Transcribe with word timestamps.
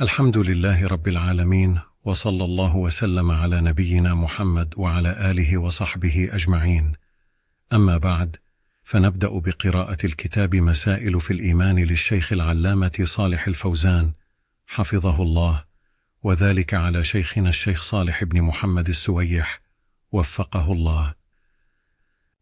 الحمد 0.00 0.38
لله 0.38 0.86
رب 0.86 1.08
العالمين 1.08 1.80
وصلى 2.04 2.44
الله 2.44 2.76
وسلم 2.76 3.30
على 3.30 3.60
نبينا 3.60 4.14
محمد 4.14 4.74
وعلى 4.76 5.30
آله 5.30 5.58
وصحبه 5.58 6.28
أجمعين. 6.32 6.92
أما 7.72 7.98
بعد 7.98 8.36
فنبدأ 8.82 9.28
بقراءة 9.28 10.06
الكتاب 10.06 10.56
مسائل 10.56 11.20
في 11.20 11.32
الإيمان 11.32 11.78
للشيخ 11.78 12.32
العلامة 12.32 13.02
صالح 13.04 13.46
الفوزان 13.46 14.12
حفظه 14.66 15.22
الله 15.22 15.64
وذلك 16.22 16.74
على 16.74 17.04
شيخنا 17.04 17.48
الشيخ 17.48 17.82
صالح 17.82 18.24
بن 18.24 18.42
محمد 18.42 18.88
السويح 18.88 19.60
وفقه 20.12 20.72
الله. 20.72 21.14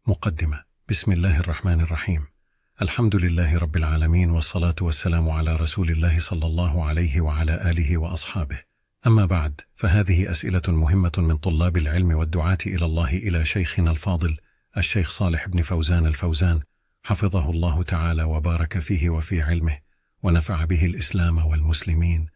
مقدمة. 0.07 0.63
بسم 0.89 1.11
الله 1.11 1.39
الرحمن 1.39 1.81
الرحيم. 1.81 2.32
الحمد 2.81 3.15
لله 3.15 3.57
رب 3.57 3.75
العالمين 3.75 4.29
والصلاة 4.29 4.75
والسلام 4.81 5.29
على 5.29 5.55
رسول 5.55 5.89
الله 5.89 6.19
صلى 6.19 6.45
الله 6.45 6.85
عليه 6.85 7.21
وعلى 7.21 7.69
آله 7.71 7.97
وأصحابه. 7.97 8.59
أما 9.07 9.25
بعد 9.25 9.61
فهذه 9.75 10.31
أسئلة 10.31 10.61
مهمة 10.67 11.11
من 11.17 11.37
طلاب 11.37 11.77
العلم 11.77 12.11
والدعاة 12.11 12.57
إلى 12.65 12.85
الله 12.85 13.09
إلى 13.09 13.45
شيخنا 13.45 13.91
الفاضل 13.91 14.37
الشيخ 14.77 15.09
صالح 15.09 15.47
بن 15.47 15.61
فوزان 15.61 16.05
الفوزان 16.05 16.61
حفظه 17.03 17.49
الله 17.49 17.83
تعالى 17.83 18.23
وبارك 18.23 18.79
فيه 18.79 19.09
وفي 19.09 19.41
علمه 19.41 19.77
ونفع 20.23 20.65
به 20.65 20.85
الإسلام 20.85 21.37
والمسلمين. 21.45 22.27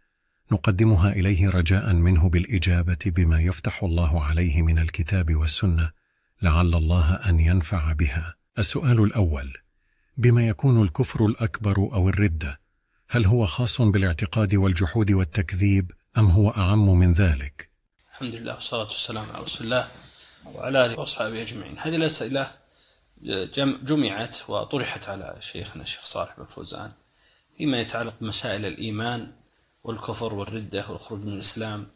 نقدمها 0.51 1.11
إليه 1.11 1.49
رجاء 1.49 1.93
منه 1.93 2.29
بالإجابة 2.29 2.99
بما 3.05 3.41
يفتح 3.41 3.83
الله 3.83 4.23
عليه 4.23 4.61
من 4.61 4.79
الكتاب 4.79 5.35
والسنة 5.35 5.91
لعل 6.41 6.75
الله 6.75 7.13
أن 7.13 7.39
ينفع 7.39 7.93
بها. 7.93 8.35
السؤال 8.59 9.03
الأول 9.03 9.66
بما 10.17 10.47
يكون 10.47 10.81
الكفر 10.81 11.25
الأكبر 11.25 11.77
أو 11.77 12.09
الرده 12.09 12.59
هل 13.09 13.25
هو 13.25 13.45
خاص 13.45 13.81
بالاعتقاد 13.81 14.55
والجحود 14.55 15.11
والتكذيب 15.11 15.91
أم 16.17 16.25
هو 16.29 16.49
أعم 16.49 16.89
من 16.99 17.13
ذلك؟ 17.13 17.69
الحمد 18.11 18.35
لله 18.35 18.53
والصلاة 18.53 18.83
والسلام 18.83 19.25
على 19.33 19.43
رسول 19.43 19.65
الله 19.67 19.87
وعلى 20.45 20.85
آله 20.85 20.99
وأصحابه 20.99 21.41
أجمعين. 21.41 21.75
هذه 21.79 21.95
الأسئلة 21.95 22.51
جم- 23.23 23.79
جمعت 23.83 24.37
وطرحت 24.49 25.09
على 25.09 25.35
شيخنا 25.39 25.83
الشيخ 25.83 26.05
صالح 26.05 26.35
بن 26.37 26.45
فوزان 26.45 26.91
فيما 27.57 27.81
يتعلق 27.81 28.13
بمسائل 28.21 28.65
الإيمان 28.65 29.31
والكفر 29.83 30.33
والردة 30.33 30.89
والخروج 30.89 31.25
من 31.25 31.33
الإسلام 31.33 31.87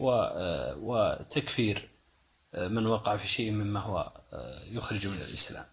آه، 0.00 0.76
وتكفير 0.80 1.88
آه، 2.54 2.68
من 2.68 2.86
وقع 2.86 3.16
في 3.16 3.28
شيء 3.28 3.50
مما 3.50 3.80
هو 3.80 4.12
آه، 4.32 4.60
يخرج 4.70 5.06
من 5.06 5.16
الإسلام. 5.28 5.64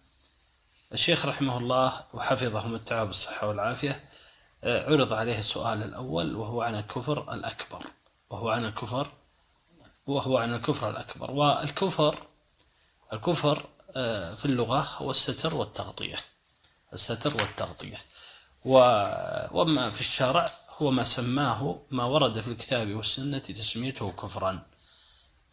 الشيخ 0.92 1.26
رحمه 1.26 1.58
الله 1.58 2.04
وحفظه 2.14 2.68
متعه 2.68 3.04
بالصحة 3.04 3.48
والعافية 3.48 4.00
آه، 4.64 4.90
عرض 4.92 5.12
عليه 5.12 5.38
السؤال 5.38 5.82
الأول 5.82 6.36
وهو 6.36 6.62
عن 6.62 6.74
الكفر 6.74 7.34
الأكبر 7.34 7.86
وهو 8.30 8.48
عن 8.50 8.64
الكفر 8.64 9.06
وهو 10.06 10.38
عن 10.38 10.54
الكفر 10.54 10.90
الأكبر. 10.90 11.30
والكفر 11.30 12.14
الكفر 13.12 13.66
آه، 13.96 14.34
في 14.34 14.44
اللغة 14.44 14.88
هو 14.96 15.10
الستر 15.10 15.54
والتغطية 15.54 16.16
الستر 16.92 17.36
والتغطية. 17.36 17.98
وما 18.64 19.90
في 19.90 20.00
الشرع 20.00 20.50
هو 20.78 20.90
ما 20.90 21.04
سماه 21.04 21.78
ما 21.90 22.04
ورد 22.04 22.40
في 22.40 22.48
الكتاب 22.48 22.94
والسنة 22.94 23.38
تسميته 23.38 24.12
كفرا. 24.12 24.62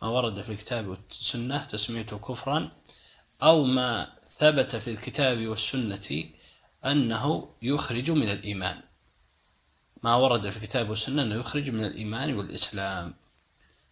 ما 0.01 0.07
ورد 0.07 0.41
في 0.41 0.51
الكتاب 0.51 0.87
والسنة 0.87 1.65
تسميته 1.65 2.17
كفرا 2.19 2.71
أو 3.43 3.63
ما 3.63 4.07
ثبت 4.23 4.75
في 4.75 4.91
الكتاب 4.91 5.47
والسنة 5.47 6.23
أنه 6.85 7.49
يخرج 7.61 8.11
من 8.11 8.29
الإيمان. 8.29 8.81
ما 10.03 10.15
ورد 10.15 10.49
في 10.49 10.57
الكتاب 10.57 10.89
والسنة 10.89 11.21
أنه 11.21 11.35
يخرج 11.35 11.69
من 11.69 11.85
الإيمان 11.85 12.33
والإسلام. 12.33 13.13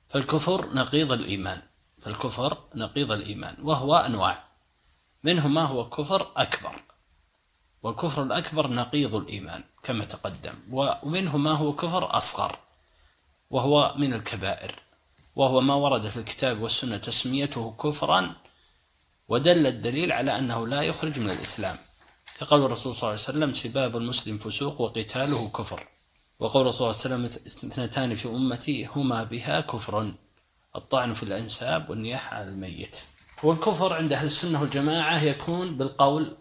فالكفر 0.09 0.73
نقيض 0.73 1.11
الإيمان. 1.11 1.61
فالكفر 2.01 2.57
نقيض 2.75 3.11
الإيمان. 3.11 3.55
وهو 3.61 3.95
أنواع. 3.95 4.43
منه 5.23 5.47
ما 5.47 5.63
هو 5.63 5.89
كفر 5.89 6.31
أكبر. 6.37 6.81
والكفر 7.83 8.23
الأكبر 8.23 8.67
نقيض 8.67 9.15
الإيمان 9.15 9.63
كما 9.83 10.05
تقدم. 10.05 10.53
ومنه 10.71 11.37
ما 11.37 11.51
هو 11.51 11.73
كفر 11.73 12.17
أصغر. 12.17 12.59
وهو 13.49 13.93
من 13.97 14.13
الكبائر. 14.13 14.75
وهو 15.35 15.61
ما 15.61 15.73
ورد 15.73 16.09
في 16.09 16.17
الكتاب 16.17 16.61
والسنة 16.61 16.97
تسميته 16.97 17.75
كفرا 17.83 18.35
ودل 19.27 19.67
الدليل 19.67 20.11
على 20.11 20.37
أنه 20.37 20.67
لا 20.67 20.81
يخرج 20.81 21.19
من 21.19 21.29
الإسلام. 21.29 21.77
كقول 22.39 22.65
الرسول 22.65 22.95
صلى 22.95 23.09
الله 23.09 23.21
عليه 23.25 23.37
وسلم 23.37 23.53
سباب 23.53 23.97
المسلم 23.97 24.37
فسوق 24.37 24.81
وقتاله 24.81 25.49
كفر. 25.49 25.87
وقول 26.39 26.61
الرسول 26.61 26.93
صلى 26.93 27.05
الله 27.05 27.15
عليه 27.25 27.25
وسلم 27.35 27.45
اثنتان 27.71 28.15
في 28.15 28.27
أمتي 28.27 28.85
هما 28.85 29.23
بها 29.23 29.61
كفر. 29.61 30.13
الطعن 30.75 31.13
في 31.13 31.23
الأنساب 31.23 31.89
والنياحة 31.89 32.35
على 32.37 32.49
الميت. 32.49 32.97
والكفر 33.43 33.93
عند 33.93 34.13
أهل 34.13 34.25
السنة 34.25 34.61
والجماعة 34.61 35.21
يكون 35.23 35.77
بالقول 35.77 36.37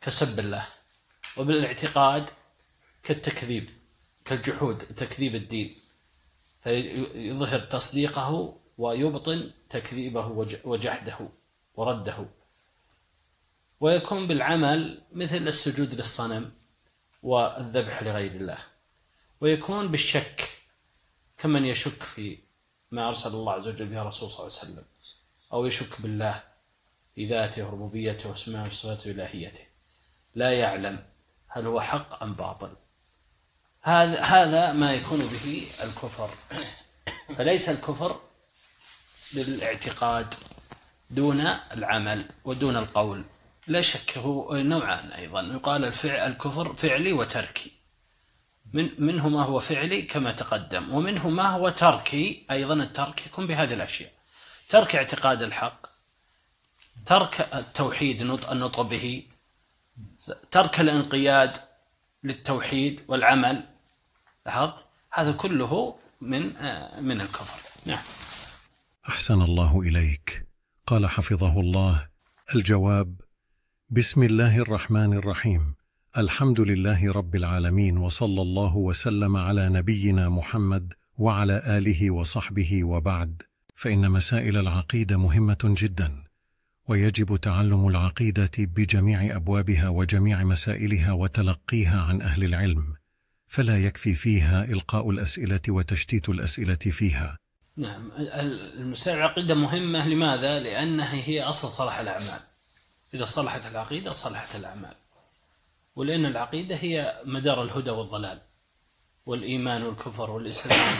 كسب 0.00 0.40
الله 0.40 0.66
وبالاعتقاد 1.36 2.30
كالتكذيب 3.02 3.70
كالجحود 4.24 4.78
تكذيب 4.78 5.34
الدين. 5.34 5.74
فيظهر 6.64 7.58
تصديقه 7.58 8.56
ويبطن 8.78 9.50
تكذيبه 9.70 10.26
وج- 10.26 10.56
وجحده. 10.64 11.18
ورده. 11.80 12.26
ويكون 13.80 14.26
بالعمل 14.26 15.02
مثل 15.12 15.48
السجود 15.48 15.94
للصنم 15.94 16.52
والذبح 17.22 18.02
لغير 18.02 18.30
الله. 18.30 18.58
ويكون 19.40 19.88
بالشك 19.88 20.48
كمن 21.38 21.64
يشك 21.64 22.02
في 22.02 22.38
ما 22.90 23.08
أرسل 23.08 23.28
الله 23.28 23.52
عز 23.52 23.68
وجل 23.68 23.86
به 23.86 24.02
الرسول 24.02 24.30
صلى 24.30 24.46
الله 24.46 24.58
عليه 24.58 24.70
وسلم 24.72 24.84
أو 25.52 25.66
يشك 25.66 26.00
بالله 26.00 26.42
في 27.14 27.26
ذاته 27.26 27.66
وربوبيته 27.66 28.30
واسمائه 28.30 28.68
وصفاته 28.68 29.10
وإلهيته. 29.10 29.64
لا 30.34 30.52
يعلم 30.52 31.04
هل 31.48 31.66
هو 31.66 31.80
حق 31.80 32.22
أم 32.22 32.34
باطل. 32.34 32.72
هذا 33.82 34.20
هذا 34.22 34.72
ما 34.72 34.94
يكون 34.94 35.18
به 35.18 35.68
الكفر. 35.84 36.30
فليس 37.36 37.68
الكفر 37.68 38.20
بالاعتقاد 39.34 40.34
دون 41.10 41.40
العمل 41.76 42.24
ودون 42.44 42.76
القول. 42.76 43.24
لا 43.66 43.80
شك 43.80 44.18
هو 44.18 44.56
نوعان 44.56 45.12
أيضا. 45.12 45.42
يقال 45.42 45.84
الفعل 45.84 46.32
الكفر 46.32 46.74
فعلي 46.74 47.12
وتركي. 47.12 47.72
من 48.72 48.90
منه 48.98 49.28
ما 49.28 49.42
هو 49.42 49.60
فعلي 49.60 50.02
كما 50.02 50.32
تقدم 50.32 50.94
ومنه 50.94 51.28
ما 51.28 51.48
هو 51.48 51.68
تركي 51.68 52.46
أيضا. 52.50 52.74
الترك 52.74 53.26
يكون 53.26 53.46
بهذه 53.46 53.74
الأشياء. 53.74 54.12
ترك 54.68 54.96
اعتقاد 54.96 55.42
الحق 55.42 55.86
ترك 57.06 57.48
التوحيد 57.54 58.22
نط- 58.22 58.50
النطق 58.50 58.80
به 58.80 59.22
ترك 60.50 60.80
الانقياد 60.80 61.56
للتوحيد 62.24 63.04
والعمل. 63.08 63.64
لاحظت؟ 64.46 64.84
هذا 65.12 65.32
كله 65.32 65.98
من 66.20 66.56
آه، 66.56 67.00
من 67.00 67.20
الكفر. 67.20 67.60
نعم. 67.86 68.02
أحسن 69.08 69.42
الله 69.42 69.80
إليك. 69.80 70.49
قال 70.90 71.06
حفظه 71.06 71.60
الله 71.60 72.08
الجواب 72.54 73.20
بسم 73.90 74.22
الله 74.22 74.58
الرحمن 74.58 75.12
الرحيم 75.12 75.74
الحمد 76.18 76.60
لله 76.60 77.12
رب 77.12 77.36
العالمين 77.36 77.98
وصلى 77.98 78.42
الله 78.42 78.76
وسلم 78.76 79.36
على 79.36 79.68
نبينا 79.68 80.28
محمد 80.28 80.92
وعلى 81.18 81.62
آله 81.78 82.10
وصحبه 82.10 82.84
وبعد. 82.84 83.42
فإن 83.76 84.10
مسائل 84.10 84.56
العقيدة 84.56 85.16
مهمة 85.16 85.58
جدا 85.64 86.24
ويجب 86.88 87.36
تعلم 87.36 87.88
العقيدة 87.88 88.50
بجميع 88.58 89.36
أبوابها 89.36 89.88
وجميع 89.88 90.44
مسائلها 90.44 91.12
وتلقيها 91.12 92.02
عن 92.02 92.22
أهل 92.22 92.44
العلم 92.44 92.94
فلا 93.46 93.78
يكفي 93.78 94.14
فيها 94.14 94.64
إلقاء 94.64 95.10
الأسئلة 95.10 95.60
وتشتيت 95.68 96.28
الأسئلة 96.28 96.74
فيها. 96.76 97.38
نعم. 97.80 98.10
ال- 98.18 98.32
ال- 98.32 98.78
المسائل 98.80 99.18
العقيدة 99.18 99.54
مهمة 99.54 100.08
لماذا؟ 100.08 100.60
لأنها 100.60 101.14
هي 101.14 101.42
أصل 101.42 101.68
صلاح 101.68 101.98
الأعمال. 101.98 102.40
إذا 103.14 103.24
صلحت 103.24 103.66
العقيدة 103.66 104.12
صلحت 104.12 104.56
الأعمال. 104.56 104.94
ولأن 105.96 106.26
العقيدة 106.26 106.76
هي 106.76 107.20
مدار 107.24 107.62
الهدى 107.62 107.90
والضلال 107.90 108.38
والإيمان 109.26 109.82
والكفر 109.82 110.30
والإسلام 110.30 110.96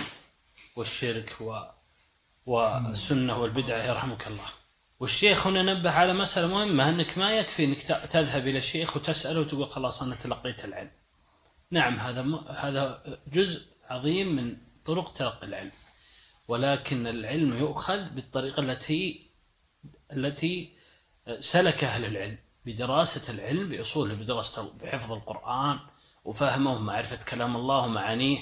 والشرك 0.77 1.41
و 1.41 1.59
والسنة 2.47 3.39
والبدعة 3.39 3.83
يرحمك 3.85 4.27
الله. 4.27 4.47
والشيخ 5.01 5.47
هنا 5.47 5.63
نبه 5.63 5.91
على 5.91 6.13
مسألة 6.13 6.47
مهمة 6.47 6.89
أنك 6.89 7.19
ما 7.19 7.33
يكفي 7.33 7.65
أنك 7.65 7.83
تذهب 8.11 8.49
إلى 8.49 8.59
الشيخ 8.59 8.97
وتسأله 8.97 9.41
وتقول 9.41 9.71
خلاص 9.71 10.03
أنا 10.03 10.15
تلقيت 10.15 10.65
العلم. 10.65 10.91
نعم 11.71 11.99
هذا 11.99 12.23
م... 12.23 12.35
هذا 12.49 13.03
جزء 13.33 13.63
عظيم 13.91 14.37
من 14.37 14.57
طرق 14.85 15.13
تلقي 15.13 15.47
العلم. 15.47 15.71
ولكن 16.51 17.07
العلم 17.07 17.59
يؤخذ 17.59 18.11
بالطريقة 18.11 18.61
التي 18.61 19.31
التي 20.13 20.73
سلك 21.41 21.85
أهل 21.85 22.05
العلم 22.05 22.39
بدراسة 22.67 23.33
العلم 23.33 23.69
بأصوله 23.69 24.15
بدراسة 24.15 24.73
بحفظ 24.83 25.13
القرآن 25.13 25.79
وفهمه 26.25 26.73
ومعرفة 26.73 27.25
كلام 27.25 27.57
الله 27.57 27.85
ومعانيه 27.85 28.39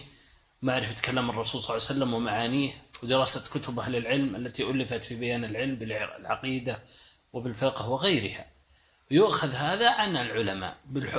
معرفة 0.62 1.02
كلام 1.02 1.30
الرسول 1.30 1.62
صلى 1.62 1.76
الله 1.76 1.86
عليه 1.86 1.96
وسلم 1.96 2.14
ومعانيه 2.14 2.70
ودراسة 3.02 3.50
كتب 3.50 3.80
أهل 3.80 3.96
العلم 3.96 4.36
التي 4.36 4.70
ألفت 4.70 5.04
في 5.04 5.14
بيان 5.14 5.44
العلم 5.44 5.74
بالعقيدة 5.74 6.82
وبالفقه 7.32 7.90
وغيرها. 7.90 8.46
يؤخذ 9.10 9.52
هذا 9.52 9.90
عن 9.90 10.16
العلماء 10.16 10.76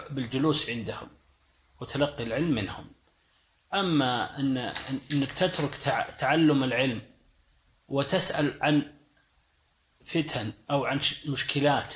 بالجلوس 0.09 0.69
عندهم 0.69 1.07
وتلقي 1.81 2.23
العلم 2.23 2.51
منهم. 2.51 2.85
أما 3.73 4.39
أن 4.39 4.73
أنك 5.11 5.31
تترك 5.31 5.75
تعلم 6.19 6.63
العلم 6.63 7.01
وتسأل 7.87 8.53
عن 8.61 8.93
فتن 10.05 10.51
أو 10.71 10.85
عن 10.85 10.99
مشكلات 11.25 11.93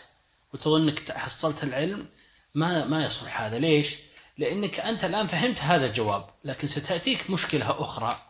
وتظن 0.53 0.87
أنك 0.87 1.11
حصلت 1.11 1.63
العلم 1.63 2.05
ما 2.55 2.85
ما 2.85 3.05
يصلح 3.05 3.41
هذا. 3.41 3.59
ليش؟ 3.59 3.95
لأنك 4.37 4.79
أنت 4.79 5.05
الآن 5.05 5.27
فهمت 5.27 5.59
هذا 5.59 5.85
الجواب 5.85 6.25
لكن 6.43 6.67
ستأتيك 6.67 7.29
مشكلة 7.29 7.81
أخرى. 7.81 8.21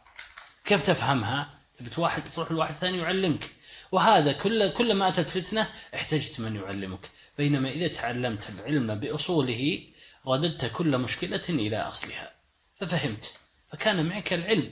كيف 0.66 0.84
تفهمها؟ 0.84 1.50
واحد 1.98 2.22
تروح 2.36 2.52
لواحد 2.52 2.74
ثاني 2.74 2.98
يعلمك. 2.98 3.52
وهذا 3.92 4.32
كل 4.32 4.74
كل 4.74 4.94
ما 4.94 5.08
أتت 5.08 5.30
فتنة 5.30 5.70
احتجت 5.96 6.40
من 6.40 6.56
يعلمك. 6.56 7.10
بينما 7.38 7.70
إذا 7.70 7.88
تعلمت 7.88 8.50
العلم 8.50 8.96
بأصوله 8.96 9.84
رددت 10.28 10.66
كل 10.66 10.98
مشكلة 10.98 11.44
إلى 11.50 11.78
أصلها. 11.78 12.33
ففهمت. 12.76 13.40
فكان 13.68 14.06
معك 14.06 14.34
العلم 14.34 14.72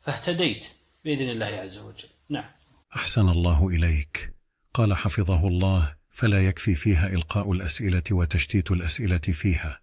فاهتديت 0.00 0.66
بإذن 1.04 1.30
الله 1.30 1.46
عز 1.46 1.78
وجل. 1.78 2.08
نعم. 2.28 2.50
أحسن 2.96 3.28
الله 3.28 3.68
إليك. 3.68 4.34
قال 4.74 4.94
حفظه 4.94 5.48
الله 5.48 5.94
فلا 6.10 6.46
يكفي 6.46 6.74
فيها 6.74 7.06
إلقاء 7.06 7.52
الأسئلة 7.52 8.02
وتشتيت 8.10 8.70
الأسئلة 8.70 9.18
فيها 9.18 9.80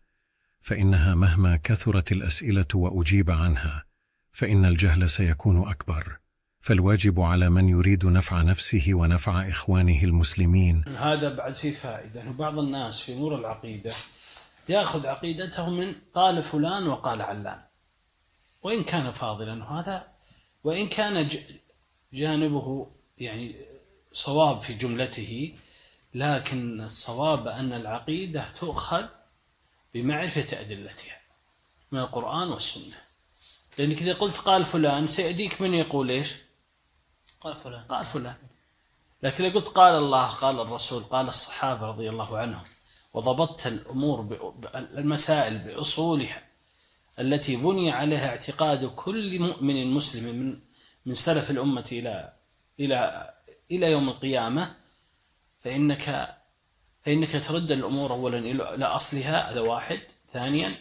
فإنها 0.61 1.15
مهما 1.15 1.55
كثرت 1.55 2.11
الأسئلة 2.11 2.65
وأجيب 2.73 3.31
عنها 3.31 3.85
فإن 4.31 4.65
الجهل 4.65 5.09
سيكون 5.09 5.69
أكبر. 5.69 6.17
فالواجب 6.61 7.19
على 7.19 7.49
من 7.49 7.69
يريد 7.69 8.05
نفع 8.05 8.41
نفسه 8.41 8.85
ونفع 8.89 9.49
إخوانه 9.49 10.03
المسلمين. 10.03 10.83
هذا 10.97 11.35
بعد 11.35 11.53
فيه 11.53 11.71
فائدة 11.71 12.31
بعض 12.31 12.59
الناس 12.59 12.99
في 12.99 13.13
أمور 13.13 13.39
العقيدة 13.39 13.93
يأخذ 14.69 15.07
عقيدته 15.07 15.69
من 15.69 15.95
قال 16.13 16.43
فلان 16.43 16.87
وقال 16.87 17.21
علان. 17.21 17.61
وإن 18.63 18.83
كان 18.83 19.11
فاضلا 19.11 19.63
وهذا 19.63 20.07
وإن 20.63 20.87
كان 20.87 21.29
جانبه 22.13 22.87
يعني 23.17 23.55
صواب 24.11 24.61
في 24.61 24.73
جملته 24.73 25.55
لكن 26.13 26.81
الصواب 26.81 27.47
أن 27.47 27.73
العقيدة 27.73 28.45
تؤخذ 28.59 29.05
بمعرفة 29.93 30.61
أدلتها 30.61 31.17
من 31.91 31.99
القرآن 31.99 32.47
والسنة. 32.47 32.95
لأنك 33.77 34.01
إذا 34.01 34.13
قلت 34.13 34.37
قال 34.37 34.65
فلان 34.65 35.07
سيأتيك 35.07 35.61
من 35.61 35.73
يقول 35.73 36.09
إيش؟ 36.09 36.35
قال 37.41 37.55
فلان. 37.55 37.83
قال 37.83 38.05
فلان. 38.05 38.35
لكن 39.23 39.45
إذا 39.45 39.53
قلت 39.53 39.67
قال 39.67 39.95
الله 39.95 40.25
قال 40.27 40.59
الرسول 40.59 41.03
قال 41.03 41.29
الصحابة 41.29 41.87
رضي 41.87 42.09
الله 42.09 42.37
عنهم 42.37 42.63
وضبطت 43.17 43.67
الأمور 43.67 44.37
المسائل 44.75 45.57
بأصولها 45.57 46.41
التي 47.19 47.55
بني 47.55 47.91
عليها 47.91 48.29
اعتقاد 48.29 48.85
كل 48.85 49.39
مؤمن 49.39 49.87
مسلم 49.87 50.35
من 50.35 50.59
من 51.05 51.13
سلف 51.13 51.51
الأمة 51.51 51.89
إلى 51.91 52.33
إلى 52.79 53.29
إلى 53.71 53.91
يوم 53.91 54.09
القيامة 54.09 54.73
فإنك 55.59 56.35
فإنك 57.05 57.31
ترد 57.31 57.71
الأمور 57.71 58.11
أولا 58.11 58.37
إلى 58.37 58.85
أصلها 58.85 59.51
هذا 59.51 59.61
واحد. 59.61 59.99
ثانيا 60.33 60.71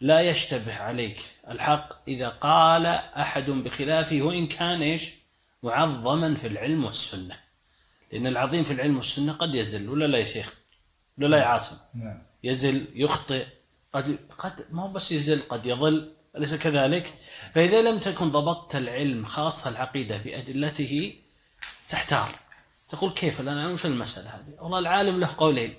لا 0.00 0.20
يشتبه 0.20 0.74
عليك 0.74 1.18
الحق 1.48 2.08
إذا 2.08 2.28
قال 2.28 2.86
أحد 2.86 3.50
بخلافه 3.50 4.22
وإن 4.22 4.46
كان 4.46 4.82
إيش؟ 4.82 5.10
معظما 5.62 6.34
في 6.34 6.46
العلم 6.46 6.84
والسنة. 6.84 7.36
لأن 8.12 8.26
العظيم 8.26 8.64
في 8.64 8.72
العلم 8.72 8.96
والسنة 8.96 9.32
قد 9.32 9.54
يزل 9.54 9.88
ولا 9.88 10.04
لا 10.04 10.18
يا 10.18 10.24
شيخ؟ 10.24 10.65
لا 11.18 11.38
يا 11.38 11.44
عاصم 11.44 11.76
نعم. 11.94 12.18
يزل 12.44 12.84
يخطئ 12.94 13.46
قد 13.92 14.18
قد 14.38 14.52
ما 14.70 14.82
هو 14.82 14.88
بس 14.88 15.12
يزل 15.12 15.42
قد 15.48 15.66
يضل 15.66 16.12
أليس 16.36 16.54
كذلك؟ 16.54 17.14
فإذا 17.54 17.82
لم 17.82 17.98
تكن 17.98 18.30
ضبطت 18.30 18.76
العلم 18.76 19.24
خاصة 19.24 19.70
العقيدة 19.70 20.16
بأدلته 20.16 21.14
تحتار 21.88 22.30
تقول 22.88 23.10
كيف 23.10 23.40
الآن 23.40 23.72
وش 23.72 23.86
المسألة 23.86 24.28
هذه؟ 24.28 24.62
والله 24.62 24.78
العالم 24.78 25.20
له 25.20 25.28
قولين 25.36 25.74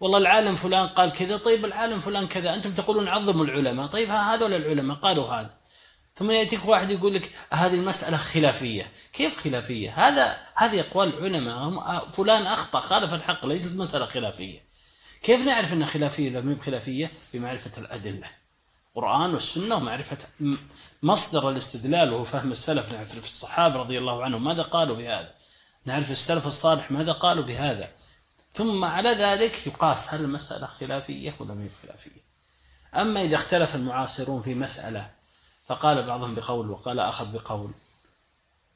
والله 0.00 0.18
العالم 0.18 0.56
فلان 0.56 0.88
قال 0.88 1.12
كذا 1.12 1.36
طيب 1.36 1.64
العالم 1.64 2.00
فلان 2.00 2.26
كذا 2.26 2.54
أنتم 2.54 2.72
تقولون 2.72 3.08
عظموا 3.08 3.44
العلماء 3.44 3.86
طيب 3.86 4.10
هذول 4.10 4.54
العلماء 4.54 4.96
قالوا 4.96 5.32
هذا 5.34 5.50
ثم 6.20 6.30
يأتيك 6.30 6.64
واحد 6.64 6.90
يقول 6.90 7.14
لك 7.14 7.30
هذه 7.50 7.74
المسألة 7.74 8.16
خلافية. 8.16 8.90
كيف 9.12 9.40
خلافية؟ 9.44 10.08
هذا 10.08 10.36
هذه 10.54 10.80
أقوال 10.80 11.12
علماء 11.22 12.08
فلان 12.08 12.46
أخطأ 12.46 12.80
خالف 12.80 13.14
الحق 13.14 13.46
ليست 13.46 13.78
مسألة 13.78 14.06
خلافية. 14.06 14.64
كيف 15.22 15.40
نعرف 15.46 15.72
أنها 15.72 15.86
خلافية 15.86 16.30
ولا 16.30 16.40
مو 16.40 16.56
خلافية 16.66 17.10
بمعرفة 17.34 17.70
الأدلة. 17.78 18.26
القرآن 18.88 19.34
والسنة 19.34 19.74
ومعرفة 19.74 20.16
مصدر 21.02 21.50
الاستدلال 21.50 22.12
وهو 22.12 22.24
فهم 22.24 22.52
السلف. 22.52 22.92
نعرف 22.92 23.24
الصحابة 23.24 23.76
رضي 23.76 23.98
الله 23.98 24.24
عنهم 24.24 24.44
ماذا 24.44 24.62
قالوا 24.62 24.96
بهذا. 24.96 25.32
نعرف 25.84 26.10
السلف 26.10 26.46
الصالح 26.46 26.90
ماذا 26.90 27.12
قالوا 27.12 27.44
بهذا. 27.44 27.88
ثم 28.52 28.84
على 28.84 29.10
ذلك 29.10 29.66
يقاس 29.66 30.14
هل 30.14 30.20
المسألة 30.20 30.66
خلافية 30.66 31.34
ولا 31.38 31.54
ما 31.54 31.68
خلافية 31.82 32.30
أما 32.94 33.22
إذا 33.22 33.36
اختلف 33.36 33.74
المعاصرون 33.74 34.42
في 34.42 34.54
مسألة 34.54 35.19
فقال 35.70 36.02
بعضهم 36.02 36.34
بقول 36.34 36.70
وقال 36.70 37.00
آخر 37.00 37.24
بقول. 37.24 37.70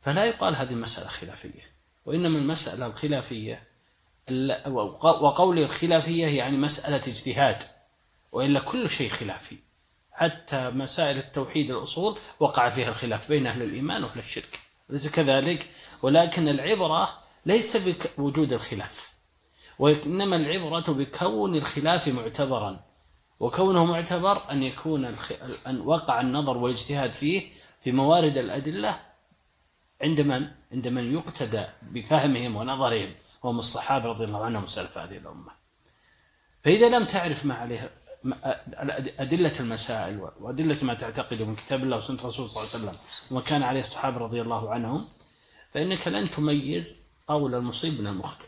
فلا 0.03 0.25
يقال 0.25 0.57
هذه 0.57 0.75
مسألة 0.75 1.09
خلافية 1.09 1.63
وإنما 2.07 2.39
المسألة 2.39 2.87
الخلافية 2.87 3.63
وقول 5.03 5.59
الخلافية 5.59 6.27
يعني 6.27 6.57
مسألة 6.57 6.97
اجتهاد 6.97 7.63
وإلا 8.33 8.61
كل 8.61 8.91
شيء 8.91 9.11
خلافي. 9.11 9.57
حتى 10.13 10.71
مسائل 10.71 11.19
التوحيد 11.19 11.71
الأصول 11.71 12.19
وقع 12.41 12.69
فيها 12.69 12.89
الخلاف 12.89 13.29
بين 13.29 13.47
أهل 13.47 13.63
الإيمان 13.63 14.05
وأهل 14.05 14.19
الشرك 14.19 14.61
ليس 14.89 15.09
كذلك؟ 15.09 15.69
ولكن 16.03 16.49
العبرة 16.49 17.19
ليس 17.47 17.77
بوجود 18.19 18.53
الخلاف 18.53 19.13
وإنما 19.79 20.37
العبرة 20.37 20.93
بكون 20.93 21.55
الخلاف 21.57 22.09
معتبرا. 22.09 22.84
وكونه 23.41 23.85
معتبر 23.85 24.51
أن 24.51 24.63
يكون 24.63 25.05
الخ... 25.05 25.33
أن 25.67 25.81
وقع 25.81 26.21
النظر 26.21 26.57
والاجتهاد 26.57 27.13
فيه 27.13 27.49
في 27.81 27.93
موارد 27.93 28.39
الأدلة 28.39 29.01
عند 30.03 30.21
من؟ 30.21 30.47
عند 30.73 30.89
من 30.89 31.15
يقتدى 31.15 31.65
بفهمهم 31.83 32.57
ونظرهم 32.57 33.15
وهم 33.43 33.59
الصحابة 33.59 34.09
رضي 34.09 34.25
الله 34.25 34.45
عنهم 34.45 34.65
وسلف 34.65 34.99
هذه 34.99 35.17
الأمة 35.17 35.53
فإذا 36.65 36.89
لم 36.89 37.05
تعرف 37.05 37.45
ما 37.45 37.55
عليه 37.55 37.91
أدلة 39.19 39.53
المسائل 39.61 40.29
وأدلة 40.41 40.79
ما 40.83 40.95
تعتقده 40.95 41.47
من 41.47 41.57
كتاب 41.57 41.83
الله 41.83 41.97
وسنة 41.97 42.17
رسول 42.25 42.51
صلى 42.51 42.63
الله 42.63 42.75
عليه 42.75 42.85
وسلم 42.85 42.99
وما 43.31 43.41
كان 43.41 43.63
عليه 43.63 43.81
الصحابة 43.81 44.19
رضي 44.19 44.43
الله 44.43 44.71
عنهم 44.71 45.09
فإنك 45.71 46.09
لن 46.09 46.31
تميز 46.31 47.03
قول 47.29 47.55
المصيب 47.55 48.01
من 48.01 48.07
المخطئ 48.07 48.47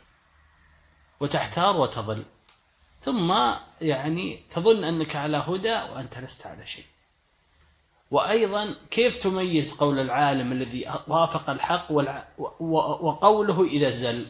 وتحتار 1.20 1.76
وتضل 1.76 2.22
ثم 3.06 3.34
يعني 3.80 4.40
تظن 4.50 4.84
أنك 4.84 5.16
على 5.16 5.36
هدى 5.36 5.72
وأنت 5.72 6.18
لست 6.18 6.46
على 6.46 6.66
شيء. 6.66 6.84
وأيضا 8.10 8.74
كيف 8.90 9.22
تميز 9.22 9.72
قول 9.72 9.98
العالم 9.98 10.52
الذي 10.52 10.88
وافق 11.06 11.50
الحق 11.50 11.92
وقوله 13.00 13.64
إذا 13.64 13.90
زل؟ 13.90 14.26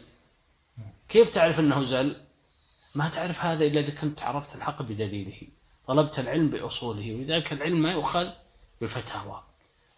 كيف 1.08 1.34
تعرف 1.34 1.60
أنه 1.60 1.84
زل؟ 1.84 2.16
ما 2.94 3.08
تعرف 3.08 3.44
هذا 3.44 3.64
إلا 3.64 3.80
إذا 3.80 4.00
كنت 4.00 4.22
عرفت 4.22 4.56
الحق 4.56 4.82
بدليله. 4.82 5.40
طلبت 5.88 6.18
العلم 6.18 6.48
بأصوله 6.48 7.14
ولذلك 7.14 7.52
العلم 7.52 7.82
ما 7.82 7.92
يؤخذ 7.92 8.28
بالفتاوى 8.80 9.42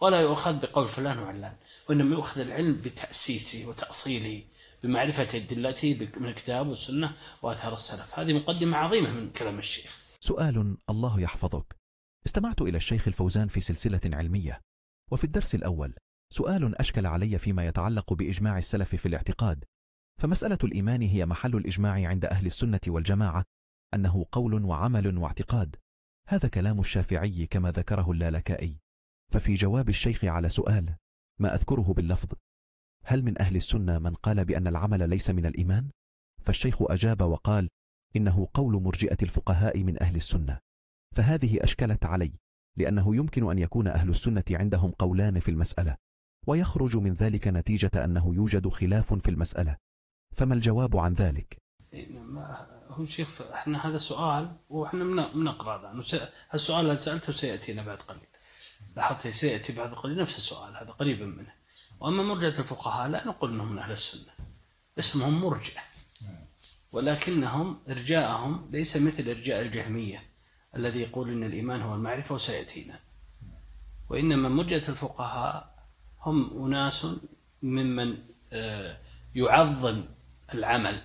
ولا 0.00 0.20
يؤخذ 0.20 0.60
بقول 0.60 0.88
فلان 0.88 1.18
وعلان 1.18 1.54
وإنما 1.88 2.16
يؤخذ 2.16 2.40
العلم 2.40 2.80
بتأسيسه 2.84 3.66
وتأصيله. 3.66 4.42
بمعرفة 4.82 5.38
أدلته 5.38 6.08
من 6.20 6.28
الكتاب 6.28 6.68
والسنة 6.68 7.16
وأثار 7.42 7.74
السلف. 7.74 8.18
هذه 8.18 8.32
مقدمة 8.32 8.76
عظيمة 8.76 9.10
من 9.10 9.30
كلام 9.30 9.58
الشيخ. 9.58 9.98
سؤال 10.20 10.76
الله 10.90 11.20
يحفظك. 11.20 11.76
استمعت 12.26 12.62
إلى 12.62 12.76
الشيخ 12.76 13.08
الفوزان 13.08 13.48
في 13.48 13.60
سلسلة 13.60 14.00
علمية 14.04 14.60
وفي 15.10 15.24
الدرس 15.24 15.54
الأول 15.54 15.94
سؤال 16.32 16.78
أشكل 16.78 17.06
علي 17.06 17.38
فيما 17.38 17.66
يتعلق 17.66 18.12
بإجماع 18.12 18.58
السلف 18.58 18.94
في 18.94 19.06
الاعتقاد. 19.06 19.64
فمسألة 20.20 20.58
الإيمان 20.64 21.02
هي 21.02 21.26
محل 21.26 21.56
الإجماع 21.56 22.08
عند 22.08 22.24
أهل 22.24 22.46
السنة 22.46 22.80
والجماعة 22.86 23.44
أنه 23.94 24.26
قول 24.32 24.64
وعمل 24.64 25.18
واعتقاد. 25.18 25.76
هذا 26.28 26.48
كلام 26.48 26.80
الشافعي 26.80 27.46
كما 27.46 27.70
ذكره 27.70 28.10
اللالكائي. 28.10 28.78
ففي 29.32 29.54
جواب 29.54 29.88
الشيخ 29.88 30.24
على 30.24 30.48
سؤال 30.48 30.96
ما 31.40 31.54
أذكره 31.54 31.92
باللفظ؟ 31.92 32.28
هل 33.08 33.22
من 33.24 33.40
أهل 33.40 33.56
السنة 33.56 33.98
من 33.98 34.14
قال 34.14 34.44
بأن 34.44 34.66
العمل 34.66 35.08
ليس 35.08 35.30
من 35.30 35.46
الإيمان؟ 35.46 35.88
فالشيخ 36.44 36.76
أجاب 36.82 37.20
وقال 37.20 37.68
إنه 38.16 38.48
قول 38.54 38.82
مرجئة 38.82 39.16
الفقهاء 39.22 39.82
من 39.84 40.02
أهل 40.02 40.16
السنة 40.16 40.58
فهذه 41.16 41.58
أشكلت 41.64 42.04
علي 42.04 42.32
لأنه 42.76 43.16
يمكن 43.16 43.50
أن 43.50 43.58
يكون 43.58 43.88
أهل 43.88 44.08
السنة 44.08 44.44
عندهم 44.50 44.90
قولان 44.90 45.40
في 45.40 45.50
المسألة 45.50 45.96
ويخرج 46.46 46.96
من 46.96 47.12
ذلك 47.14 47.48
نتيجة 47.48 47.90
أنه 48.04 48.34
يوجد 48.34 48.68
خلاف 48.68 49.14
في 49.14 49.30
المسألة 49.30 49.76
فما 50.36 50.54
الجواب 50.54 50.96
عن 50.96 51.12
ذلك؟ 51.14 51.56
إيه، 51.92 52.18
ما- 52.18 52.66
هو 52.88 53.04
شيخ 53.06 53.42
إحنا 53.42 53.86
هذا 53.88 53.98
سؤال 53.98 54.56
وإحنا 54.68 55.04
بنقرا 55.34 56.02
س- 56.02 56.16
السؤال 56.54 56.86
اللي 56.86 57.00
سألته 57.00 57.32
سيأتينا 57.32 57.82
بعد 57.82 57.98
قليل 57.98 58.26
لاحظت 58.96 59.26
سيأتي 59.28 59.72
بعد 59.76 59.90
قليل 59.90 60.18
نفس 60.18 60.38
السؤال 60.38 60.76
هذا 60.76 60.90
قريبا 60.90 61.26
منه 61.26 61.57
وأما 62.00 62.22
مرجئة 62.22 62.48
الفقهاء 62.58 63.08
لا 63.08 63.26
نقول 63.26 63.52
إنهم 63.52 63.72
من 63.72 63.78
أهل 63.78 63.92
السنة 63.92 64.32
اسمهم 64.98 65.40
مرجئة 65.40 65.80
ولكنهم 66.92 67.78
إرجاءهم 67.88 68.68
ليس 68.70 68.96
مثل 68.96 69.28
إرجاء 69.28 69.60
الجهمية 69.60 70.22
الذي 70.76 71.00
يقول 71.00 71.30
إن 71.30 71.44
الإيمان 71.44 71.82
هو 71.82 71.94
المعرفة 71.94 72.34
وسيأتينا. 72.34 73.00
وإنما 74.10 74.48
مرجئة 74.48 74.88
الفقهاء 74.88 75.78
هم 76.20 76.66
أناس 76.66 77.06
ممن 77.62 78.18
آه، 78.52 78.98
يعظم 79.34 80.02
العمل 80.54 81.02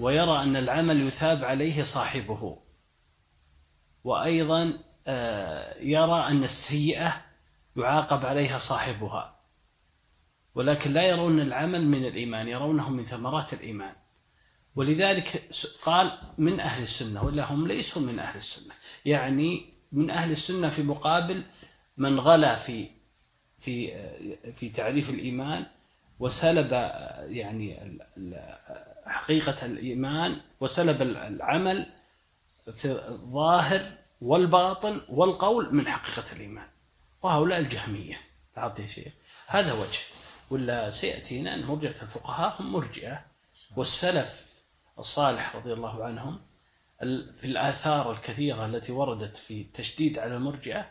ويرى 0.00 0.42
أن 0.42 0.56
العمل 0.56 1.00
يثاب 1.00 1.44
عليه 1.44 1.82
صاحبه 1.82 2.58
وأيضا 4.04 4.72
آه، 5.06 5.78
يرى 5.78 6.26
أن 6.26 6.44
السيئة 6.44 7.29
يعاقب 7.76 8.26
عليها 8.26 8.58
صاحبها. 8.58 9.36
ولكن 10.54 10.92
لا 10.92 11.02
يرون 11.02 11.40
العمل 11.40 11.86
من 11.86 12.04
الإيمان 12.06 12.48
يرونه 12.48 12.90
من 12.90 13.04
ثمرات 13.04 13.52
الإيمان. 13.52 13.94
ولذلك 14.76 15.42
قال 15.82 16.10
من 16.38 16.60
أهل 16.60 16.82
السنة 16.82 17.24
ولا 17.24 17.52
هم 17.52 17.66
ليسوا 17.66 18.02
من 18.02 18.18
أهل 18.18 18.36
السنة. 18.38 18.74
يعني 19.04 19.72
من 19.92 20.10
أهل 20.10 20.32
السنة 20.32 20.70
في 20.70 20.82
مقابل 20.82 21.42
من 21.96 22.20
غلا 22.20 22.54
في 22.56 22.88
في 23.58 23.92
في 24.52 24.68
تعريف 24.68 25.10
الإيمان 25.10 25.66
وسلب 26.18 26.72
يعني 27.28 27.98
حقيقة 29.06 29.66
الإيمان 29.66 30.36
وسلب 30.60 31.02
ال- 31.02 31.16
العمل 31.16 31.86
في 32.76 32.84
الظاهر 33.08 33.92
والباطن 34.20 35.00
والقول 35.08 35.74
من 35.74 35.86
حقيقة 35.88 36.32
الإيمان. 36.36 36.68
وهؤلاء 37.22 37.58
الجهمية. 37.58 38.20
يا 38.56 38.86
شيخ؟ 38.86 39.12
هذا 39.46 39.72
وجه. 39.72 40.00
ولا 40.50 40.90
سيأتينا 40.90 41.54
أن 41.54 41.64
مرجئة 41.64 42.02
الفقهاء 42.02 42.62
هم 42.62 42.72
مرجئة. 42.72 43.24
والسلف 43.76 44.62
الصالح 44.98 45.56
رضي 45.56 45.72
الله 45.72 46.04
عنهم 46.04 46.40
في 47.34 47.44
الآثار 47.44 48.10
الكثيرة 48.10 48.66
التي 48.66 48.92
وردت 48.92 49.36
في 49.36 49.60
التشديد 49.60 50.18
على 50.18 50.36
المرجئة 50.36 50.88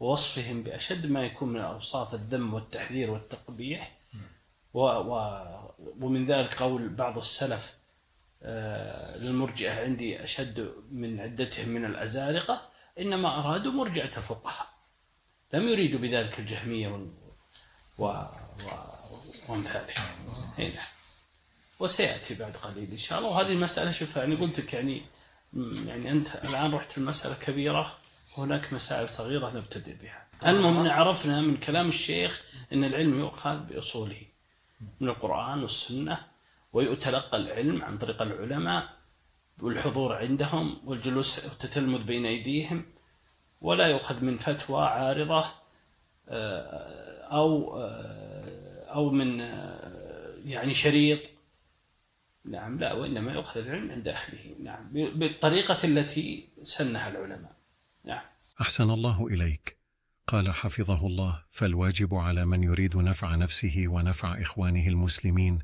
ووصفهم 0.00 0.62
بأشد 0.62 1.06
ما 1.06 1.22
يكون 1.22 1.48
من 1.48 1.60
أوصاف 1.60 2.14
الذم 2.14 2.54
والتحذير 2.54 3.10
والتقبيح. 3.10 4.00
و 4.74 4.80
و 4.80 5.42
ومن 6.00 6.26
ذلك 6.26 6.54
قول 6.62 6.88
بعض 6.88 7.18
السلف 7.18 7.80
آه، 8.42 9.16
للمرجئة 9.16 9.84
عندي 9.84 10.24
أشد 10.24 10.74
من 10.90 11.20
عدتهم 11.20 11.68
من 11.68 11.84
الأزارقة 11.84 12.68
إنما 12.98 13.38
أرادوا 13.38 13.72
مرجئة 13.72 14.16
الفقهاء. 14.16 14.66
لم 15.52 15.68
يريدوا 15.68 16.00
بذلك 16.00 16.38
الجهمية 16.38 16.88
و... 16.88 17.06
و... 17.98 18.24
وأمثالها 19.48 20.14
هنا 20.58 20.82
وسيأتي 21.80 22.34
بعد 22.34 22.52
قليل 22.56 22.90
إن 22.90 22.98
شاء 22.98 23.18
الله. 23.18 23.30
وهذه 23.30 23.52
المسألة 23.52 23.90
شوف 23.92 24.16
يعني 24.16 24.34
قلت 24.34 24.60
لك 24.60 24.74
يعني 24.74 25.02
يعني 25.86 26.10
أنت 26.10 26.28
الآن 26.44 26.74
رحت 26.74 26.98
المسألة 26.98 27.34
كبيرة 27.34 27.98
وهناك 28.36 28.72
مسائل 28.72 29.08
صغيرة 29.08 29.50
نبتدئ 29.50 29.94
بها. 29.94 30.26
المهم 30.46 30.80
إن 30.80 30.86
عرفنا 30.86 31.40
من 31.40 31.56
كلام 31.56 31.88
الشيخ 31.88 32.42
أن 32.72 32.84
العلم 32.84 33.18
يؤخذ 33.18 33.56
بأصوله 33.56 34.22
من 35.00 35.08
القرآن 35.08 35.62
والسنة 35.62 36.26
ويتلقى 36.72 37.36
العلم 37.36 37.82
عن 37.82 37.98
طريق 37.98 38.22
العلماء 38.22 38.88
والحضور 39.58 40.16
عندهم 40.16 40.80
والجلوس 40.84 41.44
والتتلمذ 41.44 42.04
بين 42.04 42.26
أيديهم 42.26 42.84
ولا 43.60 43.86
يؤخذ 43.86 44.24
من 44.24 44.36
فتوى 44.36 44.82
عارضة 44.82 45.44
آه، 46.28 47.22
أو 47.22 47.80
آه، 47.80 48.84
أو 48.94 49.10
من 49.10 49.40
آه، 49.40 50.34
يعني 50.44 50.74
شريط. 50.74 51.30
نعم 52.44 52.78
لا 52.78 52.92
وإنما 52.92 53.32
يؤخذ 53.32 53.60
العلم 53.60 53.90
عند 53.90 54.08
أهله 54.08 54.54
نعم 54.62 54.92
بالطريقة 54.92 55.84
التي 55.84 56.48
سنها 56.62 57.08
العلماء. 57.08 57.56
نعم. 58.04 58.22
أحسن 58.60 58.90
الله 58.90 59.26
إليك. 59.26 59.80
قال 60.26 60.54
حفظه 60.54 61.06
الله 61.06 61.42
فالواجب 61.50 62.14
على 62.14 62.44
من 62.46 62.62
يريد 62.62 62.96
نفع 62.96 63.34
نفسه 63.34 63.84
ونفع 63.86 64.42
إخوانه 64.42 64.88
المسلمين 64.88 65.58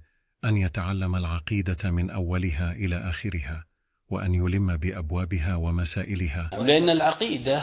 أن 0.44 0.56
يتعلم 0.56 1.16
العقيدة 1.16 1.90
من 1.90 2.10
أولها 2.10 2.72
إلى 2.72 2.96
آخرها. 2.96 3.65
وأن 4.10 4.34
يلم 4.34 4.76
بأبوابها 4.76 5.56
ومسائلها. 5.56 6.50
لأن 6.52 6.90
العقيدة 6.90 7.62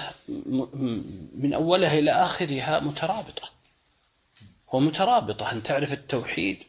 من 1.36 1.54
أولها 1.54 2.00
إلى 2.00 2.12
آخرها 2.12 2.80
مترابطة. 2.80 3.50
ومترابطة 4.74 5.52
أن 5.52 5.64
تعرف 5.64 5.94
التوحيد؟ 5.94 6.64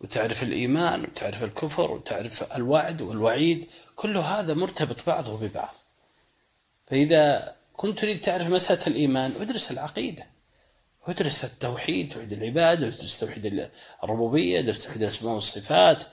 وتعرف 0.00 0.42
الإيمان؟ 0.42 1.02
وتعرف 1.02 1.42
الكفر؟ 1.44 1.92
وتعرف 1.92 2.52
الوعد 2.56 3.02
والوعيد؟ 3.02 3.66
كل 3.96 4.16
هذا 4.16 4.54
مرتبط 4.54 5.06
بعضه 5.06 5.38
ببعض. 5.38 5.74
فإذا 6.86 7.54
كنت 7.76 7.98
تريد 7.98 8.20
تعرف 8.20 8.50
مسألة 8.50 8.86
الإيمان 8.86 9.32
ادرس 9.40 9.70
العقيدة. 9.70 10.26
وادرس 11.08 11.44
التوحيد 11.44 12.12
توحيد 12.12 12.32
العبادة 12.32 12.86
ادرس 12.86 13.20
توحيد 13.20 13.70
الربوبية 14.04 14.58
ادرس 14.58 14.84
توحيد 14.84 15.02
الأسماء 15.02 15.34
والصفات. 15.34 16.04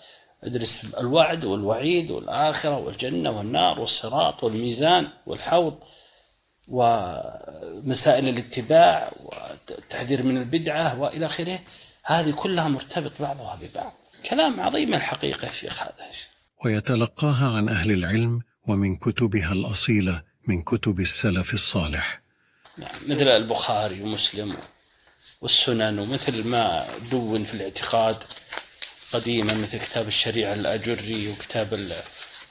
ادرس 0.43 0.85
الوعد 0.99 1.45
والوعيد 1.45 2.11
والآخرة 2.11 2.77
والجنة 2.77 3.31
والنار 3.31 3.79
والصراط 3.79 4.43
والميزان 4.43 5.07
والحوض 5.25 5.79
ومسائل 6.67 8.27
الاتباع 8.27 9.11
والتحذير 9.23 10.23
من 10.23 10.37
البدعة 10.37 11.01
وإلى 11.01 11.25
آخره. 11.25 11.59
هذه 12.05 12.31
كلها 12.31 12.67
مرتبط 12.67 13.11
بعضها 13.19 13.59
ببعض. 13.61 13.93
كلام 14.29 14.59
عظيم 14.59 14.93
الحقيقة 14.93 15.51
شيخ 15.51 15.83
هذا. 15.83 15.93
ويتلقاها 16.65 17.57
عن 17.57 17.69
أهل 17.69 17.91
العلم 17.91 18.41
ومن 18.67 18.95
كتبها 18.95 19.53
الأصيلة 19.53 20.23
من 20.47 20.61
كتب 20.61 20.99
السلف 20.99 21.53
الصالح. 21.53 22.21
نعم 22.77 22.95
مثل 23.07 23.27
البخاري 23.27 24.01
ومسلم 24.01 24.55
والسنن 25.41 25.99
ومثل 25.99 26.47
ما 26.47 26.85
دون 27.11 27.43
في 27.43 27.53
الاعتقاد. 27.53 28.23
قديما 29.13 29.53
مثل 29.53 29.79
كتاب 29.79 30.07
الشريعة 30.07 30.53
الأجري 30.53 31.29
وكتاب 31.29 31.79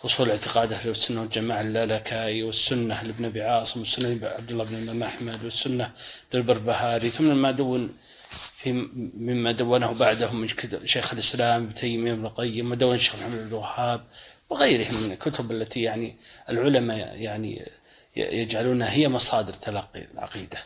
أصول 0.04 0.30
اعتقاد 0.30 0.72
أهل 0.72 0.90
السنة 0.90 1.20
والجماعة 1.20 1.60
اللالكائي 1.60 2.42
والسنة 2.42 3.02
لابن 3.02 3.24
أبي 3.24 3.42
عاصم 3.42 3.80
والسنة 3.80 4.08
لعبد 4.08 4.50
الله 4.50 4.64
بن 4.64 4.74
الإمام 4.74 5.02
أحمد 5.02 5.44
والسنة 5.44 5.90
للبربهاري. 6.34 7.10
ثم 7.10 7.36
ما 7.36 7.50
دون 7.50 7.94
في 8.58 8.72
مما 9.16 9.52
دونه 9.52 9.92
بعدهم 9.92 10.40
من 10.40 10.48
شيخ 10.84 11.12
الإسلام 11.12 11.62
ابن 11.62 11.74
تيمية 11.74 12.14
بن 12.14 12.26
القيم 12.26 12.70
ودون 12.70 12.94
الشيخ 12.94 13.14
محمد 13.14 13.38
بن 13.38 13.46
الوهاب 13.46 14.00
وغيرهم 14.50 15.02
من 15.02 15.12
الكتب 15.12 15.52
التي 15.52 15.82
يعني 15.82 16.16
العلماء 16.48 17.16
يعني 17.16 17.68
يجعلونها 18.16 18.90
هي 18.92 19.08
مصادر 19.08 19.52
تلقي 19.52 20.06
العقيدة 20.14 20.58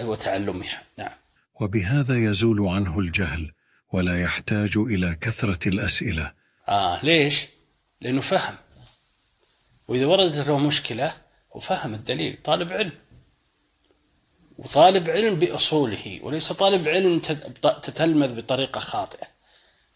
وتعلمها. 0.00 0.82
نعم. 0.98 1.12
وبهذا 1.60 2.14
يزول 2.14 2.68
عنه 2.68 2.98
الجهل 2.98 3.52
ولا 3.92 4.22
يحتاج 4.22 4.76
إلى 4.76 5.14
كثرة 5.20 5.68
الأسئلة. 5.68 6.32
آه 6.68 7.04
ليش؟ 7.04 7.46
لأنه 8.00 8.20
فهم. 8.20 8.54
وإذا 9.88 10.06
وردت 10.06 10.36
له 10.48 10.58
مشكلة 10.58 11.14
وفهم 11.50 11.94
الدليل 11.94 12.38
طالب 12.44 12.72
علم. 12.72 12.92
وطالب 14.58 15.10
علم 15.10 15.34
بأصوله 15.34 16.20
وليس 16.22 16.52
طالب 16.52 16.88
علم 16.88 17.18
تت- 17.18 17.66
تتلمذ 17.82 18.34
بطريقة 18.34 18.78
خاطئة. 18.78 19.26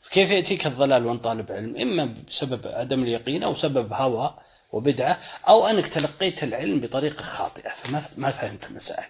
فكيف 0.01 0.31
يأتيك 0.31 0.67
الضلال 0.67 1.07
وأنت 1.07 1.25
طالب 1.25 1.53
علم؟ 1.53 1.77
إما 1.77 2.15
بسبب 2.29 2.69
عدم 2.69 3.03
اليقين 3.03 3.43
أو 3.43 3.55
سبب 3.55 3.93
هوى 3.93 4.39
وبدعة 4.73 5.19
أو 5.49 5.67
أنك 5.67 5.87
تلقيت 5.87 6.43
العلم 6.43 6.81
بطريقة 6.81 7.23
خاطئة 7.23 7.71
فما 7.71 8.03
ما 8.17 8.31
فهمت 8.31 8.65
المسائل. 8.65 9.09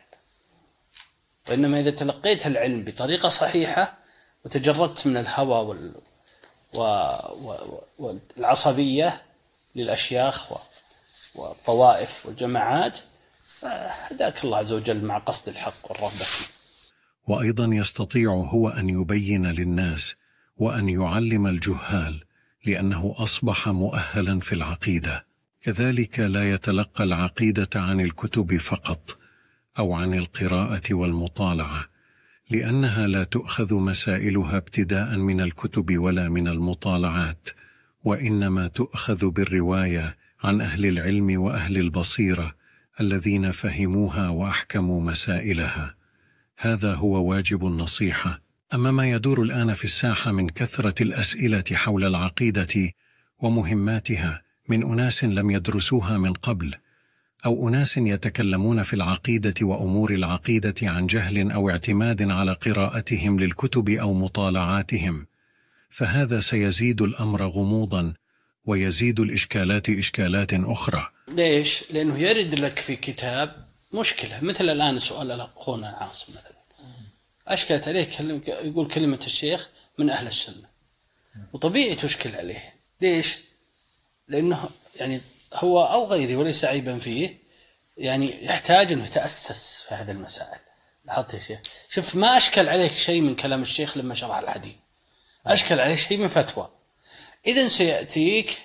وإنما 1.48 1.80
إذا 1.80 1.90
تلقيت 1.90 2.46
العلم 2.46 2.84
بطريقة 2.84 3.28
صحيحة 3.28 4.01
وتجردت 4.44 5.06
من 5.06 5.16
الهوى 5.16 5.66
وال 5.66 5.92
و... 6.74 6.78
و... 6.78 7.78
والعصبية 7.98 9.22
للأشياخ 9.74 10.52
و... 10.52 10.56
والطوائف 11.34 12.26
والجماعات. 12.26 12.98
فهداك 13.46 14.44
الله 14.44 14.58
عز 14.58 14.72
وجل 14.72 15.04
مع 15.04 15.18
قصد 15.18 15.48
الحق 15.48 15.90
والرغبة 15.90 16.24
فيه. 16.24 16.46
وأيضا 17.26 17.64
يستطيع 17.64 18.30
هو 18.30 18.68
أن 18.68 18.88
يبين 18.88 19.46
للناس 19.46 20.14
وأن 20.56 20.88
يعلم 20.88 21.46
الجهال 21.46 22.24
لأنه 22.66 23.14
أصبح 23.18 23.68
مؤهلا 23.68 24.40
في 24.40 24.54
العقيدة. 24.54 25.26
كذلك 25.62 26.20
لا 26.20 26.50
يتلقى 26.50 27.04
العقيدة 27.04 27.68
عن 27.74 28.00
الكتب 28.00 28.56
فقط 28.56 29.18
أو 29.78 29.92
عن 29.92 30.14
القراءة 30.14 30.94
والمطالعة. 30.94 31.91
لأنها 32.52 33.06
لا 33.06 33.24
تؤخذ 33.24 33.74
مسائلها 33.74 34.56
ابتداء 34.56 35.16
من 35.16 35.40
الكتب 35.40 35.98
ولا 35.98 36.28
من 36.28 36.48
المطالعات 36.48 37.48
وإنما 38.04 38.66
تؤخذ 38.66 39.30
بالرواية 39.30 40.16
عن 40.42 40.60
أهل 40.60 40.86
العلم 40.86 41.40
وأهل 41.40 41.78
البصيرة 41.78 42.54
الذين 43.00 43.50
فهموها 43.50 44.28
وأحكموا 44.28 45.00
مسائلها. 45.00 45.94
هذا 46.58 46.94
هو 46.94 47.24
واجب 47.24 47.66
النصيحة. 47.66 48.42
أما 48.74 48.90
ما 48.90 49.10
يدور 49.10 49.42
الآن 49.42 49.74
في 49.74 49.84
الساحة 49.84 50.32
من 50.32 50.48
كثرة 50.48 51.02
الأسئلة 51.02 51.64
حول 51.72 52.04
العقيدة 52.04 52.92
ومهماتها 53.38 54.42
من 54.68 54.82
أناس 54.82 55.24
لم 55.24 55.50
يدرسوها 55.50 56.18
من 56.18 56.32
قبل 56.32 56.74
أو 57.46 57.68
أناس 57.68 57.96
يتكلمون 57.96 58.82
في 58.82 58.94
العقيدة 58.94 59.54
وأمور 59.62 60.14
العقيدة 60.14 60.74
عن 60.82 61.06
جهل 61.06 61.50
أو 61.52 61.70
اعتماد 61.70 62.22
على 62.22 62.52
قراءتهم 62.52 63.40
للكتب 63.40 63.88
أو 63.88 64.12
مطالعاتهم. 64.12 65.26
فهذا 65.90 66.40
سيزيد 66.40 67.02
الأمر 67.02 67.46
غموضا 67.46 68.14
ويزيد 68.64 69.20
الإشكالات 69.20 69.88
إشكالات 69.88 70.54
أخرى. 70.54 71.08
ليش؟ 71.28 71.84
لأنه 71.92 72.18
يرد 72.18 72.54
لك 72.60 72.78
في 72.78 72.96
كتاب 72.96 73.66
مشكلة. 73.94 74.38
مثل 74.44 74.68
الآن 74.68 74.98
سؤال 74.98 75.30
أخونا 75.30 75.88
عاصم 75.88 76.32
مثلا. 76.32 76.52
أشكلت 77.48 77.88
عليه 77.88 78.08
يقول 78.48 78.86
كلمة 78.86 79.20
الشيخ 79.26 79.68
من 79.98 80.10
أهل 80.10 80.26
السنة. 80.26 80.72
وطبيعي 81.52 81.94
تشكل 81.94 82.34
عليه. 82.34 82.74
ليش؟ 83.00 83.38
لأنه 84.28 84.68
يعني 85.00 85.20
هو 85.52 85.86
أو 85.86 86.04
غيره 86.04 86.36
وليس 86.36 86.64
عيبا 86.64 86.98
فيه 86.98 87.36
يعني 87.96 88.44
يحتاج 88.44 88.92
إنه 88.92 89.04
يتأسس 89.04 89.84
في 89.88 89.94
هذه 89.94 90.10
المسائل. 90.10 90.58
لاحظت 91.04 91.34
يا 91.34 91.38
شيخ؟ 91.38 91.58
شوف 91.90 92.14
ما 92.14 92.36
أشكل 92.36 92.68
عليك 92.68 92.92
شيء 92.92 93.20
من 93.20 93.36
كلام 93.36 93.62
الشيخ 93.62 93.96
لما 93.96 94.14
شرح 94.14 94.36
الحديث. 94.36 94.76
أشكل 95.46 95.80
عليه 95.80 95.96
شيء 95.96 96.18
من 96.18 96.28
فتوى. 96.28 96.70
اذا 97.46 97.68
سيأتيك 97.68 98.58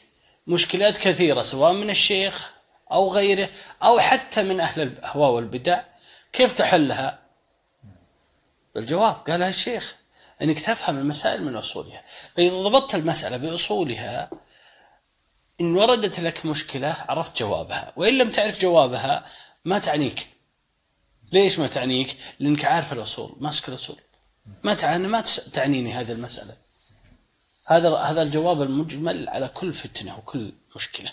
مشكلات 0.48 0.98
كثيرة 0.98 1.41
سواء 1.41 1.74
من 1.74 1.89
الشيخ 1.89 2.51
أو 2.91 3.12
غيره 3.12 3.50
أو 3.84 4.00
حتى 4.00 4.44
من 4.44 4.60
أهل 4.60 4.82
الأهواء 4.82 5.32
والبدع. 5.32 5.82
كيف 6.34 6.53
تحلها؟ 6.53 7.20
الجواب 8.77 9.13
قالها 9.13 9.50
الشيخ 9.50 9.96
إنك 10.41 10.60
تفهم 10.60 10.98
المسائل 10.98 11.44
من 11.44 11.56
أصولها. 11.56 12.03
فإذا 12.36 12.56
ضبطت 12.56 12.96
المسألة 12.96 13.38
بأصولها 13.38 14.29
إن 15.61 15.75
وردت 15.75 16.19
لك 16.19 16.45
مشكلة 16.45 16.97
عرفت 17.09 17.39
جوابها. 17.39 17.93
وإن 17.95 18.17
لم 18.17 18.31
تعرف 18.31 18.61
جوابها 18.61 19.25
ما 19.65 19.79
تعنيك. 19.79 20.27
ليش 21.31 21.59
ما 21.59 21.67
تعنيك؟ 21.67 22.17
لأنك 22.39 22.65
عارف 22.65 22.93
الأصول 22.93 23.35
ماسك 23.39 23.69
الأصول. 23.69 24.01
ما 24.63 24.73
تعني 24.73 25.07
ما 25.07 25.23
تعنيني 25.53 25.93
هذه 25.93 26.11
المسألة. 26.11 26.53
هذا 27.67 27.95
هذا 27.95 28.21
الجواب 28.21 28.61
المجمل 28.61 29.29
على 29.29 29.47
كل 29.47 29.73
فتنة 29.73 30.17
وكل 30.17 30.53
مشكلة. 30.75 31.11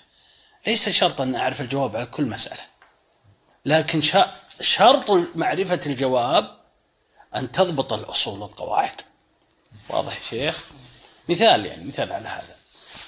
ليس 0.67 0.89
شرطا 0.89 1.25
أن 1.25 1.35
أعرف 1.35 1.61
الجواب 1.61 1.97
على 1.97 2.07
كل 2.07 2.25
مسألة. 2.25 2.63
لكن 3.65 4.01
شرط 4.61 5.11
معرفة 5.35 5.81
الجواب 5.87 6.59
أن 7.37 7.53
تضبط 7.53 7.93
الأصول 7.93 8.41
والقواعد. 8.41 9.01
واضح 9.89 10.17
يا 10.17 10.23
شيخ؟ 10.23 10.65
مثال 11.29 11.67
يعني 11.67 11.85
مثال 11.85 12.13
على 12.13 12.29
هذا. 12.29 12.54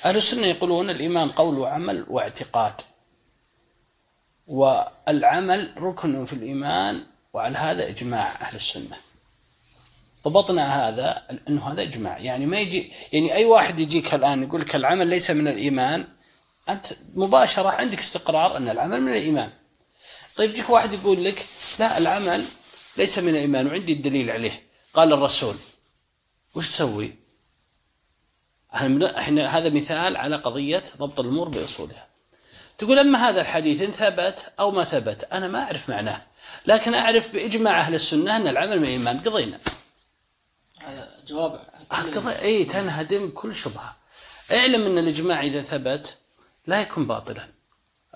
أهل 0.06 0.16
السنة 0.16 0.46
يقولون 0.46 0.90
الإيمان 0.90 1.28
قول 1.28 1.58
وعمل 1.58 2.06
واعتقاد. 2.08 2.80
والعمل 4.46 5.72
ركن 5.78 6.24
في 6.24 6.32
الإيمان 6.32 7.06
وعلى 7.32 7.58
هذا 7.58 7.88
إجماع 7.88 8.32
أهل 8.40 8.54
السنة. 8.54 8.96
ضبطنا 10.24 10.88
هذا 10.88 11.22
إنه 11.48 11.72
هذا 11.72 11.82
إجماع. 11.82 12.18
يعني 12.18 12.46
ما 12.46 12.58
يجي 12.58 12.92
يعني 13.12 13.34
أي 13.34 13.44
واحد 13.44 13.78
يجيك 13.80 14.14
الآن 14.14 14.42
يقول 14.42 14.60
لك 14.60 14.76
العمل 14.76 15.06
ليس 15.06 15.30
من 15.30 15.48
الإيمان 15.48 16.08
أنت 16.68 16.86
مباشرة 17.14 17.68
عندك 17.68 17.98
استقرار 17.98 18.56
أن 18.56 18.68
العمل 18.68 19.00
من 19.00 19.12
الإيمان. 19.12 19.50
طيب 20.36 20.50
يجيك 20.50 20.70
واحد 20.70 20.92
يقول 20.92 21.24
لك 21.24 21.46
لا 21.78 21.98
العمل 21.98 22.44
ليس 22.96 23.18
من 23.18 23.28
الإيمان 23.28 23.66
وعندي 23.66 23.92
الدليل 23.92 24.30
عليه. 24.30 24.62
قال 24.94 25.12
الرسول 25.12 25.56
وش 26.54 26.68
تسوي؟ 26.68 27.25
إحنا 29.18 29.58
هذا 29.58 29.68
مثال 29.68 30.16
على 30.16 30.36
قضية 30.36 30.82
ضبط 30.98 31.20
الأمور 31.20 31.48
بأصولها. 31.48 32.06
تقول 32.78 32.98
أما 32.98 33.28
هذا 33.28 33.40
الحديث 33.40 33.82
إن 33.82 33.90
ثبت 33.90 34.52
أو 34.60 34.70
ما 34.70 34.84
ثبت 34.84 35.28
أنا 35.32 35.48
ما 35.48 35.62
أعرف 35.62 35.88
معناه. 35.88 36.22
لكن 36.66 36.94
أعرف 36.94 37.32
بإجماع 37.32 37.80
أهل 37.80 37.94
السنة 37.94 38.36
أن 38.36 38.48
العمل 38.48 38.78
من 38.78 38.84
الايمان 38.84 39.18
قضينا. 39.18 39.58
جواب 41.26 41.60
اي 42.42 42.64
تنهدم 42.64 43.30
كل 43.34 43.54
شبهة. 43.54 43.96
اعلم 44.52 44.86
أن 44.86 44.98
الإجماع 44.98 45.42
إذا 45.42 45.62
ثبت 45.62 46.18
لا 46.66 46.80
يكون 46.80 47.06
باطلا. 47.06 47.48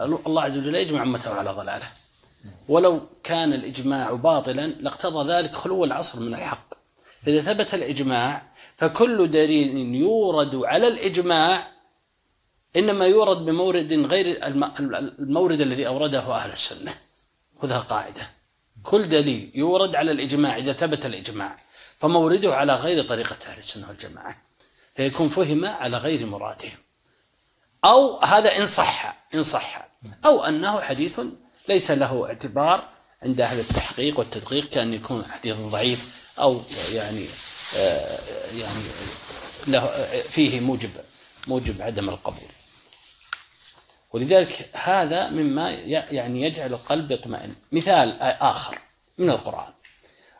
الله 0.00 0.42
عز 0.42 0.56
وجل 0.58 0.74
يجمع 0.74 1.02
أمته 1.02 1.34
على 1.34 1.50
ضلاله. 1.50 1.88
ولو 2.68 3.00
كان 3.22 3.54
الإجماع 3.54 4.12
باطلا 4.12 4.66
لاقتضى 4.66 5.32
ذلك 5.32 5.54
خلو 5.54 5.84
العصر 5.84 6.20
من 6.20 6.34
الحق. 6.34 6.69
فاذا 7.22 7.42
ثبت 7.42 7.74
الإجماع 7.74 8.42
فكل 8.76 9.30
دليل 9.30 9.94
يورد 9.94 10.54
على 10.54 10.88
الإجماع 10.88 11.70
إنما 12.76 13.06
يورد 13.06 13.36
بمورد 13.36 13.92
غير 13.92 14.46
المورد 15.18 15.60
الذي 15.60 15.86
أورده 15.86 16.18
أهل 16.18 16.52
السنة. 16.52 16.94
خذها 17.62 17.78
قاعدة. 17.78 18.30
كل 18.82 19.08
دليل 19.08 19.50
يورد 19.54 19.94
على 19.94 20.10
الإجماع 20.12 20.56
إذا 20.56 20.72
ثبت 20.72 21.06
الإجماع 21.06 21.56
فمورده 21.98 22.54
على 22.54 22.74
غير 22.74 23.04
طريقة 23.04 23.36
أهل 23.46 23.58
السنة 23.58 23.88
والجماعة. 23.88 24.36
فيكون 24.94 25.28
فهم 25.28 25.64
على 25.64 25.96
غير 25.96 26.26
مرادهم. 26.26 26.78
أو 27.84 28.20
هذا 28.20 28.58
إن 28.58 28.66
صح 28.66 29.24
إن 29.34 29.42
صح. 29.42 29.88
أو 30.26 30.44
أنه 30.44 30.80
حديث 30.80 31.20
ليس 31.68 31.90
له 31.90 32.26
اعتبار 32.26 32.88
عند 33.22 33.40
أهل 33.40 33.60
التحقيق 33.60 34.18
والتدقيق 34.18 34.70
كأن 34.70 34.94
يكون 34.94 35.24
حديث 35.24 35.56
ضعيف 35.56 36.19
أو 36.40 36.60
يعني 36.92 37.26
آه، 37.76 38.18
يعني 38.58 38.84
له 39.66 39.86
فيه 40.30 40.60
موجب 40.60 40.90
موجب 41.48 41.82
عدم 41.82 42.08
القبول. 42.08 42.48
ولذلك 44.12 44.68
هذا 44.72 45.28
مما 45.30 45.70
يعني 45.70 46.42
يجعل 46.42 46.72
القلب 46.72 47.10
يطمئن. 47.10 47.54
مثال 47.72 48.22
آخر 48.22 48.78
من 49.18 49.30
القرآن. 49.30 49.72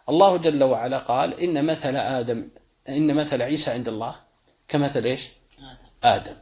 الله 0.09 0.37
جل 0.37 0.63
وعلا 0.63 0.99
قال 0.99 1.41
إن 1.41 1.65
مثل 1.65 1.97
آدم 1.97 2.49
إن 2.89 3.15
مثل 3.15 3.43
عيسى 3.43 3.71
عند 3.71 3.89
الله 3.89 4.15
كمثل 4.69 5.05
إيش؟ 5.05 5.23
آدم. 6.05 6.37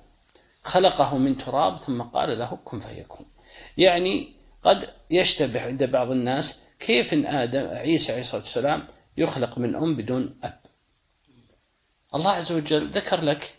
خلقه 0.62 1.18
من 1.18 1.38
تراب 1.38 1.78
ثم 1.78 2.02
قال 2.02 2.38
له 2.38 2.58
كن 2.64 2.80
فيكون. 2.80 3.26
يعني 3.78 4.32
قد 4.62 4.90
يشتبه 5.10 5.62
عند 5.62 5.84
بعض 5.84 6.10
الناس 6.10 6.60
كيف 6.80 7.12
إن 7.12 7.26
آدم 7.26 7.66
عيسى 7.66 8.12
عليه 8.12 8.20
الصلاة 8.20 8.42
والسلام 8.42 8.86
يخلق 9.18 9.59
من 9.59 9.76
ام 9.76 9.96
بدون 9.96 10.38
أب. 10.42 10.61
الله 12.14 12.31
عز 12.31 12.52
وجل 12.52 12.87
ذكر 12.88 13.24
لك 13.24 13.54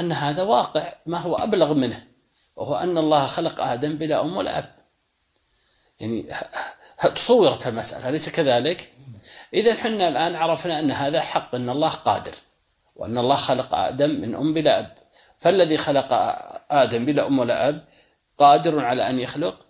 أن 0.00 0.12
هذا 0.12 0.42
واقع 0.42 0.92
ما 1.06 1.18
هو 1.18 1.36
أبلغ 1.36 1.74
منه 1.74 2.06
وهو 2.56 2.74
أن 2.74 2.98
الله 2.98 3.26
خلق 3.26 3.60
آدم 3.60 3.96
بلا 3.96 4.20
أم 4.20 4.36
ولا 4.36 4.58
أب. 4.58 4.74
يعني 6.00 6.26
تصورت 7.14 7.66
المسألة 7.66 8.08
أليس 8.08 8.28
كذلك؟ 8.28 8.92
إذا 9.54 9.74
حنا 9.74 10.08
الآن 10.08 10.36
عرفنا 10.36 10.78
أن 10.78 10.90
هذا 10.90 11.20
حق 11.20 11.54
أن 11.54 11.68
الله 11.68 11.88
قادر 11.88 12.34
وأن 12.96 13.18
الله 13.18 13.36
خلق 13.36 13.74
آدم 13.74 14.10
من 14.10 14.34
أم 14.34 14.54
بلا 14.54 14.78
أب 14.78 14.94
فالذي 15.38 15.76
خلق 15.76 16.12
آدم 16.70 17.04
بلا 17.04 17.26
أم 17.26 17.38
ولا 17.38 17.68
أب 17.68 17.84
قادر 18.38 18.84
على 18.84 19.08
أن 19.10 19.18
يخلق 19.20 19.66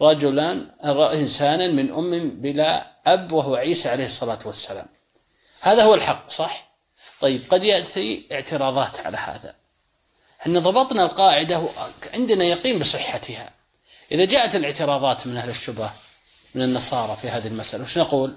رجلا 0.00 0.66
إنسانا 1.14 1.68
من 1.68 1.92
أم 1.92 2.30
بلا 2.30 2.92
أب 3.06 3.32
وهو 3.32 3.54
عيسى 3.54 3.88
عليه 3.88 4.06
الصلاة 4.06 4.38
والسلام 4.44 4.86
هذا 5.60 5.82
هو 5.82 5.94
الحق 5.94 6.30
صح؟ 6.30 6.72
طيب 7.20 7.42
قد 7.50 7.64
يأتي 7.64 8.26
اعتراضات 8.32 9.00
على 9.00 9.16
هذا 9.16 9.54
إحنا 10.40 10.60
ضبطنا 10.60 11.02
القاعدة 11.02 11.68
عندنا 12.14 12.44
يقين 12.44 12.78
بصحتها 12.78 13.50
إذا 14.12 14.24
جاءت 14.24 14.56
الاعتراضات 14.56 15.26
من 15.26 15.36
أهل 15.36 15.48
الشبهة 15.48 15.94
من 16.54 16.62
النصارى 16.62 17.16
في 17.16 17.28
هذه 17.28 17.46
المسألة 17.46 17.84
وش 17.84 17.98
نقول؟ 17.98 18.34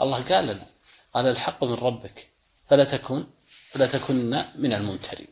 الله 0.00 0.22
قال 0.28 0.44
لنا 0.44 0.66
قال 1.14 1.26
الحق 1.26 1.64
من 1.64 1.74
ربك 1.74 2.28
فلا 2.70 2.84
تكن 2.84 3.24
فلا 3.70 3.86
تكن 3.86 4.42
من 4.54 4.72
الممترين 4.72 5.26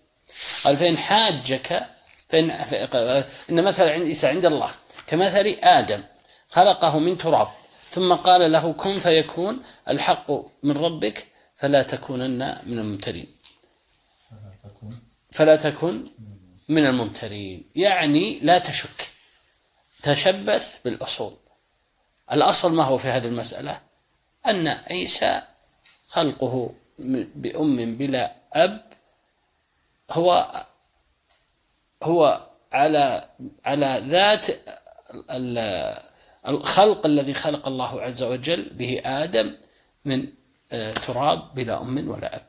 قال 0.65 0.77
فإن 0.77 0.99
حاجك 0.99 1.87
فإن 2.29 2.51
إن 3.51 3.65
مثل 3.65 3.83
عيسى 3.83 4.27
عند 4.27 4.47
الله 4.47 4.71
كمثل 5.07 5.47
آدم 5.63 6.03
خلقه 6.51 6.99
من 6.99 7.19
تراب 7.19 7.49
ثم 7.91 8.15
قال 8.15 8.53
له 8.53 8.73
كن 8.73 8.99
فيكون 8.99 9.63
الحق 9.89 10.31
من 10.63 10.77
ربك 10.77 11.27
فلا 11.57 11.83
تكونن 11.83 12.59
من 12.67 12.79
الممترين. 12.79 13.27
فلا 15.31 15.57
تكن 15.57 16.05
من 16.69 16.87
الممترين. 16.87 17.65
يعني 17.77 18.39
لا 18.43 18.59
تشك 18.59 19.11
تشبث 20.03 20.79
بالأصول. 20.85 21.37
الأصل 22.33 22.75
ما 22.75 22.85
هو 22.85 22.99
في 22.99 23.09
هذه 23.09 23.27
المسألة؟ 23.27 23.81
أن 24.47 24.69
عيسى 24.69 25.43
خلقه 26.09 26.73
بأم 27.35 27.97
بلا 27.97 28.35
أب 28.53 28.93
هو 30.11 30.63
هو 32.03 32.47
على 32.73 33.29
على 33.65 34.03
ذات 34.07 34.47
الخلق 36.49 37.07
الذي 37.07 37.35
خلق 37.35 37.67
الله 37.67 38.03
عز 38.03 38.23
وجل 38.23 38.63
به 38.73 39.03
آدم 39.05 39.57
من 40.05 40.29
آه، 40.73 40.93
تراب 40.93 41.55
بلا 41.55 41.81
أم 41.83 42.11
ولا 42.11 42.37
أب. 42.37 42.47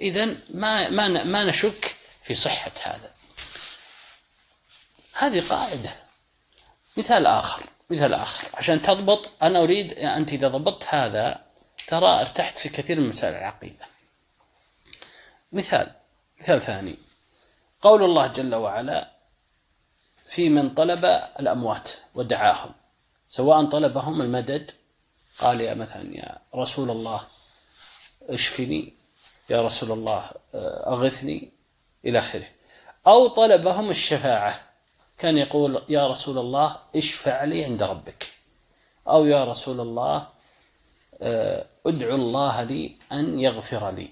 إذا 0.00 0.36
ما 0.54 0.88
ما 0.88 1.24
ما 1.24 1.44
نشك 1.44 1.96
في 2.22 2.34
صحة 2.34 2.72
هذا. 2.82 3.10
هذه 5.14 5.48
قاعدة. 5.48 5.90
مثال 6.96 7.26
آخر 7.26 7.62
مثال 7.90 8.14
آخر. 8.14 8.48
عشان 8.54 8.82
تضبط 8.82 9.30
أنا 9.42 9.62
أريد 9.62 9.92
أنت 9.92 10.32
إذا 10.32 10.48
ضبطت 10.48 10.86
هذا 10.88 11.40
ترى 11.86 12.20
ارتحت 12.20 12.58
في 12.58 12.68
كثير 12.68 13.00
من 13.00 13.08
مسائل 13.08 13.34
العقيدة. 13.34 13.86
مثال 15.52 15.90
مثال 16.40 16.60
ثاني. 16.60 16.94
قول 17.82 18.02
الله 18.04 18.26
جل 18.26 18.54
وعلا 18.54 19.13
في 20.28 20.48
من 20.48 20.74
طلب 20.74 21.04
الأموات 21.40 21.90
ودعاهم 22.14 22.70
سواء 23.28 23.64
طلبهم 23.64 24.22
المدد 24.22 24.70
قال 25.38 25.60
يا 25.60 25.74
مثلا 25.74 26.16
يا 26.16 26.38
رسول 26.54 26.90
الله 26.90 27.20
اشفني 28.28 28.92
يا 29.50 29.62
رسول 29.62 29.92
الله 29.92 30.30
أغثني 30.86 31.52
إلى 32.04 32.18
آخره. 32.18 32.46
أو 33.06 33.28
طلبهم 33.28 33.90
الشفاعة 33.90 34.60
كان 35.18 35.38
يقول 35.38 35.82
يا 35.88 36.08
رسول 36.08 36.38
الله 36.38 36.76
اشفع 36.96 37.44
لي 37.44 37.64
عند 37.64 37.82
ربك. 37.82 38.32
أو 39.08 39.26
يا 39.26 39.44
رسول 39.44 39.80
الله 39.80 40.26
ادعو 41.86 42.14
الله 42.14 42.62
لي 42.62 42.92
أن 43.12 43.40
يغفر 43.40 43.90
لي. 43.90 44.08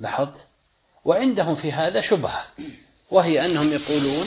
لاحظت؟ 0.00 0.46
وعندهم 1.04 1.54
في 1.54 1.72
هذا 1.72 2.00
شبهة 2.00 2.44
وهي 3.10 3.44
أنهم 3.44 3.72
يقولون 3.72 4.26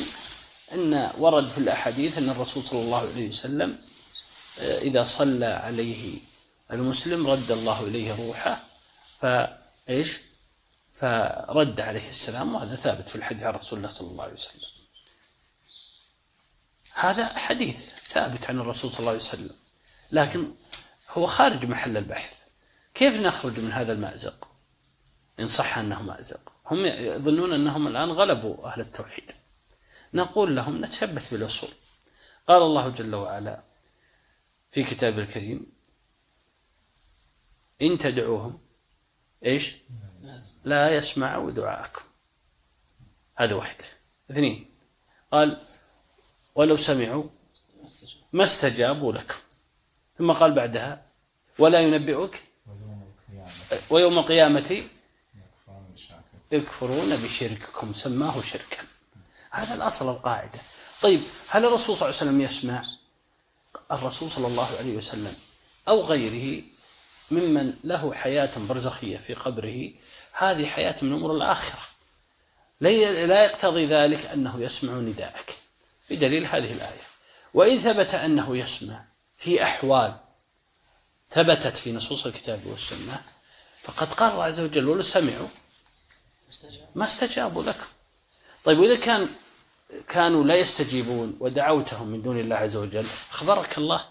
أن 0.71 1.11
ورد 1.17 1.47
في 1.47 1.57
الأحاديث 1.57 2.17
أن 2.17 2.29
الرسول 2.29 2.63
صلى 2.63 2.81
الله 2.81 2.97
عليه 2.97 3.29
وسلم 3.29 3.77
آه، 4.59 4.79
إذا 4.79 5.03
صلى 5.03 5.45
عليه 5.45 6.19
المسلم 6.71 7.27
رد 7.27 7.51
الله 7.51 7.83
إليه 7.83 8.15
روحه 8.15 8.63
فإيش 9.19 10.19
فرد 10.93 11.79
عليه 11.79 12.09
السلام 12.09 12.55
وهذا 12.55 12.75
ثابت 12.75 13.07
في 13.07 13.15
الحديث 13.15 13.43
عن 13.43 13.53
رسول 13.53 13.77
الله 13.77 13.89
صلى 13.89 14.07
الله 14.07 14.23
عليه 14.23 14.33
وسلم. 14.33 14.69
هذا 16.93 17.37
حديث 17.37 17.89
ثابت 18.09 18.49
عن 18.49 18.59
الرسول 18.59 18.91
صلى 18.91 18.99
الله 18.99 19.09
عليه 19.09 19.19
وسلم 19.19 19.55
لكن 20.11 20.51
هو 21.09 21.25
خارج 21.25 21.65
محل 21.65 21.97
البحث. 21.97 22.33
كيف 22.93 23.19
نخرج 23.19 23.59
من 23.59 23.71
هذا 23.71 23.93
المأزق؟ 23.93 24.47
إن 25.39 25.47
صح 25.47 25.77
أنه 25.77 26.01
مأزق. 26.01 26.51
هم 26.65 26.85
يظنون 26.85 27.53
أنهم 27.53 27.87
الآن 27.87 28.11
غلبوا 28.11 28.67
أهل 28.67 28.81
التوحيد. 28.81 29.31
نقول 30.13 30.55
لهم 30.55 30.85
نتشبث 30.85 31.33
بالأصول. 31.33 31.69
قال 32.47 32.61
الله 32.61 32.89
جل 32.89 33.15
وعلا 33.15 33.61
في 34.71 34.83
كتابه 34.83 35.21
الكريم 35.21 35.65
إن 37.81 37.97
تدعوهم 37.97 38.59
إيش؟ 39.45 39.75
لا 40.63 40.95
يسمعوا 40.95 41.51
دعاءكم. 41.51 42.01
هذا 43.35 43.55
واحدة 43.55 43.85
اثنين 44.31 44.69
قال 45.31 45.61
ولو 46.55 46.77
سمعوا 46.77 47.23
ما 48.33 48.43
استجابوا 48.43 49.13
لكم. 49.13 49.39
ثم 50.17 50.31
قال 50.31 50.53
بعدها 50.53 51.05
ولا 51.59 51.79
ينبئك 51.79 52.43
ويوم 53.89 54.19
القيامة 54.19 54.83
يكفرون 56.51 57.15
بشرككم. 57.15 57.93
سماه 57.93 58.41
شركا. 58.41 58.77
هذا 59.53 59.73
الأصل 59.73 60.09
القاعدة. 60.09 60.59
طيب 61.01 61.21
هل 61.47 61.65
الرسول 61.65 61.97
صلى 61.97 62.09
الله 62.09 62.19
عليه 62.19 62.31
وسلم 62.31 62.41
يسمع 62.41 62.85
الرسول 63.91 64.31
صلى 64.31 64.47
الله 64.47 64.77
عليه 64.79 64.97
وسلم 64.97 65.35
أو 65.87 66.01
غيره 66.01 66.63
ممن 67.31 67.73
له 67.83 68.13
حياة 68.13 68.49
برزخية 68.57 69.17
في 69.17 69.33
قبره؟ 69.33 69.91
هذه 70.31 70.65
حياة 70.65 70.95
من 71.01 71.13
أمور 71.13 71.35
الآخرة. 71.35 71.81
لا 72.81 73.43
يقتضي 73.43 73.85
ذلك 73.85 74.25
أنه 74.25 74.61
يسمع 74.61 74.93
نداءك 74.93 75.57
بدليل 76.09 76.45
هذه 76.45 76.73
الآية. 76.73 77.01
وإن 77.53 77.79
ثبت 77.79 78.13
أنه 78.13 78.57
يسمع 78.57 79.03
في 79.37 79.63
أحوال 79.63 80.13
ثبتت 81.29 81.77
في 81.77 81.91
نصوص 81.91 82.25
الكتاب 82.25 82.65
والسنة 82.65 83.21
فقد 83.83 84.13
قال 84.13 84.31
الله 84.31 84.43
عز 84.43 84.59
وجل 84.59 84.87
ولو 84.87 85.01
سمعوا 85.01 85.47
ما 86.95 87.05
استجابوا 87.05 87.63
لكم. 87.63 87.87
طيب 88.63 88.79
وإذا 88.79 88.95
كان 88.95 89.29
كانوا 90.09 90.43
لا 90.43 90.55
يستجيبون 90.55 91.37
ودعوتهم 91.39 92.07
من 92.07 92.21
دون 92.21 92.39
الله 92.39 92.55
عز 92.55 92.75
وجل. 92.75 93.05
أخبرك 93.31 93.77
الله 93.77 94.05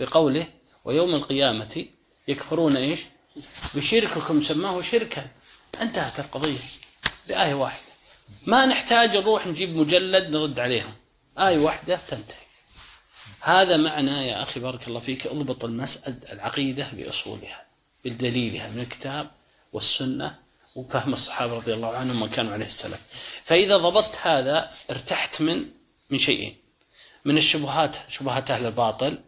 بقوله 0.00 0.46
ويوم 0.84 1.14
القيامة 1.14 1.86
يكفرون 2.28 2.76
إيش؟ 2.76 3.00
بشرككم 3.74 4.42
سماه 4.42 4.82
شركا. 4.82 5.26
انتهت 5.80 6.20
القضية 6.20 6.58
بآية 7.28 7.54
واحدة. 7.54 7.84
ما 8.46 8.66
نحتاج 8.66 9.16
نروح 9.16 9.46
نجيب 9.46 9.76
مجلد 9.76 10.30
نرد 10.30 10.60
عليهم. 10.60 10.92
آية 11.38 11.58
واحدة 11.58 11.96
تنتهي. 12.08 12.44
هذا 13.40 13.76
معنى 13.76 14.28
يا 14.28 14.42
أخي 14.42 14.60
بارك 14.60 14.88
الله 14.88 15.00
فيك 15.00 15.26
اضبط 15.26 15.64
المسألة 15.64 16.32
العقيدة 16.32 16.88
بأصولها 16.92 17.64
بدليلها 18.04 18.70
من 18.70 18.80
الكتاب 18.80 19.30
والسنة 19.72 20.38
وفهم 20.74 21.12
الصحابة 21.12 21.56
رضي 21.56 21.74
الله 21.74 21.96
عنهم 21.96 22.20
ما 22.20 22.26
كانوا 22.26 22.52
عليه 22.52 22.66
السلف 22.66 23.00
فإذا 23.44 23.76
ضبطت 23.76 24.18
هذا 24.22 24.70
ارتحت 24.90 25.40
من 25.40 25.64
من 26.10 26.18
شيئين. 26.18 26.56
من 27.24 27.36
الشبهات 27.36 27.96
شبهات 28.08 28.50
أهل 28.50 28.66
الباطل 28.66 29.18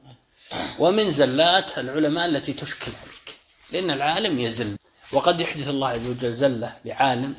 ومن 0.79 1.11
زلات 1.11 1.79
العلماء 1.79 2.27
التي 2.27 2.53
تشكل 2.53 2.93
عليك. 3.03 3.37
لأن 3.73 3.91
العالم 3.91 4.41
يزل. 4.41 4.77
وقد 5.13 5.41
يحدث 5.41 5.69
الله 5.69 5.89
عز 5.89 6.07
وجل 6.07 6.35
زلة 6.35 6.77
لعالم 6.85 7.35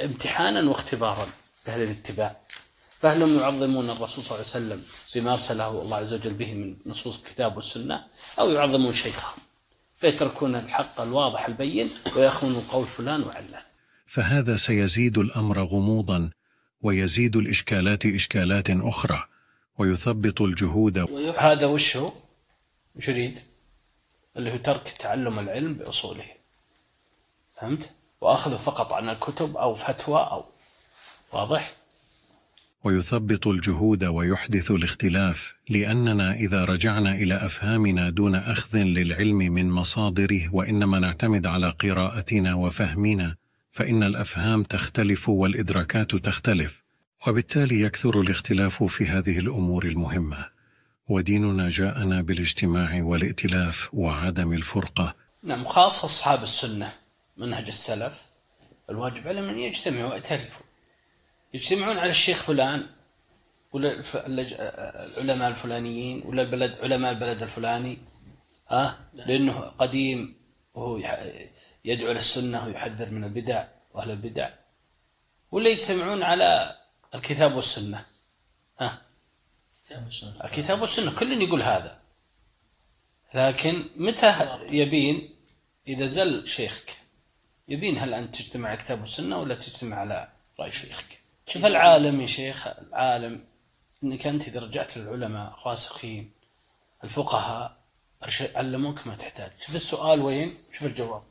امتحانا 0.00 0.70
واختبارا 0.70 1.28
لأهل 1.66 1.82
الاتباع. 1.82 2.36
فهل 3.00 3.36
يعظمون 3.40 3.90
الرسول 3.90 4.24
صلى 4.24 4.36
الله 4.40 4.52
عليه 4.54 4.66
وسلم 4.66 4.82
بما 5.14 5.32
أرسله 5.32 5.68
الله 5.82 5.96
عز 5.96 6.12
وجل 6.12 6.34
به 6.34 6.54
من 6.54 6.76
نصوص 6.86 7.16
الكتاب 7.16 7.56
والسنة 7.56 8.04
أو 8.38 8.50
يعظمون 8.50 8.94
شيخهم. 8.94 9.41
فيتركون 10.02 10.54
الحق 10.54 11.00
الواضح 11.00 11.46
البين 11.46 11.90
ويأخذون 12.16 12.60
قول 12.70 12.86
فلان 12.86 13.22
وعلان 13.22 13.62
فهذا 14.06 14.56
سيزيد 14.56 15.18
الأمر 15.18 15.64
غموضا 15.64 16.30
ويزيد 16.80 17.36
الإشكالات 17.36 18.06
إشكالات 18.06 18.70
أخرى 18.70 19.24
ويثبط 19.78 20.42
الجهود 20.42 20.98
هذا 21.38 21.66
وش 21.66 21.96
هو؟ 21.96 22.12
وش 22.96 23.08
يريد؟ 23.08 23.38
اللي 24.36 24.52
هو 24.52 24.56
ترك 24.56 24.88
تعلم 24.88 25.38
العلم 25.38 25.74
بأصوله 25.74 26.26
فهمت؟ 27.52 27.90
وأخذه 28.20 28.56
فقط 28.56 28.92
عن 28.92 29.08
الكتب 29.08 29.56
أو 29.56 29.74
فتوى 29.74 30.20
أو 30.20 30.44
واضح؟ 31.32 31.74
ويثبط 32.84 33.46
الجهود 33.46 34.04
ويحدث 34.04 34.70
الاختلاف 34.70 35.54
لأننا 35.68 36.32
إذا 36.32 36.64
رجعنا 36.64 37.14
إلى 37.14 37.34
أفهامنا 37.34 38.10
دون 38.10 38.34
أخذ 38.34 38.78
للعلم 38.78 39.38
من 39.38 39.70
مصادره 39.70 40.54
وإنما 40.54 40.98
نعتمد 40.98 41.46
على 41.46 41.70
قراءتنا 41.70 42.54
وفهمنا 42.54 43.36
فإن 43.72 44.02
الأفهام 44.02 44.62
تختلف 44.62 45.28
والإدراكات 45.28 46.16
تختلف 46.16 46.82
وبالتالي 47.26 47.80
يكثر 47.80 48.20
الاختلاف 48.20 48.82
في 48.82 49.06
هذه 49.06 49.38
الأمور 49.38 49.84
المهمة. 49.84 50.46
وديننا 51.08 51.68
جاءنا 51.68 52.20
بالاجتماع 52.20 53.02
والائتلاف 53.02 53.88
وعدم 53.92 54.52
الفرقة. 54.52 55.14
نعم 55.42 55.64
خاصة 55.64 56.04
أصحاب 56.04 56.42
السنة 56.42 56.92
منهج 57.36 57.66
السلف. 57.66 58.26
الواجب 58.90 59.28
عليهم 59.28 59.48
ان 59.48 59.58
يجتمعوا 59.58 60.10
ويأتلفوا 60.10 60.71
يجتمعون 61.54 61.98
على 61.98 62.10
الشيخ 62.10 62.42
فلان 62.42 62.86
ولا 63.72 64.02
العلماء 64.26 65.48
الفلانيين 65.48 66.22
ولا 66.24 66.42
البلد 66.42 66.78
علماء 66.82 67.12
البلد 67.12 67.42
الفلاني 67.42 67.98
ها؟ 68.68 69.00
لأنه 69.14 69.58
قديم 69.60 70.36
وهو 70.74 70.96
يدعو 71.84 72.10
إلى 72.10 72.18
السنة 72.18 72.66
ويحذر 72.66 73.10
من 73.10 73.24
البدع 73.24 73.64
وأهل 73.94 74.10
البدع. 74.10 74.50
ولا 75.50 75.68
يجتمعون 75.68 76.22
على 76.22 76.76
الكتاب 77.14 77.54
والسنة 77.56 78.06
ها؟ 78.78 79.02
الكتاب 80.44 80.80
والسنة. 80.80 81.14
كل 81.18 81.42
يقول 81.42 81.62
هذا. 81.62 82.00
لكن 83.34 83.84
متى 83.96 84.58
يبين؟ 84.70 85.36
إذا 85.88 86.06
زل 86.06 86.48
شيخك. 86.48 86.98
يبين 87.68 87.98
هل 87.98 88.14
أنت 88.14 88.36
تجتمع 88.36 88.68
على 88.68 88.78
الكتاب 88.78 89.00
والسنة 89.00 89.38
ولا 89.38 89.54
تجتمع 89.54 89.96
على 89.96 90.32
رأي 90.60 90.72
شيخك. 90.72 91.21
شوف 91.52 91.66
العالم 91.66 92.20
يا 92.20 92.26
شيخ 92.26 92.66
العالم 92.66 93.44
إنك 94.04 94.26
أنت 94.26 94.48
إذا 94.48 94.60
رجعت 94.60 94.96
للعلماء 94.96 95.58
الراسخين 95.60 96.32
الفقهاء 97.04 97.82
علموك 98.40 99.06
ما 99.06 99.14
تحتاج. 99.14 99.50
شوف 99.66 99.76
السؤال 99.76 100.20
وين؟ 100.20 100.56
شوف 100.72 100.82
الجواب. 100.82 101.22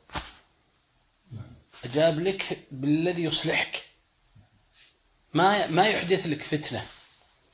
أجاب 1.84 2.20
لك 2.20 2.66
بالذي 2.70 3.24
يصلحك. 3.24 3.84
ما 5.34 5.66
ما 5.66 5.88
يحدث 5.88 6.26
لك 6.26 6.42
فتنة. 6.42 6.86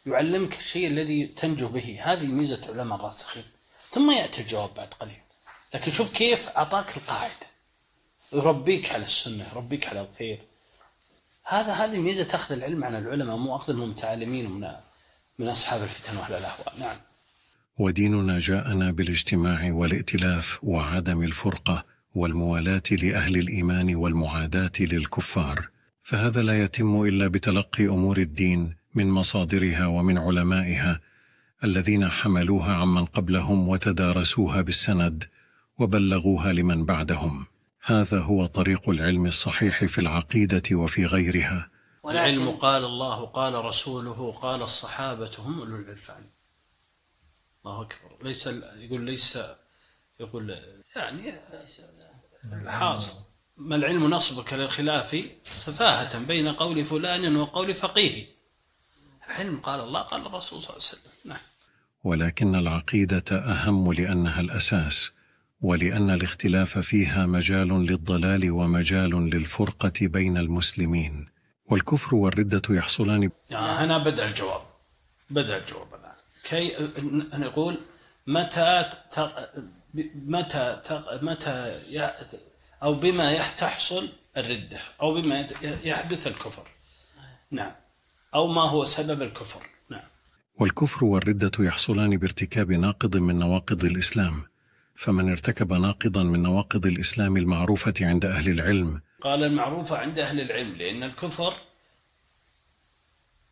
يعلمك 0.06 0.58
الشيء 0.58 0.86
الذي 0.86 1.26
تنجو 1.26 1.68
به. 1.68 1.98
هذه 2.02 2.26
ميزة 2.26 2.60
علماء 2.68 2.98
الراسخين. 2.98 3.44
ثم 3.90 4.10
يأتي 4.10 4.42
الجواب 4.42 4.74
بعد 4.74 4.94
قليل. 4.94 5.22
لكن 5.74 5.92
شوف 5.92 6.10
كيف 6.10 6.48
أعطاك 6.48 6.96
القاعدة. 6.96 7.46
يربيك 8.32 8.92
على 8.92 9.04
السنة 9.04 9.48
يربيك 9.54 9.86
على 9.86 10.00
الخير. 10.00 10.47
هذا 11.48 11.72
هذه 11.72 11.98
ميزة 11.98 12.26
اخذ 12.34 12.54
العلم 12.54 12.84
عن 12.84 12.94
العلماء 12.94 13.36
مو 13.36 13.56
أخذ 13.56 13.72
المتعلمين 13.72 14.46
ومن 14.46 14.66
من 15.38 15.48
أصحاب 15.48 15.82
الفتن 15.82 16.16
واهل 16.16 16.34
الأهواء. 16.34 16.74
نعم. 16.80 16.96
وديننا 17.78 18.38
جاءنا 18.38 18.90
بالاجتماع 18.90 19.72
والائتلاف 19.72 20.58
وعدم 20.62 21.22
الفرقة 21.22 21.84
والموالاة 22.14 22.82
لأهل 22.92 23.36
الإيمان 23.36 23.94
والمعاداة 23.94 24.72
للكفار. 24.80 25.68
فهذا 26.02 26.42
لا 26.42 26.62
يتم 26.62 27.02
إلا 27.02 27.28
بتلقي 27.28 27.84
أمور 27.84 28.18
الدين 28.18 28.74
من 28.94 29.10
مصادرها 29.10 29.86
ومن 29.86 30.18
علمائها 30.18 31.00
الذين 31.64 32.08
حملوها 32.08 32.74
عمن 32.74 33.04
قبلهم 33.04 33.68
وتدارسوها 33.68 34.60
بالسند 34.60 35.24
وبلغوها 35.78 36.52
لمن 36.52 36.84
بعدهم. 36.84 37.46
هذا 37.88 38.20
هو 38.20 38.46
طريق 38.46 38.88
العلم 38.88 39.26
الصحيح 39.26 39.84
في 39.84 39.98
العقيدة 39.98 40.62
وفي 40.72 41.06
غيرها. 41.06 41.70
العلم 42.08 42.50
قال 42.50 42.84
الله 42.84 43.26
قال 43.26 43.64
رسوله 43.64 44.32
قال 44.32 44.62
الصحابة 44.62 45.30
هم 45.38 45.58
أولو 45.58 45.76
العرفان. 45.76 46.24
الله 47.66 47.82
أكبر. 47.82 48.16
ليس 48.22 48.46
يقول 48.76 49.00
ليس 49.00 49.38
يقول 50.20 50.56
يعني 50.96 51.34
الحاصل 52.52 53.24
ما 53.56 53.76
العلم 53.76 54.10
نصبك 54.10 54.52
للخلاف 54.52 55.24
سفاهة 55.40 56.26
بين 56.26 56.48
قول 56.48 56.84
فلان 56.84 57.36
وقول 57.36 57.74
فقيه؟ 57.74 58.26
العلم 59.26 59.56
قال 59.56 59.80
الله 59.80 60.00
قال 60.00 60.26
الرسول 60.26 60.62
صلى 60.62 60.70
الله 60.70 60.82
عليه 60.88 60.98
وسلم. 60.98 61.12
نعم. 61.24 61.38
ولكن 62.04 62.54
العقيدة 62.54 63.24
أهم 63.30 63.92
لأنها 63.92 64.40
الأساس. 64.40 65.10
ولأن 65.60 66.10
الاختلاف 66.10 66.78
فيها 66.78 67.26
مجال 67.26 67.68
للضلال 67.86 68.50
ومجال 68.50 69.10
للفرقة 69.30 69.92
بين 70.02 70.36
المسلمين. 70.38 71.28
والكفر 71.66 72.14
والردة 72.14 72.62
يحصلان 72.70 73.30
آه 73.52 73.56
هنا 73.84 73.98
بدأ 73.98 74.28
الجواب. 74.28 74.60
بدأ 75.30 75.56
الجواب 75.58 75.88
الآن. 75.94 76.12
كي 76.44 76.72
نقول 77.38 77.76
متى 78.26 78.90
ت- 79.16 79.32
متى 80.26 80.80
ت- 80.84 81.22
متى 81.22 81.74
ي- 81.92 82.10
أو 82.82 82.94
بما 82.94 83.38
تحصل 83.38 84.08
الردة 84.36 84.78
أو 85.02 85.14
بما 85.14 85.46
يحدث 85.84 86.26
الكفر. 86.26 86.66
نعم. 87.50 87.72
أو 88.34 88.46
ما 88.46 88.60
هو 88.62 88.84
سبب 88.84 89.22
الكفر. 89.22 89.62
نعم. 89.90 90.00
والكفر 90.60 91.04
والردة 91.04 91.52
يحصلان 91.64 92.16
بارتكاب 92.16 92.72
ناقض 92.72 93.16
من 93.16 93.38
نواقض 93.38 93.84
الإسلام. 93.84 94.42
فمن 94.98 95.30
ارتكب 95.30 95.72
ناقضا 95.72 96.22
من 96.22 96.42
نواقض 96.42 96.86
الإسلام 96.86 97.36
المعروفة 97.36 97.94
عند 98.00 98.24
أهل 98.24 98.50
العلم. 98.50 99.00
قال 99.20 99.44
المعروف 99.44 99.92
عند 99.92 100.18
أهل 100.18 100.40
العلم 100.40 100.74
لأن 100.74 101.02
الكفر 101.02 101.54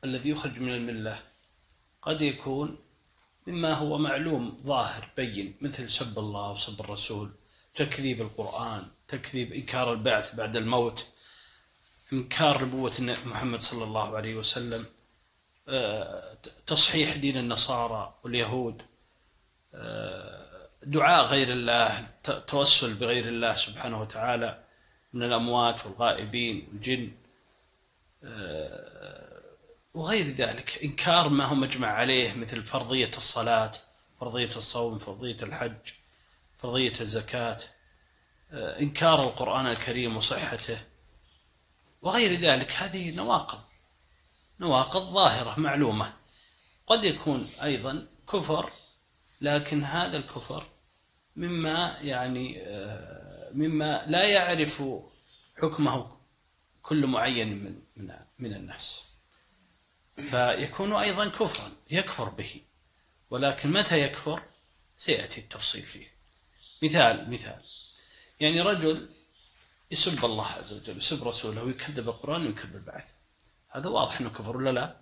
الذي 0.04 0.30
يخرج 0.30 0.60
من 0.60 0.74
الملة 0.74 1.18
قد 2.02 2.22
يكون 2.22 2.78
مما 3.46 3.72
هو 3.72 3.98
معلوم 3.98 4.60
ظاهر 4.64 5.08
بين 5.16 5.54
مثل 5.60 5.90
سب 5.90 6.18
الله 6.18 6.52
وسب 6.52 6.80
الرسول 6.80 7.30
تكذيب 7.74 8.20
القرآن 8.20 8.82
تكذيب 9.08 9.52
إنكار 9.52 9.92
البعث 9.92 10.34
بعد 10.34 10.56
الموت 10.56 11.06
إنكار 12.12 12.64
نبوة 12.64 13.16
محمد 13.26 13.60
صلى 13.60 13.84
الله 13.84 14.16
عليه 14.16 14.34
وسلم 14.34 14.84
آه، 15.68 16.22
تصحيح 16.66 17.16
دين 17.16 17.36
النصارى 17.36 18.14
واليهود 18.24 18.82
آه، 19.74 20.45
دعاء 20.86 21.24
غير 21.26 21.52
الله 21.52 22.06
ت- 22.22 22.30
توسل 22.30 22.94
بغير 22.94 23.28
الله 23.28 23.54
سبحانه 23.54 24.00
وتعالى 24.00 24.64
من 25.12 25.22
الأموات 25.22 25.86
والغائبين 25.86 26.68
والجن 26.72 27.12
آه، 28.24 29.42
وغير 29.94 30.26
ذلك. 30.26 30.78
إنكار 30.84 31.28
ما 31.28 31.44
هو 31.44 31.54
مجمع 31.54 31.88
عليه 31.88 32.34
مثل 32.34 32.62
فرضية 32.62 33.10
الصلاة 33.16 33.72
فرضية 34.20 34.56
الصوم 34.56 34.98
فرضية 34.98 35.36
الحج 35.42 35.74
فرضية 36.58 36.92
الزكاة 37.00 37.58
آه، 38.52 38.78
إنكار 38.80 39.24
القرآن 39.24 39.66
الكريم 39.66 40.16
وصحته 40.16 40.78
وغير 42.02 42.32
ذلك. 42.34 42.72
هذه 42.72 43.10
نواقض 43.10 43.58
نواقض 44.60 45.02
ظاهرة 45.14 45.60
معلومة. 45.60 46.12
قد 46.86 47.04
يكون 47.04 47.50
أيضا 47.62 48.06
كفر 48.32 48.70
لكن 49.40 49.84
هذا 49.84 50.16
الكفر 50.16 50.64
مما 51.36 51.98
يعني 52.02 52.62
آه، 52.62 53.50
مما 53.54 54.04
لا 54.06 54.24
يعرف 54.28 54.82
حكمه 55.62 56.16
كل 56.82 57.06
معين 57.06 57.48
من 57.48 57.82
من 57.96 58.14
من 58.38 58.52
الناس. 58.54 59.02
فيكون 60.16 60.92
أيضا 60.92 61.28
كفرا 61.28 61.70
يكفر 61.90 62.28
به. 62.28 62.60
ولكن 63.30 63.72
متى 63.72 64.00
يكفر؟ 64.00 64.42
سيأتي 64.96 65.40
التفصيل 65.40 65.82
فيه. 65.82 66.06
مثال 66.82 67.30
مثال. 67.30 67.60
يعني 68.40 68.60
رجل 68.60 69.08
يسب 69.90 70.24
الله 70.24 70.46
عز 70.46 70.72
وجل 70.72 70.96
يسب 70.96 71.28
رسوله 71.28 71.62
ويكذب 71.62 72.08
القرآن 72.08 72.46
ويكذب 72.46 72.76
البعث. 72.76 73.06
هذا 73.68 73.88
واضح 73.88 74.20
إنه 74.20 74.30
كفر 74.30 74.56
ولا 74.56 74.70
لا؟ 74.70 74.96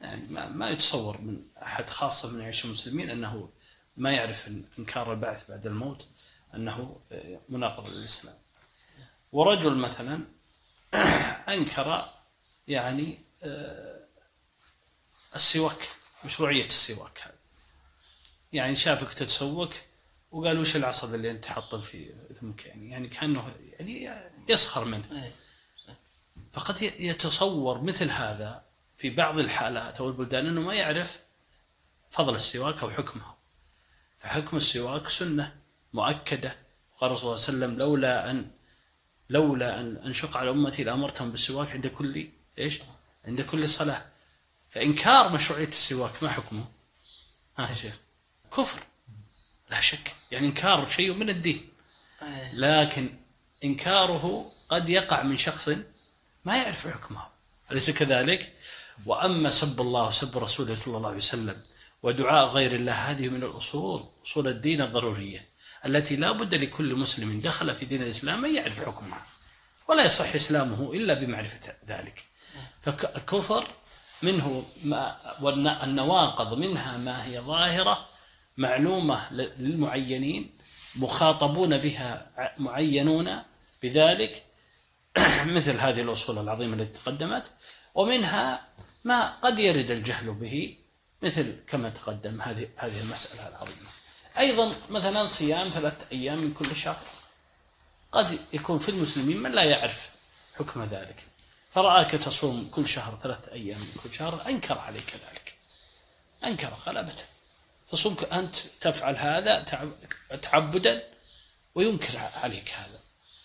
يعني 0.00 0.28
ما, 0.28 0.48
ما 0.48 0.70
يتصور 0.70 1.20
من 1.20 1.42
أحد 1.62 1.90
خاصة 1.90 2.32
من 2.32 2.40
يعيش 2.40 2.64
المسلمين 2.64 3.10
أنه 3.10 3.50
ما 3.96 4.12
يعرف 4.12 4.48
إن 4.48 4.64
إنكار 4.78 5.12
البعث 5.12 5.50
بعد 5.50 5.66
الموت 5.66 6.08
أنه 6.54 7.00
مناقض 7.48 7.88
للإسلام. 7.88 8.34
ورجل 9.32 9.76
مثلا 9.76 10.20
أنكر 11.54 12.12
يعني 12.68 13.18
آه، 13.42 14.04
السواك 15.34 15.88
مشروعية 16.24 16.66
السواك 16.66 17.18
هذا. 17.22 17.34
يعني 18.52 18.76
شافك 18.76 19.14
تتسوق 19.14 19.70
وقال 20.30 20.58
وش 20.58 20.76
العصب 20.76 21.14
اللي 21.14 21.30
أنت 21.30 21.46
حاطه 21.46 21.80
في 21.80 22.14
فمك 22.40 22.66
يعني 22.66 22.90
يعني 22.90 23.08
كأنه 23.08 23.54
يعني 23.78 24.10
يسخر 24.48 24.84
منه. 24.84 25.04
إيه. 25.12 25.32
فقد 26.52 26.82
يتصور 26.82 27.80
مثل 27.80 28.10
هذا 28.10 28.64
في 28.96 29.10
بعض 29.10 29.38
الحالات 29.38 30.00
أو 30.00 30.08
البلدان 30.08 30.46
إنه 30.46 30.60
ما 30.60 30.74
يعرف 30.74 31.18
فضل 32.10 32.34
السواك 32.34 32.82
أو 32.82 32.90
حكمه. 32.90 33.33
فحكم 34.24 34.56
السواك 34.56 35.08
سنة 35.08 35.56
مؤكدة 35.92 36.56
قال 37.00 37.10
الرسول 37.10 37.38
صلى 37.38 37.54
الله 37.54 37.66
عليه 37.66 37.74
وسلم 37.74 37.78
لولا 37.78 38.30
ان 38.30 38.50
لولا 39.30 39.80
ان 39.80 39.96
انشق 39.96 40.36
على 40.36 40.50
أمتي 40.50 40.84
لأمرتهم 40.84 41.30
بالسواك 41.30 41.70
عند 41.70 41.86
كل 41.86 42.28
إيش؟ 42.58 42.80
عند 43.24 43.40
كل 43.40 43.68
صلاة. 43.68 44.06
فإنكار 44.70 45.32
مشروعية 45.32 45.68
السواك 45.68 46.22
ما 46.22 46.28
حكمه؟ 46.28 46.64
ها 47.58 47.68
يا 47.68 47.74
شيخ 47.74 47.94
كفر 48.56 48.82
لا 49.70 49.80
شك 49.80 50.14
يعني 50.30 50.46
إنكار 50.46 50.88
شيء 50.88 51.12
من 51.12 51.30
الدين. 51.30 51.68
إيه. 52.22 52.54
لكن 52.54 53.08
إنكاره 53.64 54.52
قد 54.68 54.88
يقع 54.88 55.22
من 55.22 55.36
شخص 55.36 55.68
ما 56.44 56.56
يعرف 56.56 56.88
حكمه 56.88 57.26
أليس 57.70 57.90
كذلك؟ 57.90 58.52
وأما 59.06 59.50
سب 59.50 59.80
الله 59.80 60.06
وسب 60.06 60.38
رسوله 60.38 60.74
صلى 60.74 60.96
الله 60.96 61.08
عليه 61.08 61.18
وسلم 61.18 61.62
ودعاء 62.04 62.46
غير 62.46 62.74
الله. 62.74 62.92
هذه 62.92 63.28
من 63.28 63.42
الأصول 63.42 64.02
أصول 64.26 64.48
الدين 64.48 64.82
الضرورية 64.82 65.48
التي 65.86 66.16
لا 66.16 66.32
بد 66.32 66.54
لكل 66.54 66.94
مسلم 66.94 67.40
دخل 67.40 67.74
في 67.74 67.84
دين 67.84 68.02
الإسلام 68.02 68.44
أن 68.44 68.54
يعرف 68.54 68.86
حكمها 68.86 69.22
ولا 69.88 70.04
يصح 70.04 70.34
إسلامه 70.34 70.92
إلا 70.92 71.14
بمعرفة 71.14 71.74
ذلك. 71.88 72.24
فالكفر 72.82 73.66
منه 74.22 74.64
ما 74.84 75.16
والنواقض 75.40 76.58
منها 76.58 76.96
ما 76.98 77.24
هي 77.26 77.40
ظاهرة 77.40 78.06
معلومة 78.56 79.32
للمعينين 79.32 80.50
مخاطبون 80.96 81.78
بها 81.78 82.26
معينون 82.58 83.42
بذلك. 83.82 84.44
مثل 85.56 85.78
هذه 85.78 86.00
الأصول 86.00 86.38
العظيمة 86.38 86.82
التي 86.82 86.98
تقدمت. 86.98 87.44
ومنها 87.94 88.60
ما 89.04 89.28
قد 89.42 89.58
يرد 89.58 89.90
الجهل 89.90 90.34
به 90.34 90.83
مثل 91.24 91.56
كما 91.68 91.90
تقدم 91.90 92.42
هذه 92.42 92.68
هذه 92.76 93.00
المسألة 93.00 93.48
العظيمة. 93.48 93.88
أيضا 94.38 94.74
مثلا 94.90 95.28
صيام 95.28 95.70
ثلاثة 95.70 96.06
أيام 96.12 96.38
من 96.38 96.54
كل 96.54 96.76
شهر. 96.76 97.02
قد 98.12 98.38
يكون 98.52 98.78
في 98.78 98.88
المسلمين 98.88 99.36
من 99.42 99.52
لا 99.52 99.62
يعرف 99.62 100.10
حكم 100.58 100.84
ذلك. 100.84 101.26
فرآك 101.70 102.10
تصوم 102.10 102.70
كل 102.70 102.88
شهر 102.88 103.18
ثلاثة 103.22 103.52
أيام 103.52 103.78
من 103.80 104.00
كل 104.02 104.14
شهر 104.14 104.46
أنكر 104.48 104.78
عليك 104.78 105.14
ذلك. 105.14 105.54
أنكر 106.44 106.68
قال 106.86 106.96
أبدا 106.96 107.24
تصوم 107.92 108.16
أنت 108.32 108.56
تفعل 108.80 109.16
هذا 109.16 109.62
تعب- 109.62 110.40
تعبدا 110.42 111.02
وينكر 111.74 112.18
عليك 112.42 112.74
هذا. 112.74 113.00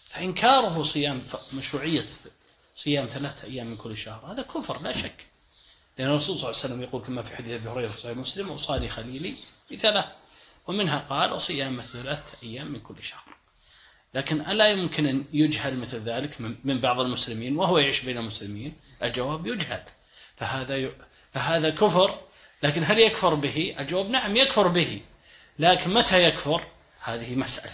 فإنكاره 0.09 0.83
صيام 0.83 1.21
مشروعية 1.53 2.05
صيام 2.75 3.07
ثلاثة 3.07 3.47
أيام 3.47 3.67
من 3.67 3.77
كل 3.77 3.97
شهر 3.97 4.31
هذا 4.31 4.41
كفر 4.41 4.81
لا 4.81 4.97
شك. 4.97 5.28
لأن 5.99 6.09
الرسول 6.09 6.37
صلى 6.37 6.49
الله 6.49 6.59
عليه 6.59 6.73
وسلم 6.73 6.81
يقول 6.81 7.01
كما 7.01 7.21
في 7.21 7.35
حديث 7.35 7.51
أبي 7.51 7.69
هريرة 7.69 7.89
في 7.89 7.99
صحيح 7.99 8.17
مسلم 8.17 8.49
أوصاني 8.49 8.89
خليلي 8.89 9.35
بثلاث. 9.71 10.05
ومنها 10.67 10.99
قال 10.99 11.31
وصيام 11.31 11.81
ثلاثة 11.81 12.37
أيام 12.43 12.71
من 12.71 12.79
كل 12.79 13.03
شهر. 13.03 13.35
لكن 14.13 14.41
ألا 14.41 14.67
يمكن 14.67 15.07
أن 15.07 15.25
يجهل 15.33 15.77
مثل 15.77 15.97
ذلك 15.97 16.41
من 16.63 16.79
بعض 16.79 16.99
المسلمين 16.99 17.57
وهو 17.57 17.77
يعيش 17.77 18.01
بين 18.01 18.17
المسلمين؟ 18.17 18.73
الجواب 19.03 19.47
يجهل. 19.47 19.83
فهذا 20.35 20.77
ي... 20.77 20.91
فهذا 21.33 21.69
كفر. 21.69 22.19
لكن 22.63 22.83
هل 22.83 22.99
يكفر 22.99 23.33
به؟ 23.33 23.75
الجواب 23.79 24.09
نعم 24.09 24.35
يكفر 24.35 24.67
به. 24.67 25.01
لكن 25.59 25.93
متى 25.93 26.23
يكفر؟ 26.23 26.63
هذه 27.03 27.35
مسألة. 27.35 27.73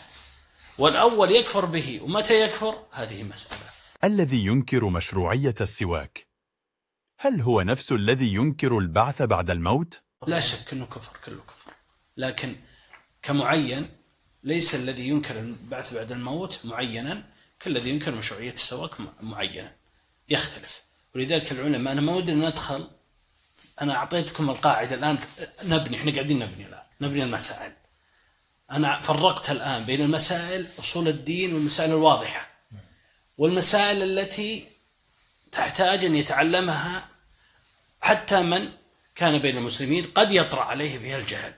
والأول 0.78 1.32
يكفر 1.32 1.66
به 1.66 2.00
ومتى 2.04 2.42
يكفر؟ 2.42 2.76
هذه 2.92 3.24
مسألة. 3.24 3.70
الذي 4.04 4.46
ينكر 4.46 4.86
مشروعية 4.86 5.56
السواك. 5.62 6.25
هل 7.18 7.42
هو 7.42 7.62
نفس 7.62 7.92
الذي 7.92 8.34
ينكر 8.34 8.78
البعث 8.78 9.22
بعد 9.22 9.50
الموت؟ 9.50 10.02
لا 10.28 10.40
شك 10.40 10.74
إنه 10.74 10.86
كفر 10.86 11.18
كله 11.26 11.42
كفر. 11.48 11.72
لكن 12.18 12.56
كمعين 13.22 13.88
ليس 14.44 14.76
الذي 14.76 15.08
ينكر 15.10 15.40
البعث 15.40 15.94
بعد 15.94 16.12
الموت 16.12 16.60
معينا 16.64 17.24
كالذي 17.60 17.90
ينكر 17.90 18.16
مشروعية 18.16 18.54
السواك 18.54 18.92
معينا. 19.22 19.76
يختلف. 20.30 20.82
ولذلك 21.16 21.52
العلماء 21.52 21.94
أنا 21.94 22.02
ما 22.02 22.16
ودي 22.16 22.32
ان 22.32 22.46
ندخل 22.46 22.88
أنا 23.82 23.96
أعطيتكم 23.96 24.50
القاعدة 24.50 24.96
الآن 24.96 25.18
نبني 25.64 25.98
إحنا 25.98 26.12
قاعدين 26.12 26.40
نبني 26.40 26.66
الآن 26.66 26.84
نبني 27.02 27.24
المسائل. 27.24 27.72
أنا 28.72 29.02
فرقت 29.02 29.52
الآن 29.52 29.84
بين 29.84 30.02
المسائل 30.02 30.68
أصول 30.80 31.08
الدين 31.08 31.54
والمسائل 31.54 31.90
الواضحة. 31.90 32.48
والمسائل 33.38 34.04
التي 34.04 34.75
تحتاج 35.56 36.06
أن 36.06 36.16
يتعلمها 36.16 37.08
حتى 38.02 38.42
من 38.42 38.70
كان 39.16 39.40
بين 39.40 39.58
المسلمين 39.58 40.06
قد 40.16 40.32
يطرأ 40.32 40.64
عليه 40.64 40.98
بها 40.98 41.18
الجهل. 41.18 41.54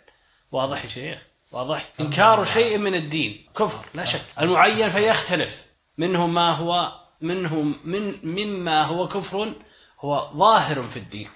واضح 0.52 0.84
يا 0.84 0.90
شيخ؟ 0.90 1.20
واضح؟ 1.52 1.90
إنكار 2.00 2.46
شيء 2.46 2.78
من 2.78 2.96
الدين 2.96 3.46
كفر 3.58 3.86
لا 3.94 4.06
شك. 4.06 4.22
المعين 4.42 4.90
فيختلف. 4.90 5.66
منه 5.98 6.28
ما 6.28 6.52
هو 6.52 7.00
منه 7.22 7.74
من 7.84 8.20
مما 8.24 8.84
هو 8.84 9.08
كفر 9.08 9.54
هو 10.00 10.30
ظاهر 10.36 10.84
في 10.84 10.98
الدين. 10.98 11.30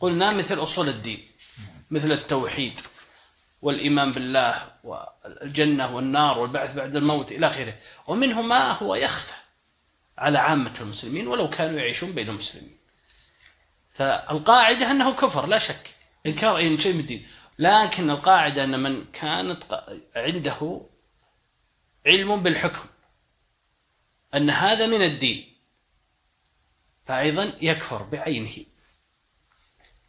قلنا 0.00 0.30
مثل 0.30 0.62
أصول 0.62 0.88
الدين 0.88 1.28
مثل 1.90 2.12
التوحيد 2.12 2.80
والإيمان 3.62 4.12
بالله 4.12 4.72
والجنة 4.84 5.96
والنار 5.96 6.38
والبعث 6.38 6.72
بعد 6.74 6.96
الموت 6.96 7.32
إلى 7.32 7.46
آخره. 7.46 7.74
ومنه 8.06 8.42
ما 8.42 8.72
هو 8.72 8.94
يخفى. 8.94 9.34
على 10.18 10.38
عامة 10.38 10.74
المسلمين 10.80 11.28
ولو 11.28 11.50
كانوا 11.50 11.80
يعيشون 11.80 12.12
بين 12.12 12.28
المسلمين. 12.28 12.78
فالقاعدة 13.92 14.90
أنه 14.90 15.12
كفر 15.12 15.46
لا 15.46 15.58
شك. 15.58 15.94
إنكار 16.26 16.56
أي 16.56 16.80
شيء 16.80 16.92
من 16.92 17.00
الدين. 17.00 17.26
لكن 17.58 18.10
القاعدة 18.10 18.64
أن 18.64 18.82
من 18.82 19.04
كانت 19.12 19.84
عنده 20.16 20.80
علم 22.06 22.42
بالحكم 22.42 22.88
أن 24.34 24.50
هذا 24.50 24.86
من 24.86 25.02
الدين 25.02 25.56
فأيضا 27.06 27.52
يكفر 27.60 28.02
بعينه. 28.02 28.64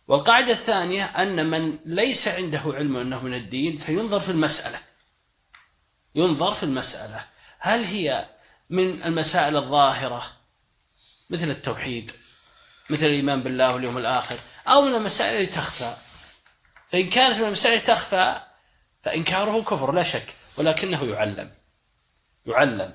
والقاعدة 0.07 0.51
الثانية 0.51 1.05
أن 1.05 1.49
من 1.49 1.79
ليس 1.85 2.27
عنده 2.27 2.61
علم 2.65 2.97
أنه 2.97 3.23
من 3.23 3.33
الدين 3.33 3.77
فينظر 3.77 4.19
في 4.19 4.31
المسألة. 4.31 4.81
ينظر 6.15 6.53
في 6.53 6.63
المسألة. 6.63 7.25
هل 7.59 7.83
هي 7.83 8.25
من 8.69 9.03
المسائل 9.03 9.57
الظاهرة 9.57 10.31
مثل 11.29 11.49
التوحيد 11.49 12.11
مثل 12.89 13.05
الإيمان 13.05 13.43
بالله 13.43 13.73
واليوم 13.73 13.97
الآخر 13.97 14.35
أو 14.67 14.81
من 14.81 14.95
المسائل 14.95 15.41
التي 15.41 15.55
تخفى. 15.55 15.95
فإن 16.87 17.09
كانت 17.09 17.39
من 17.39 17.45
المسائل 17.45 17.73
التي 17.73 17.87
تخفى 17.87 18.41
فإنكاره 19.03 19.61
كفر 19.61 19.91
لا 19.91 20.03
شك 20.03 20.35
ولكنه 20.57 21.05
يعلم 21.05 21.51
يعلم 22.45 22.93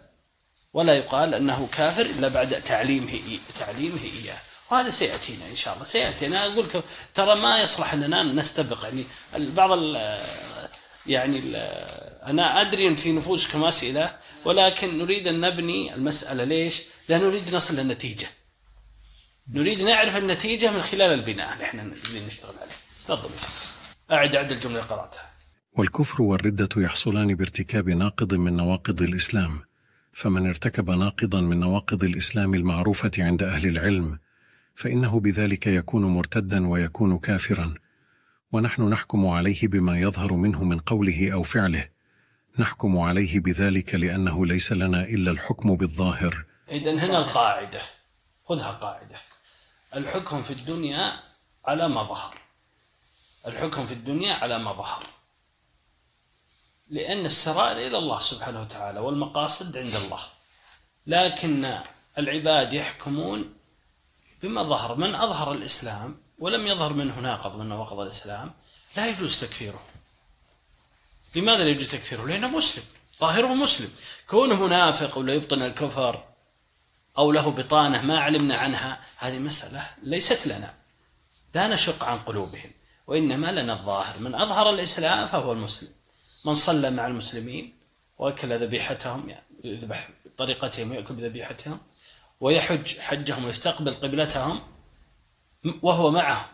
ولا 0.72 0.96
يقال 0.96 1.34
أنه 1.34 1.68
كافر 1.72 2.02
إلا 2.02 2.28
بعد 2.28 2.62
تعليمه 2.62 3.38
تعليمه 3.60 4.00
إياه. 4.02 4.38
وهذا 4.70 4.90
سيأتينا 4.90 5.46
إن 5.46 5.56
شاء 5.56 5.74
الله 5.74 5.84
سيأتينا. 5.86 6.46
أقول 6.46 6.64
لك 6.64 6.84
ترى 7.14 7.40
ما 7.40 7.62
يصلح 7.62 7.92
أننا 7.92 8.22
نستبق 8.22 8.84
يعني 8.84 9.04
بعض 9.30 9.78
يعني 11.06 11.42
أنا 12.26 12.60
أدري 12.60 12.88
أن 12.88 12.94
في 12.94 13.12
نفوسكم 13.12 13.64
أسئلة 13.64 14.16
ولكن 14.44 14.98
نريد 14.98 15.28
أن 15.28 15.40
نبني 15.40 15.94
المسألة. 15.94 16.44
ليش؟ 16.44 16.82
لأن 17.08 17.22
نريد 17.22 17.54
نصل 17.54 17.76
للنتيجة. 17.76 18.26
نريد 19.52 19.82
نعرف 19.82 20.16
النتيجة 20.16 20.72
من 20.72 20.82
خلال 20.82 21.12
البناء 21.12 21.52
اللي 21.52 21.64
إحنا 21.64 21.90
نشتغل 22.26 22.54
عليه. 22.60 22.72
تفضل. 23.08 23.30
أعد 24.12 24.36
أعد 24.36 24.52
الجملة 24.52 24.78
اللي 24.78 24.88
قرأتها. 24.88 25.30
والكفر 25.76 26.22
والردة 26.22 26.68
يحصلان 26.76 27.34
بارتكاب 27.34 27.88
ناقض 27.88 28.34
من 28.34 28.56
نواقض 28.56 29.02
الإسلام، 29.02 29.60
فمن 30.12 30.46
ارتكب 30.46 30.90
ناقضا 30.90 31.40
من 31.40 31.60
نواقض 31.60 32.04
الإسلام 32.04 32.54
المعروفة 32.54 33.10
عند 33.18 33.42
أهل 33.42 33.66
العلم، 33.66 34.18
فإنه 34.74 35.20
بذلك 35.20 35.66
يكون 35.66 36.04
مرتدا 36.04 36.68
ويكون 36.68 37.18
كافرا، 37.18 37.74
ونحن 38.52 38.82
نحكم 38.82 39.26
عليه 39.26 39.68
بما 39.68 39.98
يظهر 40.00 40.32
منه 40.32 40.64
من 40.64 40.78
قوله 40.78 41.32
أو 41.32 41.42
فعله، 41.42 41.93
نحكم 42.58 42.98
عليه 42.98 43.40
بذلك 43.40 43.94
لأنه 43.94 44.46
ليس 44.46 44.72
لنا 44.72 45.02
إلا 45.02 45.30
الحكم 45.30 45.76
بالظاهر، 45.76 46.44
إذا 46.68 46.92
هنا 46.92 47.18
القاعدة. 47.18 47.80
خذها 48.44 48.70
قاعدة. 48.70 49.16
الحكم 49.96 50.42
في 50.42 50.50
الدنيا 50.50 51.12
على 51.64 51.88
ما 51.88 52.02
ظهر. 52.02 52.34
الحكم 53.46 53.86
في 53.86 53.94
الدنيا 53.94 54.34
على 54.34 54.58
ما 54.58 54.72
ظهر. 54.72 55.02
لأن 56.90 57.26
السرائر 57.26 57.86
إلى 57.86 57.98
الله 57.98 58.18
سبحانه 58.18 58.60
وتعالى 58.60 59.00
والمقاصد 59.00 59.76
عند 59.76 59.94
الله. 59.94 60.20
لكن 61.06 61.78
العباد 62.18 62.72
يحكمون 62.72 63.54
بما 64.42 64.62
ظهر. 64.62 64.96
من 64.96 65.14
أظهر 65.14 65.52
الإسلام 65.52 66.16
ولم 66.38 66.66
يظهر 66.66 66.92
منه 66.92 67.20
ناقض 67.20 67.58
من 67.58 67.68
نواقض 67.68 68.00
الإسلام 68.00 68.52
لا 68.96 69.08
يجوز 69.08 69.40
تكفيره. 69.40 69.82
لماذا 71.34 71.64
لا 71.64 71.70
يجوز 71.70 71.90
تكفيره؟ 71.90 72.26
لأنه 72.26 72.48
مسلم 72.48 72.84
ظاهره 73.20 73.54
مسلم. 73.54 73.90
كونه 74.28 74.66
منافق 74.66 75.18
ولا 75.18 75.34
يبطن 75.34 75.62
الكفر 75.62 76.24
أو 77.18 77.32
له 77.32 77.50
بطانة 77.50 78.02
ما 78.02 78.18
علمنا 78.18 78.56
عنها 78.56 79.00
هذه 79.16 79.38
مسألة 79.38 79.90
ليست 80.02 80.46
لنا. 80.46 80.74
لا 81.54 81.66
نشق 81.66 82.04
عن 82.04 82.18
قلوبهم 82.18 82.70
وإنما 83.06 83.52
لنا 83.52 83.72
الظاهر. 83.72 84.18
من 84.18 84.34
أظهر 84.34 84.70
الإسلام 84.70 85.26
فهو 85.26 85.52
المسلم. 85.52 85.88
من 86.44 86.54
صلى 86.54 86.90
مع 86.90 87.06
المسلمين 87.06 87.74
وأكل 88.18 88.58
ذبيحتهم 88.58 89.28
يعني 89.28 89.44
يذبح 89.64 90.08
بطريقتهم 90.26 90.90
ويأكل 90.90 91.14
بذبيحتهم 91.14 91.78
ويحج 92.40 92.98
حجهم 92.98 93.44
ويستقبل 93.44 93.94
قبلتهم 93.94 94.62
وهو 95.82 96.10
معهم 96.10 96.46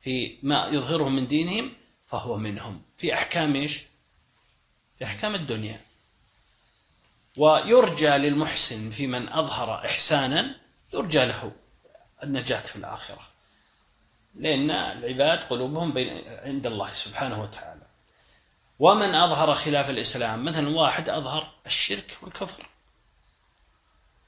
في 0.00 0.38
ما 0.42 0.66
يظهره 0.66 1.08
من 1.08 1.26
دينهم 1.26 1.72
فهو 2.06 2.36
منهم. 2.36 2.82
في 2.96 3.14
أحكام 3.14 3.54
إيش؟ 3.54 3.91
أحكام 5.04 5.34
الدنيا. 5.34 5.80
ويرجى 7.36 8.08
للمحسن 8.08 8.90
في 8.90 9.06
من 9.06 9.28
أظهر 9.28 9.84
إحسانا 9.86 10.56
يرجى 10.92 11.24
له 11.24 11.52
النجاة 12.22 12.60
في 12.60 12.76
الآخرة. 12.76 13.28
لأن 14.34 14.70
العباد 14.70 15.44
قلوبهم 15.44 15.92
بين 15.92 16.28
عند 16.28 16.66
الله 16.66 16.92
سبحانه 16.92 17.42
وتعالى. 17.42 17.82
ومن 18.78 19.14
أظهر 19.14 19.54
خلاف 19.54 19.90
الإسلام 19.90 20.44
مثلا 20.44 20.68
واحد 20.68 21.08
أظهر 21.08 21.52
الشرك 21.66 22.18
والكفر. 22.22 22.68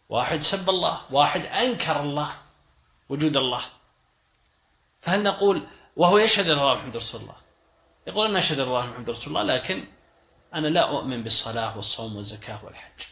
واحد 0.09 0.41
سب 0.41 0.71
الله 0.71 1.01
واحد 1.11 1.47
أنكر 1.47 2.01
الله 2.01 2.37
وجود 3.09 3.37
الله. 3.37 3.63
فهل 5.01 5.23
نقول 5.23 5.67
وهو 5.97 6.19
يشهد 6.19 6.51
أن 6.51 6.59
الله 6.59 6.75
محمد 6.75 6.97
رسول 6.97 7.21
الله؟ 7.21 7.37
يقول 8.07 8.29
أنا 8.29 8.39
أشهد 8.39 8.59
أن 8.59 8.67
الله 8.67 8.87
محمد 8.87 9.11
رسول 9.11 9.29
الله 9.37 9.55
لكن 9.55 9.85
أنا 10.55 10.69
لا 10.69 10.81
أؤمن 10.81 11.23
بالصلاة 11.23 11.77
والصوم 11.77 12.17
والزكاة 12.17 12.65
والحج. 12.65 13.03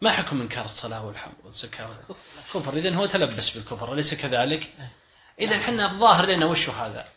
ما 0.00 0.10
حكم 0.10 0.40
إنكار 0.40 0.64
الصلاة 0.64 1.06
والحج 1.06 1.32
والزكاة 1.44 1.88
كفر 2.54 2.76
إذن 2.76 2.94
هو 2.94 3.06
تلبس 3.06 3.50
بالكفر 3.50 3.92
أليس 3.92 4.14
كذلك؟ 4.14 4.74
إذا 5.40 5.58
حنا 5.58 5.92
الظاهر 5.92 6.26
لنا 6.26 6.46
وش 6.46 6.68
هذا؟ 6.68 7.08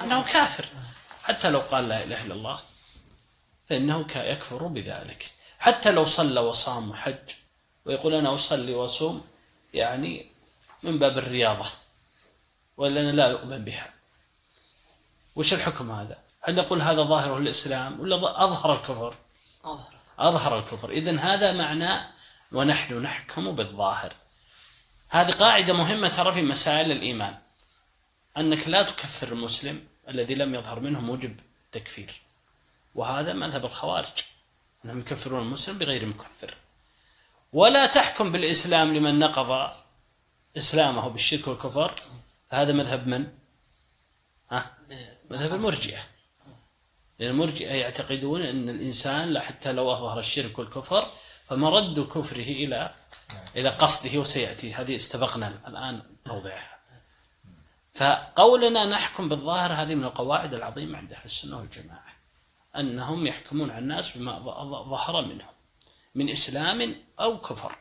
أنه 0.00 0.22
كافر. 0.22 0.64
حتى 1.24 1.50
لو 1.50 1.58
قال 1.58 1.88
لا 1.88 2.04
إله 2.04 2.24
إلا 2.24 2.34
الله 2.34 2.60
فإنه 3.68 4.06
يكفر 4.16 4.66
بذلك. 4.66 5.30
حتى 5.58 5.90
لو 5.90 6.04
صلى 6.04 6.40
وصام 6.40 6.90
وحج 6.90 7.30
ويقول 7.84 8.14
أنا 8.14 8.34
أصلي 8.34 8.74
وأصوم 8.74 9.26
يعني 9.74 10.30
من 10.82 10.98
باب 10.98 11.18
الرياضة 11.18 11.70
ولا 12.76 13.12
لا 13.12 13.26
يؤمن 13.26 13.64
بها. 13.64 13.90
وش 15.36 15.52
الحكم 15.52 15.90
هذا؟ 15.90 16.27
هل 16.40 16.54
نقول 16.54 16.82
هذا 16.82 17.02
ظاهره 17.02 17.38
الإسلام 17.38 18.00
ولا 18.00 18.44
أظهر 18.44 18.72
الكفر؟ 18.74 19.14
أظهر. 19.64 19.94
أظهر 20.18 20.58
الكفر. 20.58 20.90
إذن 20.90 21.18
هذا 21.18 21.52
معنى 21.52 22.00
ونحن 22.52 23.02
نحكم 23.02 23.52
بالظاهر. 23.52 24.12
هذه 25.10 25.30
قاعدة 25.30 25.72
مهمة 25.72 26.08
ترى 26.08 26.32
في 26.32 26.42
مسائل 26.42 26.92
الإيمان. 26.92 27.38
أنك 28.36 28.68
لا 28.68 28.82
تكفر 28.82 29.28
المسلم 29.28 29.86
الذي 30.08 30.34
لم 30.34 30.54
يظهر 30.54 30.80
منه 30.80 31.00
موجب 31.00 31.40
تكفير. 31.72 32.20
وهذا 32.94 33.32
مذهب 33.32 33.64
الخوارج. 33.64 34.22
أنهم 34.84 35.00
يكفرون 35.00 35.42
المسلم 35.42 35.78
بغير 35.78 36.06
مكفر. 36.06 36.54
ولا 37.52 37.86
تحكم 37.86 38.32
بالإسلام 38.32 38.96
لمن 38.96 39.18
نقض 39.18 39.70
إسلامه 40.56 41.08
بالشرك 41.08 41.48
والكفر. 41.48 41.94
هذا 42.50 42.72
مذهب 42.72 43.08
من؟ 43.08 43.32
ها؟ 44.50 44.76
مذهب 45.30 45.54
المرجئة. 45.54 46.17
لأن 47.18 47.30
المرجئة 47.30 47.74
يعتقدون 47.74 48.42
أن 48.42 48.68
الإنسان 48.68 49.38
حتى 49.38 49.72
لو 49.72 49.92
أظهر 49.92 50.18
الشرك 50.18 50.58
والكفر 50.58 51.06
فمرد 51.46 52.00
كفره 52.00 52.42
إلى 52.42 52.94
إلى 53.56 53.68
قصده 53.68 54.18
وسيأتي. 54.18 54.74
هذه 54.74 54.96
استبقنا 54.96 55.60
الآن 55.66 56.02
موضعها. 56.26 56.78
فقولنا 57.94 58.84
نحكم 58.84 59.28
بالظاهر 59.28 59.72
هذه 59.72 59.94
من 59.94 60.04
القواعد 60.04 60.54
العظيمة 60.54 60.98
عند 60.98 61.12
أهل 61.12 61.24
السنة 61.24 61.58
والجماعة 61.58 62.16
أنهم 62.76 63.26
يحكمون 63.26 63.70
على 63.70 63.78
الناس 63.78 64.18
بما 64.18 64.38
ظهر 64.90 65.22
منهم 65.22 65.52
من 66.14 66.30
إسلام 66.30 66.94
أو 67.20 67.38
كفر. 67.38 67.76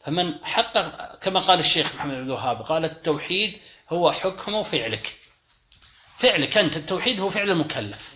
فمن 0.00 0.44
حقق 0.44 1.14
كما 1.18 1.40
قال 1.40 1.58
الشيخ 1.58 1.94
محمد 1.94 2.14
عبد 2.14 2.26
الوهاب 2.26 2.62
قال 2.62 2.84
التوحيد 2.84 3.60
هو 3.90 4.12
حكم 4.12 4.62
فعلك 4.62 5.16
فعلك 6.18 6.58
أنت 6.58 6.76
التوحيد 6.76 7.20
هو 7.20 7.30
فعل 7.30 7.50
المكلف. 7.50 8.13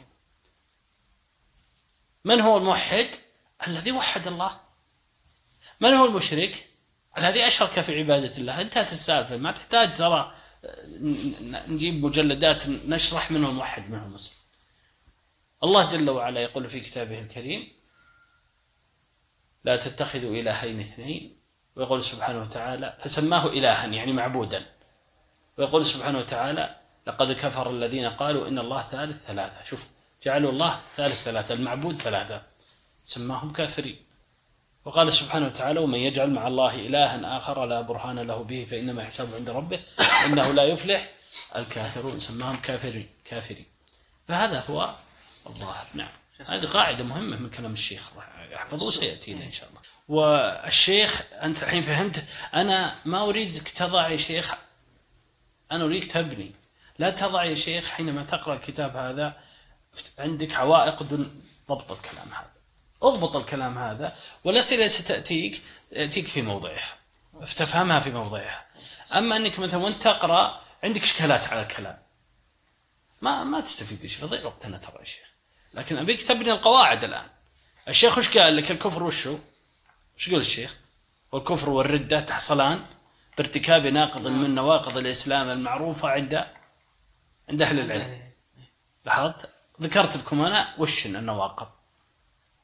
من 2.25 2.41
هو 2.41 2.57
الموحد؟ 2.57 3.09
الذي 3.67 3.93
وحد 3.93 4.27
الله. 4.27 4.61
من 5.81 5.95
هو 5.95 6.07
المشرك؟ 6.07 6.67
الذي 7.19 7.47
أشرك 7.47 7.81
في 7.81 7.99
عبادة 7.99 8.37
الله. 8.37 8.61
انتهت 8.61 8.93
السالفة. 8.93 9.37
ما 9.37 9.53
تحتاج 9.53 9.97
ترى 9.97 10.35
نجيب 11.69 12.05
مجلدات 12.05 12.69
نشرح 12.69 13.31
منه 13.31 13.49
الموحد 13.49 13.91
منه 13.91 14.07
المسلم. 14.07 14.37
الله 15.63 15.91
جل 15.91 16.11
وعلا 16.11 16.41
يقول 16.41 16.69
في 16.69 16.81
كتابه 16.81 17.19
الكريم 17.19 17.73
لا 19.65 19.77
تتخذوا 19.77 20.37
إلهين 20.37 20.81
اثنين. 20.81 21.39
ويقول 21.77 22.03
سبحانه 22.03 22.43
وتعالى 22.43 22.99
فسماه 23.01 23.47
إلها 23.47 23.87
يعني 23.87 24.13
معبودا. 24.13 24.67
ويقول 25.59 25.87
سبحانه 25.87 26.19
وتعالى 26.19 26.77
لقد 27.07 27.33
كفر 27.33 27.71
الذين 27.71 28.07
قالوا 28.07 28.49
إن 28.49 28.59
الله 28.59 28.83
ثالث 28.83 29.27
ثلاثة. 29.27 29.65
شوف 29.65 29.89
جعلوا 30.25 30.53
الله 30.53 30.81
ثالث 30.97 31.23
ثلاثة 31.23 31.55
المعبود 31.55 32.03
ثلاثة 32.03 32.43
سماهم 33.07 33.53
كافرين. 33.53 33.97
وقال 34.85 35.13
سبحانه 35.13 35.47
وتعالى 35.47 35.81
ومن 35.81 35.99
يجعل 35.99 36.31
مع 36.31 36.47
الله 36.47 36.75
إلها 36.75 37.39
آخر 37.39 37.67
لا 37.67 37.81
برهان 37.81 38.19
له 38.19 38.43
به 38.43 38.67
فإنما 38.71 39.05
حسابه 39.05 39.37
عند 39.37 39.51
ربه 39.51 39.81
إنه 40.27 40.53
لا 40.53 40.65
يفلح 40.65 41.09
الكافرون. 41.57 42.21
سماهم 42.21 42.57
كافرين 42.57 43.09
كافرين. 43.25 43.67
فهذا 44.29 44.65
هو 44.71 44.95
الظاهر 45.47 45.87
نعم. 45.95 46.09
هذه 46.47 46.67
قاعدة 46.67 47.05
مهمة 47.05 47.37
من 47.37 47.51
كلام 47.51 47.73
الشيخ 47.73 48.11
يحفظوه 48.51 48.91
سيأتينا 48.91 49.45
إن 49.45 49.53
شاء 49.53 49.69
الله. 49.69 49.81
والشيخ 50.09 51.23
أنت 51.43 51.63
الحين 51.63 51.83
فهمت 51.83 52.25
أنا 52.55 52.95
ما 53.05 53.23
أريدك 53.23 53.69
تضع 53.69 54.09
يا 54.09 54.17
شيخ 54.17 54.55
أنا 55.73 55.85
أريدك 55.85 56.07
تبني. 56.13 56.53
لا 56.99 57.11
تضع 57.11 57.45
يا 57.45 57.55
شيخ 57.55 57.91
حينما 57.91 58.23
تقرأ 58.23 58.55
الكتاب 58.55 58.97
هذا 58.97 59.37
عندك 60.19 60.55
عوائق 60.55 61.03
دون 61.03 61.43
ضبط 61.69 61.93
الكلام 61.93 62.29
هذا. 62.29 62.51
اضبط 63.03 63.37
الكلام 63.37 63.79
هذا 63.79 64.17
والأسئلة 64.45 64.89
ستأتيك 64.89 65.63
تأتيك 65.91 66.27
في 66.27 66.43
موضعها. 66.43 66.97
تفهمها 67.57 68.01
في 68.01 68.11
موضعها. 68.11 68.67
أما 69.17 69.37
أنك 69.37 69.59
مثلا 69.59 69.81
وأنت 69.81 70.03
تقرأ 70.03 70.61
عندك 70.83 71.03
إشكالات 71.03 71.49
على 71.49 71.63
الكلام. 71.63 71.99
ما 73.23 73.45
ما 73.45 73.61
تستفيد 73.61 74.07
شيء 74.07 74.25
يضيع 74.25 74.45
وقتنا 74.45 74.79
ترى 74.79 74.97
يا 75.01 75.05
شيخ. 75.05 75.29
لكن 75.75 75.97
أبيك 75.97 76.23
تبني 76.23 76.53
القواعد 76.53 77.05
الآن. 77.05 77.27
الشيخ 77.89 78.19
وش 78.19 78.39
قال 78.39 78.57
لك؟ 78.57 78.71
الكفر 78.71 79.03
وشو؟ 79.03 79.39
وش 80.17 80.29
يقول 80.29 80.41
الشيخ؟ 80.41 80.77
والكفر 81.33 81.71
والردة 81.71 82.21
تحصلان 82.21 82.85
بارتكاب 83.39 83.87
ناقض 83.87 84.27
من 84.27 84.55
نواقض 84.55 84.99
الإسلام 84.99 85.49
المعروفة 85.49 86.09
عند 86.09 86.45
عند 87.49 87.63
أهل 87.63 87.81
العلم. 87.81 88.33
لاحظت؟ 89.05 89.49
ذكرت 89.83 90.17
لكم 90.17 90.41
أنا 90.41 90.75
وش 90.79 91.07
النواقض؟ 91.07 91.69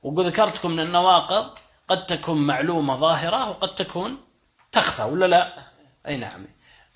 وذكرتكم 0.03 0.71
من 0.71 0.81
النواقض 0.81 1.59
قد 1.89 2.07
تكون 2.07 2.47
معلومة 2.47 2.97
ظاهرة 2.97 3.51
وقد 3.51 3.75
تكون 3.75 4.25
تخفى 4.73 5.03
ولا 5.03 5.27
لا؟ 5.27 5.59
أي 6.09 6.17
نعم. 6.17 6.47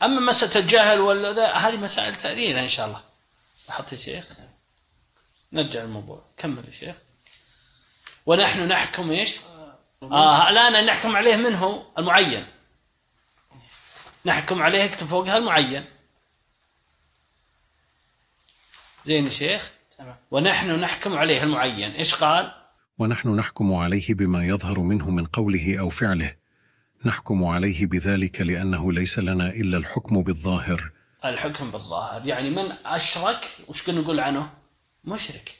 أما 0.03 0.21
مسألة 0.21 0.57
الجهل 0.57 1.01
ولا 1.01 1.59
هذه 1.59 1.77
مسائل 1.77 2.17
تأتينا 2.17 2.61
إن 2.61 2.69
شاء 2.69 2.87
الله. 2.87 3.01
لاحظت 3.69 3.93
يا 3.93 3.99
شيخ؟ 3.99 4.25
نرجع 5.53 5.83
الموضوع 5.83 6.23
كمل 6.37 6.65
يا 6.65 6.71
شيخ. 6.71 6.97
ونحن 8.27 8.69
نحكم 8.69 9.11
إيش؟ 9.11 9.37
آه 10.03 10.49
الآن 10.49 10.87
نحكم 10.87 11.17
عليه 11.17 11.37
منه 11.37 11.87
المعين. 11.99 12.47
نحكم 14.25 14.63
عليه 14.63 14.85
اكتب 14.85 15.07
فوقها 15.07 15.37
المعين. 15.37 15.85
زين 19.05 19.25
يا 19.25 19.31
شيخ. 19.31 19.71
ونحن 20.31 20.81
نحكم 20.81 21.17
عليه 21.17 21.43
المعين. 21.43 21.91
إيش 21.91 22.15
قال؟ 22.15 22.53
ونحن 22.99 23.29
نحكم 23.37 23.75
عليه 23.75 24.15
بما 24.15 24.45
يظهر 24.47 24.81
منه 24.81 25.11
من 25.11 25.27
قوله 25.27 25.77
أو 25.81 25.89
فعله. 25.89 26.35
نحكم 27.05 27.45
عليه 27.45 27.87
بذلك 27.87 28.41
لأنه 28.41 28.93
ليس 28.93 29.19
لنا 29.19 29.49
إلا 29.49 29.79
الحكم 29.79 30.23
بالظاهر. 30.23 30.91
الحكم 31.25 31.71
بالظاهر. 31.71 32.27
يعني 32.27 32.51
من 32.51 32.73
أشرك 32.87 33.49
وش 33.69 33.83
كنا 33.83 34.01
نقول 34.01 34.21
عنه؟ 34.21 34.51
مشرك. 35.05 35.55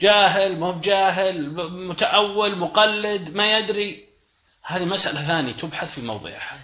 جاهل 0.00 0.58
مو 0.58 0.72
بجاهل 0.72 1.50
متأول 1.88 2.58
مقلد 2.58 3.36
ما 3.36 3.58
يدري. 3.58 4.04
هذه 4.66 4.84
مسألة 4.84 5.26
ثانية 5.26 5.52
تبحث 5.52 5.94
في 5.94 6.06
موضعها. 6.06 6.58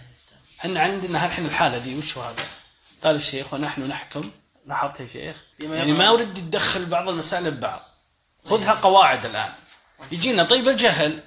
إحنا 0.61 0.81
عندنا 0.81 1.27
الحين 1.27 1.45
الحالة 1.45 1.79
دي 1.79 1.99
وش 1.99 2.16
هو 2.16 2.23
هذا؟ 2.23 2.43
قال 3.05 3.16
الشيخ 3.16 3.55
ونحن 3.55 3.83
نحكم 3.83 4.31
لاحظت 4.66 5.00
يا 5.00 5.06
شيخ؟ 5.06 5.36
يعني 5.61 5.92
ما 5.92 6.08
أريد 6.08 6.34
تدخل 6.34 6.86
بعض 6.86 7.08
المسائل 7.08 7.50
ببعض. 7.50 7.82
خذها 8.44 8.72
قواعد 8.72 9.26
الآن. 9.26 9.52
يجينا 10.12 10.44
طيب 10.44 10.68
الجهل. 10.68 11.22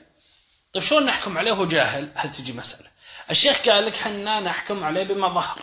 طيب 0.73 0.83
شلون 0.83 1.05
نحكم 1.05 1.37
عليه 1.37 1.51
وهو 1.51 1.65
جاهل؟ 1.65 2.09
هذه 2.15 2.31
تجي 2.31 2.53
مسألة. 2.53 2.89
الشيخ 3.31 3.69
قال 3.69 3.85
لك 3.85 3.95
حنا 3.95 4.39
نحكم 4.39 4.83
عليه 4.83 5.03
بما 5.03 5.27
ظهر. 5.27 5.61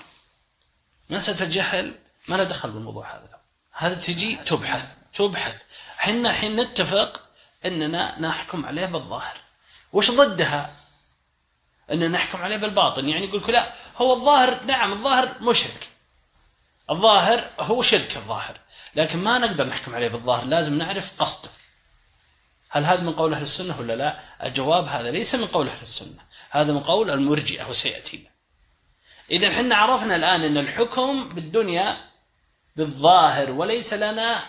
مسألة 1.11 1.43
الجهل؟ 1.43 1.95
ما 2.29 2.37
له 2.37 2.45
دخل 2.45 2.71
بالموضوع 2.71 3.11
هذا 3.11 3.41
هذا 3.73 3.95
تجي 3.95 4.37
تبحث 4.37 4.89
تبحث. 5.15 5.63
حنا 5.97 6.31
الحين 6.31 6.57
نتفق 6.57 7.23
إننا 7.65 8.21
نحكم 8.21 8.67
عليه 8.67 8.87
بالظاهر. 8.87 9.37
وش 9.93 10.11
ضدها؟ 10.11 10.75
ان 11.93 12.13
نحكم 12.13 12.43
عليه 12.43 12.57
بالباطن. 12.57 13.09
يعني 13.09 13.25
يقول 13.25 13.43
لك 13.43 13.51
لا 13.51 13.73
هو 13.97 14.13
الظاهر 14.13 14.65
نعم 14.65 14.93
الظاهر 14.93 15.35
مشرك. 15.41 15.89
الظاهر 16.91 17.45
هو 17.61 17.83
شرك 17.83 18.17
الظاهر 18.17 18.57
لكن 18.97 19.19
ما 19.19 19.39
نقدر 19.39 19.67
نحكم 19.67 19.95
عليه 19.95 20.09
بالظاهر 20.09 20.45
لازم 20.45 20.79
نعرف 20.79 21.13
قصده. 21.19 21.51
هل 22.71 22.85
هذا 22.85 23.03
من 23.03 23.13
قول 23.13 23.35
أهل 23.35 23.43
السنة 23.43 23.81
ولا 23.81 23.97
لا؟ 23.97 24.21
الجواب 24.43 24.85
هذا 24.85 25.11
ليس 25.11 25.35
من 25.35 25.47
قول 25.47 25.69
أهل 25.69 25.83
السنة 25.83 26.23
هذا 26.51 26.73
من 26.73 26.81
قول 26.81 27.11
المرجئة 27.11 27.71
وسيأتينا. 27.71 28.31
إذا 29.31 29.51
حنا 29.51 29.77
عرفنا 29.77 30.17
الآن 30.17 30.45
أن 30.45 30.57
الحكم 30.57 31.29
بالدنيا 31.29 31.97
بالظاهر 32.77 33.51
وليس 33.51 33.93
لنا 33.93 34.43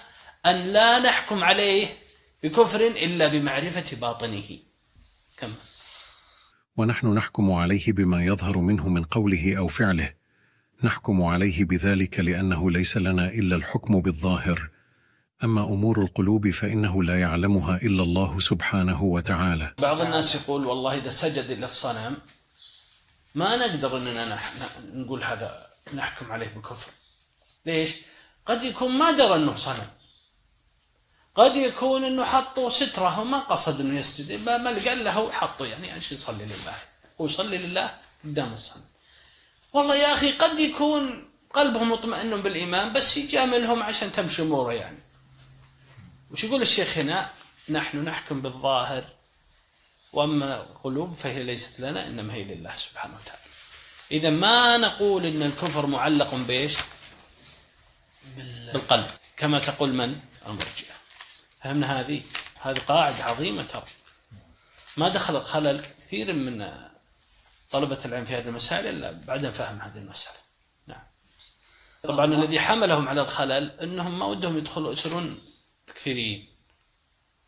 أن 0.46 0.74
لا 0.74 1.00
نحكم 1.00 1.44
عليه 1.44 1.88
بكفر 2.44 2.80
إلا 2.88 3.28
بمعرفة 3.28 3.98
باطنه. 3.98 4.60
كم؟ 5.38 5.54
ونحن 6.78 7.08
نحكم 7.08 7.52
عليه 7.52 7.92
بما 7.92 8.26
يظهر 8.26 8.58
منه 8.58 8.89
من 8.89 9.04
قوله 9.04 9.58
أو 9.58 9.68
فعله. 9.68 10.20
نحكم 10.84 11.24
عليه 11.24 11.64
بذلك 11.64 12.20
لأنه 12.20 12.72
ليس 12.72 12.98
لنا 12.98 13.28
إلا 13.28 13.56
الحكم 13.56 14.02
بالظاهر. 14.02 14.70
أما 15.44 15.64
أمور 15.64 16.02
القلوب 16.02 16.50
فإنه 16.50 17.04
لا 17.04 17.20
يعلمها 17.20 17.76
إلا 17.76 18.04
الله 18.04 18.40
سبحانه 18.40 19.04
وتعالى. 19.04 19.74
بعض 19.80 20.02
الناس 20.02 20.36
يقول 20.36 20.66
والله 20.66 20.98
إذا 20.98 21.10
سجد 21.10 21.52
للصنم 21.52 22.18
ما 23.36 23.58
نقدر 23.58 23.98
أننا 23.98 24.40
نقول 24.94 25.24
هذا 25.24 25.68
نحكم 25.94 26.32
عليه 26.32 26.48
بكفر. 26.48 26.92
ليش؟ 27.66 27.96
قد 28.46 28.64
يكون 28.64 28.92
ما 28.98 29.12
درى 29.12 29.36
أنه 29.36 29.56
صنم. 29.56 29.90
قد 31.36 31.56
يكون 31.56 32.04
أنه 32.04 32.24
حطوا 32.24 32.70
سترة 32.70 33.20
وما 33.20 33.40
قصد 33.40 33.82
أنه 33.82 34.00
يسجد 34.00 34.46
ما 34.46 34.70
قال 34.86 35.04
له 35.04 35.32
حطه 35.32 35.66
يعني 35.66 35.92
عشان 35.92 36.18
يصلي 36.18 36.46
لله؟ 36.46 36.74
هو 37.22 37.26
يصلي 37.26 37.58
لله 37.58 37.92
قدام 38.24 38.54
الصنم. 38.54 38.91
والله 39.74 39.95
يا 39.95 40.13
أخي 40.13 40.32
قد 40.32 40.59
يكون 40.59 41.30
قلبهم 41.53 41.91
مطمئن 41.91 42.41
بالإيمان 42.41 42.93
بس 42.93 43.17
يجاملهم 43.17 43.84
عشان 43.84 44.11
تمشي 44.11 44.41
أموره 44.41 44.74
يعني. 44.74 44.99
وش 46.32 46.43
يقول 46.43 46.61
الشيخ 46.61 46.97
هنا؟ 46.97 47.30
نحن 47.69 48.03
نحكم 48.03 48.41
بالظاهر 48.41 49.03
وأما 50.13 50.61
القلوب 50.61 51.15
فهي 51.24 51.43
ليست 51.43 51.80
لنا 51.80 52.07
إنما 52.07 52.34
هي 52.34 52.43
لله 52.43 52.76
سبحانه 52.76 53.13
وتعالى. 53.22 53.41
إذا 54.11 54.30
ما 54.30 54.78
نقول 54.78 55.26
إن 55.26 55.41
الكفر 55.43 55.86
معلق 55.86 56.36
بإيش؟ 56.36 56.78
بالقلب. 58.74 59.05
كما 59.38 59.59
تقول 59.59 59.93
من؟ 59.93 60.19
المرجئة. 60.47 60.93
فهمنا 61.63 61.99
هذه؟ 61.99 62.22
هذه 62.61 62.80
قاعدة 62.88 63.24
عظيمة 63.24 63.63
ترى. 63.63 63.84
ما 64.97 65.09
دخل 65.09 65.43
خلل 65.43 65.86
كثير 65.99 66.34
من 66.34 66.91
طلبة 67.72 67.97
العلم 68.05 68.26
في 68.26 68.34
هذه 68.36 68.47
المسائل 68.47 68.88
إلا 68.88 69.11
بعد 69.28 69.45
فهم 69.45 69.82
هذه 69.82 69.97
المسألة. 69.97 70.38
نعم. 70.88 71.01
طبعا 72.03 72.26
الذي 72.26 72.59
حملهم 72.59 73.07
على 73.07 73.22
الخلل 73.22 73.72
أنهم 73.72 74.19
ما 74.19 74.26
ودهم 74.26 74.57
يدخلوا 74.57 74.93
يصيرون 74.93 75.39
تكفيريين 75.88 76.47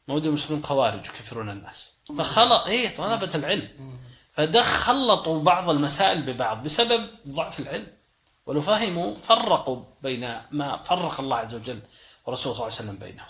ما 0.08 0.14
ودهم 0.14 0.34
يصيرون 0.34 0.64
خوارج 0.64 1.06
يكفرون 1.06 1.50
الناس. 1.50 1.94
فخلط 2.18 2.68
إيه 2.68 2.96
طلبة 2.96 3.36
العلم. 3.36 3.98
فدخلطوا 4.34 5.44
بعض 5.44 5.70
المسائل 5.70 6.22
ببعض 6.22 6.64
بسبب 6.64 7.08
ضعف 7.28 7.60
العلم. 7.60 7.88
ولو 8.46 8.62
فهموا 8.62 9.16
فرقوا 9.16 9.84
بين 10.04 10.38
ما 10.52 10.78
فرق 10.78 11.20
الله 11.20 11.38
عز 11.38 11.56
وجل 11.56 11.80
ورسوله 12.26 12.56
صلى 12.56 12.64
الله 12.64 12.64
عليه 12.64 12.74
وسلم 12.76 12.98
بينهم. 12.98 13.28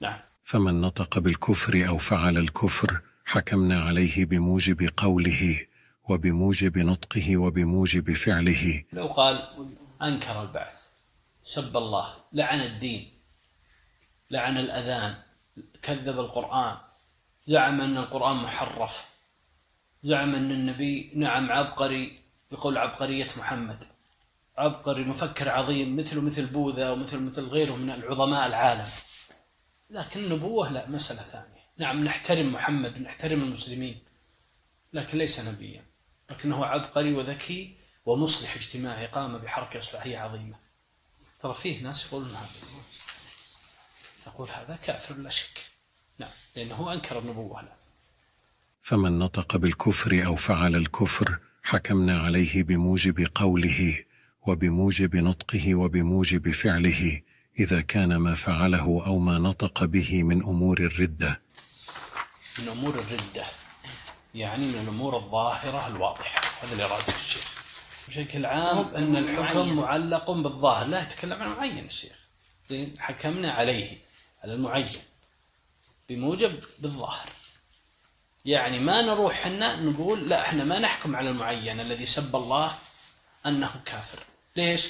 نعم. 0.00 0.20
فمن 0.44 0.80
نطق 0.80 1.18
بالكفر 1.18 1.88
أو 1.88 1.98
فعل 1.98 2.38
الكفر 2.38 3.00
حكمنا 3.24 3.82
عليه 3.82 4.24
بموجب 4.24 4.90
قوله 4.96 5.69
وبموجب 6.10 6.78
نطقه 6.78 7.36
وبموجب 7.36 8.12
فعله. 8.12 8.84
لو 8.92 9.06
قال 9.06 9.42
أنكر 10.02 10.42
البعث 10.42 10.82
سب 11.44 11.76
الله 11.76 12.14
لعن 12.32 12.60
الدين 12.60 13.08
لعن 14.30 14.56
الأذان 14.56 15.14
كذب 15.82 16.20
القرآن 16.20 16.76
زعم 17.46 17.80
أن 17.80 17.96
القرآن 17.96 18.36
محرف 18.36 19.08
زعم 20.02 20.34
أن 20.34 20.50
النبي 20.50 21.12
نعم 21.14 21.52
عبقري 21.52 22.20
يقول 22.52 22.78
عبقرية 22.78 23.26
محمد 23.38 23.84
عبقري 24.58 25.04
مفكر 25.04 25.48
عظيم 25.48 25.96
مثله 25.96 26.20
مثل 26.20 26.46
بوذا 26.46 26.90
ومثل 26.90 27.18
مثل 27.18 27.44
غيره 27.44 27.76
من 27.76 27.90
العظماء 27.90 28.46
العالم. 28.46 28.86
لكن 29.90 30.20
النبوة 30.20 30.72
لا 30.72 30.88
مسألة 30.88 31.22
ثانية. 31.22 31.60
نعم 31.78 32.04
نحترم 32.04 32.52
محمد 32.52 32.96
ونحترم 32.96 33.42
المسلمين 33.42 33.98
لكن 34.92 35.18
ليس 35.18 35.40
نبيا. 35.40 35.89
لكنه 36.30 36.66
عبقري 36.66 37.14
وذكي 37.14 37.76
ومصلح 38.04 38.54
اجتماعي 38.54 39.06
قام 39.06 39.38
بحركة 39.38 39.78
إصلاحية 39.78 40.18
عظيمة. 40.18 40.56
ترى 41.40 41.54
فيه 41.54 41.82
ناس 41.82 42.06
يقولون 42.06 42.30
هذا. 42.30 42.48
يقول 44.26 44.48
هذا 44.48 44.78
كافر 44.82 45.14
لا 45.14 45.30
شك. 45.30 45.70
نعم 46.20 46.30
لأنه 46.56 46.92
أنكر 46.92 47.18
النبوة 47.18 47.62
لا 47.62 47.72
فمن 48.82 49.18
نطق 49.18 49.56
بالكفر 49.56 50.26
أو 50.26 50.36
فعل 50.36 50.76
الكفر 50.76 51.38
حكمنا 51.62 52.20
عليه 52.20 52.62
بموجب 52.62 53.26
قوله 53.34 54.04
وبموجب 54.46 55.16
نطقه 55.16 55.74
وبموجب 55.74 56.50
فعله 56.50 57.22
إذا 57.58 57.80
كان 57.80 58.16
ما 58.16 58.34
فعله 58.34 59.06
أو 59.06 59.18
ما 59.18 59.38
نطق 59.38 59.84
به 59.84 60.22
من 60.22 60.42
أمور 60.42 60.78
الردة. 60.78 61.42
من 62.58 62.68
أمور 62.68 62.94
الردة. 62.94 63.44
يعني 64.34 64.66
من 64.66 64.80
الأمور 64.80 65.16
الظاهرة 65.16 65.86
الواضحة. 65.86 66.40
هذا 66.62 66.72
اللي 66.72 66.84
أراده 66.84 67.14
الشيخ. 67.14 67.54
بشكل 68.08 68.46
عام 68.46 68.94
أن 68.96 69.16
الحكم 69.16 69.76
معلق 69.76 70.30
بالظاهر. 70.30 70.86
لا 70.86 71.02
يتكلم 71.02 71.42
عن 71.42 71.48
معين 71.48 71.84
الشيخ. 71.84 72.16
زين 72.70 72.94
حكمنا 72.98 73.52
عليه 73.52 73.98
على 74.44 74.52
المعين 74.52 74.98
بموجب 76.08 76.64
بالظاهر. 76.78 77.28
يعني 78.44 78.78
ما 78.78 79.02
نروح 79.02 79.38
إحنا 79.38 79.76
نقول 79.76 80.28
لا 80.28 80.40
إحنا 80.40 80.64
ما 80.64 80.78
نحكم 80.78 81.16
على 81.16 81.30
المعين 81.30 81.80
الذي 81.80 82.06
سب 82.06 82.36
الله 82.36 82.78
أنه 83.46 83.80
كافر. 83.84 84.18
ليش؟ 84.56 84.88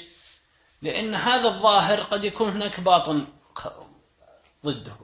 لأن 0.81 1.15
هذا 1.15 1.47
الظاهر 1.47 2.03
قد 2.03 2.23
يكون 2.23 2.49
هناك 2.49 2.79
باطن 2.79 3.27
ضده. 4.65 4.95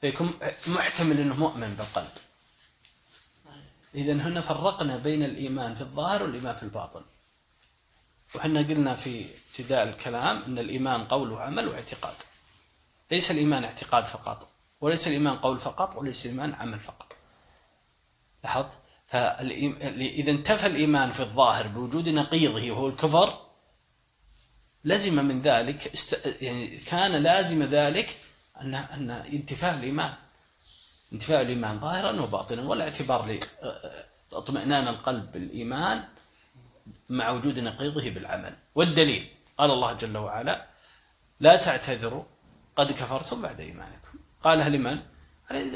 فيكون 0.00 0.38
محتمل 0.66 1.20
إنه 1.20 1.34
مؤمن 1.34 1.74
بالقلب. 1.74 2.25
اذا 3.96 4.12
هنا 4.12 4.40
فرقنا 4.40 4.96
بين 4.96 5.22
الإيمان 5.22 5.74
في 5.74 5.80
الظاهر 5.80 6.22
والإيمان 6.22 6.54
في 6.54 6.62
الباطن. 6.62 7.02
وحنا 8.34 8.60
قلنا 8.60 8.94
في 8.94 9.26
ابتداء 9.50 9.88
الكلام 9.88 10.42
إن 10.46 10.58
الإيمان 10.58 11.04
قول 11.04 11.32
وعمل 11.32 11.68
واعتقاد. 11.68 12.14
ليس 13.10 13.30
الإيمان 13.30 13.64
اعتقاد 13.64 14.06
فقط 14.06 14.48
وليس 14.80 15.06
الإيمان 15.06 15.36
قول 15.36 15.58
فقط 15.58 15.96
وليس 15.96 16.26
الإيمان 16.26 16.54
عمل 16.54 16.80
فقط. 16.80 17.16
لاحظت؟ 18.44 18.78
فاذا 19.06 20.30
انتفى 20.30 20.66
الإيمان 20.66 21.12
في 21.12 21.20
الظاهر 21.20 21.66
بوجود 21.66 22.08
نقيضه 22.08 22.70
وهو 22.70 22.88
الكفر 22.88 23.46
لزم 24.84 25.24
من 25.24 25.42
ذلك 25.42 25.86
است... 25.86 26.26
يعني 26.40 26.78
كان 26.78 27.12
لازم 27.12 27.62
ذلك 27.62 28.18
ان 28.60 28.74
أن 28.74 29.10
انتفاء 29.10 29.74
الإيمان. 29.74 30.12
انتفاء 31.12 31.42
الايمان 31.42 31.80
ظاهرا 31.80 32.20
وباطنا 32.20 32.62
ولا 32.62 32.84
اعتبار 32.84 33.38
لاطمئنان 34.32 34.88
القلب 34.88 35.32
بالإيمان 35.32 36.04
مع 37.08 37.30
وجود 37.30 37.60
نقيضه 37.60 38.10
بالعمل 38.10 38.56
والدليل 38.74 39.28
قال 39.58 39.70
الله 39.70 39.92
جل 39.92 40.16
وعلا 40.16 40.66
لا 41.40 41.56
تعتذروا 41.56 42.24
قد 42.76 42.92
كفرتم 42.92 43.42
بعد 43.42 43.60
إيمانكم 43.60 44.18
قالها 44.42 44.68
لمن؟ 44.68 44.98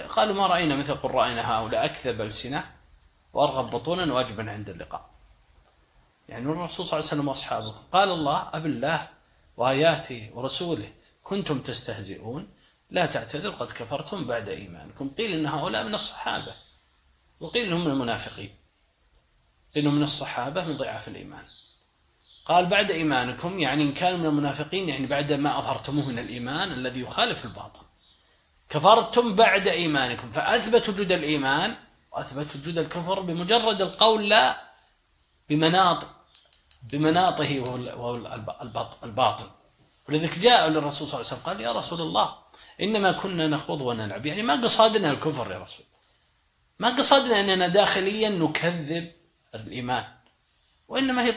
قالوا 0.09 0.35
ما 0.35 0.47
رأينا 0.47 0.76
مثل 0.76 0.95
قرائنا 0.95 1.53
هؤلاء 1.53 1.85
اكذب 1.85 2.20
السنة 2.20 2.64
وأرغب 3.33 3.70
بطونا 3.70 4.12
واجبا 4.14 4.51
عند 4.51 4.68
اللقاء 4.68 5.11
يعني 6.28 6.45
الرسول 6.45 6.87
صلى 6.87 6.99
الله 6.99 7.11
عليه 7.11 7.14
وسلم 7.20 7.28
وأصحابه 7.28 7.74
قال 7.93 8.11
الله 8.11 8.49
أب 8.53 8.66
الله 8.66 9.09
وآياته 9.57 10.31
ورسوله 10.35 10.93
كنتم 11.22 11.59
تستهزئون 11.59 12.49
لا 12.91 13.07
تعتذروا 13.07 13.55
قد 13.55 13.66
كفرتم 13.66 14.24
بعد 14.24 14.49
إيمانكم. 14.49 15.11
قيل 15.18 15.32
إن 15.32 15.47
هؤلاء 15.47 15.84
من 15.84 15.95
الصحابة 15.95 16.55
وقيل 17.41 17.66
إنهم 17.66 17.84
من 17.84 17.91
المنافقين 17.91 18.55
لأنه 19.74 19.91
من 19.91 20.03
الصحابة 20.03 20.64
من 20.64 20.76
ضعاف 20.76 21.09
الإيمان. 21.09 21.45
قال 22.47 22.66
بعد 22.66 22.91
إيمانكم 22.91 23.59
يعني 23.59 23.82
إن 23.82 23.93
كانوا 23.93 24.18
من 24.18 24.26
المنافقين 24.26 24.88
يعني 24.88 25.07
بعد 25.07 25.32
ما 25.32 25.59
أظهرتموه 25.59 26.09
من 26.09 26.18
الإيمان 26.18 26.72
الذي 26.72 27.01
يخالف 27.01 27.45
الباطل. 27.45 27.80
كفرتم 28.70 29.34
بعد 29.34 29.68
إيمانكم 29.68 30.30
فأثبت 30.30 30.88
وجود 30.88 31.12
الإيمان 31.12 31.76
وأثبت 32.12 32.57
وجود 32.57 32.78
الكفر 32.78 33.20
بمجرد 33.20 33.82
القول 33.82 34.28
لا 34.28 34.57
بمناط 35.49 36.07
بمناطه 36.82 37.61
وهو 37.61 38.16
الباطل. 39.05 39.51
ولذلك 40.09 40.38
جاء 40.38 40.68
للرسول 40.68 41.09
صلى 41.09 41.20
الله 41.20 41.30
عليه 41.30 41.41
وسلم 41.41 41.47
قال 41.47 41.61
يا 41.61 41.72
رسول 41.72 42.01
الله 42.01 42.39
إنما 42.81 43.12
كنا 43.12 43.47
نخوض 43.47 43.81
ونلعب. 43.81 44.26
يعني 44.26 44.43
ما 44.43 44.55
قصدنا 44.64 45.11
الكفر 45.11 45.53
يا 45.53 45.59
رسول. 45.59 45.87
ما 46.78 46.97
قصدنا 46.97 47.41
أننا 47.41 47.68
داخليا 47.68 48.28
نكذب 48.28 49.12
الإيمان. 49.55 50.05
وإنما 50.89 51.24
هي 51.24 51.35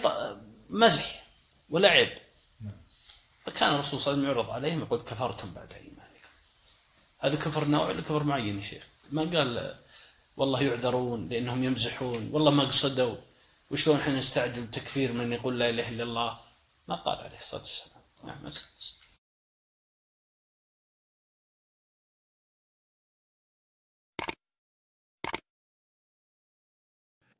مزح 0.69 1.23
ولعب. 1.69 2.09
فكان 3.45 3.75
الرسول 3.75 3.99
صلى 3.99 4.13
الله 4.13 4.23
عليه 4.23 4.31
وسلم 4.31 4.45
يعرض 4.45 4.49
عليهم 4.49 4.79
يقول 4.79 5.01
كفرتم 5.01 5.53
بعد 5.53 5.73
إيمانكم. 5.73 6.29
هذا 7.19 7.35
كفر 7.35 7.65
نوع 7.65 7.87
ولا 7.87 8.01
كفر 8.01 8.23
معين 8.23 8.57
يا 8.57 8.63
شيخ؟ 8.63 8.83
ما 9.11 9.21
قال 9.21 9.75
والله 10.37 10.61
يعذرون 10.61 11.29
لأنهم 11.29 11.63
يمزحون. 11.63 12.29
والله 12.31 12.51
ما 12.51 12.63
قصدوا. 12.63 13.15
وشلون 13.71 13.99
إحنا 13.99 14.17
نستعجل 14.17 14.71
تكفير 14.71 15.11
من 15.11 15.33
يقول 15.33 15.59
لا 15.59 15.69
إله 15.69 15.89
إلا 15.89 16.03
الله؟ 16.03 16.39
ما 16.87 16.95
قال 16.95 17.17
عليه 17.17 17.39
الصلاة 17.39 17.61
والسلام. 17.61 18.01
نعم. 18.23 18.51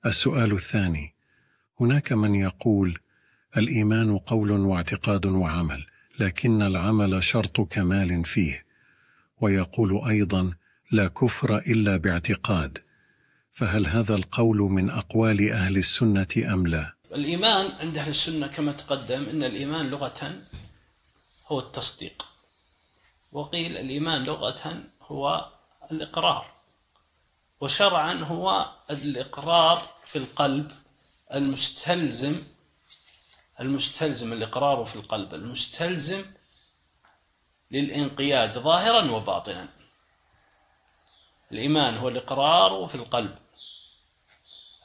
السؤال 0.06 0.52
الثاني 0.52 1.14
هناك 1.80 2.12
من 2.12 2.36
يقول 2.36 3.00
الإيمان 3.58 4.18
قول 4.18 4.52
واعتقاد 4.52 5.26
وعمل 5.26 5.86
لكن 6.20 6.62
العمل 6.62 7.24
شرط 7.24 7.62
كمال 7.62 8.26
فيه 8.26 8.66
ويقول 9.42 10.02
أيضا 10.08 10.54
لا 10.92 11.08
كفر 11.08 11.58
إلا 11.58 11.98
باعتقاد 11.98 12.78
فهل 13.54 13.88
هذا 13.88 14.16
القول 14.16 14.58
من 14.58 14.90
أقوال 14.90 15.52
أهل 15.52 15.78
السنة 15.78 16.28
أم 16.38 16.68
لا؟ 16.68 16.94
الإيمان 17.14 17.66
عند 17.80 17.98
أهل 17.98 18.10
السنة 18.10 18.48
كما 18.48 18.72
تقدم 18.72 19.24
إن 19.24 19.44
الإيمان 19.44 19.90
لغة 19.90 20.32
هو 21.48 21.60
التصديق 21.60 22.26
وقيل 23.32 23.78
الإيمان 23.78 24.24
لغة 24.24 24.84
هو 25.02 25.50
الإقرار. 25.92 26.53
وشرعا 27.64 28.14
هو 28.14 28.66
الإقرار 28.90 29.90
في 30.06 30.16
القلب 30.18 30.72
المستلزم 31.34 32.44
المستلزم 33.60 34.34
الإقرار 34.34 34.86
في 34.86 34.96
القلب 34.96 35.34
المستلزم 35.34 36.26
للإنقياد 37.72 38.60
ظاهرا 38.60 39.12
وباطنا. 39.12 39.68
الإيمان 41.52 41.98
هو 41.98 42.10
الإقرار 42.10 42.88
في 42.88 42.96
القلب 42.96 43.38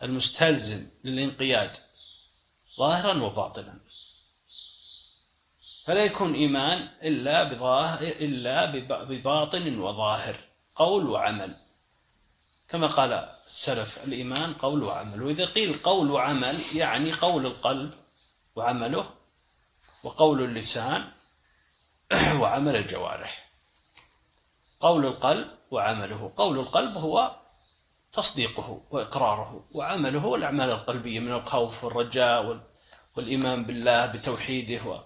المستلزم 0.03 0.87
للإنقياد 1.05 1.77
ظاهرا 2.79 3.23
وباطنا. 3.23 3.79
فلا 5.85 6.05
يكون 6.05 6.35
إيمان 6.35 6.89
إلا 7.03 7.45
بظاهر 7.45 8.03
إلا 8.03 8.67
بباطن 9.05 9.79
وظاهر 9.79 10.37
قول 10.75 11.09
وعمل. 11.09 11.68
كما 12.69 12.87
قال 12.87 13.13
السلف 13.47 14.05
الإيمان 14.05 14.55
قول 14.55 14.83
وعمل. 14.83 15.23
وإذا 15.23 15.45
قيل 15.45 15.79
قول 15.83 16.11
وعمل 16.11 16.61
يعني 16.75 17.13
قول 17.13 17.47
القلب 17.47 17.95
وعمله 18.57 19.11
وقول 20.05 20.45
اللسان 20.45 21.11
وعمل 22.41 22.77
الجوارح. 22.77 23.51
قول 24.81 25.07
القلب 25.07 25.51
وعمله. 25.71 26.33
قول 26.37 26.59
القلب 26.59 26.97
هو 26.97 27.37
تصديقه 28.13 28.83
وإقراره 28.91 29.65
وعمله 29.75 30.35
الأعمال 30.35 30.71
القلبية 30.71 31.21
من 31.21 31.33
الخوف 31.33 31.85
والرجاء 31.85 32.61
والإيمان 33.17 33.65
بالله 33.65 34.07
بتوحيده 34.07 35.01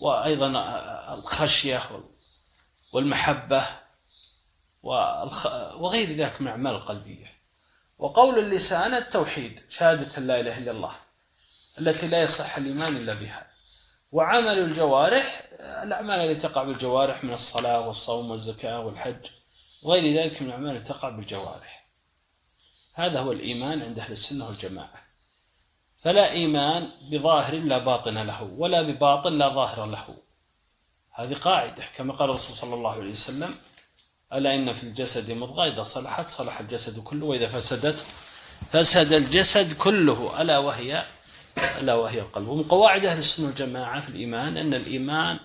وأيضا 0.00 0.48
الخشية 1.14 1.82
والمحبة 2.92 3.81
وغير 4.82 6.08
ذلك 6.08 6.40
من 6.40 6.46
الأعمال 6.46 6.74
القلبية. 6.74 7.32
وقول 7.98 8.38
اللسان 8.38 8.94
التوحيد 8.94 9.60
شهادة 9.68 10.20
لا 10.20 10.40
إله 10.40 10.58
إلا 10.58 10.70
الله 10.70 10.92
التي 11.78 12.08
لا 12.08 12.22
يصح 12.22 12.56
الإيمان 12.56 12.96
إلا 12.96 13.14
بها. 13.14 13.46
وعمل 14.12 14.58
الجوارح 14.58 15.42
الأعمال 15.60 16.20
التي 16.20 16.48
تقع 16.48 16.62
بالجوارح 16.62 17.24
من 17.24 17.32
الصلاة 17.32 17.86
والصوم 17.86 18.30
والزكاة 18.30 18.80
والحج 18.80 19.26
وغير 19.82 20.22
ذلك 20.22 20.42
من 20.42 20.48
الأعمال 20.48 20.76
التي 20.76 20.92
تقع 20.92 21.08
بالجوارح. 21.08 21.86
هذا 22.94 23.20
هو 23.20 23.32
الإيمان 23.32 23.82
عند 23.82 23.98
أهل 23.98 24.12
السنة 24.12 24.46
والجماعة. 24.46 25.02
فلا 25.98 26.30
إيمان 26.30 26.90
بظاهر 27.10 27.54
لا 27.54 27.78
باطن 27.78 28.18
له 28.18 28.42
ولا 28.42 28.82
بباطن 28.82 29.38
لا 29.38 29.48
ظاهر 29.48 29.86
له. 29.86 30.16
هذه 31.10 31.34
قاعدة 31.34 31.84
كما 31.96 32.12
قال 32.14 32.30
الرسول 32.30 32.56
صلى 32.56 32.74
الله 32.74 32.92
عليه 32.92 33.10
وسلم 33.10 33.54
ألا 34.32 34.54
إن 34.54 34.74
في 34.74 34.84
الجسد 34.84 35.30
مضغة؟ 35.30 35.66
إذا 35.66 35.82
صلحت 35.82 36.28
صلح 36.28 36.60
الجسد 36.60 37.02
كله 37.02 37.26
وإذا 37.26 37.48
فسدت 37.48 38.04
فسد 38.70 39.12
الجسد 39.12 39.72
كله. 39.72 40.42
ألا 40.42 40.58
وهي 40.58 41.04
ألا 41.58 41.94
وهي 41.94 42.20
القلب. 42.20 42.48
ومن 42.48 42.62
قواعد 42.62 43.04
أهل 43.04 43.18
السنة 43.18 43.46
والجماعة 43.46 44.00
في 44.00 44.08
الإيمان 44.08 44.56
أن 44.56 44.74
الإيمان 44.74 45.38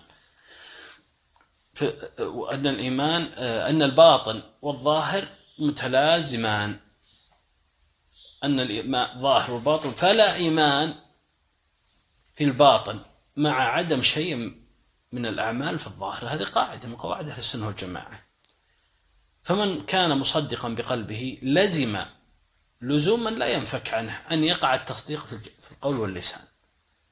أن 2.52 2.68
الإيمان 2.68 3.22
أن 3.42 3.82
الباطن 3.82 4.42
والظاهر 4.62 5.28
متلازمان. 5.60 6.80
أن 8.44 8.60
الإيمان 8.60 9.22
ظاهر 9.22 9.52
والباطن. 9.52 9.92
فلا 9.92 10.36
إيمان 10.36 10.94
في 12.34 12.44
الباطن 12.44 13.00
مع 13.36 13.64
عدم 13.64 14.02
شيء 14.02 14.36
من 15.12 15.26
الأعمال 15.26 15.80
في 15.80 15.88
الظاهر. 15.88 16.28
هذه 16.28 16.44
قاعدة 16.44 16.88
من 16.88 16.96
قواعد 16.96 17.30
أهل 17.30 17.38
السنة 17.38 17.68
والجماعة. 17.68 18.27
فمن 19.48 19.86
كان 19.86 20.18
مصدقا 20.18 20.70
بقلبه 20.70 21.40
لزم 21.42 22.00
لزوما 22.82 23.30
لا 23.30 23.48
ينفك 23.48 23.94
عنه 23.94 24.22
أن 24.32 24.44
يقع 24.44 24.76
التصديق 24.76 25.26
في 25.26 25.72
القول 25.72 25.96
واللسان. 25.96 26.42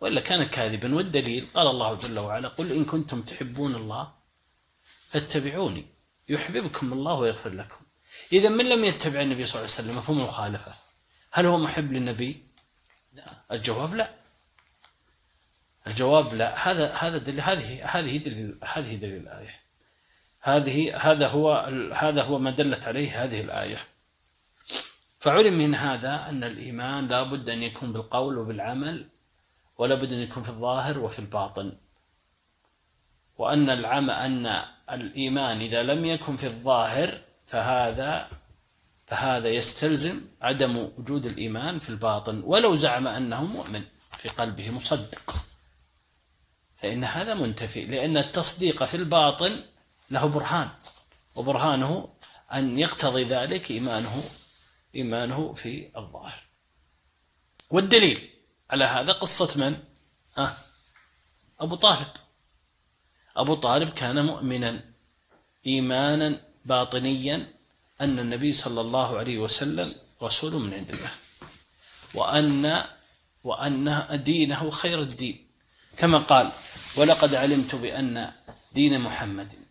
وإلا 0.02 0.22
كان 0.22 0.44
كاذبا 0.44 0.96
والدليل 0.96 1.48
قال 1.54 1.68
الله 1.68 1.94
جل 1.94 2.20
وعلا 2.20 2.48
قل 2.48 2.72
إن 2.72 2.86
كنتم 2.86 3.22
تحبون 3.22 3.76
الله 3.76 4.14
فاتبعوني 5.08 5.86
يحببكم 6.30 6.94
الله 6.94 7.14
ويغفر 7.14 7.50
لكم. 7.50 7.86
إذا 8.32 8.50
من 8.50 8.70
لم 8.70 8.84
يتبع 8.84 9.22
النبي 9.22 9.46
صلى 9.46 9.60
الله 9.60 9.76
عليه 9.76 9.84
وسلم 9.84 9.98
مفهوم 9.98 10.20
المخالفة 10.20 10.74
هل 11.32 11.46
هو 11.46 11.58
محب 11.58 11.92
للنبي؟ 11.92 12.44
لا. 13.14 13.24
الجواب 13.52 13.96
لا. 13.96 14.10
الجواب 15.88 16.34
لا. 16.34 16.72
هذا 16.72 16.94
هذا 16.94 17.18
دليل 17.18 17.42
هذه 17.42 17.86
هذه 17.86 18.18
دليل 18.18 18.60
هذه 18.64 18.96
دليل 18.96 19.22
الآية 19.22 19.65
هذه 20.46 20.98
هذا 20.98 21.28
هو 21.28 21.54
هذا 21.94 22.24
هو 22.24 22.40
ما 22.40 22.52
دلت 22.52 22.88
عليه 22.88 23.24
هذه 23.24 23.42
الآية. 23.42 23.78
فعلم 25.20 25.54
من 25.54 25.76
هذا 25.76 26.30
أن 26.30 26.44
الإيمان 26.44 27.08
لا 27.08 27.24
بد 27.24 27.50
أن 27.50 27.64
يكون 27.64 27.94
بالقول 27.94 28.38
وبالعمل 28.38 29.10
ولا 29.78 29.96
بد 29.96 30.14
أن 30.14 30.20
يكون 30.20 30.44
في 30.44 30.50
الظاهر 30.50 31.00
وفي 31.00 31.20
الباطن. 31.20 31.72
وأن 33.38 33.70
العمل 33.70 34.10
أن 34.10 34.64
الإيمان 34.92 35.62
إذا 35.62 35.84
لم 35.84 36.06
يكن 36.06 36.38
في 36.38 36.48
الظاهر 36.48 37.22
فهذا 37.46 38.28
فهذا 39.08 39.50
يستلزم 39.50 40.22
عدم 40.42 40.90
وجود 40.98 41.26
الإيمان 41.26 41.80
في 41.80 41.90
الباطن. 41.90 42.42
ولو 42.46 42.78
زعم 42.78 43.08
أنه 43.08 43.46
مؤمن 43.46 43.84
في 44.18 44.30
قلبه 44.30 44.72
مصدق. 44.72 45.36
فإن 46.78 47.04
هذا 47.04 47.34
منتفي 47.34 47.86
لأن 47.86 48.18
التصديق 48.18 48.84
في 48.84 48.98
الباطن 48.98 49.52
له 50.12 50.26
برهان 50.26 50.70
وبرهانه 51.36 52.10
أن 52.54 52.80
يقتضي 52.80 53.24
ذلك 53.24 53.72
إيمانه 53.72 54.24
إيمانه 54.96 55.54
في 55.54 55.90
الظاهر. 55.98 56.44
والدليل 57.70 58.30
على 58.70 58.84
هذا 58.84 59.12
قصة 59.12 59.54
من؟ 59.56 59.84
ها؟ 60.38 60.58
أبو 61.60 61.76
طالب. 61.76 62.08
أبو 63.36 63.56
طالب 63.56 63.90
كان 63.90 64.26
مؤمنا 64.26 64.84
إيمانا 65.68 66.42
باطنيا 66.66 67.54
أن 68.02 68.20
النبي 68.20 68.54
صلى 68.54 68.82
الله 68.82 69.18
عليه 69.18 69.38
وسلم 69.38 69.96
رسول 70.22 70.54
من 70.54 70.74
عند 70.74 70.90
الله 70.90 71.12
وأن 72.14 72.86
وأن 73.44 74.22
دينه 74.24 74.70
خير 74.70 75.02
الدين. 75.02 75.48
كما 75.98 76.18
قال 76.18 76.52
ولقد 76.98 77.36
علمت 77.36 77.76
بأن 77.76 78.32
دين 78.74 79.02
محمد 79.02 79.65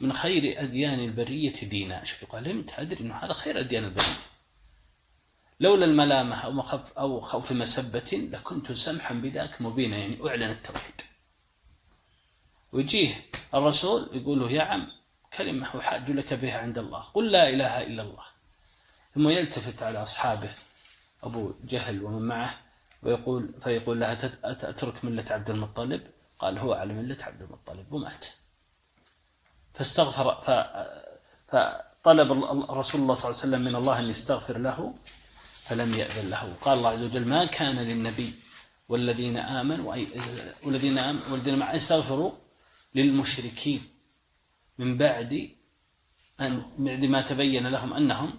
من 0.00 0.12
خير 0.12 0.62
أديان 0.62 1.00
البرية 1.00 1.52
دينا. 1.62 2.04
شوف 2.04 2.22
يقول 2.22 2.48
علمت 2.48 2.72
أدري 2.78 3.00
أنه 3.00 3.14
هذا 3.14 3.32
خير 3.32 3.60
أديان 3.60 3.84
البرية. 3.84 4.16
لولا 5.60 5.84
الملامة 5.84 6.36
أو 6.36 6.52
مخف 6.52 6.92
أو 6.92 7.20
خوف 7.20 7.52
مسبة 7.52 8.28
لكنت 8.32 8.72
سمحا 8.72 9.14
بذاك 9.14 9.62
مبينا 9.62 9.96
يعني 9.96 10.16
أعلن 10.28 10.50
التوحيد. 10.50 11.00
ويجيه 12.72 13.26
الرسول 13.54 14.10
يقول 14.12 14.40
له 14.40 14.50
يا 14.50 14.62
عم 14.62 14.88
كلمة 15.36 15.78
أحاج 15.78 16.10
لك 16.10 16.34
بها 16.34 16.58
عند 16.58 16.78
الله. 16.78 17.00
قل 17.00 17.30
لا 17.30 17.48
إله 17.48 17.82
إلا 17.82 18.02
الله. 18.02 18.24
ثم 19.14 19.28
يلتفت 19.28 19.82
على 19.82 20.02
أصحابه 20.02 20.50
أبو 21.22 21.52
جهل 21.64 22.04
ومن 22.04 22.22
معه 22.22 22.58
ويقول 23.02 23.54
فيقول 23.60 24.00
لها 24.00 24.12
أترك 24.44 25.04
ملة 25.04 25.24
عبد 25.30 25.50
المطلب؟ 25.50 26.06
قال 26.38 26.58
هو 26.58 26.72
على 26.72 26.94
ملة 26.94 27.16
عبد 27.22 27.42
المطلب 27.42 27.92
ومات. 27.92 28.26
فاستغفر 29.76 30.26
فطلب 31.48 32.32
الرسول 32.70 33.00
الله 33.00 33.14
صلى 33.14 33.30
الله 33.30 33.40
عليه 33.40 33.48
وسلم 33.48 33.60
من 33.60 33.74
الله 33.76 33.98
أن 33.98 34.10
يستغفر 34.10 34.58
له 34.58 34.94
فلم 35.64 35.94
يأذن 35.94 36.30
له. 36.30 36.54
قال 36.60 36.78
الله 36.78 36.90
عز 36.90 37.02
وجل 37.02 37.24
ما 37.24 37.44
كان 37.44 37.76
للنبي 37.76 38.34
والذين 38.88 39.36
آمنوا 39.38 39.96
والذين 40.64 40.98
آمنوا 40.98 41.22
والذين 41.30 41.58
معه 41.58 41.74
يستغفروا 41.74 42.32
للمشركين 42.94 43.88
من 44.78 44.96
بعد 44.96 45.50
أن 46.40 46.62
بعد 46.78 47.04
ما 47.04 47.22
تبين 47.22 47.66
لهم 47.66 47.92
أنهم 47.92 48.38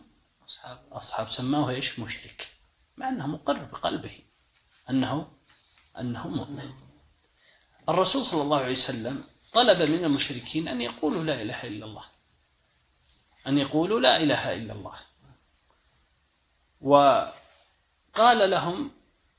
أصحاب. 0.50 0.80
أصحاب. 0.92 1.30
سماه 1.30 1.70
إيش؟ 1.70 2.00
مشرك. 2.00 2.48
مع 2.98 3.10
أنه 3.10 3.28
مقر 3.28 3.64
بقلبه 3.64 4.20
أنه 4.90 5.28
أنه 6.00 6.28
مؤمن. 6.28 6.70
الرسول 7.90 8.26
صلى 8.26 8.42
الله 8.42 8.58
عليه 8.58 8.72
وسلم 8.72 9.24
طلب 9.58 9.82
من 9.82 10.06
المشركين 10.06 10.68
أن 10.68 10.82
يقولوا 10.82 11.24
لا 11.24 11.42
إله 11.42 11.64
إلا 11.64 11.86
الله. 11.86 12.04
أن 13.48 13.58
يقولوا 13.58 14.00
لا 14.00 14.18
إله 14.18 14.56
إلا 14.56 14.74
الله. 14.74 14.96
وقال 16.82 18.50
لهم 18.50 18.92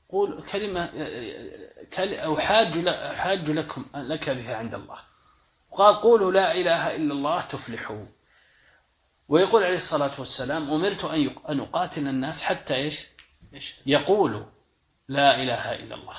قول 0.09 0.43
كلمة 0.43 0.89
أو 1.99 2.37
حاج 2.37 2.89
حاج 3.15 3.49
لكم 3.49 3.85
لك 3.95 4.29
بها 4.29 4.55
عند 4.55 4.73
الله. 4.73 4.97
وقال 5.69 5.95
قولوا 5.95 6.31
لا 6.31 6.51
إله 6.51 6.95
إلا 6.95 7.13
الله 7.13 7.41
تفلحوا. 7.41 8.05
ويقول 9.27 9.63
عليه 9.63 9.75
الصلاة 9.75 10.19
والسلام 10.19 10.69
أمرت 10.69 11.05
أن 11.49 11.59
أقاتل 11.59 12.07
الناس 12.07 12.43
حتى 12.43 12.75
إيش؟ 12.75 13.05
يقولوا 13.85 14.45
لا 15.07 15.43
إله 15.43 15.75
إلا 15.75 15.95
الله. 15.95 16.17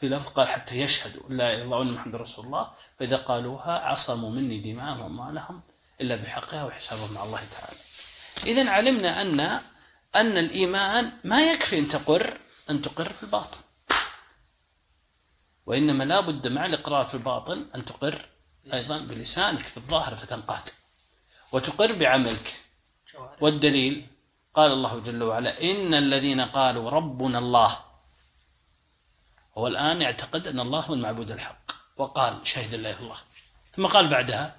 في 0.00 0.08
لفظ 0.08 0.28
قال 0.28 0.48
حتى 0.48 0.80
يشهدوا 0.80 1.22
لا 1.28 1.54
إله 1.54 1.62
إلا 1.62 1.64
الله 1.64 1.84
محمد 1.84 2.16
رسول 2.16 2.46
الله 2.46 2.70
فإذا 2.98 3.16
قالوها 3.16 3.78
عصموا 3.78 4.30
مني 4.30 4.58
دماءهم 4.58 5.00
وأموالهم 5.00 5.60
إلا 6.00 6.16
بحقها 6.16 6.64
وحسابهم 6.64 7.12
مع 7.12 7.22
الله 7.22 7.42
تعالى. 7.50 7.78
إذا 8.46 8.70
علمنا 8.70 9.22
أن 9.22 9.40
أن 10.16 10.36
الإيمان 10.36 11.10
ما 11.24 11.50
يكفي 11.52 11.78
أن 11.78 11.88
تقر 11.88 12.38
أن 12.70 12.82
تقر 12.82 13.08
في 13.12 13.22
الباطن. 13.22 13.58
وإنما 15.66 16.04
لا 16.04 16.20
بد 16.20 16.48
مع 16.48 16.66
الإقرار 16.66 17.04
في 17.04 17.14
الباطن 17.14 17.66
أن 17.74 17.84
تقر 17.84 18.28
أيضا 18.72 18.98
بلسانك 18.98 19.66
بالظاهر 19.76 20.14
فتنقاد. 20.14 20.68
وتقر 21.52 21.92
بعملك. 21.92 22.60
والدليل؟ 23.40 24.06
قال 24.54 24.72
الله 24.72 24.98
جل 24.98 25.22
وعلا 25.22 25.62
إن 25.62 25.94
الذين 25.94 26.40
قالوا 26.40 26.90
ربنا 26.90 27.38
الله 27.38 27.87
هو 29.58 29.66
الآن 29.66 30.02
يعتقد 30.02 30.46
أن 30.46 30.60
الله 30.60 30.80
هو 30.80 30.94
المعبود 30.94 31.30
الحق. 31.30 31.72
وقال 31.96 32.34
شهد 32.44 32.74
الله 32.74 32.98
الله. 33.00 33.16
ثم 33.72 33.86
قال 33.86 34.08
بعدها 34.08 34.56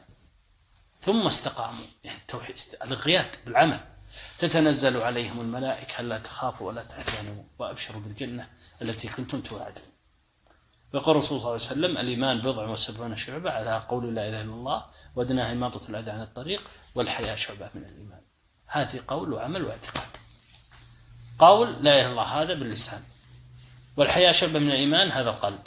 ثم 1.02 1.28
استقاموا. 1.28 1.86
يعني 2.04 2.18
التوحيد 2.18 2.56
الانقياد 2.84 3.36
بالعمل. 3.46 3.80
تتنزل 4.40 4.98
عليهم 4.98 5.42
الملائكة 5.42 6.00
ألا 6.00 6.18
تخافوا 6.18 6.68
ولا 6.68 6.84
تحزنوا 6.84 7.44
وأبشروا 7.60 8.02
بالجنة 8.02 8.50
التي 8.82 9.08
كنتم 9.08 9.42
توعدون. 9.42 9.84
ويقول 10.94 11.16
الرسول 11.16 11.28
صلى 11.28 11.38
الله 11.38 11.48
عليه 11.48 11.56
وسلم 11.56 11.98
الإيمان 11.98 12.42
بضع 12.42 12.68
وسبعون 12.68 13.16
شعبة 13.16 13.52
على 13.52 13.84
قول 13.90 14.16
لا 14.16 14.30
إله 14.30 14.42
إلا 14.42 14.54
الله 14.54 14.86
وأدناها 15.16 15.52
إماطة 15.52 15.90
الأذى 15.90 16.12
عن 16.12 16.22
الطريق 16.22 16.62
والحياة 16.96 17.36
شعبة 17.36 17.70
من 17.76 17.84
الإيمان. 17.84 18.22
هذه 18.66 19.02
قول 19.08 19.34
وعمل 19.34 19.66
واعتقاد. 19.66 20.18
قول 21.40 21.72
لا 21.72 21.80
إله 21.80 22.02
إلا 22.02 22.12
الله 22.12 22.24
هذا 22.24 22.54
باللسان. 22.54 23.04
والحياة 23.98 24.32
شعبة 24.32 24.60
من 24.60 24.68
الإيمان 24.68 25.12
هذا 25.12 25.30
القلب. 25.30 25.60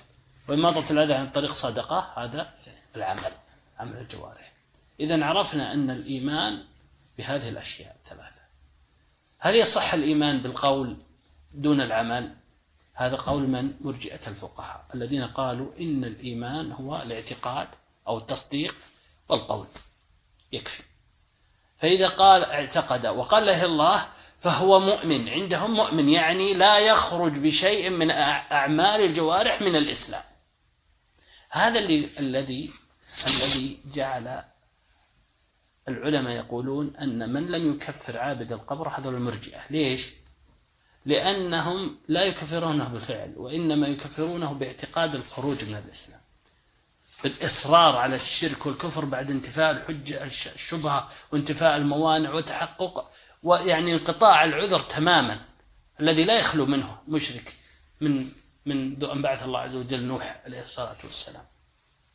وإماطة 0.48 0.92
الأذى 0.92 1.14
عن 1.14 1.24
الطريق 1.24 1.52
صدقة 1.52 2.12
هذا 2.16 2.54
العمل 2.96 3.32
عمل 3.78 3.96
الجوارح. 3.96 4.52
إذا 5.00 5.24
عرفنا 5.24 5.72
أن 5.72 5.90
الإيمان 5.90 6.64
بهذه 7.18 7.48
الأشياء 7.48 7.96
الثلاثة. 8.04 8.40
هل 9.38 9.56
يصح 9.56 9.94
الإيمان 9.94 10.38
بالقول 10.38 10.96
دون 11.54 11.80
العمل؟ 11.80 12.34
هذا 12.94 13.16
قول 13.16 13.42
من؟ 13.42 13.74
مرجئة 13.80 14.20
الفقهاء 14.26 14.84
الذين 14.94 15.24
قالوا 15.26 15.72
إن 15.80 16.04
الإيمان 16.04 16.72
هو 16.72 17.02
الاعتقاد 17.02 17.68
أو 18.08 18.18
التصديق 18.18 18.74
والقول. 19.28 19.66
يكفي. 20.52 20.82
فإذا 21.78 22.06
قال 22.06 22.44
اعتقد 22.44 23.06
وقال 23.06 23.46
له 23.46 23.64
الله 23.64 24.06
فهو 24.42 24.80
مؤمن 24.80 25.28
عندهم 25.28 25.70
مؤمن 25.74 26.08
يعني 26.08 26.54
لا 26.54 26.78
يخرج 26.78 27.32
بشيء 27.32 27.90
من 27.90 28.12
أع- 28.12 28.52
أعمال 28.52 29.00
الجوارح 29.00 29.62
من 29.62 29.76
الإسلام. 29.76 30.22
هذا 31.50 31.78
اللي 31.78 32.08
الذي 32.18 32.70
الذي 33.26 33.78
جعل 33.94 34.42
العلماء 35.88 36.32
يقولون 36.36 36.96
أن 36.96 37.32
من 37.32 37.46
لم 37.46 37.74
يكفر 37.74 38.18
عابد 38.18 38.52
القبر 38.52 38.88
هذول 38.88 39.14
المرجئة. 39.14 39.60
ليش؟ 39.70 40.10
لأنهم 41.06 41.96
لا 42.08 42.22
يكفرونه 42.22 42.84
بالفعل 42.88 43.32
وإنما 43.36 43.88
يكفرونه 43.88 44.52
باعتقاد 44.52 45.14
الخروج 45.14 45.64
من 45.64 45.82
الإسلام. 45.86 46.20
بالإصرار 47.24 47.96
على 47.96 48.16
الشرك 48.16 48.66
والكفر 48.66 49.04
بعد 49.04 49.30
انتفاء 49.30 49.70
الحجة 49.70 50.24
الش- 50.24 50.48
الشبهة 50.48 51.08
وانتفاء 51.32 51.76
الموانع 51.76 52.34
وتحقق 52.34 53.10
ويعني 53.42 53.92
انقطاع 53.94 54.44
العذر 54.44 54.80
تماما 54.80 55.40
الذي 56.00 56.24
لا 56.24 56.38
يخلو 56.38 56.66
منه 56.66 56.98
مشرك 57.08 57.56
من 58.00 58.28
منذ 58.66 59.04
أن 59.04 59.22
بعث 59.22 59.42
الله 59.42 59.60
عز 59.60 59.74
وجل 59.74 60.02
نوح 60.02 60.40
عليه 60.44 60.62
الصلاة 60.62 60.96
والسلام. 61.04 61.44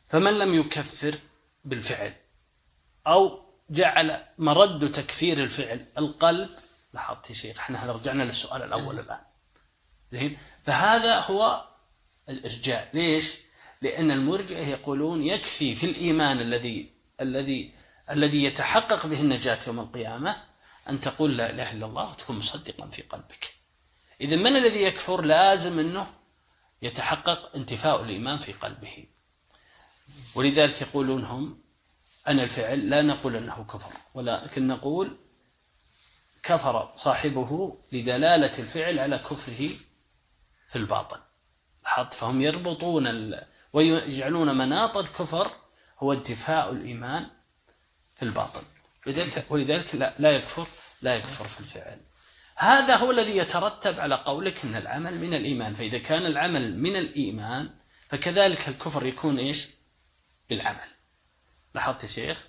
فمن 0.08 0.38
لم 0.38 0.54
يكفر 0.54 1.14
بالفعل 1.64 2.14
أو 3.06 3.40
جعل 3.70 4.24
مرد 4.38 4.92
تكفير 4.92 5.44
الفعل 5.44 5.84
القلب 5.98 6.48
لاحظت 6.94 7.30
يا 7.30 7.34
شيخ 7.34 7.58
إحنا 7.58 7.92
رجعنا 7.92 8.22
للسؤال 8.22 8.62
الأول 8.62 8.98
الآن. 8.98 9.20
زين؟ 10.12 10.38
فهذا 10.64 11.20
هو 11.20 11.64
الإرجاء 12.28 12.88
ليش؟ 12.94 13.34
لأن 13.82 14.10
المرجئة 14.10 14.66
يقولون 14.66 15.22
يكفي 15.22 15.74
في 15.74 15.86
الإيمان 15.86 16.40
الذي 16.40 16.90
الذي 17.20 17.72
الذي 18.10 18.44
يتحقق 18.44 19.06
به 19.06 19.20
النجاة 19.20 19.58
يوم 19.66 19.80
القيامة 19.80 20.36
أن 20.88 21.00
تقول 21.00 21.36
لا 21.36 21.50
إله 21.50 21.72
إلا 21.72 21.86
الله 21.86 22.10
وتكون 22.10 22.36
مصدقا 22.36 22.86
في 22.86 23.02
قلبك. 23.02 23.54
إذا 24.20 24.36
من 24.36 24.56
الذي 24.56 24.82
يكفر 24.82 25.22
لازم 25.22 25.78
أنه 25.78 26.06
يتحقق 26.82 27.56
انتفاء 27.56 28.02
الإيمان 28.02 28.38
في 28.38 28.52
قلبه. 28.52 29.06
ولذلك 30.34 30.82
يقولون 30.82 31.24
هم 31.24 31.58
أن 32.28 32.40
الفعل 32.40 32.90
لا 32.90 33.02
نقول 33.02 33.36
أنه 33.36 33.66
كفر 33.72 33.92
ولكن 34.14 34.66
نقول 34.66 35.16
كفر 36.42 36.92
صاحبه 36.96 37.78
لدلالة 37.92 38.58
الفعل 38.58 38.98
على 38.98 39.18
كفره 39.18 39.68
في 40.68 40.76
الباطن. 40.76 41.20
لاحظت؟ 41.84 42.12
فهم 42.12 42.42
يربطون. 42.42 43.34
ويجعلون 43.72 44.58
مناط 44.58 44.96
الكفر 44.96 45.50
هو 45.98 46.12
انتفاء 46.12 46.70
الإيمان 46.72 47.26
في 48.16 48.22
الباطن 48.22 48.62
لذلك 49.06 49.46
ولذلك 49.50 49.94
لا, 49.94 50.12
لا 50.18 50.30
يكفر 50.36 50.66
لا 51.02 51.16
يكفر 51.16 51.48
في 51.48 51.60
الفعل 51.60 52.00
هذا 52.56 52.96
هو 52.96 53.10
الذي 53.10 53.36
يترتب 53.36 54.00
على 54.00 54.14
قولك 54.14 54.64
إن 54.64 54.76
العمل 54.76 55.14
من 55.18 55.34
الإيمان 55.34 55.74
فإذا 55.74 55.98
كان 55.98 56.26
العمل 56.26 56.78
من 56.78 56.96
الإيمان 56.96 57.70
فكذلك 58.08 58.68
الكفر 58.68 59.06
يكون 59.06 59.38
إيش؟ 59.38 59.66
بالعمل 60.50 60.88
لاحظت 61.74 62.02
يا 62.04 62.08
شيخ؟ 62.08 62.44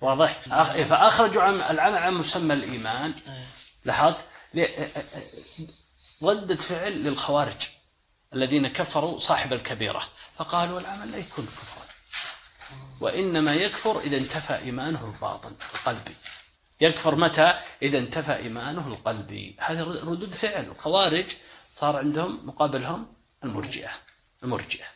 واضح؟ 0.00 0.40
فاخرجوا 0.84 1.42
عن 1.42 1.54
العمل 1.54 1.98
عن 1.98 2.14
مسمى 2.14 2.54
الإيمان 2.54 3.14
لاحظت؟ 3.84 4.24
ل- 4.54 4.66
ردة 6.22 6.56
فعل 6.56 6.92
للخوارج 6.92 7.68
الذين 8.34 8.68
كفروا 8.68 9.18
صاحب 9.18 9.52
الكبيرة. 9.52 10.02
فقالوا 10.36 10.80
العمل 10.80 11.12
لا 11.12 11.18
يكون 11.18 11.46
كفرا. 11.46 11.84
وإنما 13.00 13.54
يكفر 13.54 14.00
إذا 14.00 14.16
انتفى 14.16 14.56
إيمانه 14.56 15.06
الباطن 15.06 15.54
القلبي. 15.74 16.14
يكفر 16.80 17.14
متى؟ 17.14 17.58
إذا 17.82 17.98
انتفى 17.98 18.36
إيمانه 18.36 18.88
القلبي. 18.88 19.56
هذه 19.60 19.82
ردود 19.82 20.34
فعل. 20.34 20.64
الخوارج 20.64 21.26
صار 21.72 21.96
عندهم 21.96 22.40
مقابلهم 22.44 23.14
المرجئة 23.44 23.90
المرجئة. 24.42 24.86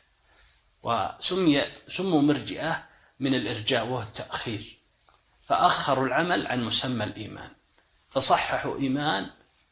وسمي 0.82 1.62
سموا 1.88 2.22
مرجئة 2.22 2.84
من 3.20 3.34
الإرجاء 3.34 3.86
وهو 3.86 4.02
التأخير. 4.02 4.78
فأخروا 5.46 6.06
العمل 6.06 6.46
عن 6.46 6.64
مسمى 6.64 7.04
الإيمان. 7.04 7.50
فصححوا 8.08 8.78
إيمان 8.78 9.30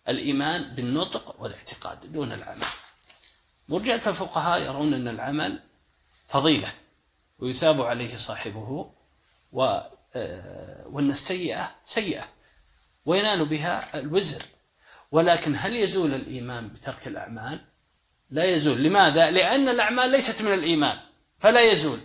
الإيمان 0.08 0.74
بالنطق 0.74 1.34
والاعتقاد 1.38 2.12
دون 2.12 2.32
العمل. 2.32 2.66
مرجئة 3.68 4.08
الفقهاء 4.08 4.62
يرون 4.62 4.94
أن 4.94 5.08
العمل 5.08 5.60
فضيلة 6.26 6.68
ويثاب 7.38 7.82
عليه 7.82 8.16
صاحبه 8.16 8.90
و 9.52 9.80
آه، 10.16 10.86
وأن 10.86 11.10
السيئة 11.10 11.70
سيئة 11.86 12.28
وينال 13.04 13.44
بها 13.44 13.98
الوزر 13.98 14.42
ولكن 15.12 15.56
هل 15.58 15.76
يزول 15.76 16.14
الإيمان 16.14 16.68
بترك 16.68 17.06
الأعمال؟ 17.06 17.60
لا 18.30 18.44
يزول 18.44 18.82
لماذا؟ 18.82 19.30
لأن 19.30 19.68
الأعمال 19.68 20.10
ليست 20.10 20.42
من 20.42 20.52
الإيمان 20.54 20.98
فلا 21.38 21.60
يزول 21.60 22.00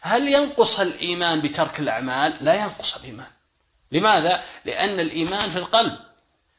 هل 0.00 0.28
ينقص 0.28 0.80
الإيمان 0.80 1.40
بترك 1.40 1.80
الأعمال؟ 1.80 2.34
لا 2.40 2.54
ينقص 2.54 2.96
الإيمان 2.96 3.30
لماذا؟ 3.92 4.44
لأن 4.64 5.00
الإيمان 5.00 5.50
في 5.50 5.58
القلب 5.58 5.98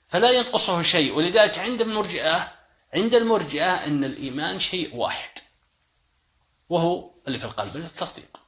فلا 0.08 0.32
ينقصه 0.32 0.82
شيء 0.82 1.14
ولذلك 1.14 1.60
عند 1.60 1.82
المرجئة 1.82 2.57
عند 2.94 3.16
المرجئة 3.16 3.86
أن 3.86 4.04
الإيمان 4.04 4.60
شيء 4.60 4.96
واحد 4.96 5.30
وهو 6.70 7.12
اللي 7.28 7.40
في 7.40 7.46
القلب 7.46 7.76
التصديق. 7.76 8.40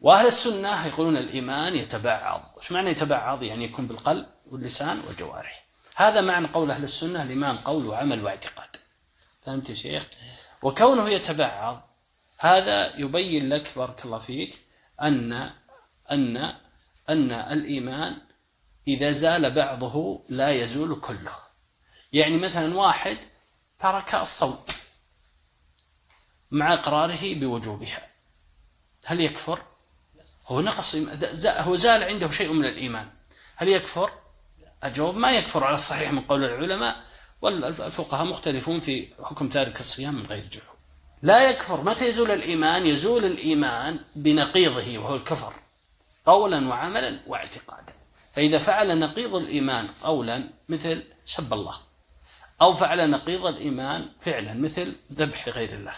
وأهل 0.00 0.26
السنة 0.26 0.86
يقولون 0.86 1.16
الإيمان 1.16 1.76
يتبعض. 1.76 2.54
وش 2.56 2.72
معنى 2.72 2.90
يتبعض؟ 2.90 3.42
يعني 3.42 3.64
يكون 3.64 3.86
بالقلب 3.86 4.26
واللسان 4.50 5.02
والجوارح 5.06 5.64
هذا 5.96 6.20
معنى 6.20 6.46
قول 6.46 6.70
أهل 6.70 6.84
السنة 6.84 7.22
الإيمان 7.22 7.56
قول 7.56 7.86
وعمل 7.86 8.24
واعتقاد. 8.24 8.76
فهمت 9.46 9.70
يا 9.70 9.74
شيخ؟ 9.74 10.08
وكونه 10.62 11.10
يتبعض 11.10 11.88
هذا 12.38 12.96
يبين 12.96 13.48
لك 13.48 13.72
بارك 13.76 14.04
الله 14.04 14.18
فيك 14.18 14.60
أن 15.02 15.50
أن 16.10 16.54
أن 17.08 17.32
الإيمان 17.32 18.16
إذا 18.88 19.12
زال 19.12 19.50
بعضه 19.50 20.24
لا 20.28 20.50
يزول 20.50 21.00
كله. 21.00 21.43
يعني 22.14 22.36
مثلا 22.36 22.74
واحد 22.74 23.18
ترك 23.78 24.14
الصوم 24.14 24.58
مع 26.50 26.72
إقراره 26.72 27.34
بوجوبها. 27.34 28.08
هل 29.06 29.20
يكفر؟ 29.20 29.62
هو 30.46 30.60
نقص 30.60 30.96
هو 31.46 31.76
زال 31.76 32.02
عنده 32.02 32.30
شيء 32.30 32.52
من 32.52 32.64
الإيمان. 32.64 33.08
هل 33.56 33.68
يكفر؟ 33.68 34.10
الجواب 34.84 35.16
ما 35.16 35.30
يكفر 35.32 35.64
على 35.64 35.74
الصحيح 35.74 36.12
من 36.12 36.20
قول 36.20 36.44
العلماء 36.44 37.04
والفقهاء 37.42 38.24
مختلفون 38.24 38.80
في 38.80 39.08
حكم 39.24 39.48
تارك 39.48 39.80
الصيام 39.80 40.14
من 40.14 40.26
غير 40.26 40.46
جحود. 40.46 40.78
لا 41.22 41.50
يكفر. 41.50 41.84
متى 41.84 42.08
يزول 42.08 42.30
الإيمان؟ 42.30 42.86
يزول 42.86 43.24
الإيمان 43.24 43.98
بنقيضه 44.16 44.98
وهو 44.98 45.16
الكفر 45.16 45.52
قولا 46.26 46.68
وعملا 46.68 47.20
واعتقادا. 47.26 47.92
فإذا 48.32 48.58
فعل 48.58 48.98
نقيض 48.98 49.34
الإيمان 49.34 49.88
قولا 50.02 50.48
مثل 50.68 51.04
سب 51.26 51.52
الله. 51.52 51.93
أو 52.62 52.76
فعل 52.76 53.10
نقيض 53.10 53.46
الإيمان 53.46 54.08
فعلا 54.20 54.54
مثل 54.54 54.96
ذبح 55.12 55.48
غير 55.48 55.72
الله 55.72 55.94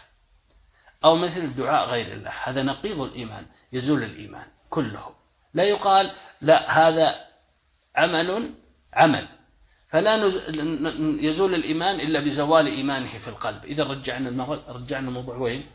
أو 1.05 1.17
مثل 1.17 1.55
دعاء 1.55 1.89
غير 1.89 2.13
الله. 2.13 2.33
هذا 2.45 2.63
نقيض 2.63 3.01
الإيمان 3.01 3.47
يزول 3.73 4.03
الإيمان 4.03 4.47
كله. 4.71 5.15
لا 5.55 5.65
يقال 5.65 6.13
لا 6.41 6.71
هذا 6.89 7.25
عمل 7.97 8.51
عمل. 8.93 9.27
فلا 9.89 10.25
يزول 11.21 11.55
الإيمان 11.55 12.01
إلا 12.01 12.21
بزوال 12.21 12.67
إيمانه 12.67 13.19
في 13.19 13.29
القلب. 13.29 13.65
إذا 13.65 13.85
رجعنا 13.85 14.59
رجعنا 14.69 15.09
الموضوع 15.09 15.37
وين؟ 15.37 15.67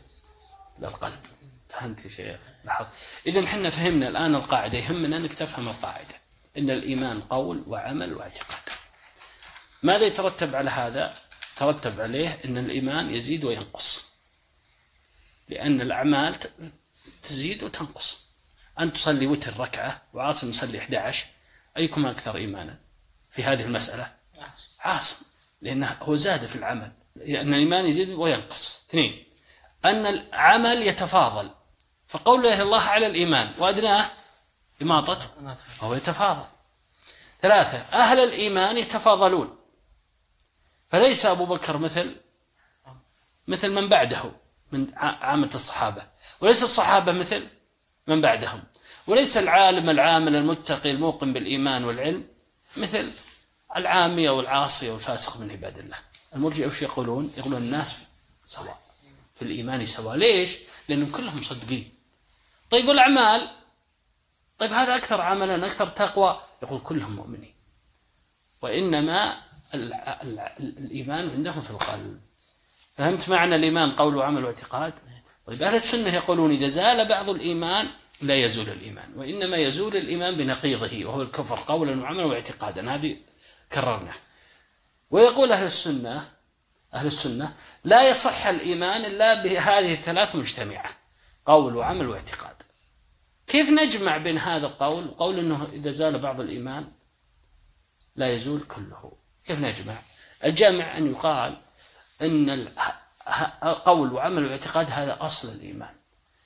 للقلب. 0.78 1.20
فهمت 1.68 2.04
يا 2.04 2.10
شيخ 2.10 2.40
لاحظ 2.64 2.86
إذا 3.26 3.44
إحنا 3.44 3.70
فهمنا 3.70 4.08
الآن 4.08 4.34
القاعدة 4.34 4.78
يهمنا 4.78 5.16
أنك 5.16 5.32
تفهم 5.32 5.68
القاعدة. 5.68 6.14
إن 6.58 6.70
الإيمان 6.70 7.20
قول 7.20 7.62
وعمل 7.66 8.14
واعتقاد. 8.14 8.81
ماذا 9.82 10.06
يترتب 10.06 10.56
على 10.56 10.70
هذا؟ 10.70 11.14
ترتب 11.56 12.00
عليه 12.00 12.38
أن 12.44 12.58
الإيمان 12.58 13.14
يزيد 13.14 13.44
وينقص. 13.44 14.04
لأن 15.48 15.80
الأعمال 15.80 16.36
تزيد 17.22 17.62
وتنقص. 17.62 18.18
أن 18.80 18.92
تصلي 18.92 19.26
وتر 19.26 19.60
ركعة 19.60 20.02
وعاصم 20.14 20.50
يصلي 20.50 20.78
11 20.78 21.26
أيكم 21.76 22.06
أكثر 22.06 22.36
إيمانا 22.36 22.78
في 23.30 23.44
هذه 23.44 23.62
المسألة؟ 23.62 24.12
عاصم. 24.80 25.16
لأنه 25.62 25.96
هو 26.02 26.16
زاد 26.16 26.46
في 26.46 26.54
العمل. 26.54 26.92
لأن 27.16 27.48
الإيمان 27.54 27.86
يزيد 27.86 28.10
وينقص. 28.10 28.80
اثنين 28.88 29.24
أن 29.84 30.06
العمل 30.06 30.82
يتفاضل. 30.82 31.50
فقول 32.06 32.42
لا 32.42 32.62
الله 32.62 32.80
على 32.80 33.06
الإيمان 33.06 33.52
وأدناه 33.58 34.10
إماطة 34.82 35.30
هو 35.80 35.94
يتفاضل. 35.94 36.46
ثلاثة 37.40 37.78
أهل 37.78 38.18
الإيمان 38.18 38.78
يتفاضلون. 38.78 39.61
فليس 40.92 41.26
أبو 41.26 41.44
بكر 41.44 41.78
مثل 41.78 42.16
مثل 43.48 43.70
من 43.70 43.88
بعده 43.88 44.32
من 44.72 44.86
عامة 44.96 45.50
الصحابة. 45.54 46.02
وليس 46.40 46.62
الصحابة 46.62 47.12
مثل 47.12 47.46
من 48.06 48.20
بعدهم. 48.20 48.62
وليس 49.06 49.36
العالم 49.36 49.90
العامل 49.90 50.36
المتقي 50.36 50.90
الموقن 50.90 51.32
بالإيمان 51.32 51.84
والعلم 51.84 52.24
مثل 52.76 53.10
العامي 53.76 54.28
أو 54.28 54.40
العاصي 54.40 54.90
أو 54.90 54.94
الفاسق 54.94 55.40
من 55.40 55.50
عباد 55.50 55.78
الله. 55.78 55.96
المرجئة 56.34 56.66
وش 56.66 56.82
يقولون؟ 56.82 57.32
يقولون 57.36 57.62
الناس 57.62 57.92
سواء 58.46 58.80
في 59.34 59.42
الإيمان 59.42 59.86
سواء. 59.86 60.16
ليش؟ 60.16 60.58
لأنهم 60.88 61.10
كلهم 61.10 61.38
مصدقين 61.38 61.92
طيب 62.70 62.88
والأعمال؟ 62.88 63.50
طيب 64.58 64.72
هذا 64.72 64.96
أكثر 64.96 65.20
عملا 65.20 65.66
أكثر 65.66 65.88
تقوى؟ 65.88 66.40
يقول 66.62 66.80
كلهم 66.84 67.16
مؤمنين. 67.16 67.54
وإنما 68.62 69.51
الإيمان 69.74 71.30
عندهم 71.30 71.60
في 71.60 71.70
القلب. 71.70 72.20
فهمت 72.96 73.28
معنى 73.28 73.54
الإيمان 73.54 73.92
قول 73.92 74.16
وعمل 74.16 74.44
واعتقاد؟ 74.44 74.92
طيب 75.46 75.62
أهل 75.62 75.74
السنة 75.74 76.14
يقولون 76.14 76.50
إذا 76.50 76.68
زال 76.68 77.08
بعض 77.08 77.30
الإيمان 77.30 77.88
لا 78.22 78.34
يزول 78.36 78.68
الإيمان 78.68 79.12
وإنما 79.16 79.56
يزول 79.56 79.96
الإيمان 79.96 80.34
بنقيضه 80.34 81.04
وهو 81.04 81.22
الكفر 81.22 81.58
قولا 81.66 82.00
وعملا 82.00 82.24
واعتقادا. 82.24 82.94
هذه 82.94 83.16
كررنا 83.72 84.12
ويقول 85.10 85.52
أهل 85.52 85.64
السنة 85.66 86.28
أهل 86.94 87.06
السنة 87.06 87.54
لا 87.84 88.08
يصح 88.08 88.46
الإيمان 88.46 89.04
إلا 89.04 89.42
بهذه 89.42 89.92
الثلاث 89.92 90.36
مجتمعة 90.36 90.90
قول 91.46 91.76
وعمل 91.76 92.08
واعتقاد. 92.08 92.56
كيف 93.46 93.70
نجمع 93.70 94.16
بين 94.16 94.38
هذا 94.38 94.66
القول؟ 94.66 95.08
وقول 95.08 95.38
أنه 95.38 95.68
إذا 95.72 95.92
زال 95.92 96.18
بعض 96.18 96.40
الإيمان 96.40 96.84
لا 98.16 98.34
يزول 98.34 98.60
كله. 98.60 99.12
كيف 99.46 99.60
نجمع؟ 99.60 99.96
الجامع 100.44 100.96
أن 100.96 101.10
يقال 101.10 101.60
أن 102.22 102.68
قول 103.84 104.12
وعمل 104.12 104.46
واعتقاد 104.46 104.90
هذا 104.90 105.16
أصل 105.20 105.48
الإيمان. 105.48 105.94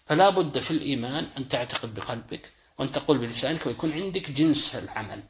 فلا 0.07 0.31
بد 0.31 0.59
في 0.59 0.71
الإيمان 0.71 1.27
أن 1.39 1.49
تعتقد 1.49 1.95
بقلبك 1.95 2.51
وأن 2.79 2.93
تقول 2.93 3.19
بلسانك 3.19 3.67
ويكون 3.67 3.93
عندك 3.93 4.31
جنس 4.31 4.77
العمل. 4.77 5.23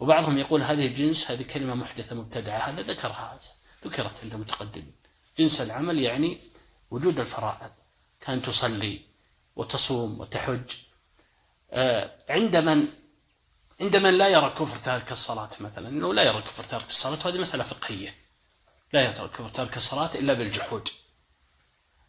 وبعضهم 0.00 0.38
يقول 0.38 0.62
هذه 0.62 0.86
الجنس 0.86 1.30
هذه 1.30 1.42
كلمة 1.42 1.74
محدثة 1.74 2.16
مبتدعة 2.16 2.58
هذا 2.58 2.82
ذكرها 2.82 3.38
ذكرت 3.84 4.20
عند 4.24 4.34
المتقدمين 4.34 4.92
جنس 5.38 5.60
العمل 5.60 6.00
يعني 6.00 6.38
وجود 6.90 7.20
الفرائض 7.20 7.70
كان 8.20 8.42
تصلي 8.42 9.00
وتصوم 9.56 10.20
وتحج. 10.20 10.72
آه، 11.70 12.10
عند 12.28 12.56
من 12.56 12.88
عند 13.80 13.96
من 13.96 14.18
لا 14.18 14.28
يرى 14.28 14.52
كفر 14.58 14.76
تارك 14.76 15.12
الصلاة 15.12 15.50
مثلا 15.60 15.88
إنه 15.88 16.14
لا 16.14 16.22
يرى 16.22 16.42
كفر 16.42 16.64
تارك 16.64 16.88
الصلاة 16.88 17.18
وهذه 17.24 17.40
مسألة 17.40 17.64
فقهية. 17.64 18.14
لا 18.92 19.02
يرى 19.02 19.12
كفر 19.12 19.48
تارك 19.48 19.76
الصلاة 19.76 20.10
إلا 20.14 20.32
بالجحود. 20.32 20.88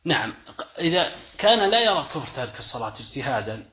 نعم 0.03 0.33
إذا 0.79 1.11
كان 1.37 1.69
لا 1.69 1.79
يرى 1.79 2.05
كفر 2.13 2.27
تارك 2.35 2.59
الصلاة 2.59 2.93
اجتهادا 2.99 3.69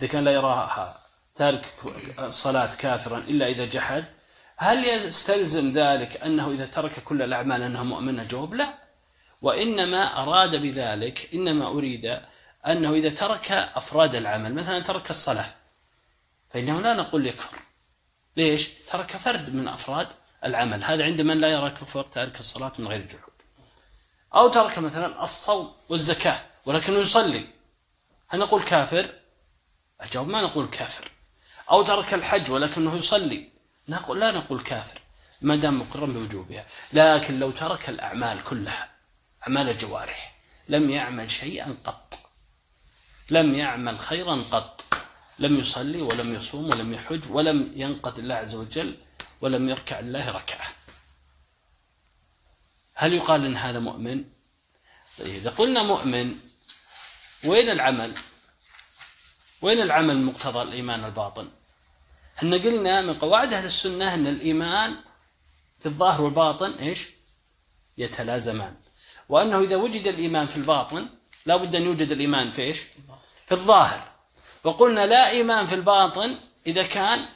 إذا 0.00 0.08
كان 0.08 0.24
لا 0.24 0.30
يراها 0.30 1.00
تارك 1.34 1.74
الصلاة 2.18 2.74
كافرا 2.74 3.18
إلا 3.18 3.46
إذا 3.46 3.64
جحد 3.64 4.04
هل 4.56 4.84
يستلزم 4.84 5.72
ذلك 5.72 6.22
أنه 6.22 6.50
إذا 6.50 6.66
ترك 6.66 7.00
كل 7.04 7.22
الأعمال 7.22 7.62
أنه 7.62 7.84
مؤمن؟ 7.84 8.28
جواب 8.28 8.54
لا. 8.54 8.74
وإنما 9.42 10.22
أراد 10.22 10.56
بذلك 10.56 11.30
إنما 11.34 11.66
أريد 11.66 12.20
أنه 12.66 12.92
إذا 12.92 13.08
ترك 13.08 13.52
أفراد 13.52 14.14
العمل 14.14 14.54
مثلا 14.54 14.80
ترك 14.80 15.10
الصلاة 15.10 15.50
فإنه 16.50 16.80
لا 16.80 16.92
نقول 16.94 17.26
يكفر 17.26 17.58
ليش؟ 18.36 18.68
ترك 18.68 19.16
فرد 19.16 19.54
من 19.54 19.68
أفراد 19.68 20.08
العمل. 20.44 20.84
هذا 20.84 21.04
عند 21.04 21.20
من 21.20 21.40
لا 21.40 21.48
يرى 21.48 21.70
كفر 21.70 22.02
تارك 22.02 22.40
الصلاة 22.40 22.72
من 22.78 22.88
غير 22.88 23.06
جحود. 23.06 23.32
أو 24.34 24.48
ترك 24.48 24.78
مثلا 24.78 25.24
الصوم 25.24 25.72
والزكاة 25.88 26.40
ولكنه 26.66 26.98
يصلي. 26.98 27.46
هل 28.28 28.40
نقول 28.40 28.62
كافر؟ 28.62 29.14
الجواب 30.02 30.28
ما 30.28 30.42
نقول 30.42 30.66
كافر. 30.66 31.10
أو 31.70 31.82
ترك 31.82 32.14
الحج 32.14 32.50
ولكنه 32.50 32.96
يصلي. 32.96 33.48
نقول 33.88 34.20
لا 34.20 34.30
نقول 34.30 34.62
كافر. 34.62 34.98
ما 35.42 35.56
دام 35.56 35.80
مقرا 35.80 36.06
بوجوبها. 36.06 36.66
لكن 36.92 37.38
لو 37.40 37.50
ترك 37.50 37.88
الأعمال 37.88 38.44
كلها 38.44 38.90
أعمال 39.42 39.68
الجوارح 39.68 40.34
لم 40.68 40.90
يعمل 40.90 41.30
شيئا 41.30 41.76
قط. 41.84 42.18
لم 43.30 43.54
يعمل 43.54 43.98
خيرا 43.98 44.44
قط. 44.52 44.84
لم 45.40 45.58
يصلي 45.58 46.02
ولم 46.02 46.34
يصوم 46.34 46.70
ولم 46.70 46.92
يحج 46.92 47.20
ولم 47.30 47.72
ينقد 47.74 48.18
الله 48.18 48.34
عز 48.34 48.54
وجل 48.54 48.94
ولم 49.40 49.68
يركع 49.68 50.00
لله 50.00 50.30
ركعة 50.30 50.66
هل 52.94 53.14
يقال 53.14 53.44
إن 53.44 53.56
هذا 53.56 53.78
مؤمن؟ 53.78 54.24
طيب 55.18 55.34
إذا 55.34 55.50
قلنا 55.50 55.82
مؤمن 55.82 56.34
وين 57.44 57.70
العمل؟ 57.70 58.14
وين 59.62 59.80
العمل 59.80 60.22
مقتضى 60.22 60.62
الإيمان 60.62 61.04
الباطن؟ 61.04 61.48
إحنا 62.38 62.56
قلنا 62.56 63.00
من 63.00 63.14
قواعد 63.14 63.52
أهل 63.52 63.66
السنة 63.66 64.14
إن 64.14 64.26
الإيمان 64.26 64.96
في 65.78 65.86
الظاهر 65.86 66.22
والباطن 66.22 66.72
إيش؟ 66.72 67.08
يتلازمان 67.98 68.76
وأنه 69.28 69.60
إذا 69.60 69.76
وجد 69.76 70.06
الإيمان 70.06 70.46
في 70.46 70.56
الباطن 70.56 71.08
لا 71.46 71.56
بد 71.56 71.76
أن 71.76 71.82
يوجد 71.82 72.12
الإيمان 72.12 72.50
في 72.50 72.62
إيش؟ 72.62 72.78
في 73.46 73.52
الظاهر 73.52 74.09
وقلنا 74.64 75.06
لا 75.06 75.30
إيمان 75.30 75.66
في 75.66 75.74
الباطن 75.74 76.38
إذا 76.66 76.82
كان 76.82 77.26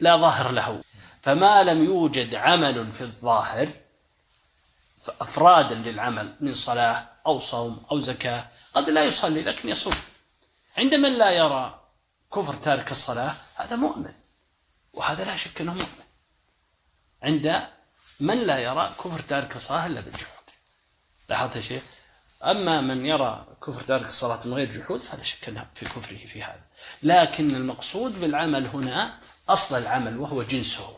لا 0.00 0.16
ظاهر 0.16 0.50
له. 0.52 0.82
فما 1.22 1.62
لم 1.62 1.84
يوجد 1.84 2.34
عمل 2.34 2.92
في 2.92 3.00
الظاهر 3.00 3.68
افرادا 5.20 5.74
للعمل 5.74 6.34
من 6.40 6.54
صلاة 6.54 7.08
أو 7.26 7.40
صوم 7.40 7.84
أو 7.90 8.00
زكاة 8.00 8.48
قد 8.74 8.90
لا 8.90 9.04
يصلي 9.04 9.42
لكن 9.42 9.68
يصوم. 9.68 9.94
عند 10.78 10.94
من 10.94 11.12
لا 11.12 11.30
يرى 11.30 11.80
كفر 12.34 12.54
تارك 12.54 12.90
الصلاة 12.90 13.34
هذا 13.54 13.76
مؤمن 13.76 14.12
وهذا 14.92 15.24
لا 15.24 15.36
شك 15.36 15.60
إنه 15.60 15.74
مؤمن. 15.74 16.04
عند 17.22 17.62
من 18.20 18.38
لا 18.38 18.58
يرى 18.58 18.94
كفر 19.04 19.20
تارك 19.20 19.56
الصلاة 19.56 19.86
إلا 19.86 20.00
بالجحود. 20.00 20.50
لاحظت 21.28 21.56
يا 21.56 21.60
شيخ؟ 21.60 21.82
أما 22.44 22.80
من 22.80 23.06
يرى 23.06 23.46
كفر 23.62 23.80
تارك 23.80 24.08
الصلاة 24.08 24.40
من 24.46 24.54
غير 24.54 24.78
جحود 24.78 25.00
فلا 25.00 25.22
شك 25.22 25.48
إنه 25.48 25.66
في 25.74 25.84
كفره 25.84 26.16
في 26.16 26.42
هذا. 26.42 26.65
لكن 27.02 27.50
المقصود 27.56 28.20
بالعمل 28.20 28.66
هنا 28.66 29.18
أصل 29.48 29.78
العمل 29.78 30.18
وهو 30.18 30.42
جنسه 30.42 30.96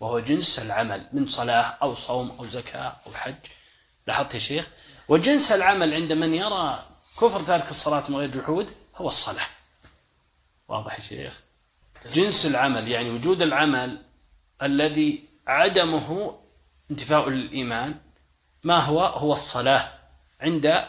وهو 0.00 0.20
جنس 0.20 0.58
العمل 0.58 1.06
من 1.12 1.28
صلاة 1.28 1.76
أو 1.82 1.94
صوم 1.94 2.36
أو 2.38 2.46
زكاة 2.46 2.96
أو 3.06 3.12
حج. 3.14 3.34
لاحظت 4.06 4.34
يا 4.34 4.38
شيخ؟ 4.38 4.68
وجنس 5.08 5.52
العمل 5.52 5.94
عند 5.94 6.12
من 6.12 6.34
يرى 6.34 6.84
كفر 7.20 7.40
تارك 7.40 7.70
الصلاة 7.70 8.02
من 8.08 8.16
غير 8.16 8.30
جحود 8.30 8.70
هو 8.96 9.08
الصلاة. 9.08 9.46
واضح 10.68 10.98
يا 10.98 11.04
شيخ؟ 11.04 11.40
جنس 12.12 12.46
العمل 12.46 12.88
يعني 12.88 13.10
وجود 13.10 13.42
العمل 13.42 14.02
الذي 14.62 15.24
عدمه 15.46 16.38
انتفاء 16.90 17.28
للإيمان 17.28 17.94
ما 18.64 18.78
هو؟ 18.78 19.04
هو 19.04 19.32
الصلاة. 19.32 19.92
عند 20.40 20.84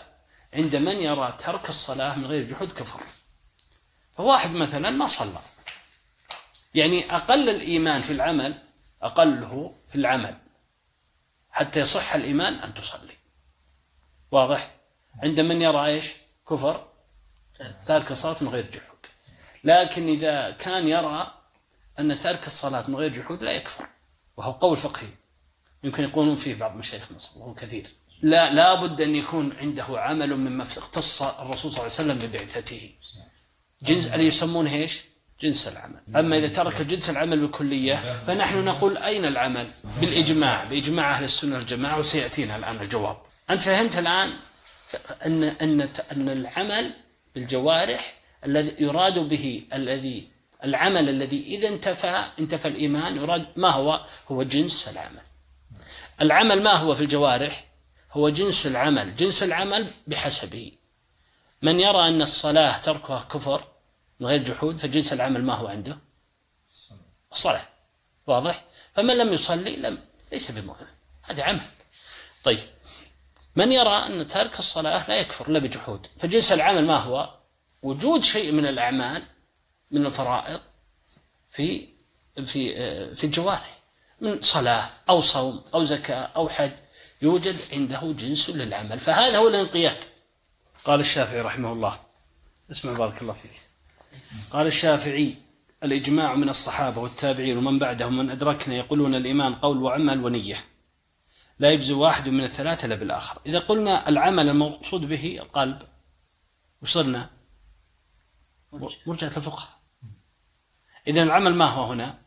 عند 0.54 0.76
من 0.76 0.98
يرى 0.98 1.34
ترك 1.38 1.70
الصلاة 1.70 2.18
من 2.18 2.26
غير 2.26 2.50
جحود 2.50 2.72
كفر. 2.72 3.04
فواحد 4.20 4.52
مثلا 4.52 4.90
ما 4.90 5.08
صلى. 5.08 5.40
يعني 6.76 7.16
أقل 7.16 7.50
الإيمان 7.50 8.02
في 8.02 8.14
العمل 8.14 8.54
أقله 9.02 9.76
في 9.88 9.96
العمل 9.96 10.38
حتى 11.52 11.80
يصح 11.80 12.14
الإيمان 12.14 12.54
أن 12.54 12.74
تصلي. 12.74 13.18
واضح؟ 14.32 14.72
عند 15.24 15.40
من 15.40 15.62
يرى 15.62 15.86
إيش؟ 15.86 16.12
كفر 16.50 16.88
تارك 17.88 18.12
الصلاة 18.12 18.36
من 18.42 18.48
غير 18.48 18.66
جحود. 18.72 19.06
لكن 19.64 20.08
إذا 20.08 20.52
كان 20.52 20.88
يرى 20.88 21.34
أن 22.00 22.18
تارك 22.18 22.46
الصلاة 22.46 22.84
من 22.88 22.96
غير 22.96 23.14
جحود 23.14 23.44
لا 23.44 23.52
يكفر 23.52 23.88
وهو 24.38 24.52
قول 24.52 24.78
فقهي. 24.78 25.10
يمكن 25.84 26.04
يقولون 26.04 26.36
فيه 26.36 26.56
بعض 26.56 26.76
مشايخ 26.76 27.12
مصر 27.12 27.40
وهو 27.40 27.54
كثير. 27.54 27.88
لا 28.22 28.54
لابد 28.54 29.02
أن 29.02 29.16
يكون 29.16 29.58
عنده 29.58 29.86
عمل 29.90 30.36
مما 30.36 30.64
اختص 30.64 31.22
الرسول 31.22 31.72
صلى 31.72 31.80
الله 31.80 31.80
عليه 31.80 31.86
وسلم 31.86 32.18
ببعثته. 32.18 32.96
جنس 33.84 34.08
اللي 34.08 34.28
يسمونه 34.28 34.74
إيش؟ 34.74 35.00
جنس 35.42 35.68
العمل. 35.68 36.00
أما 36.16 36.38
إذا 36.38 36.48
ترك 36.48 36.82
جنس 36.82 37.10
العمل 37.10 37.40
بالكلية 37.40 37.96
فنحن 38.28 38.66
نقول 38.66 38.98
أين 38.98 39.26
العمل؟ 39.26 39.68
بالإجماع 40.02 40.64
بإجماع 40.64 41.12
أهل 41.12 41.24
السنة 41.24 41.56
والجماعة 41.56 42.00
وسيأتينا 42.00 42.56
الآن 42.56 42.82
الجواب. 42.82 43.18
أنت 43.50 43.62
فهمت 43.62 43.98
الآن 43.98 44.30
أن 45.26 45.44
أن 45.44 45.90
أن 46.12 46.30
العمل 46.30 46.94
بالجوارح 47.36 48.14
الذي 48.46 48.74
يراد 48.80 49.20
به 49.20 49.64
الذي 49.74 50.28
العمل 50.64 51.10
الذي 51.10 51.44
إذا 51.48 51.68
انتفى 51.68 52.26
انتفى 52.40 52.68
الإيمان 52.68 53.16
يراد 53.16 53.46
ما 53.56 53.70
هو؟ 53.70 54.06
هو 54.32 54.44
جنس 54.44 54.88
العمل. 54.88 55.22
العمل 56.22 56.64
ما 56.64 56.74
هو 56.74 56.96
في 56.96 57.02
الجوارح؟ 57.02 57.66
هو 58.12 58.30
جنس 58.30 58.68
العمل. 58.68 59.16
جنس 59.16 59.44
العمل 59.44 59.88
بحسبه. 60.08 60.72
من 61.62 61.80
يرى 61.80 62.08
أن 62.08 62.22
الصلاة 62.22 62.78
تركها 62.78 63.28
كفر 63.34 63.64
من 64.20 64.28
غير 64.28 64.44
جحود 64.44 64.78
فجنس 64.78 65.14
العمل 65.14 65.44
ما 65.44 65.54
هو 65.54 65.68
عنده. 65.68 65.98
الصلاة. 67.32 67.66
واضح؟ 68.28 68.64
فمن 68.96 69.18
لم 69.18 69.34
يصلي 69.34 69.76
لم 69.76 69.98
ليس 70.32 70.52
بمؤمن 70.52 70.88
هذا 71.24 71.44
عمل. 71.44 71.62
طيب. 72.44 72.60
من 73.56 73.72
يرى 73.72 73.96
أن 74.06 74.28
ترك 74.28 74.60
الصلاة 74.60 75.10
لا 75.10 75.16
يكفر 75.16 75.48
إلا 75.48 75.60
بجحود. 75.60 76.08
فجنس 76.20 76.52
العمل 76.52 76.86
ما 76.86 76.98
هو؟ 76.98 77.30
وجود 77.84 78.24
شيء 78.24 78.52
من 78.52 78.66
الأعمال 78.66 79.24
من 79.92 80.06
الفرائض 80.06 80.62
في 81.50 81.88
في 82.46 82.76
في 83.16 83.24
الجوارح. 83.24 83.80
من 84.22 84.42
صلاة 84.42 84.90
أو 85.10 85.22
صوم 85.22 85.64
أو 85.74 85.86
زكاة 85.86 86.30
أو 86.36 86.50
حج 86.50 86.72
يوجد 87.22 87.56
عنده 87.74 88.14
جنس 88.18 88.50
للعمل. 88.50 89.00
فهذا 89.00 89.38
هو 89.38 89.48
الانقياد. 89.48 90.04
قال 90.86 91.00
الشافعي 91.00 91.42
رحمه 91.42 91.74
الله. 91.74 92.00
اسمع 92.72 92.94
بارك 92.94 93.22
الله 93.22 93.34
فيك. 93.34 93.62
قال 94.52 94.68
الشافعي 94.68 95.36
الإجماع 95.84 96.36
من 96.36 96.50
الصحابة 96.50 97.02
والتابعين 97.02 97.58
ومن 97.58 97.80
بعدهم 97.80 98.18
من 98.18 98.30
أدركنا 98.30 98.76
يقولون 98.76 99.16
الإيمان 99.16 99.56
قول 99.56 99.84
وعمل 99.84 100.26
ونية. 100.26 100.66
لا 101.60 101.72
يجزي 101.72 101.94
واحد 101.94 102.30
من 102.30 102.44
الثلاثة 102.44 102.86
إلا 102.86 102.96
بالآخر. 102.96 103.42
إذا 103.46 103.60
قلنا 103.60 104.10
العمل 104.10 104.50
المقصود 104.50 105.02
به 105.02 105.40
القلب 105.42 105.82
وصرنا 106.82 107.30
مرجعة 109.06 109.38
الفقهاء 109.38 109.80
إذا 111.08 111.24
العمل 111.24 111.56
ما 111.56 111.66
هو 111.66 111.84
هنا؟ 111.84 112.18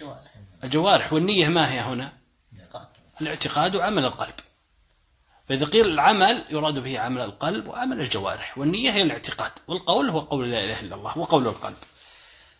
جوارح. 0.00 0.34
الجوارح 0.64 1.12
والنية 1.12 1.48
ما 1.48 1.72
هي 1.72 1.80
هنا؟ 1.80 2.12
اعتقاد 2.56 2.88
الاعتقاد 3.20 3.76
وعمل 3.76 4.04
القلب. 4.04 4.34
فإذا 5.48 5.66
قيل 5.66 5.86
العمل 5.86 6.44
يراد 6.50 6.78
به 6.78 6.98
عمل 6.98 7.20
القلب 7.20 7.68
وعمل 7.68 8.00
الجوارح 8.00 8.58
والنية 8.58 8.90
هي 8.90 9.02
الاعتقاد 9.02 9.52
والقول 9.68 10.10
هو 10.10 10.20
قول 10.20 10.50
لا 10.50 10.64
إله 10.64 10.80
إلا 10.80 10.94
الله 10.94 11.18
وقول 11.18 11.46
القلب. 11.46 11.76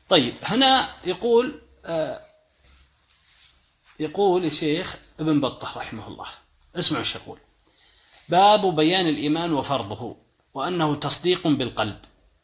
طيب 0.09 0.35
هنا 0.43 0.89
يقول 1.05 1.61
آه 1.85 2.21
يقول 4.01 4.45
الشيخ 4.45 4.97
ابن 5.21 5.41
بطة 5.41 5.79
رحمه 5.79 6.09
الله 6.09 6.27
اسمعوا 6.77 7.03
إيش 7.05 7.15
يقول. 7.15 7.39
باب 8.29 8.77
بيان 8.77 9.09
الإيمان 9.09 9.53
وفرضه 9.53 10.17
وأنه 10.55 10.95
تصديق 10.95 11.49
بالقلب 11.49 11.99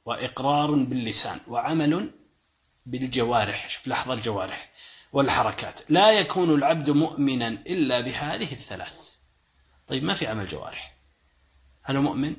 وإقرار 0.05 0.71
باللسان 0.71 1.41
وعمل 1.49 2.11
بالجوارح 2.87 3.69
شوف 3.71 3.89
لحظة 3.89 4.13
الجوارح 4.13 4.73
والحركات. 5.13 5.81
لا 5.89 6.11
يكون 6.11 6.55
العبد 6.55 6.91
مؤمنا 6.91 7.49
إلا 7.49 8.01
بهذه 8.01 8.53
الثلاث. 8.53 9.12
طيب 9.87 10.05
ما 10.05 10.15
في 10.15 10.27
عمل 10.27 10.47
جوارح. 10.47 10.95
هل 11.83 11.97
هو 11.97 12.03
مؤمن؟ 12.03 12.37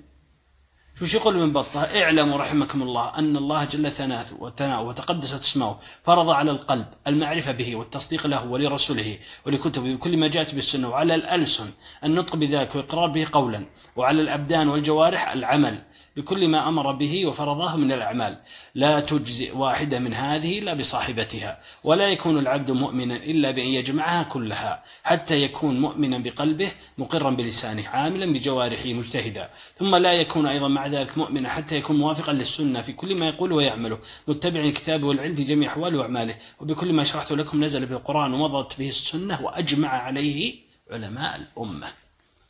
شو 0.99 1.17
يقول 1.17 1.41
ابن 1.41 1.53
بطة؟ 1.53 1.83
اعلموا 1.83 2.37
رحمكم 2.37 2.83
الله 2.83 3.17
أن 3.17 3.37
الله 3.37 3.63
جل 3.63 3.91
ثناء 3.91 4.25
وتناء 4.39 4.83
وتقدست 4.83 5.41
اسمه 5.41 5.77
فرض 6.03 6.29
على 6.29 6.51
القلب 6.51 6.85
المعرفة 7.07 7.51
به 7.51 7.75
والتصديق 7.75 8.27
له 8.27 8.47
ولرسوله 8.47 9.19
ولكتبه 9.45 9.93
وكل 9.93 10.17
ما 10.17 10.27
جاءت 10.27 10.55
بالسنة 10.55 10.89
وعلى 10.89 11.15
الألسن 11.15 11.69
النطق 12.03 12.35
بذلك 12.35 12.75
والإقرار 12.75 13.07
به 13.07 13.27
قولا 13.31 13.65
وعلى 13.95 14.21
الأبدان 14.21 14.67
والجوارح 14.67 15.31
العمل. 15.31 15.83
بكل 16.15 16.47
ما 16.47 16.69
أمر 16.69 16.91
به 16.91 17.25
وفرضه 17.25 17.75
من 17.75 17.91
الأعمال. 17.91 18.37
لا 18.75 18.99
تجزئ 18.99 19.57
واحدة 19.57 19.99
من 19.99 20.13
هذه 20.13 20.59
إلا 20.59 20.73
بصاحبتها 20.73 21.61
ولا 21.83 22.07
يكون 22.09 22.39
العبد 22.39 22.71
مؤمنا 22.71 23.15
إلا 23.15 23.51
بأن 23.51 23.67
يجمعها 23.67 24.23
كلها 24.23 24.83
حتى 25.03 25.43
يكون 25.43 25.79
مؤمنا 25.79 26.17
بقلبه 26.17 26.71
مقرا 26.97 27.29
بلسانه 27.29 27.87
عاملا 27.87 28.33
بجوارحه 28.33 28.93
مجتهدا. 28.93 29.49
ثم 29.79 29.95
لا 29.95 30.13
يكون 30.13 30.45
أيضا 30.45 30.67
مع 30.67 30.87
ذلك 30.87 31.17
مؤمنا 31.17 31.49
حتى 31.49 31.75
يكون 31.77 31.97
موافقا 31.97 32.33
للسنة 32.33 32.81
في 32.81 32.93
كل 32.93 33.15
ما 33.15 33.27
يقول 33.27 33.51
ويعمله. 33.51 33.99
متبعا 34.27 34.63
الكتاب 34.63 35.03
والعلم 35.03 35.35
في 35.35 35.43
جميع 35.43 35.71
أحواله 35.71 35.97
وأعماله 35.99 36.35
وبكل 36.59 36.93
ما 36.93 37.03
شرحت 37.03 37.31
لكم 37.31 37.63
نزل 37.63 37.85
به 37.85 37.95
القرآن 37.95 38.33
ومضت 38.33 38.79
به 38.79 38.89
السنة 38.89 39.41
وأجمع 39.41 39.89
عليه 39.89 40.55
علماء 40.91 41.41
الأمة. 41.41 41.87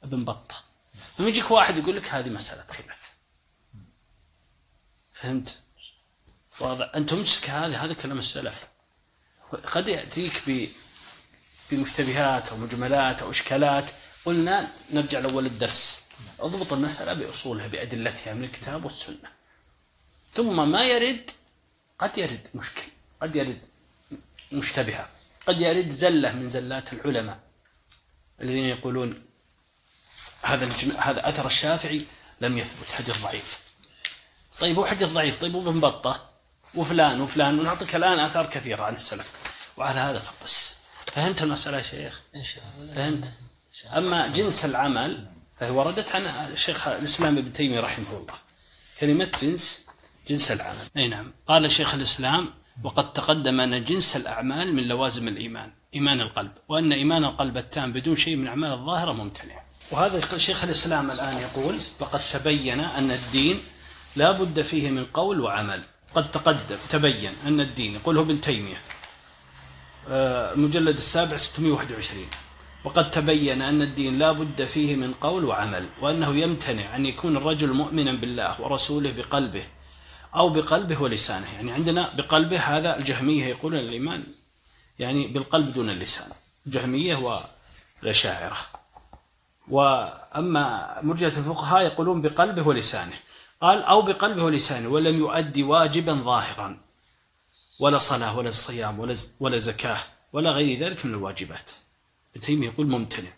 ابن 0.03 0.24
بطة. 0.24 0.55
لما 1.20 1.30
يجيك 1.30 1.51
واحد 1.51 1.78
يقول 1.78 1.95
لك 1.95 2.09
هذه 2.09 2.30
مسألة 2.30 2.64
خلاف. 2.70 3.03
فهمت؟ 5.24 5.57
واضح. 6.59 6.91
أن 6.95 7.05
تمسك 7.05 7.49
هذا 7.49 7.78
هذا 7.78 7.93
كلام 7.93 8.19
السلف. 8.19 8.67
قد 9.51 9.88
يأتيك 9.88 10.41
ب 10.47 10.67
بمشتبهات 11.71 12.49
أو 12.49 12.57
مجملات 12.57 13.21
أو 13.21 13.32
إشكالات. 13.32 13.86
قلنا 14.26 14.71
نرجع 14.91 15.19
لأول 15.19 15.45
الدرس. 15.45 16.01
أضبط 16.39 16.74
المسألة 16.74 17.13
بأصولها 17.13 17.67
بأدلتها 17.67 18.34
من 18.34 18.43
الكتاب 18.43 18.86
والسنة. 18.86 19.32
ثم 20.34 20.71
ما 20.71 20.84
يرد؟ 20.84 21.32
قد 21.99 22.17
يرد 22.17 22.47
مشكل. 22.55 22.84
قد 23.21 23.36
يرد 23.36 23.61
مشتبهة. 24.51 25.09
قد 25.47 25.61
يرد 25.61 25.91
زلة 25.91 26.32
من 26.32 26.49
زلات 26.49 26.93
العلماء. 26.93 27.39
الذين 28.41 28.65
يقولون 28.65 29.24
هذا. 30.41 30.71
هذا 30.97 31.30
أثر 31.30 31.47
الشافعي 31.47 32.05
لم 32.41 32.57
يثبت. 32.57 32.89
حديث 32.89 33.21
ضعيف. 33.21 33.59
طيب 34.64 34.80
هو 34.80 34.86
حديث 34.86 35.09
ضعيف 35.09 35.41
طيب 35.41 35.55
وابن 35.55 35.80
بطة 35.80 36.30
وفلان 36.76 37.22
وفلان 37.22 37.59
ونعطيك 37.59 37.95
الآن 37.95 38.20
آثار 38.20 38.45
كثيرة 38.45 38.84
عن 38.84 38.95
السلف. 38.95 39.32
وعلى 39.78 39.99
هذا 39.99 40.20
فقس. 40.20 40.78
فهمت 41.05 41.43
المسألة 41.43 41.78
يا 41.78 41.82
شيخ؟ 41.82 42.22
إن 42.36 42.43
شاء 42.43 42.64
الله. 42.80 42.93
فهمت؟ 42.93 43.32
أما 43.97 44.28
جنس 44.28 44.66
العمل 44.66 45.28
فهي 45.59 45.70
وردت 45.70 46.16
عن 46.16 46.22
الشيخ 46.53 46.88
الإسلام 46.88 47.38
ابن 47.38 47.53
تيمية 47.53 47.80
رحمه 47.80 48.05
الله. 48.11 48.34
كلمة 48.99 49.30
جنس 49.41 49.86
جنس 50.30 50.51
العمل. 50.51 50.88
أي 50.97 51.07
نعم. 51.07 51.34
قال 51.47 51.72
شيخ 51.72 51.93
الإسلام 51.93 52.53
وقد 52.84 53.14
تقدم 53.14 53.59
أن 53.59 53.84
جنس 53.84 54.16
الأعمال 54.16 54.74
من 54.74 54.84
لوازم 54.84 55.28
الإيمان 55.28 55.72
إيمان 55.93 56.22
القلب 56.22 56.51
وأن 56.68 56.93
إيمان 56.93 57.24
القلب 57.24 57.57
التام 57.57 57.93
بدون 57.93 58.18
شيء 58.18 58.36
من 58.36 58.47
أعمال 58.47 58.72
الظاهرة 58.72 59.11
ممتنع. 59.11 59.64
وهذا 59.91 60.38
شيخ 60.38 60.64
الإسلام 60.64 61.11
الآن 61.11 61.38
يقول 61.38 61.80
وقد 61.99 62.22
تبين 62.32 62.80
أن 62.80 63.11
الدين 63.11 63.59
لا 64.16 64.32
بد 64.32 64.61
فيه 64.61 64.89
من 64.89 65.05
قول 65.05 65.39
وعمل. 65.41 65.84
قد 66.16 66.32
تقدم 66.32 66.78
تبين 66.89 67.32
أن 67.47 67.59
الدين 67.59 67.93
يقوله 67.95 68.22
ابن 68.22 68.41
تيمية 68.41 68.78
آه، 70.09 70.53
المجلد 70.53 70.97
السابع 70.97 71.36
621 71.38 72.28
وقد 72.84 73.11
تبين 73.11 73.61
أن 73.61 73.82
الدين 73.82 74.20
لا 74.20 74.32
بد 74.32 74.66
فيه 74.66 74.95
من 74.95 75.14
قول 75.14 75.45
وعمل 75.45 75.89
وأنه 76.01 76.36
يمتنع 76.36 76.95
أن 76.95 77.05
يكون 77.05 77.38
الرجل 77.38 77.74
مؤمنا 77.74 78.11
بالله 78.11 78.61
ورسوله 78.61 79.11
بقلبه 79.11 79.64
أو 80.36 80.49
بقلبه 80.49 81.01
ولسانه. 81.01 81.47
يعني 81.55 81.72
عندنا 81.72 82.09
بقلبه 82.18 82.59
هذا 82.59 82.97
الجهمية 82.97 83.45
يقولون 83.45 83.80
الإيمان 83.80 84.24
يعني 84.99 85.28
بالقلب 85.28 85.74
دون 85.74 85.89
اللسان. 85.89 86.28
الجهمية 86.68 87.43
والأشاعرة 88.03 88.57
وأما 89.70 90.99
مرجئة 91.03 91.28
الفقهاء 91.28 91.84
يقولون 91.84 92.22
بقلبه 92.22 92.68
ولسانه. 92.68 93.16
قال 93.64 93.84
أو 93.84 94.01
بقلبه 94.01 94.43
ولسانه 94.43 94.89
ولم 94.89 95.18
يؤدي 95.18 95.64
واجبا 95.64 96.14
ظاهرا 96.14 96.78
ولا 97.80 97.99
صلاة 97.99 98.38
ولا 98.38 98.51
صيام 98.51 98.99
ولا 98.99 99.16
ولا 99.39 99.59
زكاة 99.59 99.99
ولا 100.34 100.51
غير 100.51 100.80
ذلك 100.80 101.05
من 101.05 101.14
الواجبات. 101.14 101.72
ابن 102.36 102.41
تيمية 102.41 102.68
يقول 102.68 102.88
ممتنع. 102.88 103.30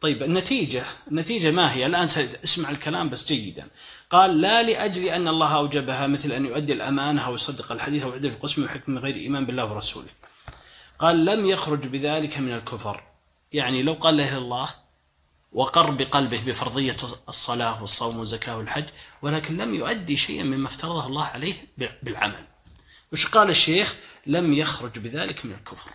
طيب 0.00 0.22
النتيجة 0.22 0.84
النتيجة 1.10 1.50
ما 1.50 1.72
هي؟ 1.72 1.86
الآن 1.86 2.08
اسمع 2.44 2.70
الكلام 2.70 3.08
بس 3.08 3.26
جيدا. 3.26 3.68
قال 4.10 4.40
لا 4.40 4.62
لأجل 4.62 5.04
أن 5.04 5.28
الله 5.28 5.56
أوجبها 5.56 6.06
مثل 6.06 6.32
أن 6.32 6.46
يؤدي 6.46 6.72
الأمانة 6.72 7.26
أو 7.26 7.34
يصدق 7.34 7.72
الحديث 7.72 8.02
أو 8.02 8.10
يعدل 8.10 8.28
القسم 8.28 8.62
ويحكم 8.62 8.92
من 8.92 8.98
غير 8.98 9.16
إيمان 9.16 9.46
بالله 9.46 9.72
ورسوله. 9.72 10.08
قال 10.98 11.24
لم 11.24 11.46
يخرج 11.46 11.86
بذلك 11.86 12.38
من 12.38 12.52
الكفر. 12.52 13.02
يعني 13.52 13.82
لو 13.82 13.92
قال 13.92 14.16
لا 14.16 14.28
إله 14.28 14.38
الله 14.38 14.68
وقر 15.52 15.90
بقلبه 15.90 16.40
بفرضية 16.46 16.96
الصلاة 17.28 17.80
والصوم 17.80 18.18
والزكاة 18.18 18.56
والحج 18.56 18.84
ولكن 19.22 19.56
لم 19.56 19.74
يؤدي 19.74 20.16
شيئا 20.16 20.42
مما 20.42 20.66
افترضه 20.66 21.06
الله 21.06 21.24
عليه 21.24 21.54
بالعمل. 22.02 22.44
وش 23.12 23.26
قال 23.26 23.50
الشيخ؟ 23.50 23.94
لم 24.26 24.52
يخرج 24.52 24.98
بذلك 24.98 25.44
من 25.46 25.52
الكفر. 25.52 25.90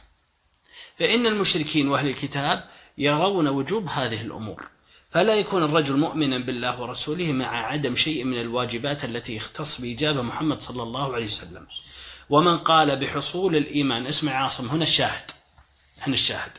فإن 1.00 1.28
المشركين 1.28 1.88
وأهل 1.88 2.08
الكتاب 2.08 2.70
يرون 2.98 3.48
وجوب 3.48 3.88
هذه 3.88 4.22
الأمور 4.22 4.68
فلا 5.10 5.36
يكون 5.36 5.64
الرجل 5.64 5.98
مؤمنا 5.98 6.38
بالله 6.38 6.82
ورسوله 6.82 7.32
مع 7.32 7.48
عدم 7.48 7.96
شيء 7.96 8.24
من 8.24 8.42
الواجبات 8.42 9.06
التي 9.06 9.36
يختص 9.36 9.82
بإجابة 9.82 10.22
محمد 10.22 10.62
صلى 10.62 10.84
الله 10.84 11.14
عليه 11.14 11.26
وسلم. 11.26 11.68
ومن 12.30 12.58
قال 12.58 12.96
بحصول 12.96 13.56
الإيمان 13.56 14.08
اسمع 14.08 14.32
عاصم 14.32 14.68
هنا 14.68 14.84
الشاهد. 14.84 15.32
هنا 16.02 16.14
الشاهد. 16.14 16.52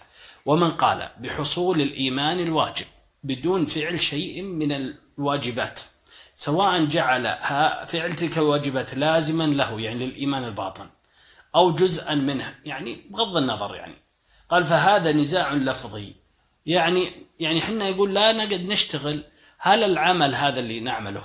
ومن 0.47 0.71
قال 0.71 1.11
بحصول 1.21 1.81
الإيمان 1.81 2.41
الواجب 2.41 2.87
بدون 3.23 3.67
فعل 3.67 4.01
شيء 4.01 4.43
من 4.43 4.73
الواجبات 5.19 5.81
سواء 6.35 6.85
جعل 6.85 7.37
فعل 7.87 8.17
تلك 8.17 8.39
الواجبات 8.39 8.95
لازما 8.95 9.45
له 9.45 9.81
يعني 9.81 10.07
للإيمان 10.07 10.45
الباطن 10.45 10.87
أو 11.55 11.73
جزءا 11.73 12.15
منه 12.15 12.55
يعني 12.65 13.07
بغض 13.11 13.37
النظر 13.37 13.75
يعني. 13.75 13.95
قال 14.49 14.67
فهذا 14.67 15.13
نزاع 15.13 15.53
لفظي. 15.53 16.15
يعني 16.67 17.13
يعني 17.41 17.59
إحنا 17.59 17.89
يقول 17.89 18.15
لا 18.15 18.33
نقد 18.33 18.69
نشتغل 18.69 19.23
هل 19.59 19.85
العمل 19.85 20.35
هذا 20.35 20.61
اللي 20.61 20.81
نعمله؟ 20.81 21.23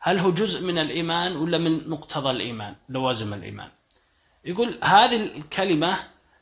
هل 0.00 0.18
هو 0.18 0.30
جزء 0.30 0.62
من 0.62 0.78
الإيمان 0.78 1.36
ولا 1.36 1.58
من 1.58 1.88
مقتضى 1.88 2.30
الإيمان 2.30 2.74
لوازم 2.88 3.34
الإيمان؟ 3.34 3.68
يقول 4.44 4.78
هذه 4.82 5.36
الكلمة 5.36 5.96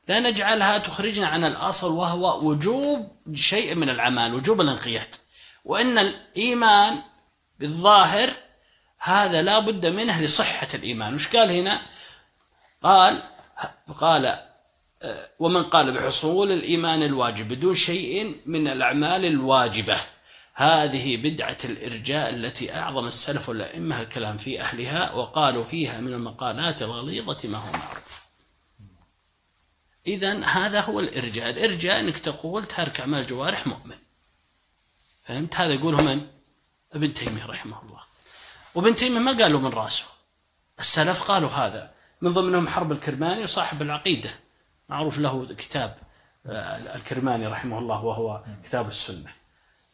لا 0.09 0.21
نجعلها 0.21 0.79
تخرجنا 0.79 1.27
عن 1.27 1.45
الأصل 1.45 1.93
وهو 1.93 2.49
وجوب 2.49 3.17
شيء 3.35 3.75
من 3.75 3.89
الأعمال 3.89 4.35
وجوب 4.35 4.61
الانقياد. 4.61 5.15
وأن 5.65 5.99
الإيمان 5.99 7.03
بالظاهر 7.59 8.31
هذا 8.99 9.43
لا 9.43 9.59
بد 9.59 9.87
منه 9.87 10.23
لصحة 10.23 10.69
الإيمان. 10.75 11.15
وش 11.15 11.29
قال 11.29 11.51
هنا؟ 11.51 11.83
قال 12.83 13.23
قال 14.01 14.39
ومن 15.39 15.63
قال 15.63 15.93
بحصول 15.93 16.53
الإيمان 16.53 17.03
الواجب 17.03 17.49
بدون 17.49 17.77
شيء 17.77 18.37
من 18.47 18.69
الأعمال 18.69 19.25
الواجبة. 19.25 19.97
هذه 20.55 21.17
بدعة 21.17 21.59
الإرجاء 21.65 22.31
التي 22.31 22.77
أعظم 22.77 23.07
السلف 23.07 23.49
والأئمة 23.49 24.01
الكلام 24.01 24.37
في 24.37 24.61
أهلها 24.61 25.13
وقالوا 25.13 25.65
فيها 25.65 26.01
من 26.01 26.13
المقالات 26.13 26.83
الغليظة 26.83 27.49
ما 27.49 27.59
هو 27.59 27.73
معروف. 27.73 28.24
إذا 30.07 30.45
هذا 30.45 30.81
هو 30.81 31.01
الإرجاء. 31.01 31.51
الإرجاء 31.51 32.01
أنك 32.01 32.19
تقول 32.19 32.65
ترك 32.65 33.01
أعمال 33.01 33.21
الجوارح 33.21 33.67
مؤمن. 33.67 33.97
فهمت؟ 35.25 35.57
هذا 35.57 35.75
يقوله 35.75 36.03
من؟ 36.03 36.27
ابن 36.93 37.15
تيمية 37.15 37.47
رحمه 37.47 37.83
الله. 37.83 38.01
وابن 38.75 38.97
تيمية 38.97 39.19
ما 39.19 39.33
قالوا 39.33 39.61
من 39.61 39.71
رأسه. 39.71 40.05
السلف 40.81 41.23
قالوا 41.23 41.51
هذا. 41.51 41.95
من 42.21 42.33
ضمنهم 42.33 42.69
حرب 42.69 42.93
الكرماني 42.93 43.43
وصاحب 43.43 43.83
العقيدة. 43.83 44.31
معروف 44.89 45.19
له 45.19 45.47
كتاب 45.47 45.99
آه، 46.47 46.97
الكرماني 46.97 47.47
رحمه 47.47 47.79
الله 47.79 48.05
وهو 48.05 48.45
كتاب 48.69 48.89
السنة. 48.89 49.33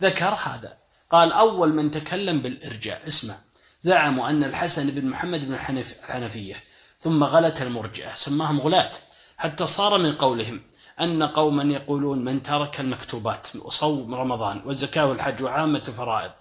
ذكر 0.03 0.35
هذا. 0.35 0.79
قال 1.11 1.33
أول 1.33 1.75
من 1.75 1.91
تكلم 1.91 2.43
بالإرجاء. 2.43 3.07
اسمع. 3.07 3.35
زعموا 3.83 4.31
أن 4.31 4.45
الحسن 4.45 4.91
بن 4.91 5.07
محمد 5.07 5.41
بن 5.41 5.55
الحنفية 5.55 6.65
ثم 7.01 7.25
غلت 7.25 7.63
المرجئة 7.63 8.15
سماهم 8.15 8.61
غلاة 8.61 8.93
حتى 9.41 9.67
صار 9.67 9.99
من 9.99 10.13
قولهم 10.13 10.61
أن 11.01 11.23
قوما 11.23 11.63
يقولون 11.63 12.25
من 12.25 12.43
ترك 12.43 12.81
المكتوبات 12.81 13.57
وصوم 13.57 14.15
رمضان 14.15 14.63
والزكاة 14.65 15.07
والحج 15.07 15.43
وعامة 15.43 15.83
الفرائض 15.89 16.33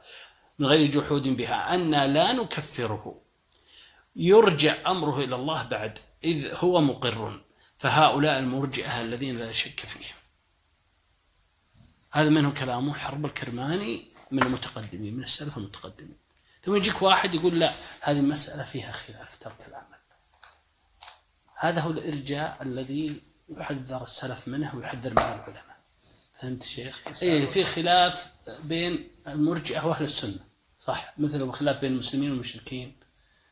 من 0.60 0.66
غير 0.66 0.91
جحود 0.91 1.28
بها 1.28 1.76
أن 1.76 1.91
لا 1.91 2.34
نكفره. 2.34 3.22
يرجع 4.16 4.76
أمره 4.91 5.20
إلى 5.20 5.36
الله 5.36 5.64
بعد 5.64 6.00
إذ 6.24 6.47
هو 6.56 6.82
مقر. 6.82 7.41
فهؤلاء 7.78 8.39
المرجئة 8.39 9.02
الذين 9.02 9.39
لا 9.39 9.52
شك 9.52 9.80
فيهم. 9.80 10.16
هذا 12.12 12.30
منهم 12.30 12.52
كلامه 12.52 12.93
حرب 12.93 13.26
الكرماني 13.26 14.08
من 14.32 14.43
المتقدمين 14.43 15.16
من 15.16 15.24
السلف 15.24 15.58
المتقدمين. 15.58 16.18
ثم 16.62 16.76
يجيك 16.76 17.02
واحد 17.02 17.36
يقول 17.36 17.60
لا 17.60 17.74
هذه 18.02 18.20
المسألة 18.20 18.64
فيها 18.64 18.91
خلاف 18.91 19.36
ترك 19.36 19.68
العمل. 19.68 19.89
هذا 21.60 21.82
هو 21.82 21.91
الإرجاء 21.91 22.57
الذي 22.62 23.22
يحذر 23.49 24.03
السلف 24.03 24.47
منه 24.47 24.76
ويحذر 24.76 25.10
منه 25.10 25.36
العلماء. 25.36 25.78
فهمت 26.39 26.64
شيخ؟ 26.64 27.01
اي 27.24 27.47
في 27.47 27.64
خلاف 27.64 28.32
بين 28.64 29.07
المرجئة 29.28 29.86
وأهل 29.86 30.03
السنة. 30.03 30.39
صح؟ 30.80 31.14
مثل 31.18 31.41
الخلاف 31.41 31.82
بين 31.82 31.91
المسلمين 31.91 32.32
والمشركين. 32.32 32.95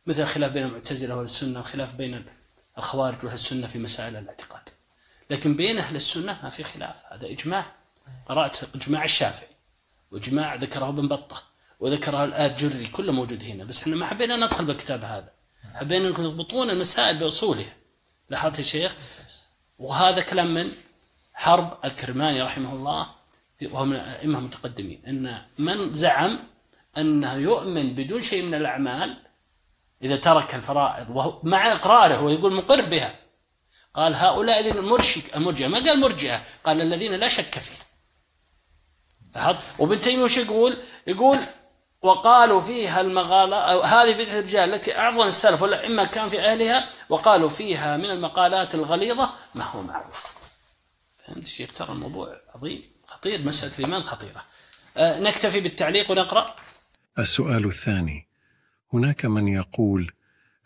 مثل 0.06 0.22
الخلاف 0.22 0.52
بين 0.52 0.64
المعتزلة 0.64 1.16
وأهل 1.16 1.24
السنة. 1.24 1.60
الخلاف 1.60 1.96
بين 1.96 2.26
الخوارج 2.78 3.16
وأهل 3.24 3.34
السنة 3.34 3.68
في 3.68 3.80
مسائل 3.80 4.16
الاعتقاد. 4.16 4.70
لكن 5.30 5.56
بين 5.56 5.78
أهل 5.78 5.96
السنة 5.96 6.40
ما 6.44 6.50
في 6.50 6.64
خلاف. 6.64 7.02
هذا 7.06 7.28
إجماع. 7.28 7.66
قرأت 8.26 8.58
إجماع 8.76 9.04
الشافعي. 9.04 9.50
وإجماع 10.12 10.56
ذكره 10.56 10.90
ابن 10.90 11.08
بطة. 11.08 11.44
وذكره 11.80 12.24
الآد 12.24 12.58
جري. 12.58 12.88
كله 12.88 13.12
موجود 13.12 13.44
هنا. 13.44 13.64
بس 13.64 13.82
إحنا 13.82 13.96
ما 13.96 14.06
حبينا 14.06 14.36
ندخل 14.36 14.66
بالكتاب 14.66 15.04
هذا. 15.04 15.32
حبينا 15.74 16.08
انكم 16.08 16.24
تضبطون 16.24 16.70
المسائل 16.70 17.18
بأصولها. 17.18 17.77
لاحظت 18.30 18.60
يا 18.60 18.64
شيخ؟ 18.64 18.96
وهذا 19.80 20.22
كلام 20.22 20.54
من؟ 20.54 20.72
حرب 21.34 21.78
الكرماني 21.86 22.42
رحمه 22.42 22.74
الله 22.74 23.10
وهو 23.64 23.86
من 23.86 23.96
الأئمة 23.96 24.40
المتقدمين. 24.40 25.02
إن 25.08 25.42
من 25.58 25.94
زعم 25.94 26.40
أنه 26.98 27.34
يؤمن 27.34 27.96
بدون 27.96 28.22
شيء 28.22 28.44
من 28.44 28.54
الأعمال 28.54 29.18
إذا 30.02 30.16
ترك 30.16 30.56
الفرائض 30.56 31.10
وهو 31.10 31.40
مع 31.44 31.72
إقراره 31.72 32.24
ويقول 32.24 32.54
مقر 32.54 32.82
بها. 32.82 33.16
قال 33.94 34.16
هؤلاء 34.16 34.60
الذين 34.60 34.78
المرشك 34.78 35.36
المرجئه 35.36 35.68
ما 35.68 35.78
قال 35.78 36.00
مرجئة؟ 36.00 36.44
قال 36.64 36.82
الذين 36.82 37.16
لا 37.16 37.28
شك 37.28 37.60
فيه. 37.60 37.80
لاحظت؟ 39.36 39.60
وابن 39.80 40.02
تيمية 40.02 40.24
وش 40.24 40.38
يقول؟ 40.38 40.78
يقول 41.08 41.40
وقالوا 42.02 42.62
فيها 42.62 43.02
المغالة 43.02 43.86
هذه 43.86 44.14
بدعة 44.14 44.40
الرجال 44.40 44.74
التي 44.74 44.98
أعظم 44.98 45.22
السلف 45.22 45.62
والأئمة 45.62 46.06
كان 46.06 46.30
في 46.30 46.40
أهلها 46.42 46.90
وقالوا 47.10 47.50
فيها 47.50 47.98
من 47.98 48.06
المقالات 48.06 48.76
الغليظة 48.76 49.30
ما 49.56 49.64
هو 49.64 49.82
معروف. 49.82 50.34
فهمت 51.18 51.46
الشيخ 51.46 51.74
ترى 51.74 51.90
الموضوع 51.90 52.42
عظيم. 52.56 52.82
خطير 53.06 53.40
مسألة 53.46 53.74
الإيمان 53.80 54.04
خطيرة. 54.04 54.44
أه 54.98 55.20
نكتفي 55.20 55.60
بالتعليق 55.60 56.12
ونقرأ. 56.12 56.56
السؤال 57.20 57.66
الثاني 57.66 58.28
هناك 58.94 59.26
من 59.26 59.48
يقول 59.48 60.12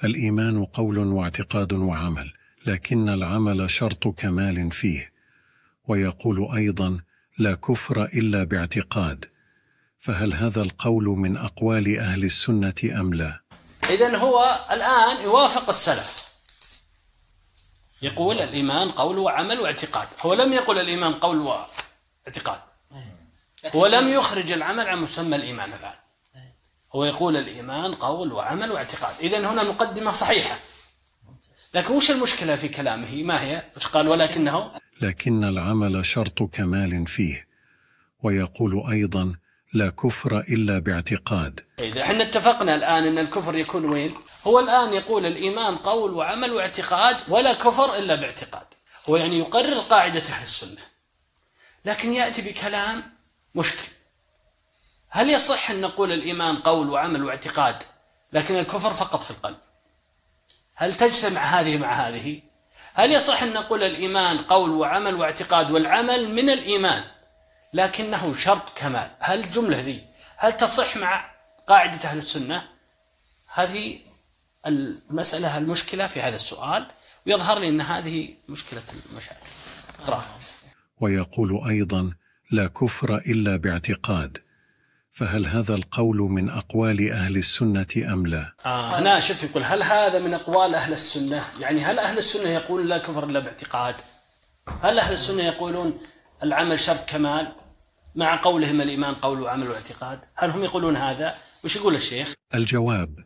الإيمان 0.03 0.66
قول 0.66 0.98
واعتقاد 0.98 1.74
وعمل 1.74 2.34
لكن 2.66 3.10
العمل 3.10 3.70
شرط 3.70 4.08
كمال 4.08 4.72
فيه 4.72 5.12
ويقول 5.88 6.56
أيضا 6.56 6.99
لا 7.38 7.53
كفر 7.53 8.03
إلا 8.03 8.44
باعتقاد. 8.44 9.31
فهل 10.02 10.34
هذا 10.34 10.61
القول 10.61 11.03
من 11.03 11.38
أقوال 11.38 11.99
أهل 11.99 12.23
السنة 12.23 12.73
أم 12.84 13.14
لا؟ 13.14 13.40
إذا 13.90 14.18
هو 14.18 14.60
الآن 14.72 15.23
يوافق 15.23 15.69
السلف. 15.69 16.32
يقول 18.02 18.40
الإيمان 18.40 18.91
قول 18.91 19.18
وعمل 19.18 19.60
واعتقاد. 19.60 20.07
هو 20.22 20.34
لم 20.34 20.53
يقل 20.53 20.80
الإيمان 20.80 21.14
قول 21.14 21.38
واعتقاد. 21.38 22.60
هو 23.76 23.88
لم 23.88 24.07
يخرج 24.07 24.52
العمل 24.52 24.88
عن 24.88 24.98
مسمى 24.98 25.36
الإيمان 25.36 25.69
الآن. 25.73 25.94
هو 26.95 27.06
يقول 27.06 27.38
الإيمان 27.38 27.94
قول 27.94 28.34
وعمل 28.34 28.72
واعتقاد. 28.72 29.15
إذا 29.19 29.52
هنا 29.52 29.64
مقدمة 29.64 30.11
صحيحة. 30.11 30.60
لكن 31.73 31.94
وش 31.94 32.11
المشكلة 32.11 32.56
في 32.56 32.68
كلامه؟ 32.68 33.23
ما 33.23 33.41
هي؟ 33.41 33.64
وش 33.78 33.88
قال؟ 33.88 34.07
ولكنه 34.07 34.72
لكن 35.02 35.44
العمل 35.44 36.06
شرط 36.06 36.44
كمال 36.44 37.07
فيه. 37.07 37.48
ويقول 38.23 38.91
أيضا 38.91 39.36
لا 39.73 39.89
كفر 39.89 40.39
إلا 40.39 40.80
باعتقاد. 40.80 41.60
إذا 41.80 42.02
إحنا 42.02 42.23
اتفقنا 42.23 42.76
الآن 42.76 43.06
أن 43.06 43.18
الكفر 43.18 43.56
يكون 43.56 43.85
وين؟ 43.85 44.15
هو 44.48 44.60
الآن 44.60 44.93
يقول 44.93 45.26
الإيمان 45.26 45.76
قول 45.76 46.11
وعمل 46.11 46.52
واعتقاد 46.52 47.18
ولا 47.27 47.53
كفر 47.53 47.95
إلا 47.95 48.15
باعتقاد. 48.15 48.65
هو 49.10 49.18
يعني 49.18 49.39
يقرر 49.39 49.80
قاعدة 49.80 50.23
أهل 50.30 50.43
السنة. 50.43 50.81
لكن 51.85 52.14
يأتي 52.14 52.41
بكلام 52.41 53.03
مشكل. 53.56 53.88
هل 55.10 55.30
يصح 55.30 55.72
أن 55.72 55.81
نقول 55.81 56.11
الإيمان 56.11 56.56
قول 56.57 56.89
وعمل 56.89 57.23
واعتقاد 57.23 57.84
لكن 58.34 58.56
الكفر 58.56 58.93
فقط 58.93 59.23
في 59.23 59.31
القلب؟ 59.31 59.57
هل 60.76 60.93
تجتمع 60.93 61.41
هذه 61.41 61.77
مع 61.77 61.93
هذه؟ 61.93 62.41
هل 62.93 63.11
يصح 63.11 63.43
أن 63.43 63.53
نقول 63.53 63.84
الإيمان 63.84 64.38
قول 64.38 64.69
وعمل 64.69 65.15
واعتقاد 65.15 65.72
والعمل 65.72 66.30
من 66.30 66.49
الإيمان؟ 66.49 67.03
لكنه 67.73 68.34
شرط 68.38 68.77
كمال. 68.77 69.11
هل 69.19 69.39
الجملة 69.39 69.80
ذي 69.80 70.06
هل 70.38 70.57
تصح 70.57 70.98
مع 70.98 71.31
قاعدة 71.68 72.10
أهل 72.10 72.18
السنة؟ 72.18 72.64
هذه 73.53 73.99
المسألة 74.68 75.57
المشكلة 75.57 76.07
في 76.07 76.22
هذا 76.22 76.35
السؤال 76.35 76.91
ويظهر 77.27 77.60
لي 77.60 77.69
أن 77.69 77.81
هذه 77.81 78.30
مشكلة 78.49 78.81
المشاكل. 79.11 79.48
ويقول 80.99 81.68
أيضا 81.69 82.14
لا 82.52 82.68
كفر 82.68 83.18
إلا 83.18 83.57
باعتقاد. 83.57 84.38
فهل 85.14 85.48
هذا 85.48 85.76
القول 85.76 86.18
من 86.18 86.49
أقوال 86.49 87.11
أهل 87.11 87.38
السنة 87.38 87.88
أم 87.98 88.27
لا؟ 88.27 88.53
آه 88.65 88.99
هنا 88.99 89.19
شوف 89.19 89.43
يقول 89.43 89.64
هل 89.64 89.84
هذا 89.84 90.19
من 90.19 90.34
أقوال 90.34 90.76
أهل 90.76 90.93
السنة؟ 90.93 91.43
يعني 91.60 91.81
هل 91.81 91.99
أهل 91.99 92.18
السنة 92.18 92.49
يقولون 92.49 92.88
لا 92.88 92.98
كفر 92.98 93.23
إلا 93.23 93.39
باعتقاد؟ 93.39 93.95
هل 94.84 94.99
أهل 94.99 95.14
السنة 95.14 95.43
يقولون 95.43 95.99
العمل 96.43 96.80
شرط 96.80 97.10
كمال؟ 97.10 97.52
مع 98.16 98.36
قولهم 98.36 98.82
الإيمان 98.82 99.14
قول 99.14 99.42
وعمل 99.42 99.68
واعتقاد؟ 99.68 100.20
هل 100.36 100.50
هم 100.50 100.64
يقولون 100.64 100.96
هذا؟ 100.96 101.36
وش 101.64 101.76
يقول 101.76 101.96
الشيخ؟ 101.96 102.34
الجواب 102.56 103.20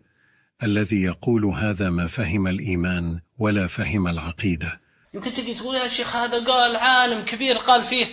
الذي 0.63 1.03
يقول 1.03 1.45
هذا 1.45 1.89
ما 1.89 2.07
فهم 2.07 2.47
الإيمان 2.47 3.19
ولا 3.37 3.67
فهم 3.67 4.07
العقيدة. 4.07 4.81
يمكن 5.13 5.33
تجي 5.33 5.53
تقول 5.53 5.75
يا 5.75 5.87
شيخ 5.87 6.15
هذا 6.15 6.45
قال 6.45 6.75
عالم 6.75 7.21
كبير 7.25 7.57
قال 7.57 7.83
فيه. 7.83 8.05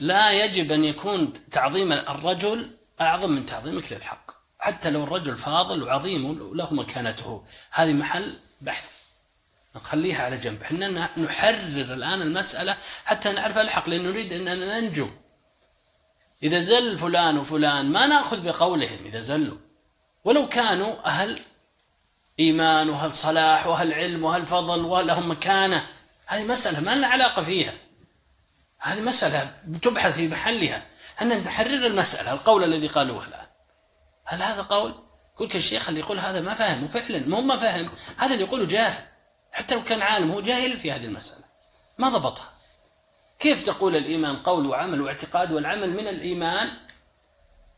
لا 0.00 0.44
يجب 0.44 0.72
أن 0.72 0.84
يكون 0.84 1.32
تعظيم 1.52 1.92
الرجل 1.92 2.66
أعظم 3.00 3.30
من 3.30 3.46
تعظيمك 3.46 3.92
للحق. 3.92 4.30
حتى 4.58 4.90
لو 4.90 5.04
الرجل 5.04 5.36
فاضل 5.36 5.82
وعظيم 5.82 6.24
وله 6.24 6.74
مكانته. 6.74 7.44
هذه 7.70 7.92
محل 7.92 8.32
بحث. 8.60 8.90
نخليها 9.76 10.24
على 10.24 10.36
جنب. 10.36 10.62
إحنا 10.62 11.08
نحرر 11.18 11.94
الآن 11.94 12.22
المسألة 12.22 12.76
حتى 13.04 13.32
نعرف 13.32 13.58
الحق 13.58 13.88
لأن 13.88 14.02
نريد 14.02 14.32
أننا 14.32 14.80
ننجو. 14.80 15.08
إذا 16.42 16.60
زل 16.60 16.98
فلان 16.98 17.38
وفلان 17.38 17.86
ما 17.86 18.06
نأخذ 18.06 18.42
بقولهم 18.42 18.98
إذا 19.04 19.20
زلوا. 19.20 19.58
ولو 20.24 20.48
كانوا 20.48 21.06
أهل 21.06 21.38
إيمان 22.40 22.90
وأهل 22.90 23.12
صلاح 23.12 23.66
وأهل 23.66 23.92
علم 23.92 24.24
وأهل 24.24 24.46
فضل 24.46 24.84
ولهم 24.84 25.30
مكانة. 25.30 25.86
هذه 26.26 26.44
مسألة 26.44 26.80
ما 26.80 26.94
لنا 26.94 27.06
علاقة 27.06 27.42
فيها. 27.42 27.72
هذه 28.78 29.00
مسألة 29.00 29.52
تبحث 29.82 30.14
في 30.14 30.28
محلها. 30.28 30.86
أن 31.22 31.28
نحرر 31.28 31.86
المسألة 31.86 32.32
القول 32.32 32.64
الذي 32.64 32.86
قالوه 32.86 33.24
الآن. 33.24 33.46
هل 34.24 34.42
هذا 34.42 34.62
قول؟ 34.62 34.94
يقول 35.34 35.50
الشيخ 35.54 35.88
اللي 35.88 36.00
يقول 36.00 36.18
هذا 36.18 36.40
ما 36.40 36.54
فهم 36.54 36.84
وفعلا 36.84 37.28
مو 37.28 37.40
ما 37.40 37.56
فهم. 37.56 37.90
هذا 38.16 38.32
اللي 38.32 38.44
يقوله 38.44 38.66
جاهل. 38.66 39.04
حتى 39.52 39.74
لو 39.74 39.84
كان 39.84 40.02
عالم 40.02 40.30
هو 40.30 40.40
جاهل 40.40 40.78
في 40.78 40.92
هذه 40.92 41.04
المسألة. 41.04 41.44
ما 41.98 42.08
ضبطها. 42.08 42.57
كيف 43.38 43.62
تقول 43.62 43.96
الإيمان 43.96 44.36
قول 44.36 44.66
وعمل 44.66 45.00
واعتقاد 45.00 45.52
والعمل 45.52 45.90
من 45.90 46.08
الإيمان؟ 46.08 46.68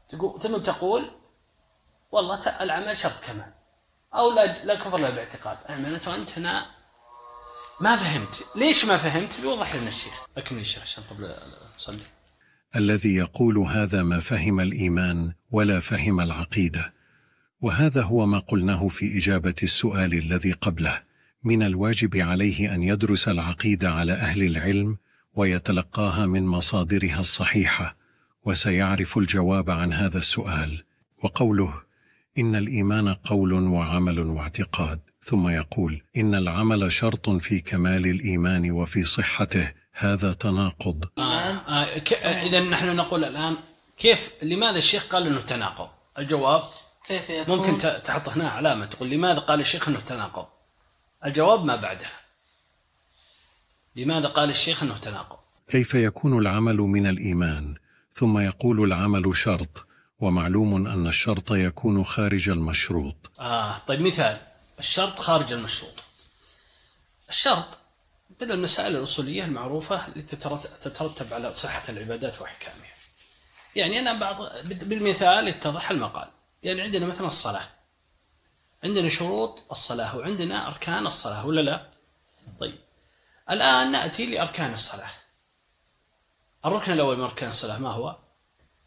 تقول 0.09 0.41
ثم 0.41 0.57
تقول 0.57 1.11
والله 2.13 2.49
العمل 2.49 2.99
شرط 2.99 3.25
كمان 3.25 3.53
أو 4.15 4.35
لا 4.35 4.65
لا 4.65 4.75
كفر 4.75 4.99
له 4.99 5.11
باعتقاد. 5.11 5.57
معناته 5.71 6.17
أنت؟ 6.17 6.39
هنا 6.39 6.67
ما 7.81 7.97
فهمت. 7.97 8.45
ليش 8.57 8.85
ما 8.85 8.97
فهمت؟ 8.97 9.41
بيوضح 9.41 9.75
لنا 9.75 9.89
الشيخ. 9.89 10.27
أكمل 10.37 10.61
الشيخ 10.61 10.83
عشان 10.83 11.03
قبل 11.11 11.35
نصلي. 11.77 11.99
الذي 12.77 13.15
يقول 13.15 13.59
هذا 13.59 14.03
ما 14.03 14.21
فهم 14.21 14.61
الإيمان 14.61 15.33
ولا 15.51 15.81
فهم 15.81 16.21
العقيدة. 16.21 16.93
وهذا 17.61 18.03
هو 18.03 18.27
ما 18.27 18.39
قلناه 18.39 18.89
في 18.89 19.19
إجابة 19.19 19.55
السؤال 19.63 20.15
الذي 20.15 20.53
قبله. 20.53 21.03
من 21.45 21.63
الواجب 21.63 22.17
عليه 22.17 22.75
أن 22.75 22.83
يدرس 22.83 23.29
العقيدة 23.29 23.91
على 23.91 24.13
أهل 24.13 24.43
العلم 24.43 24.99
ويتلقاها 25.41 26.27
من 26.27 26.47
مصادرها 26.47 27.21
الصحيحة 27.21 27.97
وسيعرف 28.45 29.19
الجواب 29.19 29.71
عن 29.71 29.93
هذا 29.93 30.19
السؤال. 30.19 30.85
وقوله 31.23 31.75
إن 32.39 32.57
الإيمان 32.57 33.15
قول 33.15 33.53
وعمل 33.53 34.19
واعتقاد 34.21 35.01
ثم 35.23 35.49
يقول 35.49 36.03
إن 36.17 36.35
العمل 36.35 36.93
شرط 36.93 37.31
في 37.31 37.61
كمال 37.61 38.07
الإيمان 38.07 38.71
وفي 38.71 39.05
صحته 39.05 39.73
هذا 39.93 40.33
تناقض. 40.33 41.05
آه 41.19 41.23
آه 41.23 41.85
إذا 42.47 42.61
نحن 42.61 42.97
نقول 42.97 43.25
الآن 43.25 43.57
كيف 43.99 44.33
لماذا 44.43 44.79
الشيخ 44.79 45.07
قال 45.07 45.27
أنه 45.27 45.41
تناقض؟ 45.41 45.89
الجواب 46.19 46.63
كيف 47.09 47.31
يكون؟ 47.31 47.59
ممكن 47.59 47.79
تحط 47.79 48.29
هنا 48.29 48.49
علامة 48.49 48.87
تقول 48.87 49.11
لماذا 49.11 49.39
قال 49.39 49.61
الشيخ 49.61 49.89
أنه 49.89 50.01
تناقض؟ 50.01 50.47
الجواب 51.27 51.65
ما 51.65 51.77
بعدها 51.77 52.20
لماذا 53.97 54.29
قال 54.29 54.51
الشيخ 54.51 54.83
أنه 54.83 54.99
تناقض؟ 54.99 55.39
كيف 55.69 55.95
يكون 55.95 56.39
العمل 56.39 56.77
من 56.77 57.07
الإيمان؟ 57.07 57.75
ثم 58.15 58.39
يقول 58.39 58.85
العمل 58.85 59.37
شرط 59.37 59.87
ومعلوم 60.21 60.87
أن 60.87 61.07
الشرط 61.07 61.53
يكون 61.53 62.05
خارج 62.05 62.49
المشروط. 62.49 63.31
آه 63.41 63.79
طيب 63.79 64.01
مثال. 64.01 64.39
الشرط 64.79 65.19
خارج 65.19 65.53
المشروط. 65.53 66.05
الشرط 67.29 67.79
من 68.41 68.51
المسائل 68.51 68.97
الأصولية 68.97 69.45
المعروفة 69.45 70.09
التي 70.17 70.37
تترتب 70.81 71.35
على 71.35 71.53
صحة 71.55 71.83
العبادات 71.89 72.41
وأحكامها. 72.41 72.91
يعني 73.77 73.99
أنا 73.99 74.13
بعض 74.19 74.37
بالمثال 74.65 75.49
يتضح 75.49 75.91
المقال. 75.91 76.29
يعني 76.63 76.81
عندنا 76.81 77.07
مثلا 77.07 77.27
الصلاة. 77.27 77.69
عندنا 78.85 79.09
شروط 79.09 79.63
الصلاة 79.71 80.17
وعندنا 80.17 80.67
أركان 80.69 81.07
الصلاة 81.07 81.47
ولا 81.47 81.61
لا؟ 81.61 81.90
الآن 83.51 83.93
نأتي 83.93 84.27
لأركان 84.27 84.75
الصلاة. 84.75 85.11
الركن 86.65 86.93
الأول 86.93 87.17
من 87.17 87.25
أركان 87.25 87.49
الصلاة 87.49 87.79
ما 87.79 87.91
هو؟ 87.91 88.17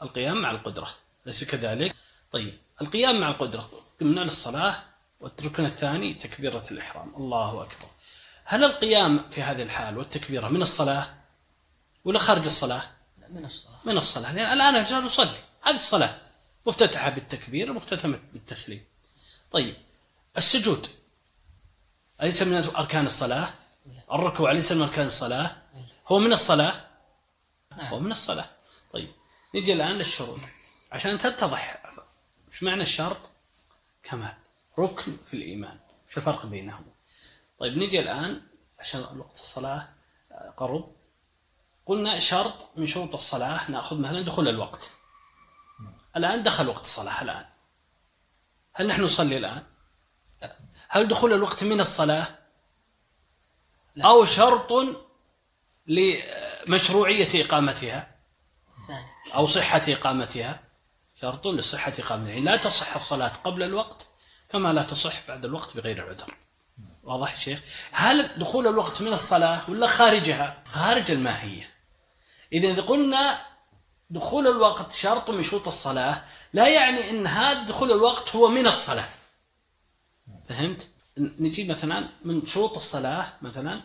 القيام 0.02 0.42
مع 0.42 0.52
القدرة. 0.52 0.90
أليس 1.26 1.44
كذلك؟ 1.44 1.96
طيب 2.32 2.58
القيام 2.82 3.20
مع 3.20 3.30
القدرة. 3.30 3.70
قمنا 4.02 4.22
للصلاة 4.22 4.76
والركن 5.20 5.66
الثاني 5.66 6.14
تكبيرة 6.14 6.66
الإحرام. 6.72 7.16
الله 7.16 7.64
أكبر. 7.64 7.88
هل 8.44 8.64
القيام 8.64 9.30
في 9.30 9.42
هذه 9.42 9.64
الحال 9.64 9.98
والتكبيرة 9.98 10.48
من 10.48 10.62
الصلاة 10.62 11.14
ولا 12.06 12.20
خارج 12.20 12.46
الصلاة؟ 12.46 12.84
لا 13.18 13.30
من 13.30 13.46
الصلاة. 13.46 13.80
من 13.86 13.98
الصلاة. 13.98 14.34
لأن 14.34 14.54
الآن 14.54 14.76
الرجال 14.76 15.06
يصلي. 15.06 15.40
هذه 15.64 15.76
الصلاة 15.76 16.18
مفتتحة 16.66 17.10
بالتكبير 17.10 17.72
ومختتمة 17.72 18.20
بالتسليم. 18.34 18.86
طيب 19.52 19.76
السجود. 20.38 20.88
أليس 22.22 22.44
من 22.44 22.56
أركان 22.76 23.06
الصلاة؟ 23.06 23.50
الركوع 24.14 24.52
أليس 24.52 24.72
من 24.72 24.82
أركان 24.82 25.06
الصلاة؟ 25.06 25.56
هو 26.08 26.20
من 26.20 26.34
الصلاة؟ 26.34 26.88
هو 27.74 28.00
من 28.00 28.12
الصلاة 28.12 28.50
طيب 28.94 29.12
نجي 29.56 29.74
الآن 29.74 29.92
للشروط 29.92 30.40
عشان 30.92 31.20
تتضح 31.20 31.84
إيش 32.52 32.64
معنى 32.64 32.84
الشرط؟ 32.84 33.30
كمال 34.04 34.34
ركن 34.80 35.18
في 35.26 35.34
الإيمان 35.34 35.80
شو 36.10 36.20
الفرق 36.20 36.46
بينهم؟ 36.46 36.86
طيب 37.60 37.78
نجي 37.78 38.00
الآن 38.00 38.42
عشان 38.80 39.18
وقت 39.18 39.36
الصلاة 39.36 39.90
قرب 40.58 40.96
قلنا 41.86 42.20
شرط 42.20 42.68
من 42.76 42.88
شروط 42.88 43.16
الصلاة 43.16 43.72
نأخذ 43.72 44.02
مثلا 44.02 44.22
دخول 44.22 44.48
الوقت 44.48 44.92
الآن 46.16 46.44
دخل 46.44 46.68
وقت 46.68 46.82
الصلاة 46.82 47.22
الآن 47.22 47.46
هل 48.74 48.88
نحن 48.88 49.02
نصلي 49.04 49.38
الآن؟ 49.38 49.64
هل 50.90 51.08
دخول 51.08 51.34
الوقت 51.34 51.64
من 51.64 51.82
الصلاة؟ 51.82 52.43
أو 53.98 54.26
شرط 54.26 54.74
لمشروعية 55.88 57.46
إقامتها. 57.46 58.16
أو 59.36 59.48
صحة 59.48 59.82
إقامتها. 59.88 60.60
شرط 61.22 61.48
لصحة 61.48 61.94
إقامتها. 62.00 62.30
يعني 62.30 62.42
لا 62.42 62.56
تصح 62.56 62.96
الصلاة 62.96 63.32
قبل 63.44 63.64
الوقت 63.64 64.08
كما 64.50 64.74
لا 64.74 64.84
تصح 64.84 65.28
بعد 65.28 65.46
الوقت 65.46 65.78
بغير 65.78 66.10
عذر 66.10 66.34
واضح 67.04 67.32
يا 67.32 67.38
شيخ؟ 67.38 67.60
هل 67.92 68.28
دخول 68.38 68.68
الوقت 68.68 69.02
من 69.02 69.14
الصلاة 69.14 69.70
ولا 69.70 69.88
خارجها؟ 69.88 70.64
خارج 70.70 71.12
الماهية. 71.12 71.70
إذا 72.54 72.70
إذا 72.70 72.82
قلنا 72.82 73.42
دخول 74.10 74.48
الوقت 74.48 74.92
شرط 74.92 75.30
من 75.30 75.44
شروط 75.44 75.68
الصلاة 75.68 76.22
لا 76.54 76.68
يعني 76.68 77.10
أن 77.10 77.28
هذا 77.28 77.64
دخول 77.64 77.92
الوقت 77.92 78.36
هو 78.36 78.48
من 78.48 78.68
الصلاة. 78.68 79.10
فهمت؟ 80.50 80.88
نجيب 81.18 81.72
مثلا 81.72 82.08
من 82.26 82.48
شروط 82.48 82.76
الصلاة 82.76 83.34
مثلا 83.42 83.82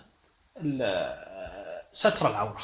ستر 1.92 2.30
العورة. 2.30 2.62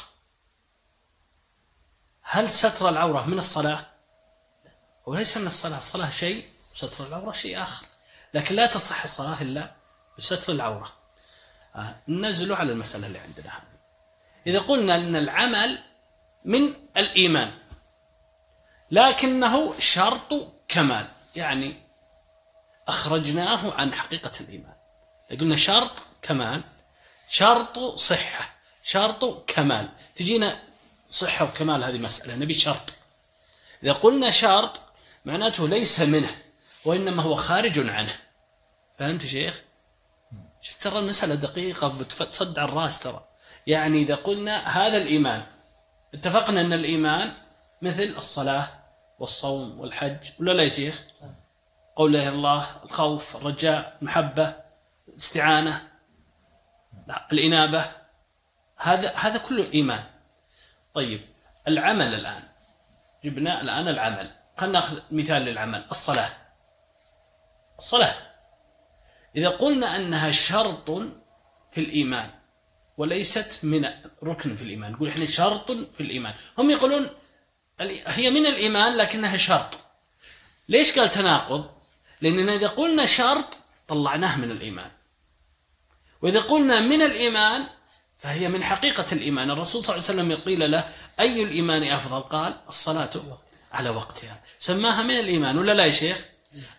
هل 2.21 2.49
ستر 2.49 2.89
العورة 2.89 3.25
من 3.25 3.39
الصلاة؟ 3.39 3.85
وليس 5.05 5.37
من 5.37 5.47
الصلاة. 5.47 5.77
الصلاة 5.77 6.09
شيء 6.09 6.49
وستر 6.73 7.07
العورة 7.07 7.31
شيء 7.31 7.61
آخر. 7.63 7.85
لكن 8.33 8.55
لا 8.55 8.65
تصح 8.65 9.03
الصلاة 9.03 9.41
إلا 9.41 9.75
بستر 10.17 10.53
العورة. 10.53 10.93
آه. 11.75 11.95
ننزله 12.07 12.55
على 12.55 12.71
المسألة 12.71 13.07
اللي 13.07 13.19
عندنا. 13.19 13.51
إذا 14.47 14.59
قلنا 14.59 14.95
أن 14.95 15.15
العمل 15.15 15.79
من 16.45 16.73
الإيمان 16.97 17.51
لكنه 18.91 19.79
شرط 19.79 20.53
كمال. 20.67 21.07
يعني 21.35 21.73
أخرجناه 22.87 23.73
عن 23.73 23.93
حقيقة 23.93 24.31
الإيمان. 24.39 24.75
قلنا 25.39 25.55
شرط 25.55 26.07
كمال 26.21 26.61
شرط 27.29 27.79
صحة 27.79 28.55
شرط 28.83 29.51
كمال. 29.51 29.89
تجينا 30.15 30.59
صحة 31.09 31.45
وكمال 31.45 31.83
هذه 31.83 31.97
مسألة 31.97 32.35
نبي 32.35 32.53
شرط. 32.53 32.93
إذا 33.83 33.93
قلنا 33.93 34.31
شرط 34.31 34.81
معناته 35.25 35.67
ليس 35.67 35.99
منه 35.99 36.41
وإنما 36.85 37.23
هو 37.23 37.35
خارج 37.35 37.89
عنه. 37.89 38.15
فهمت 38.99 39.25
شيخ؟ 39.25 39.61
شفت 40.61 40.83
ترى 40.83 40.99
المسألة 40.99 41.35
دقيقة 41.35 41.87
بتصدع 41.87 42.63
الرأس 42.63 42.99
ترى. 42.99 43.25
يعني 43.67 44.01
إذا 44.01 44.15
قلنا 44.15 44.57
هذا 44.57 44.97
الإيمان 44.97 45.43
اتفقنا 46.13 46.61
أن 46.61 46.73
الإيمان 46.73 47.33
مثل 47.81 48.13
الصلاة 48.17 48.67
والصوم 49.19 49.79
والحج 49.79 50.17
ولا 50.39 50.51
لا 50.51 50.63
يا 50.63 50.69
شيخ؟ 50.69 51.01
قول 51.95 52.13
لا 52.13 52.19
إله 52.19 52.29
إلا 52.29 52.35
الله 52.35 52.67
الخوف 52.83 53.35
الرجاء 53.35 53.97
المحبة 54.01 54.53
الاستعانة 55.07 55.87
الإنابة 57.31 57.85
هذا 58.77 59.15
هذا 59.15 59.37
كله 59.37 59.73
إيمان. 59.73 60.03
طيب 60.93 61.21
العمل 61.67 62.13
الآن. 62.13 62.43
جبنا 63.23 63.61
الآن 63.61 63.87
العمل. 63.87 64.31
خلينا 64.57 64.79
ناخذ 64.79 64.99
مثال 65.11 65.41
للعمل 65.41 65.85
الصلاة. 65.91 66.29
الصلاة. 67.77 68.13
إذا 69.35 69.49
قلنا 69.49 69.95
أنها 69.95 70.31
شرط 70.31 70.91
في 71.71 71.77
الإيمان 71.81 72.29
وليست 72.97 73.65
من 73.65 73.89
ركن 74.23 74.55
في 74.55 74.61
الإيمان 74.61 74.91
نقول 74.91 75.09
إحنا 75.09 75.25
شرط 75.25 75.71
في 75.71 76.01
الإيمان. 76.01 76.33
هم 76.57 76.69
يقولون 76.71 77.09
هي 78.07 78.29
من 78.29 78.45
الإيمان 78.45 78.97
لكنها 78.97 79.37
شرط. 79.37 79.77
ليش 80.69 80.99
قال 80.99 81.09
تناقض؟ 81.09 81.74
لأننا 82.21 82.55
إذا 82.55 82.67
قلنا 82.67 83.05
شرط 83.05 83.57
طلعناه 83.87 84.37
من 84.37 84.51
الإيمان. 84.51 84.91
وإذا 86.21 86.39
قلنا 86.39 86.79
من 86.79 87.01
الإيمان 87.01 87.67
فهي 88.17 88.49
من 88.49 88.63
حقيقة 88.63 89.05
الإيمان. 89.11 89.51
الرسول 89.51 89.83
صلى 89.83 89.95
الله 89.95 90.09
عليه 90.09 90.33
وسلم 90.33 90.45
قيل 90.45 90.71
له 90.71 90.89
أي 91.19 91.43
الإيمان 91.43 91.83
أفضل؟ 91.83 92.21
قال 92.21 92.57
الصلاة 92.69 93.09
على 93.71 93.89
وقتها. 93.89 94.41
سماها 94.59 95.03
من 95.03 95.19
الإيمان 95.19 95.57
ولا 95.57 95.71
لا 95.71 95.85
يا 95.85 95.91
شيخ؟ 95.91 96.25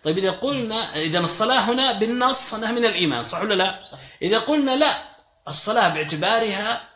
طيب 0.03 0.17
إذا 0.17 0.31
قلنا 0.31 0.95
إذا 0.95 1.19
الصلاة 1.19 1.59
هنا 1.59 1.91
بالنص 1.99 2.53
أنها 2.53 2.71
من 2.71 2.85
الإيمان 2.85 3.25
صح 3.25 3.41
ولا 3.41 3.53
لا؟ 3.53 3.83
إذا 4.21 4.39
قلنا 4.39 4.75
لا 4.75 5.03
الصلاة 5.47 5.89
باعتبارها 5.89 6.89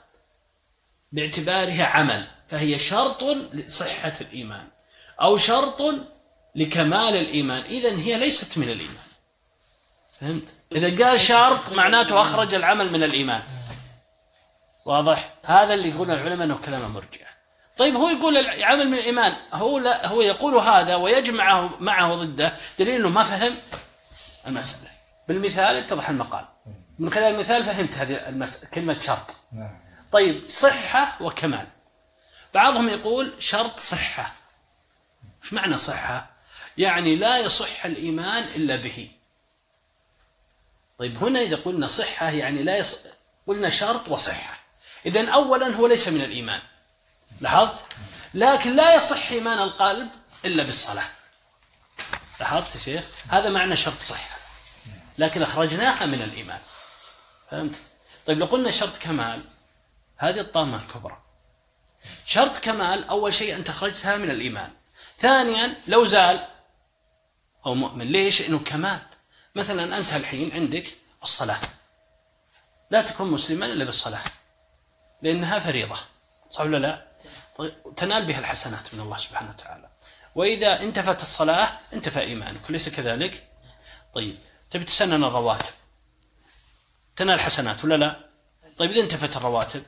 باعتبارها 1.12 1.86
عمل 1.86 2.28
فهي 2.48 2.80
شرط 2.80 3.24
لصحة 3.54 4.14
الإيمان. 4.22 4.68
أو 5.22 5.38
شرط 5.38 5.82
لكمال 6.56 7.16
الإيمان. 7.16 7.62
إذا 7.62 7.90
هي 7.90 8.18
ليست 8.18 8.58
من 8.58 8.70
الإيمان. 8.70 9.06
فهمت؟ 10.20 10.48
إذا 10.72 11.06
قال 11.06 11.22
شرط 11.22 11.74
معناته 11.74 12.22
أخرج 12.22 12.54
العمل 12.54 12.92
من 12.92 13.04
الإيمان. 13.04 13.42
واضح؟ 14.86 15.34
هذا 15.46 15.74
اللي 15.74 15.90
يقول 15.90 16.12
العلماء 16.12 16.48
أنه 16.48 16.60
كلام 16.66 16.92
مرجع. 16.92 17.28
طيب 17.78 17.96
هو 17.96 18.10
يقول 18.10 18.38
العمل 18.38 18.88
من 18.88 18.98
الإيمان 18.98 19.34
هو 19.54 19.80
لا 19.80 20.08
هو 20.08 20.22
يقول 20.22 20.56
هذا 20.56 20.96
ويجمعه 20.96 21.70
معه 21.80 22.16
ضده 22.16 22.54
دليل 22.80 22.96
أنه 22.96 23.10
ما 23.10 23.24
فهم 23.24 23.58
المسألة. 24.48 24.90
بالمثال 25.28 25.76
اتضح 25.76 26.10
المقال. 26.10 26.46
من 27.00 27.14
خلال 27.14 27.34
المثال 27.34 27.66
فهمت 27.66 27.98
هذه 27.98 28.30
المسألة 28.30 28.70
كلمة 28.70 29.00
شرط. 29.00 29.36
طيب 30.12 30.50
صحة 30.50 31.18
وكمال. 31.22 31.68
بعضهم 32.54 32.90
يقول 32.90 33.32
شرط 33.40 33.80
صحة. 33.80 34.34
إيش 35.44 35.54
معنى 35.54 35.78
صحة؟ 35.78 36.31
يعني 36.78 37.16
لا 37.16 37.38
يصح 37.38 37.86
الإيمان 37.86 38.44
إلا 38.44 38.76
به. 38.76 39.12
طيب 41.00 41.24
هنا 41.24 41.42
إذا 41.42 41.56
قلنا 41.56 41.88
صحة 41.88 42.30
يعني 42.30 42.64
لا 42.64 42.78
يص... 42.78 43.00
قلنا 43.48 43.70
شرط 43.70 44.10
وصحة. 44.10 44.60
إذا 45.06 45.30
أولا 45.30 45.76
هو 45.76 45.88
ليس 45.88 46.08
من 46.08 46.22
الإيمان. 46.22 46.62
لاحظت؟ 47.42 47.86
لكن 48.34 48.76
لا 48.76 48.96
يصح 48.96 49.32
إيمان 49.32 49.60
القلب 49.60 50.10
إلا 50.46 50.64
بالصلاة. 50.64 51.10
لاحظت 52.40 52.76
يا 52.76 52.80
شيخ؟ 52.80 53.04
هذا 53.30 53.50
معنى 53.50 53.76
شرط 53.76 54.02
صحة. 54.02 54.38
لكن 55.18 55.44
أخرجناها 55.44 56.06
من 56.06 56.22
الإيمان. 56.22 56.60
فهمت؟ 57.52 57.76
طيب 58.26 58.40
لو 58.40 58.46
قلنا 58.46 58.72
شرط 58.72 58.98
كمال 58.98 59.42
هذه 60.18 60.40
الطامة 60.40 60.82
الكبرى. 60.82 61.22
شرط 62.26 62.58
كمال 62.60 63.08
أول 63.08 63.34
شيء 63.34 63.56
أنت 63.56 63.70
أخرجتها 63.70 64.18
من 64.18 64.30
الإيمان. 64.30 64.72
ثانيا 65.20 65.74
لو 65.88 66.06
زال 66.06 66.48
أو 67.66 67.74
مؤمن. 67.74 68.06
ليش؟ 68.06 68.42
إنه 68.42 68.60
كمال. 68.60 69.02
مثلا 69.56 69.98
أنت 69.98 70.14
الحين 70.14 70.52
عندك 70.54 70.86
الصلاة. 71.24 71.60
لا 72.92 73.02
تكون 73.02 73.32
مسلما 73.32 73.66
إلا 73.66 73.86
بالصلاة. 73.86 74.24
لأنها 75.22 75.60
فريضة. 75.60 75.96
صح 76.50 76.62
ولا 76.62 76.78
لا؟ 76.78 77.08
طيب 77.56 77.74
تنال 77.98 78.26
بها 78.26 78.40
الحسنات 78.40 78.94
من 78.94 79.00
الله 79.00 79.18
سبحانه 79.18 79.50
وتعالى. 79.50 79.90
وإذا 80.36 80.82
انتفت 80.82 81.22
الصلاة 81.22 81.70
انتفى 81.94 82.20
إيمانك 82.20 82.70
أليس 82.70 82.90
كذلك؟ 82.90 83.48
طيب 84.14 84.38
تبي 84.70 84.84
تسنن 84.84 85.24
الرواتب. 85.24 85.74
تنال 87.16 87.40
حسنات 87.40 87.84
ولا 87.84 87.96
لا؟ 87.96 88.20
طيب 88.78 88.92
إذا 88.92 89.02
انتفت 89.02 89.38
الرواتب 89.38 89.84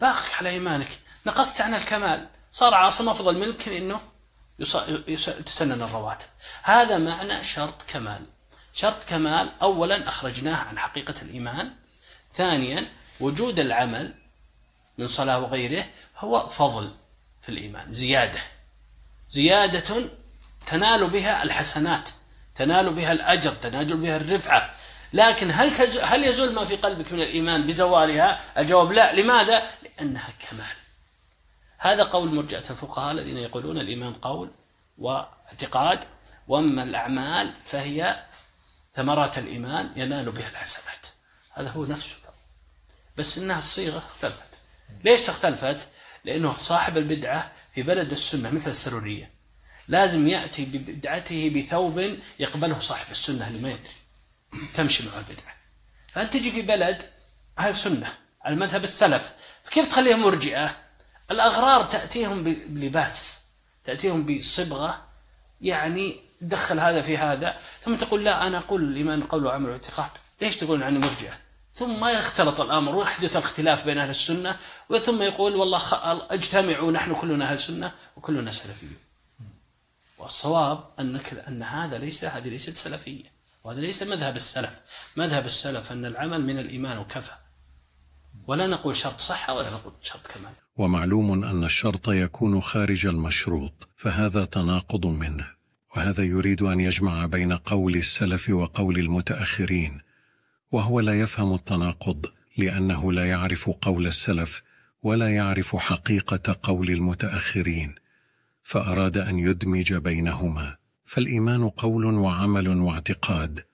باقي 0.00 0.34
على 0.38 0.48
إيمانك. 0.48 0.98
نقصت 1.26 1.60
عن 1.60 1.74
الكمال. 1.74 2.28
صار 2.52 2.74
عاصم 2.74 3.08
أفضل 3.08 3.38
منك 3.38 3.68
لأنه 3.68 4.00
تسنن 5.46 5.82
الرواتب. 5.82 6.26
هذا 6.62 6.98
معنى 6.98 7.44
شرط 7.44 7.82
كمال. 7.88 8.24
شرط 8.74 9.04
كمال 9.08 9.48
أولا 9.62 10.08
أخرجناه 10.08 10.56
عن 10.56 10.78
حقيقة 10.78 11.14
الإيمان. 11.22 11.70
ثانيا 12.32 12.84
وجود 13.20 13.58
العمل 13.58 14.14
من 14.98 15.08
صلاة 15.08 15.38
وغيره 15.40 15.84
هو 16.18 16.48
فضل 16.48 16.90
في 17.42 17.48
الإيمان 17.48 17.94
زيادة. 17.94 18.40
زيادة 19.30 20.10
تنال 20.66 21.06
بها 21.06 21.42
الحسنات 21.42 22.10
تنال 22.54 22.92
بها 22.92 23.12
الأجر 23.12 23.52
تنال 23.52 23.96
بها 23.96 24.16
الرفعة. 24.16 24.74
لكن 25.12 25.50
هل 25.50 25.72
هل 26.02 26.24
يزول 26.24 26.52
ما 26.52 26.64
في 26.64 26.76
قلبك 26.76 27.12
من 27.12 27.20
الإيمان 27.20 27.62
بزوالها؟ 27.62 28.40
الجواب 28.58 28.92
لا. 28.92 29.12
لماذا؟ 29.12 29.62
لأنها 29.82 30.28
كمال. 30.40 30.87
هذا 31.78 32.02
قول 32.02 32.34
مرجئة 32.34 32.70
الفقهاء 32.70 33.12
الذين 33.12 33.36
يقولون 33.36 33.78
الإيمان 33.78 34.14
قول 34.14 34.50
واعتقاد 34.98 36.04
وأما 36.48 36.82
الأعمال 36.82 37.54
فهي 37.64 38.24
ثمرات 38.94 39.38
الإيمان 39.38 39.92
ينال 39.96 40.32
بها 40.32 40.48
الحسنات. 40.48 41.06
هذا 41.52 41.70
هو 41.70 41.84
نفسه 41.84 42.16
بس 43.16 43.38
إنها 43.38 43.58
الصيغة 43.58 43.98
اختلفت. 43.98 44.48
ليش 45.04 45.28
اختلفت؟ 45.28 45.88
لأنه 46.24 46.56
صاحب 46.56 46.96
البدعة 46.96 47.50
في 47.74 47.82
بلد 47.82 48.10
السنة 48.12 48.50
مثل 48.50 48.70
السرورية 48.70 49.30
لازم 49.88 50.28
يأتي 50.28 50.64
ببدعته 50.64 51.50
بثوب 51.56 52.18
يقبله 52.38 52.80
صاحب 52.80 53.10
السنة 53.10 53.48
اللي 53.48 53.58
ما 53.58 53.68
يدري. 53.68 54.68
تمشي 54.74 55.06
مع 55.06 55.12
البدعة. 55.18 55.56
فأنت 56.06 56.32
تجي 56.32 56.52
في 56.52 56.62
بلد 56.62 57.02
هاي 57.58 57.74
سنة 57.74 58.14
على 58.42 58.56
مذهب 58.56 58.84
السلف 58.84 59.32
فكيف 59.64 59.88
تخليهم 59.88 60.22
مرجئة؟ 60.22 60.87
الأغرار 61.30 61.84
تأتيهم 61.84 62.44
بلباس 62.44 63.38
تأتيهم 63.84 64.26
بصبغة 64.26 65.06
يعني 65.60 66.20
دخل 66.40 66.80
هذا 66.80 67.02
في 67.02 67.18
هذا 67.18 67.58
ثم 67.82 67.96
تقول 67.96 68.24
لا 68.24 68.46
أنا 68.46 68.58
أقول 68.58 68.82
الإيمان 68.82 69.22
قول 69.22 69.46
وعمل 69.46 69.70
واعتقاد. 69.70 70.10
ليش 70.40 70.56
تقولون 70.56 70.82
عني 70.82 70.98
مرجئة 70.98 71.38
ثم 71.72 72.04
يختلط 72.08 72.60
الأمر 72.60 72.94
ويحدث 72.94 73.36
الاختلاف 73.36 73.84
بين 73.84 73.98
أهل 73.98 74.10
السنة 74.10 74.56
وثم 74.88 75.22
يقول 75.22 75.56
والله 75.56 75.82
اجتمعوا 76.30 76.92
نحن 76.92 77.14
كلنا 77.14 77.50
أهل 77.50 77.60
سنة 77.60 77.92
وكلنا 78.16 78.50
سلفيون. 78.50 78.96
والصواب 80.18 80.84
أنك 81.00 81.44
أن 81.48 81.62
هذا 81.62 81.98
ليس 81.98 82.24
هذه 82.24 82.48
ليست 82.48 82.76
سلفية 82.76 83.32
وهذا 83.64 83.80
ليس 83.80 84.02
مذهب 84.02 84.36
السلف. 84.36 84.80
مذهب 85.16 85.46
السلف 85.46 85.92
أن 85.92 86.04
العمل 86.04 86.40
من 86.40 86.58
الإيمان 86.58 86.98
وكفى. 86.98 87.32
ولا 88.46 88.66
نقول 88.66 88.96
شرط 88.96 89.20
صحة 89.20 89.54
ولا 89.54 89.70
نقول 89.70 89.92
شرط 90.02 90.26
كمال. 90.26 90.52
ومعلوم 90.78 91.44
أن 91.44 91.64
الشرط 91.64 92.08
يكون 92.08 92.60
خارج 92.60 93.06
المشروط 93.06 93.88
فهذا 93.96 94.44
تناقض 94.44 95.06
منه. 95.06 95.46
وهذا 95.96 96.24
يريد 96.24 96.62
أن 96.62 96.80
يجمع 96.80 97.26
بين 97.26 97.52
قول 97.52 97.96
السلف 97.96 98.50
وقول 98.50 98.98
المتأخرين. 98.98 100.00
وهو 100.72 101.00
لا 101.00 101.20
يفهم 101.20 101.54
التناقض 101.54 102.26
لأنه 102.56 103.12
لا 103.12 103.28
يعرف 103.28 103.70
قول 103.70 104.06
السلف 104.06 104.62
ولا 105.02 105.34
يعرف 105.34 105.76
حقيقة 105.76 106.56
قول 106.62 106.90
المتأخرين. 106.90 107.94
فأراد 108.62 109.18
أن 109.18 109.38
يدمج 109.38 109.94
بينهما. 109.94 110.76
فالإيمان 111.06 111.68
قول 111.68 112.04
وعمل 112.04 112.68
واعتقاد. 112.68 113.64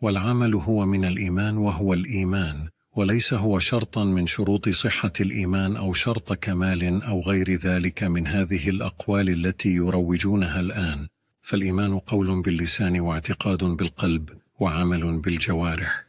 والعمل 0.00 0.54
هو 0.54 0.86
من 0.86 1.04
الإيمان 1.04 1.56
وهو 1.56 1.94
الإيمان. 1.94 2.68
وليس 2.96 3.34
هو 3.34 3.58
شرطا 3.58 4.04
من 4.04 4.26
شروط 4.26 4.68
صحة 4.68 5.12
الإيمان 5.20 5.76
أو 5.76 5.92
شرط 5.92 6.32
كمال 6.32 7.02
أو 7.02 7.20
غير 7.20 7.54
ذلك 7.56 8.02
من 8.02 8.26
هذه 8.26 8.68
الأقوال 8.68 9.28
التي 9.28 9.68
يروجونها 9.68 10.60
الآن. 10.60 11.08
فالإيمان 11.42 11.98
قول 11.98 12.42
باللسان 12.42 13.00
واعتقاد 13.00 13.64
بالقلب 13.64 14.28
وعمل 14.60 15.20
بالجوارح 15.20 16.04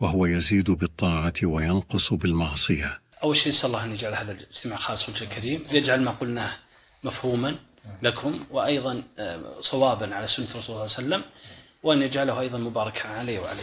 وهو 0.00 0.26
يزيد 0.26 0.70
بالطاعة 0.70 1.32
وينقص 1.42 2.12
بالمعصية. 2.12 3.00
أول 3.22 3.36
شيء 3.36 3.48
نسأل 3.48 3.66
الله 3.66 3.84
أن 3.84 3.92
يجعل 3.92 4.14
هذا 4.14 4.32
الاجتماع 4.32 4.76
خاص 4.76 5.08
وجه 5.08 5.24
الكريم 5.24 5.60
يجعل 5.72 6.02
ما 6.02 6.10
قلناه 6.10 6.50
مفهوما 7.04 7.54
لكم 8.02 8.40
وأيضا 8.50 9.02
آه، 9.18 9.40
صوابا 9.60 10.14
على 10.14 10.26
سنة 10.26 10.46
الرسول 10.46 10.62
صلى 10.62 10.68
الله 10.68 10.80
عليه 10.80 10.90
وسلم 10.92 11.22
وأن 11.82 12.02
يجعله 12.02 12.40
أيضا 12.40 12.58
مباركا 12.58 13.08
عليه 13.08 13.40
وعليه 13.40 13.62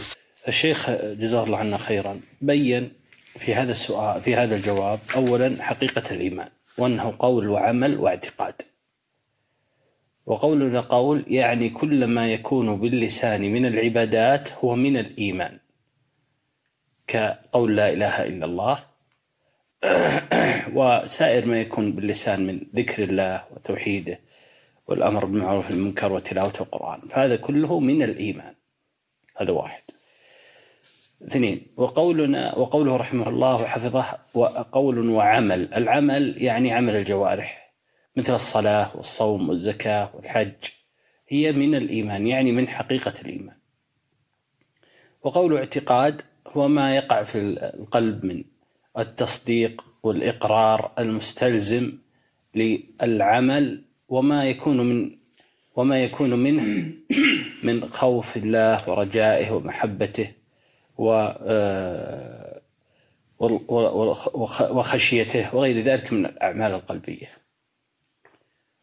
الشيخ 0.50 0.90
جزاه 0.90 1.44
الله 1.44 1.58
عنا 1.58 1.76
خيرا 1.76 2.20
بين 2.40 2.92
في 3.38 3.54
هذا 3.54 3.72
السؤال 3.72 4.20
في 4.20 4.34
هذا 4.34 4.56
الجواب 4.56 4.98
اولا 5.16 5.62
حقيقة 5.62 6.02
الإيمان 6.10 6.48
وأنه 6.78 7.14
قول 7.18 7.48
وعمل 7.48 7.98
واعتقاد. 7.98 8.54
وقولنا 10.26 10.80
قول 10.80 11.24
يعني 11.28 11.68
كل 11.68 12.04
ما 12.06 12.32
يكون 12.32 12.80
باللسان 12.80 13.40
من 13.52 13.66
العبادات 13.66 14.52
هو 14.52 14.74
من 14.76 14.96
الإيمان. 14.96 15.58
كقول 17.06 17.76
لا 17.76 17.92
إله 17.92 18.26
إلا 18.26 18.46
الله 18.46 18.84
وسائر 20.76 21.46
ما 21.46 21.60
يكون 21.60 21.92
باللسان 21.92 22.46
من 22.46 22.60
ذكر 22.76 23.02
الله 23.02 23.44
وتوحيده 23.50 24.20
والأمر 24.86 25.24
بالمعروف 25.24 25.70
والمنكر 25.70 26.12
وتلاوة 26.12 26.52
القرآن 26.60 27.00
فهذا 27.08 27.36
كله 27.36 27.80
من 27.80 28.02
الإيمان. 28.02 28.54
هذا 29.36 29.52
واحد. 29.52 29.82
اثنين. 31.26 31.66
وقولنا 31.76 32.58
وقوله 32.58 32.96
رحمه 32.96 33.28
الله 33.28 33.62
وحفظه 33.62 34.04
وقول 34.34 35.10
وعمل. 35.10 35.74
العمل 35.74 36.42
يعني 36.42 36.72
عمل 36.72 36.96
الجوارح 36.96 37.72
مثل 38.16 38.34
الصلاة 38.34 38.96
والصوم 38.96 39.48
والزكاة 39.48 40.10
والحج. 40.14 40.52
هي 41.28 41.52
من 41.52 41.74
الإيمان 41.74 42.26
يعني 42.26 42.52
من 42.52 42.68
حقيقة 42.68 43.14
الإيمان. 43.22 43.56
وقول 45.22 45.56
اعتقاد 45.56 46.22
هو 46.46 46.68
ما 46.68 46.96
يقع 46.96 47.22
في 47.22 47.38
القلب 47.74 48.24
من 48.24 48.44
التصديق 48.98 49.84
والإقرار 50.02 50.92
المستلزم 50.98 51.92
للعمل 52.54 53.84
وما 54.08 54.44
يكون 54.44 54.80
من 54.80 55.16
وما 55.76 56.04
يكون 56.04 56.30
منه 56.38 56.92
من 57.62 57.88
خوف 57.88 58.36
الله 58.36 58.90
ورجائه 58.90 59.50
ومحبته. 59.50 60.39
و 61.00 61.34
آه، 61.42 62.60
وخشيته 64.70 65.54
وغير 65.56 65.80
ذلك 65.80 66.12
من 66.12 66.26
الأعمال 66.26 66.72
القلبية. 66.72 67.26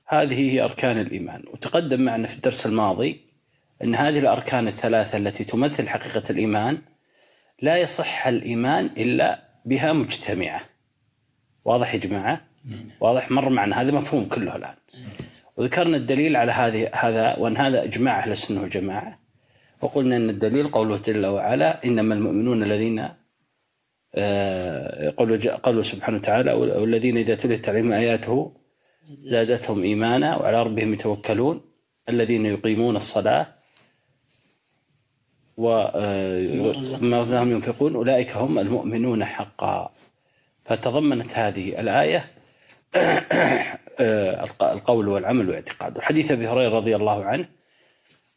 هذه 0.06 0.54
هي 0.54 0.62
أركان 0.62 1.00
الإيمان. 1.00 1.44
وتقدم 1.54 2.02
معنا 2.02 2.28
في 2.28 2.36
الدرس 2.36 2.66
الماضي 2.66 3.22
أن 3.84 3.96
هذه 3.96 4.20
الأركان 4.20 4.68
الثلاثة 4.68 5.18
التي 5.18 5.44
تمثل 5.44 5.90
حقيقة 5.90 6.24
الإيمان 6.30 6.78
لا 7.62 7.78
يصح 7.78 8.28
الإيمان 8.28 8.86
إلا 8.86 9.44
بها 9.66 9.94
مجتمعة. 9.94 10.62
واضح 11.66 11.94
يا 11.94 12.00
جماعة؟ 12.00 12.42
واضح؟ 13.00 13.32
مر 13.32 13.50
معنا. 13.50 13.82
هذا 13.82 13.92
مفهوم 13.92 14.26
كله 14.26 14.56
الآن. 14.56 14.76
وذكرنا 15.58 15.98
الدليل 15.98 16.36
على 16.36 16.52
هذه 16.52 16.90
هذا 16.94 17.36
وأن 17.36 17.58
هذا 17.58 17.84
إجماع 17.84 18.20
أهل 18.20 18.32
السنة 18.32 18.62
والجماعة. 18.62 19.27
وقلنا 19.82 20.16
أن 20.16 20.30
الدليل 20.30 20.68
قوله 20.68 20.98
جل 20.98 21.26
وعلا 21.26 21.86
إنما 21.86 22.14
المؤمنون 22.16 22.64
الذين 22.64 23.10
قالوا 25.18 25.56
قالوا 25.56 25.84
سبحانه 25.84 26.18
وتعالى 26.18 26.52
والذين 26.54 27.18
إذا 27.18 27.36
تليت 27.36 27.70
عليهم 27.70 27.92
آياته 27.92 28.52
زادتهم 29.06 29.84
إيمانا 29.84 30.36
وعلى 30.38 30.64
ربهم 30.64 30.94
يتوكلون 30.94 31.62
الذين 32.10 32.46
يقيمون 32.46 32.96
الصلاة 32.96 33.48
وما 35.58 36.72
رزقناهم 36.72 37.52
ينفقون 37.52 37.96
أولئك 37.96 38.32
هم 38.38 38.60
المؤمنون 38.60 39.26
حقا. 39.26 39.92
فتضمنت 40.66 41.32
هذه 41.34 41.80
الآية 41.82 42.26
القول 44.62 45.08
والعمل 45.08 45.48
والاعتقاد 45.48 45.98
وحديث 45.98 46.32
أبي 46.32 46.48
هريرة 46.48 46.76
رضي 46.76 46.96
الله 46.96 47.26
عنه 47.26 47.46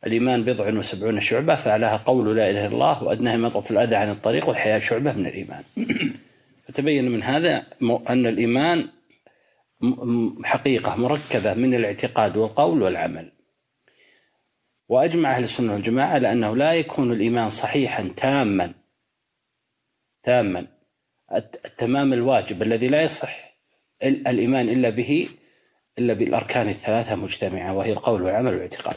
الإيمان 0.06 0.44
بضع 0.44 0.78
وسبعون 0.78 1.20
شعبة 1.20 1.54
فعلاها 1.54 1.96
قول 1.96 2.36
لا 2.36 2.50
إله 2.50 2.66
إلا 2.66 2.74
الله 2.74 3.04
وأدناها 3.04 3.36
مطة 3.36 3.72
الأذى 3.72 3.96
عن 3.96 4.10
الطريق 4.10 4.48
والحياة 4.48 4.78
شعبة 4.78 5.12
من 5.12 5.26
الإيمان. 5.26 5.64
فتبين 6.68 7.10
من 7.10 7.22
هذا 7.22 7.66
أن 8.08 8.26
الإيمان 8.26 8.88
حقيقة 10.44 10.96
مركبة 10.96 11.54
من 11.54 11.74
الاعتقاد 11.74 12.36
والقول 12.36 12.82
والعمل. 12.82 13.32
وأجمع 14.88 15.36
أهل 15.36 15.44
السنة 15.44 15.72
والجماعة 15.72 16.08
على 16.14 16.32
أنه 16.32 16.56
لا 16.56 16.74
يكون 16.74 17.12
الإيمان 17.12 17.50
صحيحا 17.50 18.10
تاما 18.16 18.72
تاما. 20.22 20.66
التمام 21.34 22.12
الواجب 22.12 22.62
الذي 22.62 22.88
لا 22.88 23.02
يصح 23.02 23.56
الإيمان 24.02 24.68
إلا 24.68 24.90
به 24.90 25.28
إلا 25.98 26.12
بالأركان 26.12 26.68
الثلاثة 26.68 27.14
مجتمعة 27.14 27.74
وهي 27.74 27.92
القول 27.92 28.22
والعمل 28.22 28.52
والاعتقاد. 28.52 28.96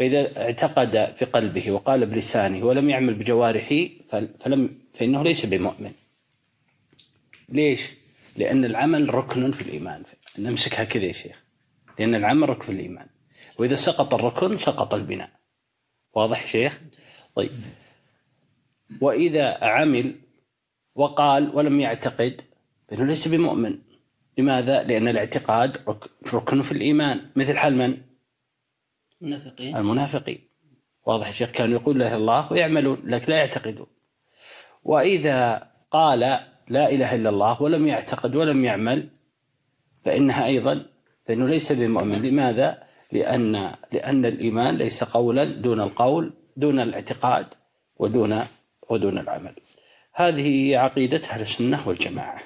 فإذا 0.00 0.42
اعتقد 0.42 1.14
بقلبه 1.20 1.70
وقال 1.70 2.06
بلسانه 2.06 2.66
ولم 2.66 2.90
يعمل 2.90 3.14
بجوارحه 3.14 3.76
فلم 4.40 4.78
فإنه 4.94 5.22
ليس 5.22 5.46
بمؤمن. 5.46 5.92
ليش؟ 7.48 7.90
لأن 8.36 8.64
العمل 8.64 9.14
ركن 9.14 9.52
في 9.52 9.62
الإيمان. 9.62 10.02
نمسكها 10.38 10.84
كذا 10.84 11.04
يا 11.04 11.12
شيخ. 11.12 11.42
لأن 11.98 12.14
العمل 12.14 12.48
ركن 12.48 12.62
في 12.62 12.72
الإيمان. 12.72 13.06
وإذا 13.58 13.76
سقط 13.76 14.14
الركن 14.14 14.56
سقط 14.56 14.94
البناء. 14.94 15.30
واضح 16.12 16.46
شيخ؟ 16.46 16.80
طيب. 17.34 17.52
وإذا 19.00 19.64
عمل 19.64 20.14
وقال 20.94 21.56
ولم 21.56 21.80
يعتقد 21.80 22.40
فإنه 22.88 23.04
ليس 23.04 23.28
بمؤمن. 23.28 23.78
لماذا؟ 24.38 24.82
لأن 24.82 25.08
الاعتقاد 25.08 25.98
ركن 26.34 26.62
في 26.62 26.72
الإيمان. 26.72 27.30
مثل 27.36 27.56
حال 27.56 27.76
من؟ 27.76 28.09
المنافقين. 29.22 29.76
المنافقين. 29.76 30.48
واضح 31.06 31.26
يا 31.26 31.32
شيخ 31.32 31.50
كانوا 31.50 31.80
يقول 31.80 31.98
لا 31.98 32.16
الله 32.16 32.52
ويعملون 32.52 33.02
لكن 33.04 33.32
لا 33.32 33.38
يعتقدون. 33.38 33.86
وإذا 34.84 35.70
قال 35.90 36.20
لا 36.68 36.90
إله 36.90 37.14
إلا 37.14 37.28
الله 37.28 37.62
ولم 37.62 37.86
يعتقد 37.86 38.36
ولم 38.36 38.64
يعمل 38.64 39.08
فإنها 40.04 40.46
أيضا 40.46 40.86
فإنه 41.24 41.46
ليس 41.46 41.72
بمؤمن. 41.72 42.22
لماذا؟ 42.22 42.82
لأن 43.12 43.74
لأن 43.92 44.24
الإيمان 44.24 44.76
ليس 44.76 45.04
قولا 45.04 45.44
دون 45.44 45.80
القول 45.80 46.32
دون 46.56 46.80
الاعتقاد 46.80 47.46
ودون 47.96 48.40
ودون 48.90 49.18
العمل. 49.18 49.54
هذه 50.14 50.78
عقيدة 50.78 51.20
أهل 51.30 51.40
السنة 51.40 51.88
والجماعة. 51.88 52.40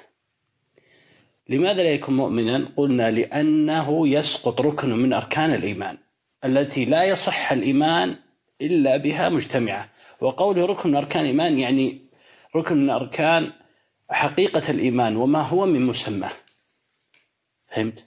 لماذا 1.49 1.83
لا 1.83 1.89
يكون 1.89 2.15
مؤمنا؟ 2.15 2.69
قلنا 2.77 3.11
لأنه 3.11 4.07
يسقط 4.07 4.61
ركن 4.61 4.89
من 4.89 5.13
أركان 5.13 5.53
الإيمان. 5.53 5.97
التي 6.45 6.85
لا 6.85 7.03
يصح 7.03 7.51
الإيمان 7.51 8.15
إلا 8.61 8.97
بها 8.97 9.29
مجتمعة. 9.29 9.89
وقوله 10.21 10.65
ركن 10.65 10.89
من 10.89 10.95
أركان 10.95 11.21
الإيمان 11.21 11.59
يعني 11.59 12.01
ركن 12.55 12.77
من 12.77 12.89
أركان 12.89 13.51
حقيقة 14.09 14.71
الإيمان 14.71 15.15
وما 15.17 15.41
هو 15.41 15.65
من 15.65 15.81
مسماه 15.81 16.31
فهمت؟ 17.67 18.05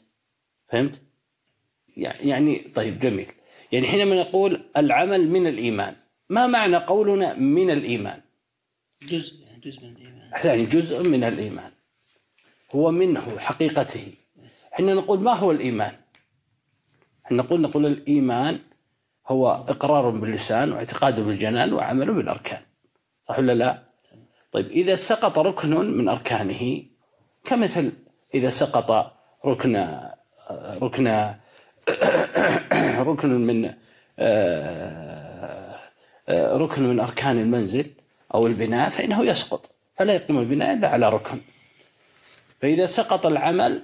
فهمت؟ 0.69 1.03
يعني 1.97 2.59
طيب 2.75 3.01
جميل. 3.01 3.27
يعني 3.73 3.87
حينما 3.87 4.15
نقول 4.23 4.61
العمل 4.77 5.29
من 5.29 5.47
الإيمان 5.47 5.97
ما 6.29 6.47
معنى 6.47 6.77
قولنا 6.77 7.35
من 7.35 7.71
الإيمان؟ 7.71 8.21
جزء 9.03 9.45
يعني 9.45 9.61
جزء 9.61 9.85
من 9.85 9.97
الإيمان. 9.97 10.31
يعني 10.45 10.65
جزء 10.65 11.09
من 11.09 11.25
الإيمان. 11.25 11.71
هو 12.75 12.91
منه 12.91 13.39
حقيقته. 13.39 14.13
حين 14.73 14.95
نقول 14.95 15.21
ما 15.21 15.33
هو 15.33 15.51
الإيمان؟ 15.51 15.93
نقول 17.33 17.61
نقول 17.61 17.87
الإيمان 17.87 18.59
هو 19.27 19.65
إقرار 19.69 20.11
باللسان 20.11 20.73
واعتقاد 20.73 21.21
بالجنان 21.21 21.73
وعمل 21.73 22.15
بالأركان. 22.15 22.61
صح 23.29 23.39
ولا 23.39 23.53
لا؟ 23.53 23.83
طيب 24.53 24.71
إذا 24.71 24.97
سقط 24.97 25.39
ركن 25.39 25.71
من 25.71 26.09
أركانه 26.09 26.83
كمثل 27.45 27.93
إذا 28.35 28.51
سقط 28.51 29.13
ركن 29.45 30.01
ركن 30.83 31.09
ركن 33.09 33.29
من 33.29 33.75
ركن 36.31 36.83
من 36.83 37.01
أركان 37.01 37.39
المنزل 37.39 37.91
أو 38.35 38.47
البناء 38.47 38.91
فإنه 38.91 39.25
يسقط. 39.25 39.71
فلا 39.97 40.15
يقوم 40.15 40.39
البناء 40.39 40.75
إلا 40.75 40.89
على 40.89 41.09
ركن. 41.09 41.41
فإذا 42.61 42.87
سقط 42.87 43.27
العمل 43.27 43.83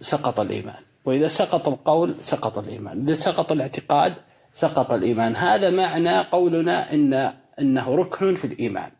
سقط 0.00 0.40
الإيمان. 0.40 0.82
وإذا 1.04 1.28
سقط 1.28 1.68
القول 1.68 2.14
سقط 2.20 2.58
الإيمان. 2.58 3.02
إذا 3.02 3.14
سقط 3.14 3.52
الاعتقاد 3.52 4.14
سقط 4.52 4.92
الإيمان. 4.92 5.36
هذا 5.36 5.70
معنى 5.70 6.20
قولنا 6.20 6.92
إن 6.92 7.32
أنه 7.60 7.94
ركن 7.94 8.34
في 8.34 8.44
الإيمان. 8.44 8.90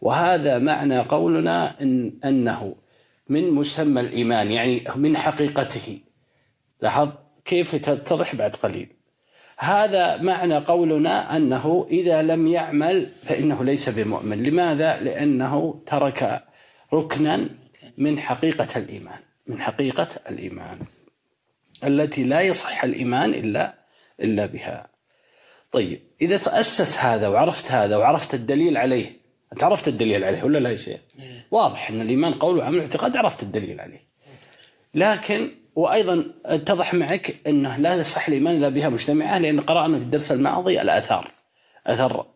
وهذا 0.00 0.58
معنى 0.58 0.98
قولنا 0.98 1.82
إن 1.82 2.12
أنه 2.24 2.74
من 3.28 3.50
مسمى 3.50 4.00
الإيمان 4.00 4.52
يعني 4.52 4.84
من 4.96 5.16
حقيقته. 5.16 5.98
لاحظ 6.82 7.08
كيف 7.44 7.76
تتضح 7.76 8.34
بعد 8.34 8.54
قليل. 8.54 8.88
هذا 9.58 10.16
معنى 10.16 10.56
قولنا 10.56 11.36
أنه 11.36 11.86
إذا 11.90 12.22
لم 12.22 12.46
يعمل 12.46 13.06
فإنه 13.22 13.64
ليس 13.64 13.88
بمؤمن. 13.88 14.42
لماذا؟ 14.42 15.00
لأنه 15.00 15.80
ترك 15.86 16.44
ركنا 16.92 17.48
من 17.98 18.18
حقيقة 18.18 18.68
الإيمان 18.76 19.18
من 19.46 19.60
حقيقة 19.60 20.08
الإيمان. 20.30 20.78
التي 21.84 22.24
لا 22.24 22.40
يصح 22.40 22.84
الإيمان 22.84 23.30
إلا 23.34 23.74
إلا 24.20 24.46
بها. 24.46 24.88
طيب 25.72 26.00
إذا 26.22 26.36
تأسس 26.36 26.98
هذا 26.98 27.28
وعرفت 27.28 27.72
هذا 27.72 27.96
وعرفت 27.96 28.34
الدليل 28.34 28.76
عليه 28.76 29.20
أنت 29.52 29.64
عرفت 29.64 29.88
الدليل 29.88 30.24
عليه 30.24 30.44
ولا 30.44 30.58
لا 30.58 30.70
يا 30.70 30.76
شيخ؟ 30.76 31.00
واضح 31.50 31.90
أن 31.90 32.00
الإيمان 32.00 32.32
قول 32.32 32.58
وعمل 32.58 32.78
واعتقاد 32.78 33.16
عرفت 33.16 33.42
الدليل 33.42 33.80
عليه. 33.80 34.04
لكن 34.94 35.50
وأيضا 35.76 36.24
أتضح 36.46 36.94
معك 36.94 37.36
إنه 37.46 37.76
لا 37.76 37.94
يصح 37.94 38.28
الإيمان 38.28 38.56
إلا 38.56 38.68
بها 38.68 38.88
مجتمعة 38.88 39.38
لأن 39.38 39.60
قرأنا 39.60 39.98
في 39.98 40.04
الدرس 40.04 40.32
الماضي 40.32 40.80
الآثار. 40.80 41.30
اثر 41.86 42.26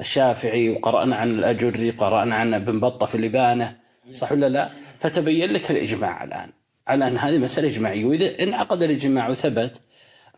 الشافعي 0.00 0.70
وقرأنا 0.70 1.16
عن 1.16 1.30
الأجري 1.30 1.90
وقرأنا 1.90 2.36
عن 2.36 2.54
ابن 2.54 2.80
بطة 2.80 3.06
في 3.06 3.14
الابانه 3.14 3.76
صح 4.12 4.32
ولا 4.32 4.48
لا؟ 4.48 4.70
فتبين 4.98 5.50
لك 5.50 5.70
الإجماع 5.70 6.24
الآن. 6.24 6.50
على 6.88 7.08
أن 7.08 7.16
هذه 7.16 7.38
مسألة 7.38 7.68
إجماعية 7.68 8.04
وإذا 8.04 8.42
انعقد 8.42 8.82
الإجماع 8.82 9.28
وثبت 9.28 9.80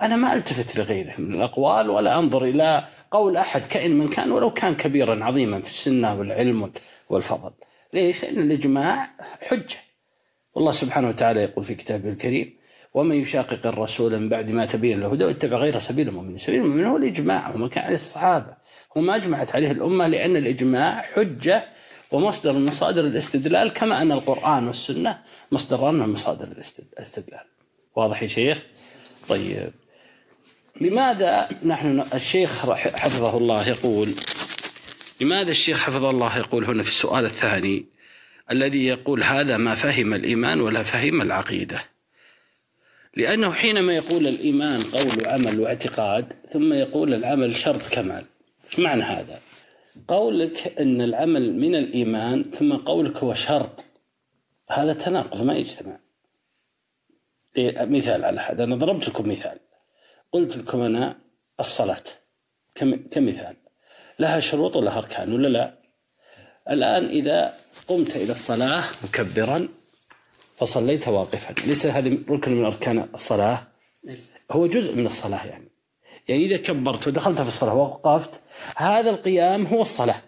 أنا 0.03 0.17
ما 0.17 0.35
ألتفت 0.35 0.79
لغيره 0.79 1.15
من 1.19 1.35
الأقوال 1.35 1.91
ولا 1.91 2.19
أنظر 2.19 2.45
إلى 2.45 2.85
قول 3.11 3.37
أحد 3.37 3.67
كائن 3.67 3.99
من 3.99 4.09
كان 4.09 4.33
ولو 4.33 4.51
كان 4.51 4.75
كبيرا 4.75 5.25
عظيما 5.25 5.61
في 5.61 5.69
السنة 5.69 6.19
والعلم 6.19 6.73
والفضل. 7.09 7.51
ليش؟ 7.93 8.25
لأن 8.25 8.39
الإجماع 8.39 9.11
حجة. 9.49 9.77
والله 10.55 10.71
سبحانه 10.71 11.09
وتعالى 11.09 11.43
يقول 11.43 11.65
في 11.65 11.75
كتابه 11.75 12.09
الكريم 12.09 12.57
ومن 12.95 13.17
يشاقق 13.17 13.67
الرسول 13.67 14.19
من 14.19 14.29
بعد 14.29 14.51
ما 14.51 14.67
تبين 14.67 15.01
له 15.01 15.07
الهدى 15.07 15.25
واتبع 15.25 15.57
غير 15.57 15.79
سبيل 15.79 16.09
المؤمنين، 16.09 16.39
سبيل 16.39 16.61
المؤمنين 16.63 16.87
هو 16.87 16.97
الإجماع 16.97 17.55
وما 17.55 17.69
كان 17.69 17.85
عليه 17.85 17.97
الصحابة، 17.97 18.57
وما 18.97 19.17
أجمعت 19.17 19.55
عليه 19.55 19.71
الأمة 19.71 20.07
لأن 20.07 20.37
الإجماع 20.37 21.03
حجة 21.03 21.65
ومصدر 22.13 22.53
من 22.53 22.65
مصادر 22.65 23.07
الاستدلال 23.07 23.73
كما 23.73 24.03
أن 24.03 24.13
القرآن 24.13 24.67
والسنة 24.67 25.19
مصدران 25.53 25.95
من 25.95 26.09
مصادر 26.09 26.49
الاستدلال. 26.99 27.45
واضح 27.97 28.23
يا 28.23 28.29
شيخ؟ 28.29 28.59
طيب 29.29 29.71
لماذا 30.81 31.49
نحن 31.65 32.05
الشيخ 32.15 32.71
حفظه 32.73 33.37
الله 33.37 33.69
يقول 33.69 34.09
لماذا 35.21 35.51
الشيخ 35.51 35.83
حفظه 35.83 36.11
الله 36.11 36.39
يقول 36.39 36.65
هنا 36.65 36.83
في 36.83 36.89
السؤال 36.89 37.25
الثاني 37.25 37.85
الذي 38.51 38.87
يقول 38.87 39.23
هذا 39.23 39.57
ما 39.57 39.75
فهم 39.75 40.15
الإيمان 40.15 40.61
ولا 40.61 40.83
فهم 40.83 41.23
العقيدة 41.23 41.85
لأنه 43.17 43.53
حينما 43.53 43.93
يقول 43.93 44.27
الإيمان 44.27 44.83
قول 44.83 45.27
وعمل 45.27 45.61
واعتقاد 45.61 46.33
ثم 46.53 46.73
يقول 46.73 47.15
العمل 47.15 47.57
شرط 47.57 47.89
كمال 47.93 48.25
إيش 48.71 48.79
معنى 48.79 49.03
هذا 49.03 49.41
قولك 50.09 50.79
أن 50.81 51.01
العمل 51.01 51.53
من 51.53 51.75
الإيمان 51.75 52.51
ثم 52.51 52.73
قولك 52.73 53.17
هو 53.17 53.35
شرط. 53.35 53.85
هذا 54.71 54.93
تناقض 54.93 55.43
ما 55.43 55.55
يجتمع. 55.55 55.99
إيه، 57.57 57.85
مثال 57.85 58.25
على 58.25 58.41
هذا 58.41 58.65
أنا 58.65 58.77
ضربت 58.77 59.09
لكم 59.09 59.29
مثال. 59.29 59.59
قلت 60.33 60.57
لكم 60.57 60.81
أنا 60.81 61.19
الصلاة 61.61 62.03
كمثال. 63.11 63.57
لها 64.19 64.41
شروط 64.41 64.77
ولها 64.77 64.99
أركان 64.99 65.33
ولا 65.33 65.49
لا؟ 65.49 65.75
الآن 66.71 67.07
إذا 67.07 67.57
قمت 67.89 68.17
إلى 68.17 68.33
الصلاة 68.33 68.83
مكبرا 69.05 69.69
فصليت 70.57 71.09
واقفا. 71.09 71.53
ليس 71.61 71.87
هذه 71.87 72.19
ركن 72.29 72.53
من 72.53 72.65
أركان 72.65 73.09
الصلاة؟ 73.15 73.67
هو 74.51 74.67
جزء 74.67 74.95
من 74.95 75.07
الصلاة 75.07 75.47
يعني. 75.47 75.72
يعني 76.29 76.45
إذا 76.45 76.57
كبرت 76.57 77.07
ودخلت 77.07 77.41
في 77.41 77.49
الصلاة 77.49 77.75
ووقفت 77.75 78.41
هذا 78.77 79.11
القيام 79.11 79.67
هو 79.67 79.83
الصلاة. 79.83 80.21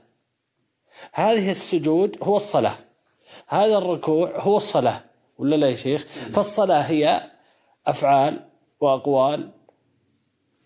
هذه 1.12 1.51
السجود 1.51 2.16
هو 2.23 2.37
الصلاة. 2.37 2.77
هذا 3.49 3.79
الركوع 3.79 4.41
هو 4.41 4.57
الصلاة. 4.57 5.01
ولا 5.39 5.57
لا 5.57 5.69
يا 5.69 5.77
شيخ؟ 5.77 6.05
فالصلاة 6.33 6.81
هي 6.81 7.31
أفعال 7.87 8.41
وأقوال 8.81 9.51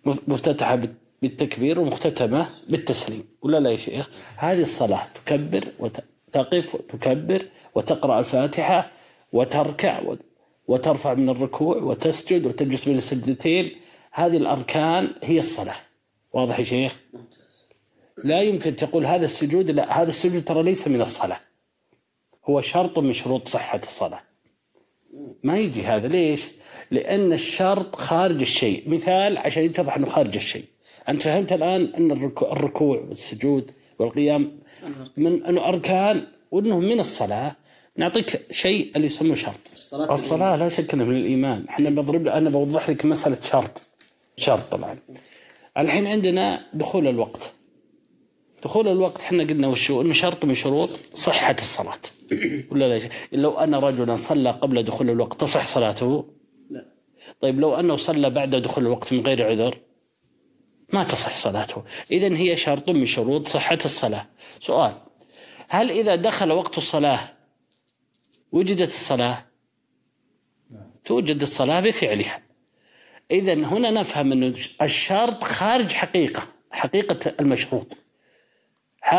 مفتتحة 0.04 0.88
بالتكبير 1.22 1.80
ومختتمة 1.80 2.48
بالتسليم. 2.68 3.24
ولا 3.42 3.60
لا 3.60 3.70
يا 3.70 3.76
شيخ؟ 3.76 4.10
هذه 4.36 4.62
الصلاة 4.62 5.06
تكبر 5.14 5.64
وتقف 5.78 6.74
وتكبر 6.74 7.46
وتقرأ 7.74 8.18
الفاتحة 8.18 8.90
وتركع 9.32 10.00
وترفع 10.68 11.14
من 11.14 11.28
الركوع 11.28 11.76
وتسجد 11.76 12.46
وتجلس 12.46 12.84
بين 12.84 12.96
السجدتين 12.96 13.76
هذه 14.18 14.36
الأركان 14.36 15.10
هي 15.22 15.38
الصلاة. 15.38 15.76
واضح 16.32 16.58
يا 16.58 16.64
شيخ؟ 16.64 17.00
لا 18.24 18.42
يمكن 18.42 18.76
تقول 18.76 19.06
هذا 19.06 19.24
السجود 19.24 19.70
لا 19.70 20.02
هذا 20.02 20.08
السجود 20.08 20.44
ترى 20.44 20.62
ليس 20.62 20.88
من 20.88 21.00
الصلاة. 21.00 21.40
هو 22.44 22.60
شرط 22.60 22.98
من 22.98 23.12
شروط 23.12 23.48
صحة 23.48 23.80
الصلاة. 23.84 24.20
ما 25.42 25.58
يجي 25.58 25.82
هذا 25.82 26.08
ليش؟ 26.08 26.44
لأن 26.90 27.32
الشرط 27.32 27.96
خارج 27.96 28.40
الشيء. 28.40 28.88
مثال 28.88 29.38
عشان 29.38 29.62
يتضح 29.62 29.96
أنه 29.96 30.06
خارج 30.06 30.34
الشيء. 30.34 30.64
أنت 31.08 31.22
فهمت 31.22 31.52
الآن 31.52 31.84
أن 31.84 32.12
الركوع 32.42 32.98
والسجود 33.08 33.70
والقيام 33.98 34.58
من 35.16 35.44
أنه 35.44 35.68
أركان 35.68 36.26
وأنه 36.50 36.78
من 36.78 37.00
الصلاة. 37.00 37.56
نعطيك 37.96 38.52
شيء 38.52 38.92
اللي 38.96 39.06
يسموه 39.06 39.34
شرط. 39.34 39.60
الصلاة, 39.72 40.14
الصلاة 40.14 40.56
لا 40.56 40.68
شك 40.68 40.94
أنه 40.94 41.04
من 41.04 41.16
الإيمان. 41.16 41.68
إحنا 41.68 41.90
بضرب 41.90 42.28
أنا 42.28 42.50
بوضح 42.50 42.90
لك 42.90 43.04
مسألة 43.04 43.40
شرط. 43.42 43.87
شرط 44.38 44.72
طبعا. 44.72 44.98
الحين 45.78 46.06
عندنا 46.06 46.66
دخول 46.74 47.08
الوقت. 47.08 47.54
دخول 48.64 48.88
الوقت 48.88 49.20
إحنا 49.20 49.42
قلنا 49.42 49.68
وشو 49.68 50.00
إنه 50.00 50.12
شرط 50.12 50.44
من 50.44 50.54
شروط 50.54 50.90
صحة 51.12 51.56
الصلاة. 51.58 51.98
ولا 52.70 52.98
لا 52.98 53.08
لو 53.32 53.58
أن 53.58 53.74
رجلا 53.74 54.16
صلى 54.16 54.50
قبل 54.50 54.82
دخول 54.82 55.10
الوقت 55.10 55.40
تصح 55.40 55.66
صلاته؟ 55.66 56.24
لا. 56.70 56.84
طيب 57.40 57.60
لو 57.60 57.74
أنه 57.74 57.96
صلى 57.96 58.30
بعد 58.30 58.54
دخول 58.54 58.86
الوقت 58.86 59.12
من 59.12 59.20
غير 59.20 59.46
عذر؟ 59.46 59.78
ما 60.92 61.04
تصح 61.04 61.36
صلاته. 61.36 61.82
إذا 62.10 62.36
هي 62.36 62.56
شرط 62.56 62.90
من 62.90 63.06
شروط 63.06 63.48
صحة 63.48 63.78
الصلاة. 63.84 64.26
سؤال 64.60 64.92
هل 65.68 65.90
إذا 65.90 66.16
دخل 66.16 66.52
وقت 66.52 66.78
الصلاة 66.78 67.20
وجدت 68.52 68.88
الصلاة؟ 68.88 69.44
توجد 71.04 71.42
الصلاة 71.42 71.80
بفعلها. 71.80 72.47
إذا 73.30 73.54
هنا 73.54 73.90
نفهم 73.90 74.32
أن 74.32 74.54
الشرط 74.82 75.44
خارج 75.44 75.92
حقيقة 75.92 76.42
حقيقة 76.70 77.34
المشروط. 77.40 77.96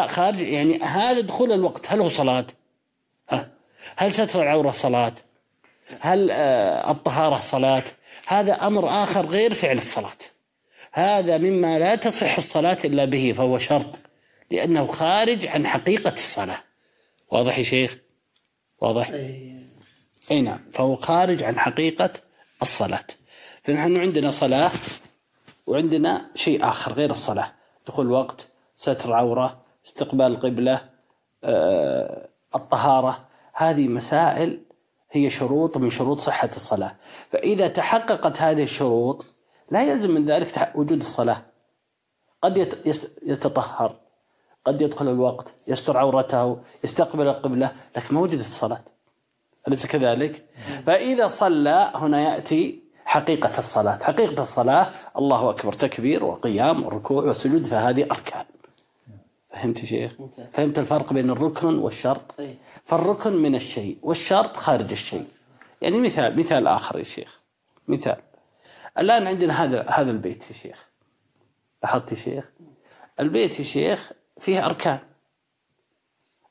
خارج 0.08 0.42
يعني 0.42 0.78
هذا 0.78 1.22
دخول 1.22 1.52
الوقت 1.52 1.92
هل 1.92 2.00
هو 2.02 2.08
صلاة؟ 2.08 2.48
هل 3.96 4.14
ستر 4.14 4.44
العورة 4.44 4.72
صلاة؟ 4.72 5.14
هل 6.00 6.32
آه، 6.32 6.92
الطهارة 6.92 7.40
صلاة؟ 7.40 7.84
هذا 8.28 8.68
أمر 8.68 8.90
آخر 9.04 9.26
غير 9.26 9.54
فعل 9.54 9.78
الصلاة. 9.78 10.18
هذا 10.92 11.38
مما 11.38 11.80
لا 11.80 11.96
تصح 11.96 12.36
الصلاة 12.36 12.78
إلا 12.86 13.06
به 13.06 13.34
فهو 13.38 13.60
شرط 13.60 13.96
لأنه 14.52 14.88
خارج 14.88 15.46
عن 15.46 15.68
حقيقة 15.68 16.14
الصلاة. 16.14 16.64
واضح 17.32 17.58
يا 17.58 17.64
شيخ؟ 17.64 17.98
واضح؟ 18.82 19.10
أي 20.32 20.42
نعم 20.42 20.60
فهو 20.74 20.96
خارج 20.96 21.44
عن 21.44 21.60
حقيقة 21.60 22.12
الصلاة. 22.62 23.06
فنحن 23.70 23.98
عندنا 23.98 24.32
صلاة 24.32 24.72
وعندنا 25.68 26.26
شيء 26.36 26.66
آخر 26.66 26.94
غير 26.94 27.12
الصلاة. 27.12 27.52
دخول 27.88 28.12
وقت 28.12 28.48
ستر 28.76 29.14
عورة 29.14 29.62
استقبال 29.86 30.26
القبلة 30.26 30.82
آه، 31.44 32.30
الطهارة. 32.56 33.28
هذه 33.54 33.88
مسائل 33.88 34.62
هي 35.12 35.30
شروط 35.30 35.78
من 35.78 35.90
شروط 35.90 36.20
صحة 36.20 36.50
الصلاة. 36.56 36.96
فإذا 37.30 37.68
تحققت 37.68 38.42
هذه 38.42 38.64
الشروط 38.64 39.26
لا 39.72 39.84
يلزم 39.84 40.12
من 40.12 40.26
ذلك 40.26 40.72
وجود 40.76 41.02
الصلاة. 41.02 41.42
قد 42.42 42.58
يتطهر 43.24 43.96
قد 44.66 44.82
يدخل 44.82 45.08
الوقت 45.08 45.48
يستر 45.68 45.98
عورته 45.98 46.58
يستقبل 46.84 47.28
القبلة 47.28 47.72
لكن 47.98 48.16
ما 48.16 48.22
وجدت 48.22 48.48
الصلاة. 48.48 48.82
أليس 49.68 49.86
كذلك؟ 49.86 50.46
فإذا 50.86 51.28
صلى 51.28 51.92
هنا 51.96 52.22
يأتي 52.22 52.89
حقيقة 53.10 53.60
الصلاة. 53.60 54.00
حقيقة 54.04 54.42
الصلاة 54.42 54.92
الله 55.18 55.50
أكبر 55.50 55.74
تكبير 55.74 56.24
وقيام 56.24 56.86
وركوع 56.86 57.24
وسجود 57.24 57.66
فهذه 57.66 58.04
أركان. 58.12 58.46
فهمت 59.52 59.86
شيخ؟ 59.86 60.12
فهمت. 60.54 60.80
الفرق 60.80 61.14
بين 61.14 61.30
الركن 61.30 61.78
والشرط؟ 61.78 62.22
فالركن 62.86 63.34
من 63.34 63.56
الشيء 63.56 63.98
والشرط 64.02 64.58
خارج 64.58 64.92
الشيء. 64.92 65.28
يعني 65.82 66.00
مثال 66.00 66.40
مثال 66.40 66.68
آخر 66.68 67.00
يا 67.00 67.04
شيخ. 67.04 67.40
مثال. 67.88 68.18
الآن 68.98 69.28
عندنا 69.28 69.64
هذا 69.64 69.86
هذا 69.90 70.12
البيت 70.12 70.48
يا 70.50 70.56
شيخ. 70.56 70.86
لاحظت 71.84 72.12
يا 72.12 72.18
شيخ؟ 72.18 72.46
البيت 73.20 73.60
يا 73.60 73.64
شيخ 73.64 74.12
فيه 74.40 74.66
أركان. 74.66 75.00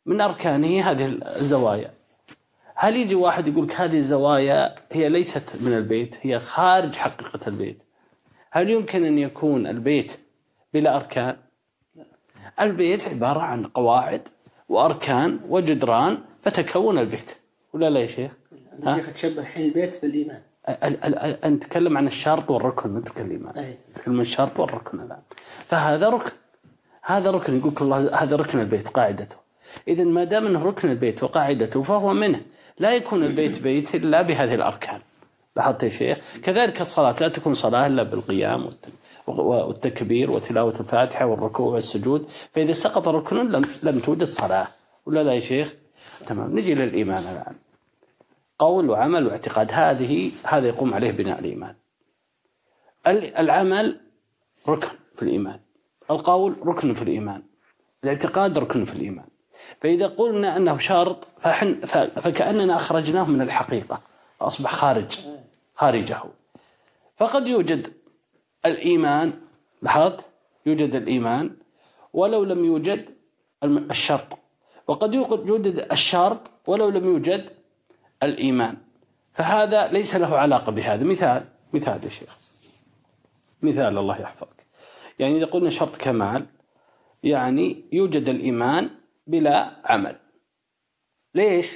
من 0.07 0.21
أركانه 0.21 0.91
هذه 0.91 1.19
الزوايا. 1.23 1.98
هل 2.81 2.97
يجي 2.97 3.15
واحد 3.15 3.49
يقول 3.49 3.65
لك 3.67 3.81
هذه 3.81 3.99
الزوايا 3.99 4.75
هي 4.93 5.09
ليست 5.09 5.43
من 5.61 5.73
البيت 5.73 6.15
هي 6.23 6.39
خارج 6.39 6.95
حقيقة 6.95 7.41
البيت. 7.47 7.83
هل 8.51 8.71
يمكن 8.71 9.05
أن 9.05 9.19
يكون 9.19 9.67
البيت 9.67 10.13
بلا 10.75 10.97
أركان؟ 10.97 11.37
البيت 12.61 13.09
عبارة 13.09 13.41
عن 13.41 13.67
قواعد 13.67 14.29
وأركان 14.69 15.41
وجدران 15.49 16.19
فتكون 16.43 16.99
البيت 16.99 17.37
ولا 17.73 17.91
لا 17.91 18.01
يا 18.01 18.07
شيخ؟ 18.07 18.31
شيخ 18.85 19.13
تشبه 19.13 19.43
الحين 19.43 19.69
البيت 19.69 20.03
بالإيمان. 20.03 20.41
أنت 21.45 21.65
تتكلم 21.65 21.99
عن 21.99 22.07
الشرط 22.07 22.51
والركن 22.51 22.91
ما 22.91 23.01
تتكلم 23.01 23.53
تتكلم 23.95 24.15
عن 24.15 24.21
الشرط 24.21 24.61
والركن 24.61 25.01
الآن. 25.01 25.23
فهذا 25.67 26.09
ركن. 26.09 26.33
هذا 27.03 27.31
ركن 27.31 27.59
يقول 27.59 27.73
الله 27.81 28.15
هذا 28.15 28.37
ركن 28.37 28.61
البيت 28.61 28.89
قاعدته. 28.89 29.37
إذا 29.89 30.05
ما 30.05 30.25
دام 30.25 30.47
أنه 30.47 30.65
ركن 30.65 30.91
البيت 30.91 31.23
وقاعدته 31.23 31.83
فهو 31.83 32.13
منه. 32.15 32.41
لا 32.81 32.95
يكون 32.95 33.25
البيت 33.25 33.63
بيت 33.63 33.95
إلا 33.95 34.23
بهذه 34.23 34.55
الأركان. 34.55 35.01
لاحظت 35.57 35.83
يا 35.83 35.89
شيخ. 35.89 36.19
كذلك 36.43 36.81
الصلاة 36.81 37.15
لا 37.21 37.29
تكون 37.29 37.55
صلاة 37.55 37.87
إلا 37.87 38.03
بالقيام 38.03 38.71
والتكبير 39.27 40.31
وتلاوة 40.31 40.81
الفاتحة 40.81 41.27
والركوع 41.27 41.75
والسجود. 41.75 42.29
فإذا 42.53 42.73
سقط 42.73 43.09
ركن 43.09 43.37
لم, 43.37 43.63
لم 43.83 43.99
توجد 43.99 44.31
صلاة. 44.31 44.69
ولا 45.07 45.25
لا 45.25 45.33
يا 45.33 45.41
شيخ؟ 45.41 45.75
تمام. 46.27 46.59
نجي 46.59 46.75
للإيمان 46.75 47.23
الآن. 47.23 47.55
قول 48.59 48.91
وعمل 48.91 49.27
واعتقاد. 49.27 49.69
هذه 49.73 50.31
هذا 50.45 50.69
يقوم 50.69 50.95
عليه 50.95 51.11
بناء 51.11 51.39
الإيمان. 51.41 51.75
العمل 53.39 54.01
ركن 54.69 54.89
في 55.15 55.23
الإيمان. 55.23 55.61
القول 56.11 56.55
ركن 56.67 56.95
في 56.95 57.03
الإيمان. 57.03 57.43
الاعتقاد 58.05 58.59
ركن 58.59 58.85
في 58.85 58.93
الإيمان. 58.93 59.28
فإذا 59.81 60.07
قلنا 60.07 60.57
أنه 60.57 60.79
شرط 60.79 61.29
فحن 61.39 61.81
فكأننا 62.07 62.77
أخرجناه 62.77 63.25
من 63.25 63.43
الحقيقة 63.43 64.01
أصبح 64.41 64.73
خارج 64.73 65.19
خارجه. 65.75 66.23
فقد 67.17 67.47
يوجد 67.47 67.93
الإيمان 68.67 69.33
لاحظت؟ 69.83 70.27
يوجد 70.67 70.95
الإيمان 70.95 71.51
ولو 72.13 72.45
لم 72.45 72.65
يوجد 72.65 73.05
الشرط. 73.65 74.39
وقد 74.87 75.15
يوجد 75.15 75.87
الشرط 75.93 76.51
ولو 76.67 76.89
لم 76.89 77.05
يوجد 77.05 77.51
الإيمان. 78.23 78.77
فهذا 79.33 79.89
ليس 79.89 80.17
له 80.17 80.39
علاقة 80.39 80.73
بهذا. 80.73 81.05
مثال 81.05 81.45
مثال 81.73 82.05
يا 82.05 82.09
شيخ. 82.09 82.37
مثال 83.63 83.99
الله 83.99 84.21
يحفظك. 84.21 84.67
يعني 85.19 85.37
إذا 85.37 85.47
قلنا 85.47 85.71
شرط 85.71 85.97
كمال 85.97 86.47
يعني 87.23 87.85
يوجد 87.93 88.29
الإيمان 88.29 88.91
بلا 89.29 89.77
عمل. 89.85 90.17
ليش؟ 91.35 91.67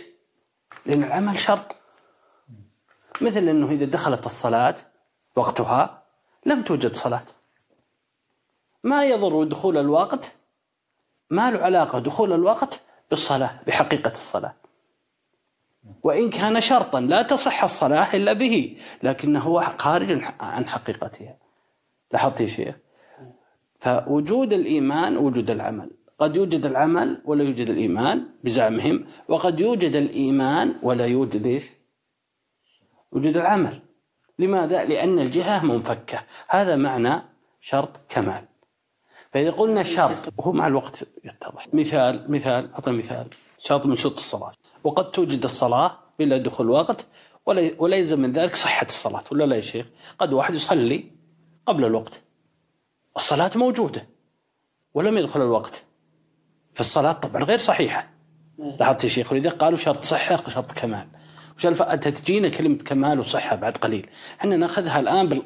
لأن 0.87 1.03
العمل 1.03 1.39
شرط. 1.39 1.77
مثل 3.21 3.49
أنه 3.49 3.71
إذا 3.71 3.85
دخلت 3.85 4.27
الصلاة 4.27 4.77
وقتها 5.37 6.03
لم 6.47 6.63
توجد 6.63 6.95
صلاة. 6.95 7.25
ما 8.85 9.05
يضر 9.05 9.45
دخول 9.45 9.79
الوقت 9.79 10.33
ما 11.31 11.51
له 11.51 11.59
علاقة 11.59 11.99
دخول 11.99 12.33
الوقت 12.33 12.81
بالصلاة 13.11 13.61
بحقيقة 13.67 14.13
الصلاة. 14.13 14.55
وإن 16.03 16.31
كان 16.31 16.61
شرطا 16.61 17.01
لا 17.01 17.23
تصح 17.23 17.63
الصلاة 17.63 18.17
إلا 18.17 18.33
به 18.33 18.79
لكنه 19.03 19.61
خارج 19.79 20.25
عن 20.41 20.69
حقيقتها. 20.69 21.37
لاحظت 22.13 22.41
يا 22.41 22.47
شيخ؟ 22.47 22.75
فوجود 23.81 24.53
الإيمان 24.53 25.17
وجود 25.17 25.51
العمل. 25.51 25.91
قد 26.23 26.37
يوجد 26.37 26.67
العمل 26.67 27.23
ولا 27.25 27.45
يوجد 27.45 27.71
الإيمان 27.71 28.29
بزعمهم 28.45 29.07
وقد 29.29 29.61
يوجد 29.61 29.97
الإيمان 29.97 30.75
ولا 30.83 31.07
يوجد 31.07 31.47
إيش؟ 31.47 31.65
وجود 33.13 33.37
العمل. 33.37 33.83
لماذا؟ 34.39 34.85
لأن 34.85 35.19
الجهة 35.19 35.65
منفكة. 35.65 36.25
هذا 36.49 36.77
معنى 36.77 37.23
شرط 37.61 37.91
كمال. 38.09 38.45
فإذا 39.33 39.51
قلنا 39.51 39.83
شرط 39.83 40.33
وهو 40.39 40.53
مع 40.53 40.67
الوقت 40.67 41.09
يتضح. 41.25 41.75
مثال 41.75 42.31
مثال 42.31 42.73
أعطي 42.73 42.93
مثال. 42.93 43.27
شرط 43.59 43.87
من 43.87 43.97
شروط 43.97 44.15
الصلاة. 44.15 44.53
وقد 44.85 45.11
توجد 45.11 45.45
الصلاة 45.45 45.99
بلا 46.19 46.37
دخول 46.37 46.71
وقت 46.71 47.07
ولا 47.79 47.97
يلزم 47.97 48.21
من 48.21 48.33
ذلك 48.33 48.57
صحة 48.57 48.87
الصلاة. 48.87 49.25
ولا 49.33 49.45
لا 49.45 49.57
يا 49.57 49.61
شيخ؟ 49.61 49.87
قد 50.19 50.33
واحد 50.33 50.55
يصلي 50.55 51.05
قبل 51.67 51.85
الوقت. 51.85 52.23
الصلاة 53.17 53.51
موجودة 53.57 54.07
ولم 54.95 55.19
يدخل 55.19 55.43
الوقت. 55.43 55.85
فالصلاة 56.75 57.13
طبعا 57.13 57.45
غير 57.45 57.59
صحيحة. 57.59 58.09
لاحظت 58.81 59.05
يا 59.05 59.09
شيخ 59.09 59.33
ولذلك 59.33 59.53
قالوا 59.53 59.79
شرط 59.79 60.05
صحة 60.05 60.37
شرط 60.49 60.73
كمال؟ 60.73 61.07
وش 61.59 61.67
أنت 61.67 62.09
تجينا 62.09 62.49
كلمة 62.49 62.77
كمال 62.77 63.21
وصحة 63.21 63.57
بعد 63.57 63.77
قليل. 63.77 64.09
إحنا 64.41 64.57
نأخذها 64.57 65.01
الآن 65.01 65.43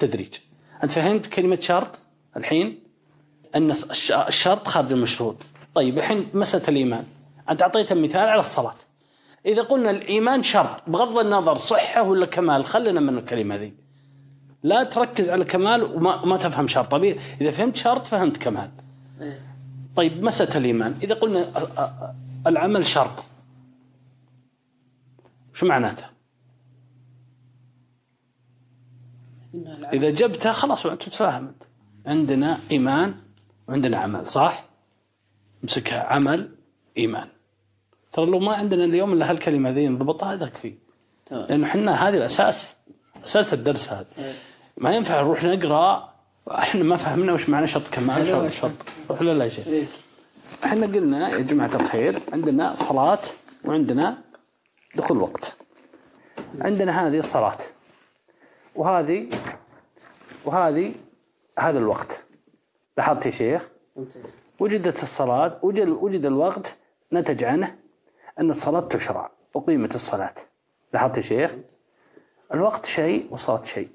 بالتدريج. 0.00 0.34
أنت 0.82 0.92
فهمت 0.92 1.26
كلمة 1.26 1.58
شرط 1.60 1.98
الحين؟ 2.36 2.78
أن 3.56 3.70
الشرط 4.28 4.68
خارج 4.68 4.92
المشروط. 4.92 5.36
طيب 5.74 5.98
الحين 5.98 6.28
مسألة 6.34 6.68
الإيمان. 6.68 7.04
أنت 7.50 7.62
أعطيت 7.62 7.92
مثال 7.92 8.28
على 8.28 8.40
الصلاة. 8.40 8.74
إذا 9.46 9.62
قلنا 9.62 9.90
الإيمان 9.90 10.42
شرط 10.42 10.82
بغض 10.86 11.18
النظر 11.18 11.58
صحة 11.58 12.02
ولا 12.02 12.26
كمال 12.26 12.64
خلنا 12.64 13.00
من 13.00 13.18
الكلمة 13.18 13.56
ذي. 13.56 13.74
لا 14.62 14.84
تركز 14.84 15.28
على 15.28 15.42
الكمال 15.42 15.82
وما 15.82 16.24
ما 16.24 16.36
تفهم 16.36 16.66
شرط 16.68 16.90
طبيعي 16.90 17.18
إذا 17.40 17.50
فهمت 17.50 17.76
شرط 17.76 18.06
فهمت 18.06 18.36
كمال. 18.36 18.70
طيب 19.96 20.22
مسألة 20.22 20.56
الإيمان. 20.56 20.98
إذا 21.02 21.14
قلنا 21.14 21.52
العمل 22.46 22.86
شرط 22.86 23.24
شو 25.54 25.66
معناته؟ 25.66 26.04
إذا 29.92 30.10
جبته 30.10 30.52
خلاص 30.52 30.82
تتفاهم 30.82 31.52
عندنا 32.06 32.58
إيمان 32.70 33.14
وعندنا 33.68 33.96
عمل 33.98 34.26
صح؟ 34.26 34.64
امسكها 35.64 36.02
عمل 36.02 36.54
إيمان. 36.98 37.28
ترى 38.12 38.26
لو 38.26 38.38
ما 38.38 38.54
عندنا 38.54 38.84
اليوم 38.84 39.12
إلا 39.12 39.30
هالكلمة 39.30 39.70
ذي 39.70 39.88
نضبطها 39.88 40.34
هذا 40.34 40.46
يكفي 40.46 40.74
لأنه 41.30 41.66
إحنا 41.66 42.08
هذه 42.08 42.16
الأساس 42.16 42.74
أساس 43.24 43.54
الدرس 43.54 43.88
هذا. 43.88 44.34
ما 44.76 44.90
ينفع 44.96 45.20
نروح 45.20 45.44
نقرأ 45.44 46.09
إحنا 46.48 46.84
ما 46.84 46.96
فهمنا 46.96 47.32
وش 47.32 47.48
معنى 47.48 47.66
شط 47.66 47.88
كمال 47.88 48.26
شط 48.26 48.48
شط. 48.48 48.70
ولا 49.20 49.32
لا 49.32 49.48
شيء. 49.48 49.66
إيه. 49.66 49.84
إحنا 50.64 50.86
قلنا 50.86 51.28
يا 51.28 51.38
جماعة 51.38 51.74
الخير 51.74 52.20
عندنا 52.32 52.74
صلاة 52.74 53.18
وعندنا 53.64 54.18
دخول 54.94 55.18
وقت. 55.18 55.56
عندنا 56.60 57.06
هذه 57.08 57.18
الصلاة. 57.18 57.58
وهذه 58.74 59.28
وهذه 60.44 60.94
هذا 61.58 61.78
الوقت. 61.78 62.20
لاحظت 62.96 63.26
يا 63.26 63.30
شيخ؟ 63.30 63.68
وجدت 64.58 65.02
الصلاة 65.02 65.58
وجد, 65.62 65.88
وجد 65.88 66.24
الوقت 66.24 66.74
نتج 67.12 67.44
عنه 67.44 67.76
أن 68.40 68.50
الصلاة 68.50 68.80
تشرع 68.80 69.30
أقيمت 69.56 69.94
الصلاة. 69.94 70.34
لاحظت 70.94 71.16
يا 71.16 71.22
شيخ؟ 71.22 71.54
الوقت 72.54 72.86
شيء 72.86 73.26
والصلاة 73.30 73.62
شيء. 73.62 73.88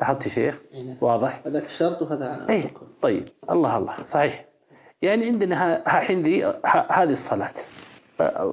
لاحظت 0.00 0.26
يا 0.26 0.30
شيخ؟ 0.30 0.60
إيه. 0.74 0.96
واضح؟ 1.00 1.40
هذاك 1.46 1.64
الشرط 1.64 2.02
وهذا 2.02 2.46
اي 2.50 2.70
طيب. 3.02 3.28
الله 3.50 3.76
الله. 3.78 3.94
صحيح. 4.08 4.44
يعني 5.02 5.26
عندنا 5.26 5.82
الحين 5.98 6.22
ذي 6.22 6.44
هذه 6.90 7.12
الصلاة. 7.12 7.52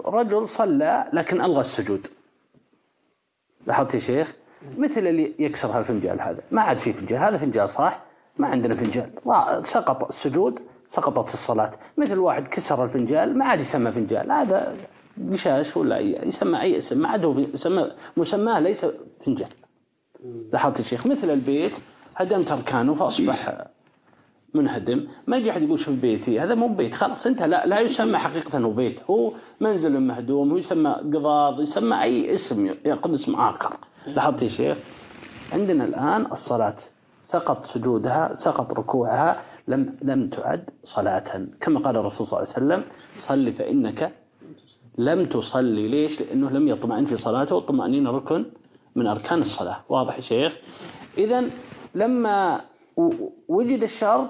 رجل 0.05 0.47
صلى 0.47 1.05
لكن 1.13 1.41
ألغى 1.41 1.59
السجود. 1.59 2.07
لاحظت 3.68 3.93
يا 3.93 3.99
شيخ؟ 3.99 4.34
مثل 4.77 5.07
اللي 5.07 5.34
يكسر 5.39 5.68
هالفنجال 5.68 6.22
هذا. 6.22 6.39
ما 6.51 6.61
عاد 6.61 6.77
في 6.77 6.93
فنجال 6.93 7.19
هذا 7.19 7.38
فنجال 7.38 7.69
صح 7.69 8.01
ما 8.38 8.47
عندنا 8.47 8.76
فنجال 8.76 9.09
سقط 9.65 10.09
السجود 10.09 10.59
سقطت 10.89 11.34
الصلاة. 11.34 11.72
مثل 11.97 12.19
واحد 12.19 12.47
كسر 12.47 12.84
الفنجال 12.84 13.38
ما 13.38 13.45
عاد 13.45 13.59
يسمى 13.59 13.91
فنجال 13.91 14.31
هذا 14.31 14.76
قشاش 15.31 15.77
ولا 15.77 15.99
يسمى 15.99 16.61
أي 16.61 16.77
اسم 16.77 17.01
ما 17.01 17.09
عاد 17.09 17.26
هو 17.26 17.39
يسمى 17.39 17.91
مسماه 18.18 18.59
ليس 18.59 18.85
فنجال 19.26 19.49
لاحظت 20.53 20.80
يا 20.80 20.84
شيخ 20.84 21.07
مثل 21.07 21.30
البيت 21.30 21.72
هدمت 22.15 22.52
أركانه 22.52 22.93
فأصبح 22.93 23.68
منهدم. 24.53 25.07
ما 25.27 25.38
يجي 25.38 25.52
أحد 25.52 25.61
يقول 25.61 25.80
شوف 25.80 25.95
بيتي؟ 25.95 26.39
هذا 26.39 26.56
مو 26.56 26.68
بيت 26.68 26.95
خلاص 26.95 27.26
أنت 27.26 27.43
لا 27.43 27.65
لا 27.65 27.80
يسمى 27.80 28.18
حقيقة 28.18 28.57
أنه 28.57 28.72
بيت. 28.72 28.99
هو 29.10 29.31
منزل 29.60 29.99
مهدوم 29.99 30.52
ويسمى 30.52 30.89
قضاض 30.89 31.61
يسمى 31.61 32.02
أي 32.02 32.34
اسم 32.34 32.76
ياخذ 32.85 33.14
اسم 33.14 33.35
آخر. 33.35 33.73
لاحظت 34.07 34.43
يا 34.43 34.48
شيخ؟ 34.48 34.77
عندنا 35.53 35.84
الآن 35.85 36.31
الصلاة. 36.31 36.76
سقط 37.26 37.65
سجودها 37.65 38.34
سقط 38.34 38.73
ركوعها 38.73 39.41
لم 39.68 39.95
لم 40.02 40.30
تعد 40.30 40.69
صلاة. 40.84 41.48
كما 41.61 41.80
قال 41.80 41.98
الرسول 41.98 42.27
صلى 42.27 42.39
الله 42.39 42.53
عليه 42.56 42.65
وسلم 42.65 42.84
صل 43.18 43.53
فإنك 43.53 44.11
لم 44.98 45.26
تصلي. 45.26 45.88
ليش؟ 45.88 46.22
لأنه 46.22 46.49
لم 46.49 46.68
يطمئن 46.68 47.06
في 47.06 47.18
صلاته 47.18 47.56
والطمأنينة 47.56 48.11
ركن 48.11 48.45
من 48.95 49.07
أركان 49.07 49.41
الصلاة. 49.41 49.84
واضح 49.89 50.15
يا 50.15 50.22
شيخ؟ 50.22 50.57
إذا 51.18 51.49
لما 51.95 52.61
وجد 53.47 53.84
الشرط 53.84 54.30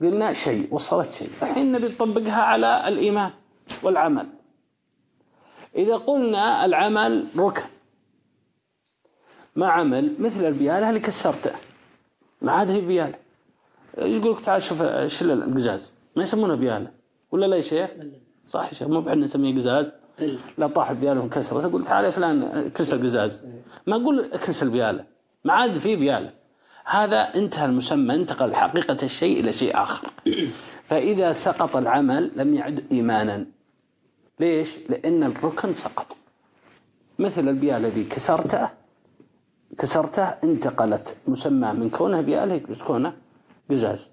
قلنا 0.00 0.32
شيء 0.32 0.74
وصلت 0.74 1.12
شيء. 1.12 1.30
الحين 1.42 1.72
نبي 1.72 1.88
نطبقها 1.88 2.42
على 2.42 2.88
الإيمان 2.88 3.30
والعمل. 3.82 4.26
إذا 5.76 5.96
قلنا 5.96 6.64
العمل 6.64 7.26
ركن 7.36 7.64
ما 9.56 9.68
عمل 9.68 10.14
مثل 10.18 10.44
البيالة 10.44 10.88
اللي 10.88 11.00
كسرته 11.00 11.52
ما 12.42 12.52
عاد 12.52 12.70
هي 12.70 12.80
بيالة 12.80 13.18
يقول 13.98 14.32
لك 14.32 14.40
تعال 14.40 14.62
شوف 14.62 14.82
شل 15.06 15.30
القزاز. 15.30 15.92
ما 16.16 16.22
يسمونه 16.22 16.54
بيالة 16.54 16.90
ولا 17.30 17.46
لا 17.46 17.56
يا 17.56 17.60
شيخ؟ 17.60 17.90
صح 18.48 18.68
يا 18.68 18.74
شيخ. 18.74 18.88
مو 18.88 19.00
بحنا 19.00 19.24
نسميه 19.24 19.54
قزاز. 19.54 19.86
لا 20.58 20.66
طاح 20.66 20.90
البيالة 20.90 21.20
وانكسرت 21.20 21.64
أقول 21.64 21.84
تعال 21.84 22.04
يا 22.04 22.10
فلان 22.10 22.70
كسر 22.74 22.96
القزاز 22.96 23.46
ما 23.86 23.96
أقول 23.96 24.26
كسر 24.26 24.66
البيالة 24.66 25.04
ما 25.44 25.52
عاد 25.52 25.78
في 25.78 25.96
بيالة. 25.96 26.30
هذا 26.84 27.20
انتهى 27.34 27.64
المسمى 27.64 28.14
انتقل 28.14 28.54
حقيقة 28.54 28.96
الشيء 29.02 29.40
إلى 29.40 29.52
شيء 29.52 29.82
آخر. 29.82 30.08
فإذا 30.88 31.32
سقط 31.32 31.76
العمل 31.76 32.30
لم 32.36 32.54
يعد 32.54 32.84
إيمانا. 32.92 33.46
ليش؟ 34.40 34.70
لأن 34.88 35.22
الركن 35.22 35.74
سقط. 35.74 36.16
مثل 37.18 37.48
البياء 37.48 37.78
الذي 37.78 38.04
كسرته 38.04 38.68
كسرته 39.78 40.22
انتقلت. 40.22 41.16
مسماه 41.28 41.72
من 41.72 41.90
كونه 41.90 42.20
بياء 42.20 42.46
لكونه 42.46 43.12
قزاز. 43.70 44.10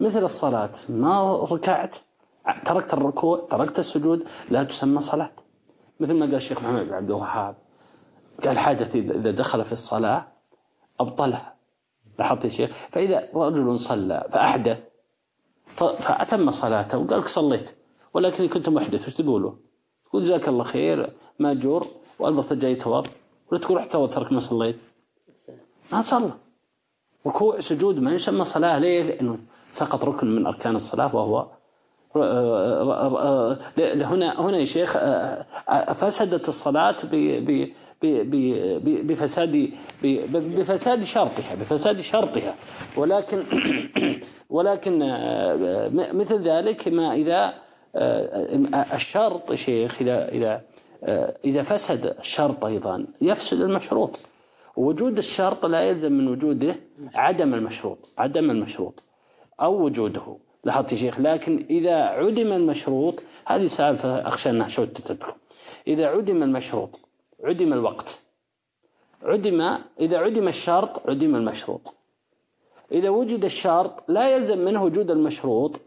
مثل 0.00 0.24
الصلاة 0.24 0.72
ما 0.88 1.36
ركعت 1.52 1.96
تركت 2.64 2.94
الركوع 2.94 3.46
تركت 3.50 3.78
السجود 3.78 4.24
لا 4.50 4.64
تسمى 4.64 5.00
صلاة. 5.00 5.30
مثل 6.00 6.14
ما 6.14 6.26
قال 6.26 6.34
الشيخ 6.34 6.62
محمد 6.62 6.86
بن 6.86 6.94
عبد 6.94 7.10
الوهاب 7.10 7.56
قال 8.44 8.58
حادث 8.58 8.96
إذا 8.96 9.30
دخل 9.30 9.64
في 9.64 9.72
الصلاة 9.72 10.28
أبطلها 11.00 11.54
لاحظت 12.18 12.44
يا 12.44 12.50
شيخ 12.50 12.70
فإذا 12.90 13.28
رجل 13.34 13.78
صلى 13.78 14.28
فأحدث 14.32 14.84
فأتم 15.74 16.50
صلاته 16.50 16.98
وقال 16.98 17.18
لك 17.18 17.28
صليت 17.28 17.74
ولكني 18.14 18.48
كنت 18.48 18.68
محدث 18.68 19.08
وش 19.08 19.14
تقولوا؟ 19.14 19.52
تقول 20.04 20.24
جزاك 20.24 20.48
الله 20.48 20.64
خير 20.64 21.12
ماجور 21.38 21.86
وألبرت 22.18 22.52
جاي 22.52 22.74
توض 22.74 23.06
ولا 23.52 23.60
تقول 23.60 23.76
رحت 23.78 23.92
ترك 23.92 24.32
ما 24.32 24.40
صليت 24.40 24.80
ما 25.92 26.02
صلى 26.02 26.32
ركوع 27.26 27.60
سجود 27.60 27.98
ما 27.98 28.12
يسمى 28.12 28.44
صلاة 28.44 28.78
ليه؟ 28.78 29.02
لأنه 29.02 29.38
سقط 29.70 30.04
ركن 30.04 30.26
من 30.26 30.46
أركان 30.46 30.76
الصلاة 30.76 31.16
وهو 31.16 31.46
هنا 34.04 34.40
هنا 34.40 34.58
يا 34.58 34.64
شيخ 34.64 34.96
فسدت 35.94 36.48
الصلاة 36.48 36.96
بفساد 38.82 39.70
بفساد 40.32 41.04
شرطها 41.04 41.54
بفساد 41.54 42.00
شرطها. 42.00 42.54
ولكن 42.96 43.42
ولكن 44.56 44.98
مثل 45.92 46.42
ذلك 46.42 46.88
ما 46.88 47.14
إذا 47.14 47.54
الشرط 48.94 49.54
شيخ 49.54 50.02
إذا 50.02 50.28
إذا 50.28 50.62
إذا 51.44 51.62
فسد 51.62 52.16
الشرط 52.18 52.64
أيضا 52.64 53.06
يفسد 53.20 53.60
المشروط. 53.60 54.18
وجود 54.76 55.18
الشرط 55.18 55.66
لا 55.66 55.82
يلزم 55.82 56.12
من 56.12 56.28
وجوده 56.28 56.74
عدم 57.14 57.54
المشروط 57.54 57.98
عدم 58.18 58.50
المشروط 58.50 59.02
أو 59.60 59.84
وجوده. 59.84 60.36
لاحظت 60.64 60.92
يا 60.92 60.96
شيخ؟ 60.96 61.20
لكن 61.20 61.66
إذا 61.70 61.96
عدم 61.96 62.52
المشروط 62.52 63.22
هذه 63.46 63.66
سالفة 63.66 64.28
أخشى 64.28 64.50
أنها 64.50 64.68
شتتتكم 64.68 65.32
إذا 65.86 66.06
عدم 66.06 66.42
المشروط 66.42 66.98
عدم 67.44 67.72
الوقت. 67.72 68.18
عدم 69.22 69.78
إذا 70.00 70.18
عدم 70.18 70.48
الشرط 70.48 71.08
عدم 71.08 71.36
المشروط. 71.36 71.80
إذا 72.92 73.08
وجد 73.08 73.44
الشرط 73.44 74.02
لا 74.08 74.36
يلزم 74.36 74.58
منه 74.58 74.84
وجود 74.84 75.10
المشروط 75.10 75.80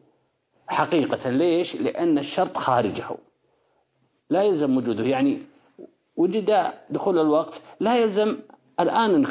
حقيقة. 0.67 1.29
ليش؟ 1.29 1.75
لأن 1.75 2.17
الشرط 2.17 2.57
خارجه. 2.57 3.05
لا 4.29 4.43
يلزم 4.43 4.77
وجوده. 4.77 5.03
يعني 5.03 5.41
وجد 6.15 6.73
دخول 6.89 7.19
الوقت 7.19 7.61
لا 7.79 7.97
يلزم 7.97 8.37
الآن 8.79 9.25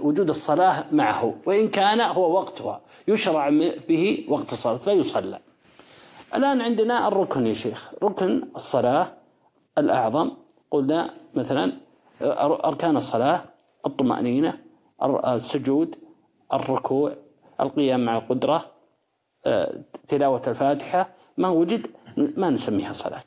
وجود 0.00 0.28
الصلاة 0.28 0.84
معه 0.92 1.34
وإن 1.46 1.68
كان 1.68 2.00
هو 2.00 2.32
وقتها 2.32 2.80
يشرع 3.08 3.48
به 3.88 4.26
وقت 4.28 4.52
الصلاة 4.52 4.76
فيصلى 4.76 5.38
الآن 6.34 6.60
عندنا 6.60 7.08
الركن 7.08 7.46
يا 7.46 7.54
شيخ. 7.54 7.90
ركن 8.02 8.42
الصلاة 8.56 9.12
الأعظم. 9.78 10.30
قلنا 10.70 11.14
مثلا 11.34 11.72
أركان 12.64 12.96
الصلاة 12.96 13.44
الطمأنينة 13.86 14.58
السجود 15.04 15.96
الركوع 16.52 17.12
القيام 17.60 18.04
مع 18.04 18.18
القدرة 18.18 18.66
آه، 19.46 19.74
تلاوة 20.08 20.42
الفاتحة. 20.46 21.08
ما 21.38 21.48
وجد 21.48 21.86
ما 22.16 22.50
نسميها 22.50 22.92
صلاة. 22.92 23.24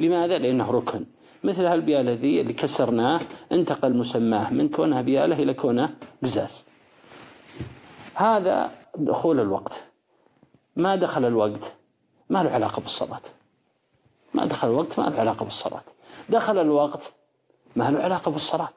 لماذا؟ 0.00 0.38
لأنه 0.38 0.70
ركن. 0.70 1.04
مثل 1.46 1.64
هالبيالة 1.64 2.12
ذي 2.12 2.40
اللي 2.40 2.52
كسرناه 2.52 3.20
انتقل 3.52 3.96
مسماه 3.96 4.52
من 4.52 4.68
كونها 4.68 5.02
بيالة 5.02 5.42
إلى 5.42 5.54
كونها 5.54 5.90
قزاز. 6.22 6.62
هذا 8.14 8.70
دخول 8.96 9.40
الوقت. 9.40 9.82
ما 10.76 10.96
دخل 10.96 11.24
الوقت 11.24 11.72
ما 12.30 12.42
له 12.42 12.50
علاقة 12.50 12.80
بالصلاة. 12.82 13.20
ما 14.34 14.46
دخل 14.46 14.68
الوقت 14.68 15.00
ما 15.00 15.04
له 15.04 15.20
علاقة 15.20 15.44
بالصلاة. 15.44 15.82
دخل 16.28 16.58
الوقت 16.58 17.12
ما 17.76 17.90
له 17.90 17.98
علاقة 17.98 18.30
بالصلاة. 18.30 18.72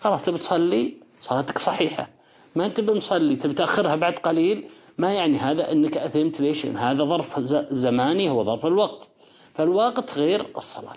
خلاص 0.00 0.22
تبي 0.22 0.38
تصلي؟ 0.38 0.94
صلاتك 1.20 1.58
صحيحة. 1.58 2.08
ما 2.56 2.66
أنت 2.66 2.80
بمصلي 2.80 3.36
تبي 3.36 3.54
تأخرها 3.54 3.96
بعد 3.96 4.14
قليل؟ 4.14 4.68
ما 4.98 5.12
يعني 5.12 5.38
هذا 5.38 5.72
إنك 5.72 5.96
أثمت 5.96 6.40
ليش؟ 6.40 6.66
هذا 6.66 7.04
ظرف 7.04 7.40
زماني 7.72 8.30
هو 8.30 8.44
ظرف 8.44 8.66
الوقت. 8.66 9.08
فالوقت 9.54 10.18
غير 10.18 10.46
الصلاة. 10.56 10.96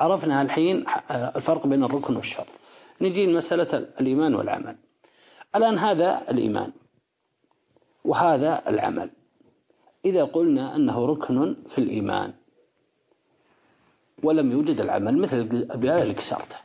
عرفنا 0.00 0.42
الحين 0.42 0.84
الفرق 1.10 1.66
بين 1.66 1.84
الركن 1.84 2.16
والشرط. 2.16 2.46
نجي 3.00 3.26
لمسألة 3.26 3.88
الإيمان 4.00 4.34
والعمل. 4.34 4.76
الآن 5.56 5.78
هذا 5.78 6.30
الإيمان 6.30 6.72
وهذا 8.04 8.62
العمل. 8.68 9.10
إذا 10.04 10.24
قلنا 10.24 10.76
أنه 10.76 11.06
ركن 11.06 11.56
في 11.68 11.78
الإيمان 11.78 12.32
ولم 14.22 14.52
يوجد 14.52 14.80
العمل 14.80 15.18
مثل 15.18 15.36
البيان 15.36 15.98
اللي 16.02 16.14
كسرته 16.14 16.56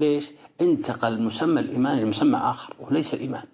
ليش؟ 0.00 0.30
انتقل 0.60 1.22
مسمى 1.22 1.60
الإيمان 1.60 1.98
إلى 1.98 2.04
مسمى 2.04 2.38
آخر 2.38 2.74
وليس 2.80 3.14
الإيمان. 3.14 3.44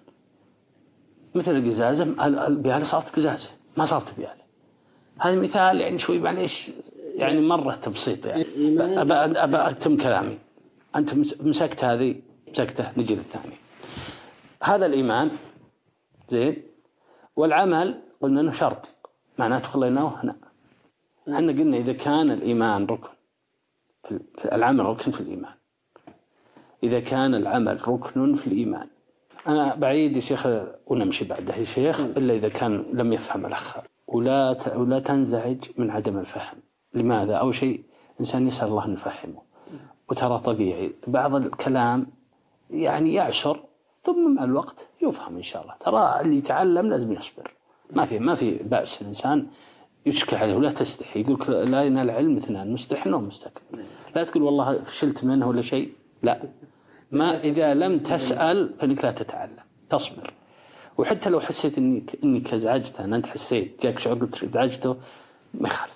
مثل 1.34 1.56
القزازة 1.56 2.26
البيالة 2.46 2.84
صارت 2.84 3.16
قزازة 3.16 3.50
ما 3.76 3.84
صارت 3.84 4.16
بيالة 4.18 4.46
هذا 5.18 5.36
مثال 5.36 5.80
يعني 5.80 5.98
شوي 5.98 6.18
معليش 6.18 6.70
يعني 7.16 7.40
مرة 7.40 7.74
تبسيط 7.74 8.26
يعني. 8.26 8.44
أبى 9.00 9.14
أبى 9.14 9.56
أتم 9.56 9.96
كلامي. 9.96 10.38
أنت 10.96 11.14
مسكت 11.40 11.84
هذه 11.84 12.14
مسكته. 12.48 12.92
نجي 12.96 13.14
للثاني. 13.14 13.54
هذا 14.62 14.86
الإيمان 14.86 15.30
زين؟ 16.28 16.62
والعمل 17.36 18.00
قلنا 18.20 18.40
أنه 18.40 18.52
شرط. 18.52 18.88
معناته 19.38 19.68
خليناه 19.68 20.20
هنا. 20.22 20.36
إحنا 21.28 21.52
قلنا 21.52 21.76
إذا 21.76 21.92
كان 21.92 22.30
الإيمان 22.30 22.86
ركن 22.86 23.08
في 24.38 24.54
العمل 24.54 24.84
ركن 24.84 25.10
في 25.10 25.20
الإيمان. 25.20 25.52
إذا 26.82 27.00
كان 27.00 27.34
العمل 27.34 27.88
ركن 27.88 28.34
في 28.34 28.46
الإيمان. 28.46 28.86
أنا 29.48 29.74
بعيد 29.74 30.16
يا 30.16 30.20
شيخ 30.20 30.48
ونمشي 30.86 31.24
بعده 31.24 31.54
يا 31.54 31.64
شيخ 31.64 32.00
إلا 32.00 32.34
إذا 32.34 32.48
كان 32.48 32.84
لم 32.92 33.12
يفهم 33.12 33.46
الأخ. 33.46 33.76
ولا 34.06 34.56
ولا 34.76 34.98
تنزعج 35.00 35.64
من 35.76 35.90
عدم 35.90 36.18
الفهم. 36.18 36.58
لماذا؟ 36.94 37.34
أول 37.34 37.54
شيء 37.54 37.82
إنسان 38.20 38.48
يسأل 38.48 38.68
الله 38.68 38.84
أن 38.84 38.92
يفهمه. 38.92 39.42
وترى 40.08 40.38
طبيعي 40.38 40.92
بعض 41.06 41.34
الكلام 41.34 42.06
يعني 42.70 43.14
يعشر 43.14 43.60
ثم 44.02 44.34
مع 44.34 44.44
الوقت 44.44 44.88
يفهم 45.02 45.36
إن 45.36 45.42
شاء 45.42 45.62
الله. 45.62 45.74
ترى 45.80 46.20
اللي 46.20 46.36
يتعلم 46.36 46.90
لازم 46.90 47.12
يصبر. 47.12 47.54
ما 47.90 48.04
في 48.04 48.18
ما 48.18 48.34
في 48.34 48.54
بأس. 48.54 49.02
الإنسان 49.02 49.46
يشكل 50.06 50.36
عليه 50.36 50.54
ولا 50.54 50.70
تستحي. 50.70 51.20
يقول 51.20 51.70
لا 51.70 51.82
ينال 51.82 52.10
العلم 52.10 52.36
اثنان 52.36 52.72
مستحن 52.72 53.14
ومستكبر 53.14 53.84
لا 54.16 54.24
تقول 54.24 54.42
والله 54.42 54.82
فشلت 54.82 55.24
منه 55.24 55.48
ولا 55.48 55.62
شيء. 55.62 55.92
لا. 56.22 56.42
ما 57.10 57.40
إذا 57.40 57.74
لم 57.74 57.98
تسأل 57.98 58.74
فإنك 58.78 59.04
لا 59.04 59.12
تتعلم. 59.12 59.64
تصبر. 59.90 60.32
وحتى 60.98 61.30
لو 61.30 61.40
حسيت 61.40 61.78
إنك 61.78 62.16
إنك 62.24 62.54
ازعجته 62.54 63.04
ان 63.04 63.14
أنت 63.14 63.26
حسيت 63.26 63.82
جاك 63.82 63.98
شعور 63.98 64.18
قلت 64.18 64.44
ازعجته 64.44 64.96
ما 65.54 65.68
يخالف. 65.68 65.95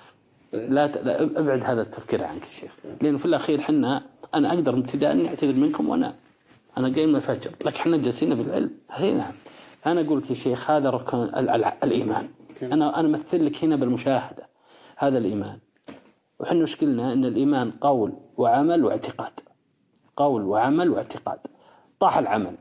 لا, 0.53 0.87
ت... 0.87 0.97
لا 0.97 1.23
أبعد 1.23 1.65
هذا 1.65 1.83
التفكير 1.83 2.25
عنك 2.25 2.43
يا 2.43 2.51
شيخ. 2.51 2.73
لأنه 3.01 3.19
في 3.19 3.25
الأخير 3.25 3.61
حنا 3.61 4.03
أنا 4.35 4.55
أقدر 4.55 4.79
ابتداء 4.79 5.13
اني 5.13 5.29
أعتذر 5.29 5.53
منكم 5.53 5.89
وأنا 5.89 6.15
أنا 6.79 6.95
قايم 6.95 7.17
الفجر. 7.17 7.51
لكن 7.65 7.81
إحنا 7.81 7.97
جالسين 7.97 8.35
بالعلم. 8.35 8.71
اي 8.99 9.13
نعم. 9.13 9.33
أنا 9.87 10.01
أقول 10.01 10.19
لك 10.19 10.31
يا 10.31 10.35
شيخ 10.35 10.71
هذا 10.71 10.91
ركن 10.91 11.19
ال... 11.19 11.49
ال... 11.49 11.65
الإيمان. 11.65 12.29
أنا 12.63 13.01
أنا 13.01 13.09
أمثل 13.09 13.47
لك 13.47 13.65
هنا 13.65 13.77
بالمشاهدة. 13.77 14.49
هذا 14.97 15.19
الإيمان. 15.19 15.59
وحنا 16.41 16.63
وش 16.63 16.77
قلنا؟ 16.77 17.13
إن 17.13 17.25
الإيمان 17.25 17.71
قول 17.71 18.13
وعمل 18.37 18.85
واعتقاد. 18.85 19.33
قول 20.17 20.43
وعمل 20.43 20.91
واعتقاد. 20.91 21.39
طاح 22.01 22.19
العمل. 22.19 22.55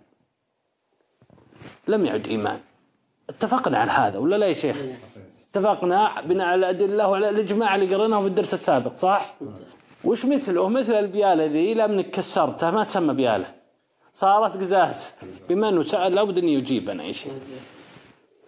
لم 1.87 2.05
يعد 2.05 2.27
إيمان. 2.27 2.59
اتفقنا 3.29 3.77
على 3.77 3.91
هذا 3.91 4.17
ولا 4.17 4.35
لا 4.35 4.47
يا 4.47 4.53
شيخ؟ 4.53 4.77
اتفقنا 5.49 6.21
بناء 6.25 6.47
على 6.47 6.59
الأدلة 6.59 7.07
وعلى 7.07 7.29
الإجماع 7.29 7.75
اللي 7.75 7.95
قريناه 7.95 8.21
في 8.21 8.27
الدرس 8.27 8.53
السابق 8.53 8.95
صح؟ 8.95 9.35
وش 10.03 10.25
مثله؟ 10.25 10.69
مثل 10.69 10.93
البيالة 10.93 11.45
ذي 11.45 11.73
لم 11.73 12.01
كسرتها 12.01 12.71
ما 12.71 12.83
تسمى 12.83 13.13
بيالة. 13.13 13.55
صارت 14.13 14.57
قزاز. 14.57 15.11
بما 15.49 15.69
أنه 15.69 15.81
سأل 15.81 16.15
لابد 16.15 16.37
أن 16.37 16.47
يجيب 16.49 16.89
أنا 16.89 17.03
يا 17.03 17.11
شيخ. 17.11 17.33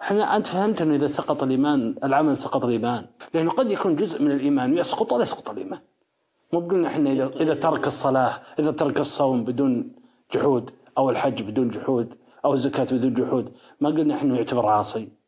إحنا 0.02 0.36
أنت 0.36 0.48
فهمت 0.48 0.82
إنه 0.82 0.96
إذا 0.96 1.08
سقط 1.08 1.44
الإيمان 1.44 1.96
العمل 2.04 2.38
سقط 2.38 2.66
الإيمان؟ 2.66 3.06
لأنه 3.34 3.52
قد 3.52 3.72
يكون 3.72 3.96
جزء 3.96 4.22
من 4.24 4.32
الإيمان 4.32 4.78
يسقط 4.78 5.12
ولا 5.12 5.24
يسقط 5.24 5.50
الإيمان؟ 5.50 5.80
مو 6.54 6.60
بقولنا 6.60 6.88
إحنا 6.88 7.12
اذا 7.12 7.32
إذا 7.40 7.54
ترك 7.54 7.88
الصلاة 7.88 8.34
إذا 8.60 8.72
ترك 8.72 9.00
الصوم 9.00 9.44
بدون 9.44 9.92
جحود 10.34 10.70
أو 10.98 11.10
الحج 11.10 11.42
بدون 11.42 11.70
جحود 11.70 12.14
أو 12.46 12.54
الزكاة 12.54 12.84
بدون 12.84 13.14
جحود 13.14 13.52
ما 13.80 13.90
قلنا 13.90 14.16
إحنا 14.16 14.36
يعتبر 14.36 14.66
عاصي. 14.66 15.21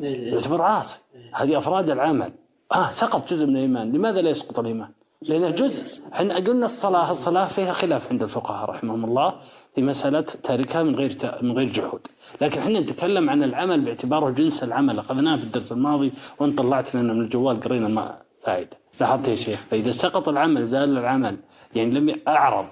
يعتبر 0.00 0.62
عاصي. 0.62 0.98
هذه 1.32 1.58
أفراد 1.58 1.90
العمل. 1.90 2.32
آه 2.72 2.90
سقط 2.90 3.32
جزء 3.32 3.46
من 3.46 3.56
الإيمان. 3.56 3.92
لماذا 3.92 4.22
لا 4.22 4.30
يسقط 4.30 4.58
الإيمان؟ 4.58 4.88
لأنه 5.22 5.50
جزء 5.50 6.02
إحنا 6.12 6.34
قلنا 6.34 6.64
الصلاة 6.64 7.10
الصلاة 7.10 7.46
فيها 7.46 7.72
خلاف 7.72 8.12
عند 8.12 8.22
الفقهاء 8.22 8.70
رحمهم 8.70 9.04
الله 9.04 9.34
في 9.74 9.82
مسألة 9.82 10.20
تاركها 10.20 10.82
من 10.82 10.94
غير 10.96 11.16
من 11.42 11.52
غير 11.52 11.68
جحود. 11.68 12.00
لكن 12.40 12.60
إحنا 12.60 12.80
نتكلم 12.80 13.30
عن 13.30 13.42
العمل 13.42 13.80
باعتباره 13.80 14.30
جنس 14.30 14.64
العمل. 14.64 14.98
أخذناه 14.98 15.36
في 15.36 15.44
الدرس 15.44 15.72
الماضي 15.72 16.12
وان 16.38 16.52
طلعت 16.52 16.94
لنا 16.94 17.12
من 17.12 17.20
الجوال 17.20 17.60
قرينا 17.60 17.88
ما 17.88 18.22
فائدة. 18.42 18.76
لاحظت 19.00 19.28
يا 19.28 19.34
شيخ؟ 19.34 19.60
فإذا 19.70 19.90
سقط 19.90 20.28
العمل 20.28 20.66
زال 20.66 20.98
العمل. 20.98 21.36
يعني 21.74 21.90
لم 21.90 22.20
أعرض 22.28 22.66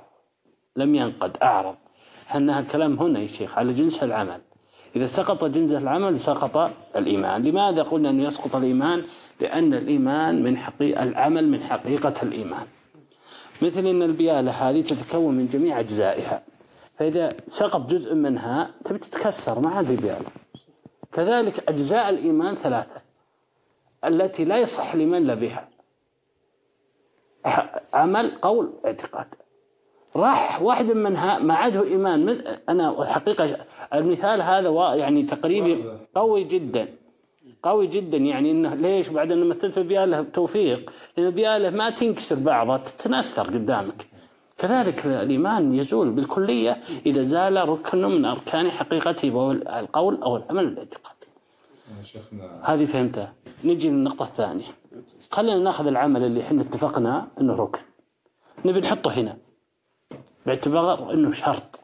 لم 0.76 0.94
ينقد 0.94 1.36
أعرض. 1.43 1.74
إحنا 2.30 2.59
الكلام 2.59 2.98
هنا 2.98 3.20
يا 3.20 3.26
شيخ 3.26 3.59
على 3.59 3.72
جنس 3.72 4.02
العمل. 4.02 4.40
إذا 4.97 5.06
سقط 5.06 5.44
جنس 5.44 5.70
العمل 5.70 6.20
سقط 6.20 6.70
الإيمان. 6.97 7.43
لماذا 7.43 7.82
قلنا 7.82 8.10
أنه 8.10 8.24
يسقط 8.24 8.56
الإيمان؟ 8.56 9.02
لأن 9.40 9.74
الإيمان 9.74 10.43
من 10.43 10.56
حقيقة 10.56 11.02
العمل 11.02 11.48
من 11.48 11.62
حقيقة 11.62 12.14
الإيمان. 12.23 12.66
مثل 13.62 13.86
أن 13.86 14.02
البيالة 14.02 14.51
هذه 14.51 14.81
تتكون 14.82 15.35
من 15.35 15.48
جميع 15.52 15.81
أجزائها. 15.81 16.43
فإذا 16.98 17.36
سقط 17.48 17.90
جزء 17.90 18.14
منها 18.14 18.70
تبي 18.85 18.98
تتكسر 18.98 19.60
ما 19.60 19.70
عاد 19.70 19.93
بيالة 20.02 20.31
كذلك 21.12 21.69
أجزاء 21.69 22.09
الإيمان 22.09 22.55
ثلاثة 22.55 23.01
التي 24.05 24.44
لا 24.44 24.59
يصح 24.59 24.94
الإيمان 24.94 25.35
بها 25.35 25.69
عمل 27.94 28.31
قول 28.43 28.73
اعتقاد. 28.85 29.27
راح 30.16 30.62
واحد 30.62 30.84
منها 30.84 31.39
ما 31.39 31.55
عاده 31.55 31.84
إيمان 31.84 32.39
أنا 32.68 33.05
حقيقة 33.05 33.56
المثال 33.94 34.43
هذا 34.43 34.94
يعني 34.94 35.22
تقريبي 35.22 35.84
قوي 36.14 36.44
جدا 36.44 36.89
قوي 37.62 37.86
جدا 37.86 38.16
يعني 38.16 38.51
إنه 38.51 38.74
ليش 38.74 39.09
بعد 39.09 39.32
انه 39.32 39.44
مثلت 39.44 39.78
بياله 39.78 40.22
توفيق 40.22 40.90
لأن 41.16 41.30
بياله 41.30 41.70
ما 41.70 41.90
تنكسر 41.90 42.36
بعضها 42.36 42.76
تتنثر 42.76 43.47
قدامك 43.47 44.06
كذلك 44.59 45.06
الإيمان 45.06 45.74
يزول 45.74 46.10
بالكلية 46.10 46.80
إذا 47.06 47.20
زال 47.20 47.68
ركن 47.68 48.05
من 48.05 48.24
أركان 48.24 48.70
حقيقته 48.70 49.30
وهو 49.34 49.52
القول 49.52 50.22
أو 50.22 50.36
العمل 50.36 50.64
الاعتقاد. 50.64 51.14
هذه 52.62 52.84
فهمتها. 52.84 53.32
نجي 53.64 53.89
للنقطة 53.90 54.24
الثانية. 54.24 54.64
خلينا 55.30 55.59
ناخذ 55.59 55.86
العمل 55.86 56.24
اللي 56.24 56.40
إحنا 56.40 56.62
اتفقنا 56.62 57.28
إنه 57.40 57.55
ركن. 57.55 57.80
نبي 58.64 58.80
نحطه 58.80 59.10
هنا. 59.10 59.36
باعتبار 60.47 61.12
إنه 61.12 61.32
شرط. 61.32 61.81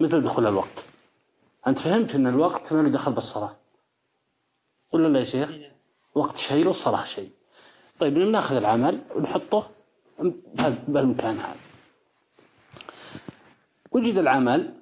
مثل 0.00 0.22
دخول 0.22 0.46
الوقت. 0.46 0.84
أنت 1.66 1.78
فهمت 1.78 2.14
إن 2.14 2.26
الوقت 2.26 2.72
ما 2.72 2.82
له 2.82 2.88
دخل 2.88 3.12
بالصلاة. 3.12 3.56
ولا 4.92 5.08
لا 5.08 5.18
يا 5.18 5.24
شيخ؟ 5.24 5.50
وقت 6.14 6.36
شيء 6.36 6.66
والصلاة 6.66 7.04
شيء. 7.04 7.30
طيب 8.00 8.18
ناخذ 8.18 8.56
العمل 8.56 9.00
ونحطه 9.16 9.70
بالمكان 10.88 11.36
هذا 11.36 11.56
وجد 13.92 14.18
العمل 14.18 14.74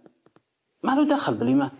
ما 0.83 0.93
له 0.93 1.05
دخل 1.05 1.35
بالإيمان 1.35 1.70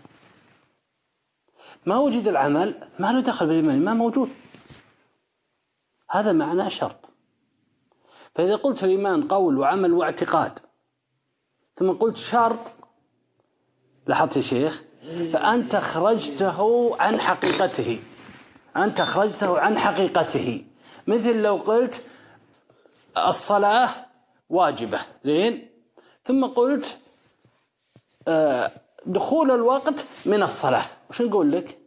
ما 1.85 1.97
وجد 1.97 2.27
العمل 2.27 2.89
ما 2.99 3.11
له 3.13 3.19
دخل 3.19 3.47
بالإيمان 3.47 3.85
ما 3.85 3.93
موجود 3.93 4.29
هذا 6.09 6.33
معناه 6.33 6.69
شرط 6.69 7.08
فإذا 8.35 8.55
قلت 8.55 8.83
الإيمان 8.83 9.27
قول 9.27 9.57
وعمل 9.57 9.93
واعتقاد 9.93 10.59
ثم 11.75 11.91
قلت 11.91 12.17
شرط 12.17 12.59
لاحظت 14.07 14.37
يا 14.37 14.41
شيخ؟ 14.41 14.81
فأنت 15.33 15.75
أخرجته 15.75 16.91
عن 16.99 17.19
حقيقته 17.19 17.99
أنت 18.77 18.99
أخرجته 18.99 19.59
عن 19.59 19.79
حقيقته. 19.79 20.65
مثل 21.07 21.41
لو 21.41 21.55
قلت 21.55 22.03
الصلاة 23.17 23.89
واجبة 24.49 24.99
زين؟ 25.23 25.69
ثم 26.23 26.45
قلت 26.45 26.97
آه، 28.27 28.71
دخول 29.05 29.51
الوقت 29.51 30.05
من 30.25 30.43
الصلاة. 30.43 30.85
وش 31.09 31.21
نقول 31.21 31.51
لك؟ 31.51 31.79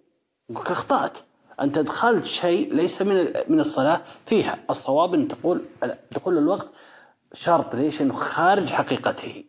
نقول 0.51 0.67
أخطأت. 0.67 1.19
أنت 1.63 1.79
دخلت 1.79 2.25
شيء 2.25 2.75
ليس 2.75 3.03
من 3.03 3.33
من 3.49 3.61
الصلاة 3.61 4.01
فيها. 4.27 4.59
الصواب 4.71 5.15
أن 5.15 5.29
تقول 5.29 5.65
دخول 6.13 6.39
الوقت 6.39 6.69
شرط 7.35 7.75
ليش؟ 7.75 8.03
أنه 8.03 8.15
خارج 8.15 8.69
حقيقته. 8.69 9.45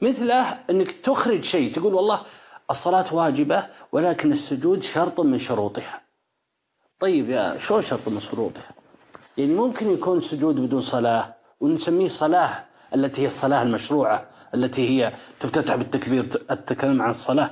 مثله 0.00 0.58
أنك 0.70 0.92
تخرج 0.92 1.44
شيء 1.44 1.72
تقول 1.72 1.94
والله 1.94 2.20
الصلاة 2.70 3.14
واجبة 3.14 3.66
ولكن 3.92 4.32
السجود 4.32 4.82
شرط 4.82 5.20
من 5.20 5.38
شروطها. 5.38 6.00
طيب 6.98 7.30
يا 7.30 7.58
شو 7.58 7.80
شرط 7.80 8.08
من 8.08 8.20
شروطها؟ 8.20 8.70
يعني 9.38 9.54
ممكن 9.54 9.90
يكون 9.90 10.20
سجود 10.20 10.60
بدون 10.60 10.80
صلاة 10.80 11.34
ونسميه 11.60 12.08
صلاة 12.08 12.64
التي 12.94 13.22
هي 13.22 13.26
الصلاة 13.26 13.62
المشروعة 13.62 14.28
التي 14.54 14.88
هي 14.88 15.12
تفتتح 15.40 15.74
بالتكبير 15.74 16.42
أتكلم 16.50 17.02
عن 17.02 17.10
الصلاة. 17.10 17.50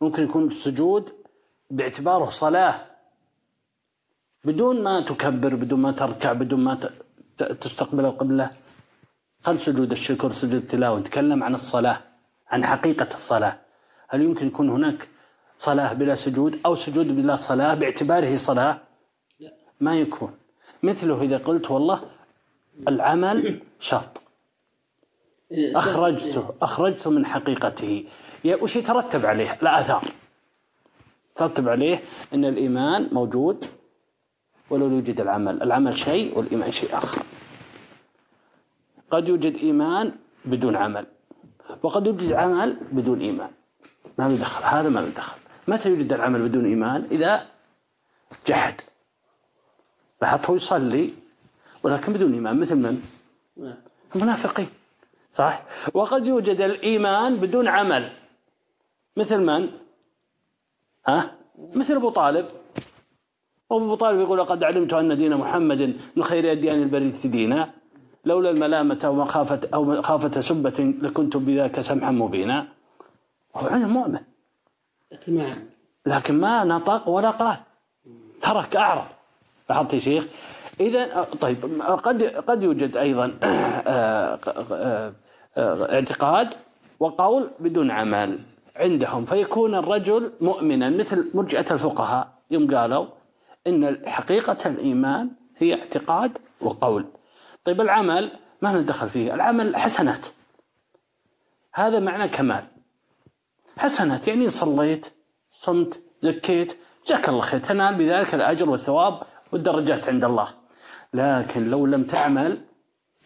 ممكن 0.00 0.24
يكون 0.24 0.50
سجود 0.50 1.12
باعتباره 1.70 2.30
صلاة. 2.30 2.86
بدون 4.44 4.82
ما 4.82 5.00
تكبر 5.00 5.54
بدون 5.54 5.80
ما 5.80 5.92
تركع 5.92 6.32
بدون 6.32 6.60
ما 6.60 6.90
تستقبل 7.38 8.04
القبلة. 8.04 8.50
خل 9.44 9.60
سجود 9.60 9.90
الشكر 9.92 10.32
سجود 10.32 10.54
التلاوة. 10.54 10.98
نتكلم 10.98 11.44
عن 11.44 11.54
الصلاة 11.54 11.98
عن 12.48 12.66
حقيقة 12.66 13.14
الصلاة. 13.14 13.58
هل 14.08 14.22
يمكن 14.22 14.46
يكون 14.46 14.70
هناك 14.70 15.08
صلاة 15.56 15.92
بلا 15.92 16.14
سجود 16.14 16.60
أو 16.66 16.76
سجود 16.76 17.16
بلا 17.16 17.36
صلاة؟ 17.36 17.74
باعتباره 17.74 18.36
صلاة؟ 18.36 18.78
ما 19.80 19.94
يكون. 19.94 20.34
مثله 20.82 21.22
إذا 21.22 21.38
قلت 21.38 21.70
والله 21.70 22.00
العمل 22.88 23.60
شرط. 23.80 24.20
أخرجته 25.52 26.54
أخرجته 26.62 27.10
من 27.10 27.26
حقيقته. 27.26 28.04
وش 28.44 28.76
يترتب 28.76 29.26
عليه؟ 29.26 29.58
الآثار. 29.62 30.04
ترتب 31.36 31.68
عليه 31.68 32.00
أن 32.34 32.44
الإيمان 32.44 33.08
موجود 33.12 33.64
ولو 34.70 34.90
يوجد 34.90 35.20
العمل. 35.20 35.62
العمل 35.62 35.98
شيء 35.98 36.38
والإيمان 36.38 36.72
شيء 36.72 36.96
آخر. 36.96 37.22
قد 39.10 39.28
يوجد 39.28 39.56
إيمان 39.56 40.12
بدون 40.44 40.76
عمل 40.76 41.06
وقد 41.82 42.06
يوجد 42.06 42.32
عمل 42.32 42.76
بدون 42.92 43.20
إيمان. 43.20 43.50
ما 44.18 44.28
له 44.28 44.36
دخل 44.36 44.64
هذا 44.64 44.88
ما 44.88 45.00
له 45.00 45.08
دخل. 45.08 45.38
متى 45.68 45.88
يوجد 45.88 46.12
العمل 46.12 46.48
بدون 46.48 46.66
إيمان؟ 46.66 47.06
إذا 47.10 47.46
جحد. 48.46 48.80
لاحظت 50.22 50.46
هو 50.46 50.56
يصلي 50.56 51.14
ولكن 51.82 52.12
بدون 52.12 52.32
إيمان 52.34 52.60
مثل 52.60 52.76
من؟ 52.76 53.02
المنافقين. 54.16 54.68
صح؟ 55.32 55.62
وقد 55.94 56.26
يوجد 56.26 56.60
الإيمان 56.60 57.36
بدون 57.36 57.68
عمل. 57.68 58.12
مثل 59.16 59.38
من؟ 59.38 59.85
ها؟ 61.06 61.30
مثل 61.74 61.96
أبو 61.96 62.10
طالب. 62.10 62.46
أبو 63.72 63.94
طالب 63.94 64.20
يقول 64.20 64.38
لقد 64.38 64.64
علمت 64.64 64.92
أن 64.92 65.16
دين 65.16 65.36
محمد 65.36 65.96
من 66.16 66.24
خير 66.24 66.52
أديان 66.52 66.82
البرية 66.82 67.12
دينا 67.24 67.70
لولا 68.24 68.50
الملامة 68.50 69.00
أو 69.04 69.14
مخافة 69.14 69.60
أو 69.74 69.84
مخافة 69.84 70.40
سبة 70.40 70.94
لكنت 71.02 71.36
بذاك 71.36 71.80
سمحا 71.80 72.10
مبينا. 72.10 72.68
هو 73.56 73.66
عن 73.66 73.82
المؤمن 73.82 74.20
لكن 75.12 75.34
ما 75.34 75.56
لكن 76.06 76.40
ما 76.40 76.64
نطق 76.64 77.08
ولا 77.08 77.30
قال. 77.30 77.56
ترك 78.40 78.76
أعرض. 78.76 79.06
لاحظت 79.70 79.94
يا 79.94 79.98
شيخ؟ 79.98 80.26
إذا 80.80 81.22
طيب 81.22 81.82
قد 81.82 82.22
قد 82.22 82.62
يوجد 82.62 82.96
أيضا 82.96 83.38
آه، 83.42 84.38
آه، 84.72 85.12
اعتقاد 85.94 86.54
وقول 87.00 87.50
بدون 87.60 87.90
عمل. 87.90 88.38
عندهم 88.76 89.24
فيكون 89.24 89.74
الرجل 89.74 90.32
مؤمنا 90.40 90.90
مثل 90.90 91.30
مرجئة 91.34 91.72
الفقهاء. 91.72 92.28
يوم 92.50 92.76
قالوا 92.76 93.06
إن 93.66 94.08
حقيقة 94.08 94.56
الإيمان 94.66 95.30
هي 95.56 95.74
اعتقاد 95.74 96.38
وقول. 96.60 97.06
طيب 97.64 97.80
العمل 97.80 98.30
ما 98.62 98.72
ندخل 98.72 99.08
فيه؟ 99.08 99.34
العمل 99.34 99.76
حسنات. 99.76 100.26
هذا 101.74 101.98
معنى 101.98 102.28
كمال. 102.28 102.64
حسنات 103.78 104.28
يعني 104.28 104.48
صليت 104.48 105.06
صمت 105.50 106.00
زكيت 106.22 106.76
جزاك 107.06 107.28
الله 107.28 107.40
خير 107.40 107.60
تنال 107.60 107.94
بذلك 107.94 108.34
الأجر 108.34 108.70
والثواب 108.70 109.22
والدرجات 109.52 110.08
عند 110.08 110.24
الله. 110.24 110.48
لكن 111.14 111.70
لو 111.70 111.86
لم 111.86 112.04
تعمل 112.04 112.58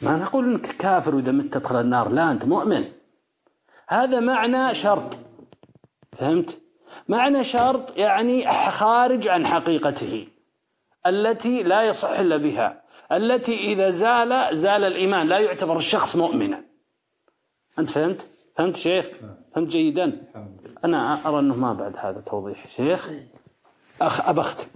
ما 0.03 0.17
نقول 0.17 0.45
إنك 0.45 0.67
كافر 0.67 1.15
وإذا 1.15 1.33
مت 1.33 1.55
تدخل 1.55 1.81
النار 1.81 2.09
لا 2.09 2.31
أنت 2.31 2.45
مؤمن. 2.45 2.85
هذا 3.89 4.21
معنى 4.21 4.75
شرط. 4.75 5.19
فهمت؟ 6.13 6.61
معنى 7.09 7.45
شرط 7.45 7.99
يعني 7.99 8.51
خارج 8.71 9.29
عن 9.29 9.47
حقيقته 9.47 10.29
التي 11.07 11.63
لا 11.63 11.83
يصح 11.83 12.09
إلا 12.09 12.37
بها 12.37 12.83
التي 13.13 13.73
إذا 13.73 13.91
زال 13.91 14.57
زال 14.57 14.85
الإيمان 14.85 15.29
لا 15.29 15.39
يعتبر 15.39 15.77
الشخص 15.77 16.17
مؤمنا. 16.17 16.65
أنت 17.79 17.91
فهمت؟ 17.91 18.27
فهمت 18.57 18.77
شيخ؟ 18.77 19.07
فهمت 19.55 19.69
جيدا؟ 19.69 20.23
أنا 20.85 21.29
أرى 21.29 21.39
أنه 21.39 21.57
ما 21.57 21.73
بعد 21.73 21.97
هذا 21.97 22.21
توضيح 22.21 22.69
شيخ. 22.69 23.11
أخ 24.03 24.29
أبختم 24.29 24.67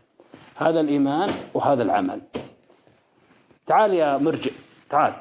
هذا 0.56 0.80
الإيمان 0.80 1.30
وهذا 1.54 1.82
العمل. 1.82 2.20
تعال 3.66 3.94
يا 3.94 4.18
مرجع 4.18 4.50
تعال. 4.90 5.14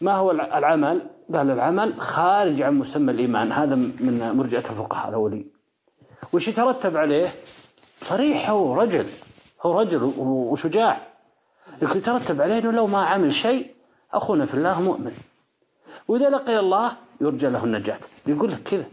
ما 0.00 0.14
هو 0.14 0.30
العمل؟ 0.30 1.06
قال 1.34 1.50
العمل 1.50 2.00
خارج 2.00 2.62
عن 2.62 2.74
مسمى 2.74 3.12
الإيمان. 3.12 3.52
هذا 3.52 3.74
من 3.74 4.32
مرجعة 4.34 4.58
الفقهاء 4.58 5.08
الأولين. 5.08 5.50
وش 6.32 6.48
يترتب 6.48 6.96
عليه؟ 6.96 7.28
صريح 8.02 8.50
هو 8.50 8.74
رجل. 8.74 9.06
هو 9.62 9.80
رجل 9.80 10.12
وشجاع. 10.18 11.06
يترتب 11.82 12.40
عليه 12.40 12.58
أنه 12.58 12.70
لو 12.70 12.86
ما 12.86 13.02
عمل 13.02 13.34
شيء 13.34 13.74
أخونا 14.12 14.46
في 14.46 14.54
الله 14.54 14.80
مؤمن. 14.80 15.12
وإذا 16.08 16.30
لقي 16.30 16.58
الله 16.58 16.96
يرجى 17.20 17.46
له 17.46 17.64
النجاة. 17.64 17.98
يقول 18.26 18.52
لك 18.52 18.62
كذا. 18.62 18.86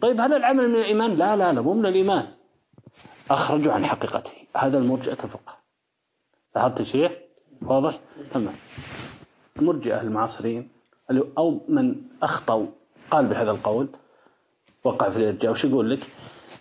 طيب 0.00 0.20
هل 0.20 0.32
العمل 0.32 0.68
من 0.68 0.76
الإيمان؟ 0.76 1.14
لا 1.14 1.36
لا 1.36 1.52
لا 1.52 1.60
مو 1.60 1.74
من 1.74 1.86
الإيمان. 1.86 2.26
أخرجوا 3.30 3.72
عن 3.72 3.86
حقيقته. 3.86 4.32
هذا 4.56 4.78
المرجئة 4.78 5.12
الفقه 5.24 5.56
لاحظت 6.56 6.82
شيء 6.82 7.18
واضح؟ 7.62 7.98
تمام. 8.32 8.54
المرجئة 9.60 10.00
المعاصرين 10.00 10.68
أو 11.38 11.60
من 11.68 11.94
أخطأوا. 12.22 12.66
قال 13.10 13.26
بهذا 13.26 13.50
القول. 13.50 13.88
وقع 14.84 15.10
في 15.10 15.16
الإرجاء. 15.16 15.52
وش 15.52 15.64
يقول 15.64 15.90
لك؟ 15.90 16.10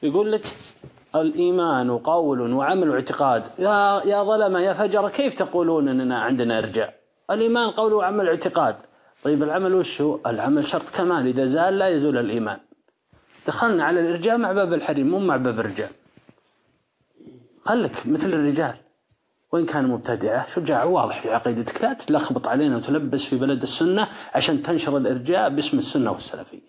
يقول 0.04 0.32
لك 0.32 0.46
الإيمان 1.16 1.98
قول 1.98 2.54
وعمل 2.54 2.90
واعتقاد. 2.90 3.44
يا 3.60 4.02
يا 4.06 4.24
ظلمة 4.24 4.60
يا 4.60 4.74
فجر 4.74 5.10
كيف 5.10 5.36
تقولون 5.36 5.88
أننا 5.88 6.20
عندنا 6.20 6.58
إرجاء؟ 6.58 7.00
الإيمان 7.32 7.72
قول 7.72 7.94
وعمل 7.94 8.26
واعتقاد. 8.26 8.76
طيب 9.24 9.44
العمل 9.44 9.76
وش 9.76 10.02
هو؟ 10.02 10.20
العمل 10.26 10.68
شرط 10.68 10.90
كمال. 10.96 11.28
إذا 11.28 11.46
زال 11.46 11.78
لا 11.78 11.88
يزول 11.88 12.18
الإيمان. 12.18 12.60
دخلنا 13.48 13.84
على 13.84 14.00
الإرجاء 14.00 14.38
مع 14.38 14.52
باب 14.52 14.74
الحريم 14.74 15.08
مو 15.08 15.20
مع 15.20 15.38
باب 15.38 15.60
الرجال 15.60 15.90
خلك 17.62 18.08
مثل 18.08 18.28
الرجال. 18.28 18.76
وإن 19.52 19.66
كان 19.66 19.88
مبتدعة 19.88 20.48
شجاع 20.56 20.84
واضح 20.84 21.22
في 21.22 21.34
عقيدتك. 21.34 21.84
لا 21.84 21.94
تلخبط 21.94 22.48
علينا 22.48 22.78
وتلبس 22.78 23.24
في 23.24 23.36
بلد 23.36 23.62
السنة 23.62 24.08
عشان 24.36 24.64
تنشر 24.64 24.98
الإرجاء 24.98 25.50
باسم 25.50 25.78
السنة 25.78 26.12
والسلفية. 26.12 26.60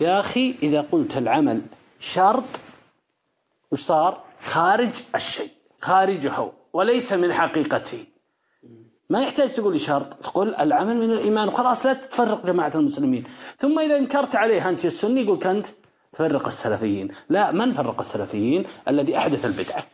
يا 0.00 0.20
أخي 0.20 0.54
إذا 0.62 0.84
قلت 0.92 1.16
العمل 1.16 1.60
شرط 2.00 2.44
وش 3.70 3.80
صار 3.80 4.22
خارج 4.42 4.90
الشيء 5.14 5.50
خارجه 5.80 6.50
وليس 6.72 7.12
من 7.12 7.32
حقيقته. 7.32 8.04
ما 9.10 9.22
يحتاج 9.22 9.52
تقول 9.52 9.72
لي 9.72 9.78
شرط 9.78 10.14
تقول 10.14 10.54
العمل 10.54 10.96
من 10.96 11.10
الإيمان. 11.10 11.48
وخلاص 11.48 11.86
لا 11.86 11.92
تفرق 11.92 12.46
جماعة 12.46 12.72
المسلمين. 12.74 13.24
ثم 13.58 13.78
إذا 13.78 13.96
انكرت 13.98 14.36
عليه 14.36 14.68
أنت 14.68 14.84
السني 14.84 15.20
يقول 15.22 15.44
أنت 15.44 15.66
تفرق 16.12 16.46
السلفيين. 16.46 17.08
لا 17.28 17.52
من 17.52 17.72
فرق 17.72 18.00
السلفيين؟ 18.00 18.64
الذي 18.88 19.16
أحدث 19.18 19.46
البدعة. 19.46 19.84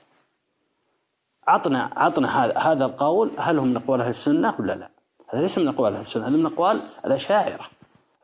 عطنا 1.51 1.91
عطنا 1.97 2.45
هذا 2.45 2.59
هذا 2.59 2.85
القول 2.85 3.31
هل 3.39 3.59
هم 3.59 3.69
من 3.69 3.77
أقوال 3.77 4.01
أهل 4.01 4.11
السنة 4.11 4.55
ولا 4.59 4.73
لا؟ 4.73 4.91
هذا 5.29 5.43
ليس 5.43 5.59
من 5.59 5.69
أقوال 5.69 5.93
أهل 5.93 6.01
السنة 6.01 6.29
هذا 6.29 6.37
من 6.37 6.47
أقوال 6.47 6.83
الأشاعرة 7.05 7.65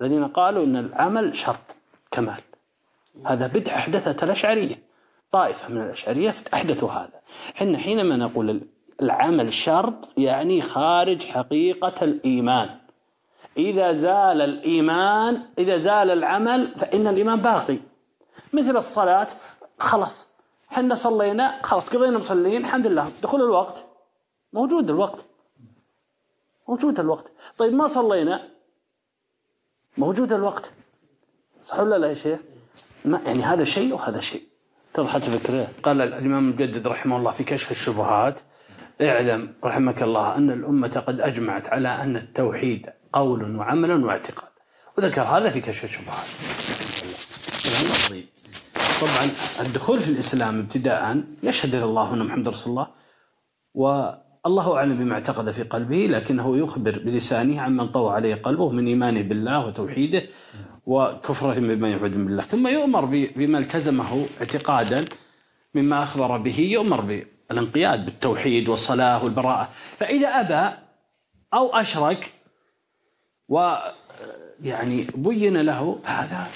الذين 0.00 0.28
قالوا 0.28 0.64
إن 0.64 0.76
العمل 0.76 1.36
شرط 1.36 1.76
كمال. 2.10 2.40
هذا 3.24 3.46
بدعة 3.46 3.76
احدثتها 3.76 4.26
الأشعرية 4.26 4.78
طائفة 5.30 5.68
من 5.68 5.82
الأشعرية 5.82 6.34
أحدثوا 6.54 6.90
هذا. 6.90 7.20
إحنا 7.56 7.78
حينما 7.78 8.16
نقول 8.16 8.60
العمل 9.02 9.52
شرط 9.52 10.08
يعني 10.16 10.62
خارج 10.62 11.24
حقيقة 11.24 12.04
الإيمان. 12.04 12.68
إذا 13.56 13.92
زال 13.92 14.40
الإيمان 14.40 15.42
إذا 15.58 15.78
زال 15.78 16.10
العمل 16.10 16.68
فإن 16.76 17.06
الإيمان 17.06 17.38
باقي. 17.38 17.78
مثل 18.52 18.76
الصلاة 18.76 19.28
خلاص 19.78 20.25
إحنا 20.72 20.94
صلينا 20.94 21.62
خلاص 21.62 21.88
قضينا 21.88 22.18
مصلين 22.18 22.64
الحمد 22.64 22.86
لله. 22.86 23.12
دخول 23.22 23.42
الوقت 23.42 23.84
موجود 24.52 24.90
الوقت 24.90 25.24
موجود 26.68 27.00
الوقت. 27.00 27.24
طيب 27.58 27.74
ما 27.74 27.88
صلينا؟ 27.88 28.48
موجود 29.98 30.32
الوقت. 30.32 30.72
صح 31.64 31.80
ولا 31.80 31.98
لا 31.98 32.08
يا 32.08 32.14
شيخ؟ 32.14 32.40
ما 33.04 33.20
يعني 33.26 33.42
هذا 33.42 33.64
شيء 33.64 33.94
وهذا 33.94 34.20
شيء. 34.20 34.42
اتضحت 34.94 35.28
الفكرة 35.28 35.68
قال 35.82 36.00
الإمام 36.00 36.48
المجدد 36.48 36.88
رحمه 36.88 37.16
الله 37.16 37.32
في 37.32 37.44
كشف 37.44 37.70
الشبهات 37.70 38.40
اعلم 39.02 39.54
رحمك 39.64 40.02
الله 40.02 40.36
أن 40.36 40.50
الأمة 40.50 41.02
قد 41.06 41.20
أجمعت 41.20 41.68
على 41.68 41.88
أن 41.88 42.16
التوحيد 42.16 42.90
قول 43.12 43.56
وعمل 43.56 44.04
واعتقاد. 44.04 44.48
وذكر 44.98 45.22
هذا 45.22 45.50
في 45.50 45.60
كشف 45.60 45.84
الشبهات. 45.84 46.26
طبعا 49.00 49.30
الدخول 49.60 50.00
في 50.00 50.10
الإسلام 50.10 50.58
ابتداء 50.58 51.22
يشهد 51.42 51.74
إلى 51.74 51.84
الله 51.84 52.14
أن 52.14 52.18
محمد 52.26 52.48
رسول 52.48 52.70
الله 52.70 52.86
والله 53.74 54.76
أعلم 54.76 54.98
بما 54.98 55.14
اعتقد 55.14 55.50
في 55.50 55.62
قلبه 55.62 56.06
لكنه 56.06 56.56
يخبر 56.58 56.98
بلسانه 56.98 57.60
عمن 57.60 57.88
طوى 57.88 58.12
عليه 58.12 58.34
قلبه 58.34 58.70
من 58.70 58.86
إيمانه 58.86 59.22
بالله 59.22 59.66
وتوحيده 59.66 60.22
وكفره 60.86 61.54
بما 61.54 61.90
يعبد 61.90 62.10
بالله 62.10 62.42
ثم 62.42 62.66
يؤمر 62.66 63.04
بما 63.36 63.58
التزمه 63.58 64.26
اعتقادا 64.40 65.04
مما 65.74 66.02
أخبر 66.02 66.36
به 66.36 66.60
يؤمر 66.60 67.00
بالانقياد 67.00 68.04
بالتوحيد 68.04 68.68
والصلاة 68.68 69.24
والبراءة. 69.24 69.68
فإذا 69.98 70.28
أبى 70.28 70.76
أو 71.54 71.74
أشرك 71.76 72.32
و 73.48 73.76
يعني 74.62 75.06
بين 75.16 75.56
له 75.56 75.98
هذا 76.04 76.48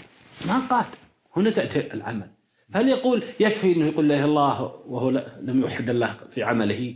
ما 0.46 0.58
قاتل. 0.70 0.99
هنا 1.36 1.50
تأتي 1.50 1.94
العمل. 1.94 2.30
هل 2.74 2.88
يقول 2.88 3.22
يكفي 3.40 3.76
أنه 3.76 3.86
يقول 3.86 4.08
لا 4.08 4.14
إله 4.14 4.24
الله 4.24 4.62
وهو 4.86 5.10
لم 5.40 5.60
يوحد 5.60 5.90
الله 5.90 6.16
في 6.30 6.42
عمله؟ 6.42 6.94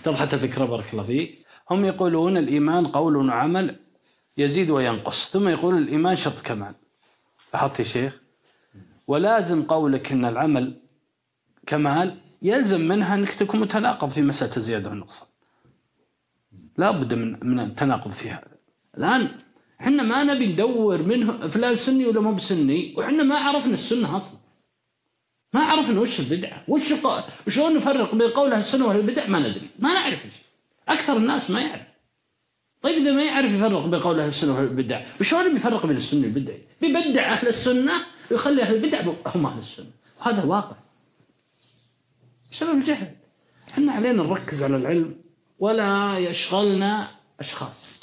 اتضحت 0.00 0.34
الفكرة 0.34 0.64
بارك 0.64 0.84
الله 0.92 1.02
فيك. 1.02 1.46
هم 1.70 1.84
يقولون 1.84 2.36
الإيمان 2.36 2.86
قول 2.86 3.16
وعمل 3.16 3.76
يزيد 4.38 4.70
وينقص. 4.70 5.30
ثم 5.32 5.48
يقول 5.48 5.78
الإيمان 5.78 6.16
شرط 6.16 6.40
كمال 6.40 6.74
لاحظت 7.54 7.80
يا 7.80 7.84
شيخ؟ 7.84 8.20
ولازم 9.06 9.62
قولك 9.62 10.12
أن 10.12 10.24
العمل 10.24 10.74
كمال 11.66 12.16
يلزم 12.42 12.88
منها 12.88 13.14
أنك 13.14 13.34
تكون 13.34 13.60
متناقض 13.60 14.08
في 14.08 14.22
مسألة 14.22 14.56
الزيادة 14.56 14.90
والنقصان. 14.90 15.28
لا 16.76 16.90
بد 16.90 17.14
من 17.14 17.38
من 17.42 17.60
التناقض 17.60 18.10
في 18.10 18.30
هذا 18.30 18.48
الآن 18.98 19.30
إحنا 19.80 20.02
ما 20.02 20.24
نبي 20.24 20.46
ندور 20.46 21.02
منه 21.02 21.48
فلان 21.48 21.74
سني 21.74 22.06
ولا 22.06 22.20
مو 22.20 22.34
بسني 22.34 22.94
وحنا 22.96 23.22
ما 23.22 23.38
عرفنا 23.38 23.74
السنة 23.74 24.16
أصلا. 24.16 24.40
ما 25.54 25.60
عرفنا 25.60 26.00
وش 26.00 26.20
البدعة 26.20 26.64
وش 26.68 26.92
وشلون 27.46 27.76
نفرق 27.76 28.14
بين 28.14 28.30
قول 28.30 28.52
أهل 28.52 28.58
السنة 28.60 28.86
وأهل 28.86 29.00
البدع؟ 29.00 29.26
ما 29.26 29.38
ندري 29.38 29.68
ما 29.78 29.94
نعرف 29.94 30.26
أكثر 30.88 31.16
الناس 31.16 31.50
ما 31.50 31.60
يعرف. 31.60 31.86
طيب 32.82 33.02
إذا 33.02 33.12
ما 33.12 33.24
يعرف 33.24 33.52
يفرق 33.52 33.86
بين 33.86 34.00
قول 34.00 34.20
أهل 34.20 34.28
السنة 34.28 34.54
وأهل 34.54 34.64
البدع 34.64 35.06
وشلون 35.20 35.52
بيفرق 35.54 35.86
بين 35.86 35.96
السنة 35.96 36.22
والبدع؟ 36.22 36.54
بيبدع 36.80 37.32
أهل 37.32 37.48
السنة 37.48 37.92
ويخلي 38.30 38.62
أهل 38.62 38.74
البدع 38.74 39.00
هم 39.26 39.46
أهل 39.46 39.58
السنة. 39.58 39.90
وهذا 40.20 40.42
الواقع 40.42 40.76
بسبب 42.52 42.78
الجهل. 42.78 43.16
إحنا 43.70 43.92
علينا 43.92 44.22
نركز 44.22 44.62
على 44.62 44.76
العلم 44.76 45.16
ولا 45.58 46.18
يشغلنا 46.18 47.10
أشخاص. 47.40 47.99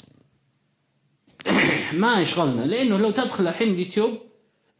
ما 2.02 2.20
يشغلنا 2.20 2.62
لأنه 2.62 2.96
لو 2.96 3.10
تدخل 3.10 3.48
الحين 3.48 3.68
اليوتيوب 3.68 4.18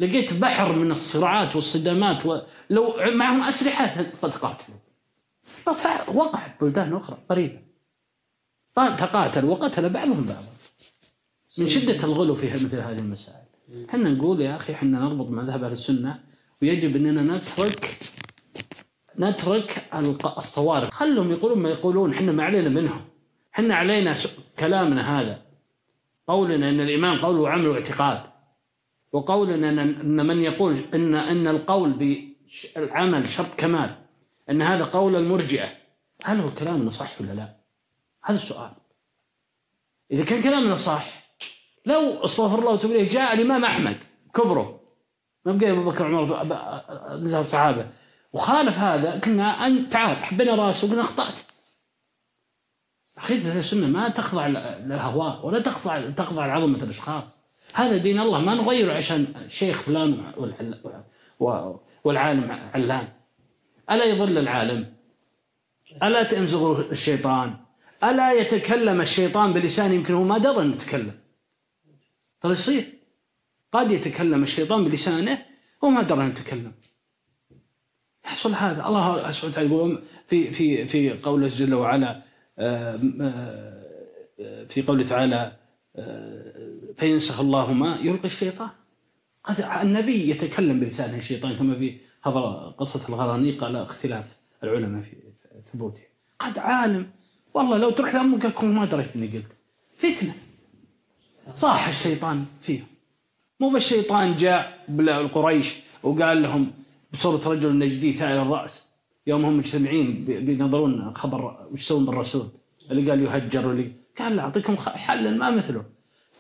لقيت 0.01 0.32
بحر 0.32 0.72
من 0.72 0.93
الصراعات 0.93 1.56
والصدامات 1.56 2.26
ولو 2.26 2.94
معهم 3.14 3.43
أسلحة 3.43 4.05
قد 4.22 4.30
قاتلوا 4.30 4.76
وقع 6.14 6.40
بلدان 6.60 6.94
أخرى 6.94 7.18
قريبة. 7.30 7.60
تقاتل 8.76 9.44
وقتل 9.44 9.89
بعضهم 9.89 10.26
بعضا. 10.26 10.52
من 11.59 11.68
شدة 11.68 12.05
الغلو 12.05 12.35
في 12.35 12.51
مثل 12.51 12.76
هذه 12.76 12.98
المسائل. 12.98 13.44
إحنا 13.90 14.10
نقول 14.10 14.40
يا 14.40 14.56
أخي 14.56 14.72
إحنا 14.72 14.98
نربط 14.98 15.30
مذهب 15.30 15.64
أهل 15.64 15.72
السنة 15.72 16.20
ويجب 16.62 16.97
إننا 16.97 17.22
نترك 17.22 17.98
نترك 19.18 19.85
الصوارف 20.39 20.90
خلهم 20.94 21.32
يقولون 21.32 21.59
ما 21.59 21.68
يقولون 21.68 22.14
إحنا 22.14 22.32
ما 22.32 22.44
علينا 22.44 22.68
منهم. 22.68 23.05
إحنا 23.55 23.74
علينا 23.74 24.16
كلامنا 24.59 25.20
هذا. 25.20 25.47
قولنا 26.28 26.68
ان 26.68 26.80
الايمان 26.80 27.18
قول 27.18 27.38
وعمل 27.38 27.68
واعتقاد. 27.68 28.20
وقولنا 29.12 29.68
ان 29.68 30.26
من 30.26 30.42
يقول 30.42 30.80
ان 30.94 31.14
إن 31.14 31.48
القول 31.48 31.92
بالعمل 31.92 33.28
شرط 33.28 33.55
كمال. 33.59 33.90
إن 34.50 34.62
هذا 34.62 34.84
قول 34.84 35.16
المرجئة. 35.16 35.68
هل 36.22 36.40
هو 36.40 36.50
كلامنا 36.50 36.90
صح 36.90 37.20
ولا 37.20 37.32
لا؟ 37.32 37.56
هذا 38.24 38.36
السؤال. 38.36 38.70
إذا 40.10 40.24
كان 40.24 40.42
كلامنا 40.42 40.76
صح 40.76 41.28
لو 41.86 42.24
استغفر 42.24 42.59
الله 42.59 42.72
وتوب 42.72 42.92
جاء 42.92 43.34
الإمام 43.34 43.64
أحمد 43.64 43.96
كبره. 44.34 44.80
ما 45.44 45.52
بقي 45.52 45.70
أبو 45.70 45.90
بكر 45.90 46.05
عمر 46.05 46.42
الصحابه 47.40 47.86
وخالف 48.32 48.78
هذا 48.78 49.20
قلنا 49.20 49.66
انت 49.66 49.92
تعال 49.92 50.16
حبينا 50.16 50.55
رأسه 50.55 50.88
وقلنا 50.88 51.02
أخطأت. 51.02 51.38
عقيدة 53.19 53.59
السنة 53.59 53.86
ما 53.86 54.09
تخضع 54.09 54.47
للهواء 54.47 55.47
ولا 55.47 55.61
تخضع 55.61 56.11
تخضع 56.11 56.47
لعظمة 56.47 56.82
الأشخاص. 56.82 57.24
هذا 57.74 57.97
دين 57.97 58.20
الله 58.20 58.40
ما 58.40 58.55
نغيره 58.55 58.93
عشان 58.93 59.27
شيخ 59.49 59.81
فلان 59.81 60.32
والعالم 62.05 62.51
علان. 62.74 63.09
ألا 63.90 64.05
يضل 64.05 64.39
العالم؟ 64.39 64.95
ألا 66.03 66.23
تنزغ 66.23 66.90
الشيطان؟ 66.90 67.57
ألا 68.05 68.32
يتكلم 68.32 69.01
الشيطان 69.01 69.53
بلسان 69.53 69.93
يمكن 69.93 70.15
هو 70.15 70.24
ما 70.24 70.39
درى 70.39 70.62
أنه 70.62 70.74
يتكلم؟ 70.74 71.19
ترى 72.40 72.53
يصير؟ 72.53 72.85
قد 73.73 73.90
يتكلم 73.90 74.43
الشيطان 74.43 74.85
بلسانه 74.85 75.39
هو 75.85 75.90
ما 75.90 76.03
درى 76.03 76.20
أنه 76.20 76.28
يتكلم. 76.28 76.73
يحصل 78.24 78.53
هذا. 78.53 78.86
الله 78.86 79.32
سبحانه 79.32 79.53
وتعالى 79.53 79.69
يقول 79.69 80.03
في 80.27 80.51
في 80.51 80.86
في 80.86 81.12
قوله 81.12 81.49
جل 81.49 81.74
وعلا 81.74 82.27
في 84.68 84.85
قوله 84.86 85.09
تعالى 85.09 85.52
آه، 85.97 86.68
فينسخ 86.97 87.40
الله 87.40 87.72
ما 87.72 87.98
يلقي 88.02 88.24
الشيطان. 88.24 88.68
قد 89.44 89.60
النبي 89.82 90.30
يتكلم 90.30 90.80
بلسانه 90.80 91.18
الشيطان 91.18 91.56
كما 91.56 91.78
في 91.78 91.98
خبر 92.22 92.74
قصة 92.78 93.09
الغرانيق 93.09 93.64
على 93.64 93.82
اختلاف 93.82 94.24
العلماء 94.64 95.02
في 95.02 95.16
ثبوته. 95.72 96.02
قد 96.39 96.59
عالم. 96.59 97.10
والله 97.55 97.78
لو 97.78 97.90
تروح 97.90 98.14
لأمك 98.14 98.44
أكون 98.44 98.74
ما 98.74 98.85
دريت 98.85 99.16
إني 99.16 99.26
قلت. 99.26 99.52
فتنة. 99.98 100.35
صاح 101.56 101.89
الشيطان 101.89 102.47
فيهم. 102.62 102.86
مو 103.60 103.70
بالشيطان 103.70 104.36
جاء 104.36 104.85
بالقريش 104.89 105.74
وقال 106.02 106.43
لهم 106.43 106.72
بصورة 107.12 107.48
رجل 107.48 107.78
نجدي 107.78 108.12
ثائر 108.12 108.43
الرأس. 108.43 108.88
يوم 109.28 109.44
هم 109.44 109.59
مجتمعين 109.59 110.24
بينظرون 110.24 111.14
خبر 111.14 111.68
وش 111.72 111.80
يسوون 111.80 112.06
بالرسول؟ 112.06 112.46
اللي 112.90 113.10
قال 113.10 113.22
يهجر 113.22 113.66
واللي 113.68 113.92
قال 114.18 114.36
لا 114.36 114.42
أعطيكم 114.42 114.76
حلا 114.76 115.30
ما 115.30 115.50
مثله. 115.50 115.84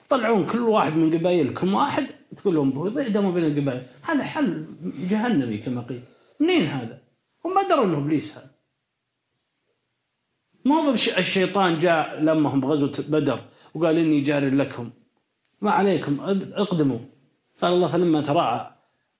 طلعون 0.08 0.46
كل 0.46 0.60
واحد 0.60 0.96
من 0.96 1.18
قبائلكم 1.18 1.74
واحد؟ 1.74 2.06
تقول 2.36 2.54
لهم 2.54 2.88
دمه 2.88 3.32
بين 3.32 3.44
القبائل. 3.44 3.82
هذا 4.02 4.22
حل 4.22 4.66
جهنمي 5.10 5.58
كما 5.58 5.80
قيل. 5.80 6.00
منين 6.40 6.62
هذا؟ 6.62 7.02
هم 7.44 7.54
ما 7.54 7.68
دروا 7.68 7.84
انه 7.84 7.98
إبليس 7.98 8.36
هذا. 8.36 8.50
ما 10.64 10.74
هو 10.74 10.90
الشيطان 10.92 11.78
جاء 11.78 12.20
لما 12.20 12.50
هم 12.50 12.60
بغزوة 12.60 13.04
بدر 13.08 13.40
وقال 13.74 13.98
إني 13.98 14.20
جار 14.20 14.48
لكم. 14.48 14.90
ما 15.60 15.70
عليكم 15.70 16.20
اقدموا. 16.54 16.98
قال 17.62 17.72
الله 17.72 17.88
فلما 17.88 18.20
تراءى 18.20 18.74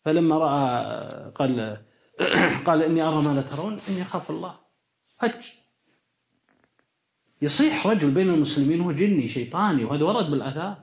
فلما 0.04 0.38
رأى 0.38 1.32
قال 1.34 1.76
قال 2.66 2.82
إني 2.82 3.02
أرى 3.02 3.22
ما 3.22 3.34
لا 3.34 3.42
ترون 3.42 3.78
إني 3.88 4.02
أخاف 4.02 4.30
الله. 4.30 4.54
هج. 5.18 5.32
يصيح 7.42 7.86
رجل 7.86 8.10
بين 8.10 8.28
المسلمين 8.30 8.80
هو 8.80 8.92
جني 8.92 9.28
شيطاني 9.28 9.84
وهذا 9.84 10.04
ورد 10.04 10.30
بالاثار 10.30 10.76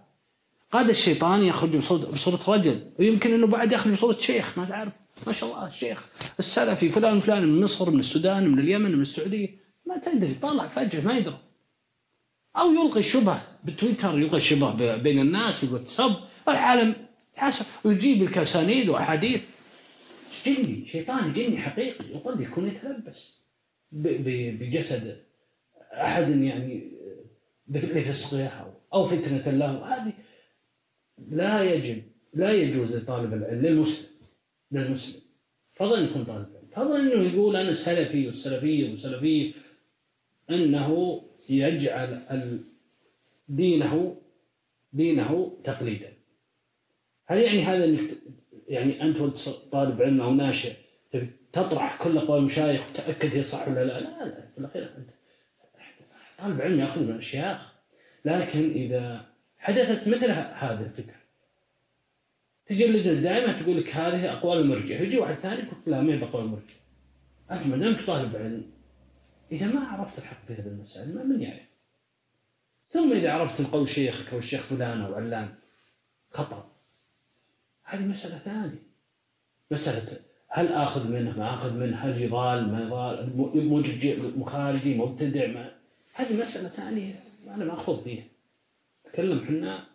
قاد 0.72 0.90
الشيطان 0.90 1.44
يخرج 1.44 1.76
بصورة 2.14 2.40
رجل 2.48 2.92
ويمكن 3.00 3.34
إنه 3.34 3.48
بعد 3.48 3.72
يخرج 3.72 3.94
بصورة 3.94 4.18
شيخ 4.20 4.60
ما 4.60 4.66
تعرف. 4.66 4.94
ما 5.28 5.34
شاء 5.34 5.50
الله 5.50 5.68
الشيخ 5.68 6.04
السلفي 6.40 6.90
فلان 6.90 7.20
فلان 7.20 7.46
من 7.46 7.64
مصر 7.64 7.90
من 7.90 8.00
السودان 8.00 8.50
من 8.50 8.60
اليمن 8.60 8.92
من 8.96 9.02
السعودية. 9.02 9.50
ما 9.86 9.98
تدري 9.98 10.34
طالع 10.42 10.68
فجأة 10.68 11.02
ما 11.02 11.18
يدري. 11.18 11.38
أو 12.58 12.74
يلقي 12.74 13.00
الشبه 13.00 13.40
بتويتر 13.64 14.20
يلقي 14.20 14.38
الشبه 14.38 14.96
بين 14.96 15.20
الناس 15.20 15.66
بالواتساب 15.66 16.16
العالم 16.48 16.96
حسب 17.36 17.66
ويجيب 17.84 18.24
الكاسانيد 18.24 18.90
وأحاديث. 18.90 19.42
جني 20.46 20.88
شيطان 20.88 21.34
جني 21.34 21.58
حقيقي 21.58 22.14
وقد 22.14 22.42
يكون 22.42 22.68
يتلبس 22.68 23.42
بجسد 23.92 25.18
أحد 25.94 26.30
يعني 26.30 26.92
لفسقه 27.68 28.74
أو 28.94 29.08
فتنة 29.08 29.52
له 29.52 29.86
هذه 29.86 30.14
لا 31.30 31.74
يجب 31.74 32.04
لا 32.34 32.52
يجوز 32.52 32.92
لطالب 32.92 33.34
العلم 33.34 33.62
للمسلم 33.62 34.10
للمسلم. 34.72 35.22
فضلا 35.74 36.00
يكون 36.00 36.26
طالب 36.26 36.48
علم 36.56 36.68
فضلا 36.72 37.00
إنه 37.00 37.34
يقول 37.34 37.56
أنا 37.56 37.74
سلفي 37.74 38.28
والسلفي 38.28 38.84
والسلفي 38.90 39.54
إنه 40.50 41.22
يجعل 41.50 42.22
دينه 43.50 44.22
دينه 44.94 45.58
تقليدا. 45.64 46.14
هل 47.26 47.38
يعني 47.38 47.64
هذا 47.64 47.86
انك 47.86 48.02
يعني 48.68 49.02
أنت 49.02 49.22
وأنت 49.22 49.38
طالب 49.72 50.02
علم 50.02 50.22
أو 50.22 50.34
ناشئ 50.34 50.74
تطرح 51.54 52.04
كل 52.04 52.18
اقوال 52.18 52.40
المشايخ 52.40 52.82
وتأكد 52.90 53.36
هي 53.36 53.44
صح 53.44 53.68
ولا 53.68 53.86
لا؟ 53.86 54.00
لا 54.00 54.26
لا 54.26 54.48
في 54.54 54.58
الأخير 54.58 54.84
أنت 54.84 55.10
طالب 56.38 56.62
علم 56.62 56.80
يأخذ 56.80 57.04
من 57.04 57.12
الأشياخ. 57.12 57.76
لكن 58.26 58.72
إذا 58.72 59.26
حدثت 59.58 60.08
مثل 60.08 60.32
هذه 60.32 60.82
الفتن 60.82 61.14
تجي 62.66 62.86
اللجنة 62.86 63.22
دائما 63.22 63.62
تقول 63.62 63.78
لك 63.78 63.96
هذه 63.96 64.34
أقوال 64.34 64.58
المرجع 64.60 65.02
يجي 65.02 65.18
واحد 65.18 65.36
ثاني 65.36 65.60
يقول 65.60 65.78
لا 65.86 66.02
ما 66.02 66.14
هي 66.14 66.18
بأقوال 66.18 66.46
المرجع 66.46 66.74
أنت 67.52 67.68
ما 67.68 67.78
دامك 67.78 68.06
طالب 68.08 68.36
علم 68.36 68.72
إذا 69.52 69.68
ما 69.68 69.88
عرفت 69.88 70.20
الحق 70.20 70.46
في 70.48 70.54
هذه 70.54 70.68
المسائل 70.68 71.16
ما 71.16 71.24
من 71.24 71.42
يعرف؟ 71.42 71.66
ثم 72.90 73.14
إذا 73.14 73.32
عرفت 73.32 73.60
القول 73.60 73.90
شيخك 73.90 74.34
أو 74.34 74.40
الشيخ 74.40 74.62
فلان 74.62 75.02
أو 75.02 75.16
علان 75.16 75.56
خطأ. 76.30 76.75
هذه 77.86 78.06
مسألة 78.06 78.38
ثانية. 78.38 78.84
مسألة 79.72 80.20
هل 80.48 80.68
آخذ 80.68 81.12
منه 81.12 81.38
ما 81.38 81.54
آخذ 81.54 81.78
منه؟ 81.80 81.98
هل 81.98 82.22
يضال 82.22 82.72
ما 82.72 82.82
يضال؟ 82.82 84.38
مخارجي 84.40 84.98
مبتدع 84.98 85.48
ما 85.48 85.72
هذه 86.14 86.40
مسألة 86.40 86.70
ثانية 86.70 87.24
أنا 87.48 87.66
ما 87.66 87.74
أخوض 87.74 88.04
فيها. 88.04 88.24
تكلم 89.04 89.46
حنا 89.46 89.86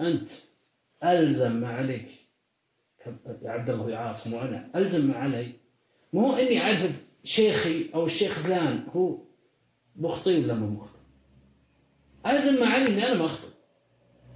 أنت 0.00 0.30
ألزم 1.04 1.56
ما 1.56 1.68
عليك. 1.68 2.08
يا 3.42 3.50
عبد 3.50 3.70
الله 3.70 3.90
يا 3.90 3.96
عاصم 3.96 4.32
وأنا 4.32 4.68
ألزم 4.76 5.10
ما 5.10 5.16
علي. 5.16 5.52
مو 6.12 6.32
إني 6.32 6.60
أعرف 6.60 7.04
شيخي 7.24 7.90
أو 7.94 8.06
الشيخ 8.06 8.32
فلان 8.32 8.86
هو 8.96 9.18
مخطئ 9.96 10.44
ولا 10.44 10.54
مو 10.54 10.66
مخطئ. 10.66 10.98
ألزم 12.26 12.60
ما 12.60 12.66
علي 12.66 12.88
إني 12.88 13.06
أنا 13.06 13.14
ما 13.14 13.26
أخطئ. 13.26 13.51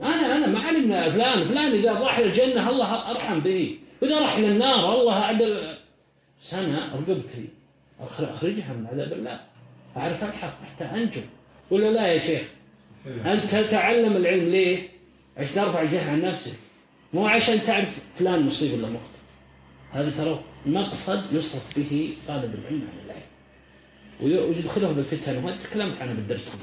أنا 0.02 0.36
أنا 0.36 0.46
ما 0.46 0.60
علمنا 0.60 1.10
فلان 1.10 1.44
فلان 1.44 1.72
إذا 1.72 1.92
راح 1.92 2.18
للجنة 2.18 2.70
الله 2.70 3.10
أرحم 3.10 3.40
به. 3.40 3.78
وإذا 4.02 4.20
راح 4.20 4.38
للنار 4.38 5.00
الله 5.00 5.14
عدل 5.14 5.76
سنه 6.40 6.94
رقبتي 6.94 7.48
أخرجها 8.00 8.72
من 8.72 8.86
عذاب 8.86 9.12
الله. 9.12 9.40
أعرف 9.96 10.24
الحق 10.24 10.64
حتى 10.64 10.84
أنجو. 10.84 11.20
ولا 11.70 11.90
لا 11.90 12.06
يا 12.06 12.18
شيخ؟ 12.18 12.42
أنت 13.26 13.44
تتعلم 13.44 14.16
العلم 14.16 14.48
ليه؟ 14.48 14.88
عشان 15.36 15.54
ترفع 15.54 15.82
الجهل 15.82 16.10
عن 16.10 16.22
نفسك. 16.22 16.56
مو 17.14 17.26
عشان 17.26 17.62
تعرف 17.62 17.98
فلان 18.18 18.46
مصيب 18.46 18.72
ولا 18.72 18.88
مخطئ. 18.88 19.16
هذا 19.92 20.10
ترى 20.10 20.44
مقصد 20.66 21.32
يصرف 21.32 21.78
به 21.78 22.14
طالب 22.28 22.54
العلم 22.54 22.88
عن 22.92 22.98
العلم 23.06 23.26
ويدخله 24.20 24.92
بالفتن. 24.92 25.36
وهذا 25.44 25.56
تكلمت 25.64 26.02
عنه 26.02 26.12
بالدرس. 26.12 26.56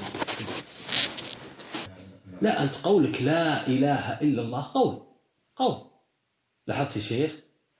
لا 2.44 2.62
أنت 2.62 2.74
قولك 2.74 3.22
لا 3.22 3.66
إله 3.66 4.20
إلا 4.20 4.42
الله 4.42 4.62
قول 4.74 5.02
قول. 5.56 5.76
لاحظت 6.66 6.96
يا 6.96 7.02
شيخ؟ 7.02 7.32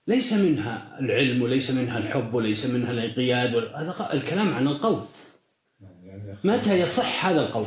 ليس 0.07 0.33
منها 0.33 0.99
العلم 0.99 1.41
وليس 1.41 1.71
منها 1.71 1.97
الحب 1.97 2.33
وليس 2.33 2.65
منها 2.65 2.91
الانقياد 2.91 3.55
هذا 3.55 4.09
الكلام 4.13 4.53
عن 4.53 4.67
القول. 4.67 5.01
متى 6.43 6.79
يصح 6.79 7.25
هذا 7.25 7.41
القول؟ 7.41 7.65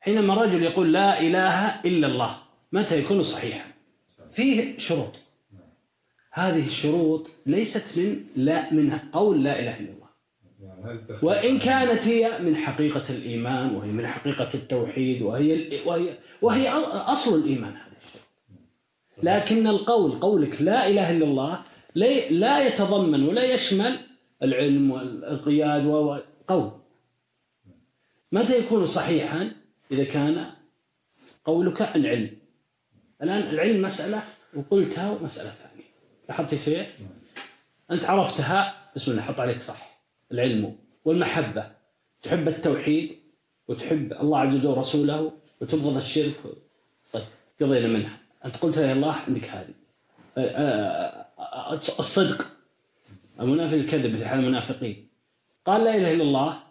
حينما 0.00 0.34
رجل 0.34 0.62
يقول 0.62 0.92
لا 0.92 1.20
إله 1.20 1.80
إلا 1.84 2.06
الله 2.06 2.36
متى 2.72 2.98
يكون 2.98 3.22
صحيحا؟ 3.22 3.70
فيه 4.32 4.78
شروط. 4.78 5.18
هذه 6.32 6.66
الشروط 6.66 7.26
ليست 7.46 7.98
من 7.98 8.24
لا 8.36 8.72
من 8.72 8.98
قول 9.12 9.44
لا 9.44 9.60
إله 9.60 9.80
إلا 9.80 9.92
الله. 9.92 10.01
وإن 11.22 11.58
كانت 11.58 12.08
هي 12.08 12.38
من 12.40 12.56
حقيقة 12.56 13.04
الإيمان 13.10 13.74
وهي 13.74 13.88
من 13.88 14.06
حقيقة 14.06 14.48
التوحيد 14.54 15.22
وهي 15.22 15.80
وهي 15.86 16.18
وهي 16.42 16.68
أصل 16.68 17.38
الإيمان 17.38 17.72
هذا 17.72 17.92
الشيء. 18.06 18.22
لكن 19.22 19.66
القول 19.66 20.20
قولك 20.20 20.62
لا 20.62 20.88
إله 20.88 21.10
إلا 21.10 21.24
الله 21.24 21.60
لا 22.30 22.66
يتضمن 22.66 23.22
ولا 23.22 23.54
يشمل 23.54 23.98
العلم 24.42 24.90
والقياد 24.90 25.86
وقول. 25.86 26.70
متى 28.32 28.58
يكون 28.58 28.86
صحيحا؟ 28.86 29.50
إذا 29.90 30.04
كان 30.04 30.50
قولك 31.44 31.82
عن 31.82 32.06
علم 32.06 32.36
الآن 33.22 33.40
العلم 33.40 33.82
مسألة 33.82 34.22
وقلتها 34.54 35.18
مسألة 35.22 35.50
ثانية. 35.50 35.90
لاحظت 36.28 36.54
شيء؟ 36.54 36.84
أنت 37.90 38.04
عرفتها 38.04 38.90
بسم 38.96 39.10
الله 39.10 39.22
حط 39.22 39.40
عليك 39.40 39.62
صح. 39.62 39.91
العلم 40.32 40.76
والمحبة. 41.04 41.72
تحب 42.22 42.48
التوحيد 42.48 43.18
وتحب 43.68 44.12
الله 44.12 44.38
عز 44.38 44.54
وجل 44.54 44.66
ورسوله 44.66 45.32
وتبغض 45.60 45.96
الشرك. 45.96 46.34
طيب 47.12 47.24
قضينا 47.60 47.88
منها. 47.88 48.18
أنت 48.44 48.56
قلت 48.56 48.76
يا 48.76 48.92
الله 48.92 49.12
عندك 49.12 49.44
هذه. 49.44 49.74
الصدق. 51.76 52.46
المنافق 53.40 53.74
الكذب 53.74 54.16
في 54.16 54.24
حال 54.24 54.38
المنافقين. 54.38 55.08
قال 55.66 55.84
لا 55.84 55.96
إله 55.96 56.14
إلا 56.14 56.22
الله. 56.22 56.62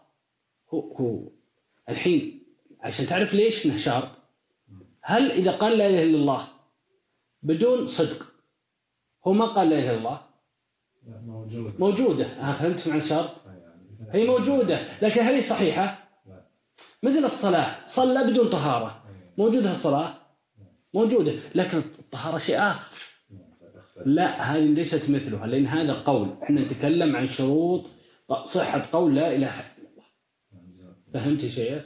هو 0.74 0.80
هو. 0.80 1.28
الحين 1.90 2.44
عشان 2.82 3.06
تعرف 3.06 3.34
ليش 3.34 3.66
انه 3.66 3.78
شرط 3.78 4.10
هل 5.02 5.32
إذا 5.32 5.52
قال 5.52 5.78
لا 5.78 5.88
إله 5.88 6.04
إلا 6.04 6.18
الله 6.18 6.48
بدون 7.44 7.88
صدق 7.88 8.32
هو 9.28 9.34
ما 9.34 9.46
قال 9.46 9.70
لا 9.70 9.80
إله 9.80 9.92
إلا 9.92 9.98
الله؟ 9.98 10.22
موجود 11.26 11.80
موجودة. 11.80 12.26
ها 12.26 12.54
فهمت 12.54 12.88
معنى 12.88 13.02
الشرط؟ 13.02 13.30
هي 14.10 14.28
موجودة 14.28 14.80
لكن 15.02 15.22
هل 15.22 15.34
هي 15.34 15.42
صحيحة؟ 15.42 16.10
مثل 17.04 17.26
الصلاة 17.26 17.76
صلى 17.88 18.24
بدون 18.24 18.50
طهارة 18.50 19.04
موجودة 19.38 19.72
الصلاة؟ 19.72 20.14
موجودة 20.94 21.34
لكن 21.56 21.78
الطهارة 21.78 22.38
شيء 22.38 22.58
آخر 22.60 22.98
لا 24.06 24.42
هذه 24.42 24.66
ليست 24.66 25.10
مثلها 25.10 25.48
لأن 25.48 25.66
هذا 25.68 25.94
قول 25.94 26.36
إحنا 26.44 26.62
نتكلم 26.62 27.16
عن 27.16 27.30
شروط 27.30 27.86
صحة 28.46 28.84
قول 28.94 29.16
لا 29.16 29.36
إله 29.36 29.60
إلا 29.60 29.90
الله 29.92 30.04
فهمت 31.14 31.44
يا 31.44 31.50
شيخ؟ 31.50 31.84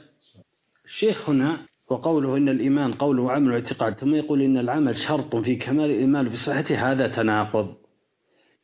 الشيخ 0.84 1.30
هنا 1.30 1.58
وقوله 1.88 2.36
إن 2.36 2.48
الإيمان 2.48 2.92
قول 2.92 3.18
وعمل 3.18 3.50
واعتقاد 3.50 3.98
ثم 3.98 4.14
يقول 4.14 4.42
إن 4.42 4.58
العمل 4.58 4.96
شرط 4.96 5.36
في 5.36 5.56
كمال 5.56 5.90
الإيمان 5.90 6.26
وفي 6.26 6.36
صحته 6.36 6.92
هذا 6.92 7.08
تناقض 7.08 7.76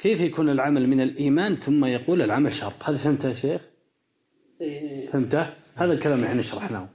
كيف 0.03 0.21
يكون 0.21 0.51
العمل 0.51 0.89
من 0.89 1.01
الإيمان 1.01 1.57
ثم 1.57 1.85
يقول 1.85 2.23
العمل 2.23 2.53
شرط؟ 2.53 2.83
هذا 2.85 2.97
فهمته 2.97 3.29
يا 3.29 3.35
شيخ؟ 3.35 3.61
إيه، 4.61 5.07
فهمته؟ 5.07 5.47
هذا 5.75 5.93
الكلام 5.93 6.19
اللي 6.19 6.29
إحنا 6.29 6.43
شرحناه. 6.43 6.89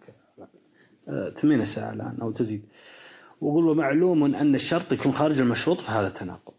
آه، 1.08 1.30
ثمانية 1.30 1.66
ساعة 1.66 1.94
الآن 1.94 2.18
أو 2.22 2.32
تزيد. 2.32 2.66
وقل 3.42 3.68
ومعلوم 3.68 4.36
أن 4.36 4.56
الشرط 4.56 4.92
يكون 4.92 5.14
خارج 5.14 5.40
المشروط 5.40 5.82
فهذا 5.82 6.10
تناقض. 6.10 6.54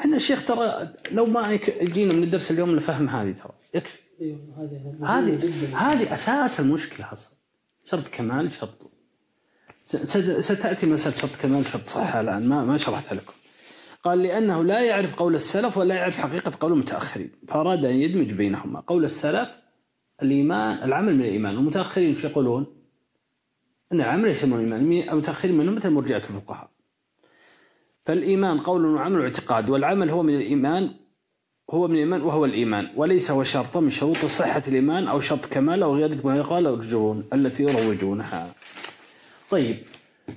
إحنا 0.00 0.16
الشيخ 0.16 0.46
ترى 0.46 0.94
لو 1.12 1.26
ما 1.26 1.52
يجينا 1.80 2.12
من 2.12 2.22
الدرس 2.22 2.50
اليوم 2.50 2.76
نفهم 2.76 3.08
هذه 3.08 3.32
ترى. 3.32 3.52
يكفي. 3.74 3.98
أيوه 4.20 4.38
هذه 5.06 5.76
هذه 5.76 6.14
أساس 6.14 6.60
المشكلة 6.60 7.12
أصلا. 7.12 7.32
شرط 7.84 8.08
كمال 8.08 8.52
شرط. 8.52 8.90
ستأتي 10.40 10.86
مسألة 10.86 11.16
شرط 11.16 11.36
كمال 11.42 11.66
شرط 11.66 11.88
صحة 11.88 12.20
الآن. 12.20 12.48
ما 12.48 12.64
ما 12.64 12.76
شرحتها 12.76 13.14
لكم. 13.14 13.32
قال 14.04 14.22
لأنه 14.22 14.64
لا 14.64 14.80
يعرف 14.80 15.14
قول 15.16 15.34
السلف 15.34 15.78
ولا 15.78 15.94
يعرف 15.94 16.18
حقيقة 16.18 16.52
قول 16.60 16.72
المتأخرين. 16.72 17.30
فأراد 17.48 17.84
أن 17.84 17.94
يدمج 17.94 18.32
بينهما. 18.32 18.80
قول 18.80 19.04
السلف 19.04 19.58
الإيمان 20.22 20.82
العمل 20.82 21.14
من 21.14 21.20
الإيمان. 21.20 21.56
والمتاخرين 21.56 22.14
إيش 22.14 22.24
يقولون؟ 22.24 22.66
أن 23.92 24.00
العمل 24.00 24.28
يسمون 24.28 24.58
الايمان 24.60 24.84
مين- 24.84 25.10
المتأخرين 25.10 25.56
منهم 25.56 25.74
مثل 25.74 25.90
مرجئه 25.90 26.16
الفقهاء. 26.16 26.70
فالإيمان 28.06 28.60
قول 28.60 28.86
وعمل 28.86 29.20
واعتقاد 29.20 29.70
والعمل 29.70 30.10
هو 30.10 30.22
من 30.22 30.34
الإيمان 30.36 30.90
هو 31.70 31.88
من 31.88 31.94
الإيمان 31.94 32.22
وهو 32.22 32.44
الإيمان. 32.44 32.88
وليس 32.96 33.30
هو 33.30 33.44
شرط 33.44 33.76
من 33.76 33.90
شروط 33.90 34.16
صحة 34.16 34.62
الإيمان 34.68 35.08
أو 35.08 35.20
شرط 35.20 35.46
كمال 35.46 35.82
أو 35.82 35.96
غير 35.96 36.26
ما 36.26 36.42
قال 36.42 36.66
يرجون 36.66 37.24
التي 37.32 37.62
يروجونها. 37.62 38.52
طيب 39.50 39.76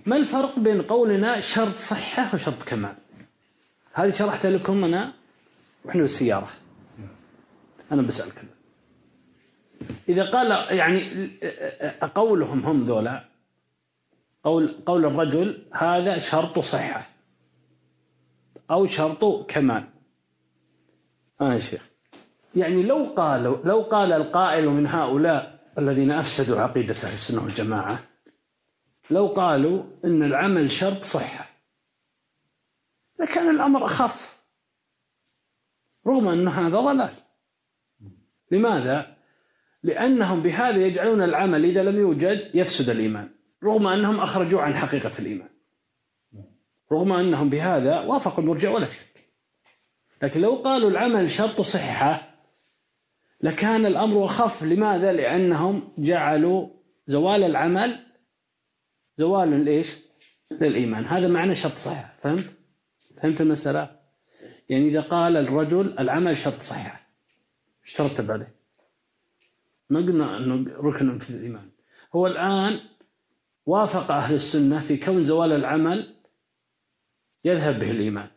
ما 0.06 0.16
الفرق 0.16 0.60
بين 0.60 0.82
قولنا 0.82 1.40
شرط 1.40 1.76
صحة 1.76 2.36
وشرط 2.36 2.64
كمال؟ 2.64 2.94
هذه 3.94 4.10
شرحتها 4.10 4.52
لكم 4.52 4.84
أنا 4.84 5.14
وإحنا 5.86 6.02
بالسيارة. 6.02 6.50
أنا 7.92 8.02
الآن. 8.02 8.48
إذا 10.10 10.30
قال 10.30 10.78
يعني 10.78 11.04
قولهم 12.16 12.66
هم 12.66 12.86
ذولا 12.86 13.26
قول 14.44 14.76
قول 14.86 15.06
الرجل 15.06 15.66
هذا 15.74 16.18
شرط 16.18 16.60
صحة 16.60 17.10
أو 18.72 18.86
شرط 18.86 19.52
كمال. 19.52 19.84
آه 21.42 21.54
يا 21.54 21.60
شيخ. 21.60 21.90
يعني 22.56 22.84
لو 22.84 23.14
قالوا 23.18 23.58
لو 23.66 23.82
قال 23.82 24.14
القائل 24.14 24.70
من 24.70 24.88
هؤلاء 24.88 25.60
الذين 25.78 26.12
أفسدوا 26.12 26.62
عقيدة 26.62 26.96
أهل 27.04 27.14
السنة 27.14 27.44
والجماعة 27.44 28.00
لو 29.10 29.28
قالوا 29.28 29.84
إن 30.06 30.24
العمل 30.24 30.72
شرط 30.72 31.04
صحة 31.04 31.51
لكان 33.22 33.50
الأمر 33.50 33.86
أخف 33.86 34.42
رغم 36.08 36.28
أن 36.28 36.48
هذا 36.48 36.80
ضلال 36.80 37.14
لماذا؟ 38.52 39.18
لأنهم 39.84 40.42
بهذا 40.42 40.78
يجعلون 40.78 41.22
العمل 41.22 41.66
إذا 41.66 41.84
لم 41.84 42.00
يوجد 42.00 42.52
يفسد 42.54 42.90
الإيمان 42.90 43.30
رغم 43.64 43.88
أنهم 43.88 44.20
أخرجوا 44.20 44.62
عن 44.62 44.74
حقيقة 44.74 45.12
الإيمان 45.20 45.50
رغم 46.92 47.14
أنهم 47.14 47.50
بهذا 47.50 48.00
وافقوا 48.00 48.44
المرجع 48.44 48.70
ولا 48.70 48.90
شك 48.90 49.30
لكن 50.22 50.42
لو 50.42 50.56
قالوا 50.56 50.90
العمل 50.90 51.32
شرط 51.32 51.62
صحة 51.62 52.32
لكان 53.42 53.86
الأمر 53.86 54.26
أخف 54.26 54.64
لماذا؟ 54.64 55.12
لأنهم 55.12 55.94
جعلوا 55.98 56.70
زوال 57.08 57.44
العمل 57.44 58.06
زوال 59.18 59.66
لإيش؟ 59.66 59.98
للإيمان 60.52 61.06
هذا 61.06 61.28
معنى 61.28 61.56
شرط 61.56 61.76
صحة 61.76 62.14
فهمت؟ 62.22 62.61
فهمت 63.22 63.42
المسألة؟ 63.42 64.00
يعني 64.70 64.88
إذا 64.88 65.02
قال 65.02 65.38
الرجل 65.38 66.00
العمل 66.00 66.38
شرط 66.38 66.60
صحة 66.60 67.02
إيش 67.84 67.94
ترتب 67.94 68.32
عليه؟ 68.32 68.56
ما 69.90 70.00
قلنا 70.00 70.38
أنه 70.38 70.72
ركن 70.72 71.18
في 71.18 71.30
الإيمان 71.30 71.70
هو 72.16 72.28
الآن 72.28 72.80
وافق 73.66 74.12
أهل 74.12 74.36
السنة 74.36 74.80
في 74.80 74.98
كون 74.98 75.24
زوال 75.24 75.52
العمل 75.52 76.16
يذهب 77.46 77.80
به 77.80 77.92
الإيمان 77.92 78.28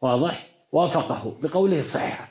واضح؟ 0.00 0.50
وافقه 0.72 1.38
بقوله 1.42 1.80
صحة 1.80 2.28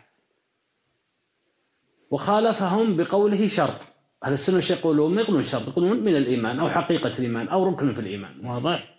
وخالفهم 2.11 2.98
بقوله 2.98 3.48
شرط 3.48 3.81
أهل 4.23 4.34
السنة 4.34 4.56
إيش 4.56 4.72
يقولون؟ 4.72 5.15
ما 5.15 5.22
يقولون 5.22 5.44
شرط 5.44 5.68
يقولون 5.68 5.99
من 5.99 6.15
الإيمان 6.18 6.60
أو 6.60 6.69
حقيقة 6.69 7.10
الإيمان 7.10 7.48
أو 7.48 7.69
ركن 7.69 7.94
في 7.94 7.99
الإيمان 7.99 8.45
واضح؟ 8.45 8.95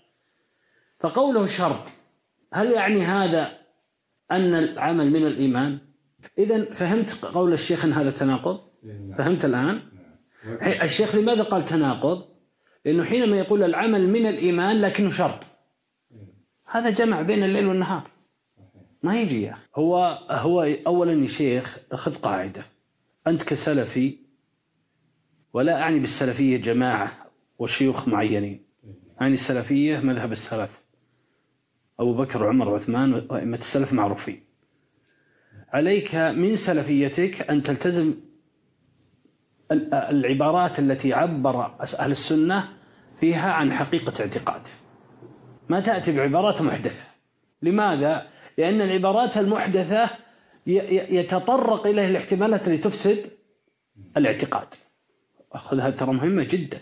فقوله 1.01 1.47
شرط 1.47 2.04
هل 2.55 2.71
يعني 2.71 3.03
هذا 3.03 3.59
أن 4.31 4.55
العمل 4.55 5.11
من 5.11 5.27
الإيمان؟ 5.27 5.79
إذا 6.39 6.65
فهمت 6.65 7.25
قول 7.25 7.53
الشيخ 7.53 7.85
أن 7.85 7.93
هذا 7.93 8.11
تناقض؟ 8.11 8.61
فهمت 9.19 9.45
الآن؟ 9.45 9.83
الشيخ 10.83 11.15
لماذا 11.15 11.43
قال 11.43 11.65
تناقض؟ 11.65 12.25
لأنه 12.85 13.05
حينما 13.05 13.37
يقول 13.37 13.63
العمل 13.63 14.09
من 14.09 14.27
الإيمان 14.27 14.81
لكنه 14.81 15.11
شرط 15.11 15.45
هذا 16.67 16.91
جمع 16.91 17.23
بين 17.23 17.45
الليل 17.45 17.67
والنهار 17.67 18.03
ما 19.03 19.21
يجي 19.21 19.43
يا 19.43 19.53
أخي. 19.53 19.61
هو 19.77 20.19
هو 20.31 20.63
اولا 20.87 21.13
يا 21.13 21.27
شيخ 21.27 21.79
خذ 21.95 22.15
قاعدة 22.15 22.67
أنت 23.27 23.43
كسلفي 23.43 24.19
ولا 25.53 25.81
أعني 25.81 25.99
بالسلفية 25.99 26.57
جماعة 26.57 27.31
وشيوخ 27.59 28.09
معينين 28.09 28.65
أعني 29.21 29.35
السلفية 29.35 29.99
مذهب 29.99 30.33
السلف 30.33 30.84
أبو 32.01 32.15
بكر 32.15 32.43
وعمر 32.43 32.69
وعثمان 32.69 33.15
وأئمة 33.15 33.57
السلف 33.57 33.93
معروفين 33.93 34.45
عليك 35.73 36.15
من 36.15 36.57
سلفيتك 36.57 37.51
أن 37.51 37.63
تلتزم 37.63 38.15
ال- 39.73 39.95
العبارات 39.95 40.79
التي 40.79 41.13
عبر 41.13 41.65
أهل 42.01 42.11
السنة 42.11 42.69
فيها 43.21 43.53
عن 43.53 43.73
حقيقة 43.73 44.13
اعتقاده 44.21 44.71
ما 45.69 45.81
تأتي 45.81 46.17
بعبارات 46.17 46.63
محدثة. 46.63 47.05
لماذا؟ 47.63 48.27
لأن 48.59 48.81
العبارات 48.81 49.37
المحدثة 49.39 50.11
يتطرق 50.67 51.87
إليه 51.87 52.07
الاحتمالات 52.09 52.69
التي 52.69 52.83
تفسد 52.83 53.31
الاعتقاد. 54.17 54.67
أخذها 55.53 55.91
ترى 55.91 56.13
مهمة 56.13 56.43
جدا. 56.45 56.79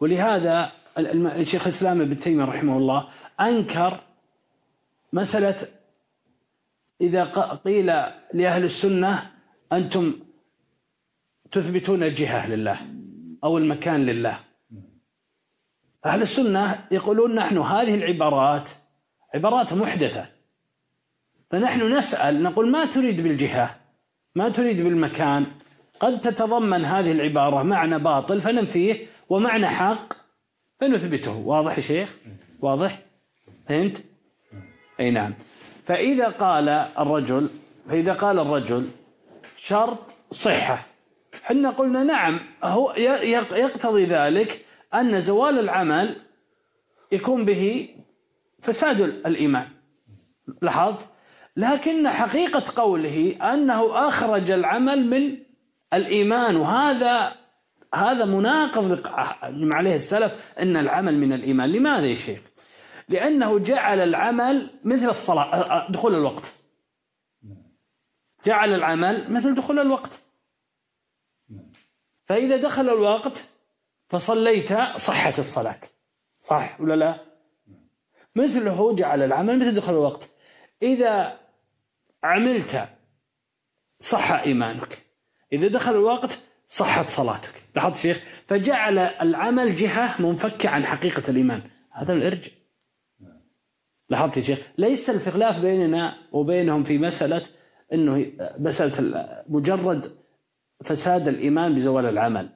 ولهذا 0.00 0.72
الشيخ 0.98 1.62
الإسلام 1.66 2.00
ابن 2.00 2.18
تيمية 2.18 2.44
رحمه 2.44 2.76
الله 2.78 3.08
أنكر 3.40 4.00
مسألة 5.12 5.56
إذا 7.00 7.24
قيل 7.64 7.86
لأهل 8.32 8.64
السنة 8.64 9.32
أنتم 9.72 10.14
تثبتون 11.52 12.02
الجهة 12.02 12.50
لله 12.50 12.78
أو 13.44 13.58
المكان 13.58 14.06
لله. 14.06 14.40
أهل 16.06 16.22
السنة 16.22 16.86
يقولون 16.90 17.34
نحن 17.34 17.58
هذه 17.58 17.94
العبارات 17.94 18.70
عبارات 19.34 19.72
محدثة. 19.72 20.26
فنحن 21.50 21.92
نسأل 21.92 22.42
نقول 22.42 22.70
ما 22.70 22.84
تريد 22.84 23.20
بالجهة؟ 23.20 23.76
ما 24.34 24.48
تريد 24.48 24.82
بالمكان؟ 24.82 25.46
قد 26.00 26.20
تتضمن 26.20 26.84
هذه 26.84 27.12
العبارة 27.12 27.62
معنى 27.62 27.98
باطل 27.98 28.40
فننفيه 28.40 29.06
ومعنى 29.28 29.66
حق 29.66 30.12
فنثبته. 30.80 31.36
واضح 31.36 31.76
يا 31.76 31.82
شيخ؟ 31.82 32.16
واضح؟ 32.60 33.02
فهمت؟ 33.68 34.04
أي 35.00 35.10
نعم. 35.10 35.34
فإذا 35.84 36.28
قال 36.28 36.68
الرجل 36.68 37.48
فإذا 37.88 38.12
قال 38.12 38.38
الرجل 38.38 38.88
شرط 39.56 39.98
صحة 40.30 40.86
حنا 41.42 41.70
قلنا 41.70 42.02
نعم 42.02 42.38
هو 42.64 42.92
يقتضي 43.52 44.04
ذلك 44.04 44.64
أن 44.94 45.20
زوال 45.20 45.58
العمل 45.58 46.16
يكون 47.12 47.44
به 47.44 47.88
فساد 48.60 49.00
الإيمان. 49.00 49.68
لاحظت؟ 50.62 51.06
لكن 51.56 52.08
حقيقة 52.08 52.82
قوله 52.82 53.36
أنه 53.54 54.08
أخرج 54.08 54.50
العمل 54.50 55.06
من 55.06 55.38
الإيمان 55.94 56.56
وهذا 56.56 57.32
هذا 57.94 58.24
مناقض 58.24 59.00
عليه 59.72 59.94
السلف 59.94 60.52
أن 60.58 60.76
العمل 60.76 61.18
من 61.18 61.32
الإيمان. 61.32 61.72
لماذا 61.72 62.06
يا 62.06 62.14
شيخ؟ 62.14 62.40
لأنه 63.08 63.58
جعل 63.58 64.00
العمل 64.00 64.70
مثل 64.84 65.08
الصلاة 65.08 65.90
دخول 65.90 66.14
الوقت. 66.14 66.52
جعل 68.46 68.74
العمل 68.74 69.32
مثل 69.32 69.54
دخول 69.54 69.78
الوقت. 69.78 70.20
فإذا 72.24 72.56
دخل 72.56 72.88
الوقت 72.88 73.48
فصليت 74.08 74.72
صحت 74.96 75.38
الصلاة. 75.38 75.80
صح 76.40 76.80
ولا 76.80 76.94
لا؟ 76.94 77.20
مثله 78.36 78.96
جعل 78.96 79.22
العمل 79.22 79.58
مثل 79.58 79.74
دخل 79.74 79.92
الوقت. 79.92 80.30
إذا 80.82 81.40
عملت 82.22 82.88
صح 83.98 84.32
إيمانك. 84.32 85.06
إذا 85.52 85.68
دخل 85.68 85.92
الوقت 85.92 86.38
صحت 86.68 87.08
صلاتك. 87.10 87.62
لاحظت 87.74 87.96
شيخ؟ 87.96 88.18
فجعل 88.46 88.98
العمل 88.98 89.74
جهة 89.74 90.22
منفكة 90.22 90.68
عن 90.68 90.86
حقيقة 90.86 91.30
الإيمان. 91.30 91.70
هذا 91.90 92.12
الإرجاء. 92.12 92.55
لاحظت 94.10 94.36
يا 94.36 94.42
شيخ؟ 94.42 94.58
ليس 94.78 95.10
الخلاف 95.10 95.60
بيننا 95.60 96.16
وبينهم 96.32 96.82
في 96.82 96.98
مسألة 96.98 97.42
أنه 97.92 98.26
مسألة 98.58 99.26
مجرد 99.48 100.16
فساد 100.84 101.28
الإيمان 101.28 101.74
بزوال 101.74 102.06
العمل. 102.06 102.48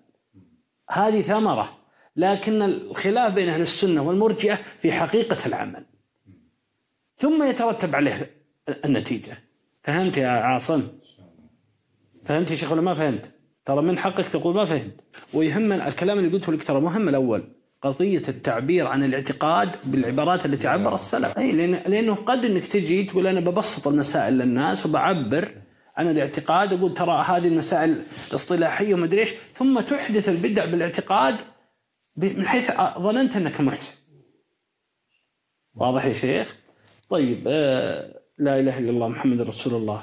هذه 0.91 1.23
ثمرة 1.23 1.79
لكن 2.17 2.63
الخلاف 2.63 3.35
بين 3.35 3.49
أهل 3.49 3.61
السنة 3.61 4.03
والمرجئة 4.03 4.55
في 4.55 4.93
حقيقة 4.93 5.47
العمل. 5.47 5.87
ثم 7.17 7.43
يترتب 7.43 7.95
عليه 7.95 8.31
النتيجة. 8.85 9.39
فهمت 9.83 10.17
يا 10.17 10.29
عاصم؟ 10.29 10.89
فهمت 12.25 12.51
يا 12.51 12.57
شيخ 12.57 12.73
ولا 12.73 12.81
ما 12.81 12.95
فهمت؟ 12.95 13.31
ترى 13.65 13.83
من 13.83 13.99
حقك 13.99 14.29
تقول 14.29 14.55
ما 14.55 14.65
فهمت. 14.65 15.01
ويهم 15.35 15.73
الكلام 15.73 16.19
اللي 16.19 16.31
قلته 16.31 16.53
لك 16.53 16.63
ترى 16.63 16.81
مهم 16.81 17.09
الأول. 17.09 17.53
قضية 17.83 18.23
التعبير 18.29 18.87
عن 18.87 19.05
الاعتقاد 19.05 19.77
بالعبارات 19.85 20.47
التي 20.47 20.69
عبر 20.69 20.95
السلف. 20.95 21.39
أي 21.39 21.53
لأن 21.53 21.71
لأنه 21.87 22.15
قد 22.15 22.45
أنك 22.45 22.67
تجي 22.67 23.05
تقول 23.05 23.27
أنا 23.27 23.41
ببسط 23.41 23.89
المسائل 23.89 24.39
للناس 24.39 24.87
وبعبر 24.87 25.55
عن 25.97 26.11
الاعتقاد 26.11 26.73
أقول 26.73 26.95
ترى 26.95 27.25
هذه 27.25 27.49
المسائل 27.49 28.03
الاصطلاحية 28.31 28.95
وما 28.95 29.05
أدري 29.05 29.21
إيش 29.21 29.31
ثم 29.55 29.81
تحدث 29.81 30.29
البدع 30.29 30.65
بالاعتقاد 30.65 31.37
من 32.17 32.47
حيث 32.47 32.71
ظننت 32.99 33.37
أنك 33.37 33.61
محسن. 33.61 33.95
واضح 35.75 36.05
يا 36.05 36.13
شيخ؟ 36.13 36.57
طيب 37.11 37.45
آه 37.47 38.21
لا 38.39 38.61
إله 38.61 38.79
إلا 38.79 38.91
الله 38.91 39.09
محمد 39.09 39.41
رسول 39.41 39.75
الله. 39.75 40.03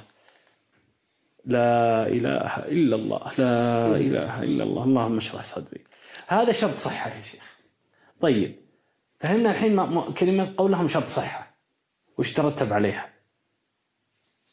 لا 1.46 2.08
إله 2.08 2.58
إلا 2.58 2.96
الله 2.96 3.32
لا 3.38 3.96
إله 3.96 4.44
إلا 4.44 4.64
الله. 4.64 4.84
اللهم 4.84 5.18
اشرح 5.18 5.44
صدري. 5.44 5.84
هذا 6.28 6.52
شرط 6.52 6.78
صحة 6.78 7.10
يا 7.16 7.22
شيخ. 7.22 7.47
طيب 8.22 8.56
فهمنا 9.20 9.52
الحين 9.52 10.02
كلمة 10.02 10.54
قولهم 10.58 10.88
شرط 10.88 11.08
صحة 11.08 11.58
وش 12.18 12.34
ترتب 12.34 12.74
عليها؟ 12.74 13.10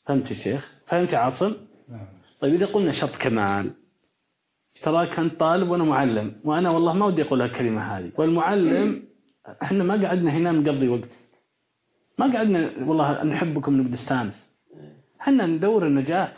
فهمت 0.07 0.31
يا 0.31 0.37
شيخ؟ 0.37 0.73
فهمت 0.87 1.13
يا 1.13 1.19
عاصم؟ 1.19 1.57
طيب 2.41 2.55
إذا 2.55 2.67
قلنا 2.67 2.93
شرط 2.93 3.17
كمال 3.17 3.71
تراك 4.83 5.19
أنت 5.19 5.41
طالب 5.41 5.71
وأنا 5.71 5.85
معلم 5.85 6.41
وأنا 6.45 6.71
والله 6.71 6.93
ما 6.93 7.07
ودي 7.07 7.23
أقول 7.23 7.43
الكلمة 7.43 7.99
هذه. 7.99 8.13
والمعلم 8.17 9.05
إحنا 9.63 9.85
ما 9.85 10.07
قعدنا 10.07 10.31
هنا 10.31 10.53
نقضي 10.53 10.89
وقت. 10.89 11.09
ما 12.19 12.37
قعدنا 12.37 12.71
والله 12.81 13.23
نحبكم 13.23 13.81
نبي 13.81 13.91
نستانس. 13.91 14.47
إحنا 15.21 15.47
ندور 15.47 15.87
النجاة. 15.87 16.33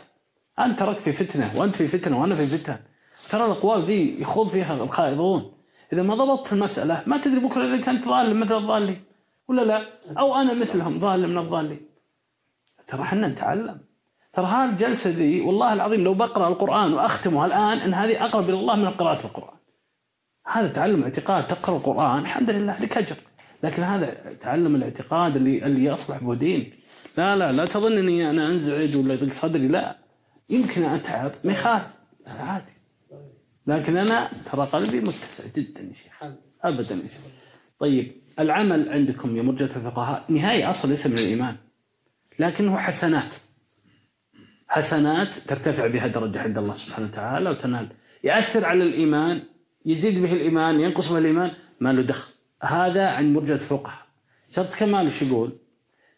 أنت 0.59 0.79
ترك 0.79 0.99
في 0.99 1.11
فتنة 1.11 1.59
وأنت 1.59 1.75
في 1.75 1.87
فتنة 1.87 2.21
وأنا 2.21 2.35
في 2.35 2.57
فتنة. 2.57 2.79
ترى 3.29 3.45
الأقوال 3.45 3.83
ذي 3.83 4.21
يخوض 4.21 4.47
فيها 4.47 4.83
الخائضون. 4.83 5.56
إذا 5.93 6.01
ما 6.01 6.15
ضبطت 6.15 6.53
المسألة 6.53 7.03
ما 7.05 7.17
تدري 7.17 7.39
بكرة 7.39 7.63
إذا 7.75 7.81
كنت 7.81 8.05
ظالم 8.05 8.39
مثل 8.39 8.57
الضالين 8.57 9.03
ولا 9.47 9.61
لا؟ 9.61 9.85
أو 10.19 10.35
أنا 10.35 10.53
مثلهم 10.53 10.99
ظالم 10.99 11.29
من 11.29 11.37
الضالين 11.37 11.81
ترى 12.87 13.01
إحنا 13.01 13.27
نتعلم. 13.27 13.79
ترى 14.33 14.45
هالجلسة 14.45 15.09
ذي 15.09 15.41
والله 15.41 15.73
العظيم 15.73 16.03
لو 16.03 16.13
بقرأ 16.13 16.47
القرآن 16.47 16.93
وأختمها 16.93 17.45
الآن 17.45 17.77
أن 17.77 17.93
هذه 17.93 18.25
أقرب 18.25 18.49
إلى 18.49 18.59
الله 18.59 18.75
من 18.75 18.89
قراءة 18.89 19.25
القرآن. 19.25 19.57
هذا 20.45 20.67
تعلم 20.67 21.03
اعتقاد 21.03 21.47
تقرأ 21.47 21.77
القرآن 21.77 22.19
الحمد 22.19 22.49
لله 22.49 22.79
لك 22.79 22.97
أجر 22.97 23.15
لكن 23.63 23.83
هذا 23.83 24.13
تعلم 24.41 24.75
الاعتقاد 24.75 25.35
اللي 25.35 25.65
اللي 25.65 25.85
يصلح 25.85 26.17
به 26.17 26.35
دينك 26.35 26.73
لا 27.17 27.35
لا 27.35 27.51
لا 27.51 27.65
تظن 27.65 27.97
اني 27.97 28.29
أنا 28.29 28.47
أنزعج 28.47 28.97
ولا 28.97 29.13
يضيق 29.13 29.33
صدري 29.33 29.67
لا. 29.67 29.97
يمكن 30.49 30.83
أتعب 30.83 31.31
ما 31.43 31.51
يخالف. 31.51 31.83
عادي. 32.39 32.76
لكن 33.67 33.97
أنا 33.97 34.29
ترى 34.51 34.65
قلبي 34.65 34.99
متسع 34.99 35.43
جدا 35.55 35.81
يا 35.81 35.93
شيخ. 35.93 36.31
ابدا. 36.63 36.95
يا 36.95 37.01
شيخ. 37.01 37.21
طيب 37.79 38.11
العمل 38.39 38.89
عندكم 38.89 39.37
يا 39.37 39.41
مرجة 39.41 39.63
الفقهاء 39.63 40.25
نهاية 40.29 40.69
اصل 40.69 40.89
ليس 40.89 41.07
من 41.07 41.13
الإيمان 41.17 41.55
لكنه 42.39 42.77
حسنات. 42.77 43.35
حسنات 44.67 45.35
ترتفع 45.35 45.87
بها 45.87 46.07
درجة 46.07 46.41
عند 46.41 46.57
الله 46.57 46.75
سبحانه 46.75 47.07
وتعالى 47.07 47.49
وتنال. 47.49 47.87
يأثر 48.23 48.65
على 48.65 48.83
الإيمان 48.83 49.43
يزيد 49.85 50.21
به 50.21 50.33
الإيمان 50.33 50.79
ينقص 50.79 51.11
به 51.11 51.17
الإيمان 51.17 51.51
ما 51.79 51.93
له 51.93 52.01
دخل. 52.01 52.33
هذا 52.63 53.07
عند 53.07 53.37
مرجة 53.37 53.53
الفقهاء. 53.53 54.07
شرط 54.51 54.73
كمال 54.73 55.07
وش 55.07 55.21
يقول؟ 55.21 55.57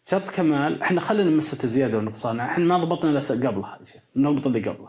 شرط 0.10 0.30
كمال 0.30 0.82
إحنا 0.82 1.02
خلينا 1.02 1.30
مسألة 1.30 1.64
الزيادة 1.64 1.98
والنقصان. 1.98 2.40
إحنا 2.40 2.66
ما 2.66 2.78
ضبطنا 2.78 3.20
قبلها 3.20 3.80
نضبط 4.16 4.48
اللي 4.48 4.70
قبله. 4.70 4.89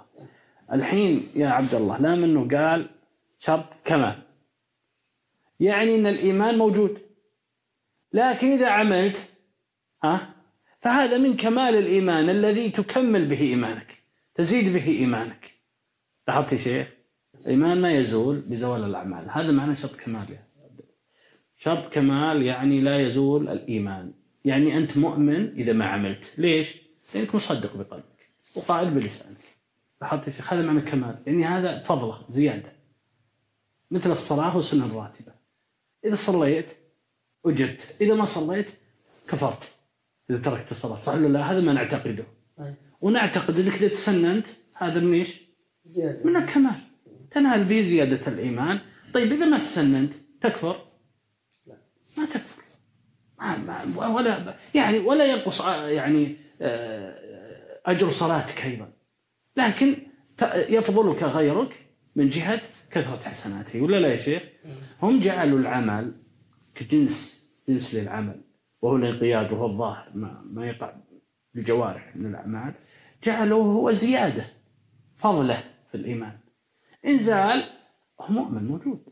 الحين 0.73 1.29
يا 1.37 1.49
عبد 1.49 1.75
الله 1.75 1.99
لا 1.99 2.15
منه 2.15 2.49
قال 2.59 2.91
شرط 3.39 3.65
كمال. 3.85 4.19
يعني 5.61 5.95
إن 5.95 6.07
الإيمان 6.07 6.59
موجود. 6.59 6.99
لكن 8.13 8.53
إذا 8.53 8.69
عملت 8.69 9.31
ها 10.05 10.35
فهذا 10.81 11.19
من 11.19 11.37
كمال 11.37 11.75
الإيمان 11.75 12.29
الذي 12.29 12.71
تكمل 12.71 13.29
به 13.29 13.41
إيمانك 13.41 13.99
تزيد 14.35 14.73
به 14.73 14.87
إيمانك. 14.87 15.55
لاحظت 16.29 16.53
يا 16.53 16.59
شيخ؟ 16.59 16.89
الإيمان 17.41 17.81
ما 17.81 17.93
يزول 17.93 18.41
بزوال 18.41 18.85
الأعمال. 18.85 19.31
هذا 19.31 19.51
معنى 19.51 19.77
شرط 19.77 19.97
كمال. 19.97 20.39
شرط 21.59 21.95
كمال 21.95 22.43
يعني 22.43 22.81
لا 22.81 23.01
يزول 23.01 23.49
الإيمان. 23.49 24.13
يعني 24.45 24.77
أنت 24.77 24.99
مؤمن 24.99 25.53
إذا 25.53 25.73
ما 25.73 25.85
عملت. 25.85 26.39
ليش؟ 26.39 26.77
لأنك 27.15 27.35
مصدق 27.35 27.77
بقلبك 27.77 28.31
وقائل 28.57 28.91
بلسانك. 28.91 29.50
لاحظت 30.01 30.27
يا 30.27 30.33
شيخ 30.33 30.53
هذا 30.53 30.63
معنى 30.63 30.79
الكمال. 30.79 31.23
يعني 31.27 31.45
هذا 31.45 31.81
فضلة 31.81 32.19
زيادة. 32.31 32.73
مثل 33.91 34.11
الصلاة 34.11 34.57
والسنة 34.57 34.87
الراتبة. 34.87 35.33
إذا 36.05 36.17
صليت 36.17 36.67
اجرت 37.47 37.97
إذا 38.01 38.15
ما 38.15 38.25
صليت 38.25 38.67
كفرت. 39.29 39.69
إذا 40.31 40.39
تركت 40.39 40.71
الصلاة. 40.71 41.01
صح 41.03 41.15
ولا 41.15 41.29
لا؟ 41.29 41.53
هذا 41.53 41.61
ما 41.61 41.73
نعتقده. 41.73 42.25
أي. 42.61 42.75
ونعتقد 43.01 43.59
إنك 43.59 43.75
إذا 43.75 43.89
تسننت 43.89 44.47
هذا 44.75 45.01
من 45.01 45.15
إيش؟ 45.15 45.41
زيادة. 45.85 46.25
من 46.25 46.37
الكمال. 46.37 46.75
تنال 47.31 47.65
به 47.65 47.83
زيادة 47.83 48.33
الإيمان. 48.33 48.81
طيب 49.15 49.33
إذا 49.33 49.47
ما 49.47 49.59
تسننت 49.59 50.15
تكفر؟ 50.41 50.87
ما 52.17 52.25
تكفر. 52.25 52.63
ما 53.41 53.85
ما 53.85 54.07
ولا 54.07 54.55
يعني 54.75 54.99
ولا 54.99 55.25
ينقص 55.25 55.61
آه، 55.61 55.89
يعني 55.89 56.37
آه، 56.61 57.81
أجر 57.87 58.11
صلاتك 58.11 58.65
أيضا. 58.65 58.93
لكن 59.57 59.97
يفضلك 60.55 61.23
غيرك 61.23 61.87
من 62.17 62.31
جهة 62.31 62.61
كثرة 62.91 63.17
حسناته 63.17 63.81
ولا 63.81 63.97
لا 64.01 64.09
يا 64.09 64.17
شيخ؟ 64.17 64.43
هم 65.03 65.21
جعلوا 65.21 65.59
العمل 65.59 66.13
كجنس 66.75 67.45
جنس 67.69 67.95
للعمل 67.95 68.41
وهو 68.83 68.97
الانقياد 68.97 69.53
وهو 69.53 69.67
الظاهر 69.67 70.11
ما, 70.15 70.43
ما 70.45 70.67
يقع 70.67 70.97
بالجوارح 71.55 72.17
من 72.17 72.27
الأعمال. 72.31 72.75
جعلوه 73.25 73.65
هو 73.65 73.93
زيادة 73.93 74.47
فضله 75.17 75.65
في 75.91 75.95
الإيمان. 75.97 76.39
ان 77.07 77.19
زال 77.19 77.65
هو 78.21 78.29
مؤمن 78.35 78.65
موجود. 78.69 79.03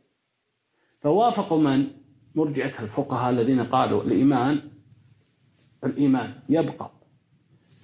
فوافقوا 1.01 1.59
من 1.61 1.87
مرجئة 2.35 2.83
الفقهاء 2.83 3.31
الذين 3.31 3.65
قالوا 3.65 4.03
الإيمان 4.05 4.71
الإيمان 5.85 6.41
يبقى 6.49 6.91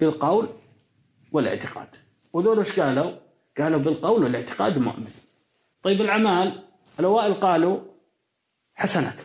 بالقول 0.01 0.47
والاعتقاد. 1.32 1.89
وذول 2.35 2.59
إيش 2.59 2.81
قالوا؟ 2.81 3.12
قالوا 3.59 3.78
بالقول 3.78 4.24
والاعتقاد 4.24 4.78
مؤمن. 4.78 5.11
طيب 5.82 6.01
الأعمال 6.01 6.62
الأوائل 7.01 7.35
قالوا 7.35 7.81
حسنات. 8.74 9.20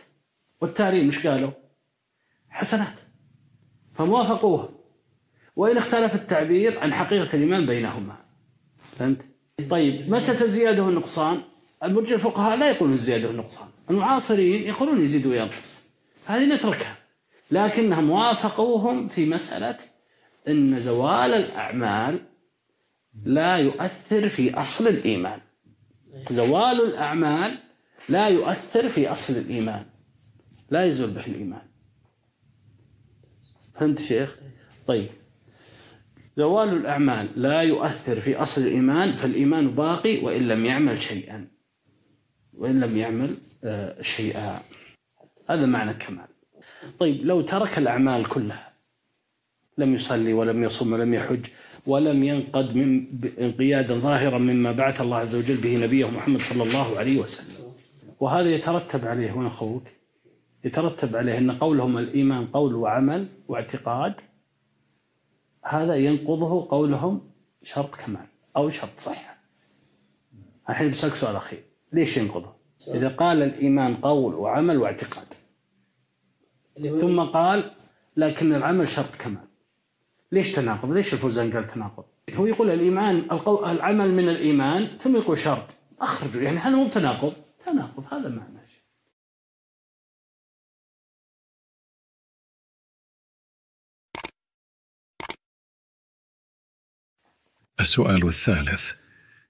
والتاريخ 0.60 1.14
إيش 1.14 1.26
قالوا؟ 1.26 1.50
حسنات. 2.48 2.94
فوافقوها 3.94 4.68
وإن 5.56 5.76
اختلف 5.76 6.14
التعبير 6.14 6.78
عن 6.78 6.94
حقيقة 6.94 7.36
الإيمان 7.36 7.66
بينهما. 7.66 8.16
فهمت؟ 8.96 9.18
طيب 9.70 10.10
مسألة 10.10 10.44
الزيادة 10.44 10.82
والنقصان 10.82 11.42
المرجع 11.82 12.14
الفقهاء 12.14 12.56
لا 12.56 12.70
يقولون 12.70 12.94
الزيادة 12.94 13.28
والنقصان 13.28 13.68
المعاصرين 13.90 14.62
يقولون 14.62 15.04
يزيد 15.04 15.26
وينقص. 15.26 15.82
هذه 16.26 16.54
نتركها. 16.54 16.96
لكنهم 17.50 18.10
وافقوهم 18.10 19.08
في 19.08 19.26
مسألة 19.26 19.78
أن 20.48 20.80
زوال 20.80 21.34
الأعمال 21.34 22.29
لا 23.24 23.56
يؤثر 23.56 24.28
في 24.28 24.54
أصل 24.54 24.88
الإيمان. 24.88 25.40
زوال 26.30 26.80
الأعمال 26.80 27.58
لا 28.08 28.28
يؤثر 28.28 28.88
في 28.88 29.08
أصل 29.12 29.36
الإيمان. 29.36 29.84
لا 30.70 30.84
يزول 30.84 31.10
به 31.10 31.26
الإيمان. 31.26 31.62
فهمت 33.74 34.00
شيخ؟ 34.00 34.36
طيب. 34.86 35.08
زوال 36.36 36.68
الأعمال 36.68 37.28
لا 37.36 37.60
يؤثر 37.62 38.20
في 38.20 38.36
أصل 38.36 38.60
الإيمان 38.60 39.16
فالإيمان 39.16 39.70
باقي 39.70 40.18
وإن 40.18 40.48
لم 40.48 40.66
يعمل 40.66 41.02
شيئا. 41.02 41.48
وإن 42.54 42.80
لم 42.80 42.96
يعمل 42.96 43.36
آه، 43.64 44.02
شيئا. 44.02 44.60
هذا 45.50 45.66
معنى 45.66 45.90
الكمال. 45.90 46.28
طيب 46.98 47.26
لو 47.26 47.40
ترك 47.40 47.78
الأعمال 47.78 48.28
كلها 48.28 48.72
لم 49.78 49.94
يصلي 49.94 50.32
ولم 50.32 50.62
يصم 50.62 50.92
ولم 50.92 51.14
يحج 51.14 51.46
ولم 51.86 52.24
ينقد 52.24 52.76
من 52.76 53.06
انقيادا 53.40 53.94
ظاهرا 53.94 54.38
مما 54.38 54.72
بعث 54.72 55.00
الله 55.00 55.16
عز 55.16 55.34
وجل 55.34 55.56
به 55.56 55.76
نبيه 55.76 56.10
محمد 56.10 56.40
صلى 56.40 56.62
الله 56.62 56.98
عليه 56.98 57.20
وسلم. 57.20 57.72
وهذا 58.20 58.54
يترتب 58.54 59.06
عليه 59.06 59.32
وين 59.32 59.46
أخوك 59.46 59.82
يترتب 60.64 61.16
عليه 61.16 61.38
أن 61.38 61.50
قولهم 61.50 61.98
الإيمان 61.98 62.46
قول 62.46 62.74
وعمل 62.74 63.26
واعتقاد 63.48 64.14
هذا 65.64 65.94
ينقضه 65.94 66.68
قولهم 66.70 67.20
شرط 67.62 67.94
كمال 67.94 68.26
أو 68.56 68.70
شرط 68.70 68.98
صحة. 68.98 69.38
الحين 70.68 70.90
بسألك 70.90 71.14
سؤال 71.14 71.36
أخير 71.36 71.62
ليش 71.92 72.16
ينقضه؟ 72.16 72.52
إذا 72.94 73.08
قال 73.08 73.42
الإيمان 73.42 73.96
قول 73.96 74.34
وعمل 74.34 74.78
واعتقاد 74.78 75.26
ثم 77.00 77.20
قال 77.20 77.70
لكن 78.16 78.54
العمل 78.54 78.88
شرط 78.88 79.14
كمال. 79.18 79.49
ليش 80.32 80.52
تناقض؟ 80.52 80.90
ليش 80.92 81.12
الفوزان 81.14 81.52
قال 81.52 81.66
تناقض؟ 81.66 82.04
هو 82.34 82.46
يقول 82.46 82.70
الإيمان 82.70 83.16
القو... 83.32 83.70
العمل 83.70 84.10
من 84.12 84.28
الإيمان 84.28 84.98
ثم 84.98 85.16
يقول 85.16 85.38
شرط. 85.38 85.66
أخرجوا 86.00 86.42
يعني 86.42 86.58
هل 86.58 86.74
هو 86.74 86.88
تناقض؟ 86.88 87.32
تناقض 87.66 88.04
هذا 88.14 88.28
معنى 88.28 88.60
السؤال 97.80 98.26
الثالث 98.26 98.92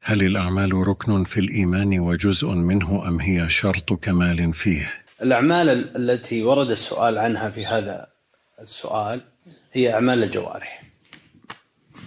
هل 0.03 0.23
الأعمال 0.23 0.73
ركن 0.75 1.25
في 1.25 1.41
الإيمان 1.41 1.99
وجزء 2.01 2.49
منه 2.49 3.09
أم 3.09 3.21
هي 3.21 3.49
شرط 3.49 3.93
كمال 3.93 4.55
فيه؟ 4.55 4.93
الأعمال 5.23 5.69
ال- 5.69 6.11
التي 6.11 6.43
ورد 6.43 6.71
السؤال 6.71 7.19
عنها 7.19 7.51
في 7.51 7.67
هذا 7.67 8.07
السؤال 8.61 9.21
هي 9.73 9.95
أعمال 9.95 10.23
الجوارح. 10.23 10.83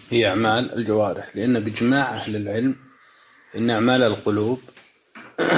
هي 0.09 0.27
أعمال 0.27 0.73
الجوارح. 0.73 1.35
لأن 1.35 1.59
بإجماع 1.59 2.13
أهل 2.13 2.35
العلم 2.35 2.75
إن 3.55 3.69
أعمال 3.69 4.03
القلوب 4.03 4.61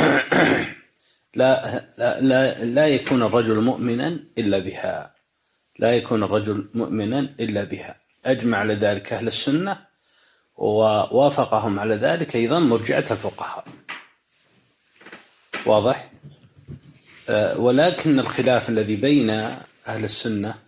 لا, 1.36 1.84
لا, 1.98 2.22
لا, 2.22 2.65
لا 2.65 2.88
يكون 2.88 3.23
الرجل 3.23 3.60
مؤمنا 3.61 4.19
إلا 4.38 4.60
بها. 4.60 5.15
لا 5.80 5.95
يكون 5.95 6.23
الرجل 6.23 6.69
مؤمنا 6.73 7.19
إلا 7.19 7.64
بها. 7.64 7.95
أجمع 8.26 8.57
على 8.57 8.73
ذلك 8.73 9.14
أهل 9.14 9.27
السنة 9.27 9.86
ووافقهم 10.56 11.80
على 11.80 11.95
ذلك 11.95 12.36
أيضا 12.36 12.60
مرجعة 12.60 13.06
الفقهاء. 13.11 13.65
واضح؟ 15.65 16.11
آه، 17.30 17.60
ولكن 17.60 18.19
الخلاف 18.19 18.69
الذي 18.69 18.95
بين 18.95 19.30
أهل 19.88 20.03
السنة 20.03 20.65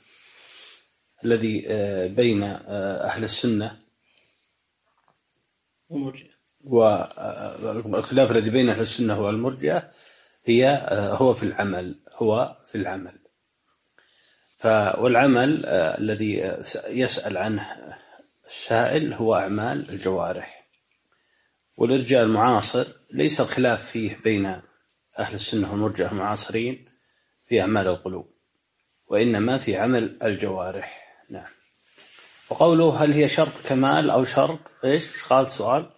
الذي 1.26 1.66
آه، 1.68 2.08
بين 2.08 2.44
آه، 2.44 3.04
أهل 3.04 3.24
السنة. 3.24 3.80
ومرجع 5.90 6.38
والخلاف 6.64 8.32
الذي 8.32 8.50
بين 8.50 8.70
أهل 8.70 8.82
السنة 8.82 9.22
والمرجئة 9.22 9.92
هي 10.46 10.70
آه، 10.70 11.14
هو 11.14 11.34
في 11.34 11.44
العمل 11.44 11.96
هو 12.16 12.58
في 12.68 12.76
العمل. 12.76 13.20
والعمل 14.98 15.66
آه، 15.66 15.98
الذي 15.98 16.44
آه، 16.44 16.64
يسأل 16.88 17.38
عنه 17.38 17.68
السائل 18.48 19.14
هو 19.14 19.36
أعمال 19.36 19.90
الجوارح. 19.90 20.68
والإرجاء 21.78 22.24
المعاصر 22.24 22.88
ليس 23.12 23.42
الخلاف 23.42 23.86
فيه 23.86 24.18
بين 24.24 24.46
أهل 25.20 25.36
السنة 25.36 25.72
والمرجئة 25.72 26.12
المعاصرين 26.12 26.90
في 27.46 27.62
أعمال 27.62 27.88
القلوب 27.88 28.34
وإنما 29.08 29.58
في 29.58 29.78
عمل 29.78 30.18
الجوارح. 30.24 31.07
وقوله 32.50 33.04
هل 33.04 33.14
هي 33.14 33.30
شرط 33.30 33.68
كمال 33.68 34.10
أو 34.10 34.26
شرط 34.26 34.60
إيش؟ 34.86 35.24
قال 35.24 35.52
سؤال 35.52 35.90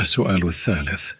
السؤال 0.00 0.46
الثالث 0.46 1.12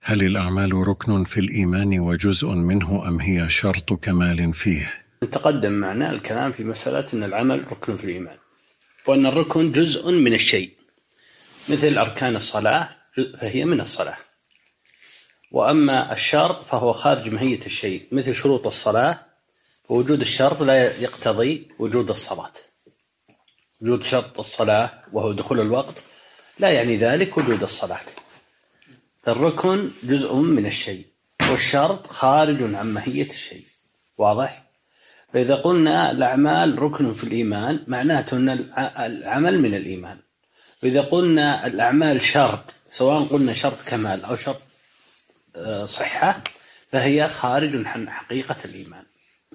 هل 0.00 0.22
الأعمال 0.22 0.88
ركن 0.88 1.24
في 1.24 1.40
الإيمان 1.40 1.98
وجزء 2.00 2.48
منه 2.48 3.08
أم 3.08 3.20
هي 3.20 3.48
شرط 3.48 3.92
كمال 3.92 4.54
فيه؟ 4.54 5.04
تقدم 5.32 5.72
معنا 5.72 6.10
الكلام 6.10 6.52
في 6.52 6.64
مسألة 6.64 7.06
أن 7.14 7.24
العمل 7.24 7.64
ركن 7.72 7.96
في 7.96 8.04
الإيمان 8.04 8.36
وأن 9.06 9.26
الركن 9.26 9.72
جزء 9.72 10.12
من 10.12 10.34
الشيء 10.34 10.70
مثل 11.68 11.98
أركان 11.98 12.36
الصلاة 12.36 12.88
فهي 13.40 13.64
من 13.64 13.80
الصلاة. 13.80 14.16
وأما 15.50 16.12
الشرط 16.12 16.62
فهو 16.62 16.92
خارج 16.92 17.28
ماهية 17.28 17.66
الشيء 17.66 18.06
مثل 18.12 18.34
شروط 18.34 18.66
الصلاة 18.66 19.18
ووجود 19.88 20.20
الشرط 20.20 20.62
لا 20.62 21.00
يقتضي 21.00 21.68
وجود 21.78 22.10
الصلاة. 22.10 22.52
وجود 23.84 24.02
شرط 24.04 24.40
الصلاة 24.40 24.90
وهو 25.12 25.32
دخول 25.32 25.60
الوقت 25.60 25.94
لا 26.58 26.70
يعني 26.70 26.96
ذلك 26.96 27.38
وجود 27.38 27.62
الصلاة. 27.62 28.00
فالركن 29.22 29.90
جزء 30.02 30.34
من 30.34 30.66
الشيء 30.66 31.06
والشرط 31.50 32.06
خارج 32.06 32.62
عن 32.62 32.86
ماهية 32.94 33.30
الشيء. 33.30 33.64
واضح؟ 34.18 34.64
فإذا 35.32 35.54
قلنا 35.54 36.10
الأعمال 36.10 36.82
ركن 36.82 37.14
في 37.14 37.24
الإيمان 37.24 37.84
معناته 37.86 38.36
أن 38.36 38.48
الع- 38.48 39.06
العمل 39.06 39.58
من 39.58 39.74
الإيمان. 39.74 40.18
وإذا 40.82 41.00
قلنا 41.00 41.66
الأعمال 41.66 42.20
شرط 42.20 42.74
سواء 42.90 43.22
قلنا 43.24 43.52
شرط 43.52 43.82
كمال 43.86 44.24
أو 44.24 44.36
شرط 44.36 44.60
آه، 45.56 45.84
صحة 45.84 46.42
فهي 46.92 47.28
خارج 47.28 47.86
عن 47.86 48.10
حقيقة 48.10 48.56
الإيمان. 48.64 49.04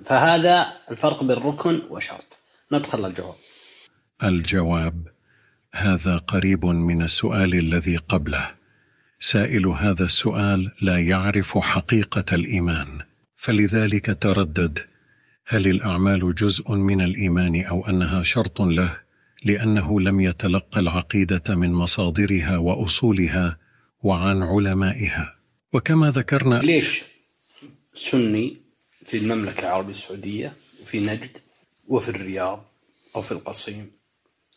فهذا 0.05 0.73
الفرق 0.91 1.23
بين 1.23 1.37
ركن 1.37 1.81
وشرط. 1.89 2.25
ندخل 2.71 3.05
الجواب. 3.05 3.35
الجواب 4.23 5.07
هذا 5.73 6.17
قريب 6.17 6.65
من 6.65 7.01
السؤال 7.01 7.55
الذي 7.55 7.97
قبله. 7.97 8.51
سائل 9.19 9.67
هذا 9.67 10.05
السؤال 10.05 10.71
لا 10.81 10.99
يعرف 10.99 11.57
حقيقة 11.57 12.25
الإيمان. 12.35 13.01
فلذلك 13.35 14.17
تردد 14.21 14.79
هل 15.45 15.67
الأعمال 15.67 16.35
جزء 16.35 16.71
من 16.71 17.01
الإيمان 17.01 17.65
أو 17.65 17.89
أنها 17.89 18.23
شرط 18.23 18.61
له؟ 18.61 18.97
لأنه 19.43 19.99
لم 19.99 20.19
يتلقى 20.21 20.79
العقيدة 20.79 21.55
من 21.55 21.73
مصادرها 21.73 22.57
وأصولها 22.57 23.57
وعن 24.03 24.43
علمائها. 24.43 25.35
وكما 25.73 26.11
ذكرنا 26.11 26.55
ليش 26.55 27.01
سني 27.93 28.57
في 29.05 29.17
المملكة 29.17 29.59
العربية 29.59 29.91
السعودية 29.91 30.53
وفي 30.81 30.99
نجد 30.99 31.37
وفي 31.87 32.09
الرياض 32.09 32.65
أو 33.15 33.21
في 33.21 33.31
القصيم؟ 33.31 33.98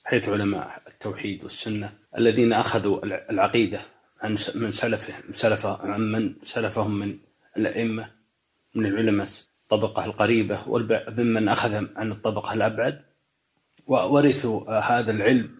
حيث 0.04 0.28
علماء 0.28 0.82
التوحيد 0.88 1.44
والسنة 1.44 1.92
الذين 2.18 2.52
أخذوا 2.52 3.04
الع- 3.04 3.26
العقيدة 3.30 3.80
عن 4.22 4.38
من 4.54 4.70
سلفه 4.70 5.14
سلفه 5.34 5.76
عن 5.92 6.00
من 6.00 6.34
سلفهم 6.42 6.98
من 6.98 7.18
الأئمة 7.56 8.10
من 8.74 8.86
العلماء 8.86 9.28
الطبقة 9.62 10.04
القريبة 10.04 10.68
والب- 10.68 11.20
ممن 11.20 11.48
أخذ 11.48 11.86
عن 11.96 12.12
الطبقة 12.12 12.52
الأبعد 12.52 13.02
وورثوا 13.86 14.78
هذا 14.78 15.10
العلم 15.12 15.56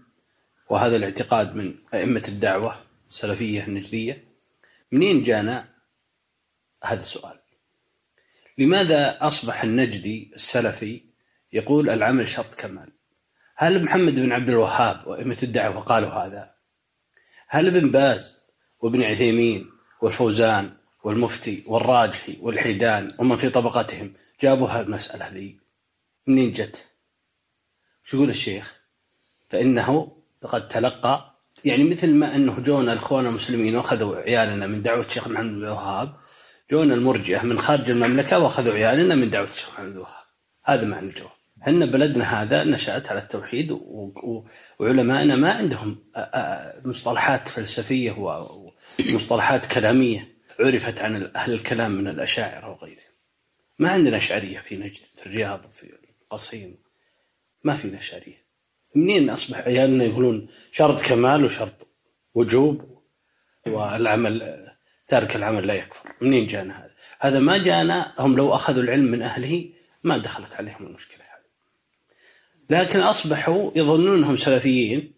وهذا 0.70 0.96
الاعتقاد 0.96 1.54
من 1.56 1.74
أئمة 1.94 2.22
الدعوة 2.28 2.76
السلفية 3.10 3.64
النجدية. 3.66 4.24
منين 4.92 5.22
جانا؟ 5.22 5.68
هذا 6.84 7.00
السؤال. 7.00 7.38
لماذا 8.58 9.26
أصبح 9.26 9.62
النجدي 9.62 10.32
السلفي 10.34 11.00
يقول 11.52 11.90
العمل 11.90 12.28
شرط 12.28 12.54
كمال؟ 12.54 12.88
هل 13.62 13.84
محمد 13.84 14.14
بن 14.14 14.32
عبد 14.32 14.48
الوهاب 14.48 15.06
وأئمة 15.06 15.36
الدعوة 15.42 15.80
قالوا 15.80 16.10
هذا؟ 16.10 16.54
هل 17.48 17.66
ابن 17.66 17.90
باز 17.90 18.40
وابن 18.80 19.02
عثيمين 19.02 19.70
والفوزان 20.00 20.72
والمفتي 21.04 21.64
والراجحي 21.66 22.38
والحيدان 22.40 23.08
ومن 23.18 23.36
في 23.36 23.50
طبقتهم 23.50 24.12
جابوا 24.40 24.68
هالمسألة 24.68 25.28
ذي 25.28 25.58
منين 26.26 26.52
جت؟ 26.52 26.84
شو 28.04 28.16
يقول 28.16 28.30
الشيخ؟ 28.30 28.74
فإنه 29.50 30.16
قد 30.42 30.68
تلقى 30.68 31.34
يعني 31.64 31.84
مثل 31.84 32.14
ما 32.14 32.36
أنه 32.36 32.60
جونا 32.60 32.92
الإخوان 32.92 33.26
المسلمين 33.26 33.76
وأخذوا 33.76 34.16
عيالنا 34.16 34.66
من 34.66 34.82
دعوة 34.82 35.06
الشيخ 35.06 35.28
محمد 35.28 35.50
بن 35.50 35.64
الوهاب 35.64 36.16
جونا 36.70 36.94
المرجئة 36.94 37.42
من 37.42 37.58
خارج 37.58 37.90
المملكة 37.90 38.38
وأخذوا 38.38 38.74
عيالنا 38.74 39.14
من 39.14 39.30
دعوة 39.30 39.48
الشيخ 39.48 39.70
محمد 39.70 39.86
بن 39.86 39.92
الوهاب. 39.92 40.24
هذا 40.64 40.84
معنى 40.84 41.06
الجواب. 41.06 41.41
هن 41.62 41.86
بلدنا 41.86 42.42
هذا 42.42 42.64
نشأت 42.64 43.10
على 43.10 43.20
التوحيد 43.20 43.78
وعلمائنا 44.78 45.36
ما 45.36 45.52
عندهم 45.52 45.96
مصطلحات 46.84 47.48
فلسفية 47.48 48.12
ومصطلحات 48.98 49.66
كلامية 49.66 50.28
عرفت 50.60 51.00
عن 51.00 51.30
أهل 51.36 51.52
الكلام 51.52 51.90
من 51.90 52.08
الأشاعرة 52.08 52.70
وغيرهم. 52.70 53.12
ما 53.78 53.90
عندنا 53.90 54.16
أشعرية 54.16 54.58
في 54.58 54.76
نجد 54.76 55.00
في 55.16 55.26
الرياض 55.26 55.64
وفي 55.64 55.92
القصيم. 56.22 56.76
ما 57.64 57.76
فينا 57.76 57.98
أشعرية 57.98 58.42
منين 58.94 59.30
أصبح 59.30 59.58
عيالنا 59.58 60.04
يقولون 60.04 60.48
شرط 60.72 61.02
كمال 61.02 61.44
وشرط 61.44 61.86
وجوب 62.34 63.02
والعمل 63.66 64.66
تارك 65.08 65.36
العمل 65.36 65.66
لا 65.66 65.74
يكفر؟ 65.74 66.12
منين 66.20 66.46
جانا 66.46 66.78
هذا؟ 66.78 66.90
هذا 67.20 67.40
ما 67.40 67.58
جانا 67.58 68.14
هم 68.18 68.36
لو 68.36 68.54
أخذوا 68.54 68.82
العلم 68.82 69.04
من 69.04 69.22
أهله 69.22 69.70
ما 70.02 70.18
دخلت 70.18 70.54
عليهم 70.54 70.86
المشكلة. 70.86 71.21
لكن 72.72 73.00
أصبحوا 73.00 73.70
يظنون 73.76 74.18
أنهم 74.18 74.36
سلفيين 74.36 75.12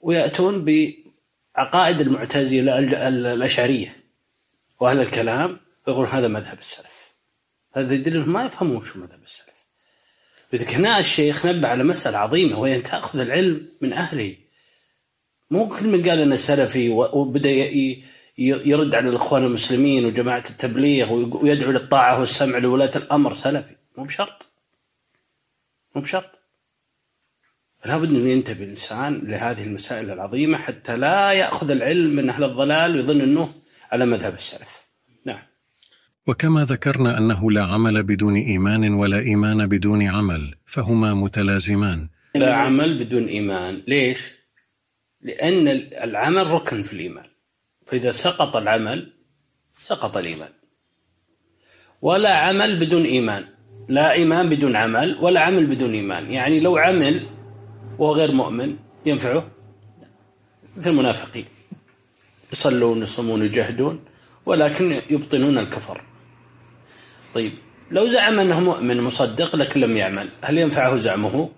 ويأتون 0.00 0.64
بعقائد 0.64 2.00
المعتزلة 2.00 2.78
الأشعرية. 3.08 3.96
وأهل 4.80 5.00
الكلام 5.00 5.60
ويقولون 5.86 6.10
هذا 6.10 6.28
مذهب 6.28 6.58
السلف. 6.58 7.08
هذا 7.74 7.94
يدل 7.94 8.16
أنهم 8.16 8.32
ما 8.32 8.44
يفهمون 8.44 8.84
شو 8.84 8.98
مذهب 8.98 9.22
السلف. 9.24 9.54
لذلك 10.52 10.74
هنا 10.74 10.98
الشيخ 10.98 11.46
نبه 11.46 11.68
على 11.68 11.84
مسألة 11.84 12.18
عظيمة 12.18 12.58
وهي 12.60 12.76
أن 12.76 12.82
تأخذ 12.82 13.20
العلم 13.20 13.68
من 13.80 13.92
أهله. 13.92 14.36
مو 15.50 15.68
كل 15.68 15.86
من 15.88 16.08
قال 16.08 16.18
أنه 16.18 16.36
سلفي 16.36 16.88
وبدأ 16.88 17.50
يرد 18.38 18.94
على 18.94 19.08
الإخوان 19.08 19.44
المسلمين 19.44 20.04
وجماعة 20.04 20.44
التبليغ 20.50 21.12
ويدعو 21.12 21.70
للطاعة 21.70 22.20
والسمع 22.20 22.58
لولاة 22.58 22.90
الأمر 22.96 23.34
سلفي. 23.34 23.76
مو 23.96 24.04
بشرط. 24.04 24.46
مو 25.94 26.02
بشرط. 26.02 26.43
فلا 27.84 27.96
بد 27.96 28.10
أن 28.10 28.28
ينتبه 28.28 28.64
الإنسان 28.64 29.20
لهذه 29.24 29.64
المسائل 29.64 30.10
العظيمة 30.10 30.58
حتى 30.58 30.96
لا 30.96 31.32
يأخذ 31.32 31.70
العلم 31.70 32.16
من 32.16 32.30
أهل 32.30 32.44
الضلال 32.44 32.96
ويظن 32.96 33.20
أنه 33.20 33.48
على 33.92 34.06
مذهب 34.06 34.34
السلف. 34.34 34.84
نعم. 35.24 35.42
وكما 36.26 36.64
ذكرنا 36.64 37.18
أنه 37.18 37.50
لا 37.50 37.62
عمل 37.64 38.02
بدون 38.02 38.36
إيمان 38.36 38.94
ولا 38.94 39.18
إيمان 39.18 39.66
بدون 39.66 40.02
عمل 40.02 40.54
فهما 40.66 41.14
متلازمان. 41.14 42.08
لا 42.34 42.54
عمل 42.54 43.04
بدون 43.04 43.26
إيمان. 43.26 43.82
ليش؟ 43.88 44.20
لأن 45.22 45.68
العمل 46.04 46.46
ركن 46.46 46.82
في 46.82 46.92
الإيمان. 46.92 47.26
فإذا 47.86 48.10
سقط 48.10 48.56
العمل 48.56 49.12
سقط 49.82 50.16
الإيمان. 50.16 50.50
ولا 52.02 52.34
عمل 52.34 52.86
بدون 52.86 53.04
إيمان. 53.04 53.44
لا 53.88 54.12
إيمان 54.12 54.48
بدون 54.48 54.76
عمل 54.76 55.18
ولا 55.20 55.40
عمل 55.40 55.66
بدون 55.66 55.94
إيمان. 55.94 56.32
يعني 56.32 56.60
لو 56.60 56.76
عمل 56.76 57.26
وهو 57.98 58.12
غير 58.12 58.32
مؤمن 58.32 58.76
ينفعه؟ 59.06 59.48
مثل 60.76 60.90
المنافقين. 60.90 61.44
يصلون 62.52 63.02
يصومون 63.02 63.42
يجاهدون 63.42 64.04
ولكن 64.46 65.00
يبطنون 65.10 65.58
الكفر. 65.58 66.00
طيب 67.34 67.52
لو 67.90 68.08
زعم 68.08 68.38
أنه 68.38 68.60
مؤمن 68.60 69.00
مصدق 69.00 69.56
لكن 69.56 69.80
لم 69.80 69.96
يعمل 69.96 70.28
هل 70.42 70.58
ينفعه 70.58 70.96
زعمه؟ 70.96 71.50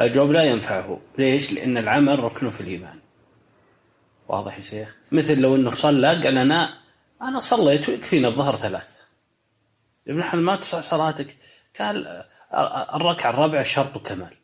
الجواب 0.00 0.30
لا 0.30 0.44
ينفعه. 0.44 1.00
ليش؟ 1.18 1.52
لأن 1.52 1.78
العمل 1.78 2.18
ركن 2.18 2.50
في 2.50 2.60
الإيمان. 2.60 2.98
واضح 4.28 4.56
يا 4.56 4.62
شيخ؟ 4.62 4.96
مثل 5.12 5.40
لو 5.40 5.56
أنه 5.56 5.74
صلى 5.74 6.08
قال 6.08 6.38
أنا 6.38 6.78
أنا 7.22 7.40
صليت 7.40 7.88
ويكفينا 7.88 8.28
الظهر 8.28 8.56
ثلاث. 8.56 8.88
ابن 10.08 10.22
حل 10.22 10.38
ما 10.38 10.56
تصح 10.56 10.80
صلاتك. 10.80 11.36
قال 11.80 12.24
الركعة 12.94 13.30
الرابعة 13.30 13.62
شرط 13.62 14.06
كمال. 14.06 14.34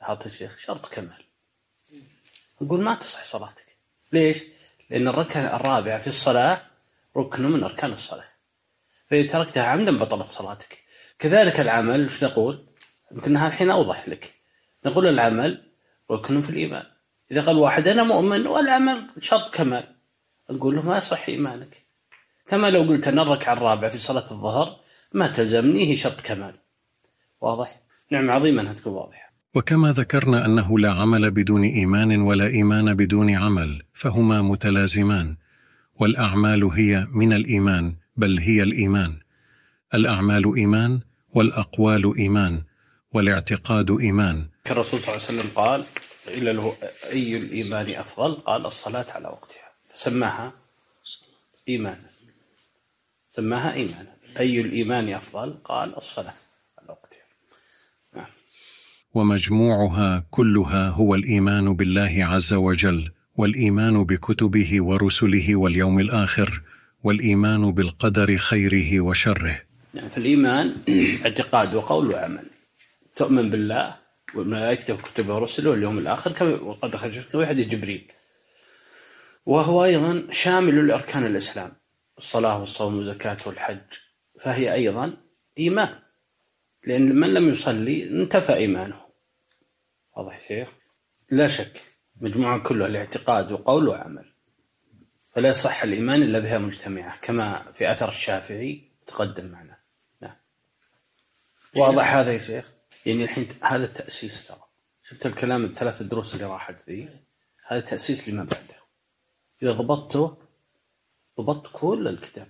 هذا 0.00 0.26
الشيخ 0.26 0.58
شرط 0.58 0.86
كمال. 0.86 1.24
يقول 2.60 2.80
ما 2.80 2.94
تصح 2.94 3.24
صلاتك. 3.24 3.76
ليش؟ 4.12 4.42
لأن 4.90 5.08
الركعة 5.08 5.56
الرابعة 5.56 5.98
في 5.98 6.06
الصلاة 6.06 6.62
ركن 7.16 7.42
من 7.42 7.64
أركان 7.64 7.92
الصلاة. 7.92 8.28
فإذا 9.10 9.32
تركتها 9.32 9.62
عمدا 9.62 9.98
بطلت 9.98 10.30
صلاتك. 10.30 10.82
كذلك 11.18 11.60
العمل 11.60 12.02
إيش 12.02 12.24
نقول؟ 12.24 12.66
يمكن 13.12 13.36
الحين 13.36 13.70
أوضح 13.70 14.08
لك. 14.08 14.34
نقول 14.84 15.06
العمل 15.06 15.62
ركن 16.10 16.40
في 16.40 16.50
الإيمان. 16.50 16.86
إذا 17.30 17.42
قال 17.42 17.56
واحد 17.56 17.88
أنا 17.88 18.02
مؤمن 18.02 18.46
والعمل 18.46 19.10
شرط 19.20 19.54
كمال. 19.54 19.94
نقول 20.50 20.76
له 20.76 20.82
ما 20.82 20.98
يصح 20.98 21.28
إيمانك. 21.28 21.82
كما 22.46 22.70
لو 22.70 22.82
قلت 22.82 23.08
أنا 23.08 23.22
الركعة 23.22 23.52
الرابعة 23.52 23.90
في 23.90 23.98
صلاة 23.98 24.30
الظهر 24.30 24.80
ما 25.12 25.28
تلزمني 25.28 25.90
هي 25.90 25.96
شرط 25.96 26.20
كمال. 26.20 26.58
واضح؟ 27.40 27.80
نعم 28.10 28.30
عظيمة 28.30 28.62
أنها 28.62 28.72
تكون 28.72 28.92
واضحة. 28.92 29.27
وكما 29.54 29.92
ذكرنا 29.92 30.44
أنه 30.46 30.78
لا 30.78 30.92
عمل 30.92 31.30
بدون 31.30 31.64
إيمان 31.64 32.20
ولا 32.20 32.46
إيمان 32.46 32.94
بدون 32.94 33.34
عمل 33.34 33.82
فهما 33.94 34.42
متلازمان. 34.42 35.36
والأعمال 36.00 36.64
هي 36.64 37.06
من 37.12 37.32
الإيمان 37.32 37.96
بل 38.16 38.38
هي 38.38 38.62
الإيمان. 38.62 39.20
الأعمال 39.94 40.54
إيمان 40.56 41.00
والأقوال 41.30 42.16
إيمان 42.16 42.62
والاعتقاد 43.12 43.90
إيمان. 43.90 44.48
الرسول 44.70 45.00
صلى 45.00 45.14
الله 45.14 45.26
عليه 45.28 45.38
وسلم 45.38 45.50
قال 45.54 45.84
إلى 46.28 46.52
له 46.52 46.76
أي 47.10 47.36
الإيمان 47.36 47.90
أفضل؟ 47.90 48.34
قال 48.34 48.66
الصلاة 48.66 49.06
على 49.10 49.28
وقتها. 49.28 49.68
فسماها 49.94 50.52
إيمانا. 51.68 52.10
سماها 53.30 53.74
إيمانا. 53.74 54.16
أي 54.38 54.60
الإيمان 54.60 55.08
أفضل؟ 55.08 55.58
قال 55.64 55.88
نعم. 56.16 56.47
ومجموعها 59.18 60.26
كلها 60.30 60.88
هو 60.88 61.14
الإيمان 61.14 61.76
بالله 61.76 62.24
عز 62.24 62.54
وجل 62.54 63.10
والإيمان 63.36 64.04
بكتبه 64.04 64.82
ورسله 64.82 65.56
واليوم 65.56 66.00
الآخر 66.00 66.62
والإيمان 67.04 67.72
بالقدر 67.72 68.36
خيره 68.36 69.00
وشره. 69.00 69.62
نعم 69.94 70.08
فالإيمان 70.08 70.76
اعتقاد 71.24 71.74
وقول 71.74 72.06
وعمل. 72.10 72.44
تؤمن 73.16 73.50
بالله 73.50 73.96
والملائكة 74.34 74.94
وكتبه 74.94 75.34
ورسله 75.34 75.70
واليوم 75.70 75.98
الآخر 75.98 76.32
كما 76.32 76.54
وقد 76.54 76.96
خرج 76.96 77.20
في 77.20 77.46
حديث 77.46 77.68
جبريل. 77.68 78.12
وهو 79.46 79.84
أيضا 79.84 80.22
شامل 80.30 80.88
لأركان 80.88 81.26
الإسلام 81.26 81.72
الصلاة 82.18 82.58
والصوم 82.58 82.96
والزكاة 82.96 83.36
والحج 83.46 83.90
فهي 84.40 84.74
أيضا 84.74 85.16
إيمان. 85.58 85.94
لأن 86.86 87.16
من 87.16 87.34
لم 87.34 87.48
يصلي 87.48 88.10
انتفى 88.10 88.54
إيمانه. 88.54 89.07
واضح 90.18 90.40
شيخ؟ 90.48 90.68
لا 91.30 91.48
شك 91.48 91.82
مجموعة 92.20 92.58
كلها 92.62 92.86
الاعتقاد 92.86 93.52
وقول 93.52 93.88
وعمل. 93.88 94.32
فلا 95.34 95.48
يصح 95.48 95.82
الإيمان 95.82 96.22
إلا 96.22 96.38
بها 96.38 96.58
مجتمعة 96.58 97.18
كما 97.20 97.72
في 97.72 97.92
أثر 97.92 98.08
الشافعي 98.08 98.90
تقدم 99.06 99.46
معنا. 99.46 99.78
نعم. 100.20 100.36
واضح 101.76 102.14
هذا 102.14 102.32
يا 102.32 102.38
شيخ؟ 102.38 102.72
يعني 103.06 103.24
الحين 103.24 103.48
هذا 103.62 103.84
التأسيس 103.84 104.46
ترى. 104.46 104.64
شفت 105.02 105.26
الكلام 105.26 105.64
الثلاث 105.64 106.02
دروس 106.02 106.34
اللي 106.34 106.44
راحت 106.44 106.90
ذي؟ 106.90 107.08
هذا 107.66 107.80
تأسيس 107.80 108.28
لما 108.28 108.44
بعده؟ 108.44 108.78
إذا 109.62 109.72
ضبطته 109.72 110.36
ضبطت 111.40 111.70
كل 111.72 112.08
الكتاب. 112.08 112.48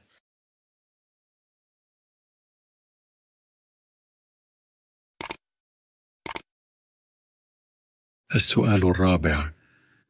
السؤال 8.34 8.86
الرابع 8.90 9.50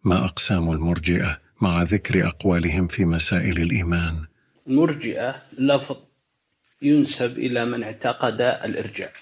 ما 0.05 0.25
أقسام 0.25 0.73
المرجئة 0.73 1.41
مع 1.63 1.83
ذكر 1.83 2.29
أقوالهم 2.29 2.87
في 2.89 3.05
مسائل 3.05 3.63
الإيمان؟ 3.63 4.27
المرجئة 4.67 5.43
لفظ 5.59 5.97
ينسب 6.83 7.39
إلى 7.39 7.65
من 7.65 7.83
اعتقد 7.83 8.41
الإرجاء 8.41 9.13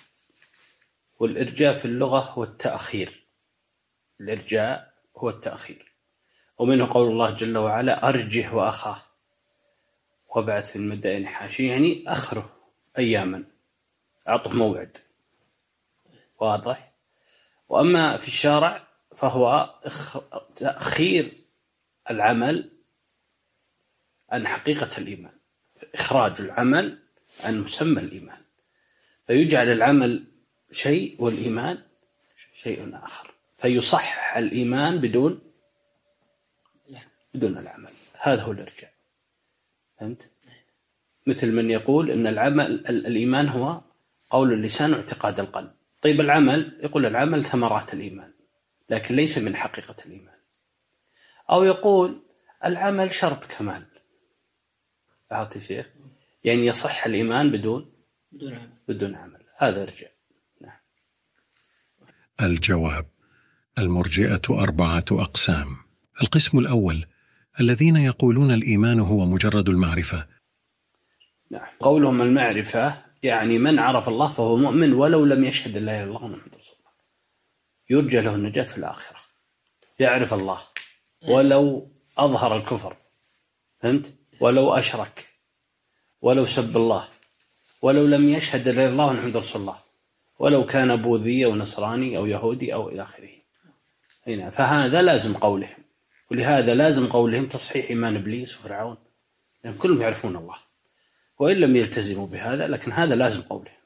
والإرجاء 1.18 1.76
في 1.76 1.84
اللغة 1.84 2.18
هو 2.18 2.44
التأخير. 2.44 3.26
الإرجاء 4.20 4.92
هو 5.16 5.28
التأخير. 5.28 5.92
ومنه 6.58 6.86
قول 6.90 7.10
الله 7.10 7.30
جل 7.30 7.58
وعلا 7.58 8.08
أرجه 8.08 8.54
وأخاه. 8.54 9.02
وابعث 10.28 10.70
في 10.70 10.76
المدائن 10.76 11.26
حاشية 11.26 11.70
يعني 11.70 12.04
أخره 12.06 12.56
أياما. 12.98 13.44
أعطه 14.28 14.52
موعد. 14.52 14.98
واضح؟ 16.40 16.92
وأما 17.68 18.16
في 18.16 18.28
الشارع 18.28 18.85
فهو 19.16 19.74
تأخير 20.56 21.32
العمل 22.10 22.70
عن 24.30 24.46
حقيقة 24.46 24.98
الإيمان. 24.98 25.32
إخراج 25.94 26.40
العمل 26.40 26.98
عن 27.44 27.60
مسمى 27.60 28.00
الإيمان. 28.00 28.38
فيجعل 29.26 29.68
العمل 29.68 30.24
شيء 30.72 31.16
والإيمان 31.18 31.82
شيء 32.54 32.96
آخر. 33.04 33.30
فيصحح 33.58 34.36
الإيمان 34.36 34.98
بدون 34.98 35.40
بدون 37.34 37.58
العمل. 37.58 37.90
هذا 38.20 38.42
هو 38.42 38.52
الإرجاع. 38.52 38.90
فهمت؟ 40.00 40.30
مثل 41.26 41.52
من 41.52 41.70
يقول 41.70 42.10
أن 42.10 42.26
العمل 42.26 42.86
الإيمان 42.86 43.48
هو 43.48 43.80
قول 44.30 44.52
اللسان 44.52 44.92
واعتقاد 44.92 45.40
القلب. 45.40 45.72
طيب 46.02 46.20
العمل 46.20 46.80
يقول 46.82 47.06
العمل 47.06 47.44
ثمرات 47.44 47.94
الإيمان. 47.94 48.35
لكن 48.90 49.16
ليس 49.16 49.38
من 49.38 49.56
حقيقة 49.56 49.96
الإيمان. 50.06 50.36
أو 51.50 51.64
يقول 51.64 52.22
العمل 52.64 53.12
شرط 53.12 53.44
كمال. 53.44 53.86
يا 55.32 55.48
شيخ؟ 55.58 55.86
يعني 56.44 56.66
يصح 56.66 57.06
الإيمان 57.06 57.50
بدون 57.50 57.92
بدون 58.32 58.54
عمل. 58.54 58.70
بدون 58.88 59.14
عمل. 59.14 59.42
هذا 59.58 59.82
ارجع 59.82 60.06
نعم. 60.60 60.78
الجواب. 62.42 63.06
المرجئة 63.78 64.42
أربعة 64.50 65.04
أقسام. 65.10 65.76
القسم 66.22 66.58
الأول. 66.58 67.06
الذين 67.60 67.96
يقولون 67.96 68.50
الإيمان 68.50 69.00
هو 69.00 69.26
مجرد 69.26 69.68
المعرفة. 69.68 70.26
نعم. 71.50 71.66
قولهم 71.80 72.22
المعرفة 72.22 73.02
يعني 73.22 73.58
من 73.58 73.78
عرف 73.78 74.08
الله 74.08 74.28
فهو 74.28 74.56
مؤمن 74.56 74.92
ولو 74.92 75.24
لم 75.24 75.44
يشهد 75.44 75.78
لا 75.78 75.78
إله 75.78 76.02
إلا 76.02 76.16
الله 76.16 76.28
محمد 76.28 76.46
الله. 76.46 76.55
يرجى 77.90 78.20
له 78.20 78.34
النجاة 78.34 78.62
في 78.62 78.78
الآخرة. 78.78 79.18
يعرف 79.98 80.34
الله. 80.34 80.58
ولو 81.28 81.90
أظهر 82.18 82.56
الكفر. 82.56 82.96
فهمت؟ 83.80 84.14
ولو 84.40 84.74
أشرك. 84.74 85.28
ولو 86.22 86.46
سب 86.46 86.76
الله. 86.76 87.08
ولو 87.82 88.06
لم 88.06 88.28
يشهد 88.28 88.68
إلا 88.68 88.88
الله 88.88 89.12
محمد 89.12 89.36
رسول 89.36 89.60
الله. 89.60 89.78
ولو 90.38 90.66
كان 90.66 90.96
بوذي 90.96 91.44
أو 91.44 91.54
نصراني 91.54 92.16
أو 92.16 92.26
يهودي 92.26 92.74
أو 92.74 92.88
إلى 92.88 93.02
آخره. 93.02 93.30
هنا. 94.26 94.50
فهذا 94.50 95.02
لازم 95.02 95.34
قولهم. 95.34 95.78
ولهذا 96.30 96.74
لازم 96.74 97.06
قولهم 97.06 97.46
تصحيح 97.46 97.90
إيمان 97.90 98.16
إبليس 98.16 98.56
وفرعون. 98.56 98.96
لأن 99.64 99.74
كلهم 99.74 100.02
يعرفون 100.02 100.36
الله. 100.36 100.56
وإن 101.38 101.56
لم 101.56 101.76
يلتزموا 101.76 102.26
بهذا 102.26 102.66
لكن 102.66 102.92
هذا 102.92 103.14
لازم 103.14 103.42
قولهم. 103.42 103.76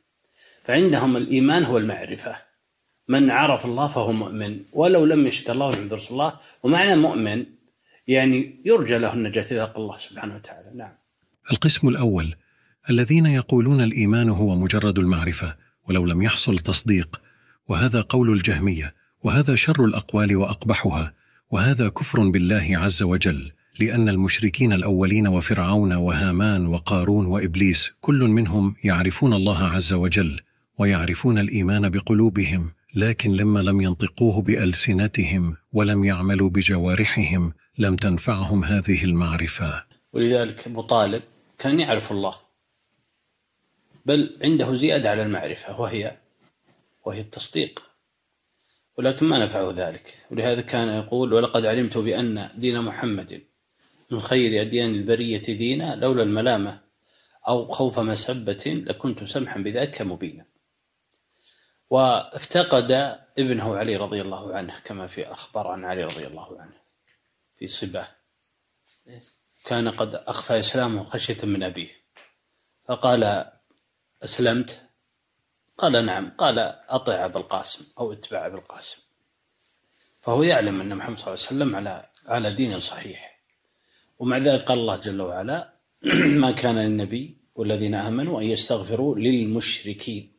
فعندهم 0.65 1.17
الإيمان 1.17 1.65
هو 1.65 1.79
المعرفة. 1.79 2.50
من 3.11 3.31
عرف 3.31 3.65
الله 3.65 3.87
فهو 3.87 4.13
مؤمن 4.13 4.61
ولو 4.73 5.05
لم 5.05 5.27
يشهد 5.27 5.51
الله 5.51 5.69
محمد 5.69 5.95
رسول 5.95 6.13
الله 6.13 6.35
ومعنى 6.63 6.97
مؤمن 6.97 7.47
يعني 8.09 8.61
يرجى 8.65 8.99
له 8.99 9.13
النجاة 9.15 9.43
إذا 9.43 9.65
قال 9.65 9.83
الله 9.83 9.99
سبحانه 9.99 10.35
وتعالى. 10.35 10.71
نعم. 10.75 10.93
القسم 11.53 11.89
الأول 11.89 12.35
الذين 12.91 13.27
يقولون 13.27 13.81
الإيمان 13.81 14.29
هو 14.29 14.55
مجرد 14.55 14.99
المعرفة 14.99 15.57
ولو 15.89 16.07
لم 16.07 16.23
يحصل 16.23 16.59
تصديق 16.59 17.21
وهذا 17.69 18.01
قول 18.01 18.31
الجهمية 18.33 18.95
وهذا 19.23 19.55
شر 19.55 19.85
الأقوال 19.85 20.37
وأقبحها 20.37 21.15
وهذا 21.51 21.89
كفر 21.89 22.29
بالله 22.29 22.71
عز 22.73 23.03
وجل 23.03 23.53
لأن 23.81 24.09
المشركين 24.09 24.73
الأولين 24.73 25.29
وفرعون 25.29 25.93
وهامان 25.93 26.67
وقارون 26.67 27.27
وإبليس 27.27 27.93
كل 28.01 28.21
منهم 28.21 28.77
يعرفون 28.85 29.33
الله 29.33 29.65
عز 29.65 29.93
وجل 29.93 30.41
ويعرفون 30.79 31.39
الإيمان 31.39 31.89
بقلوبهم 31.89 32.73
لكن 32.95 33.37
لما 33.37 33.61
لم 33.61 33.81
ينطقوه 33.81 34.43
بألسنتهم 34.43 35.57
ولم 35.73 36.05
يعملوا 36.05 36.51
بجوارحهم 36.51 37.53
لم 37.79 37.97
تنفعهم 37.97 38.65
هذه 38.65 39.05
المعرفة. 39.05 39.85
ولذلك 40.13 40.67
أبو 40.67 40.83
طالب 40.83 41.23
كان 41.59 41.81
يعرف 41.81 42.13
الله 42.13 42.35
بل 44.07 44.39
عنده 44.43 44.75
زيادة 44.75 45.11
على 45.11 45.23
المعرفة 45.23 45.81
وهي 45.81 46.17
وهي 47.05 47.21
التصديق. 47.21 47.83
ولكن 48.99 49.27
ما 49.27 49.45
نفعه 49.45 49.73
ذلك. 49.77 50.19
ولهذا 50.31 50.61
كان 50.61 50.89
يقول 50.89 51.33
ولقد 51.33 51.67
علمت 51.67 51.99
بأن 51.99 52.49
دين 52.57 52.81
محمد 52.81 53.43
من 54.11 54.21
خير 54.21 54.61
أديان 54.61 54.95
البرية 54.95 55.39
دينا 55.39 55.97
لولا 55.97 56.23
الملامة 56.23 56.81
أو 57.49 57.69
خوف 57.69 57.99
مسبة 57.99 58.83
لكنت 58.87 59.25
سمحا 59.25 59.61
بذلك 59.61 60.03
مبينا. 60.03 60.50
وافتقد 61.91 62.93
ابنه 63.39 63.77
علي 63.77 63.97
رضي 63.97 64.21
الله 64.21 64.55
عنه 64.55 64.81
كما 64.85 65.07
في 65.07 65.33
أخبار 65.33 65.67
عن 65.69 65.85
علي 65.85 66.05
رضي 66.05 66.27
الله 66.27 66.61
عنه 66.61 66.81
في 67.59 67.67
صباه 67.67 68.09
كان 69.65 69.89
قد 69.89 70.15
أخفى 70.15 70.59
إسلامه 70.59 71.05
خشية 71.05 71.37
من 71.43 71.63
أبيه. 71.63 71.91
فقال 72.85 73.51
أسلمت؟ 74.23 74.81
قال 75.79 76.07
نعم. 76.07 76.31
قال 76.39 76.59
أطع 76.89 77.25
أبا 77.25 77.41
القاسم 77.41 77.85
أو 77.99 78.13
اتبع 78.13 78.47
أبا 78.47 78.59
القاسم. 78.59 78.99
فهو 80.21 80.43
يعلم 80.43 80.81
أن 80.81 80.97
محمد 80.97 81.19
صلى 81.19 81.35
الله 81.35 81.47
عليه 81.47 81.57
وسلم 81.57 81.77
على 81.77 82.07
على 82.27 82.53
دين 82.53 82.81
صحيح. 82.81 83.41
ومع 84.19 84.39
ذلك 84.39 84.63
قال 84.63 84.79
الله 84.79 84.97
جل 84.97 85.21
وعلا 85.21 85.75
ما 86.43 86.51
كان 86.51 86.79
للنبي 86.79 87.37
والذين 87.55 87.95
آمنوا 87.95 88.41
أن 88.41 88.47
يستغفروا 88.47 89.17
للمشركين. 89.17 90.30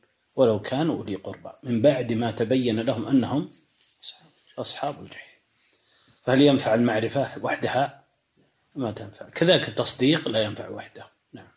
ولو 0.41 0.59
كانوا 0.59 0.97
أولي 0.97 1.15
قربى. 1.15 1.51
من 1.63 1.81
بعد 1.81 2.13
ما 2.13 2.31
تبين 2.31 2.79
لهم 2.79 3.05
أنهم 3.07 3.49
أصحاب 4.57 5.03
الجحيم. 5.03 5.39
فهل 6.23 6.41
ينفع 6.41 6.73
المعرفة 6.73 7.43
وحدها؟ 7.43 8.03
ما 8.75 8.91
تنفع. 8.91 9.29
كذلك 9.29 9.67
التصديق 9.67 10.27
لا 10.27 10.43
ينفع 10.43 10.69
وحده. 10.69 11.03
نعم. 11.33 11.47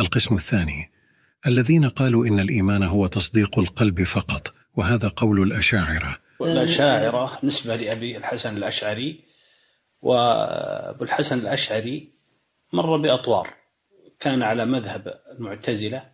القسم 0.00 0.34
الثاني. 0.34 0.90
الذين 1.46 1.88
قالوا 1.88 2.26
إن 2.26 2.40
الإيمان 2.40 2.82
هو 2.82 3.06
تصديق 3.06 3.58
القلب 3.58 4.02
فقط 4.02 4.54
وهذا 4.74 5.08
قول 5.08 5.42
الأشاعرة. 5.42 6.18
والأشاعرة 6.40 7.38
نسبة 7.42 7.76
لأبي 7.76 8.16
الحسن 8.16 8.56
الأشعري 8.56 9.24
وأبو 10.02 11.04
الحسن 11.04 11.38
الأشعري 11.38 12.12
مر 12.72 12.96
بأطوار. 12.96 13.54
كان 14.20 14.42
على 14.42 14.64
مذهب 14.66 15.20
المعتزلة 15.38 16.13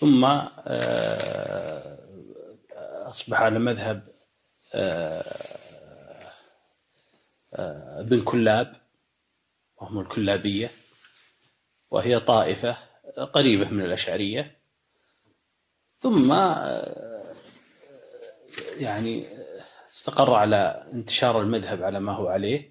ثم 0.00 0.24
آه، 0.24 1.98
أصبح 3.10 3.42
على 3.42 3.58
مذهب 3.58 4.08
آه، 4.74 5.24
آه، 7.54 8.00
ابن 8.00 8.20
كلاب 8.20 8.76
وهم 9.76 10.00
الكلابية 10.00 10.70
وهي 11.90 12.20
طائفة 12.20 12.76
قريبة 13.32 13.68
من 13.68 13.84
الأشعرية. 13.84 14.58
ثم 15.98 16.32
يعني 18.78 19.26
استقر 19.90 20.34
على 20.34 20.88
انتشار 20.92 21.40
المذهب 21.40 21.82
على 21.82 22.00
ما 22.00 22.12
هو 22.12 22.28
عليه 22.28 22.70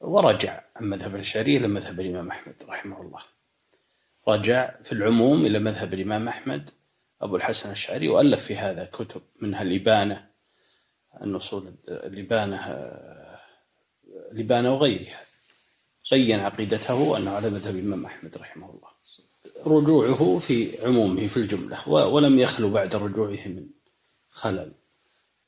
ورجع 0.00 0.64
عن 0.76 0.86
مذهب 0.86 1.14
الأشعرية 1.14 1.58
إلى 1.58 1.68
مذهب 1.68 2.00
الإمام 2.00 2.28
أحمد 2.28 2.54
رحمه 2.68 3.00
الله. 3.00 3.35
رجع 4.28 4.74
في 4.82 4.92
العموم 4.92 5.46
إلى 5.46 5.58
مذهب 5.58 5.94
الإمام 5.94 6.28
أحمد 6.28 6.70
أبو 7.20 7.36
الحسن 7.36 7.68
الأشعري 7.68 8.08
وألف 8.08 8.44
في 8.44 8.56
هذا 8.56 8.84
كتب 8.92 9.22
منها 9.40 9.62
الإبانة 9.62 10.26
النصول 11.22 11.74
الإبانة 11.88 12.56
الإبانة 14.32 14.74
وغيرها. 14.74 15.20
بين 16.10 16.40
عقيدته 16.40 17.16
أنه 17.16 17.30
على 17.30 17.50
مذهب 17.50 17.74
الإمام 17.74 18.06
أحمد 18.06 18.36
رحمه 18.36 18.70
الله. 18.70 18.88
رجوعه 19.66 20.38
في 20.38 20.86
عمومه 20.86 21.26
في 21.26 21.36
الجملة 21.36 21.88
ولم 21.88 22.38
يخلو 22.38 22.70
بعد 22.70 22.96
رجوعه 22.96 23.48
من 23.48 23.66
خلل 24.30 24.72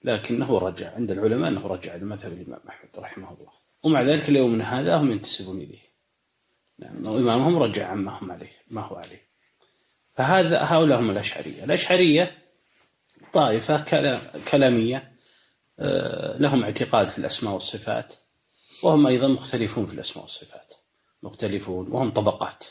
لكنه 0.05 0.58
رجع 0.58 0.94
عند 0.94 1.10
العلماء 1.10 1.48
أنه 1.48 1.66
رجع 1.66 1.94
لمذهب 1.94 2.32
الإمام 2.32 2.60
أحمد 2.68 2.90
رحمه 2.98 3.31
الله. 3.31 3.52
ومع 3.82 4.02
ذلك 4.02 4.28
اليوم 4.28 4.52
من 4.52 4.62
هذا 4.62 4.97
هم 4.97 5.10
ينتسبون 5.10 5.57
إليه. 5.57 5.89
نعم 6.78 7.07
إمامهم 7.07 7.58
رجع 7.58 7.86
عما 7.86 8.18
هم 8.18 8.31
عليه. 8.31 8.58
ما 8.70 8.80
هو 8.80 8.97
عليه. 8.97 9.28
فهذا 10.14 10.62
هؤلاء 10.62 11.00
هم 11.00 11.10
الأشعرية. 11.10 11.64
الأشعرية 11.64 12.38
طائفة 13.32 13.84
كلامية 14.50 15.12
آه، 15.80 16.38
لهم 16.38 16.62
اعتقاد 16.62 17.08
في 17.08 17.18
الأسماء 17.18 17.55
والصفات 17.55 18.14
وهم 18.82 19.06
أيضا 19.06 19.28
مختلفون 19.28 19.86
في 19.86 19.92
الأسماء 19.92 20.24
والصفات. 20.24 20.74
مختلفون 21.22 21.88
وهم 21.88 22.10
طبقات. 22.10 22.64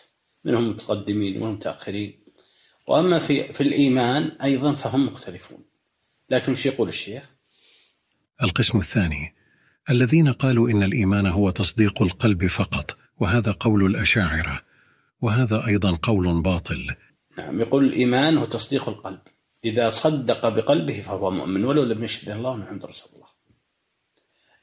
منهم 0.45 0.69
متقدمين 0.69 1.37
ومنهم 1.37 1.53
متأخرين. 1.53 2.19
وأما 2.87 3.19
في 3.19 3.53
في 3.53 3.61
الإيمان 3.61 4.37
أيضا 4.43 4.73
فهم 4.73 5.05
مختلفون. 5.05 5.65
لكن 6.29 6.51
إيش 6.51 6.65
يقول 6.65 6.89
الشيخ؟ 6.89 7.23
القسم 8.43 8.79
الثاني. 8.79 9.35
الذين 9.89 10.31
قالوا 10.33 10.69
إن 10.69 10.83
الإيمان 10.83 11.27
هو 11.27 11.49
تصديق 11.49 12.01
القلب 12.01 12.47
فقط 12.47 12.97
وهذا 13.17 13.51
قول 13.51 13.85
الأشاعرة. 13.85 14.66
وهذا 15.21 15.67
أيضا 15.67 15.99
قول 16.03 16.41
باطل. 16.41 16.95
نعم 17.37 17.61
يقول 17.61 17.85
الإيمان 17.85 18.37
هو 18.37 18.45
تصديق 18.45 18.89
القلب. 18.89 19.19
إذا 19.65 19.89
صدق 19.89 20.49
بقلبه 20.49 21.01
فهو 21.01 21.31
مؤمن 21.31 21.65
ولو 21.65 21.83
لم 21.83 22.03
يشهد 22.03 22.29
الله 22.29 22.55
محمد 22.55 22.85
رسول 22.85 23.11
الله. 23.15 23.27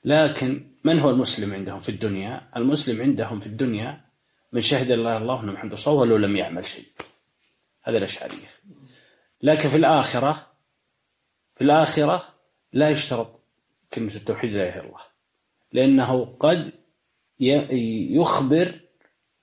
لكن 0.04 0.70
من 0.84 0.98
هو 0.98 1.10
المسلم 1.10 1.54
عندهم 1.54 1.78
في 1.78 1.88
الدنيا؟ 1.88 2.50
المسلم 2.56 3.02
عندهم 3.02 3.40
في 3.40 3.46
الدنيا 3.46 4.04
من 4.52 4.60
شهد 4.60 4.90
الله 4.90 5.16
الله 5.16 5.42
محمد 5.42 5.72
رسول 5.72 5.94
ولو 5.94 6.16
لم 6.16 6.36
يعمل 6.36 6.66
شيء. 6.66 6.86
هذا 7.82 7.98
الأشعرية. 7.98 8.50
لكن 9.42 9.68
في 9.68 9.76
الآخرة 9.76 10.46
في 11.54 11.64
الآخرة 11.64 12.24
لا 12.72 12.90
يشترط 12.90 13.40
كلمة 13.94 14.14
التوحيد 14.14 14.52
لا 14.52 14.62
إله 14.62 14.74
إلا 14.74 14.86
الله. 14.86 15.00
لأنه 15.72 16.36
قد 16.40 16.72
يخبر 18.10 18.80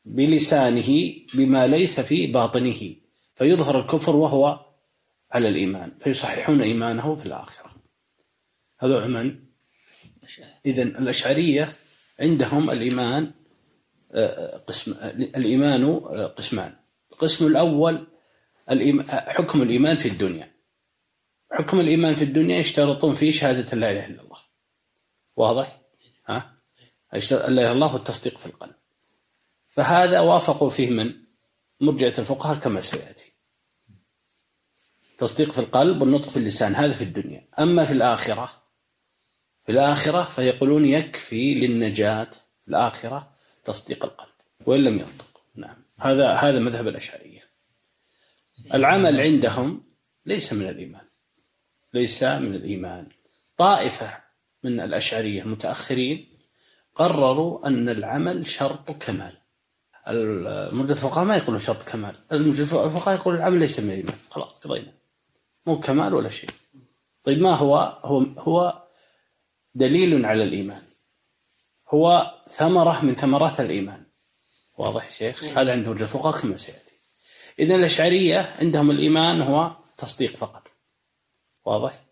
بلسانه 0.05 1.13
بما 1.33 1.67
ليس 1.67 1.99
في 1.99 2.27
باطنه 2.27 2.95
فيظهر 3.35 3.79
الكفر 3.79 4.15
وهو 4.15 4.65
على 5.31 5.49
الإيمان 5.49 5.91
فيصححون 5.99 6.61
إيمانه 6.61 7.15
في 7.15 7.25
الآخرة 7.25 7.75
هذول 8.79 9.11
من؟ 9.11 9.39
إذن 10.65 10.87
الأشعرية 10.87 11.73
عندهم 12.19 12.69
الإيمان 12.69 13.31
قسم 14.67 14.95
الإيمان 15.35 15.99
قسمان 16.37 16.75
القسم 17.11 17.47
الأول 17.47 18.07
حكم 19.09 19.61
الإيمان 19.61 19.97
في 19.97 20.07
الدنيا 20.07 20.51
حكم 21.51 21.79
الإيمان 21.79 22.15
في 22.15 22.23
الدنيا 22.23 22.59
يشترطون 22.59 23.15
فيه 23.15 23.31
شهادة 23.31 23.77
لا 23.77 23.91
إله 23.91 24.05
إلا 24.05 24.21
الله 24.21 24.37
واضح؟ 25.35 25.81
ها؟ 26.27 26.57
لا 27.13 27.19
إله 27.19 27.47
إلا 27.47 27.71
الله 27.71 27.93
والتصديق 27.93 28.37
في 28.37 28.45
القلب 28.45 28.75
فهذا 29.71 30.19
وافقوا 30.19 30.69
فيه 30.69 30.89
من 30.89 31.13
مرجئة 31.79 32.19
الفقهاء 32.19 32.57
كما 32.57 32.81
سيأتي. 32.81 33.31
تصديق 35.17 35.51
في 35.51 35.59
القلب 35.59 36.01
والنطق 36.01 36.29
في 36.29 36.37
اللسان 36.37 36.75
هذا 36.75 36.93
في 36.93 37.03
الدنيا. 37.03 37.47
أما 37.59 37.85
في 37.85 37.93
الآخرة 37.93 38.61
في 39.65 39.71
الآخرة 39.71 40.23
فيقولون 40.23 40.85
يكفي 40.85 41.53
للنجاة. 41.53 42.31
في 42.61 42.67
الآخرة 42.67 43.35
تصديق 43.63 44.05
القلب 44.05 44.29
وإن 44.65 44.83
لم 44.83 44.99
ينطق. 44.99 45.41
نعم. 45.55 45.83
هذا 45.99 46.33
هذا 46.33 46.59
مذهب 46.59 46.87
الأشعرية. 46.87 47.41
العمل 48.73 49.19
عندهم 49.19 49.83
ليس 50.25 50.53
من 50.53 50.69
الإيمان. 50.69 51.05
ليس 51.93 52.23
من 52.23 52.55
الإيمان. 52.55 53.09
طائفة 53.57 54.23
من 54.63 54.79
الأشعرية 54.79 55.41
المتأخرين 55.41 56.37
قرروا 56.95 57.67
أن 57.67 57.89
العمل 57.89 58.47
شرط 58.47 58.91
كمال. 58.91 59.40
المرجع 60.07 60.91
الفقهاء 60.91 61.25
ما 61.25 61.37
يقولون 61.37 61.59
شرط 61.59 61.83
كمال. 61.83 62.15
الفقهاء 62.31 63.15
يقول 63.15 63.35
العمل 63.35 63.59
ليس 63.59 63.79
من 63.79 63.89
الإيمان. 63.89 64.15
خلاص 64.29 64.51
قضينا. 64.51 64.93
مو 65.65 65.79
كمال 65.79 66.13
ولا 66.13 66.29
شيء. 66.29 66.49
طيب 67.23 67.41
ما 67.41 67.55
هو؟ 67.55 67.75
هو 68.03 68.19
هو 68.37 68.83
دليل 69.75 70.25
على 70.25 70.43
الإيمان. 70.43 70.81
هو 71.89 72.33
ثمرة 72.51 73.05
من 73.05 73.15
ثمرات 73.15 73.59
الإيمان. 73.59 74.03
واضح 74.77 75.09
شيخ؟ 75.11 75.43
هذا 75.43 75.71
عند 75.71 75.87
مرجع 75.87 76.03
الفقهاء 76.03 76.41
كما 76.41 76.57
سيأتي. 76.57 76.91
إذا 77.59 77.75
الأشعرية 77.75 78.53
عندهم 78.59 78.91
الإيمان 78.91 79.41
هو 79.41 79.71
تصديق 79.97 80.35
فقط. 80.35 80.67
واضح؟ 81.65 82.05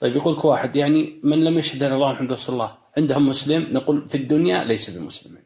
طيب 0.00 0.16
يقول 0.16 0.40
واحد 0.44 0.76
يعني 0.76 1.20
من 1.22 1.44
لم 1.44 1.58
يشهد 1.58 1.82
أن 1.82 1.92
الله 1.92 2.12
محمد 2.12 2.32
رسول 2.32 2.54
الله 2.54 2.78
عندهم 2.96 3.28
مسلم؟ 3.28 3.72
نقول 3.72 4.08
في 4.08 4.14
الدنيا 4.14 4.64
ليس 4.64 4.90
بمسلم. 4.90 5.38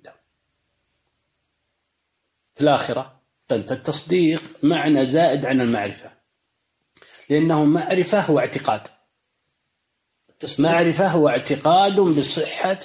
في 2.58 2.64
الآخرة 2.64 3.20
فأنت 3.48 3.72
التصديق 3.72 4.42
معنى 4.62 5.06
زائد 5.06 5.46
عن 5.46 5.60
المعرفة. 5.60 6.10
لأنه 7.30 7.64
معرفة 7.64 8.20
هو 8.20 8.38
اعتقاد 8.38 8.80
معرفة 10.58 11.08
هو 11.08 11.28
اعتقاد 11.28 12.00
بصحة 12.00 12.78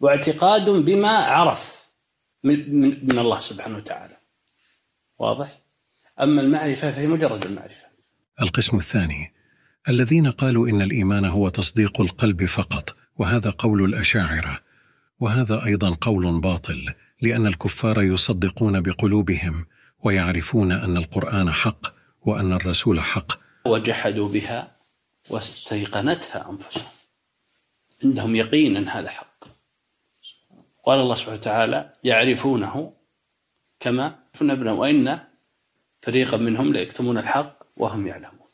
واعتقاد 0.00 0.70
بما 0.70 1.08
عرف 1.08 1.84
من, 2.44 2.80
من, 2.80 3.06
من 3.06 3.18
الله 3.18 3.40
سبحانه 3.40 3.76
وتعالى. 3.76 4.16
واضح؟ 5.18 5.58
أما 6.20 6.40
المعرفة 6.40 6.90
فهي 6.90 7.06
مجرد 7.06 7.46
المعرفة. 7.46 7.86
القسم 8.42 8.76
الثاني 8.76 9.32
الذين 9.88 10.30
قالوا 10.30 10.68
إن 10.68 10.82
الإيمان 10.82 11.24
هو 11.24 11.48
تصديق 11.48 12.00
القلب 12.00 12.44
فقط 12.44 12.96
وهذا 13.16 13.50
قول 13.50 13.84
الأشاعرة 13.84 14.58
وهذا 15.20 15.64
أيضا 15.64 15.96
قول 16.00 16.40
باطل. 16.40 16.94
لأن 17.22 17.46
الكفار 17.46 18.02
يصدقون 18.02 18.80
بقلوبهم 18.80 19.66
ويعرفون 20.04 20.72
أن 20.72 20.96
القرآن 20.96 21.52
حق 21.52 21.86
وأن 22.22 22.52
الرسول 22.52 23.00
حق. 23.00 23.32
وجحدوا 23.66 24.28
بها 24.28 24.76
واستيقنتها 25.30 26.50
أنفسهم. 26.50 26.92
عندهم 28.04 28.36
يقين 28.36 28.76
أن 28.76 28.88
هذا 28.88 29.08
حق. 29.08 29.44
قال 30.84 31.00
الله 31.00 31.14
سبحانه 31.14 31.36
وتعالى 31.36 31.94
يعرفونه 32.04 32.92
كما 33.80 34.18
فنبنا 34.32 34.72
وإن 34.72 35.18
فريقا 36.02 36.36
منهم 36.36 36.72
ليكتمون 36.72 37.18
الحق 37.18 37.62
وهم 37.76 38.06
يعلمون. 38.06 38.48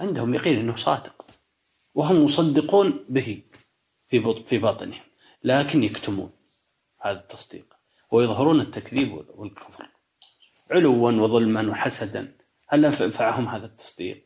عندهم 0.00 0.34
يقين 0.34 0.58
أنه 0.58 0.76
صادق. 0.76 1.26
وهم 1.94 2.24
مصدقون 2.24 3.04
به 3.08 3.42
في 4.08 4.44
في 4.46 4.58
باطنهم. 4.58 5.00
لكن 5.44 5.84
يكتمون. 5.84 6.35
هذا 7.10 7.18
التصديق 7.18 7.74
ويظهرون 8.10 8.60
التكذيب 8.60 9.12
والكفر 9.34 9.88
علوا 10.70 11.12
وظلما 11.12 11.70
وحسدا 11.70 12.36
هل 12.68 12.84
ينفعهم 12.84 13.48
هذا 13.48 13.66
التصديق؟ 13.66 14.24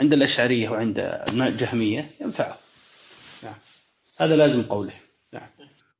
عند 0.00 0.12
الأشعرية 0.12 0.68
وعند 0.68 0.98
الجهمية 1.28 2.10
ينفعهم 2.20 2.56
نعم. 3.42 3.54
هذا 4.18 4.36
لازم 4.36 4.62
قوله 4.62 4.92
نعم. 5.32 5.48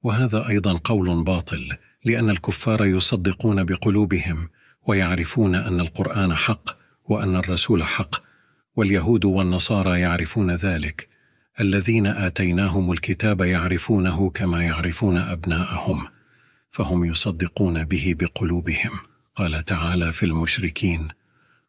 وهذا 0.03 0.49
أيضا 0.49 0.81
قول 0.85 1.25
باطل 1.25 1.77
لأن 2.05 2.31
الكفار 2.31 2.85
يصدقون 2.85 3.65
بقلوبهم 3.65 4.51
ويعرفون 4.87 5.55
أن 5.55 5.81
القرآن 5.81 6.35
حق 6.35 6.79
وأن 7.05 7.37
الرسول 7.37 7.85
حق 7.85 8.23
واليهود 8.77 9.25
والنصارى 9.25 10.01
يعرفون 10.01 10.51
ذلك 10.51 11.09
الذين 11.61 12.07
آتيناهم 12.07 12.93
الكتاب 12.93 13.41
يعرفونه 13.41 14.31
كما 14.31 14.65
يعرفون 14.65 15.19
أبناءهم 15.19 16.09
فهم 16.71 17.05
يصدقون 17.05 17.85
به 17.85 18.15
بقلوبهم. 18.19 18.91
قال 19.37 19.65
تعالى 19.65 20.13
في 20.13 20.27
المشركين 20.27 21.09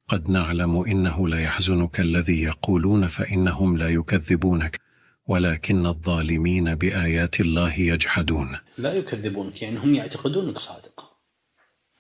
قد 0.08 0.30
نعلم 0.30 0.84
إنه 0.84 1.30
ليحزنك 1.30 2.00
الذي 2.00 2.44
يقولون 2.44 3.08
فإنهم 3.08 3.78
لا 3.78 3.90
يكذبونك 3.90 4.80
ولكن 5.28 5.86
الظالمين 5.86 6.76
بآيات 6.76 7.40
الله 7.40 7.74
يجحدون. 7.74 8.58
لا 8.78 8.94
يكذبونك 8.94 9.62
يعني 9.62 9.78
هم 9.80 9.96
يعتقدونك 9.96 10.58
صادق. 10.58 11.12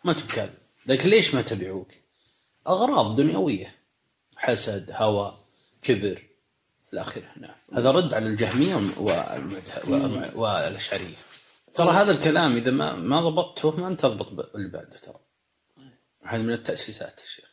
ما 0.06 0.14
تبكى 0.14 0.49
لكن 0.88 1.09
ليش 1.09 1.35
ما 1.35 1.41
تبعوك؟ 1.41 1.91
أغراض 2.67 3.16
دنيوية 3.16 3.75
حسد 4.38 4.90
هوى 4.93 5.38
كبر. 5.82 6.26
الأخير. 6.98 7.24
نعم. 7.42 7.56
هذا 7.74 7.92
رد 7.92 8.14
على 8.14 8.27
الجهمية 8.27 8.76
والأشعرية. 10.35 11.16
ترى 11.74 11.92
هذا 11.92 12.11
الكلام 12.11 12.56
إذا 12.56 12.72
ما 12.72 12.95
ما 12.95 13.22
ضبطته 13.22 13.77
ما 13.77 13.88
أنت 13.88 14.01
تضبط 14.01 14.56
اللي 14.56 14.69
بعده 14.69 14.98
ترى. 14.98 15.19
هذا 16.24 16.42
من 16.42 16.53
التأسيسات 16.53 17.22
الشيخ 17.24 17.45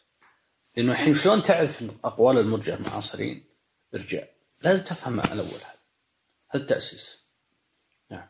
لأنه 0.77 0.93
الحين 0.93 1.15
شلون 1.15 1.43
تعرف 1.43 1.85
أقوال 2.05 2.39
المرجع 2.39 2.75
المعاصرين 2.75 3.45
ارجع 3.95 4.23
لازم 4.63 4.83
تفهم 4.83 5.21
الأول 5.21 5.39
هذا. 5.41 5.79
هذا 6.51 6.63
التأسيس. 6.63 7.19
نعم. 8.11 8.29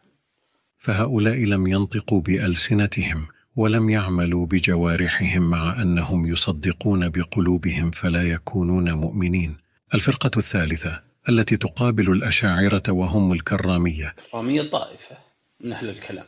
فهؤلاء 0.78 1.36
لم 1.36 1.67
ينطقوا 1.67 2.20
بألسنتهم 2.20 3.28
ولم 3.57 3.91
يعملوا 3.91 4.47
بجوارحهم 4.47 5.51
مع 5.51 5.83
أنهم 5.83 6.26
يصدقون 6.26 7.09
بقلوبهم 7.09 7.91
فلا 7.91 8.23
يكونون 8.23 8.93
مؤمنين. 8.93 9.57
الفرقة 9.94 10.31
الثالثة 10.36 11.03
التي 11.28 11.57
تقابل 11.57 12.12
الأشاعرة 12.12 12.83
وهم 12.89 13.33
الكرامية. 13.33 14.15
الكرامية 14.19 14.62
طائفة 14.62 15.17
من 15.61 15.73
أهل 15.73 15.89
الكلام. 15.89 16.27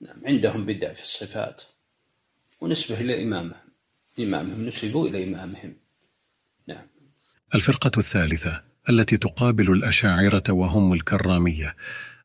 نعم 0.00 0.16
عندهم 0.26 0.66
بدع 0.66 0.92
في 0.92 1.02
الصفات. 1.02 1.62
ونسبة 2.60 3.00
إلى 3.00 3.22
إمامهم. 3.22 3.66
إمامهم 4.18 4.66
نسبوا 4.66 5.08
إلى 5.08 5.24
إمامهم. 5.24 5.76
نعم. 6.66 6.86
الفرقة 7.54 7.90
الثالثة 7.98 8.62
التي 8.88 9.16
تقابل 9.16 9.72
الأشاعرة 9.72 10.44
وهم 10.48 10.92
الكرامية. 10.92 11.76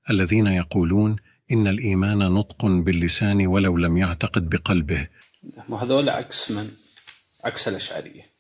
الذين 0.09 0.47
يقولون 0.47 1.15
إن 1.51 1.67
الإيمان 1.67 2.17
نطق 2.17 2.65
باللسان 2.65 3.47
ولو 3.47 3.77
لم 3.77 3.97
يعتقد 3.97 4.49
بقلبه. 4.49 5.07
نعم، 5.57 5.65
وهذول 5.73 6.09
عكس 6.09 6.51
من؟ 6.51 6.71
عكس 7.43 7.67
الأشعرية. 7.67 8.30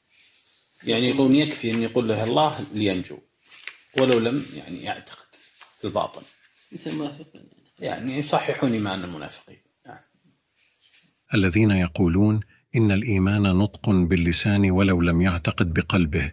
يعني 0.83 1.09
يقولون 1.09 1.35
يكفي 1.35 1.71
أن 1.71 1.81
يقول 1.81 2.07
له 2.07 2.23
الله 2.23 2.65
لينجو 2.73 3.17
ولو 3.97 4.19
لم 4.19 4.45
يعني 4.55 4.83
يعتقد 4.83 5.35
في 5.79 5.87
الباطن. 5.87 6.21
مثل 6.71 6.89
المنافقين. 6.89 7.41
يعني 7.79 8.17
يصححون 8.17 8.73
إيمان 8.73 9.03
المنافقين. 9.03 9.57
نعم. 9.87 9.97
الذين 11.33 11.71
يقولون 11.71 12.39
إن 12.75 12.91
الإيمان 12.91 13.41
نطق 13.41 13.89
باللسان 13.89 14.71
ولو 14.71 15.01
لم 15.01 15.21
يعتقد 15.21 15.73
بقلبه 15.73 16.31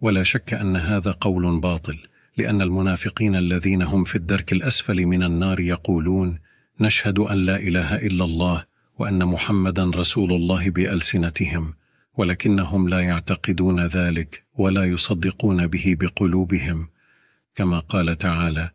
ولا 0.00 0.22
شك 0.22 0.54
أن 0.54 0.76
هذا 0.76 1.10
قول 1.10 1.60
باطل 1.60 1.98
لأن 2.36 2.62
المنافقين 2.62 3.36
الذين 3.36 3.82
هم 3.82 4.04
في 4.04 4.16
الدرك 4.16 4.52
الأسفل 4.52 5.06
من 5.06 5.22
النار 5.22 5.60
يقولون 5.60 6.38
نشهد 6.80 7.18
أن 7.18 7.36
لا 7.46 7.56
إله 7.56 7.96
إلا 7.96 8.24
الله 8.24 8.64
وأن 8.98 9.24
محمدا 9.24 9.90
رسول 9.94 10.32
الله 10.32 10.70
بألسنتهم. 10.70 11.74
ولكنهم 12.20 12.88
لا 12.88 13.00
يعتقدون 13.00 13.80
ذلك 13.80 14.44
ولا 14.54 14.84
يصدقون 14.84 15.66
به 15.66 15.96
بقلوبهم. 16.00 16.88
كما 17.54 17.78
قال 17.78 18.18
تعالى 18.18 18.70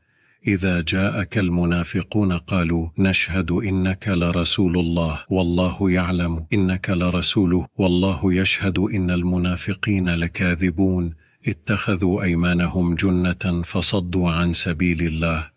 إذا 0.48 0.82
جاءك 0.82 1.38
المنافقون 1.38 2.38
قالوا 2.38 2.90
نشهد 2.98 3.51
إنك 3.51 4.07
لرسول 4.07 4.80
الله 4.80 5.19
والله 5.30 5.91
يعلم 5.91 6.45
إنك 6.53 6.90
لرسوله 6.90 7.67
والله 7.77 8.33
يشهد 8.33 8.77
إن 8.80 9.11
المنافقين 9.11 10.09
لكاذبون 10.09 11.14
اتخذوا 11.48 12.24
أيمانهم 12.24 12.95
جنة 12.95 13.61
فصدوا 13.64 14.32
عن 14.32 14.53
سبيل 14.53 15.01
الله. 15.01 15.49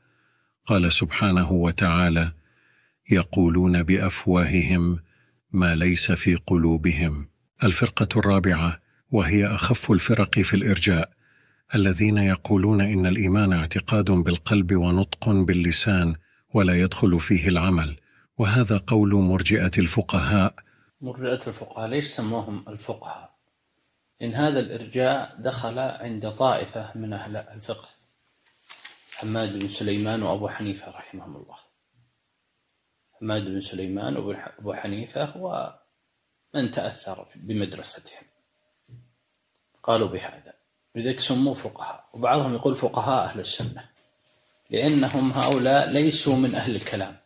قال 0.67 0.93
سبحانه 0.93 1.53
وتعالى 1.53 2.33
يقولون 3.11 3.83
بأفواههم 3.83 4.99
ما 5.53 5.75
ليس 5.75 6.13
في 6.13 6.35
قلوبهم. 6.35 7.38
الفرقة 7.63 8.09
الرابعة 8.19 8.81
وهي 9.11 9.47
أخف 9.47 9.91
الفرق 9.91 10.39
في 10.39 10.55
الإرجاء 10.55 11.11
الذين 11.75 12.19
يقولون 12.19 12.81
إن 12.81 13.07
الإيمان 13.07 13.53
اعتقاد 13.53 14.11
بالقلب 14.11 14.77
ونطق 14.77 15.29
باللسان 15.29 16.15
ولا 16.55 16.75
يدخل 16.75 17.21
فيه 17.21 17.49
العمل 17.49 17.97
وهذا 18.39 18.79
قول 18.87 19.15
مرجئة 19.15 19.71
الفقهاء. 19.79 20.55
مرجئة 21.01 21.47
الفقهاء 21.47 21.89
ليش 21.89 22.07
سموهم 22.07 22.65
الفقهاء؟ 22.69 23.35
إن 24.23 24.35
هذا 24.35 24.61
الإرجاء 24.61 25.37
دخل 25.39 25.79
عند 25.79 26.31
طائفة 26.31 26.99
من 26.99 27.13
أهل 27.13 27.37
الفقه 27.37 27.89
حماد 29.17 29.59
بن 29.59 29.69
سليمان 29.69 30.23
وأبو 30.23 30.49
حنيفة 30.49 30.91
رحمهم 30.91 31.37
الله. 31.37 31.57
حماد 33.21 33.45
بن 33.45 33.61
سليمان 33.61 34.17
وأبو 34.17 34.75
حنيفة 34.75 35.37
ومن 36.55 36.71
تأثر 36.71 37.27
بمدرستهم. 37.35 38.23
قالوا 39.83 40.09
بهذا. 40.09 40.55
لذلك 40.95 41.21
سموا 41.21 41.55
فقهاء. 41.55 42.05
وبعضهم 42.13 42.55
يقول 42.55 42.77
فقهاء 42.77 43.25
أهل 43.25 43.41
السنة. 43.41 43.85
لأنهم 44.71 45.33
هؤلاء 45.33 45.91
ليسوا 45.91 46.37
من 46.37 46.55
أهل 46.55 46.77
الكلام. 46.77 47.17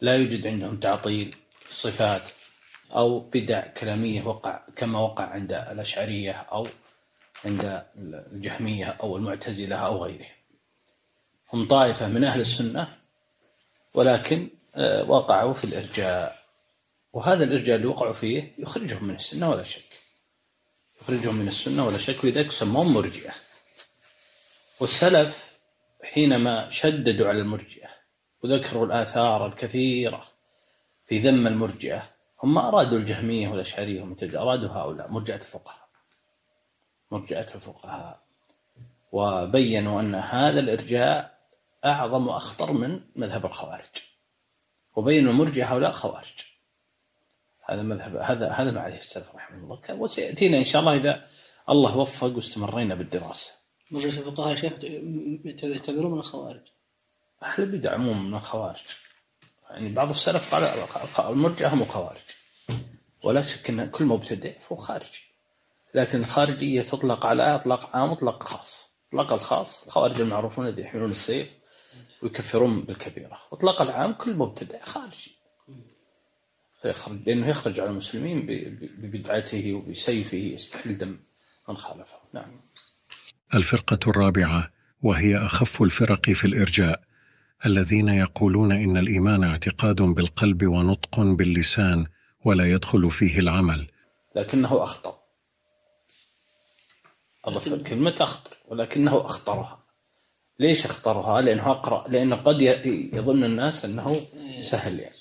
لا 0.00 0.16
يوجد 0.16 0.46
عندهم 0.46 0.76
تعطيل 0.80 1.36
صفات 1.70 2.22
أو 2.96 3.20
بدع 3.20 3.60
كلامية 3.60 4.22
وقع 4.22 4.60
كما 4.76 5.00
وقع 5.00 5.24
عند 5.24 5.52
الأشعرية 5.52 6.32
أو 6.32 6.68
عند 7.44 7.84
الجهمية 7.96 8.86
أو 8.86 9.16
المعتزلة 9.16 9.76
أو 9.76 10.04
غيرهم. 10.04 10.40
هم 11.52 11.68
طائفة 11.68 12.08
من 12.08 12.24
أهل 12.24 12.40
السنة 12.40 12.96
ولكن 13.94 14.48
آه، 14.74 15.10
وقعوا 15.10 15.54
في 15.54 15.64
الإرجاء. 15.64 16.39
وهذا 17.12 17.44
الإرجاء 17.44 17.76
اللي 17.76 17.86
وقعوا 17.86 18.12
فيه 18.12 18.54
يخرجهم 18.58 19.04
من 19.04 19.14
السنة 19.14 19.50
ولا 19.50 19.62
شك. 19.62 20.00
يخرجهم 21.02 21.34
من 21.34 21.48
السنة 21.48 21.86
ولا 21.86 21.98
شك 21.98 22.24
لذلك 22.24 22.52
سموهم 22.52 22.94
مرجئة. 22.94 23.32
والسلف 24.80 25.50
حينما 26.04 26.70
شددوا 26.70 27.28
على 27.28 27.38
المرجئة 27.38 27.88
وذكروا 28.44 28.86
الآثار 28.86 29.46
الكثيرة 29.46 30.28
في 31.06 31.18
ذم 31.18 31.46
المرجئة 31.46 32.10
هم 32.42 32.54
ما 32.54 32.68
أرادوا 32.68 32.98
الجهمية 32.98 33.48
والأشعرية 33.48 34.16
أرادوا 34.22 34.68
هؤلاء 34.68 35.10
مرجئة 35.10 35.36
الفقهاء. 35.36 35.88
مرجئة 37.10 37.54
الفقهاء. 37.54 38.20
وبينوا 39.12 40.00
أن 40.00 40.14
هذا 40.14 40.60
الإرجاء 40.60 41.38
أعظم 41.84 42.28
وأخطر 42.28 42.72
من 42.72 43.00
مذهب 43.16 43.46
الخوارج. 43.46 44.02
وبينوا 44.96 45.32
المرجئة 45.32 45.72
هؤلاء 45.74 45.92
خوارج. 45.92 46.49
هذا 47.70 47.82
مذهب 47.82 48.16
هذا 48.16 48.48
هذا 48.50 48.70
ما 48.70 48.80
عليه 48.80 48.98
السلف 48.98 49.34
رحمه 49.34 49.58
الله. 49.58 49.94
وسيأتينا 49.94 50.58
إن 50.58 50.64
شاء 50.64 50.80
الله 50.80 50.96
إذا 50.96 51.26
الله 51.70 51.96
وفق 51.96 52.36
واستمرينا 52.36 52.94
بالدراسة. 52.94 53.50
مرجئة 53.90 54.08
الفقهاء 54.08 54.54
شيخ 54.54 54.72
يعتبرون 55.64 56.12
من 56.12 56.18
الخوارج. 56.18 56.62
أهل 57.42 57.62
البدع 57.62 57.94
عموما 57.94 58.22
من 58.22 58.34
الخوارج. 58.34 58.82
يعني 59.70 59.88
بعض 59.88 60.08
السلف 60.08 60.54
قال 60.54 60.86
المرجئة 61.18 61.68
هم 61.74 61.82
الخوارج. 61.82 62.20
ولا 63.22 63.42
شك 63.42 63.70
أن 63.70 63.90
كل 63.90 64.04
مبتدع 64.04 64.50
فهو 64.68 64.76
خارجي. 64.76 65.22
لكن 65.94 66.20
الخارجية 66.20 66.82
تطلق 66.82 67.26
على 67.26 67.54
إطلاق 67.54 67.96
عام 67.96 68.10
مطلق 68.10 68.42
خاص. 68.42 68.86
إطلاق 69.08 69.32
الخاص 69.32 69.84
الخوارج 69.84 70.20
المعروفون 70.20 70.66
الذين 70.66 70.84
يحملون 70.84 71.10
السيف 71.10 71.48
ويكفرون 72.22 72.82
بالكبيرة. 72.82 73.38
واطلاق 73.50 73.82
العام 73.82 74.12
كل 74.12 74.34
مبتدع 74.34 74.84
خارجي. 74.84 75.39
فيخرج 76.82 77.18
لأنه 77.26 77.48
يخرج 77.48 77.80
على 77.80 77.90
المسلمين 77.90 78.46
ببدعته 78.98 79.74
وبسيفه 79.74 80.36
يستحل 80.36 80.98
دم 80.98 81.18
من 81.68 81.76
خالفه. 81.76 82.16
نعم. 82.34 82.60
الفرقة 83.54 83.98
الرابعة 84.10 84.70
وهي 85.02 85.36
أخف 85.36 85.82
الفرق 85.82 86.30
في 86.30 86.44
الإرجاء 86.44 87.00
الذين 87.66 88.08
يقولون 88.08 88.72
إن 88.72 88.96
الإيمان 88.96 89.44
اعتقاد 89.44 90.02
بالقلب 90.02 90.66
ونطق 90.66 91.20
باللسان 91.20 92.06
ولا 92.44 92.64
يدخل 92.64 93.10
فيه 93.10 93.38
العمل. 93.38 93.90
لكنه 94.36 94.82
أخطر 94.82 95.14
أضف 97.44 97.74
كلمة 97.88 98.14
أخطر 98.20 98.56
ولكنه 98.68 99.26
أخطرها. 99.26 99.80
ليش 100.58 100.84
اختارها؟ 100.86 101.40
لأنه 101.40 101.70
أقرأ 101.70 102.08
لأنه 102.08 102.36
قد 102.36 102.62
يظن 103.12 103.44
الناس 103.44 103.84
أنه 103.84 104.26
سهل 104.60 105.00
يعني. 105.00 105.16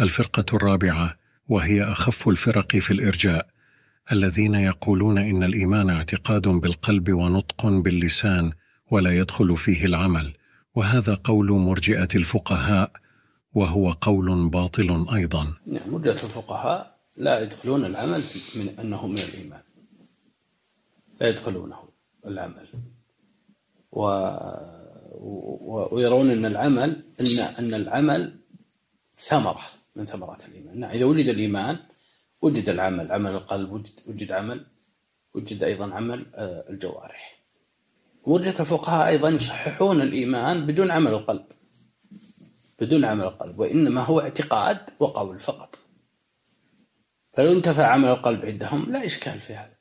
الفرقة 0.00 0.56
الرابعة 0.56 1.16
وهي 1.48 1.82
أخف 1.82 2.28
الفرق 2.28 2.76
في 2.76 2.90
الإرجاء 2.90 3.46
الذين 4.12 4.54
يقولون 4.54 5.18
إن 5.18 5.42
الإيمان 5.42 5.90
اعتقاد 5.90 6.48
بالقلب 6.48 7.12
ونطق 7.12 7.66
باللسان 7.66 8.52
ولا 8.90 9.16
يدخل 9.16 9.56
فيه 9.56 9.84
العمل 9.84 10.34
وهذا 10.74 11.14
قول 11.14 11.50
مرجئة 11.50 12.08
الفقهاء 12.14 12.92
وهو 13.54 13.92
قول 13.92 14.48
باطل 14.48 15.06
أيضا. 15.14 15.54
نعم 15.66 15.90
مرجئة 15.90 16.12
الفقهاء 16.12 16.98
لا 17.16 17.40
يدخلون 17.40 17.84
العمل 17.84 18.24
من 18.56 18.68
أنه 18.78 19.06
من 19.06 19.18
الإيمان. 19.18 19.62
لا 21.20 21.28
يدخلونه 21.28 21.76
العمل. 22.26 22.68
و... 23.92 24.02
و... 25.12 25.88
ويرون 25.94 26.30
إن 26.30 26.44
العمل 26.46 27.02
ان 27.20 27.38
إن 27.58 27.74
العمل 27.74 28.40
ثمرة. 29.16 29.79
من 29.96 30.06
ثمرات 30.06 30.48
الإيمان، 30.48 30.80
نعم 30.80 30.90
إذا 30.90 31.04
وجد 31.04 31.28
الإيمان 31.28 31.78
وجد 32.42 32.68
العمل، 32.68 33.12
عمل 33.12 33.30
القلب 33.30 33.72
وجد 33.72 34.00
وجد 34.06 34.32
عمل 34.32 34.66
وجد 35.34 35.64
أيضا 35.64 35.94
عمل 35.94 36.26
آه، 36.34 36.70
الجوارح. 36.70 37.40
مرجة 38.26 38.60
الفقهاء 38.60 39.08
أيضا 39.08 39.28
يصححون 39.28 40.00
الإيمان 40.00 40.66
بدون 40.66 40.90
عمل 40.90 41.12
القلب. 41.12 41.44
بدون 42.78 43.04
عمل 43.04 43.24
القلب 43.24 43.58
وإنما 43.58 44.00
هو 44.00 44.20
اعتقاد 44.20 44.90
وقول 44.98 45.40
فقط. 45.40 45.78
فلو 47.32 47.52
انتفى 47.52 47.82
عمل 47.82 48.08
القلب 48.08 48.44
عندهم 48.44 48.92
لا 48.92 49.06
إشكال 49.06 49.40
في 49.40 49.54
هذا. 49.54 49.76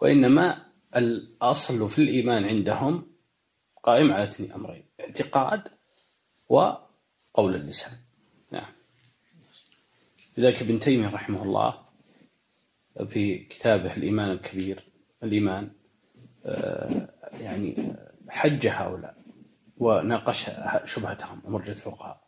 وإنما 0.00 0.62
الأصل 0.96 1.88
في 1.88 1.98
الإيمان 1.98 2.44
عندهم 2.44 3.06
قائم 3.82 4.12
على 4.12 4.24
اثنين 4.24 4.52
أمرين 4.52 4.84
اعتقاد 5.00 5.68
وقول 6.48 7.54
اللسان 7.54 8.03
لذلك 10.36 10.62
ابن 10.62 10.78
تيمية 10.78 11.08
رحمه 11.08 11.42
الله 11.42 11.84
في 13.08 13.38
كتابه 13.38 13.96
الإيمان 13.96 14.30
الكبير 14.30 14.84
الإيمان 15.22 15.70
آه، 16.46 17.08
يعني 17.40 17.96
حج 18.28 18.66
هؤلاء 18.66 19.14
وناقش 19.76 20.46
شبهتهم 20.84 21.40
ومرجة 21.44 21.70
الفقهاء 21.70 22.24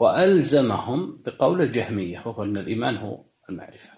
وألزمهم 0.00 1.22
بقول 1.26 1.62
الجهمية 1.62 2.18
وهو 2.18 2.44
أن 2.44 2.56
الإيمان 2.56 2.96
هو 2.96 3.24
المعرفة. 3.50 3.90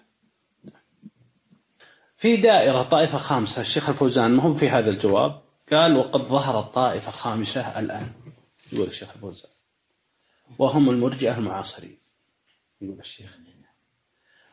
في 2.17 2.35
دائرة 2.37 2.83
طائفة 2.83 3.17
خامسة 3.17 3.61
الشيخ 3.61 3.89
الفوزان 3.89 4.31
ما 4.31 4.43
هم 4.43 4.55
في 4.55 4.69
هذا 4.69 4.89
الجواب؟ 4.89 5.41
قال 5.71 5.97
وقد 5.97 6.21
ظهرت 6.21 6.73
طائفة 6.73 7.11
خامسة 7.11 7.79
الآن. 7.79 8.11
يقول 8.73 8.87
الشيخ 8.87 9.09
الفوزان. 9.15 9.51
وهم 10.59 10.89
المرجئة 10.89 11.37
المعاصرين. 11.37 12.00
يقول 12.81 12.99
الشيخ. 12.99 13.37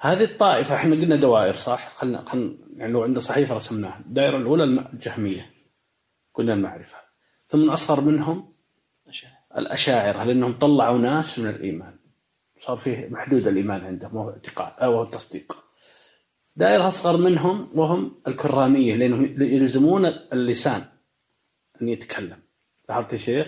هذه 0.00 0.24
الطائفة 0.24 0.74
إحنا 0.74 0.96
قلنا 0.96 1.16
دوائر 1.16 1.54
صح؟ 1.54 1.92
خلنا 1.94 2.24
خلنا 2.24 2.54
يعني 2.76 2.92
لو 2.92 3.02
عندنا 3.02 3.20
صحيفة 3.20 3.56
رسمناها، 3.56 4.00
الدائرة 4.06 4.36
الأولى 4.36 4.64
الجهمية 4.64 5.50
قلنا 6.34 6.54
المعرفة 6.54 6.96
ثم 7.48 7.70
أصغر 7.70 8.00
منهم 8.00 8.52
الأشاعرة 9.56 10.24
لأنهم 10.24 10.58
طلعوا 10.58 10.98
ناس 10.98 11.38
من 11.38 11.50
الإيمان. 11.50 11.96
صار 12.60 12.76
فيه 12.76 13.08
محدود 13.10 13.48
الإيمان 13.48 13.84
عندهم 13.84 14.16
وهو 14.16 14.30
اعتقاد 14.30 14.72
أو 14.82 15.02
التصديق 15.02 15.64
دائرة 16.56 16.88
أصغر 16.88 17.16
منهم 17.16 17.68
وهم 17.74 18.20
الكرامية 18.28 18.96
لأنهم 18.96 19.42
يلزمون 19.42 20.06
اللسان 20.06 20.84
أن 21.82 21.88
يتكلم. 21.88 22.38
لاحظت 22.88 23.12
يا 23.12 23.18
شيخ؟ 23.18 23.46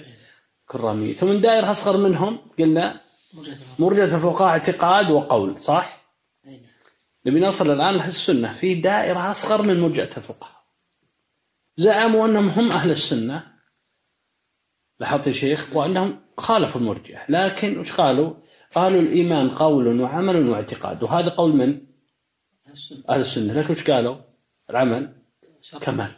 كرامية. 0.67 1.12
ثم 1.12 1.33
دائرة 1.33 1.70
أصغر 1.70 1.97
منهم 1.97 2.39
قلنا 2.59 3.00
مرجة 3.78 4.05
الفقهاء 4.05 4.49
اعتقاد 4.49 5.10
وقول 5.10 5.59
صح؟ 5.59 6.00
نبي 7.26 7.41
نصل 7.41 7.70
الآن 7.70 7.94
لأهل 7.94 8.09
السنة 8.09 8.52
في 8.52 8.75
دائرة 8.75 9.31
أصغر 9.31 9.62
من 9.62 9.81
مرجئة 9.81 10.17
الفقهاء 10.17 10.60
زعموا 11.76 12.26
أنهم 12.26 12.49
هم 12.49 12.73
أهل 12.73 12.91
السنة. 12.91 13.47
لاحظت 15.00 15.26
يا 15.26 15.33
شيخ؟ 15.33 15.76
وأنهم 15.76 16.20
خالفوا 16.39 16.81
المرجئة 16.81 17.20
لكن 17.28 17.78
وش 17.78 17.92
قالوا؟ 17.92 18.34
قالوا 18.75 19.00
الإيمان 19.00 19.50
قول 19.50 20.00
وعمل 20.00 20.49
واعتقاد. 20.49 21.02
وهذا 21.02 21.28
قول 21.28 21.57
من؟ 21.57 21.86
أهل 23.09 23.20
السنة. 23.20 23.52
لكن 23.52 23.73
وش 23.73 23.91
قالوا؟ 23.91 24.17
العمل. 24.70 25.23
كمال 25.81 26.12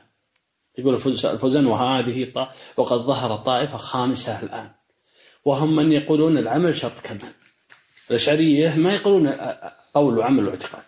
يقول 0.78 0.94
الفوزان 0.94 1.66
وهذه 1.66 2.48
وقد 2.76 2.98
ظهر 2.98 3.36
طائفة 3.36 3.76
خامسة 3.76 4.42
الآن. 4.42 4.74
وهم 5.44 5.76
من 5.76 5.92
يقولون 5.92 6.38
العمل 6.38 6.76
شرط 6.76 7.00
كمال. 7.00 7.32
الأشعرية 8.10 8.76
ما 8.76 8.94
يقولون 8.94 9.28
قول 9.94 10.18
وعمل 10.18 10.48
واعتقاد. 10.48 10.84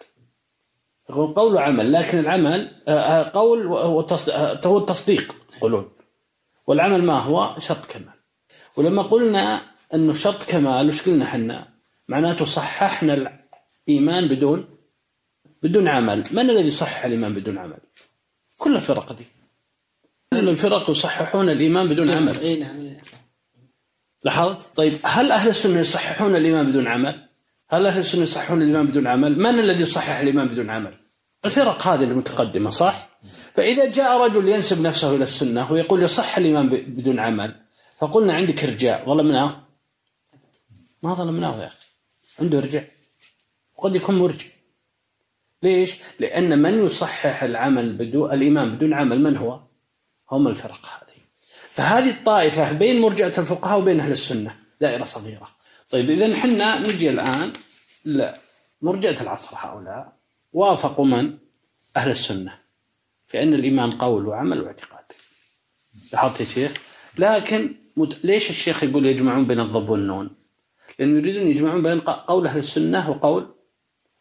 يقول 1.11 1.35
قول 1.35 1.55
وعمل 1.55 1.93
لكن 1.93 2.19
العمل 2.19 2.83
آه، 2.89 3.31
قول 3.35 3.67
هو 4.67 4.79
التصديق 4.79 5.37
يقولون. 5.57 5.93
والعمل 6.67 7.03
ما 7.03 7.19
هو؟ 7.19 7.57
شرط 7.59 7.87
كمال. 7.87 8.15
ولما 8.79 9.03
قلنا 9.03 9.63
إنه 9.95 10.13
شرط 10.13 10.43
كمال 10.43 10.89
وش 10.89 11.03
قلنا 11.03 11.25
إحنا؟ 11.25 11.69
معناته 12.09 12.45
صححنا 12.45 13.41
الإيمان 13.89 14.29
بدون 14.29 14.69
بدون 15.63 15.89
عمل، 15.89 16.25
من 16.31 16.51
الذي 16.51 16.69
يصحح 16.69 17.05
الإيمان 17.05 17.35
بدون 17.35 17.59
عمل؟ 17.59 17.79
كل 18.59 18.77
الفرق 18.77 19.13
دي. 19.13 19.25
كل 20.33 20.49
الفرق 20.49 20.91
يصححون 20.91 21.49
الإيمان 21.49 21.89
بدون 21.89 22.11
عمل. 22.11 22.39
إي 22.41 22.57
نعم. 22.57 22.84
لاحظت؟ 24.25 24.77
طيب 24.77 24.99
هل 25.05 25.33
أهل 25.33 25.49
السنة 25.51 25.81
يصححون 25.81 26.37
الايمان 26.37 26.71
بدون 26.71 26.87
عمل؟ 26.87 27.29
هل 27.71 27.87
أهل 27.87 27.99
السنة 27.99 28.23
يصححون 28.23 28.63
الايمان 28.63 28.87
بدون 28.87 29.07
عمل؟ 29.07 29.39
من 29.39 29.59
الذي 29.59 29.83
يصحح 29.83 30.19
الايمان 30.19 30.49
بدون 30.49 30.71
عمل؟ 30.71 30.95
الفرق 31.45 31.87
هذه 31.87 32.05
المتقدمة 32.05 32.71
صح؟ 32.71 33.09
فإذا 33.55 33.91
جاء 33.91 34.21
رجل 34.21 34.49
ينسب 34.49 34.83
نفسه 34.83 35.15
إلى 35.15 35.23
السنة 35.23 35.73
ويقول 35.73 36.03
يصح 36.03 36.39
الايمان 36.39 36.69
بدون 36.69 37.19
عمل 37.19 37.55
فقلنا 37.99 38.33
عندك 38.33 38.65
ارجاء 38.65 39.07
ظلمناه؟ 39.07 39.63
ما 41.03 41.15
ظلمناه 41.15 41.63
يا 41.63 41.67
أخي 41.67 41.87
عنده 42.41 42.59
ارجاء 42.59 42.89
وقد 43.77 43.97
يكون 43.97 44.19
مرجع 44.19 44.47
ليش؟ 45.63 45.97
لأن 46.21 46.59
من 46.59 46.87
يصحح 46.87 47.43
العمل 47.43 47.93
بدون 47.93 48.33
الإيمان 48.33 48.77
بدون 48.77 48.95
عمل 48.95 49.23
من 49.23 49.37
هو؟ 49.37 49.61
هم 50.31 50.49
الفرق 50.49 51.04
فهذه 51.75 52.11
الطائفة 52.11 52.73
بين 52.73 53.01
مرجعة 53.01 53.33
الفقهاء 53.39 53.79
وبين 53.79 54.01
أهل 54.01 54.13
السنة 54.13 54.57
دائرة 54.81 55.05
صغيرة. 55.05 55.49
طيب 55.91 56.11
إذا 56.11 56.37
حنا 56.37 56.79
نجي 56.79 57.11
الآن 57.11 57.53
لا 58.05 58.39
مرجعة 58.83 59.23
العصر 59.23 59.57
هؤلاء. 59.57 60.13
وافقوا 60.53 61.05
من؟ 61.05 61.39
أهل 61.97 62.11
السنة. 62.11 62.59
في 63.27 63.43
أن 63.43 63.55
الإيمان 63.55 63.91
قول 63.91 64.27
وعمل 64.27 64.61
واعتقاد. 64.61 65.05
لاحظت 66.13 66.41
يا 66.41 66.47
شيخ؟ 66.47 66.73
لكن 67.19 67.75
مت... 67.97 68.25
ليش 68.25 68.51
الشيخ 68.51 68.85
يقول 68.85 69.07
يجمعون 69.07 69.45
بين 69.45 69.61
الضب 69.61 69.89
والنون؟ 69.89 70.31
لأنه 70.99 71.19
يريدون 71.19 71.43
يجمعون 71.43 71.83
بين 71.83 72.01
قول 72.01 72.47
أهل 72.47 72.59
السنة 72.59 73.11
وقول 73.11 73.55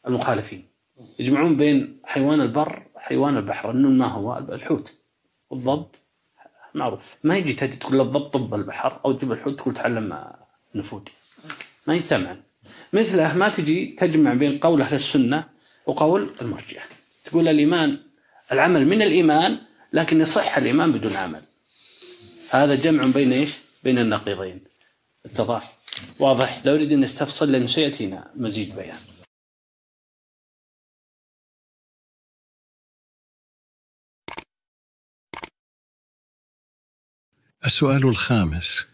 المخالفين. 0.08 0.68
يجمعون 1.20 1.58
بين 1.58 2.02
حيوان 2.04 2.42
البر 2.42 2.84
وحيوان 2.96 3.38
البحر. 3.38 3.72
النون 3.72 3.98
ما 3.98 4.08
هو؟ 4.08 4.38
الحوت. 4.38 4.94
والضب 5.50 5.88
معروف. 6.74 7.16
ما 7.24 7.38
يجي 7.38 7.54
تقول 7.54 8.02
الضب 8.02 8.22
طب 8.22 8.54
البحر 8.54 9.00
أو 9.06 9.12
تجيب 9.12 9.32
الحوت 9.32 9.60
تقول 9.60 9.74
تعلم 9.74 10.24
نفود 10.76 11.10
ما 11.88 11.96
يجتمعن 11.96 12.42
مثله 12.94 13.34
ما 13.34 13.50
تجي 13.50 13.86
تجمع 13.86 14.34
بين 14.34 14.58
قول 14.58 14.82
أهل 14.82 14.96
السنة 14.96 15.44
وقول 15.86 16.30
المرجئة. 16.42 16.82
تقول 17.26 17.48
الإيمان 17.48 17.98
العمل 18.52 18.88
من 18.88 19.02
الإيمان 19.02 19.58
لكن 19.94 20.22
يصح 20.22 20.58
الإيمان 20.58 20.92
بدون 20.92 21.16
عمل. 21.16 21.42
هذا 22.50 22.76
جمع 22.76 23.06
بين 23.06 23.34
إيش؟ 23.34 23.54
بين 23.84 24.00
النقيضين. 24.00 24.60
اتضح 25.26 25.74
واضح؟ 26.20 26.62
لو 26.66 26.76
أريد 26.76 26.92
أن 26.92 27.02
نستفصل 27.02 27.52
لأنه 27.52 27.68
سيأتينا 27.68 28.32
مزيد 28.36 28.76
بيان. 28.76 28.98
السؤال 37.66 38.08
الخامس 38.08 38.86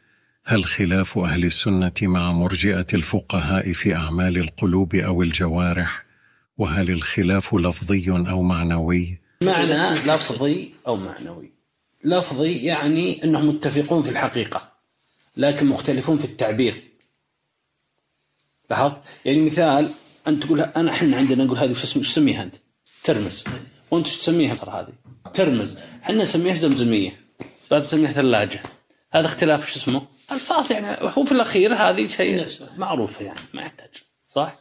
هل 0.46 0.66
خلاف 0.66 1.18
أهل 1.18 1.46
السنة 1.46 1.94
مع 2.02 2.32
مرجئة 2.32 2.88
الفقهاء 2.94 3.74
في 3.74 3.96
أعمال 3.96 4.38
القلوب 4.38 4.96
أو 4.96 5.24
الجوارح؟ 5.24 6.06
وهل 6.58 6.92
الخلاف 6.92 7.54
لفظي 7.54 8.10
أو 8.10 8.42
معنوي؟ 8.42 9.20
معنى 9.44 9.96
لفظي 9.96 10.72
أو 10.88 10.96
معنوي. 10.96 11.52
لفظي 12.04 12.58
يعني 12.58 13.24
أنهم 13.24 13.48
متفقون 13.48 14.04
في 14.04 14.10
الحقيقة 14.10 14.72
لكن 15.38 15.66
مختلفون 15.66 16.18
في 16.18 16.26
التعبير. 16.26 16.84
لاحظت؟ 18.70 19.02
يعني 19.26 19.42
مثال 19.42 19.90
انت 20.28 20.44
تقول 20.44 20.62
أنا 20.62 20.92
إحنا 20.92 21.18
عندنا 21.18 21.44
نقول 21.44 21.58
هذه 21.58 21.72
وش 21.72 21.94
تسميها 21.94 22.44
أنت؟ 22.44 22.56
ترمز. 23.04 23.44
إيش 23.94 24.18
تسميها؟ 24.18 24.54
هذه. 24.54 24.94
ترمز. 25.34 25.78
إحنا 26.04 26.24
نسميها 26.24 26.56
زمزمية. 26.56 27.29
بعد 27.72 27.88
تسميها 27.88 28.12
ثلاجة 28.12 28.64
هذا 29.12 29.26
اختلاف 29.26 29.72
شو 29.72 29.80
اسمه؟ 29.80 30.02
الفاظ 30.32 30.72
يعني 30.72 31.12
هو 31.18 31.26
في 31.26 31.32
الأخير 31.32 31.74
هذه 31.74 32.08
شيء 32.08 32.48
معروف 32.78 33.22
يعني 33.22 33.40
ما 33.54 33.62
يحتاج 33.62 33.90
صح؟ 34.28 34.56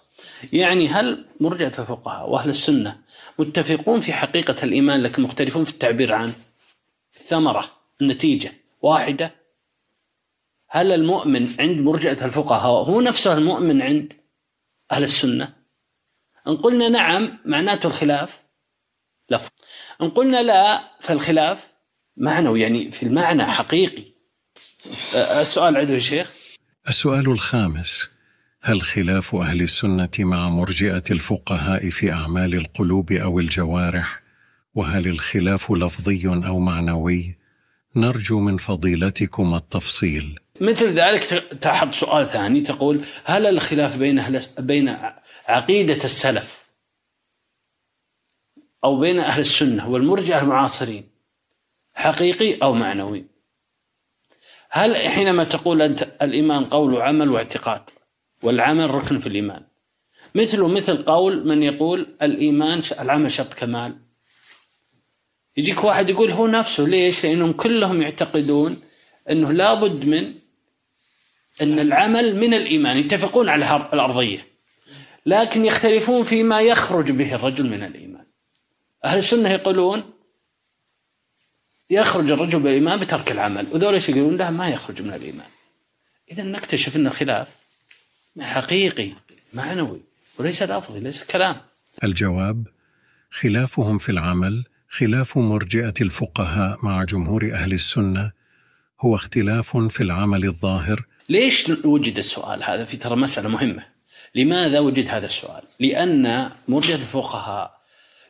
يعني 0.53 0.89
هل 0.89 1.25
مرجعة 1.41 1.73
الفقهاء 1.78 2.31
وأهل 2.31 2.51
السنة 2.51 3.01
متفقون 3.39 4.01
في 4.01 4.12
حقيقة 4.12 4.57
الإيمان 4.62 5.03
لكن 5.03 5.23
مختلفون 5.23 5.65
في 5.65 5.70
التعبير 5.70 6.12
عنه 6.12 6.33
الثمرة 7.17 7.65
النتيجة 8.01 8.53
واحدة؟ 8.83 9.35
هل 10.69 10.93
المؤمن 10.93 11.55
عند 11.61 11.81
مرجعة 11.81 12.25
الفقهاء 12.25 12.83
هو 12.83 13.01
نفسه 13.01 13.33
المؤمن 13.33 13.83
عند 13.83 14.12
أهل 14.93 15.05
السنة؟ 15.05 15.53
إن 16.47 16.57
قلنا 16.57 16.89
نعم 16.89 17.39
معناته 17.45 17.87
الخلاف. 17.87 18.43
لفظ 19.31 19.51
إن 20.03 20.11
قلنا 20.11 20.43
لا 20.43 20.91
فالخلاف 21.01 21.70
معنوي 22.18 22.60
يعني 22.60 22.90
في 22.90 23.02
المعنى 23.02 23.44
حقيقي. 23.44 24.05
السؤال 25.14 25.76
عدو 25.76 25.92
يا 25.92 25.98
شيخ؟ 25.98 26.32
السؤال 26.88 27.30
الخامس 27.30 28.08
هل 28.62 28.82
خلاف 28.82 29.34
أهل 29.34 29.62
السنة 29.62 30.10
مع 30.18 30.48
مرجئة 30.48 31.05
الفقهاء 31.10 31.90
في 31.90 32.12
أعمال 32.12 32.55
القلوب 32.55 33.12
أو 33.12 33.38
الجوارح؟ 33.38 34.22
وهل 34.74 35.06
الخلاف 35.06 35.72
لفظي 35.72 36.26
أو 36.26 36.58
معنوي؟ 36.58 37.38
نرجو 37.97 38.40
من 38.40 38.56
فضيلتكم 38.56 39.55
التفصيل. 39.55 40.38
مثل 40.60 40.86
ذلك 40.86 41.24
تحط 41.60 41.94
سؤال 41.94 42.26
ثاني 42.26 42.60
تقول 42.60 43.00
هل 43.24 43.47
الخلاف 43.47 43.97
بين 43.97 44.18
أهل 44.18 44.40
بين 44.58 44.97
عقيدة 45.48 46.05
السلف 46.05 46.64
أو 48.84 49.00
بين 49.00 49.18
أهل 49.18 49.40
السنة 49.40 49.88
والمرجع 49.88 50.40
المعاصرين؟ 50.42 51.17
حقيقي 51.99 52.55
أو 52.55 52.73
معنوي. 52.73 53.25
هل 54.70 54.97
حينما 54.97 55.44
تقول 55.44 55.83
أنت 55.83 56.09
الإيمان 56.23 56.65
قول 56.65 56.94
وعمل 56.94 57.28
واعتقاد 57.28 57.83
والعمل 58.43 58.91
ركن 58.91 59.18
في 59.18 59.27
الإيمان 59.27 59.62
مثله 60.35 60.68
مثل 60.68 61.02
قول 61.02 61.47
من 61.47 61.62
يقول 61.62 62.07
الإيمان 62.23 62.83
العمل 63.01 63.33
شرط 63.33 63.55
كمال. 63.55 63.99
يجيك 65.57 65.85
واحد 65.85 66.10
يقول 66.10 66.31
هو 66.31 66.47
نفسه 66.47 66.85
ليش؟ 66.85 67.27
لأنهم 67.27 67.52
كلهم 67.52 68.02
يعتقدون 68.02 68.81
أنه 69.31 69.52
لابد 69.52 70.05
من 70.05 70.35
أن 71.62 71.78
العمل 71.78 72.36
من 72.36 72.55
الإيمان 72.55 72.97
يتفقون 72.97 73.49
على 73.49 73.89
الأرضية. 73.93 74.47
لكن 75.27 75.65
يختلفون 75.65 76.25
فيما 76.25 76.60
يخرج 76.60 77.10
به 77.10 77.35
الرجل 77.35 77.67
من 77.67 77.85
الإيمان. 77.85 78.27
أهل 79.05 79.18
السنة 79.18 79.51
يقولون 79.51 80.17
يخرج 81.91 82.31
الرجل 82.31 82.58
بالإيمان 82.58 83.00
بترك 83.00 83.33
العمل. 83.33 83.67
وذول 83.73 83.94
إيش 83.94 84.08
يقولون؟ 84.08 84.36
لا 84.36 84.50
ما 84.50 84.68
يخرج 84.68 85.02
من 85.02 85.15
الإيمان. 85.15 85.47
إذا 86.31 86.42
نكتشف 86.42 86.97
أن 86.97 87.07
الخلاف 87.07 87.49
حقيقي 88.41 89.10
معنوي 89.55 90.00
وليس 90.39 90.62
لفظي 90.62 91.00
ليس 91.00 91.25
كلام. 91.25 91.57
الجواب 92.05 92.67
خلافهم 93.31 93.99
في 93.99 94.08
العمل 94.08 94.65
خلاف 94.89 95.39
مرجئة 95.39 95.94
الفقهاء 96.00 96.78
مع 96.83 97.05
جمهور 97.05 97.50
أهل 97.52 97.73
السنة 97.73 98.33
هو 99.00 99.17
اختلاف 99.17 99.76
في 99.76 100.02
العمل 100.02 100.44
الظاهر. 100.44 101.07
ليش 101.28 101.68
وجد 101.84 102.18
السؤال 102.18 102.65
هذا؟ 102.65 102.84
في 102.84 102.97
ترى 102.97 103.17
مسألة 103.17 103.49
مهمة. 103.49 103.84
لماذا 104.34 104.78
وجد 104.78 105.08
هذا 105.08 105.26
السؤال؟ 105.26 105.62
لأن 105.81 106.50
مرجئة 106.68 106.94
الفقهاء 106.94 107.81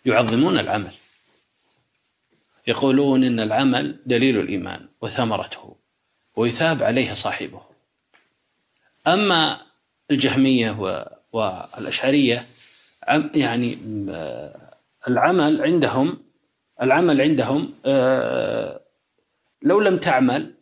يعظمون 0.07 0.59
العمل. 0.59 0.93
يقولون 2.69 3.25
إن 3.25 3.41
العمل 3.41 3.97
دليل 4.07 4.41
الإيمان 4.41 4.89
وثمرته 5.01 5.77
ويثاب 6.37 6.83
عليه 6.83 7.13
صاحبه. 7.13 7.61
أما 9.07 9.61
الجهمية 10.11 10.71
والأشعرية 11.33 12.47
يعني 13.35 13.79
العمل 15.09 15.63
عندهم 15.63 16.19
العمل 16.83 17.21
عندهم 17.21 17.75
آه، 17.87 18.81
لو 19.63 19.81
لم 19.81 19.99
تعمل 19.99 20.55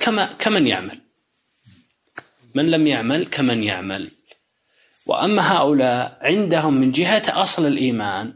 كما 0.00 0.32
كمن 0.38 0.66
يعمل. 0.66 0.98
من 2.54 2.70
لم 2.70 2.86
يعمل 2.86 3.26
كمن 3.26 3.62
يعمل. 3.64 4.10
وأما 5.06 5.52
هؤلاء 5.52 6.18
عندهم 6.20 6.74
من 6.74 6.92
جهة 6.92 7.42
أصل 7.42 7.66
الإيمان 7.66 8.34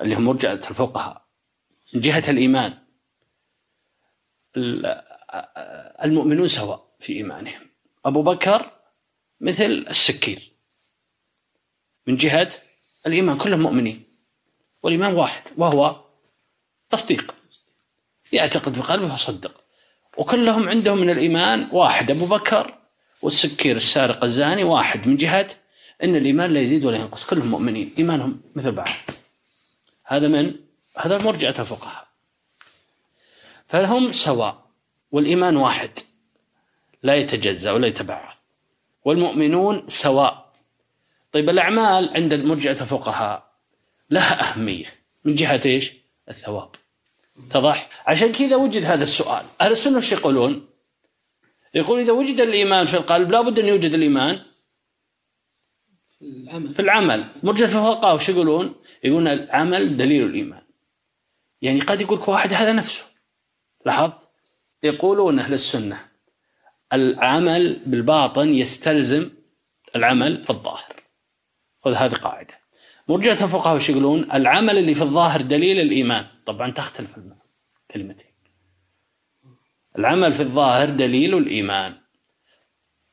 اللي 0.00 0.14
هم 0.14 0.24
مرجعه 0.24 0.52
الفقهاء. 0.52 1.19
من 1.94 2.00
جهة 2.00 2.30
الإيمان. 2.30 2.78
المؤمنون 6.04 6.48
سواء 6.48 6.96
في 6.98 7.12
إيمانهم. 7.12 7.70
أبو 8.04 8.22
بكر 8.22 8.70
مثل 9.40 9.86
السكير. 9.88 10.52
من 12.06 12.16
جهة 12.16 12.52
الإيمان 13.06 13.38
كلهم 13.38 13.60
مؤمنين. 13.60 14.04
والإيمان 14.82 15.14
واحد 15.14 15.42
وهو 15.56 16.04
تصديق. 16.90 17.34
يعتقد 18.32 18.74
في 18.74 18.80
قلبه 18.80 19.12
ويصدق. 19.12 19.64
وكلهم 20.16 20.68
عندهم 20.68 20.98
من 20.98 21.10
الإيمان 21.10 21.68
واحد 21.72 22.10
أبو 22.10 22.26
بكر 22.26 22.78
والسكير 23.22 23.76
السارق 23.76 24.24
الزاني 24.24 24.64
واحد. 24.64 25.08
من 25.08 25.16
جهة 25.16 25.48
أن 26.02 26.16
الإيمان 26.16 26.54
لا 26.54 26.60
يزيد 26.60 26.84
ولا 26.84 26.96
ينقص. 26.96 27.26
كلهم 27.26 27.46
مؤمنين. 27.46 27.94
إيمانهم 27.98 28.40
مثل 28.54 28.72
بعض. 28.72 28.88
هذا 30.04 30.28
من 30.28 30.54
هذا 30.96 31.18
مرجعة 31.18 31.54
الفقهاء 31.58 32.06
فهم 33.66 34.12
سواء 34.12 34.70
والإيمان 35.12 35.56
واحد 35.56 35.90
لا 37.02 37.16
يتجزأ 37.16 37.72
ولا 37.72 37.86
يتبعض 37.86 38.36
والمؤمنون 39.04 39.86
سواء. 39.86 40.52
طيب 41.32 41.50
الأعمال 41.50 42.10
عند 42.16 42.34
مرجعة 42.34 42.72
الفقهاء 42.72 43.50
لها 44.10 44.50
أهمية. 44.50 44.86
من 45.24 45.34
جهة 45.34 45.60
إيش؟ 45.66 45.92
الثواب. 46.28 46.70
اتضح؟ 47.38 47.88
عشان 48.06 48.32
كذا 48.32 48.56
وجد 48.56 48.84
هذا 48.84 49.02
السؤال. 49.02 49.46
أهل 49.60 49.72
السنة 49.72 49.96
وش 49.96 50.12
يقولون؟ 50.12 50.68
يقول 51.74 52.00
إذا 52.00 52.12
وجد 52.12 52.40
الإيمان 52.40 52.86
في 52.86 52.94
القلب 52.94 53.30
لابد 53.30 53.58
أن 53.58 53.66
يوجد 53.66 53.94
الإيمان 53.94 54.42
في 56.18 56.24
العمل. 56.24 56.74
في 56.74 56.82
العمل. 56.82 57.28
مرجعة 57.42 57.66
الفقهاء 57.66 58.14
وش 58.14 58.28
يقولون؟ 58.28 58.74
يقولون 59.04 59.28
العمل 59.28 59.96
دليل 59.96 60.22
الإيمان. 60.22 60.62
يعني 61.62 61.80
قد 61.80 62.00
يقول 62.00 62.20
واحد 62.26 62.52
هذا 62.52 62.72
نفسه. 62.72 63.02
لاحظت؟ 63.86 64.28
يقولون 64.82 65.38
أهل 65.38 65.54
السنة 65.54 66.08
العمل 66.92 67.82
بالباطن 67.86 68.48
يستلزم 68.48 69.30
العمل 69.96 70.42
في 70.42 70.50
الظاهر. 70.50 71.02
خذ 71.80 71.94
هذه 71.94 72.14
قاعدة. 72.14 72.60
مرجعة 73.08 73.32
الفقهاء 73.32 73.76
وش 73.76 73.88
يقولون؟ 73.88 74.32
العمل 74.32 74.78
اللي 74.78 74.94
في 74.94 75.02
الظاهر 75.02 75.40
دليل 75.40 75.80
الإيمان. 75.80 76.26
طبعا 76.46 76.70
تختلف 76.70 77.14
الكلمتين 77.90 78.30
العمل 79.98 80.32
في 80.32 80.42
الظاهر 80.42 80.90
دليل 80.90 81.38
الإيمان. 81.38 81.94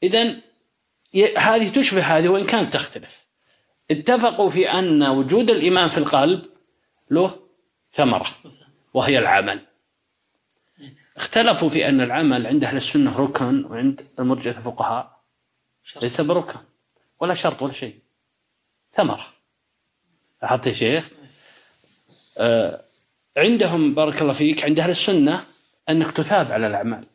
إذا 0.03 0.35
هذه 1.38 1.69
تشبه 1.69 2.01
هذه 2.01 2.27
وإن 2.27 2.45
كانت 2.45 2.74
تختلف. 2.74 3.27
اتفقوا 3.92 4.50
في 4.50 4.72
أن 4.72 5.03
وجود 5.03 5.50
الإيمان 5.50 5.90
في 5.90 5.98
القلب 5.98 6.45
له 7.11 7.47
ثمرة 7.98 8.27
وهي 8.93 9.19
العمل. 9.19 9.59
اختلفوا 11.17 11.69
في 11.69 11.90
أن 11.90 12.01
العمل 12.01 12.48
عند 12.48 12.64
أهل 12.64 12.77
السنة 12.77 13.19
ركن 13.19 13.66
وعند 13.66 14.08
المرجئة 14.19 14.58
الفقهاء 14.58 15.22
ليس 16.01 16.22
بركن 16.22 16.59
ولا 17.19 17.34
شرط 17.34 17.61
ولا 17.61 17.74
شيء. 17.74 18.00
ثمرة. 18.92 19.27
لاحظت 20.42 20.67
يا 20.67 20.74
شيخ؟ 20.74 21.09
آه 22.38 22.84
عندهم 23.38 23.95
بارك 23.95 24.22
الله 24.22 24.34
فيك 24.34 24.64
عند 24.64 24.80
أهل 24.80 24.90
السنة 24.90 25.45
أنك 25.90 26.11
تثاب 26.11 26.51
على 26.51 26.67
الأعمال. 26.67 27.08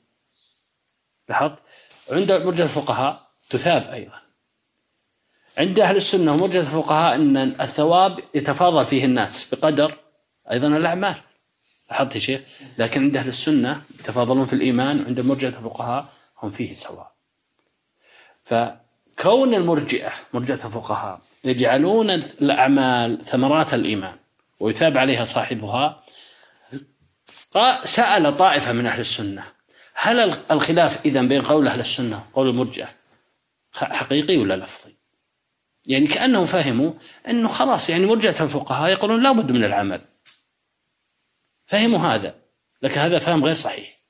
لاحظت؟ 1.28 1.58
عند 2.10 2.32
مرجئة 2.32 2.64
الفقهاء 2.64 3.30
تثاب 3.50 3.90
أيضا. 3.90 4.22
عند 5.58 5.80
أهل 5.80 5.96
السنة 5.96 6.32
ومرجئة 6.32 6.60
الفقهاء 6.60 7.14
أن 7.14 7.36
الثواب 7.36 8.20
يتفاضل 8.34 8.86
فيه 8.86 9.04
الناس 9.04 9.54
بقدر 9.54 10.01
أيضا 10.52 10.68
الأعمال. 10.68 11.14
لاحظت 11.90 12.14
يا 12.14 12.20
شيخ؟ 12.20 12.40
لكن 12.78 13.02
عند 13.02 13.16
أهل 13.16 13.28
السنة 13.28 13.82
يتفاضلون 14.00 14.46
في 14.46 14.52
الإيمان 14.52 15.02
وعند 15.02 15.20
مرجئة 15.20 15.48
الفقهاء 15.48 16.06
هم 16.42 16.50
فيه 16.50 16.74
سواء. 16.74 17.12
فكون 18.42 19.54
المرجئة 19.54 20.12
مرجئة 20.32 20.54
الفقهاء 20.54 21.20
يجعلون 21.44 22.10
الأعمال 22.10 23.24
ثمرات 23.24 23.74
الإيمان 23.74 24.16
ويثاب 24.60 24.98
عليها 24.98 25.24
صاحبها 25.24 26.02
سأل 27.84 28.36
طائفة 28.36 28.72
من 28.72 28.86
أهل 28.86 29.00
السنة 29.00 29.44
هل 29.94 30.38
الخلاف 30.50 31.06
إذا 31.06 31.22
بين 31.22 31.42
قول 31.42 31.68
أهل 31.68 31.80
السنة 31.80 32.24
وقول 32.32 32.48
المرجئة 32.48 32.88
حقيقي 33.74 34.38
ولا 34.38 34.56
لفظي؟ 34.56 34.96
يعني 35.86 36.06
كأنهم 36.06 36.46
فهموا 36.46 36.92
أنه 37.28 37.48
خلاص 37.48 37.90
يعني 37.90 38.06
مرجئة 38.06 38.44
الفقهاء 38.44 38.90
يقولون 38.90 39.22
لا 39.22 39.32
بد 39.32 39.52
من 39.52 39.64
العمل. 39.64 40.00
فهموا 41.72 41.98
هذا 41.98 42.34
لكن 42.82 43.00
هذا 43.00 43.18
فهم 43.18 43.44
غير 43.44 43.54
صحيح. 43.54 44.00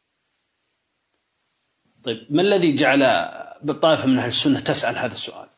طيب 2.04 2.26
ما 2.30 2.42
الذي 2.42 2.76
جعل 2.76 3.28
بالطائفة 3.62 4.06
من 4.06 4.18
أهل 4.18 4.28
السنة 4.28 4.60
تسأل 4.60 4.98
هذا 4.98 5.12
السؤال؟ 5.12 5.48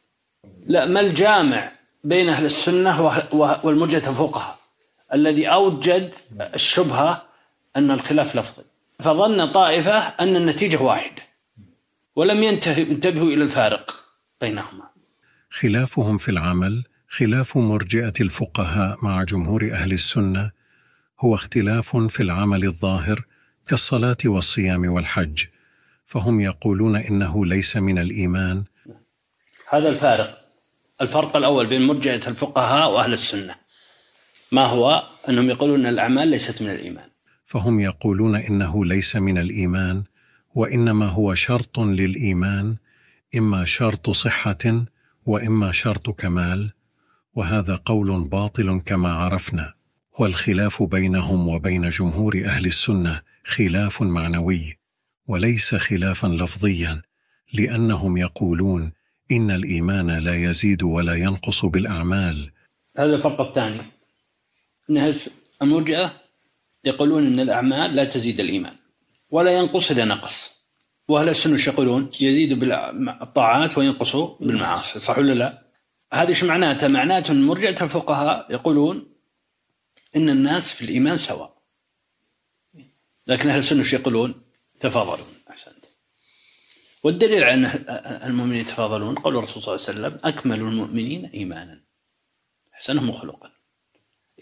لا 0.66 0.84
ما 0.84 1.00
الجامع 1.00 1.72
بين 2.04 2.28
أهل 2.28 2.44
السنة 2.44 3.24
والمرجئة 3.64 4.08
الفقهاء 4.10 4.58
الذي 5.14 5.48
أوجد 5.48 6.14
الشبهة 6.40 7.22
أن 7.76 7.90
الخلاف 7.90 8.36
لفظي؟ 8.36 8.64
فظن 9.00 9.52
طائفة 9.52 9.98
أن 9.98 10.36
النتيجة 10.36 10.82
واحدة 10.82 11.22
ولم 12.16 12.42
ينتبهوا 12.42 13.28
إلى 13.28 13.44
الفارق 13.44 14.04
بينهما. 14.40 14.88
خلافهم 15.50 16.18
في 16.18 16.28
العمل 16.28 16.84
خلاف 17.08 17.56
مرجئة 17.56 18.14
الفقهاء 18.20 18.98
مع 19.02 19.22
جمهور 19.22 19.70
أهل 19.72 19.92
السنة 19.92 20.63
هو 21.20 21.34
اختلاف 21.34 21.96
في 21.96 22.22
العمل 22.22 22.64
الظاهر 22.64 23.24
كالصلاة 23.68 24.16
والصيام 24.24 24.92
والحج 24.92 25.44
فهم 26.06 26.40
يقولون 26.40 26.96
إنه 26.96 27.46
ليس 27.46 27.76
من 27.76 27.98
الإيمان. 27.98 28.64
هذا 29.68 29.88
الفارق. 29.88 30.44
الفرق 31.00 31.36
الأول 31.36 31.66
بين 31.66 31.86
مرجئة 31.86 32.28
الفقهاء 32.28 32.92
وأهل 32.92 33.12
السنة. 33.12 33.54
ما 34.52 34.66
هو؟ 34.66 35.08
أنهم 35.28 35.50
يقولون 35.50 35.80
أن 35.80 35.92
الأعمال 35.92 36.28
ليست 36.28 36.62
من 36.62 36.70
الإيمان. 36.70 37.08
فهم 37.44 37.80
يقولون 37.80 38.36
إنه 38.36 38.84
ليس 38.84 39.16
من 39.16 39.38
الإيمان 39.38 40.04
وإنما 40.54 41.06
هو 41.06 41.34
شرط 41.34 41.78
للإيمان 41.78 42.76
إما 43.36 43.64
شرط 43.64 44.10
صحة 44.10 44.84
وإما 45.26 45.72
شرط 45.72 46.10
كمال 46.10 46.72
وهذا 47.34 47.76
قول 47.76 48.28
باطل 48.28 48.80
كما 48.86 49.12
عرفنا. 49.12 49.73
والخلاف 50.18 50.82
بينهم 50.82 51.48
وبين 51.48 51.88
جمهور 51.88 52.42
أهل 52.44 52.66
السنة 52.66 53.22
خلاف 53.44 54.02
معنوي 54.02 54.78
وليس 55.26 55.74
خلافا 55.74 56.26
لفظيا 56.26 57.02
لأنهم 57.52 58.16
يقولون 58.16 58.92
إن 59.30 59.50
الإيمان 59.50 60.10
لا 60.10 60.34
يزيد 60.34 60.82
ولا 60.82 61.14
ينقص 61.14 61.64
بالأعمال 61.64 62.50
هذا 62.96 63.14
الفرق 63.14 63.40
الثاني 63.40 63.82
أن 64.90 65.14
المرجئة 65.62 66.12
يقولون 66.84 67.26
أن 67.26 67.40
الأعمال 67.40 67.96
لا 67.96 68.04
تزيد 68.04 68.40
الإيمان 68.40 68.74
ولا 69.30 69.58
ينقص 69.58 69.90
إذا 69.90 70.04
نقص 70.04 70.50
وأهل 71.08 71.28
السنة 71.28 71.60
يقولون 71.66 72.10
يزيد 72.20 72.58
بالطاعات 72.58 73.78
وينقص 73.78 74.16
بالمعاصي 74.16 75.00
صح 75.00 75.18
ولا 75.18 75.32
لا؟ 75.32 75.64
هذا 76.12 76.28
إيش 76.28 76.44
معناته؟ 76.44 76.88
معناته 76.88 77.32
أن 77.32 77.42
مرجئة 77.42 77.84
الفقهاء 77.84 78.46
يقولون 78.50 79.13
إن 80.16 80.28
الناس 80.28 80.72
في 80.72 80.82
الإيمان 80.82 81.16
سواء. 81.16 81.54
لكن 83.26 83.50
أهل 83.50 83.58
السنة 83.58 83.84
يقولون؟ 83.92 84.42
تفاضلون. 84.80 85.34
أحسنت. 85.50 85.84
والدليل 87.02 87.44
على 87.44 87.54
أن 87.54 87.64
المؤمنين 88.26 88.60
يتفاضلون 88.60 89.14
قول 89.14 89.36
الرسول 89.36 89.62
صلى 89.62 89.74
الله 89.74 89.86
عليه 89.88 89.98
وسلم 89.98 90.28
أكمل 90.28 90.60
المؤمنين 90.60 91.26
إيمانا. 91.26 91.80
أحسنهم 92.74 93.12
خلقا. 93.12 93.50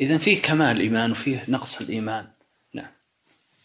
إذا 0.00 0.18
فيه 0.18 0.42
كمال 0.42 0.76
الإيمان 0.76 1.10
وفيه 1.10 1.44
نقص 1.48 1.80
الإيمان. 1.80 2.28
نعم. 2.74 2.90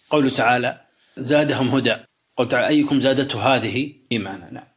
قوله 0.09 0.29
تعالى 0.29 0.81
زادهم 1.17 1.67
هدى. 1.67 1.95
قل 2.37 2.47
تعالى 2.47 2.67
أيكم 2.67 3.01
زادته 3.01 3.55
هذه 3.55 3.93
إيمانا؟ 4.11 4.49
نعم. 4.51 4.67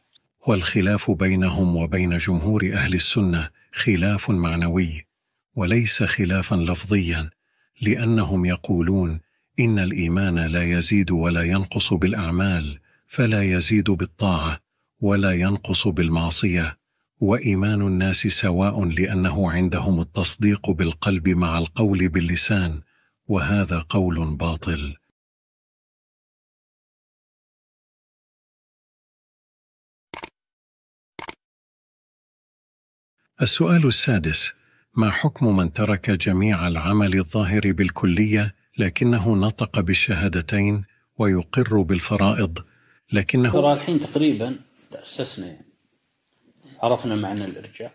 والخلاف 0.47 1.11
بينهم 1.11 1.75
وبين 1.75 2.17
جمهور 2.17 2.71
أهل 2.73 2.93
السنة 2.93 3.49
خلاف 3.73 4.29
معنوي. 4.29 5.05
وليس 5.55 6.03
خلافا 6.03 6.55
لفظيا 6.55 7.29
لأنهم 7.81 8.45
يقولون 8.45 9.19
إن 9.59 9.79
الإيمان 9.79 10.39
لا 10.39 10.63
يزيد 10.63 11.11
ولا 11.11 11.43
ينقص 11.43 11.93
بالأعمال 11.93 12.79
فلا 13.07 13.43
يزيد 13.43 13.91
بالطاعة 13.91 14.59
ولا 14.99 15.31
ينقص 15.31 15.87
بالمعصية. 15.87 16.77
وإيمان 17.19 17.81
الناس 17.81 18.27
سواء 18.27 18.85
لأنه 18.85 19.51
عندهم 19.51 20.01
التصديق 20.01 20.69
بالقلب 20.69 21.29
مع 21.29 21.57
القول 21.57 22.09
باللسان 22.09 22.81
وهذا 23.27 23.79
قول 23.89 24.35
باطل. 24.35 24.95
السؤال 33.41 33.87
السادس 33.87 34.53
ما 34.95 35.11
حكم 35.11 35.57
من 35.57 35.73
ترك 35.73 36.09
جميع 36.09 36.67
العمل 36.67 37.19
الظاهر 37.19 37.71
بالكلية 37.71 38.55
لكنه 38.77 39.35
نطق 39.35 39.79
بالشهادتين 39.79 40.85
ويقر 41.17 41.81
بالفرائض؟ 41.81 42.59
لكنه 43.13 43.51
ترى 43.51 43.73
الحين 43.73 43.99
تقريبا 43.99 44.59
تأسسنا 44.91 45.47
يعني 45.47 45.65
عرفنا 46.83 47.15
معنى 47.15 47.45
الإرجاء 47.45 47.91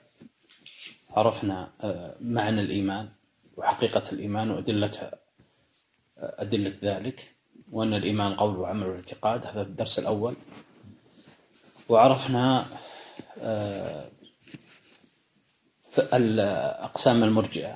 عرفنا 1.11 1.71
آه، 1.81 2.17
معنى 2.21 2.61
الإيمان 2.61 3.09
وحقيقة 3.57 4.03
الإيمان 4.13 4.51
وأدلة 4.51 5.11
أدلة 6.19 6.75
ذلك 6.83 7.35
وأن 7.71 7.95
الإيمان 7.95 8.35
قول 8.35 8.57
وعمل 8.57 8.87
واعتقاد 8.87 9.47
هذا 9.47 9.63
الدرس 9.63 9.99
الأول. 9.99 10.35
وعرفنا 11.89 12.67
آه، 16.01 16.85
أقسام 16.85 17.25
المرجئة 17.25 17.75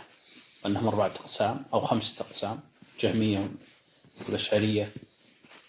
وأنهم 0.65 0.89
أربعة 0.89 1.07
أقسام 1.07 1.63
أو 1.75 1.81
خمسة 1.81 2.25
أقسام 2.31 2.61
جهمية 3.01 3.51
والأشعرية 4.27 4.93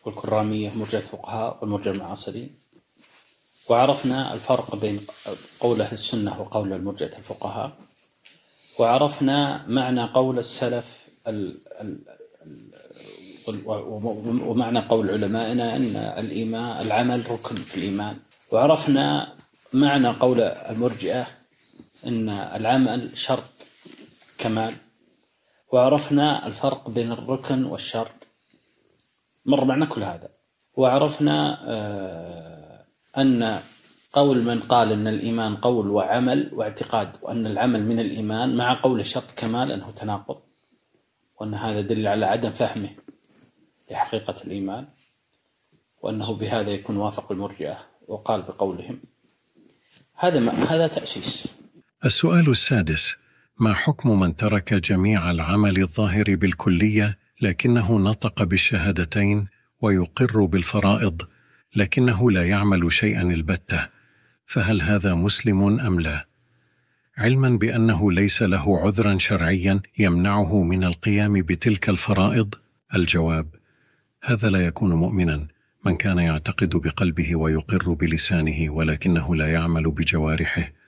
والكرامية 0.05 0.69
مرجع 0.75 0.97
الفقهاء 0.97 1.57
والمرجع 1.61 1.91
المعاصرين. 1.91 2.55
وعرفنا 3.69 4.33
الفرق 4.33 4.75
بين 4.75 4.99
قول 5.59 5.81
أهل 5.81 5.93
السنة 5.93 6.41
وقول 6.41 6.73
المرجئة 6.73 7.17
الفقهاء. 7.17 7.71
وعرفنا 8.79 9.65
معنى 9.67 10.03
قول 10.05 10.39
السلف 10.39 10.85
ال 11.27 11.57
ال 11.81 11.99
ومعنى 14.47 14.79
قول 14.79 15.09
علمائنا 15.09 15.75
أن 15.75 15.95
الإيمان 15.95 16.85
العمل 16.85 17.31
ركن 17.31 17.55
في 17.55 17.77
الإيمان. 17.77 18.17
وعرفنا 18.51 19.35
معنى 19.73 20.07
قول 20.09 20.41
المرجئة 20.41 21.27
أن 22.07 22.29
العمل 22.29 23.17
شرط 23.17 23.43
كمال 24.37 24.73
وعرفنا 25.71 26.47
الفرق 26.47 26.89
بين 26.89 27.11
الركن 27.11 27.65
والشرط. 27.65 28.11
مر 29.45 29.65
معنا 29.65 29.85
كل 29.85 30.03
هذا. 30.03 30.29
وعرفنا 30.73 31.59
آه، 31.65 32.85
أن 33.17 33.59
قول 34.13 34.43
من 34.43 34.59
قال 34.59 34.91
أن 34.91 35.07
الإيمان 35.07 35.55
قول 35.55 35.87
وعمل 35.87 36.49
واعتقاد 36.53 37.11
وأن 37.21 37.45
العمل 37.45 37.85
من 37.85 37.99
الإيمان 37.99 38.57
مع 38.57 38.81
قول 38.81 38.99
الشرط 38.99 39.31
كمال 39.31 39.71
أنه 39.71 39.91
تناقض. 39.91 40.41
وأن 41.39 41.53
هذا 41.53 41.81
دليل 41.81 42.07
على 42.07 42.25
عدم 42.25 42.49
فهمه 42.49 42.89
لحقيقة 43.91 44.35
الإيمان. 44.43 44.87
وأنه 46.01 46.33
بهذا 46.33 46.71
يكون 46.71 46.97
وافق 46.97 47.31
المرجئة 47.31 47.77
وقال 48.07 48.41
بقولهم. 48.41 49.01
هذا 50.15 50.39
ما 50.39 50.51
هذا 50.51 50.87
تأسيس. 50.87 51.60
السؤال 52.05 52.49
السادس 52.49 53.15
ما 53.59 53.73
حكم 53.73 54.19
من 54.19 54.35
ترك 54.35 54.73
جميع 54.73 55.31
العمل 55.31 55.81
الظاهر 55.81 56.35
بالكلية 56.35 57.17
لكنه 57.41 57.99
نطق 57.99 58.43
بالشهادتين 58.43 59.47
ويقر 59.81 60.45
بالفرائض 60.45 61.21
لكنه 61.75 62.31
لا 62.31 62.47
يعمل 62.47 62.93
شيئا 62.93 63.21
البتة 63.21 63.87
فهل 64.45 64.81
هذا 64.81 65.13
مسلم 65.13 65.79
أم 65.79 65.99
لا؟ 65.99 66.27
علما 67.17 67.49
بأنه 67.49 68.11
ليس 68.11 68.41
له 68.41 68.79
عذرا 68.79 69.17
شرعيا 69.17 69.81
يمنعه 69.99 70.63
من 70.63 70.83
القيام 70.83 71.33
بتلك 71.33 71.89
الفرائض؟ 71.89 72.55
الجواب 72.95 73.55
هذا 74.23 74.49
لا 74.49 74.65
يكون 74.65 74.93
مؤمنا 74.93 75.47
من 75.85 75.95
كان 75.97 76.19
يعتقد 76.19 76.69
بقلبه 76.69 77.35
ويقر 77.35 77.93
بلسانه 77.93 78.69
ولكنه 78.69 79.35
لا 79.35 79.51
يعمل 79.51 79.91
بجوارحه. 79.91 80.80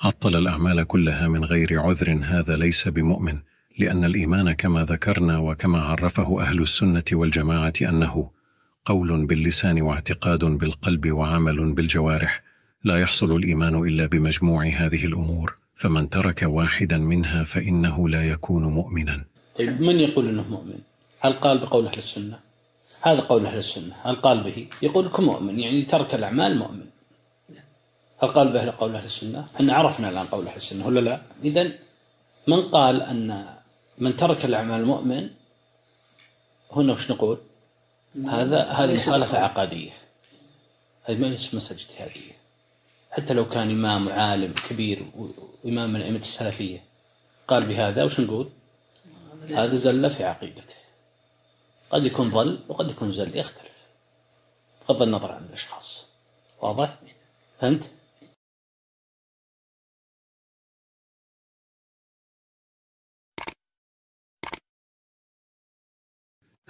عطل 0.00 0.36
الأعمال 0.36 0.84
كلها 0.84 1.28
من 1.28 1.44
غير 1.44 1.80
عذر 1.80 2.20
هذا 2.24 2.56
ليس 2.56 2.88
بمؤمن 2.88 3.38
لأن 3.78 4.04
الإيمان 4.04 4.52
كما 4.52 4.84
ذكرنا 4.84 5.38
وكما 5.38 5.80
عرفه 5.80 6.40
أهل 6.42 6.62
السنة 6.62 7.04
والجماعة 7.12 7.72
أنه 7.82 8.30
قول 8.84 9.26
باللسان 9.26 9.82
واعتقاد 9.82 10.44
بالقلب 10.44 11.12
وعمل 11.12 11.72
بالجوارح. 11.74 12.42
لا 12.84 13.00
يحصل 13.00 13.36
الإيمان 13.36 13.74
إلا 13.74 14.06
بمجموع 14.06 14.66
هذه 14.66 15.04
الأمور 15.04 15.56
فمن 15.74 16.10
ترك 16.10 16.42
واحدا 16.42 16.98
منها 16.98 17.44
فإنه 17.44 18.08
لا 18.08 18.24
يكون 18.28 18.64
مؤمنا. 18.64 19.24
طيب 19.58 19.80
من 19.82 20.00
يقول 20.00 20.28
إنه 20.28 20.48
مؤمن؟ 20.50 20.78
هل 21.20 21.32
قال 21.32 21.58
بقول 21.58 21.86
أهل 21.86 21.98
السنة؟ 21.98 22.38
هذا 23.00 23.20
قول 23.20 23.46
أهل 23.46 23.58
السنة 23.58 23.94
هل 24.02 24.14
قال 24.14 24.44
به؟ 24.44 24.66
يقول 24.82 25.06
لكم 25.06 25.24
مؤمن 25.24 25.60
يعني 25.60 25.82
ترك 25.82 26.14
الأعمال 26.14 26.58
مؤمن. 26.58 26.97
هل 28.22 28.28
قال 28.28 28.52
به 28.52 28.70
قول 28.70 28.96
أهل 28.96 29.04
السنة؟ 29.04 29.46
إحنا 29.56 29.74
عرفنا 29.74 30.08
الآن 30.08 30.26
قول 30.26 30.46
أهل 30.46 30.56
السنة 30.56 30.86
ولا 30.86 31.00
لا؟ 31.00 31.20
اذا 31.44 31.72
من 32.46 32.68
قال 32.68 33.02
أن 33.02 33.54
من 33.98 34.16
ترك 34.16 34.44
الأعمال 34.44 34.84
مؤمن 34.84 35.30
هنا 36.72 36.92
وش 36.92 37.10
نقول؟ 37.10 37.38
هذا 38.28 38.62
هذه 38.64 38.94
مخالفة 38.94 39.38
عقادية 39.38 39.90
هذه 41.04 41.18
ما 41.18 41.28
مسألة 41.28 41.80
اجتهادية 41.80 42.32
حتى 43.10 43.34
لو 43.34 43.48
كان 43.48 43.70
إمام 43.70 44.06
وعالم 44.06 44.54
كبير 44.68 45.06
وإمام 45.64 45.92
من 45.92 46.02
أئمة 46.02 46.18
السلفية 46.18 46.84
قال 47.48 47.66
بهذا 47.66 48.04
وش 48.04 48.20
نقول؟ 48.20 48.48
هذا 49.50 49.76
زل 49.76 50.10
في 50.10 50.24
عقيدته. 50.24 50.74
قد 51.90 52.06
يكون 52.06 52.30
ضل 52.30 52.58
وقد 52.68 52.90
يكون 52.90 53.12
زل 53.12 53.36
يختلف. 53.36 53.78
بغض 54.88 55.02
النظر 55.02 55.32
عن 55.32 55.44
الأشخاص. 55.48 56.04
واضح؟ 56.60 56.98
فهمت؟ 57.60 57.90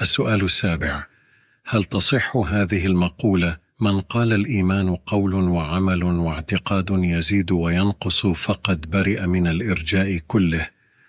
السؤال 0.01 0.45
السابع. 0.45 1.07
هل 1.65 1.85
تصح 1.85 2.37
هذه 2.37 2.87
المقولة 2.87 3.57
من 3.81 4.01
قال 4.01 4.33
الإيمان 4.33 4.97
قول 4.97 5.35
وعمل 5.35 6.05
واعتقاد 6.05 6.87
يزيد 6.91 7.51
وينقص 7.53 8.27
فقد 8.27 8.91
برئ 8.91 9.27
من 9.27 9.47
الإرجاء 9.47 10.19
كله 10.27 10.69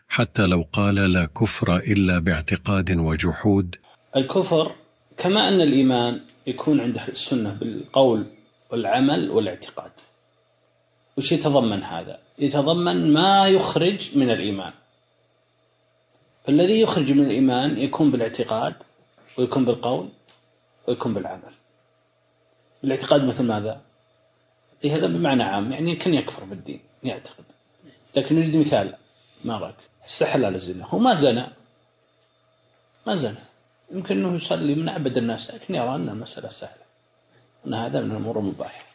حتى 0.09 0.45
لو 0.45 0.65
قال 0.73 0.95
لا 0.95 1.25
كفر 1.25 1.77
إلا 1.77 2.19
باعتقاد 2.19 2.91
وجحود 2.91 3.75
الكفر 4.15 4.75
كما 5.17 5.47
أن 5.47 5.61
الإيمان 5.61 6.19
يكون 6.47 6.81
عند 6.81 6.97
أهل 6.97 7.11
السنة 7.11 7.53
بالقول 7.53 8.25
والعمل 8.71 9.29
والاعتقاد. 9.29 9.91
وش 11.17 11.31
يتضمن 11.31 11.83
هذا؟ 11.83 12.19
يتضمن 12.39 13.13
ما 13.13 13.47
يخرج 13.47 14.17
من 14.17 14.29
الإيمان. 14.29 14.73
فالذي 16.45 16.81
يخرج 16.81 17.11
من 17.11 17.25
الإيمان 17.25 17.77
يكون 17.77 18.11
بالاعتقاد 18.11 18.75
ويكون 19.37 19.65
بالقول 19.65 20.09
ويكون 20.87 21.13
بالعمل. 21.13 21.53
الاعتقاد 22.83 23.23
مثل 23.23 23.43
ماذا؟ 23.43 23.81
هذا 24.85 25.07
بمعنى 25.07 25.43
عام 25.43 25.71
يعني 25.71 25.95
كان 25.95 26.13
يكفر 26.13 26.43
بالدين 26.43 26.79
يعتقد. 27.03 27.43
لكن 28.15 28.35
نريد 28.35 28.55
مثال. 28.55 28.95
ما 29.45 29.73
استحل 30.07 30.45
على 30.45 30.55
الزنا. 30.55 30.85
هو 30.85 30.97
ما 30.97 31.15
زنى. 31.15 31.45
ما 33.07 33.15
زنى. 33.15 33.39
يمكن 33.91 34.17
أنه 34.17 34.35
يصلي 34.35 34.75
من 34.75 34.89
أعبد 34.89 35.17
الناس 35.17 35.51
لكن 35.51 35.75
يرى 35.75 35.95
أن 35.95 36.09
المسألة 36.09 36.49
سهلة. 36.49 36.83
أن 37.67 37.73
هذا 37.73 38.01
من 38.01 38.11
الأمور 38.11 38.39
المباحة. 38.39 38.85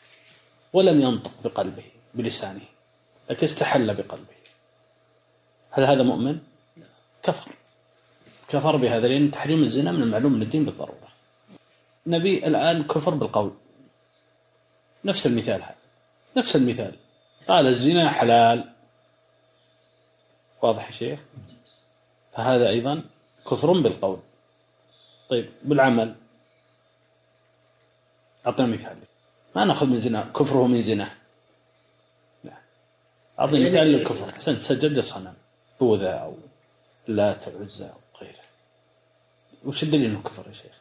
ولم 0.72 1.00
ينطق 1.00 1.32
بقلبه 1.44 1.84
بلسانه 2.14 2.64
لكن 3.30 3.46
استحل 3.46 3.94
بقلبه. 3.94 4.34
هل 5.70 5.84
هذا 5.84 6.02
مؤمن؟ 6.02 6.38
كفر. 7.24 7.50
كفر 8.48 8.76
بهذا 8.76 9.08
لأن 9.08 9.30
تحريم 9.30 9.62
الزنا 9.62 9.92
من 9.92 10.02
المعلوم 10.02 10.32
من 10.32 10.42
الدين 10.42 10.64
بالضرورة. 10.64 11.08
نبي 12.06 12.46
الآن 12.46 12.82
كفر 12.82 13.14
بالقول. 13.14 13.52
نفس 15.04 15.26
المثال 15.26 15.62
هذا. 15.62 15.74
نفس 16.36 16.56
المثال. 16.56 16.94
قال 17.48 17.66
الزنا 17.66 18.10
حلال. 18.10 18.72
واضح 20.62 20.86
يا 20.86 20.92
شيخ؟ 20.92 21.20
فهذا 22.32 22.68
أيضا 22.68 23.02
كفر 23.50 23.72
بالقول. 23.72 24.18
طيب 25.30 25.50
بالعمل. 25.62 26.14
أعطينا 28.46 28.68
مثال. 28.68 28.96
ما 29.56 29.64
نأخذ 29.64 29.86
من 29.86 30.00
زنا 30.00 30.30
كفره 30.36 30.66
من 30.66 30.82
زنا. 30.82 31.08
لا. 32.44 32.52
أعطي 33.38 33.54
يعني 33.54 33.70
مثال 33.70 33.86
للكفر. 33.86 34.30
أحسنت 34.30 34.60
سجد 34.60 35.00
صنم 35.00 35.34
بوذا 35.80 36.12
أو 36.12 36.34
لات 37.08 37.48
أو 37.48 37.62
عزى 37.62 37.84
أو 37.84 38.20
غيره. 38.20 38.44
وش 39.64 39.82
الدليل 39.82 40.10
أنه 40.10 40.22
كفر 40.22 40.44
يا 40.48 40.52
شيخ؟ 40.52 40.72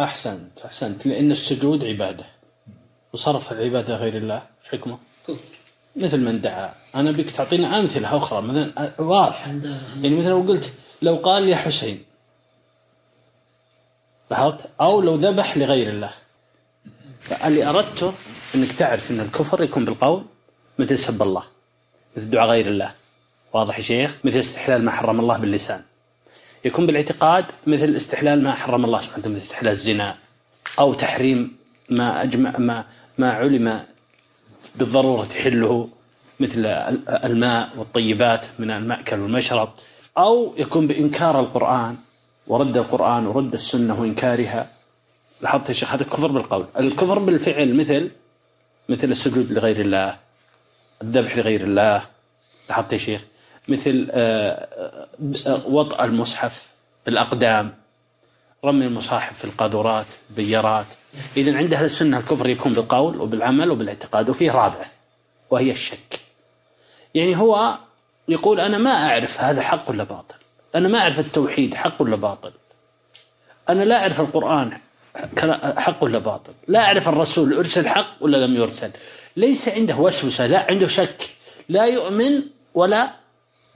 أحسنت 0.00 0.60
أحسنت 0.60 1.06
لأن 1.06 1.32
السجود 1.32 1.84
عبادة. 1.84 2.24
وصرف 3.12 3.52
العبادة 3.52 3.96
غير 3.96 4.16
الله 4.16 4.42
إيش 4.64 4.68
حكمه؟ 4.72 4.98
مثل 5.96 6.18
من 6.18 6.40
دعا. 6.40 6.74
أنا 6.94 7.10
بك 7.10 7.30
تعطينا 7.30 7.78
أمثلة 7.78 8.16
أخرى 8.16 8.42
مثلا 8.42 8.92
واضح. 8.98 9.46
يعني 10.02 10.16
مثلا 10.16 10.30
لو 10.30 10.40
قلت 10.40 10.72
لو 11.02 11.16
قال 11.16 11.48
يا 11.48 11.56
حسين 11.56 12.04
لاحظت؟ 14.30 14.70
أو 14.80 15.00
لو 15.00 15.14
ذبح 15.14 15.56
لغير 15.56 15.90
الله. 15.90 16.12
فاللي 17.20 17.64
أردته 17.64 18.12
أنك 18.54 18.72
تعرف 18.72 19.10
أن 19.10 19.20
الكفر 19.20 19.62
يكون 19.62 19.84
بالقول 19.84 20.24
مثل 20.78 20.98
سب 20.98 21.22
الله 21.22 21.42
مثل 22.16 22.30
دعاء 22.30 22.48
غير 22.48 22.66
الله. 22.66 22.94
واضح 23.52 23.78
يا 23.78 23.82
شيخ؟ 23.82 24.16
مثل 24.24 24.38
استحلال 24.38 24.84
ما 24.84 24.90
حرم 24.90 25.20
الله 25.20 25.38
باللسان. 25.38 25.82
يكون 26.64 26.86
بالاعتقاد 26.86 27.44
مثل 27.66 27.96
استحلال 27.96 28.42
ما 28.42 28.52
حرم 28.52 28.84
الله 28.84 29.00
سبحانه 29.00 29.18
وتعالى 29.18 29.36
مثل 29.36 29.44
استحلال 29.44 29.72
الزنا 29.72 30.16
أو 30.78 30.94
تحريم 30.94 31.56
ما 31.90 32.22
أجمع 32.22 32.58
ما 32.58 32.84
ما 33.18 33.32
علم 33.32 33.84
بالضرورة 34.76 35.24
تحله 35.24 35.88
مثل 36.40 36.66
الماء 37.24 37.70
والطيبات 37.76 38.46
من 38.58 38.70
المأكل 38.70 39.18
والمشرب. 39.18 39.68
أو 40.18 40.54
يكون 40.56 40.86
بإنكار 40.86 41.40
القرآن 41.40 41.96
ورد 42.46 42.76
القرآن 42.76 43.26
ورد 43.26 43.54
السنة 43.54 44.00
وإنكارها. 44.00 44.70
لاحظت 45.40 45.68
يا 45.68 45.74
شيخ؟ 45.74 45.92
هذا 45.92 46.04
كفر 46.04 46.26
بالقول. 46.26 46.66
الكفر 46.78 47.18
بالفعل 47.18 47.74
مثل 47.74 48.10
مثل 48.88 49.10
السجود 49.10 49.52
لغير 49.52 49.80
الله 49.80 50.16
الذبح 51.02 51.36
لغير 51.36 51.60
الله. 51.60 52.02
لاحظت 52.68 52.92
يا 52.92 52.98
شيخ؟ 52.98 53.22
مثل 53.68 54.08
آه، 54.10 54.68
آه، 55.46 55.66
وطأ 55.66 56.04
المصحف 56.04 56.66
بالأقدام 57.06 57.74
رمي 58.64 58.86
المصاحف 58.86 59.38
في 59.38 59.44
القاذورات 59.44 60.06
بيارات 60.30 60.86
إذا 61.36 61.56
عند 61.56 61.74
أهل 61.74 61.84
السنة 61.84 62.18
الكفر 62.18 62.48
يكون 62.48 62.72
بالقول 62.72 63.20
وبالعمل 63.20 63.70
وبالاعتقاد 63.70 64.30
وفيه 64.30 64.50
رابعة 64.50 64.90
وهي 65.50 65.70
الشك. 65.70 66.20
يعني 67.14 67.36
هو 67.36 67.78
يقول 68.28 68.60
أنا 68.60 68.78
ما 68.78 68.90
أعرف 68.90 69.40
هذا 69.40 69.62
حق 69.62 69.90
ولا 69.90 70.04
باطل؟ 70.04 70.34
أنا 70.74 70.88
ما 70.88 70.98
أعرف 70.98 71.18
التوحيد 71.18 71.74
حق 71.74 72.02
ولا 72.02 72.16
باطل؟ 72.16 72.52
أنا 73.68 73.84
لا 73.84 74.02
أعرف 74.02 74.20
القرآن 74.20 74.78
حق 75.76 76.04
ولا 76.04 76.18
باطل؟ 76.18 76.52
لا 76.68 76.84
أعرف 76.84 77.08
الرسول 77.08 77.54
أرسل 77.54 77.88
حق 77.88 78.06
ولا 78.20 78.36
لم 78.46 78.56
يرسل؟ 78.56 78.90
ليس 79.36 79.68
عنده 79.68 79.96
وسوسة 79.96 80.46
لا 80.46 80.66
عنده 80.68 80.88
شك. 80.88 81.30
لا 81.68 81.86
يؤمن 81.86 82.42
ولا 82.74 83.10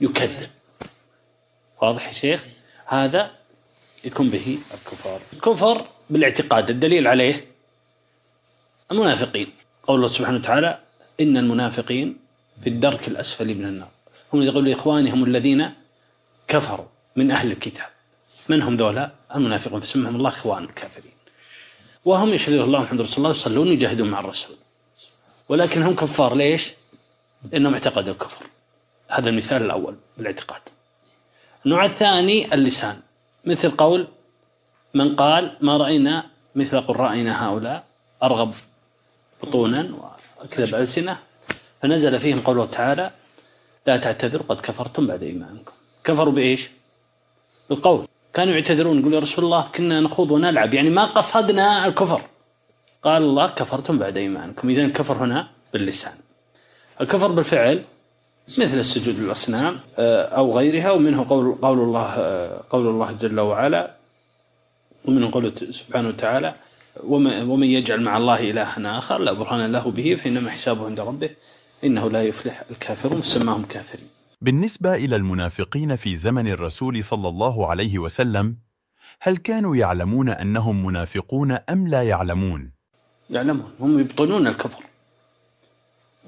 يكذب. 0.01 0.49
واضح 1.81 2.07
يا 2.07 2.13
شيخ؟ 2.13 2.45
هذا 2.85 3.31
يكون 4.03 4.29
به 4.29 4.57
الكفار. 4.73 5.21
الكفر 5.33 5.85
بالاعتقاد 6.09 6.69
الدليل 6.69 7.07
عليه 7.07 7.47
المنافقين. 8.91 9.53
قول 9.83 9.95
الله 9.95 10.07
سبحانه 10.07 10.37
وتعالى 10.37 10.79
إن 11.21 11.37
المنافقين 11.37 12.17
في 12.63 12.69
الدرك 12.69 13.07
الأسفل 13.07 13.55
من 13.55 13.65
النار. 13.65 13.89
هم 14.33 14.41
يقول 14.41 14.69
لإخوانهم 14.69 15.23
الذين 15.23 15.73
كفروا 16.47 16.85
من 17.15 17.31
أهل 17.31 17.51
الكتاب. 17.51 17.89
من 18.49 18.61
هم 18.61 18.75
ذولا؟ 18.75 19.11
المنافقون. 19.35 19.81
فسمهم 19.81 20.15
الله 20.15 20.29
إخوان 20.29 20.63
الكافرين. 20.63 21.11
وهم 22.05 22.33
يشهدون 22.33 22.61
الله 22.61 22.79
محمد 22.79 23.01
رسول 23.01 23.17
الله 23.17 23.31
يصلون 23.31 23.67
ويجاهدون 23.67 24.09
مع 24.09 24.19
الرسول. 24.19 24.55
ولكن 25.49 25.83
هم 25.83 25.95
كفار. 25.95 26.35
ليش؟ 26.35 26.71
لأنهم 27.51 27.73
اعتقدوا 27.73 28.13
الكفر. 28.13 28.45
هذا 29.07 29.29
المثال 29.29 29.61
الأول 29.61 29.95
بالاعتقاد. 30.17 30.61
النوع 31.65 31.85
الثاني 31.85 32.53
اللسان. 32.53 32.99
مثل 33.45 33.71
قول 33.71 34.07
من 34.93 35.15
قال 35.15 35.57
ما 35.61 35.77
رأينا 35.77 36.25
مثل 36.55 36.81
قرائنا 36.81 37.47
هؤلاء 37.47 37.83
أرغب 38.23 38.53
بطونا 39.43 39.89
وأكذب 40.39 40.75
ألسنة. 40.75 41.17
فنزل 41.81 42.19
فيهم 42.19 42.39
قوله 42.41 42.65
تعالى 42.65 43.11
لا 43.87 43.97
تعتذروا 43.97 44.45
قد 44.49 44.61
كفرتم 44.61 45.07
بعد 45.07 45.23
إيمانكم. 45.23 45.71
كفروا 46.03 46.33
بإيش؟ 46.33 46.69
بالقول. 47.69 48.07
كانوا 48.33 48.53
يعتذرون 48.53 48.99
يقول 48.99 49.13
يا 49.13 49.19
رسول 49.19 49.45
الله 49.45 49.67
كنا 49.75 49.99
نخوض 49.99 50.31
ونلعب. 50.31 50.73
يعني 50.73 50.89
ما 50.89 51.05
قصدنا 51.05 51.85
الكفر. 51.85 52.21
قال 53.03 53.23
الله 53.23 53.47
كفرتم 53.47 53.97
بعد 53.97 54.17
إيمانكم. 54.17 54.69
إذا 54.69 54.81
الكفر 54.81 55.13
هنا 55.13 55.47
باللسان. 55.73 56.13
الكفر 57.01 57.27
بالفعل 57.27 57.83
مثل 58.47 58.79
السجود 58.79 59.19
للأصنام 59.19 59.79
آه، 59.97 60.23
أو 60.23 60.57
غيرها 60.57 60.91
ومنه 60.91 61.25
قول 61.29 61.55
قول 61.61 61.79
الله 61.79 62.05
آه، 62.05 62.63
قول 62.69 62.87
الله 62.87 63.11
جل 63.11 63.39
وعلا 63.39 63.95
ومنه 65.05 65.31
قوله 65.31 65.53
سبحانه 65.71 66.07
وتعالى 66.09 66.55
ومن 67.03 67.63
يجعل 67.63 68.01
مع 68.01 68.17
الله 68.17 68.51
إلها 68.51 68.97
آخر 68.97 69.17
لا 69.17 69.31
برهان 69.31 69.71
له 69.71 69.91
به 69.91 70.15
فإنما 70.15 70.49
حسابه 70.49 70.85
عند 70.85 70.99
ربه 70.99 71.29
إنه 71.83 72.09
لا 72.09 72.23
يفلح 72.23 72.63
الكافرون 72.71 73.21
فسماهم 73.21 73.65
كافرين. 73.65 74.07
بالنسبة 74.41 74.95
إلى 74.95 75.15
المنافقين 75.15 75.95
في 75.95 76.15
زمن 76.15 76.47
الرسول 76.47 77.03
صلى 77.03 77.27
الله 77.27 77.67
عليه 77.67 77.99
وسلم 77.99 78.57
هل 79.21 79.37
كانوا 79.37 79.75
يعلمون 79.75 80.29
أنهم 80.29 80.85
منافقون 80.85 81.51
أم 81.51 81.87
لا 81.87 82.03
يعلمون؟ 82.03 82.71
يعلمون 83.29 83.71
هم 83.79 83.99
يبطنون 83.99 84.47
الكفر. 84.47 84.83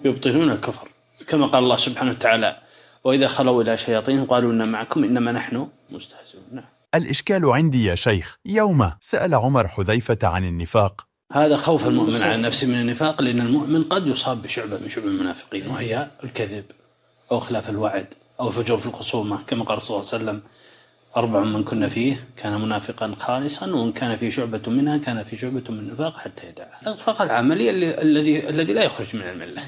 يبطنون 0.06 0.52
الكفر. 0.52 0.88
كما 1.28 1.48
قال 1.48 1.64
الله 1.64 1.76
سبحانه 1.76 2.12
وتعالى 2.12 2.58
وإذا 3.04 3.28
خلوا 3.28 3.64
إلى 3.64 3.78
شياطين 3.78 4.26
قالوا 4.26 4.52
إن 4.52 4.70
معكم 4.70 5.04
إنما 5.04 5.32
نحن 5.32 5.68
مستهزئون. 5.90 6.44
نعم. 6.52 6.66
الإشكال 6.96 7.46
عندي 7.46 7.86
يا 7.86 7.96
شيخ 7.96 8.38
يوم 8.46 8.92
سأل 9.00 9.36
عمر 9.36 9.68
حذيفة 9.68 10.18
عن 10.24 10.46
النفاق. 10.46 11.08
هذا 11.32 11.58
خوف 11.58 11.88
المؤمن 11.88 12.22
على 12.22 12.42
نفسه 12.42 12.68
من 12.68 12.82
النفاق 12.82 13.22
لأن 13.22 13.40
المؤمن 13.40 13.84
قد 13.84 14.08
يصاب 14.08 14.42
بشعبة 14.42 14.78
من 14.78 14.90
شعب 14.90 15.06
المنافقين 15.06 15.68
وهي 15.68 16.08
الكذب 16.24 16.66
أو 17.32 17.40
خلاف 17.40 17.70
الوعد 17.70 18.14
أو 18.40 18.48
الفجور 18.48 18.78
في 18.78 18.86
الخصومة. 18.86 19.40
كما 19.48 19.64
قال 19.64 19.82
صلى 19.82 19.90
الله 19.90 20.10
عليه 20.14 20.24
وسلم 20.24 20.42
أربع 21.18 21.40
من 21.40 21.64
كنا 21.64 21.90
فيه 21.90 22.28
كان 22.38 22.62
منافقا 22.62 23.16
خالصا 23.20 23.66
وإن 23.68 23.92
كان 23.92 24.18
في 24.18 24.32
شعبة 24.32 24.62
منها 24.68 24.98
كان 24.98 25.24
في 25.24 25.38
شعبة 25.38 25.64
من 25.70 25.80
النفاق 25.80 26.18
حتى 26.18 26.48
يدعها 26.48 26.80
النفاق 26.88 27.22
العملي 27.22 27.70
الذي 28.02 28.50
الذي 28.50 28.74
لا 28.74 28.84
يخرج 28.84 29.16
من 29.16 29.22
الملة. 29.22 29.62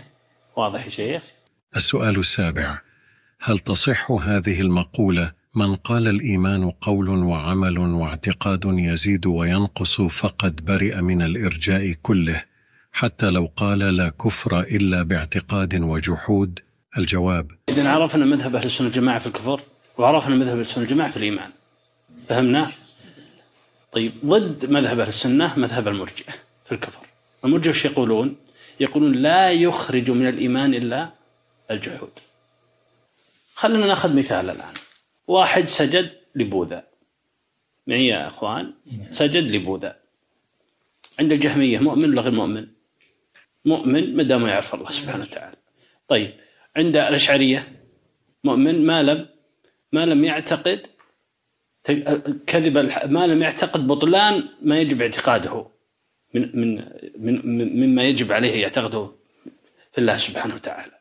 واضح 0.55 0.85
يا 0.85 0.89
شيخ؟ 0.89 1.23
السؤال 1.75 2.19
السابع. 2.19 2.81
هل 3.39 3.59
تصح 3.59 4.11
هذه 4.11 4.61
المقولة 4.61 5.31
من 5.55 5.75
قال 5.75 6.07
الإيمان 6.07 6.69
قول 6.69 7.09
وعمل 7.09 7.79
واعتقاد 7.79 8.61
يزيد 8.65 9.25
وينقص 9.25 10.01
فقد 10.01 10.65
برئ 10.65 11.01
من 11.01 11.21
الإرجاء 11.21 11.91
كله 12.01 12.43
حتى 12.91 13.29
لو 13.29 13.51
قال 13.57 13.79
لا 13.79 14.09
كفر 14.09 14.59
إلا 14.59 15.03
باعتقاد 15.03 15.81
وجحود 15.81 16.59
الجواب 16.97 17.51
إذا 17.69 17.89
عرفنا 17.89 18.25
مذهب 18.25 18.55
أهل 18.55 18.65
السنة 18.65 18.87
والجماعة 18.87 19.19
في 19.19 19.27
الكفر 19.27 19.61
وعرفنا 19.97 20.35
مذهب 20.35 20.53
أهل 20.53 20.61
السنة 20.61 20.83
والجماعة 20.83 21.11
في 21.11 21.17
الإيمان. 21.17 21.49
فهمنا؟ 22.29 22.71
طيب 23.91 24.13
ضد 24.25 24.71
مذهب 24.71 24.99
أهل 24.99 25.07
السنة 25.07 25.59
مذهب 25.59 25.87
المرجئة 25.87 26.33
في 26.65 26.71
الكفر. 26.71 27.01
المرجئة 27.45 27.69
وش 27.69 27.85
يقولون؟ 27.85 28.35
يقولون 28.79 29.13
لا 29.13 29.51
يخرج 29.51 30.11
من 30.11 30.27
الإيمان 30.27 30.73
إلا 30.73 31.18
الجحود. 31.71 32.11
خلينا 33.53 33.87
ناخذ 33.87 34.15
مثال 34.15 34.49
الآن. 34.49 34.73
واحد 35.27 35.67
سجد 35.67 36.17
لبوذا. 36.35 36.87
معي 37.87 38.07
يا 38.07 38.27
أخوان؟ 38.27 38.73
سجد 39.11 39.43
لبوذا. 39.43 39.99
عند 41.19 41.31
الجهمية 41.31 41.79
مؤمن 41.79 42.09
ولا 42.09 42.21
غير 42.21 42.31
مؤمن؟ 42.31 42.67
مؤمن 43.65 44.15
ما 44.15 44.23
دام 44.23 44.47
يعرف 44.47 44.75
الله 44.75 44.91
سبحانه 44.91 45.23
وتعالى. 45.23 45.57
طيب 46.07 46.33
عند 46.75 46.97
الأشعرية 46.97 47.83
مؤمن 48.43 48.85
ما 48.85 49.03
لم 49.03 49.29
ما 49.91 50.05
لم 50.05 50.23
يعتقد 50.25 50.87
كذب 52.47 52.77
ما 53.05 53.27
لم 53.27 53.41
يعتقد 53.41 53.87
بطلان 53.87 54.49
ما 54.61 54.79
يجب 54.79 55.01
اعتقاده. 55.01 55.67
من 56.33 56.59
من 56.59 56.75
من 57.17 57.79
مما 57.79 58.03
يجب 58.03 58.31
عليه 58.31 58.61
يعتقده 58.61 59.11
في 59.91 59.97
الله 59.97 60.17
سبحانه 60.17 60.55
وتعالى. 60.55 60.98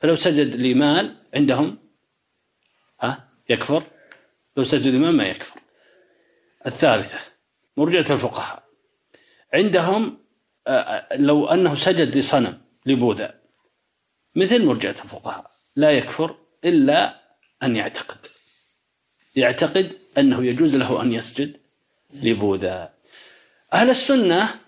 فلو 0.00 0.16
سجد 0.16 0.56
لمال 0.56 1.16
عندهم 1.34 1.78
ها 3.00 3.28
يكفر. 3.48 3.82
لو 4.56 4.64
سجد 4.64 4.86
لمال 4.86 5.16
ما 5.16 5.24
يكفر. 5.24 5.60
الثالثة 6.66 7.18
مرجعة 7.76 8.12
الفقهاء. 8.12 8.68
عندهم 9.54 10.18
لو 11.12 11.46
أنه 11.46 11.74
سجد 11.74 12.16
لصنم 12.16 12.60
لبوذا 12.86 13.40
مثل 14.34 14.64
مرجعة 14.64 14.90
الفقهاء. 14.90 15.50
لا 15.76 15.90
يكفر 15.90 16.36
إلا 16.64 17.20
أن 17.62 17.76
يعتقد. 17.76 18.26
يعتقد 19.36 19.98
أنه 20.18 20.44
يجوز 20.44 20.76
له 20.76 21.02
أن 21.02 21.12
يسجد 21.12 21.60
لبوذا. 22.10 22.94
أهل 23.72 23.90
السنة 23.90 24.60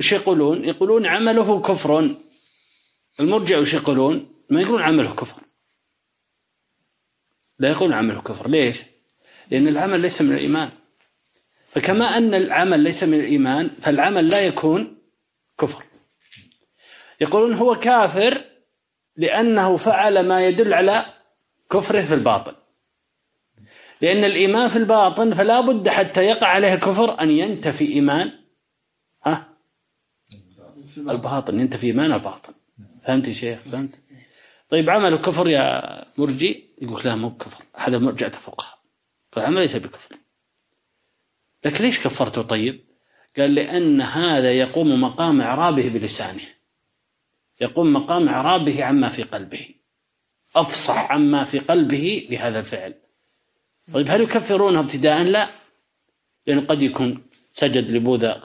إيش 0.00 0.12
يقولون؟ 0.12 0.64
يقولون 0.64 1.06
عمله 1.06 1.60
كفر. 1.60 2.16
المرجع 3.20 3.58
إيش 3.58 3.74
يقولون؟ 3.74 4.31
ما 4.52 4.60
يقولون 4.60 4.82
عمله 4.82 5.14
كفر. 5.14 5.42
لا 7.58 7.70
يقولون 7.70 7.94
عمله 7.94 8.20
كفر. 8.20 8.48
ليش؟ 8.48 8.82
لأن 9.50 9.68
العمل 9.68 10.00
ليس 10.00 10.22
من 10.22 10.32
الإيمان. 10.32 10.70
فكما 11.70 12.04
أن 12.04 12.34
العمل 12.34 12.80
ليس 12.80 13.04
من 13.04 13.20
الإيمان 13.20 13.70
فالعمل 13.80 14.28
لا 14.28 14.40
يكون 14.40 14.98
كفر. 15.58 15.84
يقولون 17.20 17.54
هو 17.54 17.78
كافر 17.78 18.44
لأنه 19.16 19.76
فعل 19.76 20.26
ما 20.26 20.46
يدل 20.46 20.74
على 20.74 21.04
كفره 21.70 22.02
في 22.02 22.14
الباطن. 22.14 22.54
لأن 24.00 24.24
الإيمان 24.24 24.68
في 24.68 24.76
الباطن 24.76 25.34
فلا 25.34 25.60
بد 25.60 25.88
حتى 25.88 26.22
يقع 26.22 26.46
عليه 26.46 26.74
الكفر 26.74 27.20
أن 27.20 27.30
ينتفي 27.30 27.92
إيمان. 27.92 28.32
ها؟ 29.24 29.48
الباطن. 30.98 31.60
ينتفي 31.60 31.86
إيمان 31.86 32.12
الباطن. 32.12 32.52
فهمت 33.04 33.28
يا 33.28 33.32
شيخ؟ 33.32 33.60
فهمت؟ 33.60 34.01
طيب 34.72 34.90
عمل 34.90 35.16
كفر 35.16 35.48
يا 35.48 36.04
مرجي؟ 36.18 36.64
يقول 36.82 37.02
لا 37.04 37.14
مو 37.14 37.28
بكفر 37.28 37.64
هذا 37.76 37.98
مرجعة 37.98 38.28
الفقهاء 38.28 38.78
فالعمل 39.32 39.60
ليس 39.60 39.76
بكفر. 39.76 40.16
لكن 41.64 41.84
ليش 41.84 42.00
كفرته 42.00 42.42
طيب؟ 42.42 42.80
قال 43.38 43.54
لأن 43.54 44.00
هذا 44.00 44.52
يقوم 44.52 45.00
مقام 45.00 45.40
إعرابه 45.40 45.88
بلسانه. 45.88 46.44
يقوم 47.60 47.92
مقام 47.92 48.28
إعرابه 48.28 48.84
عما 48.84 49.08
في 49.08 49.22
قلبه. 49.22 49.68
أفصح 50.56 51.12
عما 51.12 51.44
في 51.44 51.58
قلبه 51.58 52.26
بهذا 52.30 52.58
الفعل. 52.58 52.94
طيب 53.94 54.10
هل 54.10 54.20
يكفرونه 54.20 54.80
ابتداء؟ 54.80 55.22
لا. 55.22 55.48
لأنه 56.46 56.60
قد 56.60 56.82
يكون 56.82 57.22
سجد 57.52 57.90
لبوذا 57.90 58.40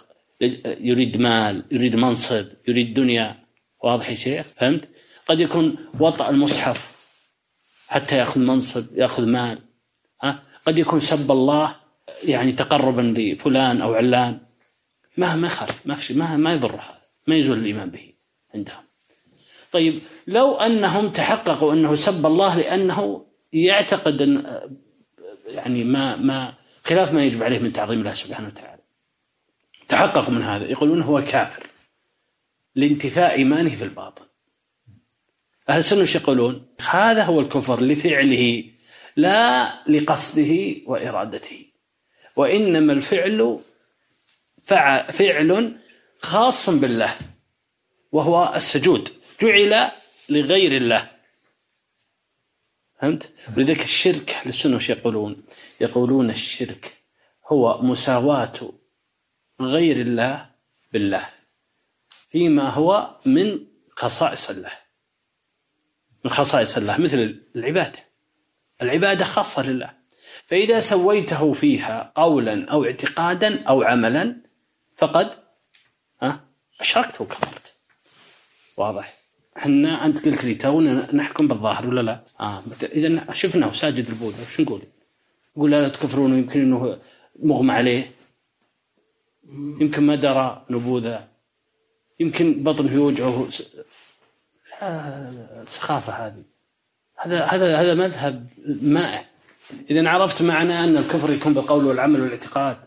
يريد 0.66 1.18
مال 1.18 1.66
يريد 1.72 1.96
منصب 1.96 2.46
يريد 2.68 2.94
دنيا. 2.94 3.44
واضح 3.84 4.10
يا 4.10 4.16
شيخ؟ 4.16 4.46
فهمت؟ 4.58 4.90
قد 5.28 5.40
يكون 5.40 5.76
وطأ 6.00 6.30
المصحف 6.30 6.92
حتى 7.88 8.18
يأخذ 8.18 8.40
منصب 8.40 8.98
يأخذ 8.98 9.26
مال 9.26 9.60
ها؟ 10.24 10.44
قد 10.68 10.78
يكون 10.78 11.00
سب 11.00 11.32
الله 11.32 11.76
يعني 12.24 12.52
تقربا 12.52 13.02
لفلان 13.02 13.82
أو 13.82 13.94
علان. 13.94 14.40
ما 15.18 15.36
ما 15.36 15.48
يخالف 15.48 15.82
ما 15.86 15.96
في 15.96 16.14
ما 16.14 16.38
ما 16.38 16.54
يضر 16.54 16.72
هذا 16.72 17.02
ما 17.28 17.36
يزول 17.36 17.58
الإيمان 17.58 17.90
به 17.90 18.14
عندهم. 18.56 18.84
طيب 19.72 20.02
لو 20.28 20.56
أنهم 20.56 21.10
تحققوا 21.10 21.74
أنه 21.74 21.96
سب 21.96 22.26
الله 22.26 22.56
لأنه 22.56 23.26
يعتقد 23.54 24.22
أن 24.22 24.62
يعني 25.48 25.84
ما 25.84 26.16
ما 26.16 26.54
خلاف 26.84 27.14
ما 27.14 27.24
يجب 27.24 27.44
عليه 27.44 27.60
من 27.60 27.74
تعظيم 27.74 28.00
الله 28.00 28.14
سبحانه 28.14 28.48
وتعالى. 28.48 28.82
تحققوا 29.88 30.34
من 30.34 30.42
هذا 30.42 30.66
يقولون 30.66 31.02
هو 31.02 31.24
كافر 31.24 31.68
لانتفاء 32.76 33.32
إيمانه 33.32 33.76
في 33.76 33.84
الباطن. 33.84 34.27
أهل 35.70 35.80
السنة 35.80 36.02
إيش 36.02 36.16
يقولون؟ 36.16 36.76
هذا 36.90 37.24
هو 37.24 37.40
الكفر 37.40 37.82
لفعله 37.82 38.64
لا 39.16 39.74
لقصده 39.88 40.76
وإرادته 40.86 41.66
وإنما 42.36 42.94
الفعل 42.94 43.60
فعل 45.12 45.78
خاص 46.20 46.70
بالله 46.70 47.16
وهو 48.12 48.54
السجود 48.56 49.10
جعل 49.42 49.92
لغير 50.30 50.78
الله 50.78 51.12
فهمت؟ 53.02 53.30
ولذلك 53.58 53.84
الشرك 53.84 54.32
أهل 54.32 54.50
السنة 54.50 54.76
وش 54.76 54.90
يقولون؟ 54.90 55.44
يقولون 55.82 56.30
الشرك 56.30 56.98
هو 57.48 57.82
مساواة 57.82 58.74
غير 59.62 60.02
الله 60.02 60.50
بالله 60.94 61.30
فيما 62.28 62.70
هو 62.70 63.20
من 63.26 63.68
خصائص 63.96 64.50
الله 64.50 64.87
من 66.28 66.34
خصائص 66.34 66.78
الله 66.78 67.02
مثل 67.02 67.40
العبادة. 67.56 68.00
العبادة 68.82 69.26
خاصة 69.26 69.70
لله. 69.70 69.90
فإذا 70.46 70.80
سويته 70.80 71.54
فيها 71.54 72.12
قولا 72.16 72.66
أو 72.72 72.86
اعتقادا 72.86 73.64
أو 73.64 73.84
عملا 73.84 74.36
فقد 74.96 75.34
أشركت 76.82 77.22
وكفرت 77.22 77.74
واضح. 78.78 79.18
إحنا 79.58 80.06
أنت 80.06 80.26
قلت 80.26 80.46
لي 80.46 80.56
تونا 80.56 81.16
نحكم 81.16 81.48
بالظاهر 81.48 81.88
ولا 81.88 82.02
لا؟ 82.02 82.24
آه 82.40 82.64
اذا 82.84 83.34
شفناه 83.34 83.72
ساجد 83.72 84.10
البوذا 84.10 84.46
شو 84.56 84.64
نقول؟ 84.64 84.82
نقول 85.58 85.72
لا, 85.72 85.90
تكفرون 85.90 86.38
يمكن 86.38 86.62
إنه 86.62 87.00
مغمى 87.40 87.74
عليه. 87.74 88.12
يمكن 89.82 90.04
ما 90.04 90.16
درى 90.16 90.66
نبوذا 90.70 91.28
يمكن 92.20 92.64
بطنه 92.64 92.94
يوجعه 92.94 93.48
سخافه 95.68 96.14
هذه. 96.14 96.44
هذا 97.18 97.46
هذا 97.46 97.78
هذا 97.78 97.94
مذهب 97.94 98.48
مائع. 98.82 99.26
إذا 99.90 100.10
عرفت 100.10 100.42
معنى 100.42 100.84
أن 100.84 100.98
الكفر 100.98 101.34
يكون 101.34 101.54
بالقول 101.54 101.86
والعمل 101.86 102.22
والاعتقاد 102.22 102.78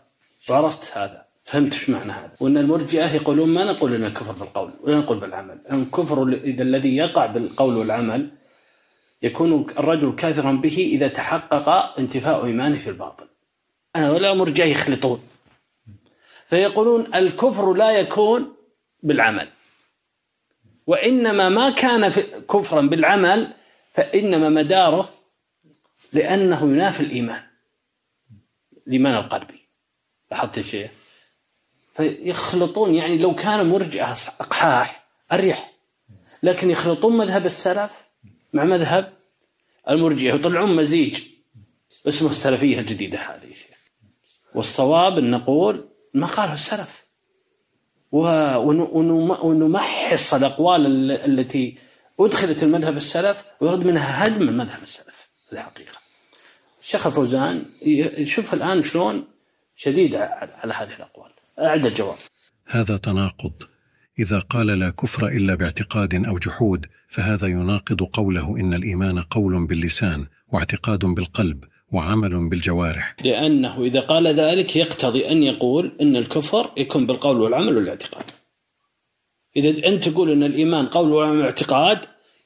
وعرفت 0.49 0.97
هذا 0.97 1.25
فهمت 1.43 1.73
إيش 1.73 1.89
معنى 1.89 2.11
هذا. 2.11 2.31
وأن 2.39 2.57
المرجئة 2.57 3.13
يقولون 3.13 3.49
ما 3.49 3.63
نقول 3.63 3.93
إن 3.93 4.03
الكفر 4.03 4.31
بالقول 4.31 4.71
ولا 4.83 4.97
نقول 4.97 5.19
بالعمل. 5.19 5.61
الكفر 5.71 6.27
إذا 6.27 6.63
الذي 6.63 6.95
يقع 6.95 7.25
بالقول 7.25 7.77
والعمل 7.77 8.31
يكون 9.21 9.65
الرجل 9.79 10.15
كافرا 10.15 10.51
به 10.51 10.89
إذا 10.93 11.07
تحقق 11.07 11.69
انتفاء 11.99 12.45
إيمانه 12.45 12.77
في 12.77 12.89
الباطن 12.89 13.25
أنا 13.95 14.11
ولا 14.11 14.33
مرجئة 14.33 14.65
يخلطون. 14.65 15.23
فيقولون 16.47 17.15
الكفر 17.15 17.73
لا 17.73 17.91
يكون 17.91 18.53
بالعمل. 19.03 19.47
وإنما 20.87 21.49
ما 21.49 21.69
كان 21.69 22.09
كفرا 22.49 22.81
بالعمل 22.81 23.53
فإنما 23.93 24.49
مداره 24.49 25.13
لأنه 26.13 26.61
ينافي 26.61 26.99
الإيمان. 26.99 27.43
الإيمان 28.87 29.15
القلبي. 29.15 29.59
لاحظت 30.31 30.59
شيء 30.59 30.89
فيخلطون 31.93 32.95
يعني 32.95 33.17
لو 33.17 33.35
كان 33.35 33.69
مرجئة 33.69 34.11
أقحاح 34.39 35.07
أريح. 35.31 35.71
لكن 36.43 36.69
يخلطون 36.69 37.17
مذهب 37.17 37.45
السلف 37.45 38.01
مع 38.53 38.63
مذهب 38.63 39.13
المرجئة 39.89 40.33
ويطلعون 40.33 40.75
مزيج. 40.75 41.23
اسمه 42.07 42.29
السلفية 42.29 42.79
الجديدة 42.79 43.17
هذه 43.17 43.51
والصواب 44.55 45.17
أن 45.17 45.31
نقول 45.31 45.89
ما 46.13 46.27
قاله 46.27 46.53
السلف. 46.53 47.00
ونمحص 49.43 50.33
الأقوال 50.33 51.11
التي 51.11 51.77
أدخلت 52.19 52.63
المذهب 52.63 52.97
السلف 52.97 53.45
ويرد 53.61 53.85
منها 53.85 54.27
هدم 54.27 54.49
المذهب 54.49 54.83
السلف 54.83 55.29
في 55.49 55.53
الحقيقة. 55.53 55.97
الشيخ 56.81 57.07
الفوزان 57.07 57.65
شوف 58.23 58.53
الآن 58.53 58.81
شلون 58.81 59.27
شديد 59.75 60.15
على 60.15 60.73
هذه 60.73 60.95
الأقوال. 60.95 61.31
أعد 61.59 61.85
الجواب. 61.85 62.17
هذا 62.65 62.97
تناقض. 62.97 63.53
إذا 64.19 64.39
قال 64.39 64.67
لا 64.67 64.89
كفر 64.89 65.27
إلا 65.27 65.55
باعتقاد 65.55 66.25
أو 66.25 66.37
جحود 66.37 66.85
فهذا 67.07 67.47
يناقض 67.47 68.03
قوله 68.03 68.57
إن 68.57 68.73
الإيمان 68.73 69.19
قول 69.21 69.67
باللسان 69.67 70.27
واعتقاد 70.47 70.99
بالقلب. 71.05 71.63
وعمل 71.91 72.49
بالجوارح. 72.49 73.15
لأنه 73.25 73.83
إذا 73.83 73.99
قال 73.99 74.27
ذلك 74.27 74.75
يقتضي 74.75 75.31
أن 75.31 75.43
يقول 75.43 75.91
أن 76.01 76.15
الكفر 76.15 76.71
يكون 76.77 77.05
بالقول 77.05 77.41
والعمل 77.41 77.77
والاعتقاد. 77.77 78.23
إذا 79.55 79.87
أنت 79.87 80.09
تقول 80.09 80.31
أن 80.31 80.43
الإيمان 80.43 80.85
قول 80.85 81.11
وعمل 81.11 81.39
واعتقاد 81.39 81.99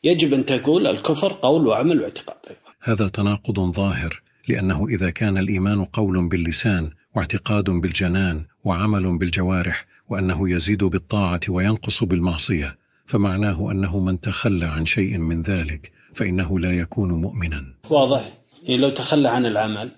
يجب 0.03 0.33
أن 0.33 0.45
تقول 0.45 0.87
الكفر 0.87 1.33
قول 1.33 1.67
وعمل 1.67 2.01
واعتقاد 2.01 2.37
أيضا. 2.49 2.69
هذا 2.81 3.07
تناقض 3.07 3.59
ظاهر 3.59 4.21
لأنه 4.47 4.87
إذا 4.87 5.09
كان 5.09 5.37
الإيمان 5.37 5.85
قول 5.85 6.29
باللسان 6.29 6.91
واعتقاد 7.15 7.69
بالجنان 7.69 8.45
وعمل 8.63 9.17
بالجوارح 9.17 9.85
وأنه 10.09 10.49
يزيد 10.49 10.83
بالطاعة 10.83 11.39
وينقص 11.49 12.03
بالمعصية 12.03 12.77
فمعناه 13.05 13.71
أنه 13.71 13.99
من 13.99 14.21
تخلى 14.21 14.65
عن 14.65 14.85
شيء 14.85 15.17
من 15.17 15.41
ذلك 15.41 15.91
فإنه 16.13 16.59
لا 16.59 16.71
يكون 16.71 17.11
مؤمنا. 17.11 17.63
واضح. 17.91 18.33
يعني 18.65 18.77
لو 18.77 18.89
تخلى 18.89 19.29
عن 19.29 19.45
العمل 19.45 19.91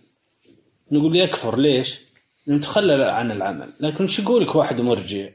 نقول 0.92 1.16
يكفر 1.16 1.60
ليش؟ 1.60 2.00
لأنه 2.48 2.62
تخلى 2.62 3.12
عن 3.12 3.32
العمل. 3.32 3.74
لكن 3.80 4.04
إيش 4.04 4.20
يقول 4.20 4.44
لك 4.44 4.56
واحد 4.56 4.82
مرجع 4.82 5.30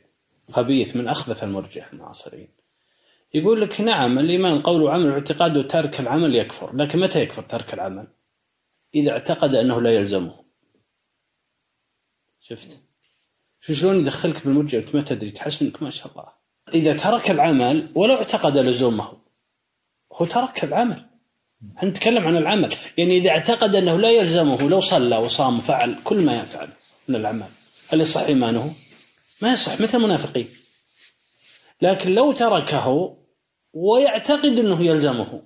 خبيث 0.50 0.96
من 0.96 1.08
أخبث 1.08 1.44
المرجع 1.44 1.86
المعاصرين 1.92 2.48
يقول 3.34 3.60
لك 3.60 3.80
نعم 3.80 4.18
الإيمان 4.18 4.62
قول 4.62 4.82
وعمل 4.82 5.10
واعتقاد 5.10 5.56
وترك 5.56 6.00
العمل 6.00 6.36
يكفر. 6.36 6.76
لكن 6.76 7.00
متى 7.00 7.22
يكفر 7.22 7.42
ترك 7.42 7.74
العمل؟ 7.74 8.06
إذا 8.94 9.10
اعتقد 9.10 9.54
أنه 9.54 9.80
لا 9.80 9.94
يلزمه. 9.94 10.44
شفت؟ 12.40 12.80
شو 13.60 13.72
شلون 13.72 14.00
يدخلك 14.00 14.44
بالمرجع 14.44 14.78
انت 14.78 14.94
ما 14.94 15.02
تدري؟ 15.02 15.30
تحس 15.30 15.62
إنك 15.62 15.82
ما 15.82 15.90
شاء 15.90 16.12
الله. 16.12 16.32
إذا 16.74 16.96
ترك 16.96 17.30
العمل 17.30 17.88
ولو 17.94 18.14
اعتقد 18.14 18.58
لزومه 18.58 19.12
هو 20.12 20.26
ترك 20.26 20.64
العمل. 20.64 21.11
إحنا 21.76 21.88
نتكلم 21.88 22.26
عن 22.26 22.36
العمل. 22.36 22.74
يعني 22.98 23.16
إذا 23.16 23.30
اعتقد 23.30 23.74
أنه 23.74 23.96
لا 23.96 24.10
يلزمه 24.10 24.68
لو 24.68 24.80
صلى 24.80 25.16
وصام 25.16 25.58
وفعل 25.58 25.96
كل 26.04 26.16
ما 26.16 26.40
يفعل 26.40 26.68
من 27.08 27.16
الأعمال 27.16 27.48
هل 27.88 28.00
يصح 28.00 28.20
إيمانه؟ 28.20 28.74
ما 29.42 29.52
يصح 29.52 29.80
مثل 29.80 29.98
المنافقين. 29.98 30.48
لكن 31.82 32.14
لو 32.14 32.32
تركه 32.32 33.16
ويعتقد 33.72 34.58
أنه 34.58 34.84
يلزمه 34.84 35.42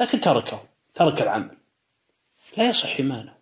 لكن 0.00 0.20
تركه 0.20 0.62
ترك 0.94 1.22
العمل. 1.22 1.56
لا 2.56 2.68
يصح 2.68 2.96
إيمانه. 2.96 3.34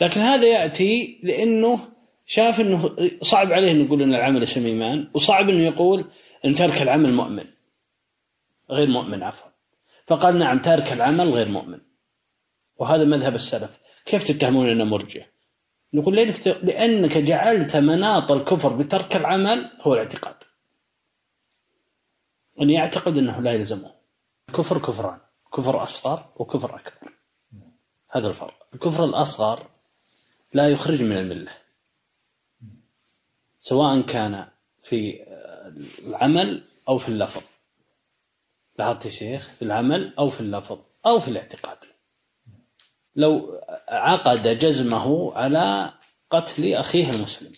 لكن 0.00 0.20
هذا 0.20 0.46
يأتي 0.46 1.20
لأنه 1.22 1.78
شاف 2.26 2.60
أنه 2.60 2.96
صعب 3.22 3.52
عليه 3.52 3.70
أن 3.70 3.84
يقول 3.84 4.02
أن 4.02 4.14
العمل 4.14 4.42
اسم 4.42 4.66
إيمان 4.66 5.10
وصعب 5.14 5.48
أنه 5.48 5.64
يقول 5.64 6.04
أن 6.44 6.54
ترك 6.54 6.82
العمل 6.82 7.12
مؤمن. 7.12 7.44
غير 8.70 8.88
مؤمن 8.88 9.22
عفوا. 9.22 9.53
فقال 10.06 10.38
نعم 10.38 10.58
تارك 10.58 10.92
العمل 10.92 11.28
غير 11.28 11.48
مؤمن. 11.48 11.80
وهذا 12.76 13.04
مذهب 13.04 13.34
السلف. 13.34 13.78
كيف 14.04 14.24
تتهمون 14.24 14.68
أنه 14.68 14.84
مرجع؟ 14.84 15.26
نقول 15.94 16.16
لأنك, 16.16 16.46
لأنك 16.46 17.18
جعلت 17.18 17.76
مناط 17.76 18.32
الكفر 18.32 18.72
بترك 18.72 19.16
العمل 19.16 19.70
هو 19.80 19.94
الاعتقاد. 19.94 20.34
أن 22.60 22.70
يعتقد 22.70 23.18
أنه 23.18 23.40
لا 23.40 23.52
يلزمه. 23.52 23.94
كفر 24.54 24.78
كفران 24.78 25.18
كفر 25.56 25.82
أصغر 25.82 26.32
وكفر 26.36 26.76
أكبر. 26.76 27.12
هذا 28.10 28.28
الفرق. 28.28 28.66
الكفر 28.74 29.04
الأصغر 29.04 29.66
لا 30.52 30.68
يخرج 30.68 31.02
من 31.02 31.16
الملة. 31.16 31.52
سواء 33.60 34.00
كان 34.00 34.48
في 34.82 35.26
العمل 36.06 36.62
أو 36.88 36.98
في 36.98 37.08
اللفظ. 37.08 37.42
لاحظت 38.78 39.04
يا 39.04 39.10
شيخ 39.10 39.50
في 39.58 39.62
العمل 39.62 40.14
أو 40.18 40.28
في 40.28 40.40
اللفظ 40.40 40.86
أو 41.06 41.20
في 41.20 41.28
الاعتقاد. 41.28 41.78
لو 43.16 43.60
عقد 43.88 44.58
جزمه 44.58 45.34
على 45.34 45.92
قتل 46.30 46.74
أخيه 46.74 47.10
المسلم. 47.10 47.52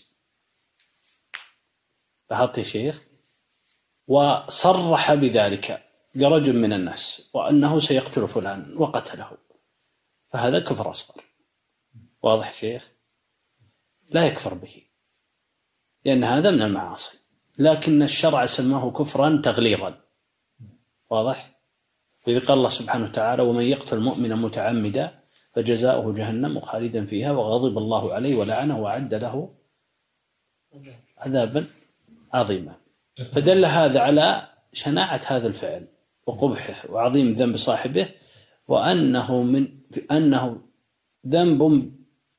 لاحظت 2.30 2.58
يا 2.58 2.62
شيخ 2.62 3.02
وصرح 4.06 5.14
بذلك 5.14 5.82
لرجل 6.14 6.56
من 6.56 6.72
الناس 6.72 7.22
وأنه 7.34 7.80
سيقتل 7.80 8.28
فلان 8.28 8.76
وقتله. 8.76 9.30
فهذا 10.30 10.60
كفر 10.60 10.90
أصغر. 10.90 11.24
واضح 12.22 12.54
شيخ؟ 12.54 12.90
لا 14.10 14.26
يكفر 14.26 14.54
به. 14.54 14.82
لأن 16.04 16.24
هذا 16.24 16.50
من 16.50 16.62
المعاصي. 16.62 17.18
لكن 17.58 18.02
الشرع 18.02 18.46
سماه 18.46 18.90
كفرا 18.90 19.40
تغليظا 19.44 20.05
واضح؟ 21.10 21.60
وإذ 22.26 22.46
قال 22.46 22.58
الله 22.58 22.68
سبحانه 22.68 23.04
وتعالى 23.04 23.42
ومن 23.42 23.64
يقتل 23.64 24.00
مؤمنا 24.00 24.34
متعمدا 24.34 25.18
فجزاؤه 25.52 26.14
جهنم 26.14 26.60
خالدا 26.60 27.04
فيها 27.06 27.32
وغضب 27.32 27.78
الله 27.78 28.14
عليه 28.14 28.36
ولعنه 28.36 28.80
وأعد 28.80 29.14
له 29.14 29.54
عذابا 31.18 31.66
عظيما. 32.32 32.74
فدل 33.32 33.64
هذا 33.64 34.00
على 34.00 34.48
شناعة 34.72 35.20
هذا 35.26 35.48
الفعل 35.48 35.88
وقبحه 36.26 36.90
وعظيم 36.90 37.32
ذنب 37.34 37.56
صاحبه 37.56 38.08
وأنه 38.68 39.42
من 39.42 39.68
أنه 40.10 40.60
ذنب 41.26 41.92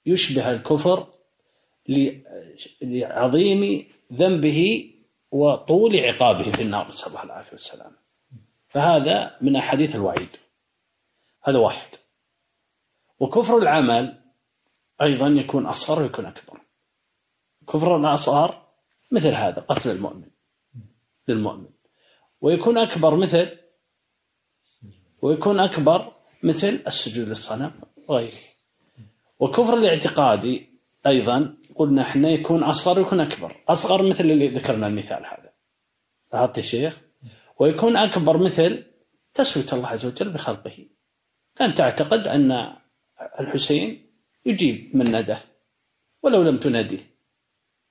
يشبه 0.05 0.51
الكفر 0.51 1.07
لعظيم 2.81 3.87
ذنبه 4.13 4.91
وطول 5.31 5.99
عقابه 5.99 6.51
في 6.51 6.61
النار 6.61 6.87
نسأل 6.87 7.07
الله 7.07 7.23
العافية 7.23 7.51
والسلام 7.51 7.91
فهذا 8.77 9.37
من 9.41 9.55
أحاديث 9.55 9.95
الوعيد. 9.95 10.29
هذا 11.43 11.57
واحد. 11.57 11.89
وكفر 13.19 13.57
العمل 13.57 14.23
أيضا 15.01 15.27
يكون 15.27 15.65
أصغر 15.65 16.01
ويكون 16.01 16.25
أكبر. 16.25 16.61
كفر 17.67 17.97
الأصغر 17.97 18.67
مثل 19.11 19.33
هذا 19.33 19.61
قتل 19.61 19.89
المؤمن. 19.89 20.29
للمؤمن. 21.27 21.69
ويكون 22.41 22.77
أكبر 22.77 23.15
مثل 23.15 23.57
ويكون 25.21 25.59
أكبر 25.59 26.13
مثل 26.43 26.83
السجود 26.87 27.27
للصنم 27.27 27.71
وغيره. 28.07 28.39
وكفر 29.39 29.77
الاعتقادي 29.77 30.79
أيضا 31.07 31.57
قلنا 31.75 32.01
إحنا 32.01 32.29
يكون 32.29 32.63
أصغر 32.63 32.99
ويكون 32.99 33.19
أكبر. 33.19 33.63
أصغر 33.69 34.01
مثل 34.03 34.23
اللي 34.23 34.47
ذكرنا 34.47 34.87
المثال 34.87 35.25
هذا. 35.25 35.53
لاحظت 36.33 36.57
يا 36.57 36.63
شيخ. 36.63 37.06
ويكون 37.59 37.97
أكبر 37.97 38.37
مثل 38.37 38.83
تسوية 39.33 39.65
الله 39.73 39.87
عز 39.87 40.05
وجل 40.05 40.29
بخلقه. 40.29 40.85
أن 41.61 41.73
تعتقد 41.75 42.27
أن 42.27 42.75
الحسين 43.39 44.11
يجيب 44.45 44.95
من 44.95 45.11
نده 45.11 45.39
ولو 46.23 46.43
لم 46.43 46.57
تناديه 46.57 47.15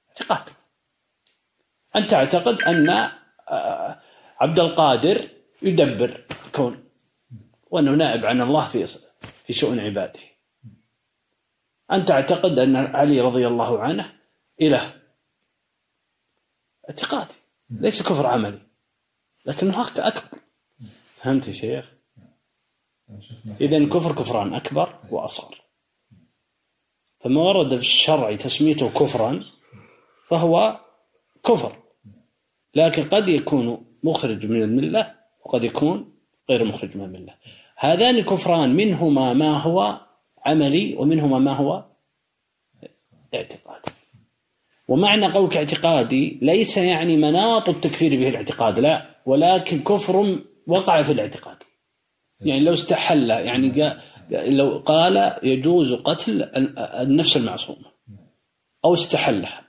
اعتقاد. 0.08 0.52
أن 1.96 2.06
تعتقد 2.06 2.62
أن 2.62 2.88
آه، 3.48 4.00
عبد 4.40 4.58
القادر 4.58 5.28
يدبر 5.62 6.24
الكون 6.46 6.84
وأنه 7.70 7.90
نائب 7.90 8.26
عن 8.26 8.40
الله 8.40 8.68
في 8.68 8.86
في 9.44 9.52
شؤون 9.52 9.80
عباده. 9.80 10.20
أن 11.92 12.04
تعتقد 12.04 12.58
أن 12.58 12.76
علي 12.76 13.20
رضي 13.20 13.46
الله 13.46 13.80
عنه 13.80 14.12
إله. 14.60 15.02
اعتقادي 16.88 17.34
ليس 17.70 18.02
كفر 18.02 18.26
عملي. 18.26 18.65
لكنه 19.46 19.82
أكبر. 19.98 20.38
فهمت 21.16 21.48
يا 21.48 21.52
شيخ؟ 21.52 21.92
إذا 23.60 23.76
الكفر 23.76 24.12
كفران 24.12 24.54
أكبر 24.54 24.98
وأصغر. 25.10 25.62
فما 27.18 27.40
ورد 27.40 27.68
في 27.68 27.80
الشرع 27.80 28.36
تسميته 28.36 28.90
كفرا 28.90 29.44
فهو 30.26 30.80
كفر. 31.44 31.82
لكن 32.74 33.04
قد 33.04 33.28
يكون 33.28 33.86
مخرج 34.02 34.46
من 34.46 34.62
الملة 34.62 35.14
وقد 35.44 35.64
يكون 35.64 36.18
غير 36.50 36.64
مخرج 36.64 36.96
من 36.96 37.04
الملة. 37.04 37.34
هذان 37.76 38.20
كفران 38.20 38.76
منهما 38.76 39.32
ما 39.32 39.58
هو 39.58 40.00
عملي 40.46 40.94
ومنهما 40.96 41.38
ما 41.38 41.52
هو 41.52 41.84
اعتقادي. 43.34 43.95
ومعنى 44.88 45.26
قولك 45.26 45.56
اعتقادي 45.56 46.38
ليس 46.42 46.76
يعني 46.76 47.16
مناط 47.16 47.68
التكفير 47.68 48.10
به 48.10 48.28
الاعتقاد 48.28 48.78
لا 48.78 49.16
ولكن 49.26 49.82
كفر 49.82 50.38
وقع 50.66 51.02
في 51.02 51.12
الاعتقاد. 51.12 51.56
يعني 52.40 52.60
لو 52.60 52.74
استحل 52.74 53.30
يعني 53.30 53.92
لو 54.30 54.78
قال 54.78 55.38
يجوز 55.42 55.92
قتل 55.92 56.42
النفس 56.76 57.36
المعصومة 57.36 57.92
أو 58.84 58.94
استحلها. 58.94 59.62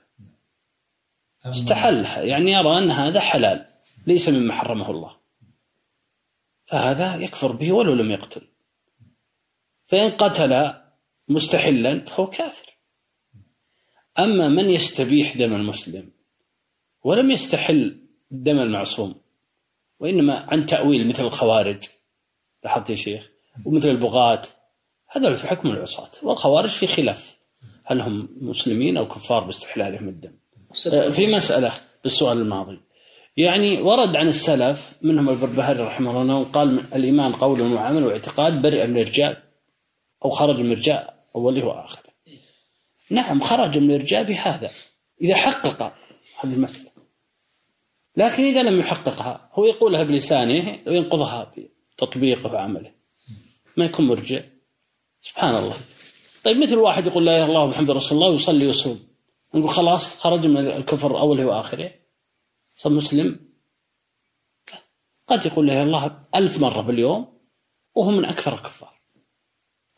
استحلها. 1.46 2.22
يعني 2.22 2.52
يرى 2.52 2.78
أن 2.78 2.90
هذا 2.90 3.20
حلال 3.20 3.66
ليس 4.06 4.28
مما 4.28 4.54
حرمه 4.54 4.90
الله. 4.90 5.16
فهذا 6.64 7.16
يكفر 7.16 7.52
به 7.52 7.72
ولو 7.72 7.94
لم 7.94 8.10
يقتل. 8.10 8.42
فإن 9.86 10.10
قتل 10.10 10.74
مستحلا 11.28 12.04
فهو 12.04 12.26
كافر. 12.26 12.67
أما 14.18 14.48
من 14.48 14.70
يستبيح 14.70 15.36
دم 15.36 15.54
المسلم 15.54 16.10
ولم 17.04 17.30
يستحل 17.30 17.96
دم 18.30 18.58
المعصوم 18.58 19.14
وإنما 20.00 20.46
عن 20.48 20.66
تأويل 20.66 21.08
مثل 21.08 21.24
الخوارج 21.24 21.84
لاحظت 22.64 22.90
يا 22.90 22.94
شيخ؟ 22.94 23.28
ومثل 23.64 23.88
البغاة 23.88 24.42
هذا 25.08 25.36
في 25.36 25.46
حكم 25.46 25.70
العصاة 25.70 26.10
والخوارج 26.22 26.70
في 26.70 26.86
خلاف 26.86 27.36
هل 27.84 28.00
هم 28.00 28.28
مسلمين 28.40 28.96
أو 28.96 29.08
كفار 29.08 29.44
باستحلالهم 29.44 30.08
الدم. 30.08 30.32
في 31.12 31.26
مسألة 31.26 31.72
بالسؤال 32.02 32.38
الماضي. 32.38 32.80
يعني 33.36 33.82
ورد 33.82 34.16
عن 34.16 34.28
السلف 34.28 34.92
منهم 35.02 35.28
البربهاري 35.28 35.82
رحمه 35.82 36.22
الله 36.22 36.44
قال 36.44 36.84
الإيمان 36.94 37.32
قول 37.32 37.60
وعمل 37.62 38.04
واعتقاد 38.04 38.62
برئ 38.62 38.86
من 38.86 38.98
الرجال 38.98 39.36
أو 40.24 40.30
خرج 40.30 40.60
من 40.60 40.72
الرجاء 40.72 41.24
أوله 41.36 41.66
وآخره. 41.66 42.07
نعم 43.10 43.40
خرج 43.40 43.78
من 43.78 43.94
الرجاء 43.94 44.22
بهذا 44.22 44.70
إذا 45.20 45.36
حقق 45.36 45.82
هذه 46.40 46.54
المسألة. 46.54 46.90
لكن 48.16 48.44
إذا 48.44 48.62
لم 48.62 48.80
يحققها 48.80 49.50
هو 49.52 49.64
يقولها 49.64 50.02
بلسانه 50.02 50.78
وينقضها 50.86 51.52
بتطبيقه 51.96 52.52
وعمله. 52.52 52.92
ما 53.76 53.84
يكون 53.84 54.06
مرجع. 54.06 54.40
سبحان 55.20 55.54
الله. 55.54 55.76
طيب 56.44 56.56
مثل 56.56 56.76
واحد 56.76 57.06
يقول 57.06 57.26
لا 57.26 57.36
إله 57.36 57.44
إلا 57.44 57.52
الله 57.52 57.66
محمد 57.66 57.90
رسول 57.90 58.18
الله 58.18 58.30
ويصلي 58.30 58.66
ويصوم. 58.66 59.08
نقول 59.54 59.70
خلاص 59.70 60.16
خرج 60.16 60.46
من 60.46 60.66
الكفر 60.66 61.18
أوله 61.18 61.46
وآخره. 61.46 61.94
صار 62.74 62.92
مسلم؟ 62.92 63.48
قد 65.26 65.46
يقول 65.46 65.66
لا 65.66 65.72
إله 65.72 65.82
إلا 65.82 65.96
الله 65.96 66.24
ألف 66.34 66.58
مرة 66.58 66.80
باليوم 66.80 67.38
وهو 67.94 68.10
من 68.10 68.24
أكثر 68.24 68.54
الكفار. 68.54 69.00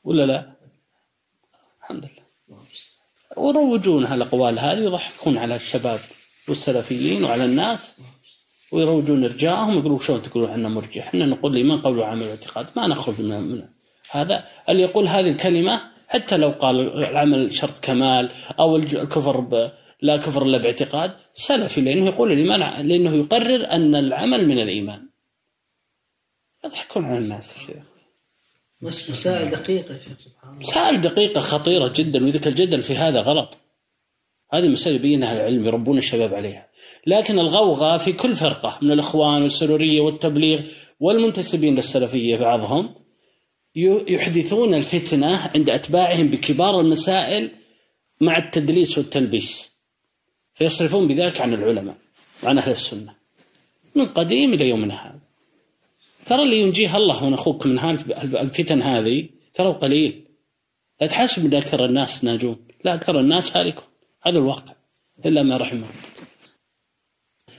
ولا 0.04 0.26
لا؟ 0.26 0.56
الحمد 1.82 2.04
لله. 2.04 2.19
ويروجون 3.36 4.04
هالأقوال 4.04 4.58
هذه 4.58 4.80
ويضحكون 4.80 5.38
على 5.38 5.56
الشباب 5.56 6.00
والسلفيين 6.48 7.24
وعلى 7.24 7.44
الناس 7.44 7.80
ويروجون 8.72 9.24
ارجاءهم 9.24 9.78
يقولوا 9.78 9.98
شلون 9.98 10.22
تقولون 10.22 10.50
عنا 10.50 10.68
مرجع؟ 10.68 11.02
إحنا 11.02 11.26
نقول 11.26 11.52
الايمان 11.52 11.80
قول 11.80 11.98
وعمل 11.98 12.26
واعتقاد 12.26 12.66
ما 12.76 12.86
نخرج 12.86 13.20
من, 13.20 13.62
هذا 14.10 14.44
اللي 14.68 14.82
يقول 14.82 15.08
هذه 15.08 15.30
الكلمة 15.30 15.80
حتى 16.08 16.36
لو 16.36 16.50
قال 16.50 17.04
العمل 17.04 17.54
شرط 17.54 17.78
كمال 17.78 18.30
أو 18.58 18.76
الكفر. 18.76 19.70
لا 20.02 20.16
كفر 20.16 20.42
إلا 20.42 20.58
باعتقاد 20.58 21.12
سلفي 21.34 21.80
لأنه 21.80 22.06
يقول 22.06 22.32
الايمان 22.32 22.86
لأنه 22.86 23.14
يقرر 23.14 23.70
أن 23.70 23.94
العمل 23.94 24.48
من 24.48 24.58
الإيمان 24.58 25.08
يضحكون 26.64 27.04
على 27.04 27.18
الناس 27.18 27.56
الشيخ 27.56 27.89
مسائل 28.82 29.50
دقيقة 29.50 29.94
يا 29.94 30.00
شيخ 30.00 30.18
سبحان 30.18 30.54
الله. 30.54 30.68
مسائل 30.68 31.00
دقيقة 31.00 31.40
خطيرة 31.40 31.88
جدا 31.88 32.24
وذكر 32.24 32.50
الجدل 32.50 32.82
في 32.82 32.96
هذا 32.96 33.20
غلط. 33.20 33.58
هذه 34.52 34.68
مسائل 34.68 34.96
يبينها 34.96 35.32
العلم 35.32 35.66
يربون 35.66 35.98
الشباب 35.98 36.34
عليها. 36.34 36.68
لكن 37.06 37.38
الغوغاء 37.38 37.98
في 37.98 38.12
كل 38.12 38.36
فرقة 38.36 38.78
من 38.82 38.92
الإخوان 38.92 39.42
والسرورية 39.42 40.00
والتبليغ 40.00 40.60
والمنتسبين 41.00 41.74
للسلفية 41.76 42.36
بعضهم 42.36 42.94
يحدثون 43.74 44.74
الفتنة 44.74 45.50
عند 45.54 45.70
أتباعهم 45.70 46.28
بكبار 46.28 46.80
المسائل 46.80 47.50
مع 48.20 48.38
التدليس 48.38 48.98
والتلبيس. 48.98 49.70
فيصرفون 50.54 51.08
بذلك 51.08 51.40
عن 51.40 51.54
العلماء 51.54 51.96
وعن 52.42 52.58
أهل 52.58 52.72
السنة 52.72 53.14
من 53.94 54.06
قديم 54.06 54.54
إلى 54.54 54.68
يومنا 54.68 54.94
هذا. 54.94 55.19
ترى 56.30 56.42
اللي 56.42 56.60
ينجيه 56.60 56.96
الله 56.96 57.26
من 57.26 57.34
أخوك 57.34 57.66
من 57.66 57.78
الفتن 58.18 58.82
هذه 58.82 59.28
ترى 59.54 59.72
قليل 59.72 60.24
لا 61.00 61.06
تحسب 61.06 61.46
أن 61.46 61.54
أكثر 61.54 61.84
الناس 61.84 62.24
ناجون 62.24 62.56
لا 62.84 62.94
أكثر 62.94 63.20
الناس 63.20 63.56
هالكون 63.56 63.84
هذا 64.22 64.38
الواقع 64.38 64.74
إلا 65.26 65.42
ما 65.42 65.56
رحمه 65.56 65.86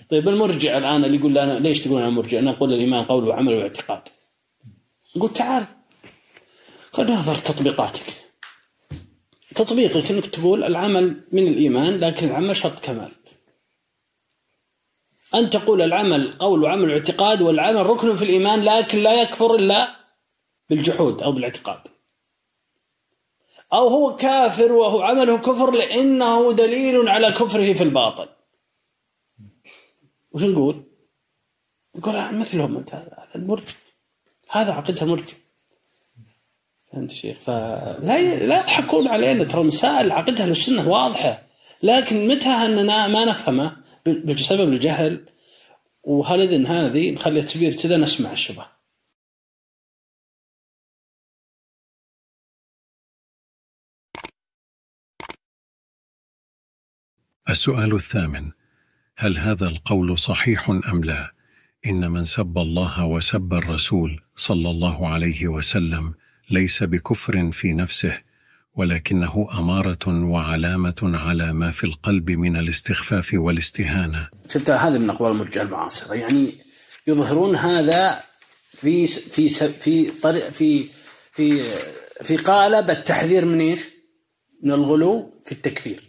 طيب 0.10 0.30
المرجع 0.30 0.78
الآن 0.78 1.06
اللي 1.06 1.18
يقول 1.18 1.32
لنا 1.32 1.60
ليش 1.60 1.80
تقولون 1.80 2.02
عن 2.02 2.10
المرجع؟ 2.10 2.40
أنا 2.40 2.52
أقول 2.52 2.74
الإيمان 2.74 3.04
قول 3.04 3.28
وعمل 3.28 3.54
واعتقاد. 3.54 4.02
نقول 5.16 5.34
تعال 5.34 5.66
خلينا 6.92 7.16
ننظر 7.16 7.36
تطبيقاتك. 7.36 8.04
تطبيقك 9.56 10.12
إنك 10.12 10.26
تقول 10.26 10.64
العمل 10.64 11.22
من 11.32 11.48
الإيمان 11.48 12.00
لكن 12.00 12.28
العمل 12.28 12.58
شرط 12.58 12.80
كمال. 12.80 13.12
أن 15.36 15.50
تقول 15.50 15.82
العمل 15.82 16.34
قول 16.40 16.64
وعمل 16.64 16.90
واعتقاد 16.90 17.42
والعمل 17.42 17.86
ركن 17.86 18.16
في 18.16 18.24
الإيمان 18.24 18.64
لكن 18.64 18.98
لا 18.98 19.22
يكفر 19.22 19.56
إلا 19.56 19.96
بالجحود 20.70 21.22
أو 21.22 21.32
بالاعتقاد. 21.32 21.80
أو 23.74 23.88
هو 23.88 24.16
كافر 24.16 24.72
وهو 24.72 25.02
عمله 25.02 25.38
كفر 25.38 25.72
لأنه 25.72 26.52
دليل 26.52 27.10
على 27.10 27.32
كفره 27.32 27.74
في 27.74 27.84
الباطل. 27.84 28.30
وش 30.32 30.44
نقول؟ 30.44 30.84
نقول 31.96 32.36
مثلهم 32.36 32.78
أنت 32.78 32.94
هذا 32.94 33.36
المرجع. 33.36 33.74
هذا 34.52 34.72
عقيدة 34.72 35.02
المرجع. 35.02 35.34
فهمت 36.92 37.12
شيخ؟ 37.12 37.38
فلا 37.38 37.98
لا 38.48 38.60
يضحكون 38.60 39.08
علينا 39.08 39.44
ترى 39.44 39.64
مسائل 39.64 40.12
عقيدة 40.12 40.44
أهل 40.44 40.52
السنة 40.52 40.90
واضحة. 40.90 41.44
لكن 41.84 42.28
متى 42.28 42.50
أننا 42.50 43.08
ما 43.08 43.26
نفهمه؟ 43.26 43.81
بسبب 44.06 44.74
الجهل 44.74 45.26
وهل 46.04 46.42
إذن 46.42 46.66
هذه 46.66 47.12
نخليها 47.12 47.46
تبير 47.46 47.76
كذا 47.76 47.98
نسمع 47.98 48.32
الشبه. 48.32 48.66
السؤال 57.50 57.96
الثامن 57.96 58.52
هل 59.18 59.38
هذا 59.38 59.68
القول 59.68 60.18
صحيح 60.18 60.70
أم 60.70 61.04
لا؟ 61.04 61.34
إن 61.86 62.12
من 62.12 62.26
سب 62.26 62.58
الله 62.58 63.06
وسب 63.06 63.54
الرسول 63.54 64.24
صلى 64.36 64.70
الله 64.70 65.08
عليه 65.08 65.48
وسلم 65.48 66.14
ليس 66.50 66.84
بكفر 66.84 67.52
في 67.52 67.74
نفسه 67.74 68.22
ولكنه 68.76 69.48
أمارة 69.60 70.08
وعلامة 70.08 70.96
على 71.04 71.54
ما 71.54 71.72
في 71.72 71.84
القلب 71.84 72.32
من 72.32 72.58
الاستخفاف 72.58 73.30
والاستهانة. 73.34 74.30
شفت 74.50 74.70
هذا 74.70 74.98
من 74.98 75.10
أقوال 75.10 75.32
المرجع 75.32 75.62
المعاصره 75.62 76.16
يعني 76.16 76.54
يظهرون 77.08 77.56
هذا 77.56 78.24
في 78.72 79.08
في 79.08 79.50
في 79.70 80.12
طريق 80.12 80.50
في 80.50 80.88
في 81.32 81.64
في 82.24 82.38
قالب 82.38 82.90
التحذير 82.90 83.46
من 83.46 83.62
إيش؟ 83.62 83.82
من 84.64 84.72
الغلو 84.72 85.42
في 85.46 85.52
التكفير. 85.52 86.04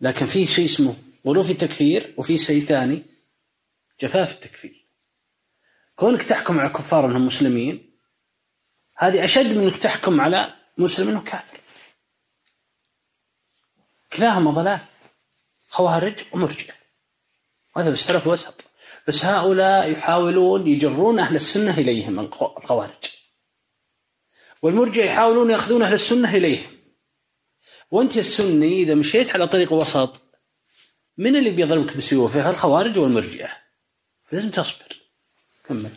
لكن 0.00 0.26
في 0.26 0.46
شيء 0.46 0.64
اسمه 0.64 0.96
غلو 1.26 1.42
في 1.42 1.52
التكفير 1.52 2.14
وفي 2.16 2.38
شيء 2.38 2.64
ثاني 2.64 3.02
جفاف 4.02 4.32
التكفير. 4.32 4.88
كونك 5.96 6.22
تحكم 6.22 6.58
على 6.58 6.68
الكفار 6.68 7.06
انهم 7.06 7.26
مسلمين 7.26 7.94
هذه 8.96 9.24
أشد 9.24 9.46
من 9.56 9.64
إنك 9.64 9.76
تحكم 9.76 10.20
على 10.20 10.63
مسلم 10.78 11.08
انه 11.08 11.22
كافر. 11.22 11.60
كلاهما 14.12 14.50
ضلال. 14.50 14.80
خوارج 15.68 16.22
ومرجئه 16.32 16.74
وهذا 17.76 17.90
بالسلف 17.90 18.26
وسط 18.26 18.64
بس 19.08 19.24
هؤلاء 19.24 19.90
يحاولون 19.92 20.66
يجرون 20.66 21.18
أهل 21.18 21.36
السنة 21.36 21.78
إليهم 21.78 22.20
الخوارج. 22.20 23.04
والمرجئه 24.62 25.04
يحاولون 25.04 25.50
يأخذون 25.50 25.82
أهل 25.82 25.94
السنة 25.94 26.36
إليهم. 26.36 26.78
وأنت 27.90 28.16
السني 28.16 28.82
إذا 28.82 28.94
مشيت 28.94 29.30
على 29.30 29.48
طريق 29.48 29.72
وسط 29.72 30.22
من 31.16 31.36
اللي 31.36 31.50
بيضربك 31.50 31.96
بسيوفه؟ 31.96 32.50
الخوارج 32.50 32.98
والمرجئه 32.98 33.50
فلازم 34.24 34.50
تصبر. 34.50 35.00
كمل. 35.64 35.90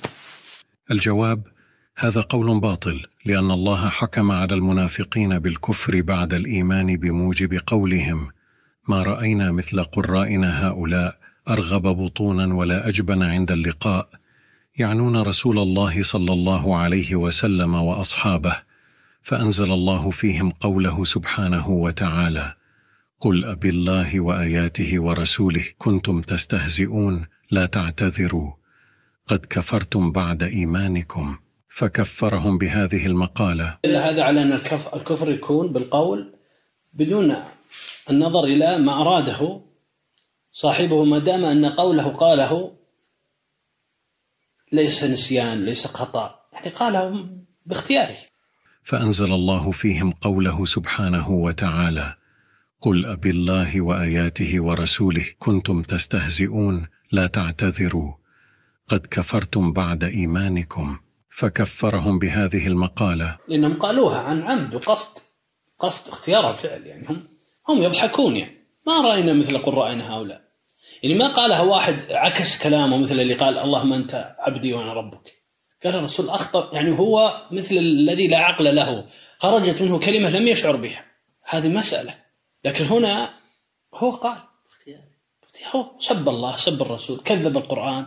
الجواب 0.92 1.44
هذا 1.96 2.22
قول 2.22 2.60
باطل. 2.60 3.08
لأن 3.28 3.52
الله 3.52 3.90
حكم 3.90 4.32
على 4.32 4.56
المنافقين 4.56 5.40
بالكفر 5.40 6.02
بعد 6.02 6.34
الإيمان 6.34 6.98
بموجب 6.98 7.60
قولهم. 7.68 8.28
ما 8.90 9.04
رأينا 9.04 9.52
مثل 9.52 9.84
قرائنا 9.84 10.68
هؤلاء 10.68 11.18
أرغب 11.50 11.82
بطونا 11.82 12.54
ولا 12.54 12.90
أجبن 12.90 13.24
عند 13.24 13.52
اللقاء. 13.52 14.10
يعنون 14.80 15.18
رسول 15.18 15.60
الله 15.60 16.04
صلى 16.04 16.34
الله 16.34 16.78
عليه 16.78 17.16
وسلم 17.16 17.76
وأصحابه 17.76 18.56
فأنزل 19.22 19.72
الله 19.72 20.10
فيهم 20.10 20.50
قوله 20.50 21.06
سبحانه 21.06 21.70
وتعالى 21.70 22.54
قل 23.22 23.46
أب 23.46 23.66
الله 23.66 24.20
وآياته 24.20 25.00
ورسوله 25.00 25.66
كنتم 25.78 26.22
تستهزئون 26.22 27.26
لا 27.52 27.66
تعتذروا. 27.66 28.52
قد 29.28 29.46
كفرتم 29.50 30.12
بعد 30.12 30.44
إيمانكم. 30.44 31.38
فكفرهم 31.78 32.58
بهذه 32.58 33.06
المقالة. 33.06 33.78
هذا 33.86 34.24
على 34.24 34.42
أن 34.42 34.54
الكفر 34.94 35.32
يكون 35.32 35.74
بالقول 35.74 36.36
بدون 36.94 37.36
النظر 38.10 38.44
إلى 38.44 38.78
ما 38.78 39.02
أراده 39.02 39.62
صاحبه 40.52 41.04
ما 41.04 41.20
دام 41.20 41.46
أن 41.46 41.66
قوله 41.66 42.10
قاله 42.10 42.74
ليس 44.72 45.04
نسيان 45.04 45.66
ليس 45.66 45.88
خطأ. 45.88 46.40
يعني 46.54 46.70
قاله 46.70 47.30
باختياره. 47.66 48.18
فأنزل 48.84 49.34
الله 49.34 49.72
فيهم 49.72 50.12
قوله 50.12 50.66
سبحانه 50.66 51.30
وتعالى 51.30 52.16
قل 52.82 53.06
أب 53.06 53.26
الله 53.26 53.82
وآياته 53.82 54.62
ورسوله 54.62 55.26
كنتم 55.40 55.82
تستهزئون 55.82 56.88
لا 57.12 57.28
تعتذروا. 57.28 58.14
قد 58.88 59.08
كفرتم 59.12 59.74
بعد 59.74 60.04
إيمانكم. 60.04 61.00
فكفرهم 61.38 62.20
بهذه 62.20 62.68
المقالة. 62.68 63.38
لأنهم 63.48 63.74
قالوها 63.80 64.20
عن 64.20 64.42
عمد 64.42 64.76
وقصد 64.76 65.20
قصد 65.80 66.10
اختيار 66.10 66.52
الفعل 66.52 66.86
يعني 66.86 67.08
هم 67.08 67.28
هم 67.70 67.84
يضحكون 67.84 68.38
يعني. 68.38 68.68
ما 68.88 69.02
رأينا 69.02 69.34
مثل 69.34 69.58
قل 69.58 69.74
رأينا 69.74 70.14
هؤلاء. 70.14 70.42
يعني 71.04 71.16
ما 71.16 71.28
قالها 71.28 71.62
واحد 71.62 72.12
عكس 72.12 72.64
كلامه 72.64 72.98
مثل 72.98 73.20
اللي 73.20 73.34
قال 73.34 73.58
اللهم 73.58 73.94
أنت 73.94 74.36
عبدي 74.40 74.74
وأنا 74.74 74.94
ربك. 74.94 75.34
قال 75.84 75.96
الرسول 75.96 76.30
أخطأ 76.30 76.70
يعني 76.74 77.00
هو 77.00 77.42
مثل 77.52 77.76
الذي 77.76 78.28
لا 78.28 78.38
عقل 78.38 78.76
له. 78.76 79.06
خرجت 79.38 79.82
منه 79.82 80.00
كلمة 80.00 80.30
لم 80.30 80.48
يشعر 80.48 80.76
بها. 80.76 81.06
هذه 81.44 81.68
مسألة. 81.68 82.16
لكن 82.66 82.86
هنا 82.86 83.30
هو 83.94 84.12
قال 84.12 84.38
هو 85.76 86.00
سب 86.00 86.30
الله 86.30 86.58
سب 86.58 86.82
الرسول 86.82 87.20
كذب 87.20 87.58
القرآن. 87.58 88.06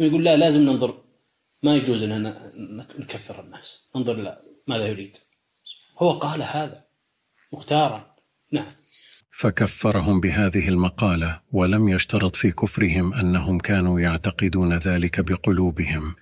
ويقول 0.00 0.24
لا 0.24 0.36
لازم 0.36 0.60
ننظر 0.60 1.05
ما 1.62 1.76
يجوز 1.76 2.02
أن 2.02 2.22
نكفر 2.98 3.40
الناس. 3.40 3.80
انظر 3.96 4.16
لا 4.16 4.42
ماذا 4.66 4.86
يريد. 4.86 5.16
هو 5.98 6.10
قال 6.10 6.42
هذا 6.42 6.84
مختارا. 7.52 8.16
نعم. 8.52 8.72
فكفرهم 9.38 10.20
بهذه 10.20 10.68
المقالة 10.68 11.40
ولم 11.52 11.88
يشترط 11.88 12.36
في 12.36 12.50
كفرهم 12.50 13.14
أنهم 13.14 13.58
كانوا 13.58 14.00
يعتقدون 14.00 14.74
ذلك 14.74 15.20
بقلوبهم 15.20 16.14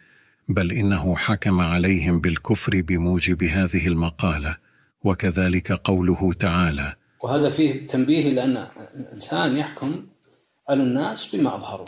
بل 0.49 0.73
إنه 0.73 1.17
حكم 1.17 1.61
عليهم 1.61 2.21
بالكفر 2.21 2.81
بموجب 2.81 3.45
هذه 3.45 3.87
المقالة 3.87 4.57
وكذلك 5.05 5.73
قوله 5.73 6.33
تعالى 6.33 6.97
وهذا 7.23 7.51
فيه 7.51 7.87
تنبيه 7.87 8.31
لأن 8.31 8.67
الإنسان 8.95 9.57
يحكم 9.57 10.07
على 10.69 10.83
الناس 10.83 11.37
بما 11.37 11.55
أظهروا 11.55 11.87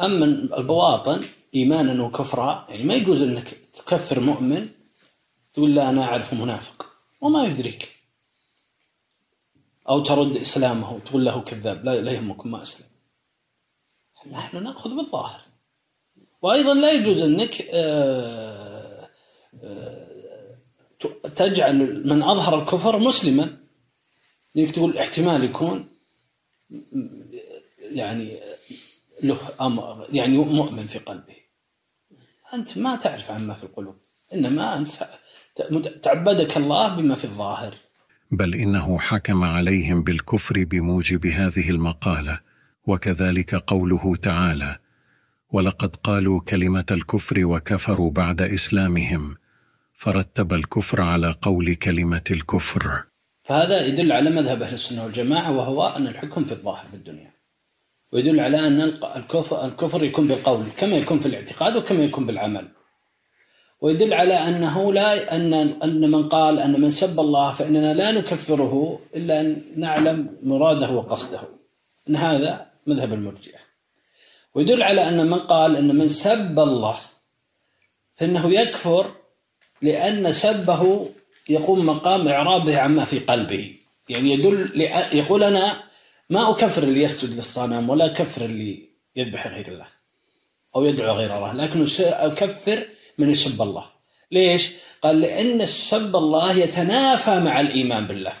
أما 0.00 0.24
البواطن 0.58 1.20
ايمانا 1.54 2.02
وكفرا 2.02 2.66
يعني 2.68 2.82
ما 2.82 2.94
يجوز 2.94 3.22
إنك 3.22 3.56
تكفر 3.74 4.20
مؤمن 4.20 4.68
تقول 5.54 5.74
لا 5.74 5.88
أنا 5.88 6.04
أعرف 6.04 6.34
منافق 6.34 6.86
وما 7.20 7.44
يدريك. 7.44 7.98
أو 9.88 10.02
ترد 10.02 10.36
إسلامه 10.36 10.92
وتقول 10.92 11.24
له 11.24 11.40
كذاب 11.40 11.84
لا 11.84 12.00
لا 12.00 12.12
يهمكم 12.12 12.50
ما 12.50 12.62
أسلم. 12.62 12.86
نحن 14.30 14.62
نأخذ 14.62 14.96
بالظاهر. 14.96 15.40
وأيضا 16.42 16.74
لا 16.74 16.92
يجوز 16.92 17.22
إنك 17.22 17.62
آه، 17.72 19.08
آه، 19.62 20.58
تجعل 21.36 22.06
من 22.06 22.22
أظهر 22.22 22.62
الكفر 22.62 22.98
مسلما. 22.98 23.56
إنك 24.56 24.74
تقول 24.74 24.98
احتمال 24.98 25.44
يكون 25.44 25.88
يعني 27.80 28.40
له 29.22 29.38
أمر 29.60 30.06
يعني 30.12 30.38
مؤمن 30.38 30.86
في 30.86 30.98
قلبه. 30.98 31.37
أنت 32.54 32.78
ما 32.78 32.96
تعرف 32.96 33.30
عما 33.30 33.54
في 33.54 33.64
القلوب 33.64 33.96
إنما 34.34 34.78
أنت 34.78 34.88
تعبدك 36.02 36.56
الله 36.56 36.96
بما 36.96 37.14
في 37.14 37.24
الظاهر. 37.24 37.74
بل 38.30 38.54
إنه 38.54 38.98
حكم 38.98 39.44
عليهم 39.44 40.02
بالكفر 40.02 40.64
بموجب 40.64 41.26
هذه 41.26 41.70
المقالة 41.70 42.40
وكذلك 42.86 43.54
قوله 43.54 44.16
تعالى 44.16 44.78
ولقد 45.50 45.96
قالوا 45.96 46.40
كلمة 46.40 46.84
الكفر 46.90 47.44
وكفروا 47.44 48.10
بعد 48.10 48.42
إسلامهم 48.42 49.36
فرتب 49.94 50.52
الكفر 50.52 51.00
على 51.00 51.34
قول 51.42 51.74
كلمة 51.74 52.24
الكفر. 52.30 53.04
فهذا 53.42 53.86
يدل 53.86 54.12
على 54.12 54.30
مذهب 54.30 54.62
أهل 54.62 54.74
السنة 54.74 55.04
والجماعة 55.04 55.52
وهو 55.56 55.86
أن 55.86 56.06
الحكم 56.06 56.44
في 56.44 56.52
الظاهر 56.52 56.86
في 56.90 56.96
الدنيا 56.96 57.37
ويدل 58.12 58.40
على 58.40 58.66
أن 58.66 58.80
الكفر, 59.16 59.64
الكفر 59.64 60.04
يكون 60.04 60.26
بالقول 60.26 60.64
كما 60.76 60.96
يكون 60.96 61.18
في 61.18 61.26
الاعتقاد 61.26 61.76
وكما 61.76 62.04
يكون 62.04 62.26
بالعمل. 62.26 62.68
ويدل 63.80 64.14
على 64.14 64.34
أنه 64.34 64.92
لا 64.92 65.36
أن 65.36 65.54
أن 65.54 66.10
من 66.10 66.28
قال 66.28 66.58
أن 66.58 66.80
من 66.80 66.90
سب 66.90 67.20
الله 67.20 67.52
فإننا 67.52 67.94
لا 67.94 68.10
نكفره 68.10 69.00
إلا 69.16 69.40
أن 69.40 69.62
نعلم 69.76 70.36
مراده 70.42 70.90
وقصده. 70.90 71.40
أن 72.08 72.16
هذا 72.16 72.66
مذهب 72.86 73.12
المرجئة. 73.12 73.58
ويدل 74.54 74.82
على 74.82 75.08
أن 75.08 75.26
من 75.30 75.38
قال 75.38 75.76
أن 75.76 75.96
من 75.96 76.08
سب 76.08 76.58
الله 76.58 76.96
فإنه 78.16 78.52
يكفر 78.52 79.12
لأن 79.82 80.32
سبه 80.32 81.08
يقوم 81.48 81.86
مقام 81.86 82.28
إعرابه 82.28 82.80
عما 82.80 83.04
في 83.04 83.18
قلبه. 83.18 83.74
يعني 84.08 84.32
يدل 84.32 84.80
يقول 85.12 85.42
أنا 85.42 85.87
ما 86.30 86.50
أكفر 86.50 86.82
اللي 86.82 87.02
يسجد 87.02 87.36
للصنم 87.36 87.90
ولا 87.90 88.06
أكفر 88.06 88.44
اللي 88.44 88.88
يذبح 89.16 89.46
غير 89.46 89.68
الله 89.68 89.86
أو 90.76 90.84
يدعو 90.84 91.14
غير 91.14 91.36
الله 91.36 91.52
لكن 91.52 91.86
أكفر 92.00 92.88
من 93.18 93.30
يسب 93.30 93.62
الله. 93.62 93.84
ليش؟ 94.32 94.72
قال 95.02 95.20
لأن 95.20 95.66
سب 95.66 96.16
الله 96.16 96.52
يتنافى 96.52 97.40
مع 97.40 97.60
الإيمان 97.60 98.06
بالله. 98.06 98.32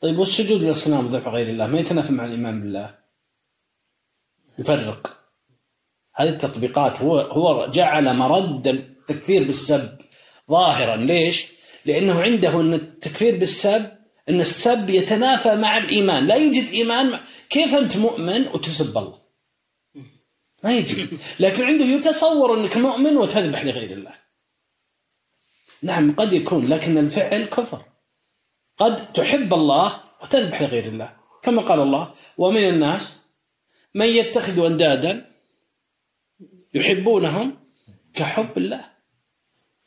طيب 0.00 0.18
والسجود 0.18 0.62
للأصنام 0.62 1.06
وذبح 1.06 1.28
غير 1.28 1.48
الله 1.48 1.66
ما 1.66 1.80
يتنافى 1.80 2.12
مع 2.12 2.24
الإيمان 2.24 2.60
بالله؟ 2.60 2.94
يفرق. 4.58 5.16
هذه 6.14 6.28
التطبيقات 6.28 7.02
هو 7.02 7.20
هو 7.20 7.66
جعل 7.66 8.16
مرد 8.16 8.68
التكفير 8.68 9.44
بالسب 9.44 9.98
ظاهرا. 10.50 10.96
ليش؟ 10.96 11.48
لأنه 11.84 12.20
عنده 12.20 12.60
أن 12.60 12.74
التكفير 12.74 13.38
بالسب 13.38 14.03
أن 14.28 14.40
السب 14.40 14.90
يتنافى 14.90 15.56
مع 15.56 15.78
الإيمان. 15.78 16.26
لا 16.26 16.34
يوجد 16.34 16.68
إيمان 16.72 17.20
كيف 17.50 17.74
أنت 17.74 17.96
مؤمن 17.96 18.48
وتسب 18.48 18.98
الله؟ 18.98 19.24
ما 20.64 20.76
يجي 20.76 21.08
لكن 21.40 21.64
عنده 21.64 21.84
يتصور 21.84 22.60
أنك 22.60 22.76
مؤمن 22.76 23.16
وتذبح 23.16 23.64
لغير 23.64 23.90
الله. 23.90 24.14
نعم 25.82 26.14
قد 26.16 26.32
يكون 26.32 26.68
لكن 26.68 26.98
الفعل 26.98 27.44
كفر. 27.44 27.84
قد 28.78 29.12
تحب 29.12 29.54
الله 29.54 30.00
وتذبح 30.22 30.62
لغير 30.62 30.86
الله. 30.86 31.16
كما 31.42 31.62
قال 31.62 31.80
الله 31.80 32.14
ومن 32.38 32.68
الناس 32.68 33.16
من 33.94 34.06
يتخذ 34.06 34.66
أندادا 34.66 35.30
يحبونهم 36.74 37.58
كحب 38.14 38.58
الله. 38.58 38.90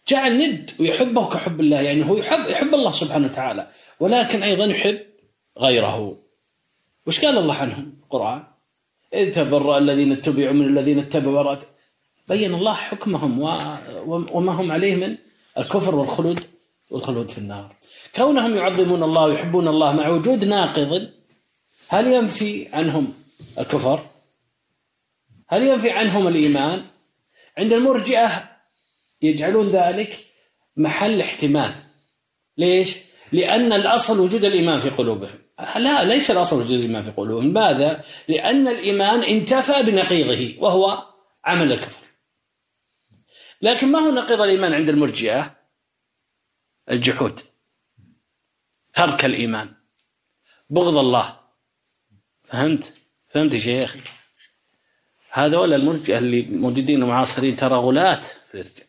جعل 0.07 0.37
ند 0.37 0.71
ويحبه 0.79 1.29
كحب 1.29 1.59
الله. 1.59 1.81
يعني 1.81 2.05
هو 2.05 2.17
يحب 2.17 2.49
يحب 2.49 2.73
الله 2.75 2.91
سبحانه 2.91 3.27
وتعالى. 3.27 3.71
ولكن 3.99 4.43
أيضا 4.43 4.65
يحب 4.65 4.99
غيره. 5.57 6.17
وش 7.07 7.25
قال 7.25 7.37
الله 7.37 7.55
عنهم 7.55 7.93
القرآن؟ 8.03 8.43
إذ 9.13 9.35
تبرأ 9.35 9.77
الذين 9.77 10.11
اتبعوا 10.11 10.53
من 10.53 10.65
الذين 10.65 10.99
اتبعوا 10.99 11.55
بين 12.27 12.53
الله 12.53 12.73
حكمهم 12.73 13.39
وما 14.07 14.51
هم 14.53 14.71
عليه 14.71 14.95
من 14.95 15.17
الكفر 15.57 15.95
والخلود 15.95 16.39
والخلود 16.91 17.29
في 17.29 17.37
النار. 17.37 17.75
كونهم 18.15 18.55
يعظمون 18.55 19.03
الله 19.03 19.23
ويحبون 19.23 19.67
الله 19.67 19.91
مع 19.93 20.07
وجود 20.07 20.45
ناقض 20.45 21.09
هل 21.87 22.07
ينفي 22.07 22.67
عنهم 22.73 23.13
الكفر؟ 23.59 24.05
هل 25.47 25.63
ينفي 25.63 25.89
عنهم 25.89 26.27
الإيمان؟ 26.27 26.83
عند 27.57 27.73
المرجئة 27.73 28.49
يجعلون 29.21 29.69
ذلك 29.69 30.25
محل 30.77 31.21
احتمال. 31.21 31.75
ليش؟ 32.57 32.97
لأن 33.31 33.73
الأصل 33.73 34.19
وجود 34.19 34.45
الإيمان 34.45 34.79
في 34.79 34.89
قلوبهم 34.89 35.39
لا 35.59 36.03
ليس 36.03 36.31
الأصل 36.31 36.59
وجود 36.59 36.71
الإيمان 36.71 37.03
في 37.03 37.11
قلوبهم 37.11 37.53
ماذا؟ 37.53 38.03
لأن 38.27 38.67
الإيمان 38.67 39.23
انتفى 39.23 39.91
بنقيضه 39.91 40.63
وهو 40.63 41.03
عمل 41.45 41.71
الكفر 41.71 41.99
لكن 43.61 43.91
ما 43.91 43.99
هو 43.99 44.11
نقيض 44.11 44.41
الإيمان 44.41 44.73
عند 44.73 44.89
المرجئة؟ 44.89 45.55
الجحود 46.91 47.39
ترك 48.93 49.25
الإيمان 49.25 49.73
بغض 50.69 50.97
الله 50.97 51.39
فهمت؟ 52.43 52.93
فهمت 53.27 53.53
يا 53.53 53.59
شيخ؟ 53.59 53.97
هذا 55.29 55.57
ولا 55.57 55.75
المرجئة 55.75 56.17
اللي 56.17 56.41
موجودين 56.41 57.03
معاصرين 57.03 57.55
ترى 57.55 57.75
غلاة 57.75 58.21
في 58.21 58.53
الإرجاء 58.53 58.86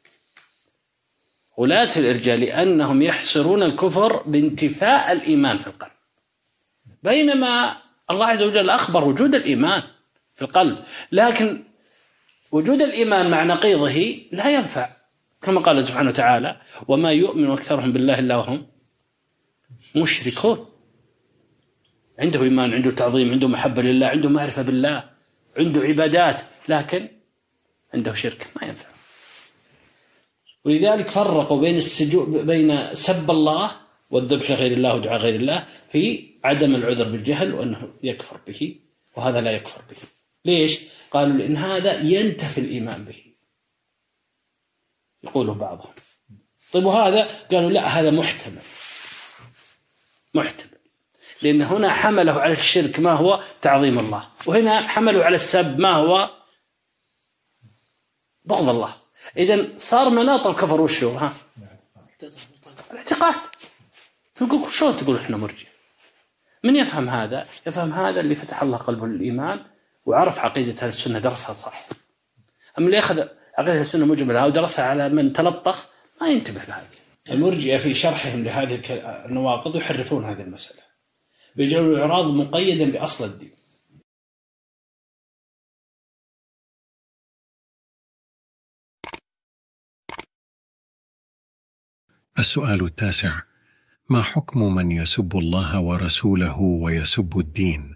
غلاة 1.59 1.91
الإرجاء 1.97 2.37
لأنهم 2.37 3.03
يحصرون 3.03 3.63
الكفر 3.63 4.23
بانتفاء 4.27 5.13
الإيمان 5.13 5.57
في 5.59 5.67
القلب. 5.67 5.91
بينما 7.03 7.77
الله 8.11 8.27
عز 8.27 8.43
وجل 8.43 8.71
أخبر 8.71 9.05
وجود 9.05 9.35
الإيمان 9.35 9.83
في 10.35 10.43
القلب 10.43 10.79
لكن 11.13 11.63
وجود 12.53 12.83
الإيمان 12.83 13.31
مع 13.31 13.45
نقيضه 13.45 14.17
لا 14.33 14.51
ينفع 14.51 14.89
كما 15.43 15.61
قال 15.61 15.87
سبحانه 15.87 16.09
وتعالى 16.11 16.61
وما 16.89 17.13
يؤمن 17.13 17.51
أكثرهم 17.51 17.93
بالله 17.93 18.19
إلا 18.19 18.37
وهم 18.37 18.67
مشركون. 19.97 20.67
عنده 22.19 22.43
إيمان 22.43 22.75
عنده 22.75 22.91
تعظيم 22.91 23.31
عنده 23.31 23.49
محبة 23.49 23.83
لله 23.83 24.07
عنده 24.07 24.29
معرفة 24.29 24.63
بالله 24.63 25.11
عنده 25.59 25.81
عبادات 25.81 26.41
لكن 26.69 27.09
عنده 27.95 28.15
شرك 28.15 28.47
ما 28.57 28.69
ينفع. 28.69 28.98
ولذلك 30.69 31.09
فرقوا 31.09 31.61
بين 31.61 31.77
السجود 31.77 32.47
بين 32.47 32.95
سب 32.95 33.31
الله 33.31 33.71
والذبح 34.11 34.51
لغير 34.51 34.73
الله 34.73 34.95
ودعاء 34.95 35.19
غير 35.21 35.35
الله 35.35 35.67
في 35.89 36.31
عدم 36.45 36.75
العذر 36.75 37.09
بالجهل 37.09 37.55
وأنه 37.55 37.93
يكفر 38.03 38.41
به 38.47 38.81
وهذا 39.17 39.41
لا 39.41 39.53
يكفر 39.53 39.83
به. 39.91 39.97
ليش؟ 40.45 40.81
قالوا 41.11 41.37
لأن 41.37 41.57
هذا 41.57 42.01
ينتفي 42.01 42.61
الإيمان 42.61 43.05
به. 43.05 43.25
يقوله 45.23 45.55
بعضهم. 45.55 45.93
طيب 46.73 46.85
وهذا 46.85 47.29
قالوا 47.51 47.71
لا 47.71 47.87
هذا 47.87 48.11
محتمل. 48.11 48.63
محتمل. 50.35 50.79
لأن 51.43 51.63
هنا 51.63 51.93
حمله 51.93 52.33
على 52.33 52.53
الشرك 52.53 53.01
ما 53.01 53.13
هو 53.13 53.43
تعظيم 53.63 53.99
الله 53.99 54.29
وهنا 54.47 54.81
حمله 54.81 55.25
على 55.25 55.37
السب 55.37 55.79
ما 55.79 55.93
هو 55.93 56.31
بغض 58.45 58.69
الله 58.69 59.08
إذا 59.39 59.69
صار 59.77 60.11
مناط 60.11 60.47
الكفر 60.47 60.81
وشو 60.81 61.11
ها؟ 61.11 61.33
الاعتقاد. 62.91 63.35
تقول 64.35 64.73
شلون 64.73 64.97
تقول 64.97 65.17
إحنا 65.17 65.37
مرجع 65.37 65.67
من 66.65 66.77
يفهم 66.77 67.09
هذا؟ 67.09 67.47
يفهم 67.67 67.93
هذا 67.93 68.21
اللي 68.21 68.35
فتح 68.35 68.63
الله 68.63 68.77
قلبه 68.77 69.07
للإيمان 69.07 69.65
وعرف 70.07 70.39
عقيدة 70.39 70.83
أهل 70.83 70.89
السنة 70.89 71.19
درسها 71.19 71.53
صح. 71.53 71.87
أما 72.79 72.87
اللي 72.87 72.99
أخذ 72.99 73.25
عقيدة 73.59 73.81
السنة 73.81 74.07
مجملة 74.07 74.47
ودرسها 74.47 74.85
على 74.85 75.09
من 75.09 75.33
تلطخ 75.33 75.87
ما 76.21 76.29
ينتبه 76.29 76.61
لهذه 76.69 76.87
المرجئة 77.31 77.79
في 77.79 77.95
شرحهم 77.95 78.45
لهذه 78.45 78.81
النواقض 79.27 79.77
يحرفون 79.77 80.25
هذه 80.25 80.41
المسألة. 80.41 80.81
بيجعلوا 81.57 81.97
الإعراض 81.97 82.27
مقيدا 82.27 82.91
بأصل 82.91 83.25
الدين. 83.25 83.58
السؤال 92.39 92.85
التاسع. 92.85 93.41
ما 94.11 94.23
حكم 94.23 94.75
من 94.75 94.93
يسب 94.93 95.37
الله 95.37 95.81
ورسوله 95.81 96.61
ويسب 96.61 97.39
الدين؟ 97.39 97.95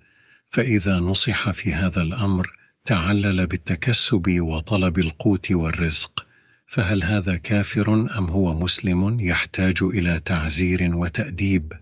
فإذا 0.49 0.99
نصح 0.99 1.51
في 1.51 1.75
هذا 1.75 2.03
الأمر 2.03 2.53
تعلل 2.85 3.47
بالتكسب 3.47 4.41
وطلب 4.41 4.99
القوت 4.99 5.53
والرزق. 5.53 6.27
فهل 6.67 7.05
هذا 7.05 7.37
كافر 7.37 7.95
أم 7.95 8.27
هو 8.27 8.55
مسلم 8.55 9.21
يحتاج 9.21 9.83
إلى 9.83 10.21
تعزير 10.25 10.97
وتأديب؟ 10.97 11.73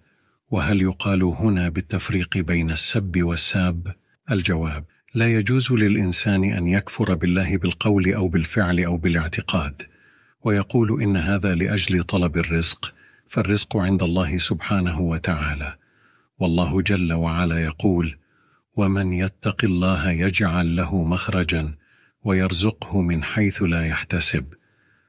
وهل 0.50 0.82
يقال 0.82 1.22
هنا 1.22 1.68
بالتفريق 1.68 2.38
بين 2.38 2.70
السب 2.70 3.22
والساب؟ 3.22 3.94
الجواب 4.30 4.84
لا 5.14 5.26
يجوز 5.26 5.72
للإنسان 5.72 6.44
أن 6.44 6.66
يكفر 6.66 7.14
بالله 7.14 7.56
بالقول 7.56 8.12
أو 8.14 8.28
بالفعل 8.28 8.80
أو 8.80 8.96
بالاعتقاد. 8.96 9.89
ويقول 10.44 11.02
إن 11.02 11.16
هذا 11.16 11.54
لأجل 11.54 12.02
طلب 12.02 12.36
الرزق 12.36 12.94
فالرزق 13.28 13.76
عند 13.76 14.02
الله 14.02 14.38
سبحانه 14.38 15.00
وتعالى. 15.00 15.76
والله 16.38 16.82
جل 16.82 17.12
وعلا 17.12 17.64
يقول 17.64 18.18
ومن 18.76 19.12
يتق 19.12 19.64
الله 19.64 20.10
يجعل 20.10 20.76
له 20.76 21.04
مخرجا 21.04 21.74
ويرزقه 22.24 23.00
من 23.00 23.24
حيث 23.24 23.62
لا 23.62 23.86
يحتسب 23.86 24.44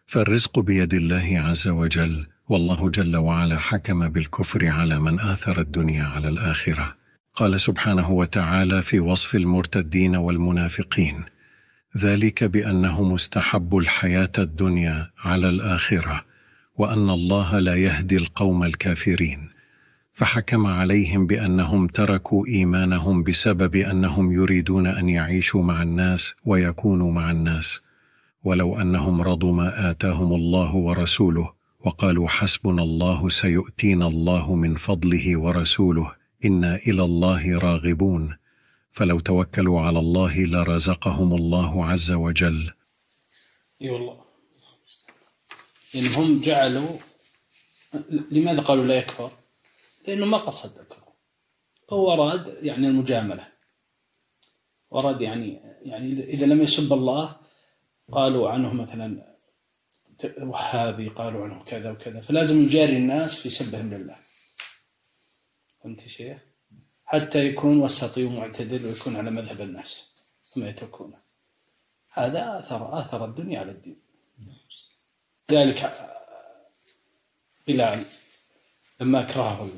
فالرزق 0.06 0.60
بيد 0.60 0.94
الله 0.94 1.40
عز 1.40 1.68
وجل 1.68 2.28
والله 2.50 2.90
جل 2.90 3.18
وعلا 3.18 3.60
حكم 3.60 4.10
بالكفر 4.10 4.68
على 4.68 5.00
من 5.00 5.20
آثر 5.20 5.60
الدنيا 5.60 6.04
على 6.04 6.30
الآخرة. 6.30 6.96
قال 7.34 7.62
سبحانه 7.62 8.12
وتعالى 8.12 8.82
في 8.82 9.00
وصف 9.00 9.36
المرتدين 9.36 10.16
والمنافقين 10.16 11.26
ذلك 11.98 12.44
بأنه 12.44 13.04
مستحب 13.04 13.78
الحياة 13.78 14.32
الدنيا 14.38 15.10
على 15.24 15.50
الآخرة 15.50 16.26
وأن 16.78 17.10
الله 17.10 17.60
لا 17.60 17.76
يهدي 17.76 18.18
القوم 18.18 18.64
الكافرين. 18.64 19.50
فحكم 20.14 20.66
عليهم 20.66 21.28
بأنهم 21.28 21.88
تركوا 21.88 22.48
إيمانهم 22.48 23.24
بسبب 23.24 23.76
أنهم 23.76 24.32
يريدون 24.32 24.88
أن 24.88 25.10
يعيشوا 25.10 25.64
مع 25.64 25.82
الناس 25.82 26.34
ويكونوا 26.46 27.12
مع 27.12 27.32
الناس. 27.32 27.80
ولو 28.44 28.82
أنهم 28.82 29.22
رضوا 29.22 29.54
ما 29.54 29.92
آتاهم 29.92 30.34
الله 30.34 30.76
ورسوله 30.76 31.54
وقالوا 31.80 32.28
حسبنا 32.28 32.84
الله 32.84 33.30
سيؤتينا 33.30 34.08
الله 34.08 34.56
من 34.56 34.76
فضله 34.76 35.38
ورسوله 35.38 36.12
إنا 36.46 36.76
إلى 36.76 37.04
الله 37.04 37.60
راغبون. 37.60 38.41
فلو 38.92 39.20
توكلوا 39.20 39.82
على 39.82 40.00
الله 40.00 40.46
لرزقهم 40.46 41.36
الله 41.36 41.86
عز 41.86 42.12
وجل. 42.12 42.74
إي 43.82 43.90
والله. 43.90 44.26
يعني 45.94 46.08
هم 46.08 46.40
جعلوا 46.40 46.98
لماذا 48.32 48.62
قالوا 48.62 48.86
لا 48.86 48.98
يكفر؟ 48.98 49.32
لأنه 50.08 50.26
ما 50.26 50.38
قصد 50.38 50.80
الكفر. 50.80 51.14
هو 51.90 52.14
أراد 52.14 52.58
يعني 52.62 52.88
المجاملة. 52.88 53.48
ورد 54.90 55.22
يعني 55.22 55.62
يعني 55.82 56.24
إذا 56.24 56.46
لم 56.46 56.62
يسب 56.62 56.94
الله 56.94 57.38
قالوا 58.12 58.50
عنه 58.50 58.74
مثلا 58.74 59.38
وهابي 60.38 61.10
قالوا 61.10 61.46
عنه 61.46 61.64
كذا 61.64 61.92
وكذا. 61.92 62.22
فلازم 62.22 62.64
يجاري 62.64 62.98
الناس 62.98 63.36
في 63.36 63.50
سبهم 63.50 63.94
لله. 63.94 64.18
فهمت 65.84 66.08
شيخ؟ 66.08 66.51
حتى 67.12 67.46
يكون 67.46 67.82
وسطي 67.82 68.24
ومعتدل 68.24 68.86
ويكون 68.86 69.16
على 69.16 69.32
مذهب 69.32 69.62
الناس 69.62 70.16
ثم 70.42 70.66
يتركونه. 70.66 71.18
هذا 72.10 72.60
اثر 72.60 73.00
آثر 73.00 73.26
الدنيا 73.26 73.60
على 73.60 73.72
الدين. 73.72 74.02
ذلك 75.52 75.94
بلال 77.68 78.06
لما 79.00 79.22
أكرهه 79.22 79.70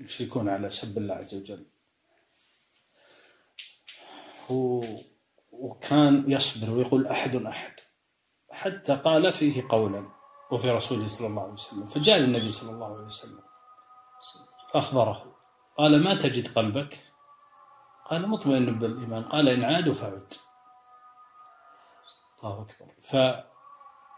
المشركون 0.00 0.48
على 0.48 0.70
سب 0.70 0.98
الله 0.98 1.14
عز 1.14 1.34
وجل. 1.34 1.66
هو 4.50 4.84
وكان 5.52 6.30
يصبر 6.30 6.70
ويقول 6.70 7.06
أحد 7.06 7.36
أحد. 7.36 7.80
حتى 8.50 8.96
قال 8.96 9.32
فيه 9.32 9.64
قولا 9.68 10.10
وفي 10.50 10.70
رسوله 10.70 11.08
صلى 11.08 11.26
الله 11.26 11.42
عليه 11.42 11.52
وسلم 11.52 11.86
فجاء 11.86 12.18
النبي 12.18 12.50
صلى 12.50 12.70
الله 12.70 12.94
عليه 12.94 13.06
وسلم 13.06 13.42
فأخبره. 14.72 15.31
قال 15.78 16.04
ما 16.04 16.14
تجد 16.14 16.48
قلبك؟ 16.54 17.00
قال 18.10 18.28
مطمئن 18.28 18.78
بالإيمان. 18.78 19.22
قال 19.22 19.48
إن 19.48 19.64
عادوا 19.64 19.94
فعد. 19.94 20.34
الله 22.44 22.62
أكبر. 22.62 22.86
ف... 23.02 23.16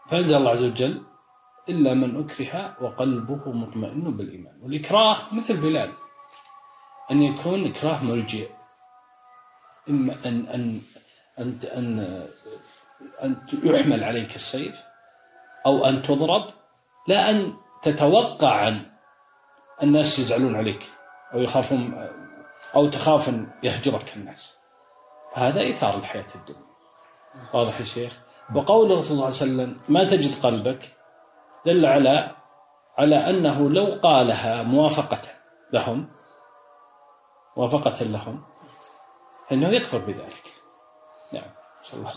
فأنزل 0.09 0.37
الله 0.37 0.51
عز 0.51 0.63
وجل 0.63 1.03
إلا 1.69 1.93
من 1.93 2.19
أكره 2.23 2.83
وقلبه 2.83 3.51
مطمئن 3.51 4.17
بالإيمان. 4.17 4.59
والإكراه 4.61 5.17
مثل 5.31 5.57
بلال. 5.57 5.91
أن 7.11 7.21
يكون 7.21 7.65
إكراه 7.65 8.03
ملجئ 8.03 8.49
إما 9.89 10.13
أن 10.25 10.47
أن 10.47 10.81
أن, 11.39 11.59
أن 11.73 11.87
أن 13.23 13.35
يحمل 13.63 14.03
عليك 14.03 14.35
السيف 14.35 14.75
أو 15.65 15.85
أن 15.85 16.01
تضرب. 16.01 16.53
لا 17.07 17.29
أن 17.29 17.53
تتوقع 17.81 18.67
أن 18.67 18.91
الناس 19.83 20.19
يزعلون 20.19 20.55
عليك. 20.55 20.91
أو 21.33 21.39
يخافون 21.39 22.09
أو 22.75 22.89
تخاف 22.89 23.29
أن 23.29 23.47
يهجرك 23.63 24.15
الناس. 24.15 24.57
هذا 25.33 25.61
إيثار 25.61 25.97
الحياة 25.97 26.25
الدنيا. 26.35 26.65
واضح 27.53 27.79
يا 27.79 27.85
شيخ؟ 27.85 28.19
وقول 28.55 28.91
الرسول 28.91 29.03
صلى 29.03 29.13
الله 29.13 29.25
عليه 29.25 29.35
وسلم 29.35 29.77
ما 29.89 30.03
تجد 30.03 30.41
قلبك 30.43 30.95
دل 31.65 31.85
على 31.85 32.35
على 32.97 33.15
أنه 33.29 33.69
لو 33.69 33.99
قالها 34.03 34.63
موافقة 34.63 35.21
لهم 35.73 36.07
موافقة 37.57 38.03
لهم 38.03 38.43
فإنه 39.49 39.69
يكفر 39.69 39.97
بذلك. 39.97 40.43
نعم. 41.33 41.51
صلى 41.83 41.99
الله 41.99 42.11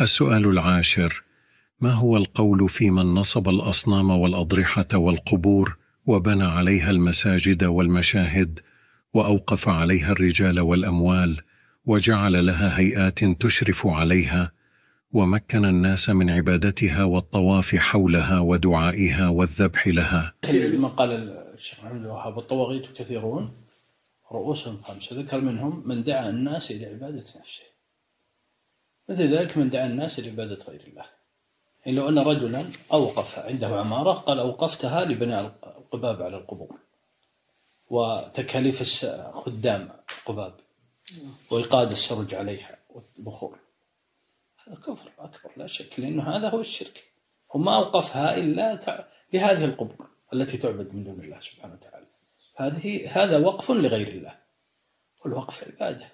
السؤال 0.00 0.46
العاشر 0.46 1.24
ما 1.80 1.92
هو 1.92 2.16
القول 2.16 2.68
في 2.68 2.90
من 2.90 3.14
نصب 3.14 3.48
الأصنام 3.48 4.10
والأضرحة 4.10 4.86
والقبور 4.94 5.76
وبنى 6.06 6.44
عليها 6.44 6.90
المساجد 6.90 7.64
والمشاهد 7.64 8.60
وأوقف 9.14 9.68
عليها 9.68 10.12
الرجال 10.12 10.60
والأموال 10.60 11.40
وجعل 11.86 12.46
لها 12.46 12.78
هيئات 12.78 13.24
تشرف 13.24 13.86
عليها 13.86 14.52
ومكن 15.12 15.64
الناس 15.64 16.10
من 16.10 16.30
عبادتها 16.30 17.04
والطواف 17.04 17.76
حولها 17.76 18.40
ودعائها 18.40 19.28
والذبح 19.28 19.88
لها؟ 19.88 20.34
ما 20.78 20.88
قال 20.88 21.12
الشيخ 21.54 21.84
محمد 21.84 22.00
الوهاب 22.00 22.38
الطواغيت 22.38 22.86
كثيرون 22.96 23.50
رؤوسهم 24.32 24.82
خمسة. 24.82 25.20
ذكر 25.20 25.40
منهم 25.40 25.82
من 25.88 26.04
دعا 26.04 26.28
الناس 26.30 26.70
إلى 26.70 26.86
عبادة 26.86 27.24
نفسه. 27.40 27.73
مثل 29.08 29.34
ذلك 29.34 29.58
من 29.58 29.70
دعا 29.70 29.86
الناس 29.86 30.20
لعبادة 30.20 30.64
غير 30.64 30.80
الله. 30.80 31.06
يعني 31.86 31.98
لو 31.98 32.08
أن 32.08 32.18
رجلا 32.18 32.70
أوقف 32.92 33.38
عنده 33.38 33.66
عمارة 33.66 34.12
قال 34.12 34.38
أوقفتها 34.38 35.04
لبناء 35.04 35.58
القباب 35.78 36.22
على 36.22 36.36
القبور 36.36 36.78
وتكاليف 37.90 39.06
خدام 39.34 39.90
القباب 40.18 40.54
وإيقاد 41.50 41.90
السرج 41.90 42.34
عليها 42.34 42.78
والبخور. 42.90 43.58
هذا 44.66 44.76
كفر 44.76 45.12
أكبر 45.18 45.52
لا 45.56 45.66
شك 45.66 46.00
لأنه 46.00 46.36
هذا 46.36 46.48
هو 46.48 46.60
الشرك. 46.60 47.04
وما 47.54 47.76
أوقفها 47.76 48.36
إلا 48.36 49.06
لهذه 49.32 49.64
القبور 49.64 50.08
التي 50.32 50.56
تعبد 50.56 50.94
من 50.94 51.04
دون 51.04 51.20
الله 51.20 51.40
سبحانه 51.40 51.74
وتعالى. 51.74 52.06
هذه 52.56 53.22
هذا 53.22 53.38
وقف 53.38 53.70
لغير 53.70 54.08
الله 54.08 54.38
والوقف 55.24 55.64
عبادة 55.64 56.08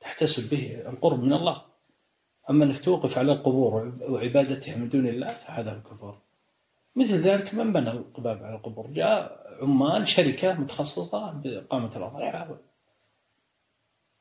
تحتسب 0.00 0.50
به 0.50 0.82
القرب 0.88 1.22
من 1.22 1.32
الله. 1.32 1.67
أما 2.50 2.64
أنك 2.64 2.80
توقف 2.84 3.18
على 3.18 3.32
القبور 3.32 3.92
وعبادتها 4.08 4.76
من 4.76 4.88
دون 4.88 5.06
الله 5.06 5.28
فهذا 5.28 5.76
الكفر 5.76 6.18
مثل 6.96 7.14
ذلك 7.14 7.54
من 7.54 7.72
بنى 7.72 7.90
القباب 7.90 8.44
على 8.44 8.56
القبور؟ 8.56 8.86
جاء 8.86 9.46
عمال 9.62 10.08
شركة 10.08 10.60
متخصصة 10.60 11.32
بإقامة 11.32 11.96
الأضرحة 11.96 12.58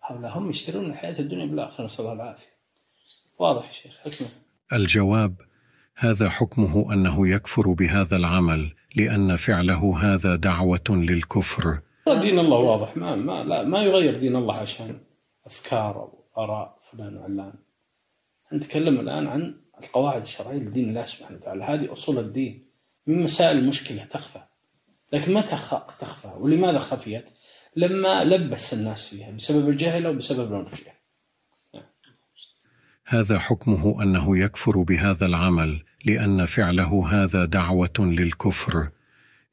هؤلاء 0.01 0.37
هم 0.37 0.49
يشترون 0.49 0.85
الحياة 0.85 1.19
الدنيا 1.19 1.45
بالآخرة 1.45 1.85
نسأل 1.85 2.05
الله 2.05 2.13
العافية. 2.13 2.57
واضح 3.39 3.67
يا 3.67 3.71
شيخ 3.71 3.97
حكمه. 3.97 4.27
الجواب 4.73 5.35
هذا 5.95 6.29
حكمه 6.29 6.93
أنه 6.93 7.27
يكفر 7.27 7.71
بهذا 7.73 8.15
العمل 8.15 8.73
لأن 8.95 9.35
فعله 9.35 9.97
هذا 9.99 10.35
دعوة 10.35 10.89
للكفر. 10.89 11.79
دين 12.07 12.39
الله 12.39 12.57
واضح 12.57 12.97
ما 12.97 13.15
ما 13.15 13.43
لا 13.43 13.63
ما 13.63 13.83
يغير 13.83 14.17
دين 14.19 14.35
الله 14.35 14.57
عشان 14.57 14.99
أفكار 15.45 15.95
أو 15.95 16.23
آراء 16.37 16.77
فلان 16.91 17.17
وعلان. 17.17 17.53
نتكلم 18.53 18.99
الآن 18.99 19.27
عن 19.27 19.55
القواعد 19.83 20.21
الشرعية 20.21 20.57
لدين 20.57 20.89
الله 20.89 21.05
سبحانه 21.05 21.37
وتعالى. 21.37 21.63
هذه 21.63 21.91
أصول 21.91 22.19
الدين 22.19 22.67
من 23.07 23.23
مسائل 23.23 23.57
المشكلة 23.57 24.03
تخفى. 24.03 24.39
لكن 25.13 25.33
متى 25.33 25.57
تخفى؟ 25.99 26.31
ولماذا 26.37 26.79
خفيت؟ 26.79 27.29
لما 27.75 28.23
لبس 28.23 28.73
الناس 28.73 29.07
فيها 29.07 29.31
بسبب 29.31 29.69
الجهل 29.69 30.05
أو 30.05 30.13
بسبب 30.13 30.51
العنفية. 30.51 30.97
هذا 33.05 33.39
حكمه 33.39 34.03
أنه 34.03 34.37
يكفر 34.37 34.81
بهذا 34.81 35.25
العمل 35.25 35.83
لأن 36.05 36.45
فعله 36.45 37.07
هذا 37.09 37.45
دعوة 37.45 37.93
للكفر. 37.99 38.89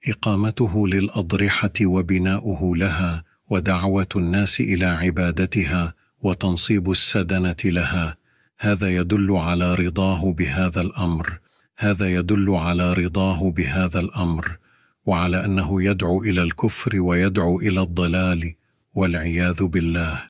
إقامته 0.08 0.88
للأضرحة 0.88 1.72
وبناؤه 1.82 2.76
لها 2.76 3.24
ودعوة 3.50 4.08
الناس 4.16 4.60
إلى 4.60 4.86
عبادتها 4.86 5.94
وتنصيب 6.22 6.90
السدنة 6.90 7.56
لها. 7.64 8.16
هذا 8.64 8.88
يدل 8.88 9.36
على 9.36 9.74
رضاه 9.74 10.32
بهذا 10.32 10.80
الأمر. 10.80 11.38
هذا 11.78 12.14
يدل 12.14 12.54
على 12.54 12.92
رضاه 12.92 13.50
بهذا 13.50 14.00
الأمر. 14.00 14.58
وعلى 15.06 15.44
أنه 15.44 15.82
يدعو 15.82 16.22
إلى 16.22 16.42
الكفر 16.42 17.00
ويدعو 17.00 17.60
إلى 17.60 17.82
الضلال 17.82 18.54
والعياذ 18.94 19.64
بالله. 19.64 20.28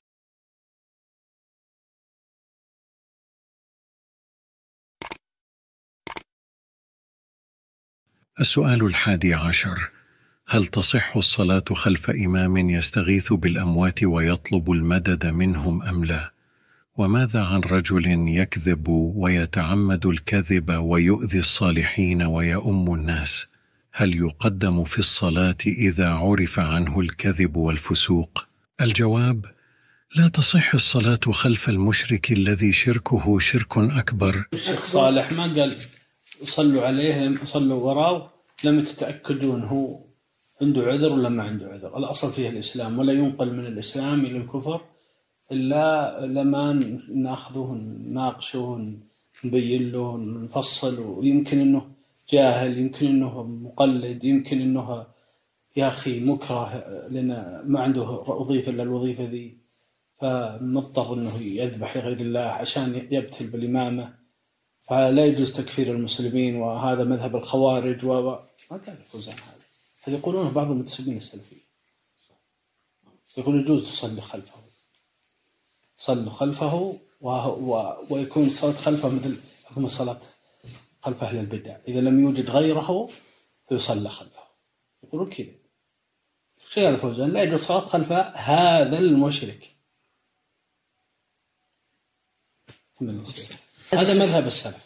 السؤال 8.40 8.86
الحادي 8.86 9.34
عشر. 9.34 9.90
هل 10.46 10.66
تصح 10.66 11.16
الصلاة 11.16 11.64
خلف 11.74 12.10
إمام 12.10 12.56
يستغيث 12.56 13.32
بالأموات 13.32 14.04
ويطلب 14.04 14.70
المدد 14.70 15.26
منهم 15.26 15.82
أم 15.82 16.04
لا؟ 16.04 16.33
وماذا 16.96 17.44
عن 17.44 17.60
رجل 17.60 18.06
يكذب 18.28 18.88
ويتعمد 19.16 20.06
الكذب 20.06 20.70
ويؤذي 20.70 21.38
الصالحين 21.38 22.22
ويؤم 22.22 22.94
الناس؟ 22.94 23.46
هل 23.92 24.16
يقدم 24.16 24.84
في 24.84 24.98
الصلاة 24.98 25.56
إذا 25.66 26.08
عرف 26.08 26.58
عنه 26.58 27.00
الكذب 27.00 27.56
والفسوق؟ 27.56 28.46
الجواب 28.80 29.44
لا 30.16 30.28
تصح 30.28 30.74
الصلاة 30.74 31.20
خلف 31.32 31.68
المشرك 31.68 32.32
الذي 32.32 32.72
شركه 32.72 33.38
شرك 33.38 33.78
أكبر. 33.78 34.44
الشيخ 34.52 34.84
صالح 34.84 35.32
ما 35.32 35.42
قال 35.42 35.74
صلوا 36.44 36.86
عليه 36.86 37.44
صلوا 37.44 37.82
وراه 37.82 38.32
لم 38.64 38.84
تتأكدون 38.84 39.62
هو 39.62 40.00
عنده 40.62 40.82
عذر 40.82 41.12
ولا 41.12 41.28
ما 41.28 41.42
عنده 41.42 41.66
عذر؟ 41.66 41.98
الأصل 41.98 42.32
فيه 42.32 42.48
الإسلام 42.48 42.98
ولا 42.98 43.12
ينقل 43.12 43.52
من 43.52 43.66
الإسلام 43.66 44.26
إلى 44.26 44.36
الكفر؟ 44.36 44.93
إلا 45.54 45.86
لما 46.36 46.64
ناخذه 47.26 47.68
نناقشه 48.08 48.66
نبين 49.44 49.92
له 49.92 50.16
نفصل 50.44 50.94
ويمكن 51.00 51.58
أنه 51.60 51.82
جاهل 52.32 52.78
يمكن 52.78 53.06
أنه 53.06 53.42
مقلد 53.42 54.24
يمكن 54.24 54.60
أنه 54.60 55.06
يا 55.76 55.88
أخي 55.88 56.20
مكره 56.20 56.66
لأن 57.12 57.28
ما 57.66 57.80
عنده 57.80 58.08
وظيفة 58.40 58.70
إلا 58.72 58.82
الوظيفة 58.82 59.24
ذي. 59.24 59.46
فمضطر 60.20 61.14
أنه 61.14 61.36
يذبح 61.42 61.96
لغير 61.96 62.20
الله 62.20 62.40
عشان 62.40 62.88
يبتل 63.10 63.46
بالإمامة. 63.46 64.14
فلا 64.82 65.24
يجوز 65.26 65.52
تكفير 65.56 65.92
المسلمين 65.92 66.56
وهذا 66.56 67.04
مذهب 67.04 67.36
الخوارج 67.36 68.04
و 68.04 68.12
ما 68.70 68.76
قال 68.76 68.96
الفوزان 68.98 69.34
هذا. 69.34 69.64
هذا 70.04 70.16
يقولونه 70.16 70.50
بعض 70.50 70.70
المنتسبين 70.70 71.16
السلفيين. 71.16 71.64
يقول 73.38 73.60
يجوز 73.60 73.82
تصلي 73.82 74.20
خلفه. 74.20 74.63
صلوا 75.96 76.30
خلفه 76.30 76.98
ويكون 78.10 78.46
الصلاة 78.46 78.72
خلفه 78.72 79.08
مثل 79.08 79.40
حكم 79.64 79.84
الصلاة 79.84 80.20
خلف 81.00 81.24
أهل 81.24 81.38
البدع. 81.38 81.76
إذا 81.88 82.00
لم 82.00 82.20
يوجد 82.20 82.50
غيره 82.50 83.10
فيصلى 83.68 84.10
خلفه. 84.10 84.42
يقولون 85.04 85.30
كذا. 85.30 85.52
شيخ 86.70 86.84
الفوزان 86.84 87.30
لا 87.30 87.42
يجوز 87.42 87.60
الصلاة 87.60 87.80
خلف 87.80 88.12
هذا 88.12 88.98
المشرك. 88.98 89.70
هذا 93.92 94.24
مذهب 94.26 94.46
السلف. 94.46 94.84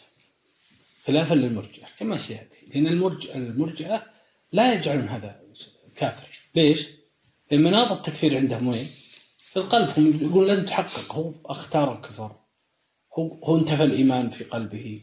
خلافا 1.07 1.33
للمرجئة 1.33 1.87
كما 1.99 2.17
سيأتي. 2.17 2.65
لأن 2.67 2.87
المرجئة 2.87 3.35
المرجئة 3.35 4.05
لا 4.51 4.73
يجعلون 4.73 5.07
هذا 5.07 5.41
كافر. 5.95 6.27
ليش؟ 6.55 6.87
لأن 7.51 7.63
مناط 7.63 7.91
التكفير 7.91 8.37
عندهم 8.37 8.67
وين؟ 8.67 8.87
في 9.49 9.57
القلب 9.57 9.89
هم 9.97 10.19
يقولون 10.21 10.47
لن 10.47 10.65
تحقق 10.65 11.15
هو 11.15 11.33
أختار 11.45 11.97
الكفر 11.97 12.35
هو 13.17 13.43
هو 13.43 13.57
انتفى 13.57 13.83
الإيمان 13.83 14.29
في 14.29 14.43
قلبه. 14.43 15.01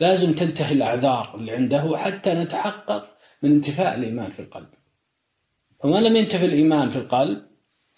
لازم 0.00 0.34
تنتهي 0.34 0.74
الأعذار 0.74 1.34
اللي 1.34 1.52
عنده 1.52 1.96
حتى 1.96 2.34
نتحقق 2.34 3.16
من 3.42 3.52
انتفاء 3.52 3.94
الإيمان 3.94 4.30
في 4.30 4.42
القلب. 4.42 4.68
فما 5.82 5.98
لم 5.98 6.16
ينتفي 6.16 6.44
الإيمان 6.44 6.90
في 6.90 6.98
القلب 6.98 7.46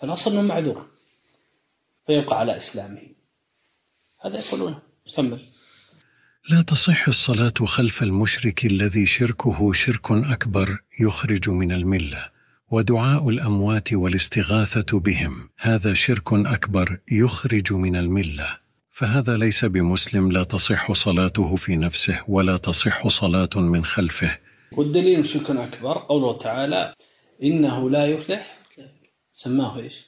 فالأصل 0.00 0.32
أنه 0.32 0.42
معذور 0.42 0.86
فيبقى 2.06 2.40
على 2.40 2.56
إسلامه. 2.56 3.02
هذا 4.20 4.38
يقولونه 4.38 4.82
استمر 5.06 5.40
لا 6.48 6.62
تصح 6.62 7.08
الصلاة 7.08 7.54
خلف 7.66 8.02
المشرك 8.02 8.64
الذي 8.64 9.06
شركه 9.06 9.72
شرك 9.72 10.10
أكبر 10.10 10.78
يخرج 11.00 11.50
من 11.50 11.72
الملة. 11.72 12.35
ودعاء 12.70 13.28
الأموات 13.28 13.92
والاستغاثة 13.92 15.00
بهم. 15.00 15.50
هذا 15.58 15.94
شرك 15.94 16.32
أكبر 16.32 17.00
يخرج 17.12 17.72
من 17.72 17.96
الملة. 17.96 18.58
فهذا 18.90 19.36
ليس 19.36 19.64
بمسلم 19.64 20.32
لا 20.32 20.44
تصح 20.44 20.92
صلاته 20.92 21.56
في 21.56 21.76
نفسه 21.76 22.24
ولا 22.28 22.56
تصح 22.56 23.08
صلاة 23.08 23.50
من 23.54 23.84
خلفه. 23.84 24.38
والدليل 24.72 25.26
شرك 25.28 25.50
أكبر 25.50 25.98
قوله 25.98 26.38
تعالى 26.38 26.94
إنه 27.42 27.90
لا 27.90 28.06
يفلح. 28.06 28.58
سماه 29.32 29.78
إيش؟ 29.78 30.06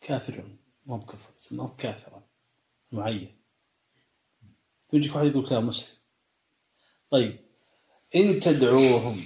كافر. 0.00 0.44
مو 0.86 0.96
بكفر 0.96 1.30
سماه 1.38 1.74
كافرا. 1.78 2.22
معين. 2.92 3.28
يجيك 4.92 5.16
واحد 5.16 5.26
يقول 5.26 5.48
كلام 5.48 5.66
مسلم. 5.66 5.96
طيب 7.10 7.38
إن 8.16 8.40
تدعوهم 8.40 9.24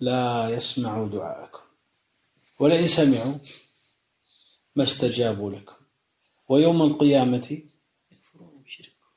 لا 0.00 0.48
يسمعوا 0.48 1.08
دعاءكم 1.08 1.60
ولئن 2.58 2.86
سمعوا 2.86 3.34
ما 4.76 4.82
استجابوا 4.82 5.50
لكم. 5.50 5.74
ويوم 6.48 6.82
القيامة 6.82 7.62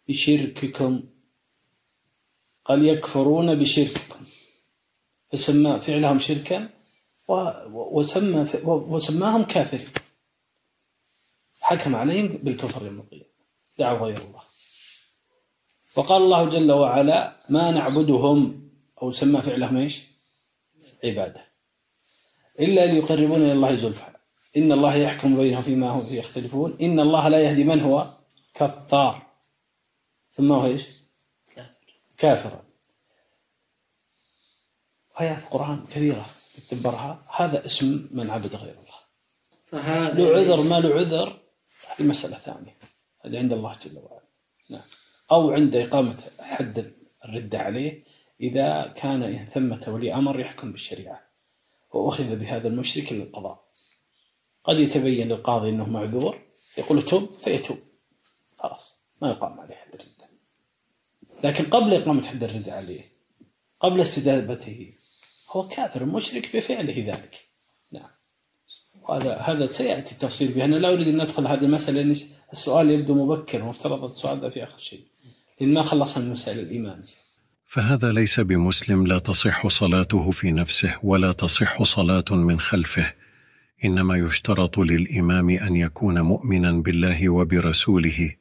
بشرككم. 0.08 1.04
قال 2.66 2.86
يكفرون 2.86 3.56
بشرككم. 3.56 4.26
فسمى 5.32 5.80
فعلهم 5.80 6.20
شركا 6.20 6.70
وسمى 7.28 8.48
وسماهم 8.64 9.44
كافرين. 9.44 9.90
حكم 11.62 11.96
عليهم 11.96 12.28
بالكفر 12.28 12.86
يوم 12.86 13.00
القيامة. 13.00 13.26
دعوا 13.78 14.08
غير 14.08 14.18
الله. 14.18 14.42
وقال 15.96 16.22
الله 16.22 16.50
جل 16.50 16.72
وعلا 16.72 17.40
ما 17.50 17.72
نعبدهم. 17.72 18.70
أو 19.02 19.12
سمى 19.12 19.42
فعلهم 19.42 19.78
إيش؟ 19.78 20.11
عبادة. 21.04 21.46
إلا 22.60 22.86
ليقربون 22.86 23.42
إلى 23.42 23.54
الله 23.54 23.76
زلفى. 23.76 24.06
إن 24.58 24.72
الله 24.72 24.96
يحكم 24.96 25.38
بينهم 25.38 25.62
فيما 25.62 25.90
هم 25.90 26.04
فيه 26.04 26.20
يختلفون. 26.20 26.78
إن 26.82 27.00
الله 27.00 27.28
لا 27.28 27.40
يهدي 27.42 27.64
من 27.64 27.80
هو 27.80 28.08
كفار. 28.54 29.28
سماه 30.30 30.66
إيش؟ 30.66 30.88
كافرا 32.18 32.64
آيات 35.22 35.38
القرآن 35.38 35.86
كثيرة 35.86 36.26
تدبرها 36.70 37.24
هذا 37.36 37.66
اسم 37.66 38.08
من 38.12 38.30
عبد 38.30 38.56
غير 38.56 38.74
الله. 38.74 39.00
فهذا 39.66 40.24
له 40.24 40.38
عذر 40.38 40.70
ما 40.70 40.80
له 40.80 40.96
عذر 40.96 41.42
هذه 41.88 42.08
مسألة 42.08 42.38
ثانية. 42.38 42.78
هذه 43.26 43.38
عند 43.38 43.54
الله 43.54 43.76
جل 43.86 43.98
وعلا. 43.98 44.22
نعم. 44.70 44.82
أو 45.32 45.52
عند 45.52 45.76
إقامة 45.76 46.24
حد 46.40 46.94
الردة 47.26 47.60
عليه 47.60 48.04
إذا 48.42 48.94
كان 48.96 49.46
ثمة 49.46 49.86
ولي 49.88 50.14
أمر 50.14 50.40
يحكم 50.40 50.72
بالشريعة 50.72 51.22
وأخذ 51.94 52.36
بهذا 52.36 52.68
المشرك 52.68 53.14
للقضاء. 53.14 53.72
قد 54.64 54.80
يتبين 54.80 55.28
للقاضي 55.28 55.70
أنه 55.70 55.90
معذور 55.90 56.42
يقول 56.78 57.04
تب 57.04 57.26
فيتوب. 57.26 57.78
خلاص 58.58 58.96
ما 59.22 59.30
يقام 59.30 59.60
عليه 59.60 59.76
حد 59.76 59.94
الردة 59.94 60.30
لكن 61.44 61.64
قبل 61.64 61.94
إقامة 61.94 62.28
حد 62.28 62.44
الردة 62.44 62.74
عليه 62.74 63.02
قبل 63.80 64.02
استجابته 64.02 64.94
هو 65.50 65.68
كافر 65.68 66.06
مشرك 66.06 66.56
بفعله 66.56 67.06
ذلك. 67.08 67.46
نعم. 67.92 68.10
وهذا 69.02 69.38
هذا 69.38 69.66
سيأتي 69.66 70.12
التفصيل 70.12 70.52
به. 70.52 70.66
أنا 70.66 70.76
لا 70.76 70.94
أريد 70.94 71.08
أن 71.08 71.22
ندخل 71.22 71.48
هذه 71.48 71.66
المسألة 71.66 72.02
لأن 72.02 72.18
السؤال 72.54 72.90
يبدو 72.90 73.26
مبكر 73.26 73.64
مفترض 73.64 74.04
السؤال 74.04 74.40
ذا 74.40 74.50
في 74.50 74.64
آخر 74.64 74.80
شيء. 74.80 75.06
لأن 75.60 75.74
ما 75.74 75.84
خلصنا 75.84 76.24
من 76.26 76.32
مسائل 76.32 76.60
الإيمان. 76.60 77.04
فهذا 77.72 78.12
ليس 78.12 78.40
بمسلم 78.40 79.08
لا 79.08 79.20
تصح 79.20 79.68
صلاته 79.68 80.32
في 80.32 80.52
نفسه 80.52 80.96
ولا 81.04 81.32
تصح 81.32 81.84
صلاة 81.84 82.26
من 82.32 82.60
خلفه. 82.60 83.14
إنما 83.86 84.18
يشترط 84.18 84.78
للإمام 84.78 85.50
أن 85.50 85.76
يكون 85.76 86.22
مؤمنا 86.22 86.72
بالله 86.72 87.30
وبرسوله 87.30 88.32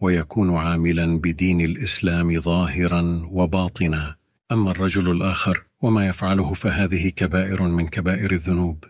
ويكون 0.00 0.56
عاملا 0.56 1.18
بدين 1.18 1.60
الإسلام 1.60 2.40
ظاهرا 2.40 3.28
وباطنا. 3.30 4.16
أما 4.52 4.70
الرجل 4.70 5.10
الآخر 5.10 5.62
وما 5.82 6.06
يفعله 6.08 6.54
فهذه 6.54 7.08
كبائر 7.08 7.62
من 7.62 7.88
كبائر 7.88 8.32
الذنوب 8.32 8.84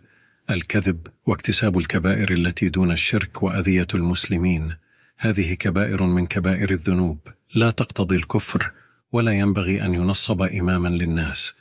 الكذب 0.50 1.06
واكتساب 1.26 1.78
الكبائر 1.78 2.32
التي 2.32 2.68
دون 2.68 2.90
الشرك 2.90 3.42
وأذية 3.42 3.88
المسلمين. 3.94 4.74
هذه 5.18 5.54
كبائر 5.54 6.02
من 6.02 6.26
كبائر 6.26 6.70
الذنوب. 6.70 7.18
لا 7.54 7.70
تقتضي 7.70 8.16
الكفر 8.16 8.72
ولا 9.12 9.32
ينبغي 9.32 9.82
أن 9.82 9.94
ينصب 9.94 10.42
إماما 10.42 10.88
للناس 10.88 11.52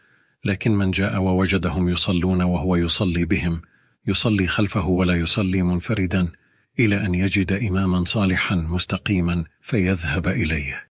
لكن 0.45 0.71
من 0.71 0.91
جاء 0.91 1.17
ووجدهم 1.17 1.89
يصلون 1.89 2.41
وهو 2.41 2.75
يصلي 2.75 3.25
بهم 3.25 3.61
يصلي 4.07 4.47
خلفه 4.47 4.87
ولا 4.87 5.13
يصلي 5.13 5.61
منفردا 5.61 6.31
إلى 6.79 7.05
أن 7.05 7.15
يجد 7.15 7.51
إماما 7.51 8.05
صالحا 8.05 8.55
مستقيما 8.55 9.45
فيذهب 9.61 10.27
إليه. 10.27 10.89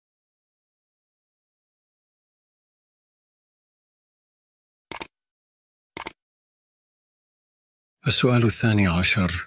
السؤال 8.08 8.44
الثاني 8.46 8.88
عشر 8.88 9.47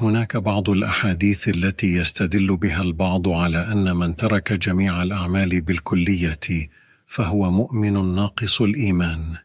هناك 0.00 0.36
بعض 0.36 0.70
الأحاديث 0.70 1.48
التي 1.48 1.86
يستدل 1.86 2.56
بها 2.56 2.82
البعض 2.82 3.28
على 3.28 3.72
أن 3.72 3.96
من 3.96 4.16
ترك 4.16 4.52
جميع 4.52 5.02
الأعمال 5.02 5.60
بالكلية 5.60 6.70
فهو 7.06 7.50
مؤمن 7.50 8.14
ناقص 8.14 8.60
الإيمان. 8.60 9.36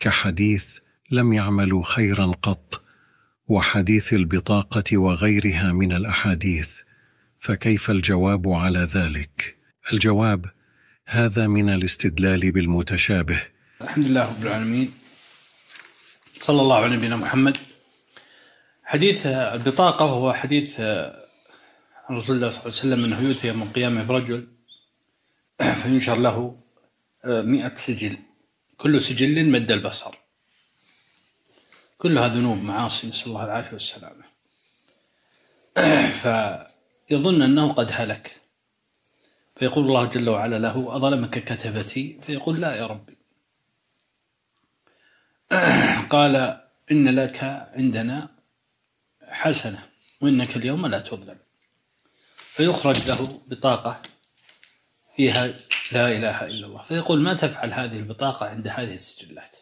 كحديث 0.00 0.66
لم 1.10 1.32
يعملوا 1.32 1.82
خيرا 1.84 2.26
قط 2.42 2.84
وحديث 3.48 4.12
البطاقة 4.12 4.98
وغيرها 4.98 5.72
من 5.72 5.92
الأحاديث 5.92 6.70
فكيف 7.40 7.90
الجواب 7.90 8.48
على 8.48 8.88
ذلك؟ 8.94 9.56
الجواب 9.92 10.46
هذا 11.06 11.46
من 11.46 11.68
الاستدلال 11.68 12.52
بالمتشابه. 12.52 13.42
الحمد 13.82 14.06
لله 14.06 14.28
رب 14.28 14.42
العالمين. 14.42 14.92
صلى 16.40 16.60
الله 16.62 16.76
على 16.76 16.96
نبينا 16.96 17.16
محمد. 17.16 17.71
حديث 18.92 19.26
البطاقة 19.26 20.04
هو 20.04 20.32
حديث 20.32 20.80
عن 20.80 22.16
رسول 22.16 22.36
الله 22.36 22.50
صلى 22.50 22.60
الله 22.60 22.60
عليه 22.60 22.66
وسلم 22.66 23.04
أنه 23.04 23.20
يؤتي 23.20 23.48
يوم 23.48 23.62
القيامة 23.62 24.02
برجل 24.02 24.48
فينشر 25.82 26.18
له 26.18 26.58
مئة 27.24 27.74
سجل. 27.74 28.18
كل 28.76 29.02
سجل 29.02 29.50
مد 29.50 29.70
البصر. 29.72 30.14
كلها 31.98 32.28
ذنوب 32.28 32.62
معاصي 32.62 33.06
نسأل 33.06 33.28
الله 33.28 33.44
العافية 33.44 33.72
والسلامة. 33.72 34.24
فيظن 36.22 37.42
أنه 37.42 37.72
قد 37.72 37.90
هلك. 37.92 38.40
فيقول 39.56 39.84
الله 39.84 40.04
جل 40.04 40.28
وعلا 40.28 40.58
له 40.58 40.96
أظلمك 40.96 41.44
كتبتي؟ 41.44 42.20
فيقول 42.22 42.60
لا 42.60 42.76
يا 42.76 42.86
ربي. 42.86 43.16
قال 46.14 46.60
إن 46.90 47.08
لك 47.08 47.44
عندنا 47.76 48.41
حسنة 49.32 49.88
وإنك 50.20 50.56
اليوم 50.56 50.86
لا 50.86 51.00
تظلم. 51.00 51.38
فيخرج 52.36 53.08
له 53.08 53.42
بطاقة 53.46 54.02
فيها 55.16 55.46
لا 55.92 56.08
إله 56.08 56.46
إلا 56.46 56.66
الله. 56.66 56.82
فيقول 56.82 57.20
ما 57.20 57.34
تفعل 57.34 57.72
هذه 57.72 57.98
البطاقة 57.98 58.46
عند 58.46 58.68
هذه 58.68 58.94
السجلات؟ 58.94 59.56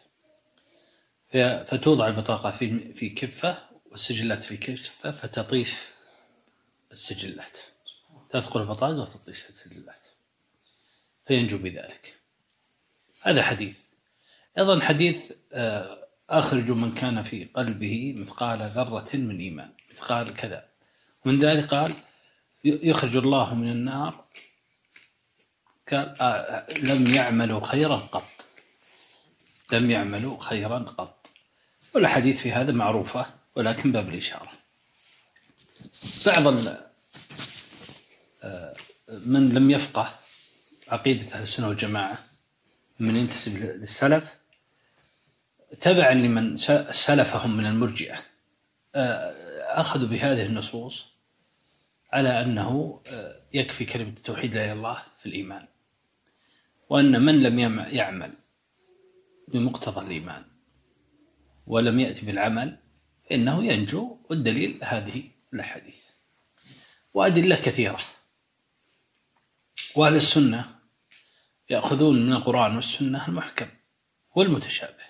فتوضع 1.67 2.07
البطاقة 2.07 2.51
في 2.51 2.93
في 2.93 3.09
كفة 3.09 3.57
والسجلات 3.91 4.43
في 4.43 4.57
كفة 4.57 5.11
فتطيش 5.11 5.73
السجلات. 6.91 7.57
تثقل 8.29 8.61
البطاقة 8.61 8.95
وتطيش 8.95 9.49
السجلات. 9.49 10.05
فينجو 11.27 11.57
بذلك. 11.57 12.15
هذا 13.21 13.43
حديث. 13.43 13.77
أيضا 14.57 14.79
حديث 14.79 15.33
آه، 15.53 16.00
أخرج 16.31 16.71
من 16.71 16.91
كان 16.91 17.23
في 17.23 17.45
قلبه 17.45 18.13
مثقال 18.17 18.71
ذرة 18.75 19.09
من 19.13 19.39
إيمان 19.39 19.69
مثقال 19.91 20.33
كذا. 20.33 20.65
ومن 21.25 21.39
ذلك 21.39 21.65
قال 21.65 21.93
يخرج 22.63 23.15
الله 23.15 23.55
من 23.55 23.71
النار 23.71 24.25
قال 25.91 26.15
آه، 26.21 26.73
لم 26.73 27.07
يعملوا 27.07 27.63
خيرا 27.63 27.95
قط. 27.95 28.45
لم 29.71 29.91
يعملوا 29.91 30.39
خيرا 30.39 30.79
قط. 30.79 31.27
والأحاديث 31.95 32.41
في 32.41 32.51
هذا 32.51 32.71
معروفة 32.71 33.25
ولكن 33.55 33.91
باب 33.91 34.09
الإشارة. 34.09 34.51
بعض 36.25 36.67
آه، 38.43 38.73
من 39.25 39.49
لم 39.53 39.71
يفقه 39.71 40.15
عقيدة 40.87 41.35
أهل 41.35 41.43
السنة 41.43 41.67
والجماعة 41.67 42.25
من 42.99 43.15
ينتسب 43.15 43.57
للسلف 43.57 44.23
تبعا 45.79 46.13
لمن 46.13 46.57
سلفهم 46.91 47.57
من 47.57 47.65
المرجئة. 47.65 48.15
آه، 48.95 49.33
أخذوا 49.81 50.07
بهذه 50.07 50.45
النصوص 50.45 51.05
على 52.13 52.41
أنه 52.41 53.01
آه، 53.07 53.41
يكفي 53.53 53.85
كلمة 53.85 54.09
التوحيد 54.09 54.53
لا 54.53 54.63
إله 54.63 54.71
إلا 54.71 54.73
الله 54.73 55.03
في 55.19 55.25
الإيمان 55.25 55.67
وأن 56.89 57.21
من 57.21 57.43
لم 57.43 57.79
يعمل 57.79 58.33
بمقتضى 59.47 60.05
الإيمان 60.05 60.43
ولم 61.67 61.99
يأتي 61.99 62.25
بالعمل 62.25 62.77
فإنه 63.29 63.63
ينجو 63.63 64.17
والدليل 64.29 64.79
هذه 64.83 65.23
الأحاديث. 65.53 65.99
وأدلة 67.13 67.55
كثيرة. 67.55 67.99
وأهل 69.95 70.15
السنة 70.15 70.75
يأخذون 71.69 72.25
من 72.25 72.33
القرآن 72.33 72.75
والسنة 72.75 73.27
المحكم 73.27 73.67
والمتشابه. 74.35 75.00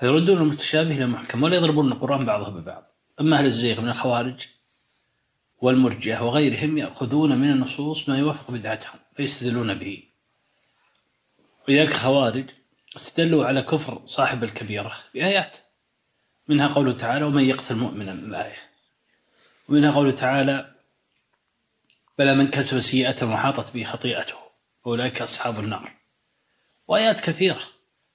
فيردون 0.00 0.38
المتشابه 0.38 0.90
إلى 0.90 1.04
المحكم 1.04 1.42
ولا 1.42 1.56
يضربون 1.56 1.92
القرآن 1.92 2.26
بعضه 2.26 2.50
ببعض. 2.50 2.90
أما 3.20 3.38
أهل 3.38 3.44
الزيغ 3.46 3.80
من 3.80 3.88
الخوارج 3.88 4.46
والمرجئة 5.60 6.20
وغيرهم 6.20 6.78
يأخذون 6.78 7.38
من 7.38 7.50
النصوص 7.50 8.08
ما 8.08 8.18
يوافق 8.18 8.50
بدعتهم 8.50 8.98
فيستدلون 9.16 9.74
به. 9.74 10.02
ولذلك 11.68 11.90
الخوارج 11.90 12.50
استدلوا 12.96 13.46
على 13.46 13.62
كفر 13.62 14.02
صاحب 14.06 14.44
الكبيرة 14.44 14.92
بآيات. 15.14 15.56
منها 16.48 16.66
قوله 16.66 16.92
تعالى 16.92 17.24
ومن 17.24 17.44
يقتل 17.44 17.74
مؤمنا 17.74 18.14
من 18.14 18.24
الآية 18.24 18.56
ومنها 19.68 19.92
قوله 19.92 20.10
تعالى 20.10 20.74
بلى 22.18 22.34
من 22.34 22.48
كسب 22.48 22.80
سيئة 22.80 23.24
وحاطت 23.24 23.74
به 23.74 23.84
خطيئته 23.84 24.34
أولئك 24.86 25.22
أصحاب 25.22 25.60
النار 25.60 25.92
وآيات 26.88 27.20
كثيرة. 27.20 27.60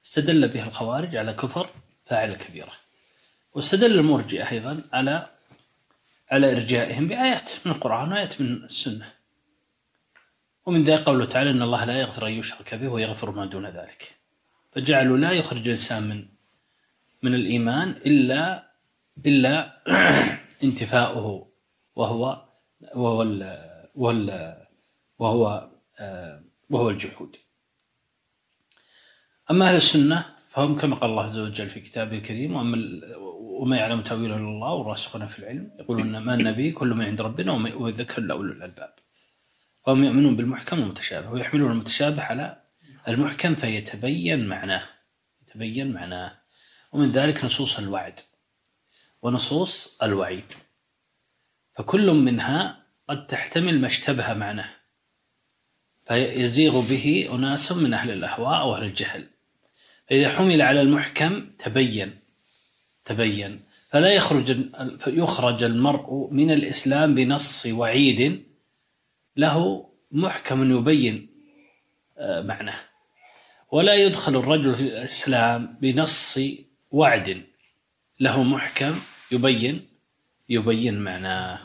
استدل 0.05 0.47
بها 0.47 0.67
الخوارج 0.67 1.15
على 1.15 1.33
كفر 1.33 1.69
فاعل 2.05 2.29
الكبيرة 2.29 2.71
واستدل 3.53 3.99
المرجئة 3.99 4.51
أيضا 4.51 4.83
على 4.93 5.27
على 6.31 6.51
إرجائهم 6.51 7.07
بآيات 7.07 7.49
من 7.65 7.71
القرآن 7.71 8.11
وآيات 8.11 8.41
من 8.41 8.63
السنة. 8.63 9.13
ومن 10.65 10.83
ذلك 10.83 11.05
قوله 11.05 11.25
تعالى 11.25 11.51
إن 11.51 11.61
الله 11.61 11.85
لا 11.85 11.99
يغفر 11.99 12.27
أن 12.27 12.31
يشرك 12.31 12.75
به 12.75 12.89
ويغفر 12.89 13.31
ما 13.31 13.45
دون 13.45 13.65
ذلك. 13.65 14.15
فجعلوا 14.71 15.17
لا 15.17 15.31
يخرج 15.31 15.61
الإنسان 15.61 16.03
من 16.03 16.25
من 17.21 17.35
الإيمان 17.35 17.89
إلا 17.89 18.71
إلا 19.25 19.81
انتفاؤه 20.63 21.47
وهو 21.95 22.45
وهو 22.95 23.21
وهو, 23.95 24.57
وهو 25.19 25.69
آه، 25.99 26.43
وهو 26.69 26.89
الجحود. 26.89 27.35
أما 29.51 29.67
أهل 29.69 29.75
السنة 29.75 30.25
فهم 30.49 30.77
كما 30.77 30.95
قال 30.95 31.09
الله 31.09 31.23
عز 31.23 31.37
وجل 31.37 31.69
في 31.69 31.79
كتابه 31.79 32.17
الكريم 32.17 32.55
وأما 32.55 32.77
وما 33.61 33.77
يعلم 33.77 34.01
تأويله 34.01 34.35
إلا 34.35 34.43
الله 34.43 34.73
والراسخون 34.73 35.27
في 35.27 35.39
العلم 35.39 35.71
يقولون 35.79 36.17
ما 36.17 36.33
النبي 36.33 36.71
كل 36.71 36.87
من 36.87 37.05
عند 37.05 37.21
ربنا 37.21 37.51
ويذكر 37.51 38.21
لأولو 38.21 38.53
الألباب. 38.53 38.93
فهم 39.85 40.03
يؤمنون 40.03 40.35
بالمحكم 40.35 40.79
والمتشابه 40.79 41.31
ويحملون 41.31 41.71
المتشابه 41.71 42.23
على 42.23 42.61
المحكم 43.07 43.55
فيتبين 43.55 44.47
معناه 44.47 44.83
يتبين 45.41 45.91
معناه. 45.91 46.41
ومن 46.91 47.11
ذلك 47.11 47.45
نصوص 47.45 47.79
الوعد 47.79 48.19
ونصوص 49.21 49.97
الوعيد. 50.03 50.53
فكل 51.75 52.11
منها 52.11 52.83
قد 53.09 53.27
تحتمل 53.27 53.81
ما 53.81 53.87
اشتبه 53.87 54.33
معناه. 54.33 54.69
فيزيغ 56.07 56.81
به 56.81 57.29
أناس 57.33 57.71
من 57.71 57.93
أهل 57.93 58.11
الأهواء 58.11 58.59
أو 58.59 58.75
أهل 58.75 58.83
الجهل. 58.83 59.30
فإذا 60.11 60.29
حمل 60.29 60.61
على 60.61 60.81
المحكم 60.81 61.49
تبين 61.49 62.19
تبين. 63.05 63.61
فلا 63.89 64.13
يخرج 64.13 64.57
يخرج 65.07 65.63
المرء 65.63 66.29
من 66.31 66.51
الإسلام 66.51 67.15
بنص 67.15 67.65
وعيد 67.65 68.45
له 69.37 69.89
محكم 70.11 70.77
يبين 70.77 71.29
آه، 72.17 72.41
معناه. 72.41 72.79
ولا 73.71 73.95
يدخل 73.95 74.35
الرجل 74.35 74.75
في 74.75 74.81
الإسلام 74.81 75.77
بنص 75.81 76.39
وعد 76.91 77.43
له 78.19 78.43
محكم 78.43 78.99
يبين 79.31 79.87
يبين 80.49 80.99
معناه. 80.99 81.59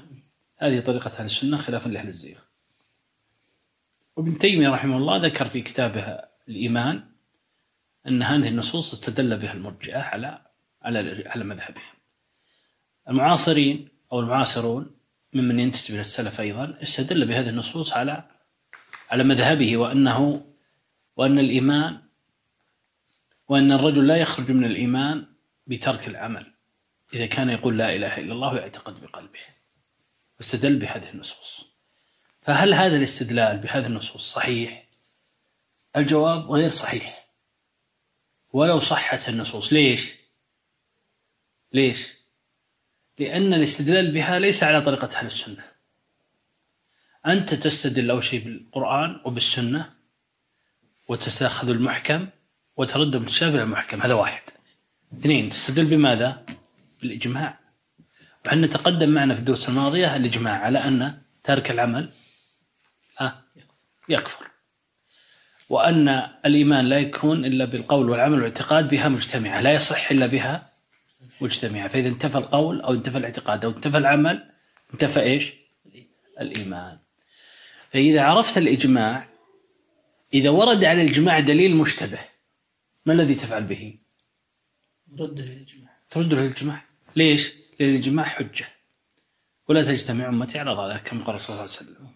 هذه 0.58 0.80
طريقة 0.80 1.10
أهل 1.18 1.24
السنة 1.24 1.56
خلافا 1.56 1.88
لأهل 1.88 2.08
الزيغ. 2.08 2.38
وابن 4.16 4.38
تيمية 4.38 4.68
رحمه 4.68 4.96
الله 4.96 5.16
ذكر 5.16 5.48
في 5.48 5.60
كتابه 5.60 6.18
الإيمان 6.48 7.15
أن 8.08 8.22
هذه 8.22 8.48
النصوص 8.48 8.92
استدل 8.92 9.36
بها 9.36 9.52
المرجئة 9.52 9.98
على 9.98 10.42
على 10.82 11.24
على 11.26 11.44
مذهبهم. 11.44 11.94
المعاصرين 13.08 13.88
أو 14.12 14.20
المعاصرون 14.20 14.96
ممن 15.32 15.60
ينتسب 15.60 15.94
إلى 15.94 16.00
السلف 16.00 16.40
أيضا 16.40 16.78
استدل 16.82 17.26
بهذه 17.26 17.48
النصوص 17.48 17.92
على 17.92 18.24
على 19.10 19.24
مذهبه 19.24 19.76
وأنه 19.76 20.46
وأن 21.16 21.38
الإيمان 21.38 21.98
وأن 23.48 23.72
الرجل 23.72 24.06
لا 24.06 24.16
يخرج 24.16 24.50
من 24.50 24.64
الإيمان 24.64 25.26
بترك 25.66 26.08
العمل 26.08 26.52
إذا 27.14 27.26
كان 27.26 27.50
يقول 27.50 27.78
لا 27.78 27.94
إله 27.94 28.18
إلا 28.18 28.32
الله 28.32 28.52
ويعتقد 28.52 29.00
بقلبه 29.00 29.40
واستدل 30.38 30.76
بهذه 30.76 31.10
النصوص 31.10 31.66
فهل 32.40 32.74
هذا 32.74 32.96
الاستدلال 32.96 33.58
بهذه 33.58 33.86
النصوص 33.86 34.32
صحيح؟ 34.32 34.88
الجواب 35.96 36.50
غير 36.50 36.70
صحيح 36.70 37.25
ولو 38.56 38.80
صحت 38.80 39.28
النصوص. 39.28 39.72
ليش؟ 39.72 40.14
ليش؟ 41.72 42.08
لأن 43.18 43.54
الاستدلال 43.54 44.12
بها 44.12 44.38
ليس 44.38 44.62
على 44.62 44.80
طريقة 44.80 45.18
أهل 45.18 45.26
السنة. 45.26 45.64
أنت 47.26 47.54
تستدل 47.54 48.10
أول 48.10 48.24
شيء 48.24 48.44
بالقرآن 48.44 49.20
وبالسنة 49.24 49.92
وتتأخذ 51.08 51.68
المحكم 51.68 52.28
وترد 52.76 53.14
المتشابه 53.14 53.62
المحكم. 53.62 54.02
هذا 54.02 54.14
واحد. 54.14 54.42
اثنين 55.12 55.50
تستدل 55.50 55.84
بماذا؟ 55.84 56.46
بالإجماع. 57.02 57.58
وحنا 58.46 58.66
تقدم 58.66 59.08
معنا 59.08 59.34
في 59.34 59.40
الدروس 59.40 59.68
الماضية 59.68 60.16
الإجماع 60.16 60.58
على 60.58 60.78
أن 60.78 61.22
تارك 61.44 61.70
العمل 61.70 62.10
يكفر. 64.08 64.55
وأن 65.68 66.28
الإيمان 66.46 66.88
لا 66.88 66.98
يكون 66.98 67.44
إلا 67.44 67.64
بالقول 67.64 68.10
والعمل 68.10 68.34
والاعتقاد 68.34 68.88
بها 68.88 69.08
مجتمعة 69.08 69.60
لا 69.60 69.72
يصح 69.72 70.10
إلا 70.10 70.26
بها 70.26 70.72
مجتمعة. 71.40 71.88
فإذا 71.88 72.08
انتفى 72.08 72.38
القول 72.38 72.80
أو 72.80 72.92
انتفى 72.92 73.18
الاعتقاد 73.18 73.64
أو 73.64 73.70
انتفى 73.70 73.98
العمل 73.98 74.50
انتفى 74.92 75.20
إيش؟ 75.20 75.52
الإيمان. 76.40 76.98
فإذا 77.90 78.22
عرفت 78.22 78.58
الإجماع 78.58 79.28
إذا 80.34 80.50
ورد 80.50 80.84
على 80.84 81.02
الإجماع 81.02 81.40
دليل 81.40 81.76
مشتبه 81.76 82.18
ما 83.06 83.12
الذي 83.12 83.34
تفعل 83.34 83.64
به؟ 83.64 83.98
رد 85.18 85.40
للإجماع. 85.40 85.96
ترد 86.10 86.34
للإجماع. 86.34 86.84
ليش؟ 87.16 87.52
لأن 87.80 87.90
الإجماع 87.90 88.24
حجة. 88.24 88.66
ولا 89.68 89.84
تجتمع 89.84 90.28
أمتي 90.28 90.58
على 90.58 90.72
ضلالة 90.74 90.98
كما 90.98 91.24
قال 91.24 91.40
صلى 91.40 91.48
الله 91.48 91.60
عليه 91.60 91.70
وسلم. 91.70 92.15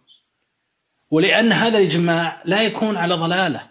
ولأن 1.11 1.53
هذا 1.53 1.79
الإجماع 1.79 2.43
لا 2.45 2.63
يكون 2.63 2.97
على 2.97 3.15
ضلالة. 3.15 3.71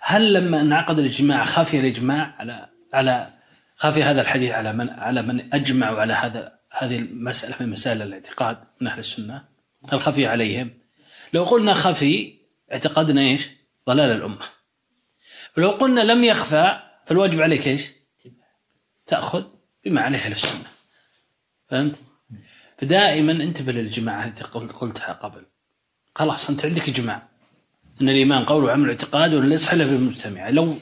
هل 0.00 0.32
لما 0.32 0.60
انعقد 0.60 0.98
الإجماع 0.98 1.44
خفي 1.44 1.80
الإجماع 1.80 2.34
على 2.38 2.68
على 2.92 3.30
خفي 3.76 4.02
هذا 4.02 4.20
الحديث 4.20 4.50
على 4.50 4.72
من 4.72 4.90
على 4.90 5.22
من 5.22 5.54
أجمعوا 5.54 6.00
على 6.00 6.12
هذا 6.12 6.58
هذه 6.70 6.98
المسألة 6.98 7.56
من 7.60 7.70
مسائل 7.70 8.02
الاعتقاد 8.02 8.58
من 8.80 8.86
أهل 8.86 8.98
السنة؟ 8.98 9.44
هل 9.92 10.00
خفي 10.00 10.26
عليهم؟ 10.26 10.70
لو 11.32 11.44
قلنا 11.44 11.74
خفي 11.74 12.38
اعتقدنا 12.72 13.20
إيش؟ 13.20 13.48
ضلال 13.86 14.16
الأمة. 14.16 14.44
ولو 15.56 15.70
قلنا 15.70 16.00
لم 16.00 16.24
يخفى 16.24 16.80
فالواجب 17.06 17.40
عليك 17.40 17.68
إيش؟ 17.68 17.86
تأخذ 19.06 19.44
بما 19.84 20.00
عليه 20.00 20.18
أهل 20.18 20.32
السنة. 20.32 20.70
فهمت؟ 21.68 21.96
فدائما 22.78 23.32
انتبه 23.32 23.72
للجماعة 23.72 24.26
التي 24.26 24.44
قلتها 24.44 25.12
قبل. 25.12 25.46
خلاص 26.16 26.50
أنت 26.50 26.64
عندك 26.64 26.88
إجماع 26.88 27.22
أن 28.00 28.08
الإيمان 28.08 28.44
قول 28.44 28.64
وعمل 28.64 28.88
اعتقاد 28.88 29.34
ولا 29.34 29.54
يصح 29.54 29.72
إلا 29.72 29.84
بالمجتمع. 29.84 30.48
لو 30.48 30.78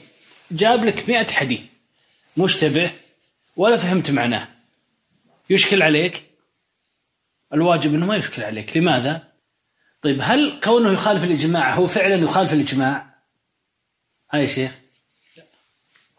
جاب 0.51 0.85
لك 0.85 1.09
مئة 1.09 1.31
حديث 1.31 1.63
مشتبه 2.37 2.91
ولا 3.55 3.77
فهمت 3.77 4.11
معناه 4.11 4.47
يشكل 5.49 5.81
عليك؟ 5.81 6.23
الواجب 7.53 7.93
أنه 7.93 8.05
ما 8.05 8.15
يشكل 8.15 8.43
عليك. 8.43 8.77
لماذا؟ 8.77 9.27
طيب 10.01 10.19
هل 10.21 10.59
كونه 10.63 10.91
يخالف 10.91 11.23
الإجماع 11.23 11.73
هو 11.73 11.87
فعلا 11.87 12.15
يخالف 12.15 12.53
الإجماع؟ 12.53 13.15
هاي 14.31 14.41
يا 14.41 14.47
شيخ. 14.47 14.71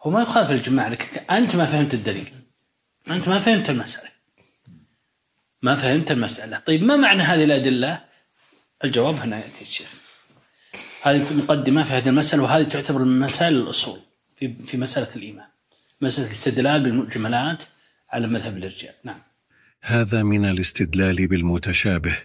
هو 0.01 0.11
ما 0.11 0.21
يخالف 0.21 0.51
الإجماع 0.51 0.87
لك 0.87 1.25
أنت 1.31 1.55
ما 1.55 1.65
فهمت 1.65 1.93
الدليل. 1.93 2.33
أنت 3.09 3.29
ما 3.29 3.39
فهمت 3.39 3.69
المسألة. 3.69 4.09
ما 5.61 5.75
فهمت 5.75 6.11
المسألة. 6.11 6.59
طيب 6.59 6.83
ما 6.83 6.95
معنى 6.95 7.23
هذه 7.23 7.43
الأدلة؟ 7.43 8.06
الجواب 8.83 9.15
هنا 9.15 9.37
يأتي 9.37 9.61
الشيخ 9.61 9.87
هذه 11.03 11.37
مقدمة 11.37 11.83
في 11.83 11.93
هذه 11.93 12.09
المسألة 12.09 12.43
وهذه 12.43 12.63
تعتبر 12.63 13.03
من 13.03 13.19
مسائل 13.19 13.55
الأصول 13.57 13.99
في 14.35 14.53
في 14.65 14.77
مسألة 14.77 15.15
الإيمان 15.15 15.47
مسألة 16.01 16.27
الاستدلال 16.27 16.83
بالمجملات 16.83 17.63
على 18.09 18.27
مذهب 18.27 18.57
الرجال 18.57 18.93
نعم. 19.03 19.19
هذا 19.81 20.23
من 20.23 20.45
الاستدلال 20.45 21.27
بالمتشابه. 21.27 22.17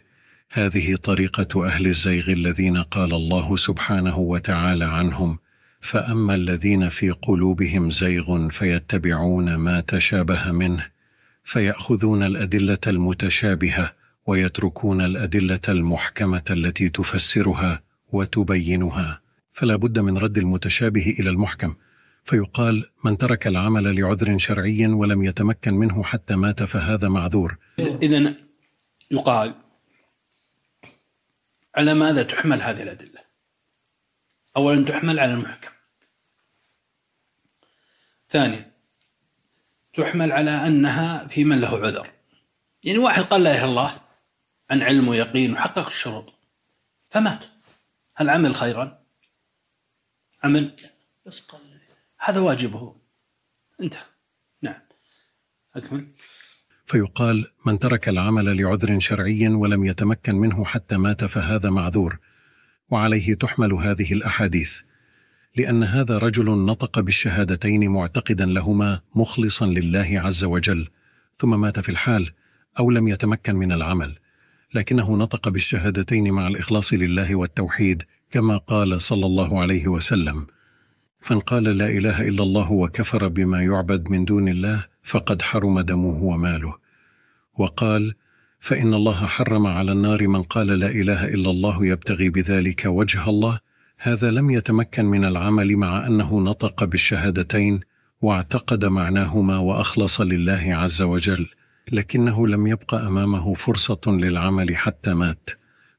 هذه 0.50 0.96
طريقة 0.96 1.66
أهل 1.66 1.86
الزيغ 1.86 2.28
الذين 2.30 2.82
قال 2.82 3.14
الله 3.14 3.56
سبحانه 3.56 4.18
وتعالى 4.18 4.84
عنهم 4.84 5.38
فأما 5.80 6.34
الذين 6.34 6.88
في 6.88 7.10
قلوبهم 7.10 7.90
زيغ 7.90 8.48
فيتبعون 8.48 9.54
ما 9.54 9.80
تشابه 9.80 10.52
منه 10.52 10.86
فيأخذون 11.44 12.22
الأدلة 12.22 12.78
المتشابهة 12.86 13.92
ويتركون 14.26 15.00
الأدلة 15.00 15.60
المحكمة 15.68 16.44
التي 16.50 16.88
تفسرها 16.88 17.82
وتبينها. 18.12 19.20
فلا 19.52 19.76
بد 19.76 19.98
من 19.98 20.18
رد 20.18 20.38
المتشابه 20.38 21.16
إلى 21.18 21.30
المحكم. 21.30 21.74
فيقال 22.24 22.90
من 23.04 23.18
ترك 23.18 23.46
العمل 23.46 24.00
لعذر 24.00 24.38
شرعي 24.38 24.86
ولم 24.86 25.24
يتمكن 25.24 25.74
منه 25.74 26.02
حتى 26.02 26.36
مات 26.36 26.62
فهذا 26.62 27.08
معذور. 27.08 27.56
اذا 27.78 28.34
يقال 29.10 29.54
على 31.74 31.94
ماذا 31.94 32.22
تحمل 32.22 32.62
هذه 32.62 32.82
الأدلة؟ 32.82 33.20
اولا 34.56 34.84
تحمل 34.84 35.20
على 35.20 35.34
المحكم. 35.34 35.70
ثانيا 38.30 38.72
تحمل 39.94 40.32
على 40.32 40.50
أنها 40.50 41.26
في 41.26 41.44
من 41.44 41.60
له 41.60 41.86
عذر. 41.86 42.10
يعني 42.84 42.98
واحد 42.98 43.22
قال 43.22 43.42
لا 43.42 43.50
إله 43.50 43.58
إلا 43.58 43.68
الله. 43.68 44.01
عن 44.70 44.82
علم 44.82 45.08
ويقين 45.08 45.52
وحقق 45.52 45.86
الشروط. 45.86 46.34
فمات. 47.10 47.44
هل 48.14 48.30
عمل 48.30 48.54
خيرا؟ 48.54 49.02
عمل 50.44 50.76
بس 51.26 51.40
قال 51.40 51.60
هذا 52.18 52.40
واجبه. 52.40 52.96
انتهى. 53.80 54.04
نعم. 54.62 54.80
أكمل. 55.74 56.12
فيقال 56.86 57.52
من 57.66 57.78
ترك 57.78 58.08
العمل 58.08 58.62
لعذر 58.62 59.00
شرعي 59.00 59.48
ولم 59.48 59.84
يتمكن 59.84 60.34
منه 60.34 60.64
حتى 60.64 60.96
مات 60.96 61.24
فهذا 61.24 61.70
معذور 61.70 62.18
وعليه 62.90 63.34
تحمل 63.34 63.72
هذه 63.72 64.12
الأحاديث 64.12 64.80
لأن 65.56 65.82
هذا 65.84 66.18
رجل 66.18 66.44
نطق 66.44 67.00
بالشهادتين 67.00 67.88
معتقدا 67.88 68.46
لهما 68.46 69.00
مخلصا 69.14 69.66
لله 69.66 70.20
عز 70.24 70.44
وجل 70.44 70.88
ثم 71.36 71.60
مات 71.60 71.80
في 71.80 71.88
الحال 71.88 72.32
أو 72.78 72.90
لم 72.90 73.08
يتمكن 73.08 73.54
من 73.54 73.72
العمل. 73.72 74.18
لكنه 74.74 75.16
نطق 75.16 75.48
بالشهادتين 75.48 76.32
مع 76.32 76.48
الإخلاص 76.48 76.92
لله 76.92 77.34
والتوحيد 77.34 78.02
كما 78.30 78.56
قال 78.56 79.02
صلى 79.02 79.26
الله 79.26 79.60
عليه 79.60 79.88
وسلم. 79.88 80.46
فإن 81.20 81.40
قال 81.40 81.64
لا 81.64 81.86
إله 81.86 82.28
إلا 82.28 82.42
الله 82.42 82.72
وكفر 82.72 83.28
بما 83.28 83.62
يعبد 83.62 84.10
من 84.10 84.24
دون 84.24 84.48
الله 84.48 84.84
فقد 85.02 85.42
حرم 85.42 85.80
دمه 85.80 86.22
وماله. 86.22 86.74
وقال 87.58 88.14
فإن 88.60 88.94
الله 88.94 89.26
حرم 89.26 89.66
على 89.66 89.92
النار 89.92 90.28
من 90.28 90.42
قال 90.42 90.66
لا 90.66 90.90
إله 90.90 91.28
إلا 91.28 91.50
الله 91.50 91.86
يبتغي 91.86 92.28
بذلك 92.28 92.84
وجه 92.84 93.30
الله. 93.30 93.58
هذا 93.98 94.30
لم 94.30 94.50
يتمكن 94.50 95.04
من 95.04 95.24
العمل 95.24 95.76
مع 95.76 96.06
أنه 96.06 96.40
نطق 96.40 96.84
بالشهادتين 96.84 97.80
واعتقد 98.22 98.84
معناهما 98.84 99.58
وأخلص 99.58 100.20
لله 100.20 100.64
عز 100.68 101.02
وجل. 101.02 101.46
لكنه 101.92 102.46
لم 102.46 102.66
يبق 102.66 102.94
أمامه 102.94 103.54
فرصة 103.54 104.00
للعمل 104.06 104.76
حتى 104.76 105.14
مات 105.14 105.50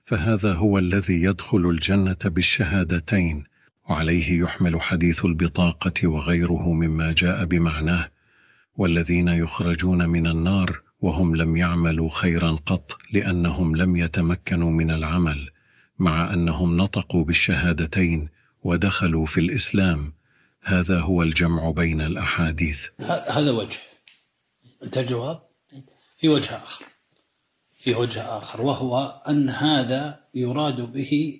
فهذا 0.03 0.53
هو 0.53 0.77
الذي 0.77 1.23
يدخل 1.23 1.69
الجنة 1.69 2.17
بالشهادتين 2.25 3.43
وعليه 3.89 4.39
يحمل 4.39 4.81
حديث 4.81 5.25
البطاقة 5.25 6.07
وغيره 6.07 6.73
مما 6.73 7.11
جاء 7.11 7.45
بمعناه 7.45 8.09
والذين 8.75 9.27
يخرجون 9.27 10.09
من 10.09 10.27
النار 10.27 10.81
وهم 11.01 11.35
لم 11.35 11.57
يعملوا 11.57 12.09
خيرا 12.09 12.51
قط 12.51 12.97
لأنهم 13.13 13.75
لم 13.75 13.95
يتمكنوا 13.95 14.71
من 14.71 14.91
العمل 14.91 15.49
مع 15.99 16.33
أنهم 16.33 16.77
نطقوا 16.77 17.23
بالشهادتين 17.23 18.29
ودخلوا 18.63 19.25
في 19.25 19.39
الإسلام 19.39 20.13
هذا 20.61 20.99
هو 20.99 21.23
الجمع 21.23 21.71
بين 21.71 22.01
الأحاديث. 22.01 22.87
هذا 23.27 23.51
وجه. 23.51 23.79
انتهى 24.83 25.03
الجواب؟ 25.03 25.52
في 26.23 26.29
وجه 26.29 26.55
آخر 26.55 26.85
في 27.71 27.93
وجه 27.95 28.37
آخر 28.37 28.61
وهو 28.61 29.21
أن 29.27 29.49
هذا 29.49 30.23
يراد 30.33 30.81
به 30.81 31.39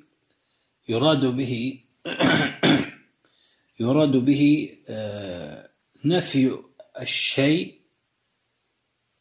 يراد 0.87 1.25
به 1.25 1.83
يراد 3.79 4.11
به 4.11 4.75
آه، 4.87 5.69
نفي 6.05 6.57
الشيء 6.99 7.81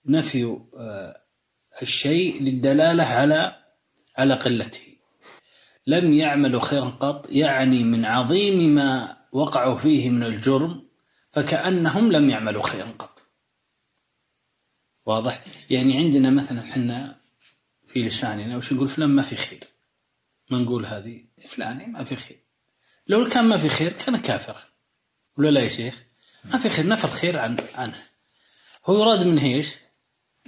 نفي 0.06 0.58
آه، 0.76 1.22
الشيء 1.82 2.42
للدلالة 2.42 3.04
على 3.04 3.56
على 4.16 4.34
قلته. 4.34 4.96
لم 5.86 6.12
يعملوا 6.12 6.60
خيرا 6.60 6.88
قط 6.88 7.30
يعني 7.30 7.84
من 7.84 8.04
عظيم 8.04 8.74
ما 8.74 9.16
وقعوا 9.32 9.78
فيه 9.78 10.10
من 10.10 10.22
الجرم 10.22 10.88
فكأنهم 11.32 12.12
لم 12.12 12.30
يعملوا 12.30 12.62
خيرا 12.62 12.88
قط. 12.98 13.11
واضح؟ 15.06 15.40
يعني 15.70 15.96
عندنا 15.96 16.30
مثلا 16.30 16.60
إحنا 16.60 17.20
في 17.86 18.02
لساننا 18.02 18.56
وش 18.56 18.72
نقول؟ 18.72 18.88
فلان 18.88 19.08
ما 19.08 19.22
في 19.22 19.36
خير. 19.36 19.64
ما 20.50 20.58
نقول 20.58 20.86
هذه 20.86 21.24
فلان 21.48 21.92
ما 21.92 22.04
في 22.04 22.16
خير. 22.16 22.38
لو 23.06 23.28
كان 23.28 23.44
ما 23.44 23.56
في 23.56 23.68
خير 23.68 23.92
كان 23.92 24.16
كافرا. 24.16 24.62
ولا 25.38 25.50
لا 25.50 25.60
يا 25.60 25.68
شيخ؟ 25.68 26.02
ما 26.44 26.58
في 26.58 26.68
خير 26.68 26.86
نفى 26.86 27.04
الخير 27.04 27.38
عن 27.38 27.56
عنه. 27.74 28.02
هو 28.86 29.00
يراد 29.00 29.26
منه 29.26 29.44
إيش؟ 29.44 29.68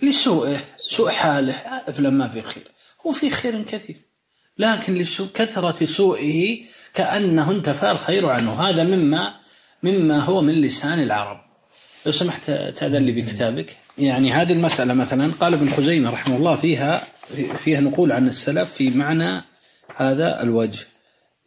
لسوءه 0.03 0.61
سوء 0.79 1.11
حاله 1.11 1.83
فلان 1.93 2.19
ما 2.19 2.29
في 2.29 2.43
خير. 2.43 2.71
هو 3.07 3.13
في 3.13 3.31
خير 3.31 3.63
كثير. 3.63 4.01
لكن 4.59 4.95
لسوء 4.95 5.29
كثرة 5.35 5.85
سوءه 5.85 6.59
كأنه 6.95 7.51
انتفى 7.51 7.91
الخير 7.91 8.27
عنه. 8.27 8.53
هذا 8.53 8.85
مما 8.85 9.41
مما 9.83 10.19
هو 10.19 10.41
من 10.41 10.55
لسان 10.55 11.03
العرب. 11.03 11.44
لو 12.07 12.13
سمحت 12.13 12.51
تأذن 12.51 13.03
لي 13.07 13.13
بكتابك. 13.13 13.77
يعني 13.99 14.33
هذه 14.33 14.53
المسألة 14.53 14.95
مثلا 14.95 15.33
قال 15.41 15.55
ابن 15.55 15.71
خزيمة 15.71 16.11
رحمه 16.11 16.37
الله 16.37 16.57
فيها 16.57 17.03
فيها 17.59 17.81
نقول 17.81 18.13
عن 18.13 18.29
السلف 18.29 18.73
في 18.73 18.91
معنى 18.91 19.43
هذا 19.97 20.43
الوجه. 20.43 20.87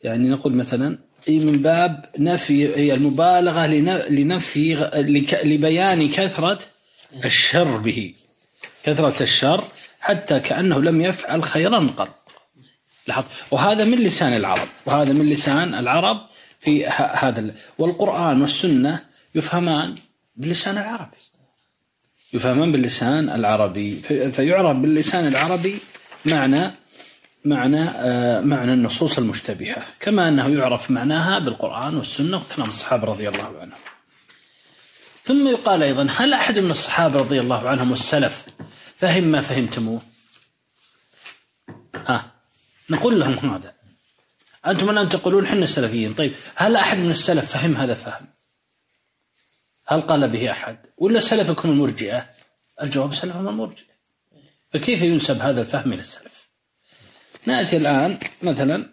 يعني 0.03 0.29
نقول 0.29 0.53
مثلا 0.53 0.97
من 1.27 1.61
باب 1.61 2.05
نفي 2.19 2.93
المبالغة 2.93 3.67
لنفي 4.09 4.89
لبيان 5.43 6.09
كثرة 6.09 6.59
الشر 7.25 7.77
به. 7.77 8.13
كثرة 8.83 9.23
الشر 9.23 9.63
حتى 9.99 10.39
كأنه 10.39 10.81
لم 10.81 11.01
يفعل 11.01 11.43
خيرا 11.43 11.89
قط. 11.97 12.09
لاحظ؟ 13.07 13.23
وهذا 13.51 13.85
من 13.85 13.97
لسان 13.97 14.33
العرب. 14.33 14.67
وهذا 14.85 15.13
من 15.13 15.29
لسان 15.29 15.75
العرب 15.75 16.17
في 16.59 16.87
هذا 16.87 17.39
ال- 17.39 17.53
والقرآن 17.77 18.41
والسنة 18.41 18.99
يفهمان 19.35 19.95
باللسان 20.37 20.77
العربي. 20.77 21.17
يفهمان 22.33 22.71
باللسان 22.71 23.29
العربي. 23.29 23.99
في- 23.99 24.31
فيعرف 24.31 24.77
باللسان 24.77 25.27
العربي 25.27 25.77
معنى 26.25 26.71
معنى 27.45 27.83
آه، 27.83 28.41
معنى 28.41 28.73
النصوص 28.73 29.17
المشتبهة. 29.17 29.83
كما 29.99 30.27
أنه 30.27 30.47
يعرف 30.49 30.91
معناها 30.91 31.39
بالقرآن 31.39 31.95
والسنة 31.95 32.37
وكلام 32.37 32.69
الصحابة 32.69 33.07
رضي 33.07 33.29
الله 33.29 33.59
عنهم. 33.61 33.79
ثم 35.23 35.47
يقال 35.47 35.83
أيضا 35.83 36.07
هل 36.17 36.33
أحد 36.33 36.59
من 36.59 36.71
الصحابة 36.71 37.19
رضي 37.19 37.39
الله 37.41 37.69
عنهم 37.69 37.91
والسلف 37.91 38.45
فهم 38.97 39.23
ما 39.23 39.41
فهمتموه؟ 39.41 40.01
ها 42.07 42.31
نقول 42.89 43.19
لهم 43.19 43.49
هذا. 43.53 43.73
أنتم 44.67 44.89
الآن 44.89 45.09
تقولون 45.09 45.47
حنا 45.47 45.65
سلفيين. 45.65 46.13
طيب 46.13 46.33
هل 46.55 46.75
أحد 46.75 46.97
من 46.97 47.11
السلف 47.11 47.51
فهم 47.51 47.75
هذا 47.75 47.93
فهم؟ 47.93 48.27
هل 49.87 50.01
قال 50.01 50.27
به 50.27 50.51
أحد؟ 50.51 50.77
ولا 50.97 51.19
سلفكم 51.19 51.69
المرجئة؟ 51.69 52.29
الجواب 52.81 53.13
سلفهم 53.13 53.47
المرجئة. 53.47 53.97
فكيف 54.73 55.01
ينسب 55.01 55.41
هذا 55.41 55.61
الفهم 55.61 55.93
إلى 55.93 56.01
السلف؟ 56.01 56.49
نأتي 57.45 57.77
الآن 57.77 58.17
مثلا 58.41 58.89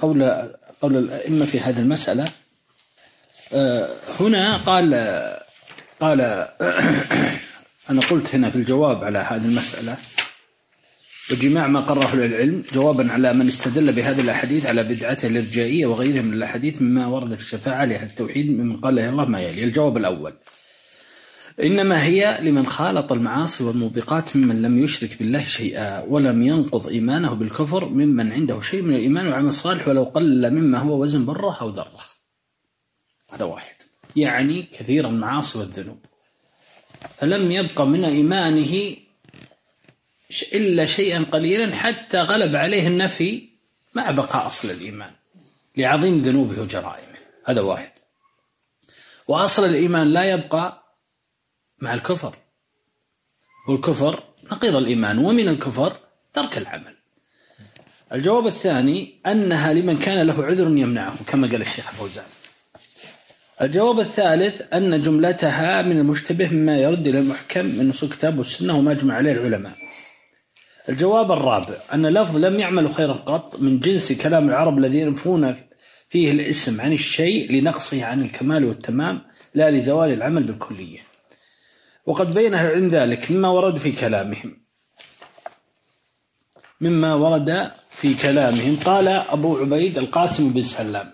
قول 0.00 0.48
قول 0.80 0.96
الأئمة 0.96 1.44
في 1.44 1.60
هذه 1.60 1.80
المسألة. 1.80 2.32
آه، 3.52 3.96
هنا 4.20 4.56
قال 4.56 4.94
قال 6.00 6.20
أنا 7.90 8.00
قلت 8.10 8.34
هنا 8.34 8.50
في 8.50 8.56
الجواب 8.56 9.04
على 9.04 9.18
هذه 9.18 9.44
المسألة 9.44 9.96
وجماع 11.30 11.66
ما 11.66 11.80
قرره 11.80 12.14
العلم 12.14 12.62
جوابا 12.74 13.12
على 13.12 13.32
من 13.32 13.48
استدل 13.48 13.92
بهذه 13.92 14.20
الأحاديث 14.20 14.66
على 14.66 14.82
بدعته 14.82 15.26
الإرجائية 15.28 15.86
وغيرها 15.86 16.22
من 16.22 16.32
الأحاديث 16.32 16.82
مما 16.82 17.06
ورد 17.06 17.34
في 17.34 17.42
الشفاعة 17.42 17.84
لأهل 17.84 18.06
التوحيد 18.06 18.50
ممن 18.50 18.76
قال 18.76 18.98
إلا 18.98 19.08
الله 19.08 19.24
ما 19.24 19.40
يلي. 19.40 19.64
الجواب 19.64 19.96
الأول. 19.96 20.32
إنما 21.62 22.04
هي 22.04 22.38
لمن 22.42 22.66
خالط 22.66 23.12
المعاصي 23.12 23.64
والموبقات 23.64 24.36
ممن 24.36 24.62
لم 24.62 24.84
يشرك 24.84 25.18
بالله 25.18 25.44
شيئا 25.44 26.02
ولم 26.08 26.42
ينقض 26.42 26.88
إيمانه 26.88 27.34
بالكفر 27.34 27.88
ممن 27.88 28.32
عنده 28.32 28.60
شيء 28.60 28.82
من 28.82 28.94
الإيمان 28.94 29.26
والعمل 29.26 29.48
الصالح 29.48 29.88
ولو 29.88 30.04
قل 30.04 30.50
مما 30.50 30.78
هو 30.78 31.02
وزن 31.02 31.24
بره 31.24 31.56
أو 31.60 31.68
ذرة. 31.68 32.00
هذا 33.32 33.44
واحد. 33.44 33.74
يعني 34.16 34.62
كثير 34.62 35.08
المعاصي 35.08 35.58
والذنوب. 35.58 35.98
فلم 37.18 37.50
يبق 37.52 37.80
من 37.82 38.04
إيمانه 38.04 38.66
ش- 38.66 39.01
إلا 40.54 40.86
شيئا 40.86 41.24
قليلا 41.32 41.76
حتى 41.76 42.18
غلب 42.20 42.56
عليه 42.56 42.86
النفي 42.86 43.48
مع 43.94 44.10
بقاء 44.10 44.46
أصل 44.46 44.70
الإيمان 44.70 45.10
لعظيم 45.76 46.18
ذنوبه 46.18 46.60
وجرائمه. 46.60 47.18
هذا 47.46 47.60
واحد. 47.60 47.92
وأصل 49.28 49.64
الإيمان 49.64 50.12
لا 50.12 50.24
يبقى 50.24 50.82
مع 51.78 51.94
الكفر. 51.94 52.36
والكفر 53.68 54.22
نقيض 54.52 54.76
الإيمان 54.76 55.18
ومن 55.18 55.48
الكفر 55.48 55.96
ترك 56.32 56.58
العمل. 56.58 56.94
الجواب 58.12 58.46
الثاني 58.46 59.20
أنها 59.26 59.72
لمن 59.72 59.98
كان 59.98 60.26
له 60.26 60.44
عذر 60.44 60.66
يمنعه 60.66 61.16
كما 61.26 61.46
قال 61.46 61.60
الشيخ 61.60 61.90
فوزان 61.92 62.24
الجواب 63.62 64.00
الثالث 64.00 64.74
أن 64.74 65.02
جملتها 65.02 65.82
من 65.82 65.98
المشتبه 65.98 66.48
مما 66.48 66.78
يرد 66.78 67.06
إلى 67.06 67.18
المحكم 67.18 67.64
من 67.64 67.88
نصوص 67.88 68.02
الكتاب 68.02 68.38
والسنة 68.38 68.78
وما 68.78 68.92
أجمع 68.92 69.14
عليه 69.14 69.32
العلماء. 69.32 69.72
الجواب 70.88 71.32
الرابع 71.32 71.76
أن 71.94 72.06
لفظ 72.06 72.36
لم 72.36 72.60
يعمل 72.60 72.94
خيرا 72.94 73.12
قط 73.12 73.60
من 73.60 73.80
جنس 73.80 74.12
كلام 74.12 74.48
العرب 74.48 74.78
الذي 74.78 74.98
ينفون 74.98 75.54
فيه 76.08 76.30
الاسم 76.30 76.80
عن 76.80 76.92
الشيء 76.92 77.52
لنقصه 77.52 78.04
عن 78.04 78.22
الكمال 78.22 78.64
والتمام 78.64 79.22
لا 79.54 79.70
لزوال 79.70 80.12
العمل 80.12 80.42
بالكلية. 80.42 80.98
وقد 82.06 82.34
بين 82.34 82.54
العلم 82.54 82.88
ذلك 82.88 83.30
مما 83.30 83.48
ورد 83.48 83.76
في 83.76 83.92
كلامهم. 83.92 84.56
مما 86.80 87.14
ورد 87.14 87.70
في 87.90 88.14
كلامهم. 88.14 88.76
قال 88.84 89.08
أبو 89.08 89.58
عبيد 89.58 89.98
القاسم 89.98 90.48
بن 90.48 90.62
سلام 90.62 91.12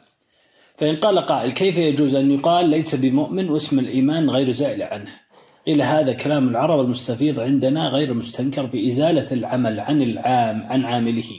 فإن 0.79 0.97
قال 0.97 1.19
قائل 1.19 1.51
كيف 1.51 1.77
يجوز 1.79 2.15
أن 2.15 2.31
يقال 2.31 2.69
ليس 2.69 2.95
بمؤمن 2.95 3.51
واسم 3.51 3.79
الإيمان 3.79 4.31
غير 4.31 4.53
زائل 4.53 4.83
عنه؟ 4.83 5.28
إلى 5.69 5.83
هذا 5.83 6.13
كلام 6.13 6.49
العرب 6.49 6.81
المستفيض 6.81 7.41
عندنا 7.41 7.89
غير 7.89 8.15
مستنكر 8.15 8.69
في 8.69 8.89
إزالة 8.89 9.33
العمل 9.33 9.81
عن 9.81 10.03
العام 10.03 10.67
عن 10.71 10.85
عامله. 10.85 11.31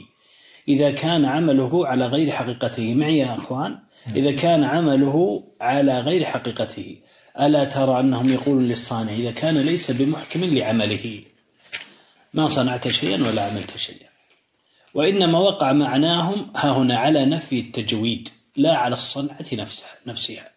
إذا 0.68 0.90
كان 0.90 1.24
عمله 1.24 1.86
على 1.86 2.06
غير 2.06 2.30
حقيقته 2.30 2.94
معي 2.94 3.18
يا 3.18 3.34
أخوان؟ 3.34 3.78
إذا 4.16 4.32
كان 4.32 4.64
عمله 4.64 5.44
على 5.60 6.00
غير 6.00 6.24
حقيقته 6.24 6.96
ألا 7.40 7.64
ترى 7.64 8.00
أنهم 8.00 8.32
يقولون 8.32 8.68
للصانع 8.68 9.12
إذا 9.12 9.30
كان 9.30 9.58
ليس 9.58 9.90
بمحكم 9.90 10.44
لعمله؟ 10.44 11.22
ما 12.34 12.48
صنعت 12.48 12.88
شيئا 12.88 13.28
ولا 13.28 13.42
عملت 13.42 13.76
شيئا. 13.76 14.08
وإنما 14.94 15.38
وقع 15.38 15.72
معناهم 15.72 16.50
ها 16.56 16.70
هنا 16.70 16.96
على 16.96 17.24
نفي 17.24 17.60
التجويد 17.60 18.28
لا 18.56 18.76
على 18.76 18.94
الصنعة 18.94 19.46
نفسها 19.52 19.88
نفسها. 20.06 20.49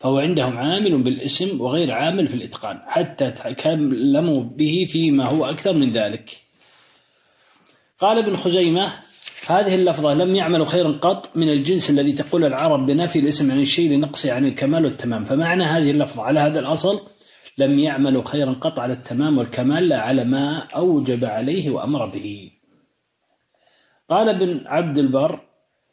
فهو 0.00 0.18
عندهم 0.18 0.58
عامل 0.58 1.02
بالاسم 1.02 1.60
وغير 1.60 1.92
عامل 1.92 2.28
في 2.28 2.34
الإتقان 2.34 2.78
حتى 2.86 3.30
تكلموا 3.30 4.42
به 4.42 4.88
فيما 4.90 5.24
هو 5.24 5.44
أكثر 5.44 5.72
من 5.72 5.90
ذلك. 5.90 6.38
قال 7.98 8.18
ابن 8.18 8.36
خزيمة 8.36 8.92
هذه 9.46 9.74
اللفظة 9.74 10.14
لم 10.14 10.36
يعملوا 10.36 10.66
خيرا 10.66 10.92
قط 10.92 11.36
من 11.36 11.48
الجنس 11.48 11.90
الذي 11.90 12.12
تقول 12.12 12.44
العرب 12.44 12.86
بنفي 12.86 13.18
الاسم 13.18 13.50
عن 13.50 13.60
الشيء 13.60 13.90
لنقصه 13.90 14.32
عن 14.32 14.46
الكمال 14.46 14.84
والتمام. 14.84 15.24
فمعنى 15.24 15.64
هذه 15.64 15.90
اللفظة 15.90 16.22
على 16.22 16.40
هذا 16.40 16.60
الأصل 16.60 17.00
لم 17.58 17.78
يعملوا 17.78 18.22
خيرا 18.24 18.52
قط 18.52 18.78
على 18.78 18.92
التمام 18.92 19.38
والكمال 19.38 19.88
لا 19.88 20.00
على 20.00 20.24
ما 20.24 20.58
أوجب 20.58 21.24
عليه 21.24 21.70
وأمر 21.70 22.06
به. 22.06 22.50
قال 24.10 24.28
ابن 24.28 24.66
عبد 24.66 24.98
البر 24.98 25.47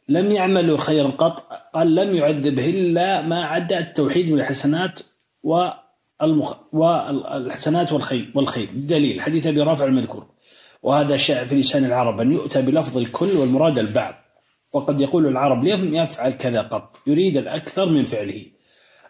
لم 0.08 0.32
يعملوا 0.32 0.78
خيرا 0.78 1.10
قط 1.10 1.52
قال 1.74 1.94
لم 1.94 2.14
يعذبه 2.14 2.70
إلا 2.70 3.22
ما 3.22 3.44
عدا 3.44 3.78
التوحيد 3.78 4.32
من 4.32 4.40
الحسنات 4.40 5.00
والمخ... 5.42 6.54
والحسنات 6.72 7.92
والخير 7.92 8.30
والخير. 8.34 8.68
بدليل 8.74 9.20
حديث 9.20 9.46
أبي 9.46 9.60
رافع 9.60 9.84
المذكور. 9.84 10.26
وهذا 10.82 11.16
شائع 11.16 11.44
في 11.44 11.54
لسان 11.54 11.84
العرب 11.84 12.20
أن 12.20 12.32
يؤتى 12.32 12.62
بلفظ 12.62 12.98
الكل 12.98 13.30
والمراد 13.36 13.78
البعض. 13.78 14.14
وقد 14.72 15.00
يقول 15.00 15.26
العرب 15.26 15.64
لم 15.64 15.94
يفعل 15.94 16.30
كذا 16.30 16.62
قط 16.62 16.98
يريد 17.06 17.36
الأكثر 17.36 17.86
من 17.86 18.04
فعله. 18.04 18.46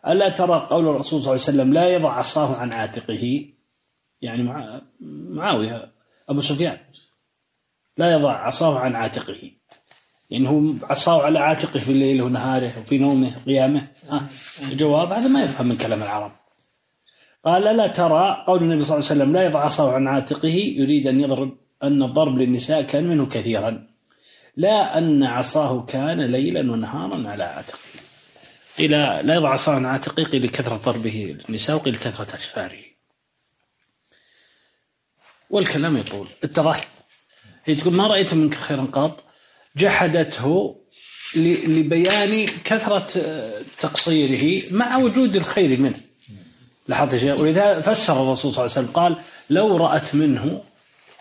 ألا 0.08 0.28
ترى 0.28 0.66
قول 0.70 0.88
الرسول 0.88 1.04
صلى 1.04 1.16
الله 1.18 1.30
عليه 1.30 1.40
وسلم 1.40 1.72
لا 1.72 1.88
يضع 1.88 2.12
عصاه 2.12 2.56
عن 2.56 2.72
عاتقه؟ 2.72 3.44
يعني 4.22 4.42
مع... 4.42 4.80
معاوية 5.30 5.92
أبو 6.28 6.40
سفيان. 6.40 6.78
لا 7.96 8.12
يضع 8.12 8.32
عصاه 8.32 8.78
عن 8.78 8.94
عاتقه. 8.94 9.50
يعني 10.30 10.48
هو 10.48 10.74
عصاه 10.82 11.22
على 11.22 11.38
عاتقه 11.38 11.80
في 11.80 11.92
الليل 11.92 12.22
ونهاره 12.22 12.72
وفي 12.78 12.98
نومه 12.98 13.32
قيامه 13.46 13.86
ها؟ 14.08 14.26
الجواب 14.62 15.12
هذا 15.12 15.28
ما 15.28 15.42
يفهم 15.42 15.66
من 15.68 15.76
كلام 15.76 16.02
العرب. 16.02 16.32
قال 17.44 17.62
لا 17.62 17.86
ترى 17.86 18.44
قول 18.46 18.62
النبي 18.62 18.84
صلى 18.84 18.98
الله 18.98 19.10
عليه 19.10 19.20
وسلم 19.20 19.32
لا 19.32 19.44
يضع 19.44 19.60
عصاه 19.60 19.92
عن 19.92 20.08
عاتقه 20.08 20.54
يريد 20.54 21.06
أن 21.06 21.20
يضرب 21.20 21.56
أن 21.82 22.02
الضرب 22.02 22.38
للنساء 22.38 22.82
كان 22.82 23.06
منه 23.06 23.26
كثيرا. 23.26 23.86
لا 24.56 24.98
أن 24.98 25.22
عصاه 25.22 25.84
كان 25.84 26.20
ليلا 26.20 26.72
ونهارا 26.72 27.30
على 27.30 27.44
عاتقه. 27.44 27.78
قيل 28.78 28.90
لا 28.90 29.34
يضع 29.34 29.52
عصاه 29.52 29.74
عن 29.74 29.86
عاتقه. 29.86 30.24
قيل 30.24 30.46
لكثرة 30.46 30.76
ضربه 30.76 31.36
للنساء 31.48 31.76
وقيل 31.76 31.96
كثرة 31.96 32.36
أسفاره. 32.36 32.84
والكلام 35.50 35.96
يطول. 35.96 36.28
اتضح 36.44 36.80
هي 37.64 37.74
تقول 37.74 37.94
ما 37.94 38.06
رأيت 38.06 38.34
منك 38.34 38.54
خيرا 38.54 38.84
قط 38.92 39.25
جحدته 39.76 40.76
لبيان 41.36 42.48
كثرة 42.64 43.22
تقصيره 43.80 44.62
مع 44.70 44.96
وجود 44.96 45.36
الخير 45.36 45.80
منه. 45.80 46.00
لاحظت 46.88 47.16
شيء 47.16 47.40
ولذا 47.40 47.80
فسر 47.80 48.22
الرسول 48.22 48.54
صلى 48.54 48.64
الله 48.64 48.76
عليه 48.76 48.86
وسلم 48.86 48.86
قال 48.94 49.16
لو 49.50 49.76
رأت 49.76 50.14
منه 50.14 50.62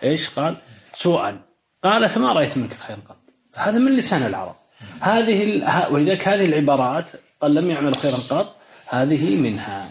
إيش 0.04 0.28
قال؟ 0.28 0.56
سوءا 0.96 1.40
قالت 1.84 2.18
ما 2.18 2.32
رأيت 2.32 2.58
منك 2.58 2.74
خيرا 2.74 2.98
قط 3.08 3.16
فهذا 3.52 3.78
من 3.78 3.96
لسان 3.96 4.22
العرب. 4.26 4.56
هذه 5.00 5.62
ولذلك 5.90 6.28
هذه 6.28 6.44
العبارات 6.44 7.10
قال 7.40 7.54
لم 7.54 7.70
يعمل 7.70 7.96
خيرا 7.96 8.16
قط 8.16 8.56
هذه 8.86 9.36
منها. 9.36 9.88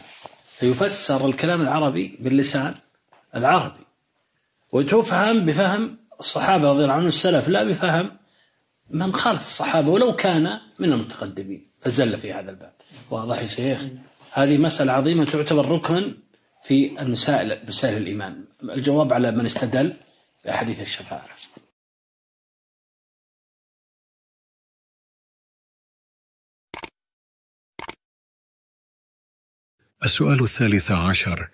فيفسر 0.59 1.25
الكلام 1.25 1.61
العربي 1.61 2.17
باللسان 2.19 2.75
العربي. 3.35 3.85
وتفهم 4.71 5.45
بفهم 5.45 5.97
الصحابة 6.19 6.69
رضي 6.69 6.83
الله 6.83 6.93
عنهم 6.93 7.07
السلف 7.07 7.49
لا 7.49 7.63
بفهم 7.63 8.11
من 8.89 9.13
خالف 9.13 9.45
الصحابة 9.45 9.89
ولو 9.89 10.15
كان 10.15 10.59
من 10.79 10.91
المتقدمين. 10.91 11.65
فزل 11.81 12.17
في 12.17 12.33
هذا 12.33 12.51
الباب. 12.51 12.73
واضح 13.09 13.41
يا 13.41 13.47
شيخ؟ 13.47 13.85
هذه 14.31 14.57
مسألة 14.57 14.91
عظيمة 14.91 15.25
تعتبر 15.25 15.71
ركن 15.71 16.13
في 16.63 17.01
المسائل 17.01 17.67
مسائل 17.67 17.97
الإيمان. 17.97 18.45
الجواب 18.63 19.13
على 19.13 19.31
من 19.31 19.45
استدل 19.45 19.93
بأحاديث 20.45 20.81
الشفاعة. 20.81 21.25
السؤال 30.03 30.43
الثالث 30.43 30.91
عشر. 30.91 31.49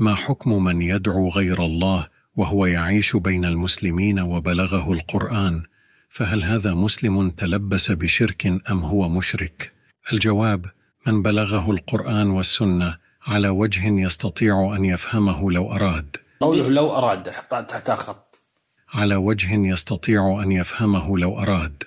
ما 0.00 0.14
حكم 0.14 0.64
من 0.64 0.82
يدعو 0.82 1.28
غير 1.28 1.64
الله 1.64 2.08
وهو 2.36 2.66
يعيش 2.66 3.16
بين 3.16 3.44
المسلمين 3.44 4.20
وبلغه 4.20 4.92
القرآن؟ 4.92 5.62
فهل 6.08 6.44
هذا 6.44 6.74
مسلم 6.74 7.30
تلبس 7.30 7.90
بشرك 7.90 8.46
أم 8.70 8.78
هو 8.78 9.08
مشرك؟ 9.08 9.72
الجواب 10.12 10.66
من 11.06 11.22
بلغه 11.22 11.70
القرآن 11.70 12.30
والسنة 12.30 12.96
على 13.26 13.48
وجه 13.48 13.86
يستطيع 13.88 14.76
أن 14.76 14.84
يفهمه 14.84 15.52
لو 15.52 15.72
أراد. 15.72 16.16
قوله 16.40 16.68
لو 16.68 16.96
أراد 16.96 17.22
تحت 17.22 17.90
خط 17.90 18.38
على 18.94 19.16
وجه 19.16 19.54
يستطيع 19.54 20.42
أن 20.42 20.52
يفهمه 20.52 21.18
لو 21.18 21.38
أراد 21.38 21.82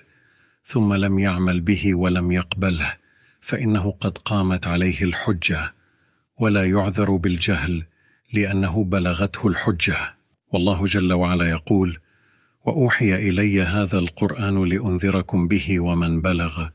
ثم 0.64 0.94
لم 0.94 1.18
يعمل 1.18 1.60
به 1.60 1.94
ولم 1.94 2.32
يقبله 2.32 2.96
فإنه 3.40 3.90
قد 4.00 4.18
قامت 4.18 4.66
عليه 4.66 5.02
الحجة 5.02 5.74
ولا 6.38 6.64
يعذر 6.70 7.16
بالجهل 7.16 7.86
لأنه 8.32 8.84
بلغته 8.84 9.48
الحجة. 9.48 9.96
والله 10.52 10.84
جل 10.84 11.12
وعلا 11.12 11.50
يقول 11.50 11.98
وأوحي 12.64 13.14
إلي 13.14 13.62
هذا 13.62 13.98
القرآن 13.98 14.64
لأنذركم 14.64 15.48
به 15.48 15.80
ومن 15.80 16.20
بلغ 16.20 16.68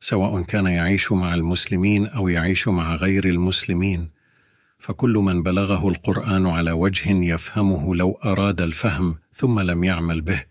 سواء 0.00 0.42
كان 0.42 0.66
يعيش 0.66 1.12
مع 1.12 1.34
المسلمين 1.34 2.06
أو 2.06 2.28
يعيش 2.28 2.68
مع 2.68 2.94
غير 2.94 3.24
المسلمين. 3.24 4.10
فكل 4.78 5.10
من 5.12 5.42
بلغه 5.42 5.88
القرآن 5.88 6.46
على 6.46 6.72
وجه 6.72 7.10
يفهمه 7.10 7.94
لو 7.94 8.18
أراد 8.24 8.60
الفهم 8.60 9.18
ثم 9.32 9.60
لم 9.60 9.84
يعمل 9.84 10.20
به 10.20 10.44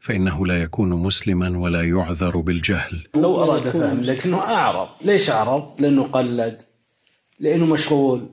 فإنه 0.00 0.46
لا 0.46 0.62
يكون 0.62 0.90
مسلما 0.90 1.58
ولا 1.58 1.82
يعذر 1.82 2.36
بالجهل. 2.36 3.08
لو 3.14 3.42
أراد 3.44 3.62
فهم 3.62 4.00
لكنه 4.00 4.40
أعرض. 4.40 4.88
ليش 5.04 5.30
أعرض؟ 5.30 5.80
لأنه 5.80 6.02
قلد 6.02 6.62
لأنه 7.40 7.66
مشغول 7.66 8.30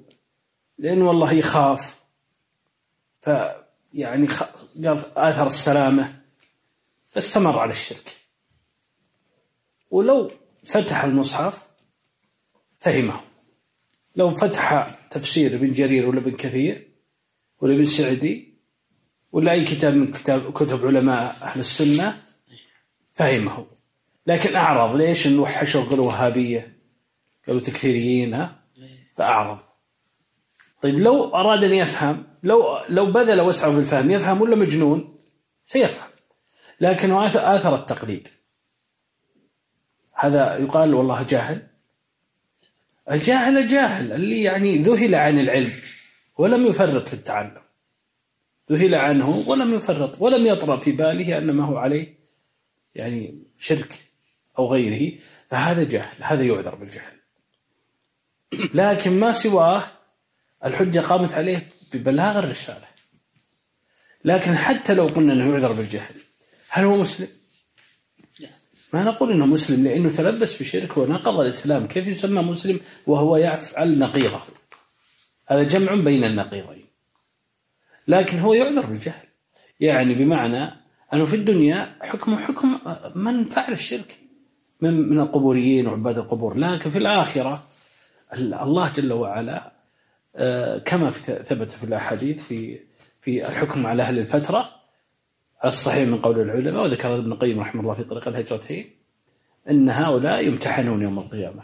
لأنه 0.77 1.07
والله 1.07 1.33
يخاف. 1.33 1.99
ف 3.21 3.29
يعني. 3.93 4.27
قال 4.87 5.17
آثر 5.17 5.47
السلامة 5.47 6.21
فاستمر 7.09 7.59
على 7.59 7.71
الشرك. 7.71 8.15
ولو 9.91 10.31
فتح 10.63 11.03
المصحف 11.03 11.67
فهمه. 12.77 13.21
لو 14.15 14.35
فتح 14.35 14.87
تفسير 15.11 15.53
ابن 15.53 15.73
جرير 15.73 16.07
ولا 16.07 16.19
ابن 16.19 16.31
كثير 16.31 16.89
ولا 17.59 17.75
ابن 17.75 17.85
سعدي 17.85 18.53
ولا 19.31 19.51
أي 19.51 19.63
كتاب 19.63 19.93
من 19.93 20.11
كتاب 20.11 20.53
كتب 20.53 20.85
علماء 20.85 21.37
أهل 21.41 21.59
السنة 21.59 22.21
فهمه. 23.13 23.67
لكن 24.27 24.55
أعرض 24.55 24.95
ليش؟ 24.95 25.27
إنه 25.27 25.41
وحشوا 25.41 25.83
قالوا 25.83 26.05
وهابية 26.07 26.77
قالوا 27.47 27.61
تكفيريين 27.61 28.33
ها؟ 28.33 28.63
فأعرض. 29.17 29.59
طيب 30.81 30.99
لو 30.99 31.35
أراد 31.35 31.63
أن 31.63 31.73
يفهم 31.73 32.28
لو 32.43 32.79
لو 32.89 33.11
بذل 33.11 33.41
وسعه 33.41 33.71
في 33.71 33.79
الفهم 33.79 34.11
يفهم 34.11 34.41
ولا 34.41 34.55
مجنون؟ 34.55 35.15
سيفهم. 35.63 36.09
لكنه 36.81 37.25
آثر, 37.25 37.75
التقليد. 37.75 38.27
هذا 40.13 40.57
يقال 40.57 40.93
والله 40.93 41.23
جاهل. 41.23 41.67
الجاهل 43.11 43.67
جاهل 43.67 44.11
اللي 44.11 44.43
يعني 44.43 44.77
ذهل 44.77 45.15
عن 45.15 45.39
العلم 45.39 45.73
ولم 46.37 46.65
يفرط 46.65 47.07
في 47.07 47.13
التعلم. 47.13 47.61
ذهل 48.71 48.95
عنه 48.95 49.43
ولم 49.47 49.73
يفرط 49.73 50.21
ولم 50.21 50.45
يطرأ 50.45 50.77
في 50.77 50.91
باله 50.91 51.37
أن 51.37 51.51
ما 51.51 51.65
هو 51.65 51.77
عليه 51.77 52.19
يعني 52.95 53.43
شرك 53.57 54.03
أو 54.59 54.67
غيره. 54.67 55.19
فهذا 55.49 55.83
جهل 55.83 56.23
هذا 56.23 56.43
يعذر 56.43 56.75
بالجهل. 56.75 57.13
لكن 58.73 59.19
ما 59.19 59.31
سواه 59.31 59.83
الحجة 60.65 60.99
قامت 60.99 61.33
عليه. 61.33 61.78
ببلاغ 61.93 62.39
الرسالة 62.39 62.87
لكن 64.25 64.55
حتى 64.55 64.93
لو 64.93 65.07
قلنا 65.07 65.33
أنه 65.33 65.51
يعذر 65.51 65.71
بالجهل 65.71 66.15
هل 66.69 66.85
هو 66.85 66.95
مسلم؟ 66.95 67.27
ما 68.93 69.03
نقول 69.03 69.31
إنه 69.31 69.45
مسلم 69.45 69.83
لأنه 69.83 70.09
تلبس 70.09 70.61
بشرك 70.61 70.97
ونقض 70.97 71.39
الإسلام، 71.39 71.87
كيف 71.87 72.07
يسمى 72.07 72.41
مسلم 72.41 72.79
وهو 73.07 73.37
يفعل 73.37 73.99
نقيضه؟ 73.99 74.39
هذا 75.47 75.63
جمع 75.63 75.93
بين 75.93 76.23
النقيضين. 76.23 76.85
لكن 78.07 78.39
هو 78.39 78.53
يعذر 78.53 78.85
بالجهل. 78.85 79.27
يعني 79.79 80.13
بمعنى 80.15 80.71
أنه 81.13 81.25
في 81.25 81.35
الدنيا 81.35 81.95
حكمه 82.01 82.45
حكم 82.45 82.79
من 83.15 83.45
فعل 83.45 83.73
الشرك 83.73 84.19
من 84.81 85.09
من 85.09 85.19
القبوريين 85.19 85.87
وعباد 85.87 86.17
القبور، 86.17 86.57
لكن 86.57 86.89
في 86.89 86.97
الآخرة 86.97 87.67
الله 88.33 88.93
جل 88.93 89.13
وعلا 89.13 89.78
كما 90.85 91.11
ثبت 91.43 91.71
في 91.71 91.83
الأحاديث 91.83 92.43
في 92.43 92.79
في 93.21 93.47
الحكم 93.47 93.87
على 93.87 94.03
أهل 94.03 94.19
الفترة 94.19 94.69
الصحيح 95.65 96.07
من 96.07 96.17
قول 96.17 96.39
العلماء 96.39 96.83
وذكر 96.83 97.15
ابن 97.15 97.31
القيم 97.31 97.59
رحمه 97.59 97.81
الله 97.81 97.93
في 97.93 98.03
طريق 98.03 98.27
الهجرتين 98.27 98.89
إن 99.69 99.89
هؤلاء 99.89 100.47
يمتحنون 100.47 101.01
يوم 101.01 101.19
القيامة 101.19 101.63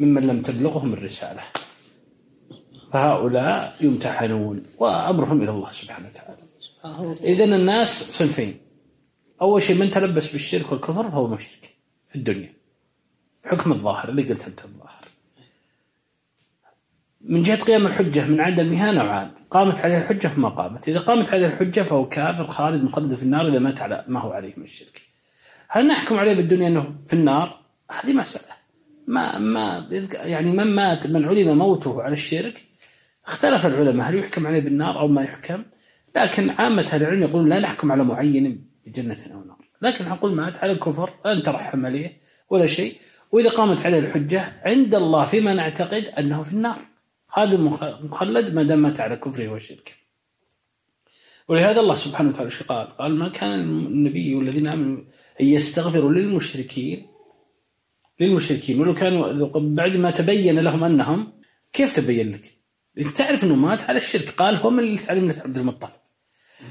ممن 0.00 0.26
لم 0.26 0.42
تبلغهم 0.42 0.92
الرسالة. 0.92 1.42
فهؤلاء 2.92 3.76
يمتحنون 3.80 4.62
وأمرهم 4.78 5.42
إلى 5.42 5.50
الله 5.50 5.70
سبحانه 5.72 6.08
وتعالى. 6.08 6.40
اذا 7.32 7.44
الناس 7.44 8.10
صنفين. 8.10 8.60
أول 9.42 9.62
شيء 9.62 9.76
من 9.76 9.90
تلبس 9.90 10.32
بالشرك 10.32 10.72
والكفر 10.72 11.10
فهو 11.10 11.26
مشرك 11.26 11.74
في 12.08 12.16
الدنيا. 12.16 12.52
حكم 13.44 13.72
الظاهر 13.72 14.08
اللي 14.08 14.22
قلت 14.22 14.44
أنت 14.44 14.64
الظاهر. 14.64 14.99
من 17.20 17.42
جهة 17.42 17.64
قيام 17.64 17.86
الحجة 17.86 18.26
من 18.26 18.40
عدمها 18.40 18.92
نوعان. 18.92 19.30
قامت 19.50 19.80
عليه 19.80 19.98
الحجة 19.98 20.28
فما 20.28 20.48
قامت. 20.48 20.88
إذا 20.88 20.98
قامت 20.98 21.34
عليه 21.34 21.46
الحجة 21.46 21.80
فهو 21.80 22.08
كافر 22.08 22.46
خالد 22.46 22.84
مخلد 22.84 23.14
في 23.14 23.22
النار 23.22 23.48
إذا 23.48 23.58
مات 23.58 23.80
على 23.80 24.04
ما 24.08 24.20
هو 24.20 24.32
عليه 24.32 24.54
من 24.56 24.64
الشرك. 24.64 25.02
هل 25.68 25.86
نحكم 25.86 26.18
عليه 26.18 26.34
بالدنيا 26.34 26.68
أنه 26.68 26.94
في 27.08 27.12
النار؟ 27.12 27.60
هذه 27.90 28.12
مسألة. 28.12 28.54
ما 29.06 29.38
ما 29.38 29.88
يعني 30.14 30.52
من 30.52 30.64
مات 30.64 31.06
من 31.06 31.24
علم 31.24 31.58
موته 31.58 32.02
على 32.02 32.12
الشرك 32.12 32.62
اختلف 33.26 33.66
العلماء 33.66 34.10
هل 34.10 34.18
يحكم 34.18 34.46
عليه 34.46 34.60
بالنار 34.60 35.00
أو 35.00 35.08
ما 35.08 35.22
يحكم. 35.22 35.62
لكن 36.16 36.50
عامة 36.50 36.90
أهل 36.92 37.02
العلم 37.02 37.22
يقولون 37.22 37.48
لا 37.48 37.60
نحكم 37.60 37.92
على 37.92 38.04
معين 38.04 38.64
بجنة 38.86 39.16
أو 39.34 39.44
نار. 39.44 39.58
لكن 39.82 40.08
نقول 40.08 40.32
مات 40.32 40.58
على 40.58 40.72
الكفر 40.72 41.10
لا 41.24 41.34
نترحم 41.34 41.86
عليه 41.86 42.20
ولا 42.50 42.66
شيء. 42.66 42.98
وإذا 43.32 43.50
قامت 43.50 43.86
عليه 43.86 43.98
الحجة 43.98 44.52
عند 44.64 44.94
الله 44.94 45.26
فيما 45.26 45.54
نعتقد 45.54 46.04
أنه 46.18 46.42
في 46.42 46.52
النار. 46.52 46.89
خادم 47.30 47.66
مخلد 48.02 48.54
ما 48.54 48.62
دام 48.62 48.78
مات 48.78 49.00
على 49.00 49.16
كفره 49.16 49.48
وشركه 49.48 49.92
ولهذا 51.48 51.80
الله 51.80 51.94
سبحانه 51.94 52.28
وتعالى 52.30 52.50
قال؟ 52.68 52.96
قال 52.96 53.16
ما 53.16 53.28
كان 53.28 53.60
النبي 53.60 54.34
والذين 54.34 54.66
آمنوا 54.66 54.98
أن 55.40 55.46
يستغفروا 55.46 56.12
للمشركين 56.12 57.06
للمشركين 58.20 58.80
ولو 58.80 58.94
كانوا 58.94 59.48
بعد 59.54 59.96
ما 59.96 60.10
تبين 60.10 60.58
لهم 60.58 60.84
أنهم 60.84 61.32
كيف 61.72 61.96
تبين 61.96 62.32
لك؟ 62.32 62.52
انك 62.98 63.12
تعرف 63.12 63.44
إنه 63.44 63.54
مات 63.54 63.82
على 63.82 63.98
الشرك 63.98 64.30
قال 64.30 64.56
هو 64.56 64.70
من 64.70 64.78
اللي 64.78 64.98
تعلم 64.98 65.24
مله 65.24 65.40
عبد 65.44 65.58
المطلب 65.58 65.90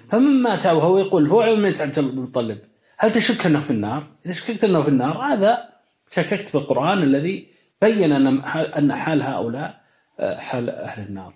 فمن 0.08 0.42
مات 0.42 0.66
وهو 0.66 0.98
يقول 0.98 1.28
هو 1.28 1.42
علم 1.42 1.62
مله 1.62 1.82
عبد 1.82 2.00
المطلب 2.00 2.60
هل 2.98 3.12
تشك 3.12 3.46
أنه 3.46 3.62
في 3.62 3.72
النار؟ 3.72 4.08
إذا 4.26 4.34
شككت 4.34 4.64
أنه 4.64 4.82
في 4.82 4.88
النار 4.90 5.18
هذا 5.18 5.70
شككت 6.12 6.54
بالقرآن 6.54 7.04
الذي 7.04 7.48
بين 7.82 8.12
أن 8.12 8.96
حال 8.96 9.22
هؤلاء 9.22 9.79
حال 10.20 10.70
أهل 10.70 11.08
النار. 11.08 11.34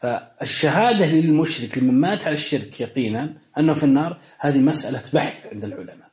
فالشهادة 0.00 1.06
للمشرك 1.06 1.78
لمن 1.78 1.94
مات 1.94 2.26
على 2.26 2.34
الشرك 2.34 2.80
يقينا 2.80 3.34
أنه 3.58 3.74
في 3.74 3.84
النار 3.84 4.18
هذه 4.38 4.60
مسألة 4.60 5.02
بحث 5.12 5.46
عند 5.52 5.64
العلماء. 5.64 6.08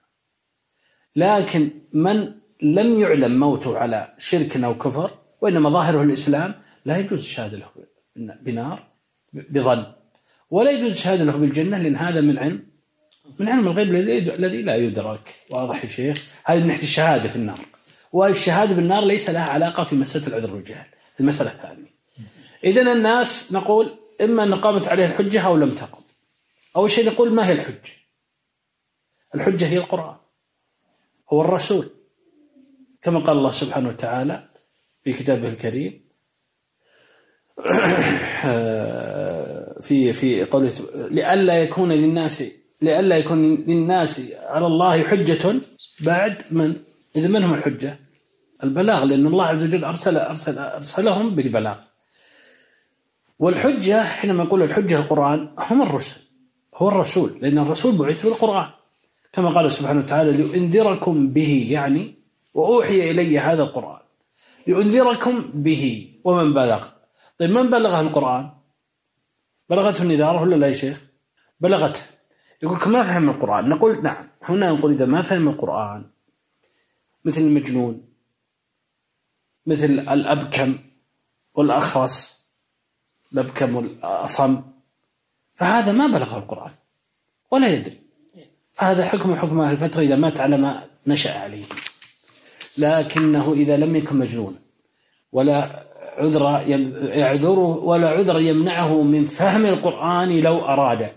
لكن 1.15 1.69
من 1.93 2.33
لم 2.61 2.99
يعلم 2.99 3.39
موته 3.39 3.77
على 3.77 4.13
شرك 4.17 4.57
أو 4.57 4.77
كفر 4.77 5.17
وإنما 5.41 5.69
ظاهره 5.69 6.03
الإسلام 6.03 6.55
لا 6.85 6.97
يجوز 6.97 7.19
الشهادة 7.19 7.57
له 7.57 7.67
بنار 8.41 8.87
بظن. 9.33 9.85
ولا 10.49 10.71
يجوز 10.71 10.91
الشهادة 10.91 11.23
له 11.23 11.37
بالجنة 11.37 11.77
لأن 11.77 11.95
هذا 11.95 12.21
من 12.21 12.37
علم 12.37 12.67
من 13.39 13.49
علم 13.49 13.67
الغيب 13.67 13.95
الذي 14.29 14.61
لا 14.61 14.75
يدرك. 14.75 15.35
واضح 15.49 15.83
يا 15.83 15.89
شيخ؟ 15.89 16.27
هذه 16.45 16.59
من 16.59 16.67
ناحية 16.67 16.83
الشهادة 16.83 17.29
في 17.29 17.35
النار. 17.35 17.59
والشهادة 18.11 18.75
بالنار 18.75 19.05
ليس 19.05 19.29
لها 19.29 19.49
علاقة 19.49 19.83
في 19.83 19.95
مسألة 19.95 20.27
العذر 20.27 20.55
والجهل 20.55 20.85
المسألة 21.19 21.51
الثانية 21.51 21.84
إذا 22.64 22.82
الناس 22.82 23.53
نقول 23.53 24.00
إما 24.22 24.43
أن 24.43 24.56
قامت 24.56 24.88
عليه 24.88 25.06
الحجة 25.06 25.42
أو 25.42 25.58
لم 25.58 25.72
تقم. 25.72 26.01
أول 26.75 26.92
شيء 26.92 27.06
نقول 27.06 27.34
ما 27.34 27.48
هي 27.48 27.51
الحجة؟ 27.51 27.92
الحجة 29.35 29.67
هي 29.67 29.77
القرآن. 29.77 30.16
هو 31.30 31.42
الرسول. 31.42 31.90
كما 33.01 33.19
قال 33.19 33.38
الله 33.38 33.51
سبحانه 33.51 33.90
وتعالى 33.90 34.50
في 35.03 35.14
كتابه 35.14 35.48
الكريم. 35.48 36.06
في 39.85 40.14
في 40.14 40.45
قوله 40.45 40.72
لئلا 41.11 41.64
يكون 41.64 41.92
للناس 41.92 42.43
لئلا 42.82 43.17
يكون 43.17 43.56
للناس 43.56 44.32
على 44.42 44.67
الله 44.67 45.03
حجة 45.03 45.56
بعد 46.00 46.42
من؟ 46.51 46.75
إذا 47.16 47.27
من 47.27 47.43
هم 47.43 47.53
الحجة؟ 47.53 48.00
البلاغ 48.64 49.03
لأن 49.03 49.27
الله 49.27 49.45
عز 49.45 49.64
وجل 49.64 49.84
أرسل 49.84 50.17
أرسل 50.17 50.59
أرسلهم 50.59 51.35
بالبلاغ. 51.35 51.77
والحجة 53.39 54.03
حينما 54.03 54.43
نقول 54.43 54.64
الحجة 54.64 54.99
القرآن 54.99 55.55
هم 55.57 55.81
الرسل 55.81 56.22
هو 56.75 56.89
الرسول 56.89 57.38
لأن 57.41 57.57
الرسول 57.57 57.97
بعث 57.97 58.25
بالقرآن 58.25 58.69
كما 59.33 59.49
قال 59.49 59.72
سبحانه 59.72 59.99
وتعالى 59.99 60.31
لأنذركم 60.31 61.30
به 61.30 61.67
يعني 61.69 62.15
وأوحي 62.53 63.11
إلي 63.11 63.39
هذا 63.39 63.64
القرآن. 63.64 63.99
لأنذركم 64.67 65.41
به 65.53 66.14
ومن 66.23 66.53
بلغ. 66.53 66.88
طيب 67.38 67.49
من 67.49 67.69
بلغه 67.69 68.01
القرآن؟ 68.01 68.49
بلغته 69.69 70.03
النذارة 70.03 70.41
ولا 70.41 70.55
لا 70.55 70.67
يا 70.67 70.73
شيخ؟ 70.73 71.05
بلغته. 71.59 72.01
يقول 72.64 72.91
ما 72.91 73.03
فهم 73.03 73.30
القرآن. 73.30 73.69
نقول 73.69 74.03
نعم. 74.03 74.27
هنا 74.43 74.72
نقول 74.72 74.91
إذا 74.91 75.05
ما 75.05 75.22
فهم 75.22 75.47
القرآن 75.47 76.05
مثل 77.25 77.41
المجنون 77.41 78.07
مثل 79.65 79.85
الأبكم 79.85 80.77
والأخرس 81.53 82.34
الأبكم 83.35 83.75
والأصم 83.75 84.61
فهذا 85.55 85.91
ما 85.91 86.07
بلغ 86.07 86.38
القرآن. 86.38 86.72
ولا 87.51 87.67
يدري. 87.67 87.99
فهذا 88.73 89.05
حكم 89.05 89.35
حكم 89.35 89.61
أهل 89.61 89.73
الفترة 89.73 90.01
إذا 90.01 90.15
مات 90.15 90.39
على 90.39 90.57
ما 90.57 90.83
نشأ 91.07 91.39
عليه. 91.39 91.64
لكنه 92.77 93.53
إذا 93.53 93.77
لم 93.77 93.95
يكن 93.95 94.15
مجنونا. 94.15 94.57
ولا 95.31 95.85
عذر 96.17 96.64
يعذره 97.17 97.59
ولا 97.59 98.09
عذر 98.09 98.39
يمنعه 98.39 99.01
من 99.01 99.25
فهم 99.25 99.65
القرآن 99.65 100.39
لو 100.39 100.65
أراد. 100.65 101.11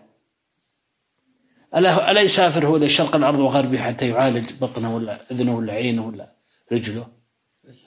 ألا 1.76 2.10
ألا 2.10 2.20
يسافر 2.20 2.66
هو 2.66 2.76
إلى 2.76 2.88
شرق 2.88 3.16
الأرض 3.16 3.38
وغربها 3.38 3.82
حتى 3.82 4.08
يعالج 4.08 4.50
بطنه 4.60 4.94
ولا 4.96 5.20
أذنه 5.30 5.56
ولا 5.56 5.72
عينه 5.72 6.06
ولا 6.06 6.32
رجله؟ 6.72 7.06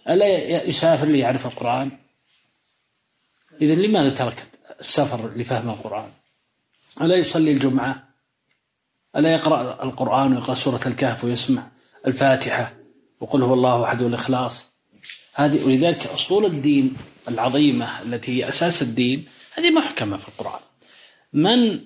ألا 0.10 0.27
يسافر 0.68 1.08
ليعرف 1.08 1.45
القرآن؟ 1.45 1.92
إذا 3.61 3.75
لماذا 3.75 4.09
ترك 4.09 4.48
السفر 4.80 5.31
لفهم 5.35 5.69
القرآن؟ 5.69 6.09
ألا 7.01 7.15
يصلي 7.15 7.51
الجمعة؟ 7.51 8.07
ألا 9.15 9.33
يقرأ 9.33 9.83
القرآن 9.83 10.33
ويقرأ 10.33 10.53
سورة 10.53 10.80
الكهف 10.85 11.23
ويسمع 11.23 11.67
الفاتحة 12.07 12.73
وقل 13.19 13.43
هو 13.43 13.53
الله 13.53 13.83
أحد 13.83 14.01
والإخلاص؟ 14.01 14.72
هذه 15.33 15.65
ولذلك 15.65 16.07
أصول 16.07 16.45
الدين 16.45 16.95
العظيمة 17.27 18.01
التي 18.01 18.38
هي 18.38 18.49
أساس 18.49 18.81
الدين 18.81 19.25
هذه 19.53 19.72
محكمة 19.72 20.17
في 20.17 20.27
القرآن. 20.27 20.59
من 21.33 21.83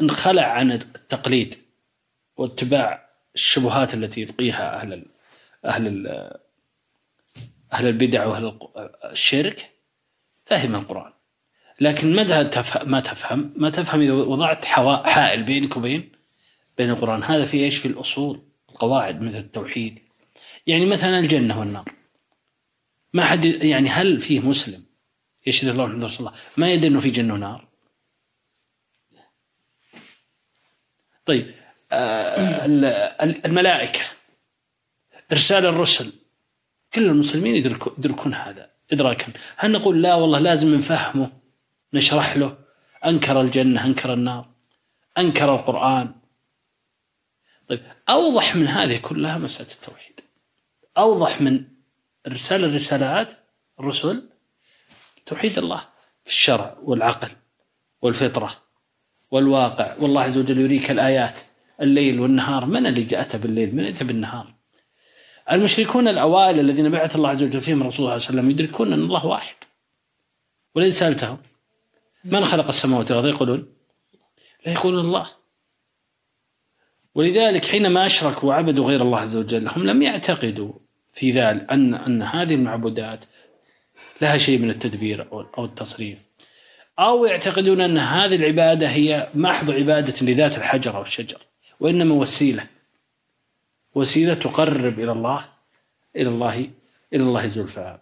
انخلع 0.00 0.42
عن 0.42 0.72
التقليد 0.72 1.54
واتباع 2.36 3.10
الشبهات 3.34 3.94
التي 3.94 4.20
يلقيها 4.20 4.80
أهل 4.80 5.06
أهل 5.64 6.06
أهل 7.72 7.86
البدع 7.86 8.26
وأهل 8.26 8.58
الشرك 9.04 9.70
فهم 10.50 10.74
القرآن. 10.74 11.12
لكن 11.80 12.26
تفهم 12.50 12.90
ما 12.90 13.00
تفهم؟ 13.00 13.54
ما 13.56 13.70
تفهم 13.70 14.00
إذا 14.00 14.12
وضعت 14.12 14.64
حائل 14.64 15.42
بينك 15.42 15.76
وبين 15.76 16.12
بين 16.78 16.90
القرآن. 16.90 17.22
هذا 17.22 17.44
في 17.44 17.64
إيش؟ 17.64 17.76
في 17.76 17.88
الأصول 17.88 18.42
القواعد 18.68 19.22
مثل 19.22 19.38
التوحيد. 19.38 19.98
يعني 20.66 20.86
مثلا 20.86 21.18
الجنة 21.18 21.60
والنار. 21.60 21.92
ما 23.12 23.24
حد 23.24 23.44
يعني 23.44 23.88
هل 23.88 24.20
فيه 24.20 24.40
مسلم 24.40 24.84
يشهد 25.46 25.68
الله 25.68 25.86
محمد 25.86 26.04
رسول 26.04 26.26
الله؟ 26.26 26.38
ما 26.56 26.72
يدري 26.72 26.88
إنه 26.88 27.00
في 27.00 27.10
جنة 27.10 27.34
ونار. 27.34 27.68
طيب 31.24 31.54
آه 31.92 32.64
الملائكة 33.20 34.00
إرسال 35.32 35.66
الرسل. 35.66 36.12
كل 36.94 37.04
المسلمين 37.06 37.56
يدركون 37.56 38.34
هذا. 38.34 38.70
إدراكا. 38.92 39.32
هل 39.56 39.72
نقول 39.72 40.02
لا 40.02 40.14
والله 40.14 40.38
لازم 40.38 40.74
نفهمه 40.74 41.30
نشرح 41.94 42.36
له. 42.36 42.58
أنكر 43.06 43.40
الجنة 43.40 43.86
أنكر 43.86 44.12
النار. 44.12 44.48
أنكر 45.18 45.54
القرآن. 45.54 46.12
طيب 47.68 47.80
أوضح 48.08 48.56
من 48.56 48.66
هذه 48.66 48.98
كلها 48.98 49.38
مسألة 49.38 49.72
التوحيد. 49.72 50.20
أوضح 50.98 51.40
من 51.40 51.64
رسالة 52.28 52.66
الرسالات 52.66 53.28
الرسل 53.80 54.28
توحيد 55.26 55.58
الله 55.58 55.80
في 56.24 56.30
الشرع 56.30 56.76
والعقل 56.82 57.28
والفطرة 58.02 58.52
والواقع. 59.30 59.94
والله 59.98 60.22
عز 60.22 60.38
وجل 60.38 60.60
يريك 60.60 60.90
الآيات 60.90 61.40
الليل 61.80 62.20
والنهار. 62.20 62.66
من 62.66 62.86
اللي 62.86 63.02
جاءته 63.02 63.38
بالليل؟ 63.38 63.76
من 63.76 63.84
أتى 63.84 64.04
بالنهار؟ 64.04 64.59
المشركون 65.52 66.08
الأوائل 66.08 66.60
الذين 66.60 66.90
بعث 66.90 67.16
الله 67.16 67.28
عز 67.28 67.42
وجل 67.42 67.60
فيهم 67.60 67.80
الرسول 67.82 67.96
صلى 67.96 68.04
الله 68.04 68.12
عليه 68.12 68.22
وسلم 68.24 68.50
يدركون 68.50 68.92
أن 68.92 69.02
الله 69.02 69.26
واحد. 69.26 69.54
ولئن 70.74 70.90
سألتهم 70.90 71.38
من 72.24 72.44
خلق 72.44 72.68
السماوات 72.68 73.10
والأرض؟ 73.10 73.28
يقولون 73.28 73.66
لا 74.66 74.72
يقولون 74.72 75.04
الله. 75.04 75.26
ولذلك 77.14 77.64
حينما 77.64 78.06
أشركوا 78.06 78.48
وعبدوا 78.48 78.86
غير 78.86 79.02
الله 79.02 79.18
عز 79.18 79.36
وجل 79.36 79.68
هم 79.68 79.86
لم 79.86 80.02
يعتقدوا 80.02 80.72
في 81.12 81.30
ذلك 81.30 81.66
أن 81.70 81.94
أن 81.94 82.22
هذه 82.22 82.54
المعبودات 82.54 83.24
لها 84.20 84.38
شيء 84.38 84.58
من 84.58 84.70
التدبير 84.70 85.28
أو 85.32 85.64
التصريف. 85.64 86.18
أو 86.98 87.24
يعتقدون 87.24 87.80
أن 87.80 87.98
هذه 87.98 88.36
العبادة 88.36 88.88
هي 88.88 89.28
محض 89.34 89.70
عبادة 89.70 90.14
لذات 90.22 90.58
الحجر 90.58 90.96
أو 90.96 91.02
الشجر 91.02 91.38
وإنما 91.80 92.14
وسيلة 92.14 92.66
وسيلة 93.94 94.34
تقرب 94.34 95.00
إلى 95.00 95.12
الله 95.12 95.44
إلى 96.16 96.28
الله 96.28 96.70
إلى 97.12 97.22
الله 97.22 97.46
زلفى 97.46 97.98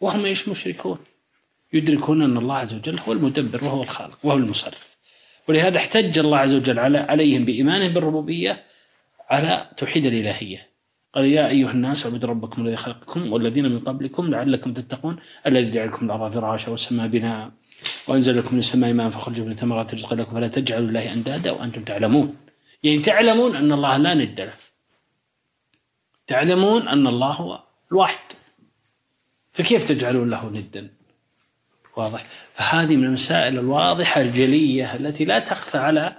وهم 0.00 0.24
إيش 0.24 0.48
مشركون؟ 0.48 0.98
يدركون 1.72 2.22
أن 2.22 2.36
الله 2.36 2.56
عز 2.56 2.74
وجل 2.74 2.98
هو 2.98 3.12
المدبر 3.12 3.64
وهو 3.64 3.82
الخالق 3.82 4.18
وهو 4.22 4.36
المصرف. 4.36 4.96
ولهذا 5.48 5.76
احتج 5.78 6.18
الله 6.18 6.38
عز 6.38 6.54
وجل 6.54 6.78
على 6.78 6.98
عليهم 6.98 7.44
بإيمانهم 7.44 7.92
بالربوبية 7.92 8.64
على 9.30 9.66
توحيد 9.76 10.06
الإلهية. 10.06 10.68
قال 11.14 11.24
يا 11.26 11.48
أيها 11.48 11.70
الناس 11.70 12.06
اعبدوا 12.06 12.28
ربكم 12.28 12.66
الذي 12.66 12.76
خلقكم 12.76 13.32
والذين 13.32 13.64
من 13.64 13.80
قبلكم 13.80 14.30
لعلكم 14.30 14.72
تتقون 14.72 15.16
الذي 15.46 15.72
جعلكم 15.72 16.06
الأرض 16.06 16.32
فراشا 16.32 16.70
والسماء 16.70 17.06
بناء 17.06 17.50
وأنزل 18.08 18.38
لكم 18.38 18.52
من 18.52 18.58
السماء 18.58 18.92
ماء 18.92 19.10
فخرج 19.10 19.40
من 19.40 19.52
الثمرات 19.52 19.94
رزقا 19.94 20.16
لكم 20.16 20.34
فلا 20.34 20.48
تجعلوا 20.48 20.88
الله 20.88 21.12
أندادا 21.12 21.50
وأنتم 21.50 21.82
تعلمون. 21.82 22.36
يعني 22.82 22.98
تعلمون 22.98 23.56
أن 23.56 23.72
الله 23.72 23.96
لا 23.96 24.14
ند 24.14 24.40
له. 24.40 24.67
تعلمون 26.28 26.88
أن 26.88 27.06
الله 27.06 27.32
هو 27.32 27.62
الواحد. 27.92 28.32
فكيف 29.52 29.88
تجعلون 29.88 30.30
له 30.30 30.50
ندا؟ 30.50 30.90
واضح. 31.96 32.24
فهذه 32.54 32.96
من 32.96 33.04
المسائل 33.04 33.58
الواضحة 33.58 34.20
الجلية 34.20 34.94
التي 34.94 35.24
لا 35.24 35.38
تخفى 35.38 35.78
على 35.78 36.16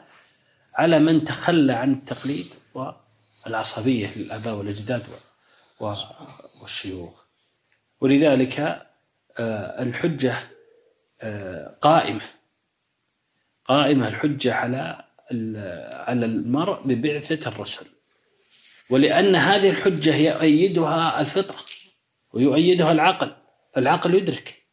على 0.75 0.99
من 0.99 1.23
تخلى 1.23 1.73
عن 1.73 1.93
التقليد 1.93 2.53
العصبية 3.47 4.09
للآباء 4.15 4.55
والأجداد 4.55 5.03
والشيوخ. 6.61 7.23
ولذلك 8.01 8.59
آه، 9.39 9.83
الحجة 9.83 10.35
آه، 11.21 11.77
قائمة. 11.81 12.21
قائمة 13.65 14.07
الحجة 14.07 14.53
على 14.53 15.05
على 16.07 16.25
المرء 16.25 16.81
ببعثة 16.87 17.49
الرسل. 17.49 17.98
ولأن 18.89 19.35
هذه 19.35 19.69
الحجة 19.69 20.15
يؤيدها 20.15 21.21
الفطرة 21.21 21.65
ويؤيدها 22.33 22.91
العقل 22.91 23.31
فالعقل 23.73 24.15
يدرك 24.15 24.63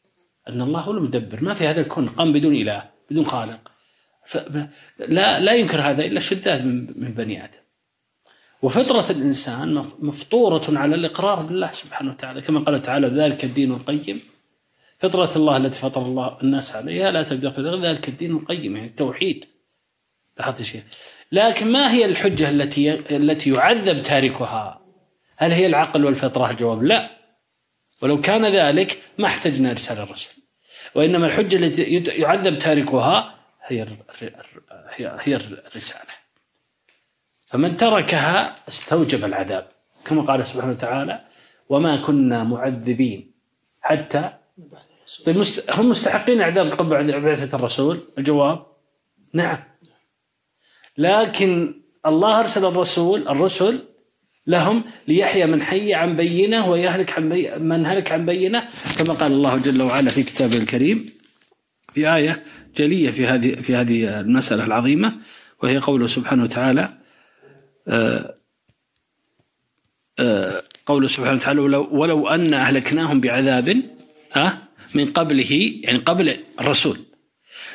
أن 0.49 0.63
الله 0.63 0.81
هو 0.81 0.93
المدبر 0.93 1.45
ما 1.45 1.55
في 1.55 1.67
هذا 1.67 1.81
الكون 1.81 2.09
قام 2.09 2.33
بدون 2.33 2.57
إله 2.57 2.91
بدون 3.11 3.27
خالق. 3.27 3.73
لا 4.99 5.41
لا 5.41 5.53
ينكر 5.53 5.81
هذا 5.81 6.05
إلا 6.05 6.19
الشذاذ 6.19 6.65
من 6.65 7.15
بني 7.17 7.45
آدم. 7.45 7.59
وفطرة 8.63 9.11
الإنسان 9.11 9.75
مفطورة 9.99 10.79
على 10.79 10.95
الإقرار 10.95 11.43
بالله 11.43 11.73
سبحانه 11.73 12.11
وتعالى 12.11 12.41
كما 12.41 12.61
قال 12.61 12.83
تعالى 12.83 13.07
ذلك 13.07 13.45
الدين 13.45 13.73
القيم. 13.73 14.21
فطرة 14.99 15.37
الله 15.37 15.57
التي 15.57 15.81
فطر 15.81 16.03
الله 16.03 16.39
الناس 16.43 16.77
عليها 16.77 17.11
لا 17.11 17.23
تبدأ 17.23 17.79
ذلك 17.91 18.09
الدين 18.09 18.37
القيم 18.37 18.77
يعني 18.77 18.89
التوحيد. 18.89 19.45
لاحظت 20.39 20.63
شيء؟ 20.63 20.83
لكن 21.33 21.73
ما 21.73 21.93
هي 21.93 22.05
الحجة 22.05 22.49
التي 22.51 23.17
التي 23.17 23.51
يعذب 23.51 24.03
تاركها؟ 24.03 24.81
هل 25.37 25.53
هي 25.53 25.67
العقل 25.67 26.05
والفطرة 26.05 26.51
الجواب 26.51 26.83
لا. 26.83 27.11
ولو 28.03 28.21
كان 28.21 28.47
ذلك 28.47 29.03
ما 29.19 29.27
احتجنا 29.27 29.73
رسالة 29.73 30.03
الرسل 30.03 30.31
وإنما 30.95 31.27
الحجة 31.27 31.57
التي 31.57 31.83
يعذب 32.21 32.59
تاركها 32.59 33.35
هي 33.67 33.87
هي 34.97 35.37
الرسالة. 35.37 36.17
فمن 37.47 37.77
تركها 37.77 38.55
استوجب 38.69 39.25
العذاب. 39.25 39.69
كما 40.05 40.23
قال 40.23 40.47
سبحانه 40.47 40.73
وتعالى 40.73 41.21
وما 41.69 41.97
كنا 41.97 42.45
معذبين 42.45 43.33
حتى 43.81 44.31
طيب. 45.27 45.45
هم 45.71 45.89
مستحقين 45.89 46.41
اعذاب 46.41 46.67
قبل 46.67 47.21
بعثة 47.21 47.57
الرسول؟ 47.57 48.01
الجواب 48.19 48.67
نعم. 49.33 49.59
لكن 50.99 51.75
الله 52.07 52.41
أرسل 52.41 52.65
الرسول 52.65 53.29
الرسل 53.29 53.85
لهم 54.47 54.85
ليحيى 55.09 55.47
من 55.47 55.63
حي 55.63 55.95
عن 55.95 56.17
بينة 56.17 56.71
ويهلك 56.71 57.13
عن 57.13 57.29
بي... 57.29 57.59
من 57.59 57.87
هلك 57.87 58.13
عن 58.13 58.27
بينة 58.27 58.69
كما 58.99 59.15
قال 59.15 59.33
الله 59.33 59.57
جل 59.57 59.83
وعلا 59.83 60.11
في 60.11 60.23
كتابه 60.23 60.57
الكريم 60.57 61.07
في 61.93 62.15
آية 62.15 62.43
جلية 62.77 63.11
في 63.11 63.27
هذه 63.27 63.55
في 63.55 63.75
هذه 63.75 64.21
المسألة 64.21 64.65
العظيمة 64.65 65.17
وهي 65.63 65.79
قوله 65.79 66.07
سبحانه 66.07 66.43
وتعالى 66.43 66.99
آه، 67.89 68.35
آه، 70.19 70.63
قوله 70.87 71.09
سبحانه 71.09 71.37
وتعالى 71.37 71.61
ولو, 71.61 71.89
ولو 71.91 72.29
أن 72.29 72.55
أهلكناهم 72.55 73.21
بعذاب 73.21 73.83
ها 74.33 74.69
من 74.95 75.07
قبله 75.07 75.81
يعني 75.83 75.99
قبل 75.99 76.37
الرسول 76.61 76.99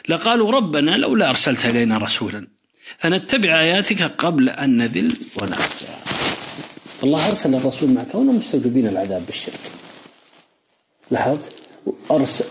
لقالوا 0.09 0.51
ربنا 0.51 0.97
لولا 0.97 1.29
أرسلت 1.29 1.65
إلينا 1.65 1.97
رسولا. 1.97 2.47
فنتبع 2.97 3.59
آياتك 3.59 4.01
قبل 4.01 4.49
أن 4.49 4.77
نذل 4.77 5.11
ونخزى 5.41 5.87
الله 7.03 7.29
أرسل 7.29 7.55
الرسول 7.55 7.93
مع 7.93 8.03
كونهم 8.03 8.35
مستوجبين 8.37 8.87
العذاب 8.87 9.25
بالشرك. 9.25 9.71
لاحظ 11.11 11.39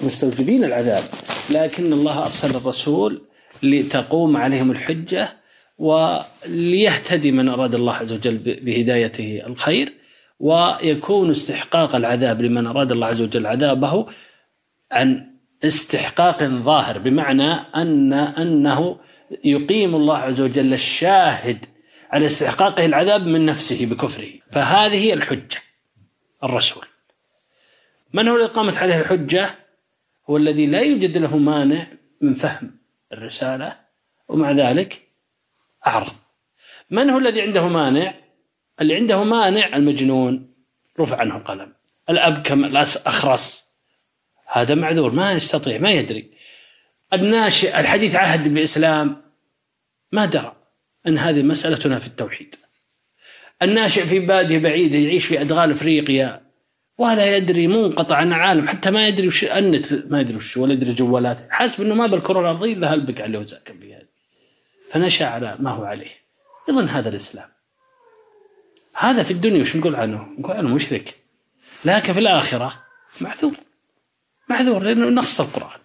مستوجبين 0.03 0.65
العذاب. 0.65 1.05
لكن 1.51 1.93
الله 1.93 2.23
أرسل 2.27 2.51
الرسول 2.51 3.23
لتقوم 3.63 4.37
عليهم 4.37 4.71
الحجة 4.71 5.29
وليهتدي 5.79 7.33
من 7.33 7.49
أراد 7.49 7.75
الله 7.75 7.95
عز 7.95 8.13
وجل 8.13 8.39
بهدايته 8.39 9.43
الخير 9.47 9.93
ويكون 10.41 11.31
استحقاق 11.31 11.97
العذاب 11.97 12.43
لمن 12.43 12.67
أراد 12.67 12.93
الله 12.93 13.07
عز 13.07 13.21
وجل 13.21 13.47
عذابه 13.47 14.07
عن 14.93 15.31
استحقاق 15.65 16.45
ظاهر 16.45 16.99
بمعنى 16.99 17.53
أن 17.53 18.13
أنه 18.13 18.97
يقيم 19.45 19.95
الله 19.95 20.19
عز 20.19 20.41
وجل 20.41 20.73
الشاهد 20.73 21.67
على 22.11 22.27
استحقاقه 22.27 22.87
العذاب 22.87 23.27
من 23.27 23.47
نفسه 23.47 23.87
بكفره. 23.87 24.31
فهذه 24.53 25.05
هي 25.05 25.13
الحجة 25.13 25.63
الرسول. 26.45 26.87
من 28.13 28.29
هو 28.29 28.37
الذي 28.37 28.49
قامت 28.49 28.77
عليه 28.77 29.01
الحجة؟ 29.01 29.51
هو 30.31 30.37
الذي 30.37 30.67
لا 30.67 30.81
يوجد 30.81 31.19
له 31.19 31.37
مانع 31.37 31.87
من 32.21 32.35
فهم 32.35 32.79
الرسالة 33.13 33.77
ومع 34.29 34.51
ذلك 34.51 35.09
أعرض. 35.87 36.13
من 36.91 37.11
هو 37.11 37.19
الذي 37.19 37.41
عنده 37.41 37.69
مانع؟ 37.69 38.15
اللي 38.81 38.95
عنده 38.95 39.25
مانع 39.25 39.77
المجنون 39.77 40.55
رفع 41.01 41.21
عنه 41.21 41.37
القلم. 41.37 41.73
الأبكم 42.11 42.65
الأخرس. 42.65 43.71
هذا 44.47 44.75
معذور 44.75 45.11
ما 45.13 45.33
يستطيع 45.33 45.79
ما 45.79 45.91
يدري. 45.91 46.31
الناشئ 47.13 47.81
الحديث 47.81 48.17
عهد 48.17 48.55
بالإسلام 48.55 49.23
ما 50.13 50.25
درى 50.25 50.57
أن 51.07 51.19
هذه 51.19 51.43
مسألتنا 51.43 51.99
في 51.99 52.07
التوحيد. 52.07 52.55
الناشئ 53.63 54.07
في 54.07 54.19
بادية 54.19 54.59
بعيدة 54.59 54.99
يعيش 54.99 55.27
في 55.27 55.41
أدغال 55.41 55.71
أفريقيا 55.71 56.51
ولا 56.99 57.37
يدري 57.37 57.67
منقطع 57.67 58.17
عن 58.17 58.29
العالم 58.29 58.69
حتى 58.69 58.91
ما 58.91 59.09
يدري 59.09 59.29
وش 59.29 59.45
النت 59.45 59.93
ما 59.93 60.21
يدري 60.21 60.37
وش 60.37 60.57
ولا 60.57 60.73
يدري 60.73 60.93
جوالات 60.93 61.51
حاسب 61.51 61.83
إنه 61.83 61.95
ما 61.95 62.07
بالكرة 62.07 62.41
الأرضية 62.41 62.73
إلا 62.73 62.95
هلبك 62.95 63.21
عليه 63.21 63.39
وزاكم 63.39 63.79
في 63.79 63.95
هذه. 63.95 64.09
فنشأ 64.91 65.27
على 65.27 65.57
ما 65.59 65.71
هو 65.71 65.85
عليه. 65.85 66.11
يظن 66.69 66.89
هذا 66.89 67.09
الإسلام. 67.09 67.49
هذا 68.95 69.23
في 69.23 69.31
الدنيا 69.31 69.61
وش 69.61 69.77
نقول 69.77 69.95
عنه؟ 69.95 70.29
نقول 70.39 70.57
عنه 70.57 70.75
مشرك. 70.75 71.15
لكن 71.85 72.13
في 72.13 72.19
الآخرة 72.19 72.85
معذور 73.21 73.55
معذور 74.49 74.83
لأنه 74.83 75.07
نص 75.07 75.41
القرآن. 75.41 75.81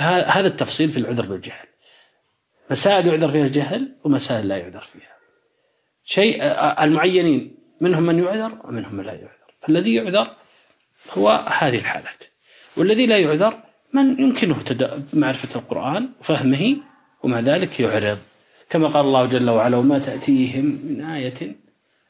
فهذا 0.00 0.46
التفصيل 0.46 0.88
في 0.88 0.96
العذر 0.96 1.26
بالجهل. 1.26 1.66
مسائل 2.70 3.06
يعذر 3.06 3.30
فيها 3.30 3.46
الجهل 3.46 3.96
ومسائل 4.04 4.48
لا 4.48 4.56
يعذر 4.56 4.88
فيها. 4.92 5.16
شيء 6.04 6.42
المعينين 6.84 7.54
منهم 7.80 8.02
من 8.02 8.18
يعذر 8.18 8.58
ومنهم 8.64 8.94
من 8.94 9.04
لا 9.04 9.12
يعذر. 9.12 9.54
فالذي 9.60 9.94
يعذر 9.94 10.36
هو 11.10 11.44
هذه 11.58 11.78
الحالات. 11.78 12.24
والذي 12.76 13.06
لا 13.06 13.18
يعذر 13.18 13.58
من 13.92 14.20
يمكنه 14.20 14.56
معرفة 15.14 15.60
القرآن 15.60 16.08
وفهمه 16.20 16.76
ومع 17.22 17.40
ذلك 17.40 17.80
يعرض. 17.80 18.18
كما 18.70 18.88
قال 18.88 19.04
الله 19.04 19.26
جل 19.26 19.50
وعلا 19.50 19.76
وما 19.76 19.98
تأتيهم 19.98 20.64
من 20.64 21.04
آية 21.04 21.56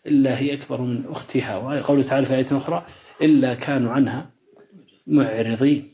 إلا 0.07 0.39
هي 0.39 0.55
أكبر 0.55 0.81
من 0.81 1.07
أختها. 1.09 1.57
وقوله 1.57 2.02
تعالى 2.02 2.27
في 2.27 2.35
آية 2.35 2.47
أخرى 2.52 2.86
إلا 3.23 3.55
كانوا 3.55 3.93
عنها 3.93 4.31
معرضين. 5.07 5.93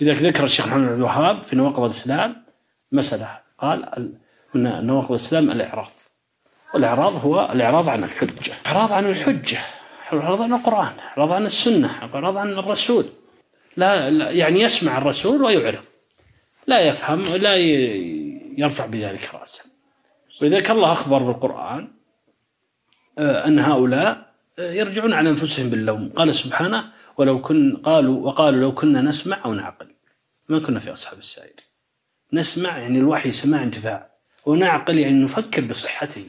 لذلك 0.00 0.22
ذكر 0.22 0.44
الشيخ 0.44 0.66
محمد 0.66 0.88
بن 0.88 0.94
الوهاب 0.94 1.42
في 1.42 1.56
نواقض 1.56 1.82
الإسلام 1.82 2.44
مسألة 2.92 3.38
قال 3.58 4.12
من 4.54 4.86
نواقض 4.86 5.10
الإسلام 5.10 5.50
الإعراض. 5.50 5.90
والإعراض 6.74 7.24
هو 7.24 7.50
الإعراض 7.52 7.88
عن 7.88 8.04
الحجة. 8.04 8.52
إعراض 8.66 8.92
عن 8.92 9.06
الحجة. 9.06 9.58
إعراض 10.12 10.42
عن 10.42 10.52
القرآن 10.52 10.92
إعراض 11.08 11.32
عن 11.32 11.46
السنة 11.46 11.90
إعراض 12.14 12.36
عن 12.36 12.52
الرسول. 12.52 13.04
لا, 13.76 14.10
لا 14.10 14.30
يعني 14.30 14.60
يسمع 14.60 14.98
الرسول 14.98 15.42
ويعرض. 15.42 15.84
لا 16.66 16.80
يفهم 16.80 17.22
لا 17.22 17.56
يرفع 18.58 18.86
بذلك 18.86 19.34
رأسه. 19.34 19.64
ولذلك 20.42 20.70
الله 20.70 20.92
أخبر 20.92 21.18
بالقرآن 21.18 21.88
آه، 23.18 23.46
أن 23.46 23.58
هؤلاء 23.58 24.30
آه، 24.58 24.72
يرجعون 24.72 25.12
على 25.12 25.30
أنفسهم 25.30 25.70
باللوم. 25.70 26.12
قال 26.16 26.34
سبحانه 26.34 26.84
ولو 27.20 27.40
كن 27.40 27.76
قالوا 27.76 28.26
وقالوا 28.26 28.60
لو 28.60 28.74
كنا 28.74 29.02
نسمع 29.02 29.38
أو 29.44 29.54
نعقل. 29.54 29.86
ما 30.48 30.58
كنا 30.58 30.80
في 30.80 30.92
أصحاب 30.92 31.18
السائر 31.18 31.60
نسمع 32.32 32.78
يعني 32.78 32.98
الوحي 32.98 33.32
سماع 33.32 33.62
انتفاع. 33.62 34.10
ونعقل 34.46 34.98
يعني 34.98 35.24
نفكر 35.24 35.62
بصحته 35.62 36.26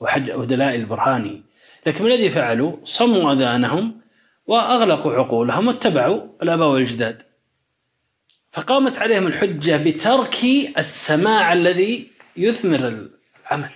ودلائل 0.00 0.84
برهانه. 0.84 1.40
لكن 1.86 2.04
ما 2.04 2.10
الذي 2.10 2.30
فعلوا؟ 2.30 2.76
صموا 2.84 3.32
أذانهم 3.32 4.00
وأغلقوا 4.46 5.12
عقولهم 5.14 5.66
واتبعوا 5.66 6.28
الآباء 6.42 6.68
والأجداد. 6.68 7.22
فقامت 8.52 8.98
عليهم 8.98 9.26
الحجة 9.26 9.76
بترك 9.76 10.44
السماع 10.78 11.52
الذي 11.52 12.08
يثمر 12.36 13.08
العمل. 13.46 13.70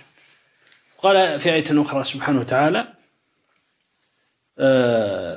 قال 0.97 1.39
في 1.39 1.53
آية 1.53 1.81
أخرى 1.81 2.03
سبحانه 2.03 2.39
وتعالى 2.39 2.87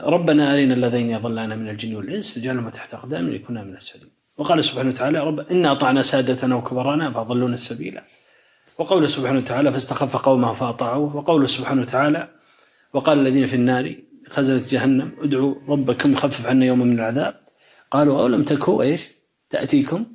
ربنا 0.05 0.55
أرنا 0.55 0.75
الذين 0.75 1.11
يضلانا 1.11 1.57
من 1.57 1.69
الجن 1.69 1.97
والإنس 1.97 2.39
جعلنا 2.39 2.71
تحت 2.71 2.95
أقدامنا 2.95 3.31
ليكونا 3.31 3.65
من 3.65 3.77
السبيل. 3.77 4.09
وقال 4.37 4.65
سبحانه 4.65 4.91
وتعالى 4.91 5.19
رب 5.19 5.41
إنا 5.41 5.73
أطعنا 5.73 6.03
سادتنا 6.03 6.55
وكبرانا 6.57 7.11
فأضلونا 7.11 7.55
السبيل 7.55 8.01
وقول 8.79 9.09
سبحانه 9.09 9.39
وتعالى 9.39 9.73
فاستخف 9.73 10.17
قومه 10.17 10.53
فأطاعوه. 10.53 11.17
وقول 11.17 11.49
سبحانه 11.49 11.83
وتعالى 11.83 12.29
وقال 12.93 13.19
الذين 13.19 13.47
في 13.47 13.57
النار 13.57 13.95
خزنة 14.29 14.63
جهنم 14.69 15.13
ادعوا 15.19 15.55
ربكم 15.69 16.15
خفف 16.15 16.47
عنا 16.47 16.67
يوما 16.67 16.85
من 16.85 16.95
العذاب. 16.95 17.41
قالوا 17.91 18.21
أولم 18.21 18.45
تكوا 18.45 18.83
إيش؟ 18.83 19.11
تأتيكم 19.51 20.07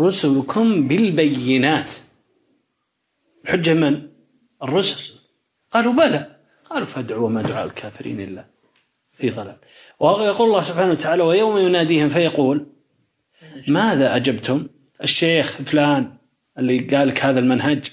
رسلكم 0.00 0.88
بالبينات. 0.88 1.90
الحجة 3.44 3.74
من؟ 3.74 4.08
الرسل. 4.62 5.12
قالوا 5.72 5.92
بلى. 5.92 6.33
قالوا 6.74 6.86
فادعوا 6.86 7.26
وما 7.26 7.42
دعاء 7.42 7.66
الكافرين 7.66 8.20
إلا 8.20 8.44
في 9.12 9.30
ضلال. 9.30 9.56
ويقول 10.00 10.48
الله 10.48 10.62
سبحانه 10.62 10.90
وتعالى 10.90 11.22
ويوم 11.22 11.58
يناديهم 11.58 12.08
فيقول 12.08 12.66
ماذا 13.68 14.16
أجبتم؟ 14.16 14.66
الشيخ 15.02 15.56
فلان 15.56 16.16
اللي 16.58 16.78
قال 16.78 17.08
لك 17.08 17.24
هذا 17.24 17.40
المنهج. 17.40 17.92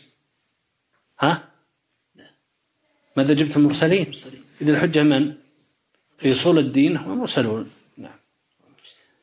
ها؟ 1.19 1.49
ماذا 3.17 3.33
جبت 3.33 3.57
المرسلين 3.57 4.11
إذا 4.61 4.71
الحجة 4.71 5.03
من؟ 5.03 5.33
في 6.17 6.31
أصول 6.31 6.59
الدين 6.59 6.97
هم 6.97 7.17
مرسلون. 7.19 7.71
نعم. 7.97 8.19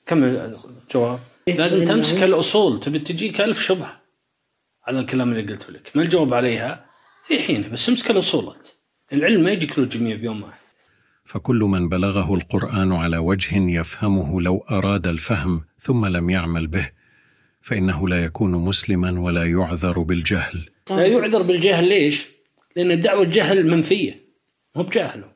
كم 0.06 0.24
الجواب 0.24 1.20
لازم 1.46 1.84
تمسك 1.84 2.22
الأصول. 2.22 2.80
تبي 2.80 2.98
تجيك 2.98 3.40
ألف 3.40 3.62
شبهة 3.62 4.00
على 4.84 5.00
الكلام 5.00 5.32
اللي 5.32 5.52
قلته 5.52 5.72
لك. 5.72 5.90
ما 5.94 6.02
الجواب 6.02 6.34
عليها؟ 6.34 6.86
في 7.24 7.38
حين 7.38 7.70
بس 7.70 7.88
امسك 7.88 8.10
الأصول 8.10 8.56
العلم 9.12 9.44
ما 9.44 9.50
يجيك 9.50 9.78
له 9.78 9.84
الجميع 9.84 10.16
بيوم 10.16 10.42
واحد. 10.42 10.58
فكل 11.24 11.56
من 11.56 11.88
بلغه 11.88 12.34
القرآن 12.34 12.92
على 12.92 13.18
وجه 13.18 13.56
يفهمه 13.56 14.40
لو 14.40 14.64
أراد 14.70 15.06
الفهم 15.06 15.64
ثم 15.78 16.06
لم 16.06 16.30
يعمل 16.30 16.66
به 16.66 16.90
فإنه 17.60 18.08
لا 18.08 18.24
يكون 18.24 18.52
مسلما 18.52 19.20
ولا 19.20 19.44
يعذر 19.44 19.98
بالجهل. 20.02 20.70
لا 20.90 21.06
يعذر 21.06 21.42
بالجهل 21.42 21.88
ليش؟ 21.88 22.26
لأن 22.76 22.90
الدعوة 22.90 23.22
الجهل 23.22 23.70
منفية 23.70 24.28
مو 24.76 24.82
بجاهله 24.82 25.32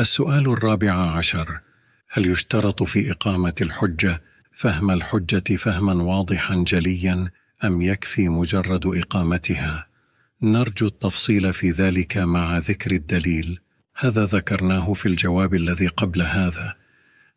السؤال 0.00 0.48
الرابع 0.48 0.92
عشر 0.92 1.60
هل 2.08 2.26
يشترط 2.26 2.82
في 2.82 3.10
إقامة 3.10 3.54
الحجة 3.60 4.22
فهم 4.60 4.90
الحجة 4.90 5.56
فهما 5.56 6.02
واضحا 6.02 6.64
جليا 6.66 7.30
أم 7.64 7.82
يكفي 7.82 8.28
مجرد 8.28 8.86
إقامتها؟ 8.86 9.86
نرجو 10.42 10.86
التفصيل 10.86 11.52
في 11.52 11.70
ذلك 11.70 12.16
مع 12.16 12.58
ذكر 12.58 12.90
الدليل. 12.90 13.60
هذا 13.96 14.24
ذكرناه 14.24 14.92
في 14.92 15.06
الجواب 15.06 15.54
الذي 15.54 15.86
قبل 15.86 16.22
هذا 16.22 16.74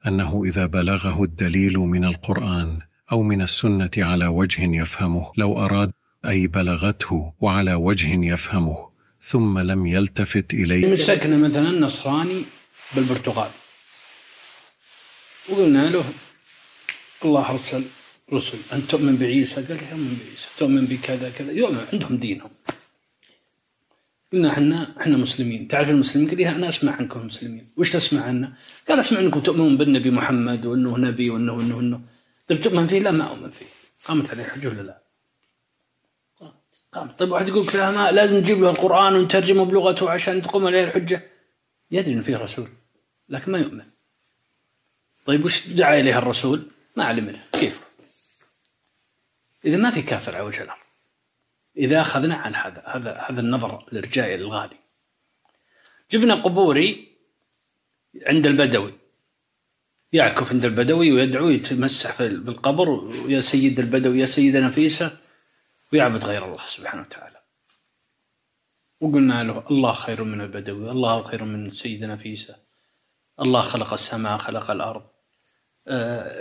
أنه 0.07 0.43
إذا 0.45 0.65
بلغه 0.65 1.23
الدليل 1.23 1.77
من 1.77 2.05
القرآن 2.05 2.79
أو 3.11 3.23
من 3.23 3.41
السنة 3.41 3.91
على 3.97 4.27
وجه 4.27 4.61
يفهمه 4.81 5.31
لو 5.37 5.65
أراد 5.65 5.91
أي 6.25 6.47
بلغته 6.47 7.33
وعلى 7.41 7.73
وجه 7.73 8.25
يفهمه 8.25 8.89
ثم 9.21 9.59
لم 9.59 9.85
يلتفت 9.85 10.53
إليه. 10.53 10.91
مسكنا 10.91 11.37
مثلا 11.37 11.79
نصراني 11.79 12.41
بالبرتغال. 12.95 13.49
وقلنا 15.49 15.89
له 15.89 16.03
الله 17.25 17.51
ارسل 17.51 17.83
رسل. 18.33 18.57
أن 18.73 18.87
تؤمن 18.87 19.15
بعيسى؟ 19.15 19.55
قال 19.55 19.77
لي 19.77 19.91
أؤمن 19.91 20.17
بعيسى. 20.19 20.47
تؤمن 20.57 20.85
بكذا 20.85 21.29
كذا. 21.29 21.51
يؤمن 21.51 21.85
عندهم 21.93 22.17
دينهم. 22.17 22.51
قلنا 24.33 24.51
إحنا 24.51 24.95
إحنا 25.01 25.17
مسلمين. 25.17 25.67
تعرف 25.67 25.89
المسلمين؟ 25.89 26.29
قال 26.29 26.41
أنا 26.41 26.69
أسمع 26.69 26.91
عنكم 26.95 27.19
المسلمين. 27.19 27.69
وش 27.77 27.91
تسمع 27.91 28.21
عنا؟ 28.21 28.53
قال 28.89 28.99
أسمع 28.99 29.19
إنكم 29.19 29.39
تؤمنون 29.39 29.77
بالنبي 29.77 30.11
محمد 30.11 30.65
وإنه 30.65 30.97
نبي 30.97 31.29
وإنه 31.29 31.53
وإنه 31.53 31.77
وإنه. 31.77 32.01
طيب 32.47 32.61
تؤمن 32.61 32.87
فيه؟ 32.87 32.99
لا 32.99 33.11
ما 33.11 33.23
أؤمن 33.23 33.49
فيه. 33.49 33.65
قامت 34.05 34.29
عليه 34.29 34.43
الحجه 34.43 34.67
ولا 34.67 34.81
لا؟ 34.81 35.03
قامت. 36.91 37.19
طيب 37.19 37.31
واحد 37.31 37.47
يقول 37.47 37.67
لك 37.67 37.75
لا 37.75 37.91
ما 37.91 38.11
لازم 38.11 38.35
نجيب 38.37 38.61
له 38.61 38.69
القرآن 38.69 39.15
ونترجمه 39.15 39.65
بلغته 39.65 40.09
عشان 40.09 40.41
تقوم 40.41 40.67
عليه 40.67 40.83
الحجة. 40.83 41.29
يدري 41.91 42.13
انه 42.13 42.21
فيه 42.21 42.37
رسول 42.37 42.67
لكن 43.29 43.51
ما 43.51 43.59
يؤمن. 43.59 43.85
طيب 45.25 45.45
وش 45.45 45.67
دعا 45.67 45.99
إليه 45.99 46.17
الرسول؟ 46.17 46.67
ما 46.95 47.03
علم 47.03 47.25
منه. 47.25 47.47
كيف؟ 47.51 47.81
إذا 49.65 49.77
ما 49.77 49.91
في 49.91 50.01
كافر 50.01 50.35
على 50.35 50.45
وجه 50.45 50.63
الأرض 50.63 50.83
إذا 51.77 52.01
أخذنا 52.01 52.35
عن 52.35 52.55
هذا 52.55 52.83
هذا 52.87 53.17
هذا 53.29 53.41
النظر 53.41 53.87
الإرجائي 53.91 54.35
الغالي 54.35 54.77
جبنا 56.11 56.35
قبوري 56.35 57.17
عند 58.27 58.47
البدوي. 58.47 58.93
يعكف 60.13 60.51
عند 60.51 60.65
البدوي 60.65 61.11
ويدعو 61.11 61.49
يتمسح 61.49 62.21
بالقبر 62.21 62.89
ويا 62.89 63.41
سيد 63.41 63.79
البدوي 63.79 64.19
يا 64.19 64.25
سيدة 64.25 64.59
نفيسة 64.59 65.17
ويعبد 65.93 66.25
غير 66.25 66.45
الله 66.45 66.67
سبحانه 66.67 67.01
وتعالى. 67.01 67.43
وقلنا 68.99 69.43
له 69.43 69.67
الله 69.71 69.93
خير 69.93 70.23
من 70.23 70.41
البدوي 70.41 70.91
الله 70.91 71.23
خير 71.23 71.43
من 71.43 71.71
سيدة 71.71 72.07
نفيسة. 72.07 72.55
الله 73.39 73.61
خلق 73.61 73.93
السماء 73.93 74.37
خلق 74.37 74.71
الأرض. 74.71 75.12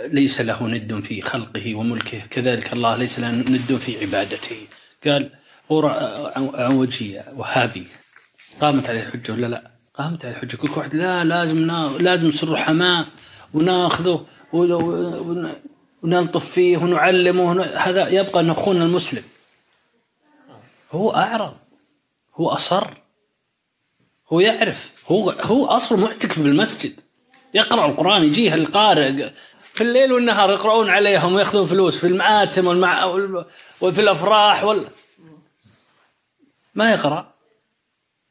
ليس 0.07 0.41
له 0.41 0.67
ند 0.67 0.99
في 0.99 1.21
خلقه 1.21 1.75
وملكه. 1.75 2.19
كذلك 2.29 2.73
الله 2.73 2.95
ليس 2.95 3.19
له 3.19 3.31
ند 3.31 3.75
في 3.75 4.01
عبادته. 4.01 4.67
قال 5.05 5.29
هو 5.71 5.87
عن 6.55 6.73
وجهي 6.75 7.23
وهابي. 7.35 7.87
قامت 8.61 8.89
عليه 8.89 9.01
الحجة 9.03 9.31
ولا 9.31 9.47
لا؟ 9.47 9.71
قامت 9.95 10.25
عليه 10.25 10.35
الحجة. 10.35 10.55
كل 10.55 10.71
واحد 10.71 10.95
لا 10.95 11.23
لازم 11.23 11.57
نا 11.57 11.91
لازم 11.99 12.27
نصير 12.27 12.49
رحماء 12.49 13.05
وناخذه 13.53 14.25
ونلطف 16.03 16.51
فيه 16.51 16.77
ونعلمه 16.77 17.63
هذا 17.63 18.07
يبقى 18.07 18.39
أن 18.39 18.49
أخونا 18.49 18.85
المسلم. 18.85 19.23
هو 20.91 21.15
أعرض. 21.15 21.53
هو 22.35 22.49
أصر. 22.49 22.87
هو 24.29 24.39
يعرف. 24.39 24.91
هو 25.07 25.29
هو 25.29 25.65
أصلا 25.65 25.97
معتكف 25.97 26.39
بالمسجد. 26.39 26.99
يقرأ 27.53 27.85
القرآن 27.85 28.23
يجيه 28.23 28.53
القارئ 28.53 29.29
في 29.73 29.81
الليل 29.81 30.11
والنهار 30.11 30.51
يقرؤون 30.51 30.89
عليهم 30.89 31.33
ويأخذون 31.33 31.65
فلوس 31.65 31.97
في 31.97 32.07
المآتم 32.07 32.67
والمع... 32.67 33.05
وفي 33.81 34.01
الأفراح 34.01 34.63
وال... 34.63 34.87
ما 36.75 36.91
يقرأ 36.91 37.33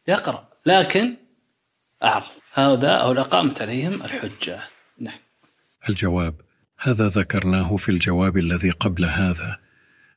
يقرأ 0.08 0.48
لكن 0.66 1.16
أعرض 2.02 2.30
هذا 2.52 2.90
أو 2.90 3.22
قامت 3.22 3.62
عليهم 3.62 4.02
الحجة. 4.02 4.60
نعم. 4.98 5.18
الجواب 5.88 6.34
هذا 6.78 7.08
ذكرناه 7.08 7.76
في 7.76 7.88
الجواب 7.88 8.36
الذي 8.36 8.70
قبل 8.70 9.04
هذا 9.04 9.58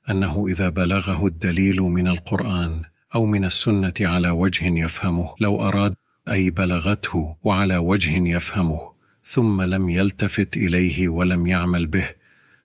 أنه 0.10 0.48
إذا 0.48 0.70
بلغه 0.70 1.26
الدليل 1.26 1.82
من 1.82 2.08
القرآن 2.08 2.84
أو 3.16 3.26
من 3.26 3.46
السنة 3.46 3.94
على 4.02 4.30
وجه 4.30 4.66
يفهمه 4.66 5.36
لو 5.40 5.68
أراد 5.68 5.96
أي 6.30 6.50
بلغته 6.50 7.36
وعلى 7.44 7.78
وجه 7.78 8.28
يفهمه. 8.36 8.95
ثم 9.28 9.62
لم 9.62 9.90
يلتفت 9.90 10.58
إليه 10.58 11.10
ولم 11.10 11.48
يعمل 11.48 11.88
به 11.88 12.10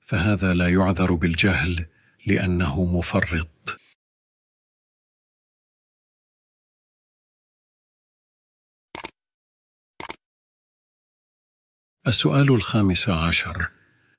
فهذا 0.00 0.54
لا 0.54 0.68
يعذر 0.68 1.14
بالجهل 1.14 1.86
لأنه 2.26 2.98
مفرط. 2.98 3.80
السؤال 12.06 12.50
الخامس 12.50 13.08
عشر 13.08 13.68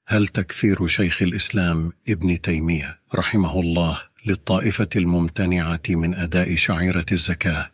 هل 0.08 0.28
تكفير 0.28 0.88
شيخ 0.88 1.22
الإسلام 1.22 1.94
ابن 2.10 2.42
تيمية 2.42 3.00
رحمه 3.16 3.60
الله 3.60 4.02
للطائفة 4.26 4.90
الممتنعة 4.95 5.82
من 5.90 6.16
أداء 6.16 6.56
شعيرة 6.56 7.06
الزكاة 7.11 7.72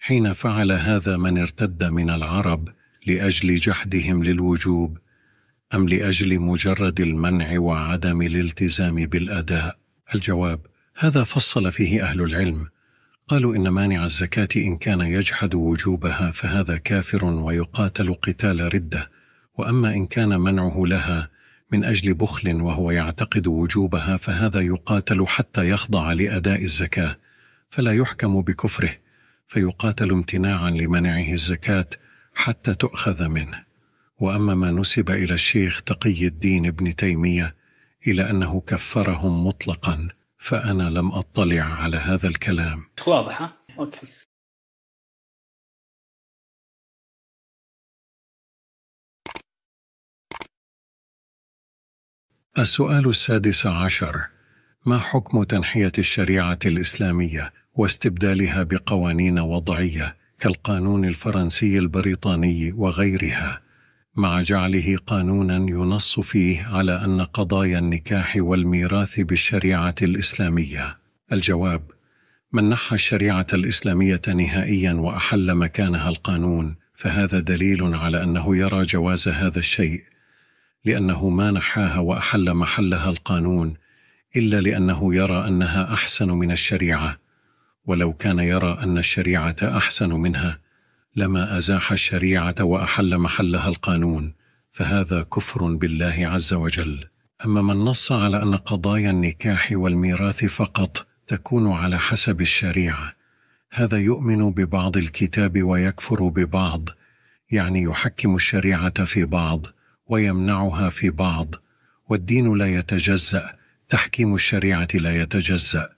حين 0.00 0.32
فعل 0.32 0.72
هذا 0.72 1.16
من 1.16 1.38
ارتد 1.38 1.84
من 1.84 2.10
العرب 2.10 2.68
لأجل 3.06 3.56
جحدهم 3.56 4.24
للوجوب 4.24 4.98
أم 5.74 5.88
لأجل 5.88 6.38
مجرد 6.38 7.00
المنع 7.00 7.58
وعدم 7.58 8.22
الالتزام 8.22 9.06
بالأداء؟ 9.06 9.78
الجواب 10.14 10.60
هذا 10.96 11.24
فصل 11.24 11.72
فيه 11.72 12.02
أهل 12.02 12.20
العلم. 12.20 12.68
قالوا 13.28 13.56
إن 13.56 13.68
مانع 13.68 14.04
الزكاة 14.04 14.48
إن 14.56 14.76
كان 14.76 15.00
يجحد 15.00 15.54
وجوبها 15.54 16.30
فهذا 16.30 16.76
كافر 16.76 17.24
ويقاتل 17.24 18.14
قتال 18.14 18.74
ردة. 18.74 19.10
وأما 19.58 19.94
إن 19.94 20.06
كان 20.06 20.40
منعه 20.40 20.82
لها 20.86 21.30
من 21.72 21.84
أجل 21.84 22.14
بخل 22.14 22.62
وهو 22.62 22.90
يعتقد 22.90 23.46
وجوبها 23.46 24.16
فهذا 24.16 24.60
يقاتل 24.60 25.26
حتى 25.26 25.68
يخضع 25.68 26.12
لأداء 26.12 26.62
الزكاة 26.62 27.18
فلا 27.70 27.92
يحكم 27.92 28.42
بكفره 28.42 28.92
فيقاتل 29.46 30.10
امتناعا 30.10 30.70
لمنعه 30.70 31.32
الزكاة 31.32 31.86
حتى 32.36 32.74
تؤخذ 32.74 33.28
منه. 33.28 33.64
وأما 34.18 34.54
ما 34.54 34.70
نسب 34.70 35.10
إلى 35.10 35.34
الشيخ 35.34 35.82
تقي 35.82 36.26
الدين 36.26 36.66
ابن 36.66 36.96
تيمية 36.96 37.56
إلى 38.06 38.30
أنه 38.30 38.60
كفرهم 38.60 39.46
مطلقا 39.46 40.08
فأنا 40.38 40.90
لم 40.90 41.12
أطلع 41.12 41.62
على 41.62 41.96
هذا 41.96 42.28
الكلام. 42.28 42.84
واضحه 43.06 43.56
أوكي. 43.78 44.06
السؤال 52.58 53.08
السادس 53.08 53.66
عشر 53.66 54.26
ما 54.86 54.98
حكم 54.98 55.42
تنحية 55.42 55.92
الشريعة 55.98 56.58
الإسلامية 56.66 57.52
واستبدالها 57.74 58.62
بقوانين 58.62 59.38
وضعية 59.38 60.16
كالقانون 60.40 61.04
الفرنسي 61.04 61.78
البريطاني 61.78 62.72
وغيرها 62.72 63.62
مع 64.16 64.42
جعله 64.42 64.96
قانونا 65.06 65.56
ينص 65.56 66.20
فيه 66.20 66.62
على 66.62 67.04
أن 67.04 67.20
قضايا 67.20 67.78
النكاح 67.78 68.36
والميراث 68.36 69.20
بالشريعة 69.20 69.94
الإسلامية. 70.02 70.98
الجواب 71.32 71.82
من 72.52 72.70
نحى 72.70 72.94
الشريعة 72.94 73.46
الإسلامية 73.52 74.20
نهائيا 74.28 74.92
وأحل 74.92 75.54
مكانها 75.54 76.08
القانون 76.08 76.76
فهذا 76.94 77.40
دليل 77.40 77.94
على 77.94 78.22
أنه 78.22 78.56
يرى 78.56 78.82
جواز 78.82 79.28
هذا 79.28 79.58
الشيء 79.58 80.02
لأنه 80.84 81.28
ما 81.28 81.50
نحاها 81.50 81.98
وأحل 81.98 82.54
محلها 82.54 83.10
القانون 83.10 83.74
إلا 84.36 84.60
لأنه 84.60 85.14
يرى 85.14 85.46
أنها 85.48 85.94
أحسن 85.94 86.28
من 86.28 86.52
الشريعة. 86.52 87.25
ولو 87.86 88.12
كان 88.12 88.38
يرى 88.38 88.78
أن 88.82 88.98
الشريعة 88.98 89.56
أحسن 89.62 90.12
منها 90.12 90.58
لما 91.16 91.58
أزاح 91.58 91.92
الشريعة 91.92 92.54
وأحل 92.60 93.18
محلها 93.18 93.68
القانون 93.68 94.34
فهذا 94.70 95.22
كفر 95.22 95.74
بالله 95.74 96.14
عز 96.20 96.54
وجل. 96.54 97.04
أما 97.44 97.62
من 97.62 97.74
نص 97.74 98.12
على 98.12 98.42
أن 98.42 98.56
قضايا 98.56 99.10
النكاح 99.10 99.68
والميراث 99.72 100.44
فقط 100.44 101.06
تكون 101.26 101.72
على 101.72 101.98
حسب 101.98 102.40
الشريعة 102.40 103.12
هذا 103.70 103.98
يؤمن 103.98 104.52
ببعض 104.52 104.96
الكتاب 104.96 105.62
ويكفر 105.62 106.28
ببعض 106.28 106.88
يعني 107.50 107.82
يحكم 107.82 108.34
الشريعة 108.34 109.04
في 109.04 109.24
بعض 109.24 109.66
ويمنعها 110.06 110.88
في 110.88 111.10
بعض 111.10 111.54
والدين 112.08 112.58
لا 112.58 112.66
يتجزأ 112.66 113.52
تحكيم 113.88 114.34
الشريعة 114.34 114.88
لا 114.94 115.22
يتجزأ. 115.22 115.95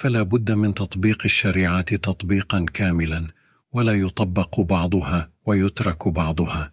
فلا 0.00 0.22
بد 0.22 0.52
من 0.52 0.74
تطبيق 0.74 1.22
الشريعة 1.24 1.96
تطبيقا 1.96 2.66
كاملا 2.74 3.28
ولا 3.72 3.92
يطبق 3.94 4.60
بعضها 4.60 5.30
ويترك 5.46 6.08
بعضها. 6.08 6.72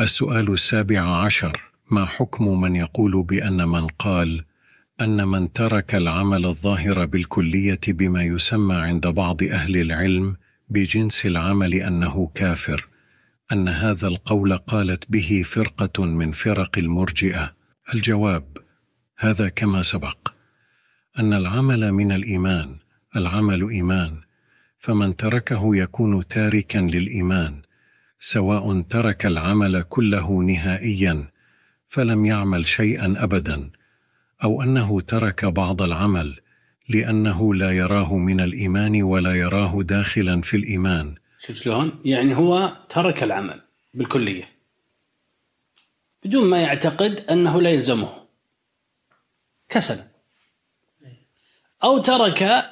السؤال 0.00 0.52
السابع 0.52 1.24
عشر 1.24 1.72
ما 1.90 2.04
حكم 2.04 2.60
من 2.60 2.76
يقول 2.76 3.22
بأن 3.22 3.68
من 3.68 3.86
قال 3.86 4.44
أن 5.00 5.28
من 5.28 5.52
ترك 5.52 5.94
العمل 5.94 6.46
الظاهر 6.46 7.06
بالكلية 7.06 7.80
بما 7.88 8.22
يسمى 8.24 8.74
عند 8.74 9.06
بعض 9.06 9.42
أهل 9.42 9.76
العلم 9.76 10.36
بجنس 10.68 11.26
العمل 11.26 11.74
أنه 11.74 12.30
كافر؟ 12.34 12.89
أن 13.52 13.68
هذا 13.68 14.08
القول 14.08 14.56
قالت 14.56 15.04
به 15.08 15.42
فرقة 15.46 16.04
من 16.04 16.32
فرق 16.32 16.78
المرجئة. 16.78 17.54
الجواب 17.94 18.56
هذا 19.18 19.48
كما 19.48 19.82
سبق. 19.82 20.40
أن 21.18 21.32
العمل 21.32 21.92
من 21.92 22.12
الإيمان 22.12 22.76
العمل 23.16 23.68
إيمان 23.68 24.20
فمن 24.78 25.16
تركه 25.16 25.76
يكون 25.76 26.28
تاركا 26.28 26.78
للإيمان 26.78 27.62
سواء 28.20 28.80
ترك 28.80 29.26
العمل 29.26 29.82
كله 29.82 30.42
نهائيا 30.42 31.28
فلم 31.88 32.26
يعمل 32.26 32.66
شيئا 32.66 33.14
ابدا 33.18 33.70
أو 34.44 34.62
أنه 34.62 35.00
ترك 35.00 35.44
بعض 35.44 35.82
العمل 35.82 36.40
لأنه 36.88 37.54
لا 37.54 37.70
يراه 37.70 38.16
من 38.16 38.40
الإيمان 38.40 39.02
ولا 39.02 39.34
يراه 39.34 39.82
داخلا 39.82 40.40
في 40.40 40.56
الإيمان 40.56 41.14
شوف 41.46 41.56
شلون؟ 41.56 42.02
يعني 42.04 42.36
هو 42.36 42.76
ترك 42.88 43.22
العمل 43.22 43.60
بالكلية 43.94 44.48
بدون 46.24 46.44
ما 46.44 46.62
يعتقد 46.62 47.24
أنه 47.30 47.62
لا 47.62 47.70
يلزمه 47.70 48.26
كسلا 49.68 50.06
أو 51.84 51.98
ترك 51.98 52.70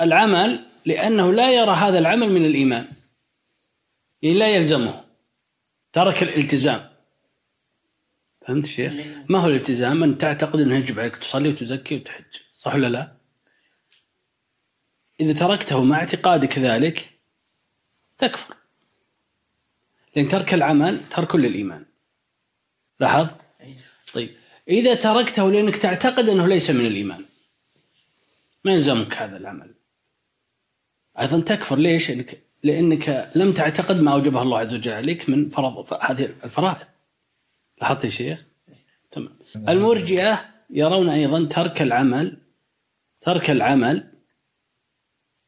العمل 0.00 0.64
لأنه 0.86 1.32
لا 1.32 1.52
يرى 1.52 1.70
هذا 1.70 1.98
العمل 1.98 2.28
من 2.28 2.44
الإيمان 2.44 2.86
يعني 4.22 4.38
لا 4.38 4.48
يلزمه 4.48 5.04
ترك 5.92 6.22
الالتزام 6.22 6.90
فهمت 8.46 8.66
شيخ؟ 8.66 8.92
ما 9.28 9.38
هو 9.38 9.46
الالتزام؟ 9.46 10.02
أن 10.02 10.18
تعتقد 10.18 10.60
أنه 10.60 10.76
يجب 10.76 11.00
عليك 11.00 11.16
تصلي 11.16 11.48
وتزكي 11.48 11.96
وتحج، 11.96 12.24
صح 12.56 12.74
ولا 12.74 12.86
لا؟ 12.86 13.12
إذا 15.20 15.32
تركته 15.32 15.84
مع 15.84 15.98
اعتقادك 15.98 16.58
ذلك 16.58 17.19
تكفر. 18.20 18.54
لأن 20.16 20.28
ترك 20.28 20.54
العمل 20.54 21.00
ترك 21.10 21.36
للإيمان. 21.36 21.84
لاحظ؟ 23.00 23.28
طيب 24.14 24.30
إذا 24.68 24.94
تركته 24.94 25.50
لأنك 25.50 25.76
تعتقد 25.76 26.28
أنه 26.28 26.46
ليس 26.46 26.70
من 26.70 26.86
الإيمان 26.86 27.24
ما 28.64 28.72
يلزمك 28.72 29.14
هذا 29.14 29.36
العمل. 29.36 29.74
أيضا 31.20 31.40
تكفر 31.40 31.78
ليش؟ 31.78 32.10
لانك 32.10 32.42
لأنك 32.62 33.30
لم 33.34 33.52
تعتقد 33.52 34.00
ما 34.00 34.12
أوجبه 34.12 34.42
الله 34.42 34.58
عز 34.58 34.74
وجل 34.74 34.92
عليك 34.92 35.28
من 35.28 35.48
فرض 35.48 35.92
هذه 36.02 36.34
الفرائض. 36.44 36.86
لاحظت 37.80 38.04
يا 38.04 38.10
شيخ؟ 38.10 38.44
تمام. 39.10 39.38
المرجئة 39.68 40.44
يرون 40.70 41.08
أيضا 41.08 41.44
ترك 41.44 41.82
العمل 41.82 42.38
ترك 43.20 43.50
العمل 43.50 44.09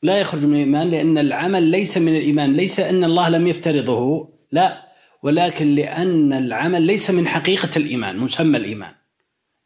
لا 0.02 0.18
يخرج 0.18 0.44
من 0.44 0.54
الإيمان 0.54 0.90
لأن 0.90 1.18
العمل 1.18 1.62
ليس 1.62 1.98
من 1.98 2.16
الإيمان، 2.16 2.52
ليس 2.52 2.80
أن 2.80 3.04
الله 3.04 3.28
لم 3.28 3.46
يفترضه، 3.46 4.28
لا 4.52 4.92
ولكن 5.22 5.74
لأن 5.74 6.32
العمل 6.32 6.82
ليس 6.82 7.10
من 7.10 7.28
حقيقة 7.28 7.68
الإيمان، 7.76 8.18
مسمى 8.18 8.56
الإيمان. 8.58 8.92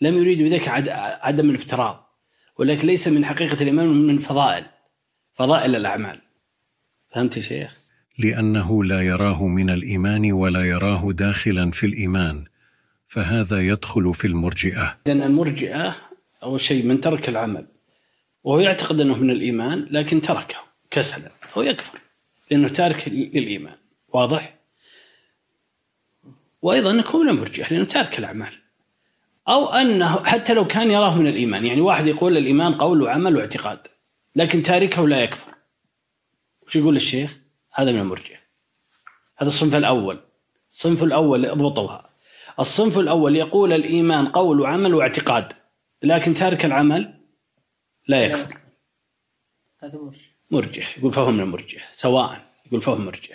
لم 0.00 0.18
يريد 0.18 0.42
بذلك 0.42 0.68
عدم 1.20 1.50
الافتراض، 1.50 2.06
ولكن 2.58 2.86
ليس 2.86 3.08
من 3.08 3.24
حقيقة 3.24 3.62
الإيمان 3.62 3.86
من 3.88 4.18
فضائل 4.18 4.64
فضائل 5.34 5.76
الأعمال. 5.76 6.20
فهمت 7.14 7.36
يا 7.36 7.42
شيخ؟ 7.42 7.76
لأنه 8.18 8.84
لا 8.84 9.00
يراه 9.00 9.46
من 9.46 9.70
الإيمان 9.70 10.32
ولا 10.32 10.64
يراه 10.64 11.12
داخلا 11.12 11.70
في 11.70 11.86
الإيمان 11.86 12.44
فهذا 13.08 13.60
يدخل 13.60 14.14
في 14.14 14.26
المرجئة 14.26 14.98
لأن 15.06 15.22
المرجئة 15.22 15.96
أول 16.42 16.60
شيء 16.60 16.84
من 16.84 17.00
ترك 17.00 17.28
العمل 17.28 17.66
وهو 18.46 18.60
يعتقد 18.60 19.00
أنه 19.00 19.18
من 19.18 19.30
الإيمان 19.30 19.86
لكن 19.90 20.20
تركه 20.20 20.56
كسلا. 20.90 21.30
هو 21.54 21.62
يكفر 21.62 21.98
لأنه 22.50 22.68
تارك 22.68 23.08
للإيمان. 23.08 23.74
واضح؟ 24.08 24.54
وأيضا 26.62 26.90
يكون 26.90 27.26
من 27.26 27.32
المرجئه 27.32 27.68
لأنه 27.70 27.84
تارك 27.84 28.18
الأعمال. 28.18 28.52
أو 29.48 29.68
أنه 29.68 30.24
حتى 30.24 30.54
لو 30.54 30.66
كان 30.66 30.90
يراه 30.90 31.18
من 31.18 31.26
الإيمان. 31.26 31.66
يعني 31.66 31.80
واحد 31.80 32.06
يقول 32.06 32.36
الإيمان 32.36 32.74
قول 32.74 33.02
وعمل 33.02 33.36
واعتقاد 33.36 33.78
لكن 34.36 34.62
تاركه 34.62 35.08
لا 35.08 35.22
يكفر. 35.22 35.54
وش 36.66 36.76
يقول 36.76 36.96
الشيخ؟ 36.96 37.38
هذا 37.72 37.92
من 37.92 37.98
المرجئه 37.98 38.38
هذا 39.36 39.48
الصنف 39.48 39.74
الأول. 39.74 40.20
الصنف 40.72 41.02
الأول 41.02 41.46
اضبطوها. 41.46 42.10
الصنف 42.60 42.98
الأول 42.98 43.36
يقول 43.36 43.72
الإيمان 43.72 44.28
قول 44.28 44.60
وعمل 44.60 44.94
واعتقاد 44.94 45.52
لكن 46.02 46.34
تارك 46.34 46.64
العمل 46.64 47.15
لا 48.08 48.24
يكفر 48.24 48.58
هذا 49.82 49.98
مرجع. 49.98 50.18
مرجئه 50.50 50.84
يقول 50.98 51.12
فهو 51.12 51.30
من 51.30 51.40
المرجئه 51.40 51.80
سواء. 51.94 52.46
يقول 52.66 52.82
فهو 52.82 52.96
مرجئه 52.96 53.34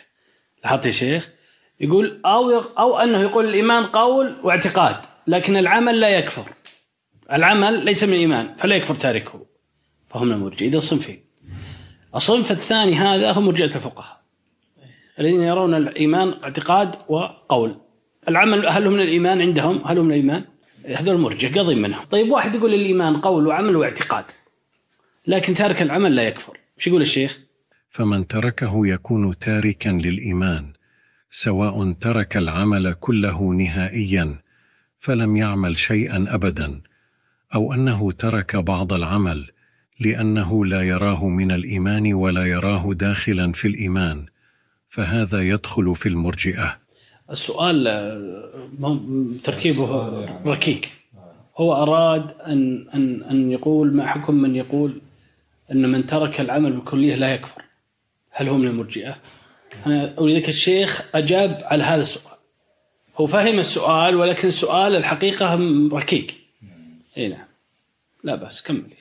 لاحظت 0.64 0.86
يا 0.86 0.92
شيخ؟ 0.92 1.30
يقول 1.80 2.22
أو 2.26 2.60
أو 2.60 2.98
أنه 2.98 3.22
يقول 3.22 3.46
الإيمان 3.46 3.86
قول 3.86 4.36
واعتقاد 4.44 4.96
لكن 5.28 5.58
العمل 5.58 6.00
لا 6.00 6.10
يكفر. 6.10 6.46
العمل 7.32 7.86
ليس 7.86 8.04
من 8.04 8.14
الإيمان 8.14 8.56
فلا 8.56 8.76
يكفر 8.76 8.96
تاركه. 8.96 9.46
فهو 10.10 10.26
من 10.26 10.32
المرجئه 10.32 10.68
اذا 10.68 10.80
صنفين 10.80 11.24
الصنف 12.16 12.52
الثاني 12.52 12.96
هذا 12.96 13.32
هم 13.32 13.46
مرجئه 13.46 13.66
الفقهاء. 13.66 14.22
الذين 15.20 15.42
يرون 15.42 15.74
الإيمان 15.74 16.34
اعتقاد 16.44 16.96
وقول. 17.10 17.78
العمل 18.28 18.68
هل 18.68 18.84
هو 18.84 18.90
من 18.90 19.02
الإيمان 19.02 19.42
عندهم؟ 19.42 19.82
هل 19.86 19.98
هو 19.98 20.04
من 20.04 20.12
الإيمان؟ 20.12 20.46
هذول 20.86 21.18
مرجع 21.18 21.62
قضي 21.62 21.76
منهم. 21.76 22.06
طيب 22.06 22.32
واحد 22.32 22.56
يقول 22.56 22.74
الإيمان 22.74 23.18
قول 23.18 23.48
وعمل 23.48 23.76
واعتقاد. 23.76 24.26
لكن 25.28 25.54
تارك 25.54 25.82
العمل 25.82 26.16
لا 26.16 26.24
يكفر. 26.24 26.58
إيش 26.78 26.88
يقول 26.88 27.02
الشيخ؟ 27.02 27.40
فمن 27.90 28.28
تركه 28.28 28.88
يكون 28.88 29.40
تاركا 29.40 29.90
للإيمان 29.90 30.74
سواء 31.32 31.92
ترك 31.92 32.38
العمل 32.38 32.94
كله 32.94 33.54
نهائيا 33.54 34.40
فلم 35.00 35.38
يعمل 35.38 35.78
شيئا 35.78 36.26
ابدا 36.30 36.82
أو 37.56 37.74
أنه 37.74 38.12
ترك 38.12 38.56
بعض 38.56 38.94
العمل 38.94 39.52
لأنه 40.00 40.66
لا 40.66 40.82
يراه 40.82 41.28
من 41.28 41.52
الإيمان 41.52 42.14
ولا 42.14 42.46
يراه 42.46 42.94
داخلا 42.94 43.52
في 43.52 43.68
الإيمان 43.68 44.26
فهذا 44.90 45.42
يدخل 45.42 45.96
في 45.96 46.10
المرجئة. 46.10 46.78
السؤال 47.32 47.88
آه، 47.88 49.00
تركيبه 49.44 50.10
ركيك. 50.46 50.92
هو 51.58 51.74
أراد 51.74 52.32
أن 52.32 52.88
أن 52.94 53.24
أن 53.32 53.52
يقول 53.52 53.94
ما 53.94 54.08
حكم 54.08 54.36
من 54.36 54.56
يقول 54.56 55.02
أن 55.72 55.92
من 55.92 56.06
ترك 56.06 56.42
العمل 56.42 56.72
بالكليه 56.72 57.16
لا 57.16 57.34
يكفر. 57.34 57.62
هل 58.30 58.48
هو 58.48 58.58
من 58.58 58.68
المرجئة؟ 58.68 59.22
أنا 59.86 60.20
ولذلك 60.20 60.50
الشيخ 60.50 61.16
أجاب 61.16 61.62
على 61.64 61.84
هذا 61.84 62.02
السؤال. 62.02 62.38
هو 63.18 63.28
فهم 63.28 63.60
السؤال 63.60 64.16
ولكن 64.16 64.48
السؤال 64.48 64.96
الحقيقة 64.96 65.56
ركيك. 65.94 66.38
إي 67.18 67.28
نعم. 67.28 67.48
لا 68.24 68.36
بس 68.36 68.62
كمل. 68.62 68.94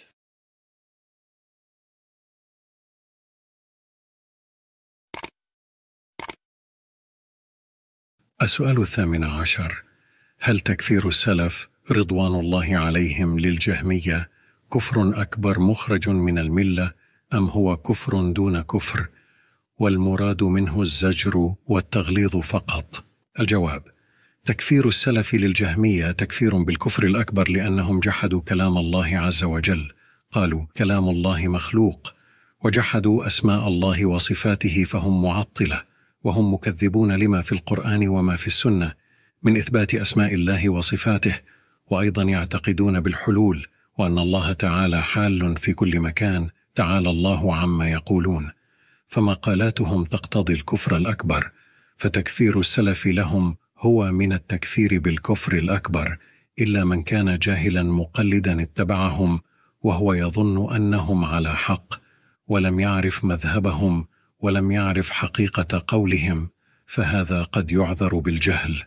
السؤال 8.42 8.80
الثامن 8.80 9.24
عشر. 9.24 9.84
هل 10.38 10.60
تكفير 10.60 11.08
السلف 11.08 11.68
رضوان 11.90 12.40
الله 12.40 12.76
عليهم 12.76 13.40
للجهمية؟ 13.40 14.29
كفر 14.72 15.22
أكبر 15.22 15.58
مخرج 15.58 16.08
من 16.08 16.38
الملة 16.38 16.92
أم 17.34 17.44
هو 17.44 17.76
كفر 17.76 18.30
دون 18.30 18.60
كفر؟ 18.60 19.08
والمراد 19.78 20.42
منه 20.42 20.82
الزجر 20.82 21.54
والتغليظ 21.66 22.36
فقط. 22.36 23.04
الجواب 23.40 23.82
تكفير 24.44 24.88
السلف 24.88 25.34
للجهمية 25.34 26.10
تكفير 26.10 26.62
بالكفر 26.62 27.04
الأكبر 27.04 27.48
لأنهم 27.50 28.00
جحدوا 28.00 28.40
كلام 28.40 28.78
الله 28.78 29.18
عز 29.18 29.44
وجل. 29.44 29.92
قالوا 30.32 30.66
كلام 30.76 31.08
الله 31.08 31.48
مخلوق. 31.48 32.14
وجحدوا 32.64 33.26
أسماء 33.26 33.68
الله 33.68 34.06
وصفاته 34.06 34.84
فهم 34.84 35.22
معطلة. 35.22 35.82
وهم 36.24 36.54
مكذبون 36.54 37.12
لما 37.12 37.42
في 37.42 37.52
القرآن 37.52 38.08
وما 38.08 38.36
في 38.36 38.46
السنة. 38.46 38.92
من 39.42 39.56
إثبات 39.56 39.94
أسماء 39.94 40.34
الله 40.34 40.68
وصفاته 40.68 41.38
وأيضا 41.90 42.22
يعتقدون 42.22 43.00
بالحلول. 43.00 43.66
وأن 44.00 44.18
الله 44.18 44.52
تعالى 44.52 45.02
حال 45.02 45.56
في 45.56 45.72
كل 45.72 46.00
مكان 46.00 46.48
تعالى 46.74 47.10
الله 47.10 47.56
عما 47.56 47.90
يقولون 47.90 48.50
فمقالاتهم 49.08 50.04
تقتضي 50.04 50.52
الكفر 50.52 50.96
الأكبر 50.96 51.50
فتكفير 51.96 52.60
السلف 52.60 53.06
لهم 53.06 53.56
هو 53.78 54.12
من 54.12 54.32
التكفير 54.32 54.98
بالكفر 54.98 55.52
الأكبر 55.52 56.18
إلا 56.58 56.84
من 56.84 57.02
كان 57.02 57.38
جاهلا 57.38 57.82
مقلدا 57.82 58.62
اتبعهم 58.62 59.40
وهو 59.82 60.12
يظن 60.12 60.74
أنهم 60.74 61.24
على 61.24 61.56
حق 61.56 61.94
ولم 62.48 62.80
يعرف 62.80 63.24
مذهبهم 63.24 64.06
ولم 64.38 64.72
يعرف 64.72 65.10
حقيقة 65.10 65.84
قولهم 65.88 66.50
فهذا 66.86 67.42
قد 67.42 67.72
يعذر 67.72 68.18
بالجهل. 68.18 68.82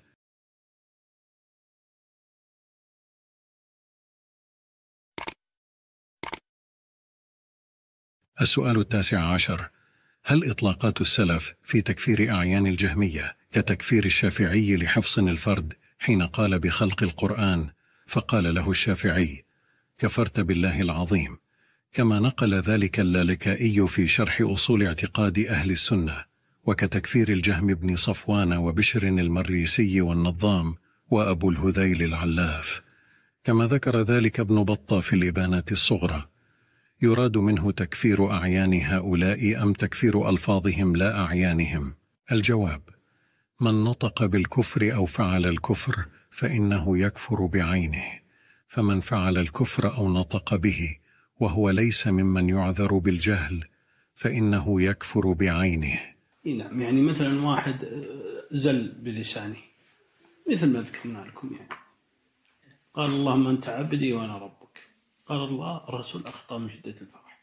السؤال 8.41 8.79
التاسع 8.79 9.19
عشر. 9.19 9.69
هل 10.25 10.49
إطلاقات 10.49 11.01
السلف 11.01 11.53
في 11.63 11.81
تكفير 11.81 12.35
أعيان 12.35 12.67
الجهمية 12.67 13.35
كتكفير 13.51 14.05
الشافعي 14.05 14.75
لحفص 14.75 15.19
الفرد 15.19 15.73
حين 15.99 16.23
قال 16.23 16.59
بخلق 16.59 17.03
القرآن؟ 17.03 17.69
فقال 18.07 18.55
له 18.55 18.71
الشافعي 18.71 19.45
كفرت 19.97 20.39
بالله 20.39 20.81
العظيم. 20.81 21.37
كما 21.93 22.19
نقل 22.19 22.53
ذلك 22.53 22.99
اللالكائي 22.99 23.87
في 23.87 24.07
شرح 24.07 24.41
أصول 24.41 24.83
اعتقاد 24.83 25.39
أهل 25.39 25.71
السنة 25.71 26.23
وكتكفير 26.65 27.29
الجهم 27.29 27.67
بن 27.67 27.95
صفوان 27.95 28.53
وبشر 28.53 29.03
المريسي 29.03 30.01
والنظام 30.01 30.75
وأبو 31.09 31.49
الهذيل 31.49 32.03
العلاف. 32.03 32.81
كما 33.43 33.67
ذكر 33.67 34.01
ذلك 34.01 34.39
ابن 34.39 34.63
بطة 34.63 35.01
في 35.01 35.13
الإبانة 35.13 35.63
الصغرى. 35.71 36.32
يراد 37.03 37.38
منه 37.38 37.72
تكفير 37.72 38.32
أعيان 38.32 38.82
هؤلاء 38.82 39.64
أم 39.64 39.73
تكفير 39.73 40.30
ألفاظهم 40.30 40.95
لا 40.95 41.25
أعيانهم؟ 41.25 41.95
الجواب 42.32 42.82
من 43.61 43.83
نطق 43.83 44.25
بالكفر 44.25 44.95
أو 44.95 45.06
فعل 45.06 45.45
الكفر 45.45 46.06
فإنه 46.32 46.98
يكفر 46.98 47.45
بعينه 47.45 48.03
فمن 48.67 49.01
فعل 49.01 49.38
الكفر 49.38 49.98
أو 49.98 50.14
نطق 50.14 50.56
به 50.56 50.98
وهو 51.40 51.69
ليس 51.69 52.07
ممن 52.07 52.49
يعذر 52.49 52.98
بالجهل 52.98 53.67
فإنه 54.15 54.82
يكفر 54.82 55.33
بعينه. 55.33 55.99
نعم 56.45 56.82
يعني 56.82 57.01
مثلا 57.01 57.41
واحد 57.48 57.83
آه، 57.83 58.03
زل 58.51 58.91
بلسانه 58.91 59.61
مثل 60.51 60.73
ما 60.73 60.80
ذكرنا 60.80 61.19
لكم 61.19 61.53
يعني. 61.53 61.69
قال 62.93 63.09
اللهم 63.09 63.48
أنت 63.48 63.69
عبدي 63.69 64.14
وأنا 64.14 64.38
ربك. 64.38 64.62
قال 65.25 65.37
الله 65.43 65.77
الرسول 65.89 66.25
أخطأ 66.27 66.57
من 66.57 66.69
شدة 66.69 66.95
الفرح. 67.01 67.39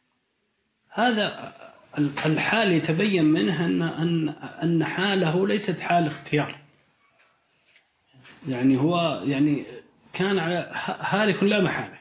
هذا 0.89 1.55
ال- 1.99 2.19
الحال 2.27 2.73
يتبين 2.73 3.25
منه 3.25 3.67
ان 3.67 3.83
ان 3.83 4.29
أن 4.63 4.85
حاله 4.85 5.47
ليست 5.47 5.81
حال 5.81 6.07
اختيار. 6.07 6.61
يعني 8.49 8.77
هو 8.79 9.23
يعني 9.27 9.65
كان 10.13 10.39
على 10.39 10.71
هالك 11.01 11.43
لا 11.43 11.61
محالة. 11.61 11.99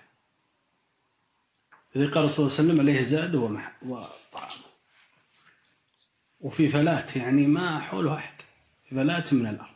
إذا 1.95 2.05
قال 2.11 2.31
صلى 2.31 2.45
الله 2.45 2.57
عليه 2.57 2.67
وسلم 2.69 2.79
عليه 2.79 3.01
زاد 3.01 3.35
وطعام. 3.35 4.49
وفي 6.41 6.67
فلات 6.67 7.15
يعني 7.15 7.47
ما 7.47 7.79
حوله 7.79 8.15
أحد 8.15 8.33
فلات 8.91 9.33
من 9.33 9.47
الأرض. 9.47 9.75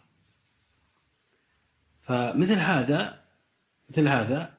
فمثل 2.01 2.59
هذا 2.59 3.23
مثل 3.90 4.07
هذا 4.07 4.52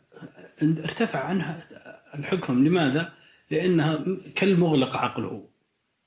ارتفع 0.64 1.24
عنها 1.24 1.68
الحكم. 2.14 2.66
لماذا؟ 2.66 3.12
لأنها 3.50 4.04
كالمغلق 4.34 4.96
عقله. 4.96 5.48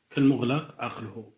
كالمغلق 0.09 0.75
عقله. 0.79 1.33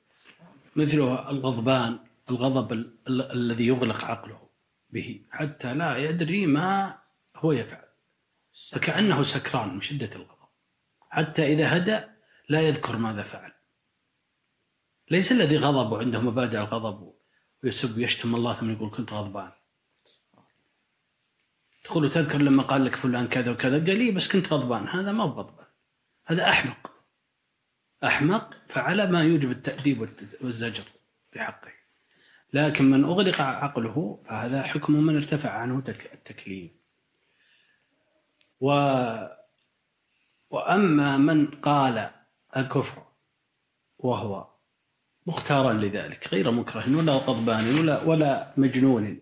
مثله 0.75 1.30
الغضبان 1.30 1.99
الغضب 2.30 2.73
ال- 2.73 2.98
ال- 3.07 3.31
الذي 3.31 3.67
يغلق 3.67 4.06
عقله 4.06 4.49
به. 4.89 5.25
حتى 5.31 5.73
لا 5.73 5.98
يدري 5.98 6.45
ما 6.45 6.98
هو 7.35 7.51
يفعل. 7.51 7.89
فكأنه 8.72 9.23
سكران 9.23 9.73
من 9.73 9.81
شدة 9.81 10.09
الغضب. 10.15 10.49
حتى 11.09 11.45
إذا 11.53 11.77
هدأ 11.77 12.15
لا 12.49 12.61
يذكر 12.61 12.98
ماذا 12.98 13.23
فعل. 13.23 13.51
ليس 15.11 15.31
الذي 15.31 15.57
غضب 15.57 15.91
وعنده 15.91 16.22
مبادئ 16.22 16.57
الغضب 16.57 17.14
ويسب 17.64 17.98
ويشتم 17.98 18.35
الله 18.35 18.53
ثم 18.53 18.72
يقول 18.72 18.89
كنت 18.89 19.14
غضبان. 19.14 19.51
تقول 21.90 22.09
تذكر 22.09 22.38
لما 22.38 22.64
قال 22.64 22.85
لك 22.85 22.95
فلان 22.95 23.27
كذا 23.27 23.51
وكذا 23.51 23.77
قال 23.77 23.98
لي 24.00 24.11
بس 24.11 24.27
كنت 24.27 24.53
غضبان. 24.53 24.88
هذا 24.88 25.11
ما 25.11 25.24
هو 25.24 25.30
غضبان 25.30 25.66
هذا 26.26 26.50
أحمق. 26.50 26.92
أحمق 28.03 28.53
فعل 28.68 29.11
ما 29.11 29.24
يوجب 29.24 29.51
التأديب 29.51 30.09
والزجر 30.42 30.84
بحقه. 31.35 31.72
لكن 32.53 32.85
من 32.85 33.03
أغلق 33.03 33.42
عقله 33.42 34.24
فهذا 34.26 34.64
حكم 34.64 34.93
من 34.93 35.16
ارتفع 35.16 35.50
عنه 35.50 35.82
تك- 35.82 36.14
التكليف. 36.14 36.72
و 38.61 38.68
وأما 40.50 41.18
من 41.18 41.48
قال 41.48 42.09
الكفر 42.58 43.03
وهو 44.00 44.48
مختارا 45.27 45.74
لذلك 45.74 46.27
غير 46.34 46.51
مكره 46.51 46.98
ولا 46.98 47.14
غضبان 47.14 47.80
ولا 47.80 48.03
ولا 48.03 48.53
مجنون. 48.58 49.22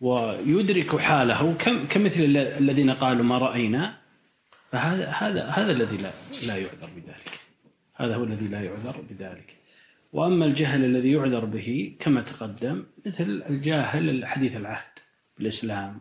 ويدرك 0.00 0.96
حاله. 0.96 1.54
كم 1.58 1.86
كمثل 1.86 2.20
ال- 2.20 2.36
الذين 2.36 2.90
قالوا 2.90 3.24
ما 3.24 3.38
رأينا؟ 3.38 3.98
فهذا 4.72 5.08
هذا 5.10 5.46
هذا 5.46 5.72
الذي 5.72 5.96
لا 5.96 6.10
لا 6.46 6.56
يعذر 6.56 6.90
بذلك. 6.96 7.40
هذا 7.94 8.16
هو 8.16 8.24
الذي 8.24 8.48
لا 8.48 8.60
يعذر 8.60 8.96
بذلك. 9.10 9.54
وأما 10.12 10.44
الجهل 10.44 10.84
الذي 10.84 11.12
يعذر 11.12 11.44
به 11.44 11.96
كما 12.00 12.20
تقدم 12.22 12.84
مثل 13.06 13.42
الجاهل 13.50 14.26
حديث 14.26 14.56
العهد 14.56 14.98
بالإسلام 15.38 16.00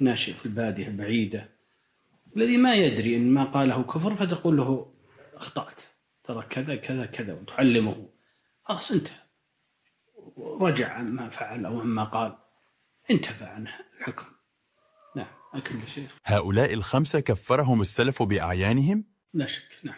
ناشئ 0.00 0.32
في 0.32 0.46
البادية 0.46 0.88
البعيدة 0.88 1.48
الذي 2.36 2.56
ما 2.56 2.74
يدري 2.74 3.16
إن 3.16 3.30
ما 3.30 3.44
قاله 3.44 3.82
كفر 3.82 4.14
فتقول 4.14 4.56
له 4.56 4.92
أخطأت. 5.34 5.82
ترى 6.24 6.42
كذا 6.50 6.76
كذا 6.76 7.06
كذا 7.06 7.32
وتعلمه. 7.32 8.08
خلاص 8.64 8.90
انتهى. 8.90 9.16
رجع 10.38 10.92
عما 10.92 11.28
فعل 11.28 11.66
أو 11.66 11.80
عما 11.80 12.04
قال. 12.04 12.34
انتفى 13.10 13.44
عنه 13.44 13.70
الحكم. 13.98 14.26
نعم 15.16 15.26
اكمل 15.54 15.80
يا 15.80 15.86
شيخ. 15.86 16.10
هؤلاء 16.24 16.74
الخمسة 16.74 17.20
كفرهم 17.20 17.80
السلف 17.80 18.22
بأعيانهم؟ 18.22 19.04
لا 19.34 19.46
شك 19.46 19.80
نعم. 19.84 19.94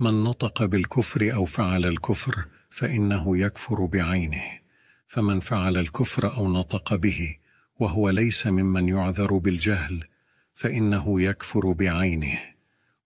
من 0.00 0.24
نطق 0.24 0.64
بالكفر 0.64 1.34
أو 1.34 1.44
فعل 1.44 1.86
الكفر 1.86 2.44
فإنه 2.70 3.38
يكفر 3.38 3.84
بعينه. 3.84 4.60
فمن 5.08 5.40
فعل 5.40 5.76
الكفر 5.76 6.36
أو 6.36 6.52
نطق 6.52 6.94
به 6.94 7.36
وهو 7.80 8.10
ليس 8.10 8.46
ممن 8.46 8.88
يعذر 8.88 9.38
بالجهل 9.38 10.04
فإنه 10.54 11.20
يكفر 11.22 11.72
بعينه. 11.72 12.40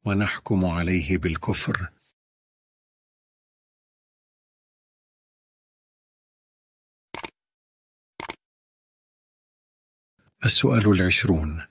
ونحكم 0.04 0.64
عليه 0.64 1.18
بالكفر 1.18 1.90
السؤال 10.44 10.90
العشرون. 10.90 11.62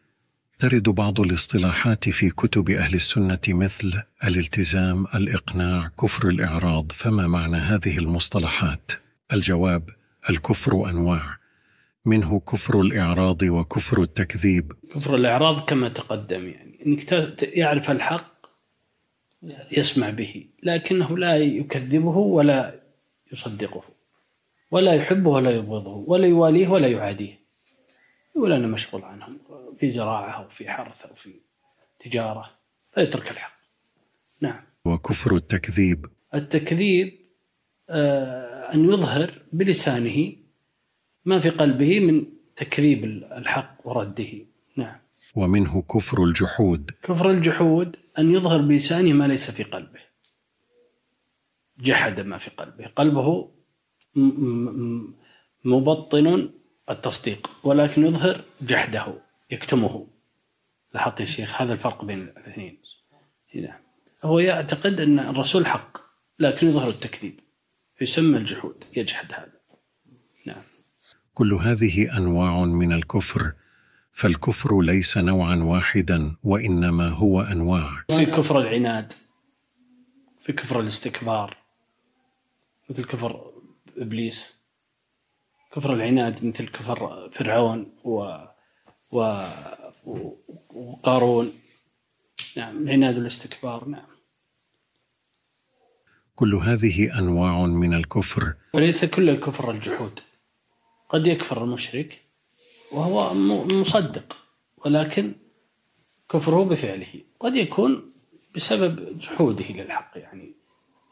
ترد 0.59 0.89
بعض 0.89 1.19
الاصطلاحات 1.19 2.09
في 2.09 2.30
كتب 2.30 2.69
أهل 2.69 2.93
السنة 2.93 3.39
مثل 3.48 4.01
الالتزام، 4.23 5.06
الإقناع، 5.15 5.91
كفر 6.01 6.27
الإعراض، 6.27 6.91
فما 6.91 7.27
معنى 7.27 7.57
هذه 7.57 7.98
المصطلحات؟ 7.98 8.91
الجواب: 9.33 9.89
الكفر 10.30 10.89
أنواع، 10.89 11.38
منه 12.06 12.39
كفر 12.39 12.81
الإعراض 12.81 13.41
وكفر 13.43 14.01
التكذيب، 14.01 14.72
كفر 14.95 15.15
الإعراض 15.15 15.65
كما 15.65 15.89
تقدم 15.89 16.48
يعني 16.48 16.83
إنك 16.85 17.03
ت- 17.03 17.43
يعرف 17.43 17.91
الحق 17.91 18.39
يسمع 19.72 20.09
به 20.09 20.45
لكنه 20.64 21.17
لا 21.17 21.38
يكذبه 21.38 22.17
ولا 22.17 22.80
يصدقه 23.33 23.83
ولا 24.72 24.93
يحبه 24.93 25.30
ولا 25.30 25.51
يبغضه 25.51 25.91
ولا 26.07 26.27
يواليه 26.27 26.67
ولا 26.67 26.88
يعاديه. 26.88 27.39
يقول 28.35 28.53
أنا 28.53 28.67
مشغول 28.67 29.03
عنهم 29.03 29.38
في 29.80 29.90
زراعة 29.90 30.32
أو 30.32 30.49
في 30.49 30.69
حرث 30.69 31.06
أو 31.06 31.16
في 31.16 31.33
تجارة 31.99 32.49
فيترك 32.91 33.32
الحق. 33.32 33.59
نعم. 34.41 34.61
وكفر 34.85 35.35
التكذيب، 35.35 36.06
التكذيب 36.33 37.19
آه، 37.90 38.74
أن 38.74 38.85
يظهر 38.85 39.32
بلسانه 39.53 40.35
ما 41.25 41.40
في 41.40 41.49
قلبه 41.49 41.99
من 41.99 42.25
تكذيب 42.56 43.06
الحق 43.06 43.77
ورده. 43.83 44.45
نعم. 44.75 44.99
ومنه 45.35 45.82
كفر 45.82 46.24
الجحود، 46.24 46.91
كفر 47.03 47.32
الجحود 47.32 47.95
أن 48.19 48.32
يظهر 48.32 48.61
بلسانه 48.61 49.14
ما 49.14 49.27
ليس 49.27 49.51
في 49.51 49.64
قلبه. 49.64 49.99
جحد 51.80 52.19
ما 52.19 52.38
في 52.38 52.49
قلبه. 52.49 52.85
قلبه 52.88 53.51
مبطن 55.66 56.49
التصديق 56.89 57.51
ولكن 57.63 58.05
يظهر 58.05 58.41
جحده 58.61 59.13
يكتمه. 59.51 60.07
لاحظت 60.93 61.19
يا 61.19 61.25
شيخ 61.25 61.61
هذا 61.61 61.73
الفرق 61.73 62.05
بين 62.05 62.21
الاثنين. 62.21 62.81
نعم 63.55 63.79
هو 64.23 64.39
يعتقد 64.39 64.99
أن 64.99 65.19
الرسول 65.19 65.65
حق 65.65 65.97
لكن 66.39 66.67
يظهر 66.67 66.89
التكذيب. 66.89 67.39
يسمى 68.01 68.37
الجحود 68.37 68.83
يجحد 68.97 69.33
هذا. 69.33 69.59
نعم. 70.45 70.61
كل 71.33 71.53
هذه 71.53 72.17
أنواع 72.17 72.65
من 72.65 72.93
الكفر، 72.93 73.53
فالكفر 74.13 74.81
ليس 74.81 75.17
نوعا 75.17 75.55
واحدا 75.55 76.35
وإنما 76.43 77.07
هو 77.07 77.41
أنواع. 77.41 78.03
في 78.07 78.25
كفر 78.25 78.61
العناد 78.61 79.13
في 80.41 80.53
كفر 80.53 80.79
الاستكبار 80.79 81.57
مثل 82.89 83.03
كفر 83.03 83.51
إبليس. 83.97 84.58
كفر 85.72 85.93
العناد 85.93 86.45
مثل 86.45 86.67
كفر 86.67 87.30
فرعون 87.33 87.91
و 88.03 88.38
و 89.11 89.43
وقارون. 90.73 91.53
نعم 92.57 92.77
العناد 92.77 93.17
والاستكبار 93.17 93.85
نعم. 93.85 94.07
كل 96.35 96.56
هذه 96.56 97.19
أنواع 97.19 97.65
من 97.65 97.93
الكفر. 97.93 98.53
وليس 98.73 99.06
كل 99.06 99.30
الكفر 99.30 99.72
الجحود. 99.72 100.19
قد 101.09 101.27
يكفر 101.27 101.64
المشرك 101.64 102.22
وهو 102.91 103.33
مصدق 103.64 104.38
ولكن 104.77 105.35
كفره 106.30 106.64
بفعله. 106.64 107.22
قد 107.39 107.56
يكون 107.56 108.14
بسبب 108.56 109.19
جحوده 109.19 109.65
للحق 109.65 110.11
يعني 110.15 110.56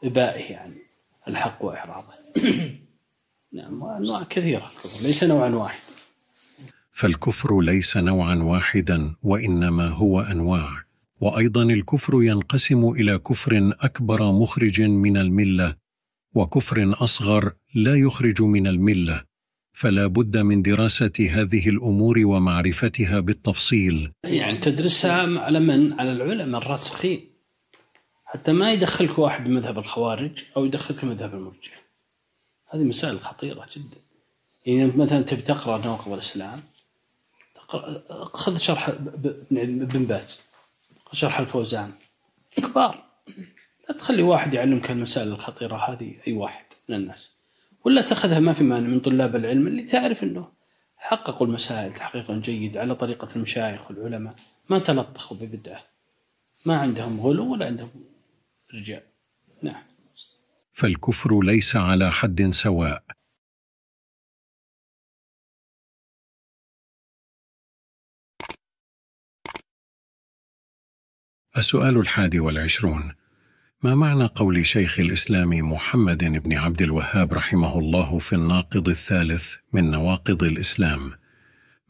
إبائه 0.04 0.52
يعني 0.52 0.82
الحق 1.28 1.64
وإعراضه. 1.64 2.12
نعم 3.52 3.82
وأنواع 3.82 4.22
كثيرة. 4.22 4.70
ليس 5.02 5.24
نوعا 5.24 5.48
واحد. 5.48 5.80
فالكفر 6.92 7.60
ليس 7.60 7.96
نوعا 7.96 8.34
واحدا 8.34 9.14
وإنما 9.22 9.88
هو 9.88 10.20
أنواع. 10.20 10.84
وأيضا 11.20 11.62
الكفر 11.62 12.22
ينقسم 12.22 12.88
إلى 12.88 13.18
كفر 13.18 13.72
أكبر 13.80 14.32
مخرج 14.32 14.80
من 14.82 15.16
الملة 15.16 15.76
وكفر 16.34 16.94
أصغر 17.04 17.52
لا 17.74 17.94
يخرج 17.94 18.42
من 18.42 18.66
الملة. 18.66 19.24
فلا 19.72 20.06
بد 20.06 20.36
من 20.36 20.62
دراسة 20.62 21.12
هذه 21.30 21.68
الأمور 21.68 22.18
ومعرفتها 22.18 23.20
بالتفصيل. 23.20 24.12
يعني 24.24 24.58
تدرسها 24.58 25.40
على 25.40 25.60
من؟ 25.60 25.92
على 25.92 26.12
العلماء 26.12 26.62
الراسخين. 26.62 27.20
حتى 28.24 28.52
ما 28.52 28.72
يدخلك 28.72 29.18
واحد 29.18 29.48
مذهب 29.48 29.78
الخوارج 29.78 30.44
أو 30.56 30.64
يدخلك 30.64 31.04
مذهب 31.04 31.34
المرجئة 31.34 31.87
هذه 32.68 32.84
مسائل 32.84 33.20
خطيرة 33.20 33.66
جدا. 33.76 33.96
يعني 34.66 34.86
مثلا 34.86 35.22
تبي 35.22 35.42
تقرأ 35.42 35.86
نواقض 35.86 36.12
الإسلام 36.12 36.60
خذ 38.34 38.58
شرح 38.58 38.88
ابن 38.88 40.04
باز 40.04 40.40
شرح 41.12 41.38
الفوزان. 41.38 41.92
كبار 42.56 43.04
لا 43.88 43.94
تخلي 43.94 44.22
واحد 44.22 44.54
يعلمك 44.54 44.90
المسائل 44.90 45.28
الخطيرة 45.28 45.76
هذه 45.76 46.14
أي 46.26 46.32
واحد 46.32 46.64
من 46.88 46.96
الناس. 46.96 47.30
ولا 47.84 48.02
تأخذها 48.02 48.40
ما 48.40 48.52
في 48.52 48.64
مانع 48.64 48.88
من 48.88 49.00
طلاب 49.00 49.36
العلم 49.36 49.66
اللي 49.66 49.82
تعرف 49.82 50.22
إنه 50.22 50.48
حققوا 50.96 51.46
المسائل 51.46 51.92
تحقيقا 51.92 52.34
جيد 52.34 52.76
على 52.76 52.94
طريقة 52.94 53.28
المشايخ 53.36 53.90
والعلماء. 53.90 54.34
ما 54.68 54.78
تلطخوا 54.78 55.36
ببدعة. 55.36 55.84
ما 56.64 56.76
عندهم 56.76 57.20
غلو 57.20 57.52
ولا 57.52 57.66
عندهم 57.66 57.90
رجال. 58.74 59.02
نعم. 59.62 59.82
فالكفر 60.78 61.40
ليس 61.40 61.76
على 61.76 62.12
حد 62.12 62.50
سواء. 62.50 63.04
السؤال 71.56 71.96
الحادي 71.96 72.40
والعشرون. 72.40 73.14
ما 73.82 73.94
معنى 73.94 74.24
قول 74.24 74.66
شيخ 74.66 75.00
الإسلام 75.00 75.48
محمد 75.48 76.24
بن 76.24 76.52
عبد 76.52 76.82
الوهاب 76.82 77.34
رحمه 77.34 77.78
الله 77.78 78.18
في 78.18 78.32
الناقض 78.32 78.88
الثالث 78.88 79.56
من 79.72 79.90
نواقض 79.90 80.42
الإسلام؟ 80.42 81.12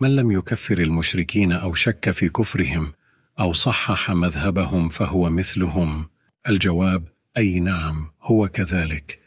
من 0.00 0.16
لم 0.16 0.32
يكفر 0.32 0.78
المشركين 0.78 1.52
أو 1.52 1.74
شك 1.74 2.10
في 2.10 2.28
كفرهم 2.28 2.92
أو 3.40 3.52
صحح 3.52 4.10
مذهبهم 4.10 4.88
فهو 4.88 5.30
مثلهم؟ 5.30 6.10
الجواب 6.48 7.17
أي 7.36 7.60
نعم 7.60 8.10
هو 8.22 8.48
كذلك 8.48 9.18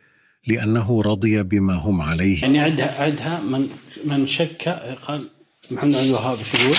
لأنه 0.47 1.01
رضي 1.01 1.43
بما 1.43 1.73
هم 1.73 2.01
عليه. 2.01 2.41
يعني 2.41 2.59
عدها 2.59 3.03
عدها 3.03 3.39
من 3.39 3.69
من 4.05 4.27
شك 4.27 4.69
قال 5.07 5.29
محمد 5.71 5.95
عبد 5.95 6.05
الوهاب 6.05 6.37
يقول؟ 6.37 6.77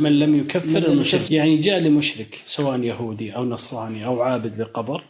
من 0.00 0.18
لم 0.18 0.36
يكفر 0.36 0.78
المشرك. 0.78 1.30
يعني 1.30 1.58
جاء 1.58 1.78
لمشرك 1.78 2.42
سواء 2.46 2.80
يهودي 2.80 3.36
أو 3.36 3.44
نصراني 3.44 4.04
أو 4.04 4.22
عابد 4.22 4.60
لقبر 4.60 5.04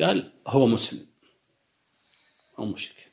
قال 0.00 0.32
هو 0.46 0.66
مسلم 0.66 1.06
أو 2.58 2.64
مشرك. 2.64 3.12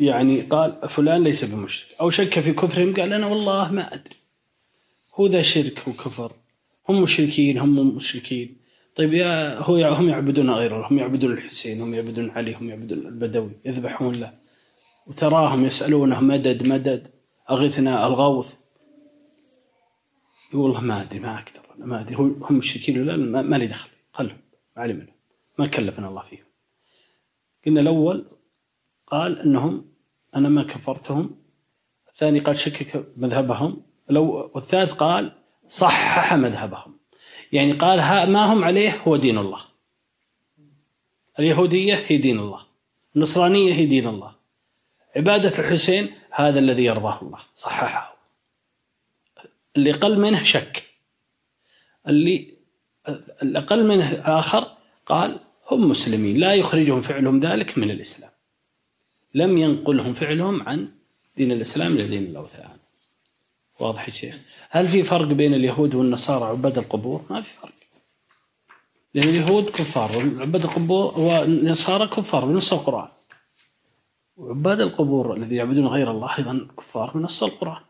يعني 0.00 0.40
قال 0.40 0.88
فلان 0.88 1.24
ليس 1.24 1.44
بمشرك. 1.44 1.86
أو 2.00 2.10
شك 2.10 2.40
في 2.40 2.52
كفرهم 2.52 2.94
قال 2.94 3.12
أنا 3.12 3.26
والله 3.26 3.72
ما 3.72 3.94
أدري. 3.94 4.16
هو 5.14 5.26
ذا 5.26 5.42
شرك 5.42 5.88
وكفر. 5.88 6.32
هم 6.88 7.02
مشركين 7.02 7.58
هم 7.58 7.96
مشركين. 7.96 8.63
طيب 8.94 9.14
يا 9.14 9.58
هو 9.58 9.76
هم 9.76 10.08
يعبدون 10.08 10.50
غير 10.50 10.76
الله 10.76 10.88
هم 10.88 10.98
يعبدون 10.98 11.32
الحسين 11.32 11.80
هم 11.80 11.94
يعبدون 11.94 12.30
علي 12.30 12.54
هم 12.54 12.68
يعبدون 12.68 12.98
البدوي 12.98 13.50
يذبحون 13.64 14.14
له. 14.14 14.32
وتراهم 15.06 15.64
يسألونه 15.64 16.20
مدد 16.20 16.68
مدد 16.68 17.10
أغثنا 17.50 18.06
الغوث؟ 18.06 18.54
يقول 20.52 20.62
والله 20.62 20.80
ما 20.80 21.02
أدري 21.02 21.20
ما 21.20 21.34
أقدر 21.34 21.86
ما 21.86 22.00
أدري. 22.00 22.16
هم 22.16 22.46
مشركين 22.50 23.00
ولا 23.00 23.12
لا 23.12 23.16
ما, 23.16 23.42
ما 23.42 23.56
لي 23.56 23.66
دخل 23.66 23.90
خلهم 24.12 24.38
ما 24.76 24.82
علي 24.82 24.92
منهم 24.92 25.14
ما 25.58 25.66
كلفنا 25.66 26.08
الله 26.08 26.22
فيهم. 26.22 26.46
قلنا 27.66 27.80
الأول 27.80 28.26
قال 29.06 29.38
أنهم 29.38 29.92
أنا 30.34 30.48
ما 30.48 30.62
كفرتهم. 30.62 31.36
الثاني 32.08 32.38
قال 32.38 32.58
شكك 32.58 33.06
مذهبهم. 33.16 33.82
لو 34.10 34.50
والثالث 34.54 34.92
قال 34.92 35.32
صحح 35.68 36.34
مذهبهم. 36.34 36.93
يعني 37.54 37.72
قال 37.72 37.98
ما 38.32 38.52
هم 38.52 38.64
عليه 38.64 38.96
هو 39.08 39.16
دين 39.16 39.38
الله. 39.38 39.60
اليهودية 41.38 42.04
هي 42.06 42.16
دين 42.16 42.38
الله. 42.38 42.66
النصرانية 43.16 43.74
هي 43.74 43.86
دين 43.86 44.08
الله. 44.08 44.34
عبادة 45.16 45.58
الحسين 45.58 46.10
هذا 46.30 46.58
الذي 46.58 46.84
يرضاه 46.84 47.22
الله. 47.22 47.38
صححه. 47.56 48.16
اللي 49.76 49.90
أقل 49.90 50.18
منه 50.18 50.42
شك. 50.42 50.84
اللي 52.08 52.54
الأقل 53.42 53.86
منه 53.86 54.22
آخر 54.24 54.76
قال 55.06 55.40
هم 55.70 55.88
مسلمين. 55.88 56.36
لا 56.36 56.54
يخرجهم 56.54 57.00
فعلهم 57.00 57.40
ذلك 57.40 57.78
من 57.78 57.90
الإسلام. 57.90 58.30
لم 59.34 59.58
ينقلهم 59.58 60.14
فعلهم 60.14 60.68
عن 60.68 60.88
دين 61.36 61.52
الإسلام 61.52 61.92
إلى 61.92 62.08
دين 62.08 62.24
الأوثان 62.24 62.73
واضح 63.80 64.08
يا 64.08 64.14
شيخ. 64.14 64.38
هل 64.70 64.88
في 64.88 65.02
فرق 65.02 65.26
بين 65.26 65.54
اليهود 65.54 65.94
والنصارى 65.94 66.44
عباد 66.44 66.78
القبور؟ 66.78 67.24
ما 67.30 67.40
في 67.40 67.52
فرق. 67.52 67.72
لأن 69.14 69.28
اليهود 69.28 69.70
كفار 69.70 70.10
وعباد 70.16 70.64
القبور 70.64 71.20
والنصارى 71.20 72.06
كفار 72.06 72.44
بنص 72.44 72.72
القرآن. 72.72 73.08
وعباد 74.36 74.80
القبور 74.80 75.36
الذين 75.36 75.58
يعبدون 75.58 75.86
غير 75.86 76.10
الله 76.10 76.38
أيضا 76.38 76.68
كفار 76.78 77.10
بنص 77.14 77.42
القرآن. 77.42 77.82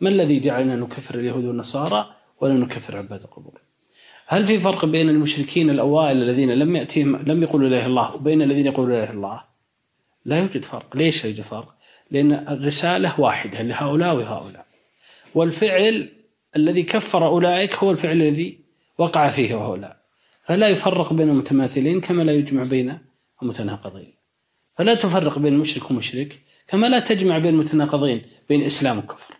ما 0.00 0.08
الذي 0.08 0.40
جعلنا 0.40 0.76
نكفر 0.76 1.14
اليهود 1.14 1.44
والنصارى 1.44 2.14
ولا 2.40 2.54
نكفر 2.54 2.96
عباد 2.96 3.20
القبور؟ 3.20 3.60
هل 4.26 4.46
في 4.46 4.58
فرق 4.58 4.84
بين 4.84 5.08
المشركين 5.08 5.70
الأوائل 5.70 6.22
الذين 6.22 6.50
لم 6.50 6.76
يأتيهم 6.76 7.16
لم 7.16 7.42
يقولوا 7.42 7.68
لا 7.68 7.76
إله 7.76 7.86
الله 7.86 8.14
وبين 8.14 8.42
الذين 8.42 8.66
يقولون 8.66 8.92
لا 8.92 9.04
إله 9.04 9.12
الله؟ 9.12 9.44
لا 10.24 10.38
يوجد 10.38 10.64
فرق. 10.64 10.96
ليش 10.96 11.24
لا 11.24 11.30
يوجد 11.30 11.42
فرق؟ 11.42 11.74
لأن 12.10 12.32
الرسالة 12.32 13.20
واحدة 13.20 13.62
لهؤلاء 13.62 14.16
وهؤلاء. 14.16 14.71
والفعل 15.34 16.12
الذي 16.56 16.82
كفر 16.82 17.26
أولئك 17.26 17.74
هو 17.74 17.90
الفعل 17.90 18.16
الذي 18.16 18.58
وقع 18.98 19.28
فيه 19.28 19.64
هؤلاء 19.64 20.02
فلا 20.42 20.68
يفرق 20.68 21.12
بين 21.12 21.28
المتماثلين 21.28 22.00
كما 22.00 22.22
لا 22.22 22.32
يجمع 22.32 22.64
بين 22.64 22.98
المتناقضين. 23.42 24.14
فلا 24.78 24.94
تفرق 24.94 25.38
بين 25.38 25.54
المشرك 25.54 25.90
ومشرك 25.90 26.40
كما 26.66 26.86
لا 26.86 27.00
تجمع 27.00 27.38
بين 27.38 27.54
المتناقضين 27.54 28.22
بين 28.48 28.62
إسلام 28.62 28.98
وكفر. 28.98 29.34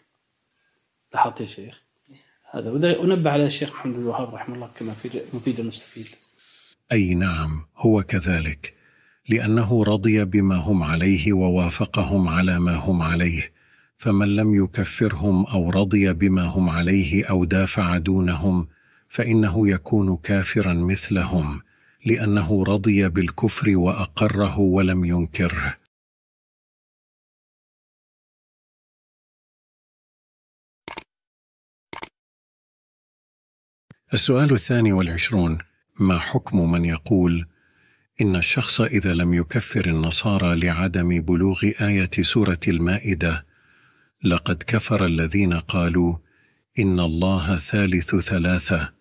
لاحظت 1.15 1.41
يا 1.41 1.47
شيخ؟ 1.47 1.83
هذا. 2.51 2.99
ونبه 2.99 3.31
على 3.31 3.47
الشيخ 3.47 3.71
محمد 3.71 3.97
الوهاب 3.97 4.35
رحمه 4.35 4.55
الله 4.55 4.71
كما 4.79 4.93
في 4.93 5.21
مفيد 5.33 5.61
المستفيد 5.61 6.07
أي 6.93 7.15
نعم 7.15 7.67
هو 7.77 8.03
كذلك 8.03 8.75
لأنه 9.29 9.85
رضي 9.85 10.25
بما 10.25 10.57
هم 10.57 10.83
عليه 10.83 11.33
ووافقهم 11.33 12.29
على 12.29 12.59
ما 12.61 12.75
هم 12.75 13.03
عليه. 13.03 13.52
فمن 14.03 14.37
لم 14.37 14.65
يكفرهم 14.65 15.47
أو 15.47 15.71
رضي 15.71 16.13
بما 16.13 16.43
هم 16.43 16.71
عليه 16.71 17.25
أو 17.25 17.45
دافع 17.45 17.99
دونهم 17.99 18.69
فإنه 19.09 19.69
يكون 19.69 20.17
كافرا 20.17 20.73
مثلهم 20.73 21.63
لأنه 22.07 22.65
رضي 22.65 23.09
بالكفر 23.09 23.77
وأقره 23.77 24.59
ولم 24.59 25.05
ينكره. 25.05 25.77
السؤال 34.15 34.53
الثاني 34.53 34.93
والعشرون 34.93 35.59
ما 36.01 36.19
حكم 36.19 36.73
من 36.73 36.85
يقول 36.85 37.47
إن 38.21 38.37
الشخص 38.37 38.81
إذا 38.81 39.15
لم 39.15 39.35
يكفر 39.35 39.87
النصارى 39.87 40.61
لعدم 40.61 41.21
بلوغ 41.21 41.65
آية 41.81 42.11
سورة 42.21 42.61
المائدة 42.69 43.52
لقد 44.25 44.63
كفر 44.67 45.05
الذين 45.05 45.55
قالوا 45.55 46.17
إن 46.79 47.01
الله 47.01 47.59
ثالث 47.59 48.17
ثلاثة 48.17 48.93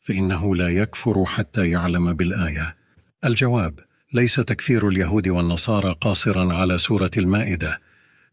فإنه 0.00 0.56
لا 0.56 0.68
يكفر 0.68 1.24
حتى 1.24 1.70
يعلم 1.70 2.12
بالآية. 2.12 2.76
الجواب 3.24 3.80
ليس 4.12 4.34
تكفير 4.34 4.88
اليهود 4.88 5.28
والنصارى 5.28 5.96
قاصرا 6.00 6.54
على 6.54 6.78
سورة 6.78 7.10
المائدة 7.16 7.80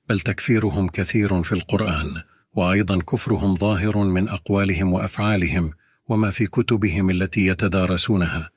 بل 0.10 0.20
تكفيرهم 0.20 0.88
كثير 0.88 1.44
في 1.44 1.52
القرآن 1.52 2.22
وأيضا 2.54 3.00
كفرهم 3.00 3.56
ظاهر 3.56 3.98
من 3.98 4.30
أقوالهم 4.30 4.94
وأفعالهم 4.94 5.72
وما 6.08 6.32
في 6.32 6.48
كتبهم 6.48 7.10
التي 7.10 7.46
يتدارسونها 7.46 8.50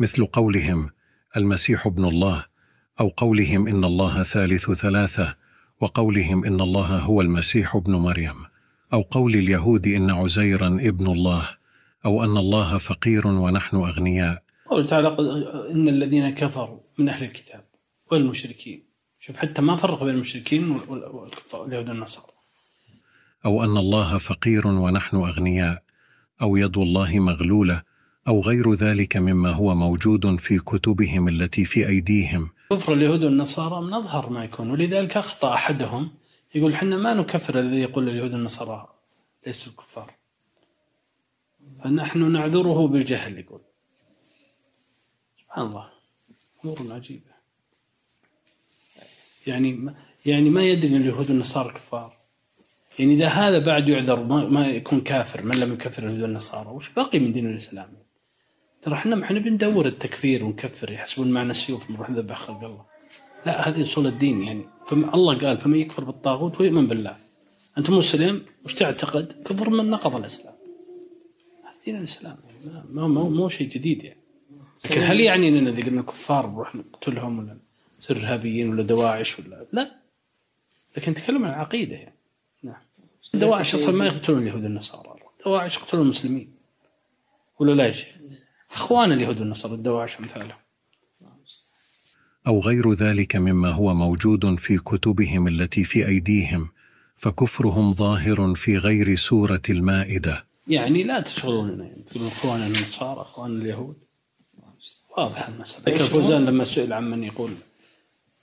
مثل 0.00 0.26
قولهم 0.26 0.90
المسيح 1.36 1.86
ابن 1.86 2.04
الله 2.04 2.44
أو 3.00 3.08
قولهم 3.08 3.68
إن 3.68 3.84
الله 3.84 4.22
ثالث 4.22 4.70
ثلاثة 4.70 5.36
وقولهم 5.80 6.44
إن 6.44 6.60
الله 6.60 6.98
هو 6.98 7.20
المسيح 7.20 7.76
ابن 7.76 7.94
مريم 7.94 8.34
أو 8.92 9.00
قول 9.02 9.34
اليهود 9.34 9.86
إن 9.86 10.10
عزيرا 10.10 10.66
ابن 10.66 11.06
الله 11.06 11.48
أو 12.04 12.24
أن 12.24 12.36
الله 12.36 12.78
فقير 12.78 13.26
ونحن 13.26 13.76
أغنياء. 13.76 14.42
قوله 14.70 14.86
تعالى 14.86 15.08
إن 15.70 15.88
الذين 15.88 16.30
كفروا 16.30 16.80
من 16.98 17.08
أهل 17.08 17.24
الكتاب 17.24 17.64
والمشركين. 18.10 18.84
شوف 19.20 19.36
حتى 19.36 19.62
ما 19.62 19.76
فرق 19.76 20.04
بين 20.04 20.14
المشركين 20.14 20.70
والكفار 20.88 21.66
اليهود 21.66 21.88
والنصارى. 21.88 22.32
أو 23.44 23.64
أن 23.64 23.76
الله 23.76 24.18
فقير 24.18 24.66
ونحن 24.66 25.16
أغنياء 25.16 25.82
أو 26.42 26.56
يد 26.56 26.78
الله 26.78 27.18
مغلولة 27.18 27.82
أو 28.28 28.40
غير 28.40 28.72
ذلك 28.72 29.16
مما 29.16 29.50
هو 29.50 29.74
موجود 29.74 30.36
في 30.36 30.58
كتبهم 30.58 31.28
التي 31.28 31.64
في 31.64 31.88
أيديهم. 31.88 32.50
كفر 32.70 32.92
اليهود 32.92 33.24
والنصارى 33.24 33.82
من 33.86 33.94
أظهر 33.94 34.30
ما 34.30 34.44
يكون 34.44 34.70
ولذلك 34.70 35.16
أخطأ 35.16 35.54
أحدهم. 35.54 36.10
يقول 36.54 36.72
إحنا 36.72 36.96
ما 36.96 37.14
نكفر 37.14 37.58
الذي 37.60 37.80
يقول 37.80 38.08
اليهود 38.08 38.32
والنصارى 38.32 38.88
ليسوا 39.46 39.72
كفار 39.72 40.14
فنحن 41.84 42.32
نعذره 42.32 42.86
بالجهل 42.88 43.38
يقول. 43.38 43.60
سبحان 45.40 45.66
الله 45.66 45.88
أمور 46.64 46.92
عجيبة. 46.92 47.38
يعني 49.46 49.94
يعني 50.26 50.50
ما 50.50 50.62
يدري 50.62 50.96
إن 50.96 51.00
اليهود 51.00 51.30
والنصارى 51.30 51.72
كفار. 51.72 52.16
يعني 52.98 53.14
إذا 53.14 53.28
هذا 53.28 53.58
بعد 53.58 53.88
يعذر 53.88 54.22
ما, 54.22 54.48
ما 54.48 54.66
يكون 54.66 55.00
كافر 55.00 55.42
من 55.42 55.54
لم 55.54 55.72
يكفر 55.72 56.02
اليهود 56.02 56.22
والنصارى؟ 56.22 56.68
وش 56.68 56.88
باقي 56.88 57.18
من 57.18 57.32
دين 57.32 57.46
الإسلام؟ 57.46 58.07
ترى 58.82 58.94
إحنا 58.94 59.24
إحنا 59.24 59.38
بندور 59.38 59.86
التكفير 59.86 60.44
ونكفر 60.44 60.90
يحسبون 60.90 61.30
معنا 61.30 61.50
السيوف 61.50 61.90
نروح 61.90 62.10
نذبح 62.10 62.38
خلق 62.38 62.64
الله. 62.64 62.84
لا 63.46 63.68
هذه 63.68 63.82
أصول 63.82 64.06
الدين 64.06 64.42
يعني. 64.42 64.64
فما 64.86 65.14
الله 65.14 65.38
قال 65.38 65.58
فمن 65.58 65.78
يكفر 65.78 66.04
بالطاغوت 66.04 66.60
ويؤمن 66.60 66.86
بالله. 66.86 67.16
انت 67.78 67.90
مسلم؟ 67.90 68.46
وش 68.64 68.74
تعتقد؟ 68.74 69.42
كفر 69.44 69.70
من 69.70 69.90
نقض 69.90 70.16
الإسلام. 70.16 70.54
هذا 71.64 71.74
دين 71.84 71.96
الإسلام. 71.96 72.36
يعني 72.64 72.84
ما 72.90 73.08
ما 73.08 73.22
مو 73.22 73.48
شيء 73.48 73.68
جديد 73.68 74.04
يعني. 74.04 74.20
لكن 74.84 75.00
هل 75.00 75.20
يعني 75.20 75.48
إننا 75.48 75.70
إذا 75.70 75.84
قلنا 75.84 76.02
كفار 76.02 76.46
نروح 76.46 76.74
نقتلهم 76.74 77.38
ولا 77.38 77.56
نصير 78.00 78.16
ارهابيين 78.16 78.70
ولا 78.70 78.82
دواعش 78.82 79.38
ولا 79.38 79.66
لا. 79.72 79.90
لكن 80.96 81.12
نتكلم 81.12 81.44
عن 81.44 81.50
العقيده 81.50 81.96
يعني. 81.96 82.18
نعم. 82.62 82.80
دواعش 83.34 83.74
أصلا 83.74 83.94
ما 83.94 84.06
يقتلون 84.06 84.42
اليهود 84.42 84.64
والنصارى. 84.64 85.14
دواعش 85.44 85.76
يقتلون 85.76 86.02
المسلمين. 86.02 86.52
ولا 87.58 87.72
لا 87.72 87.86
يا 87.86 87.92
شيخ؟ 87.92 88.17
أخوان 88.74 89.12
اليهود 89.12 89.40
والنصارى 89.40 89.74
الدواعش 89.74 90.16
امثالهم 90.16 90.56
أو 92.46 92.60
غير 92.60 92.92
ذلك 92.92 93.36
مما 93.36 93.70
هو 93.70 93.94
موجود 93.94 94.54
في 94.58 94.78
كتبهم 94.78 95.48
التي 95.48 95.84
في 95.84 96.06
أيديهم 96.06 96.68
فكفرهم 97.16 97.94
ظاهر 97.94 98.54
في 98.54 98.78
غير 98.78 99.14
سورة 99.16 99.62
المائدة. 99.70 100.44
يعني 100.68 101.02
لا 101.02 101.20
تشغلوننا 101.20 101.84
يعني 101.84 102.02
تقولون 102.02 102.28
أخوان 102.28 102.62
النصارى 102.62 103.20
أخوان 103.20 103.60
اليهود. 103.60 103.96
واضح 105.16 105.48
المسألة. 105.48 105.94
لكن 105.94 106.04
فوزان 106.04 106.44
لما 106.44 106.64
سئل 106.64 106.92
عن 106.92 107.10
من 107.10 107.24
يقول 107.24 107.50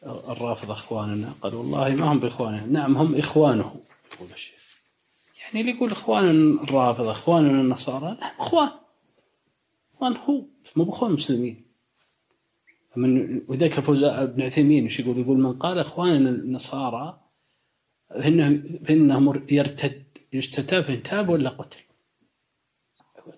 الرافضة 0.03 0.73
أخواننا 0.73 1.33
قال 1.41 1.55
والله 1.55 1.95
ما 1.95 2.11
هم 2.11 2.19
باخواننا 2.19 2.65
نعم 2.65 2.97
هم 2.97 3.15
إخوانه 3.15 3.75
يقول 4.13 4.29
الشيخ. 4.33 4.79
يعني 5.43 5.61
اللي 5.61 5.71
يقول 5.77 5.91
إخوان 5.91 6.59
الرافضة 6.63 7.11
اخواننا 7.11 7.61
النصارى 7.61 8.17
نعم 8.21 8.31
إخوان. 8.39 8.69
اخوان 10.07 10.37
هو 10.37 10.45
مو 10.75 10.83
باخوان 10.83 11.11
المسلمين 11.11 11.65
من 12.95 13.41
وذاك 13.47 13.79
فوزان 13.79 14.13
ابن 14.13 14.41
عثيمين 14.41 14.83
إيش 14.83 14.99
يقول؟ 14.99 15.17
يقول 15.17 15.37
من 15.37 15.53
قال 15.53 15.79
إخواننا 15.79 16.29
النصارى 16.29 17.21
فانه 18.09 18.63
فانهم 18.85 19.45
يرتد 19.51 20.03
يستتاب 20.33 20.83
فإن 20.83 21.03
تاب 21.03 21.29
ولا 21.29 21.49
قتل. 21.49 21.79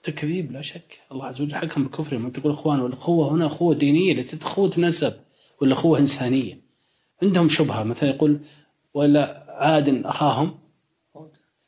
تكذيب 0.03 0.51
لا 0.51 0.61
شك. 0.61 1.01
الله 1.11 1.25
عز 1.25 1.41
وجل 1.41 1.55
حكم 1.55 1.83
بكفرهم 1.83 2.25
انت 2.25 2.39
تقول 2.39 2.53
إخوان 2.53 2.79
والاخوه 2.79 3.31
هنا 3.31 3.45
اخوه 3.45 3.75
دينية 3.75 4.13
ليست 4.13 4.43
اخوه 4.43 4.71
نسب 4.77 5.13
ولا 5.61 5.73
اخوه 5.73 5.99
إنسانية. 5.99 6.61
عندهم 7.23 7.49
شبهة. 7.49 7.83
مثلا 7.83 8.09
يقول 8.09 8.39
ولا 8.93 9.45
عاد 9.49 10.05
أخاهم 10.05 10.59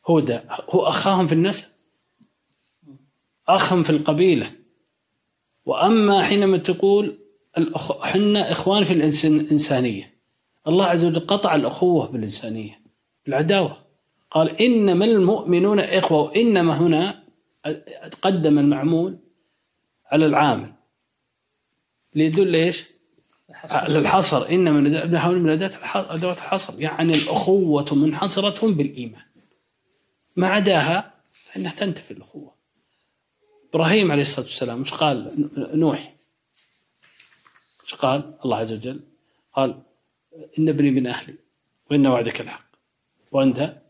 هودا 0.07 0.47
هو 0.69 0.87
أخاهم 0.87 1.27
في 1.27 1.33
النسب 1.33 1.67
أخهم 3.47 3.83
في 3.83 3.89
القبيلة. 3.89 4.58
وأما 5.69 6.23
حينما 6.23 6.57
تقول 6.57 7.17
حنا 8.01 8.51
إخوان 8.51 8.83
في 8.83 8.93
الإنسانية. 9.27 10.13
الله 10.67 10.85
عز 10.85 11.05
وجل 11.05 11.19
قطع 11.19 11.55
الأخوة 11.55 12.07
بالإنسانية 12.07 12.81
بالعداوة. 13.25 13.77
قال 14.31 14.61
إنما 14.61 15.05
المؤمنون 15.05 15.79
إخوة 15.79 16.21
وإنما 16.21 16.77
هنا 16.77 17.23
قدم 18.21 18.59
المعمول 18.59 19.17
على 20.11 20.25
العامل. 20.25 20.73
ليدل 22.15 22.55
إيش؟ 22.55 22.85
على 23.63 23.97
الحصر. 23.97 24.49
إنما 24.49 25.05
نحاول 25.05 25.39
من 25.39 25.49
أدوات 25.95 26.37
الحصر. 26.37 26.81
يعني 26.81 27.13
الأخوة 27.13 27.95
منحصرة 27.95 28.71
بالإيمان. 28.71 29.23
ما 30.35 30.47
عداها 30.47 31.13
فإنها 31.31 31.71
تنتفي 31.71 32.11
الأخوة. 32.11 32.58
إبراهيم 33.73 34.11
عليه 34.11 34.21
الصلاة 34.21 34.45
والسلام 34.45 34.81
مش 34.81 34.93
قال؟ 34.93 35.49
نوح. 35.79 36.15
مش 37.85 37.95
قال؟ 37.95 38.39
الله 38.45 38.57
عز 38.57 38.73
وجل 38.73 39.03
قال 39.53 39.83
إن 40.59 40.69
ابني 40.69 40.91
من 40.91 41.07
أهلي 41.07 41.35
وإن 41.91 42.07
وعدك 42.07 42.41
الحق. 42.41 42.69
وأنت؟ 43.31 43.81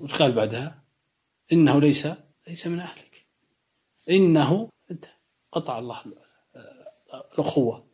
وش 0.00 0.14
قال 0.14 0.32
بعدها؟ 0.32 0.82
إنه 1.52 1.80
ليس 1.80 2.08
ليس 2.48 2.66
من 2.66 2.80
أهلك. 2.80 3.26
إنه 4.10 4.68
أنت. 4.90 5.06
قطع 5.52 5.78
الله 5.78 6.02
الأخوة. 7.14 7.86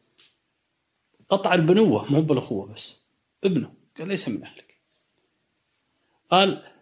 قطع 1.28 1.54
البنوة 1.54 2.12
مو 2.12 2.22
بالأخوة 2.22 2.66
بس 2.66 2.96
ابنه. 3.44 3.74
قال 3.98 4.08
ليس 4.08 4.28
من 4.28 4.44
أهلك. 4.44 4.80
قال 6.30 6.72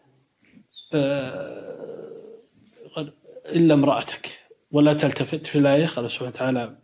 آه 0.94 1.95
إلا 3.52 3.74
امرأتك. 3.74 4.40
ولا 4.70 4.94
تلتفت 4.94 5.46
في 5.46 5.58
الآية 5.58 5.86
قال 5.86 6.10
سبحانه 6.10 6.30
وتعالى 6.30 6.78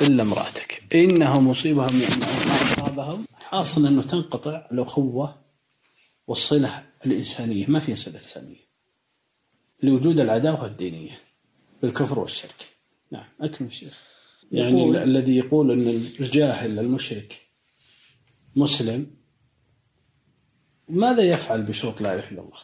إلا 0.00 0.22
امرأتك. 0.22 0.82
إنها 0.94 1.40
مصيبها 1.40 1.90
ما 1.90 2.06
أصابهم. 2.64 3.26
حاصل 3.40 3.86
أنه 3.86 4.02
تنقطع 4.02 4.66
الأخوة 4.72 5.38
والصلة 6.26 6.84
الإنسانية. 7.06 7.66
ما 7.66 7.78
في 7.78 7.96
صلة 7.96 8.18
إنسانية. 8.18 8.68
لوجود 9.82 10.20
العداوة 10.20 10.66
الدينية 10.66 11.20
بالكفر 11.82 12.18
والشرك. 12.18 12.68
نعم 13.10 13.26
أكمل 13.40 13.72
شيخ 13.72 14.02
يعني 14.52 14.80
يقول 14.80 14.96
الذي 14.96 15.36
يقول 15.36 15.70
أن 15.70 15.88
الجاهل 16.20 16.78
المشرك 16.78 17.40
مسلم 18.56 19.06
ماذا 20.88 21.22
يفعل 21.22 21.62
بشروط 21.62 22.00
لا 22.00 22.14
إله 22.14 22.30
إلا 22.30 22.40
الله؟ 22.40 22.58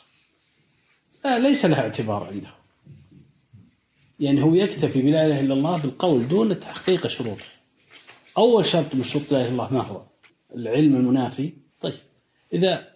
لا 1.24 1.38
ليس 1.38 1.64
لها 1.64 1.80
اعتبار 1.80 2.24
عنده. 2.24 2.63
يعني 4.24 4.42
هو 4.42 4.54
يكتفي 4.54 5.02
بلا 5.02 5.26
إله 5.26 5.40
إلا 5.40 5.54
الله 5.54 5.82
بالقول 5.82 6.28
دون 6.28 6.60
تحقيق 6.60 7.06
شروطه. 7.06 7.44
أول 8.38 8.66
شرط 8.66 8.94
من 8.94 9.02
شروط 9.02 9.32
لا 9.32 9.38
إله 9.38 9.48
إلا 9.48 9.52
الله 9.52 9.72
ما 9.74 9.80
هو؟ 9.80 10.02
العلم 10.54 10.96
المنافي. 10.96 11.52
طيب 11.80 11.94
إذا 12.52 12.88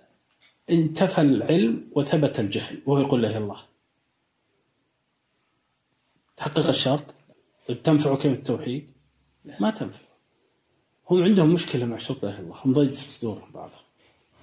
انتفى 0.71 1.21
العلم 1.21 1.91
وثبت 1.93 2.41
الجهل 2.41 2.83
وهو 2.87 3.01
يقول 3.01 3.23
لا 3.23 3.29
إله 3.29 3.37
إلا 3.37 3.45
الله. 3.45 3.61
تحقق 6.37 6.69
الشرط؟ 6.69 7.05
طيب 7.69 7.83
تنفع 7.83 8.15
كلمة 8.15 8.35
التوحيد؟ 8.35 8.91
ما 9.61 9.71
تنفع. 9.71 10.01
هم 11.11 11.23
عندهم 11.23 11.55
مشكلة 11.55 11.85
مع 11.85 11.97
شروط 11.97 12.23
لا 12.23 12.31
إله 12.31 12.39
إلا 12.39 12.45
الله. 12.45 12.61
هم 12.65 12.73
ضيق 12.73 12.95
صدورهم 12.95 13.53
بعضهم. 13.53 13.85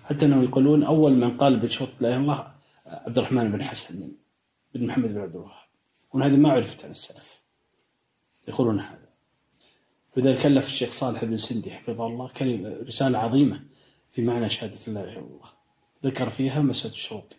حتى 0.03 0.25
أنهم 0.25 0.43
يقولون 0.43 0.83
أول 0.83 1.11
من 1.11 1.38
قال 1.38 1.59
بشروط 1.59 1.89
لا 1.99 2.07
إله 2.07 2.15
إلا 2.15 2.23
الله 2.23 2.51
عبد 2.85 3.17
الرحمن 3.17 3.51
بن 3.51 3.64
حسن 3.64 4.11
بن 4.73 4.85
محمد 4.88 5.09
بن 5.14 5.22
عبد 5.22 5.35
الوهاب. 5.35 5.64
وهذه 6.15 6.35
ما 6.35 6.51
عرفت 6.51 6.85
عن 6.85 6.91
السلف. 6.91 7.39
يقولون 8.47 8.79
هذا. 8.79 9.09
لذلك 10.17 10.41
كلف 10.41 10.67
الشيخ 10.67 10.91
صالح 10.91 11.25
بن 11.25 11.37
سندي 11.37 11.71
حفظه 11.71 12.07
الله 12.07 12.27
كلمة 12.27 12.75
رسالة 12.87 13.19
عظيمة 13.19 13.61
في 14.11 14.21
معنى 14.21 14.49
شهادة 14.49 14.77
لا 14.87 15.03
إله 15.03 15.11
إلا 15.11 15.19
الله. 15.19 15.49
ذكر 16.05 16.29
فيها 16.29 16.61
مسألة 16.61 16.93
الشروط. 16.93 17.35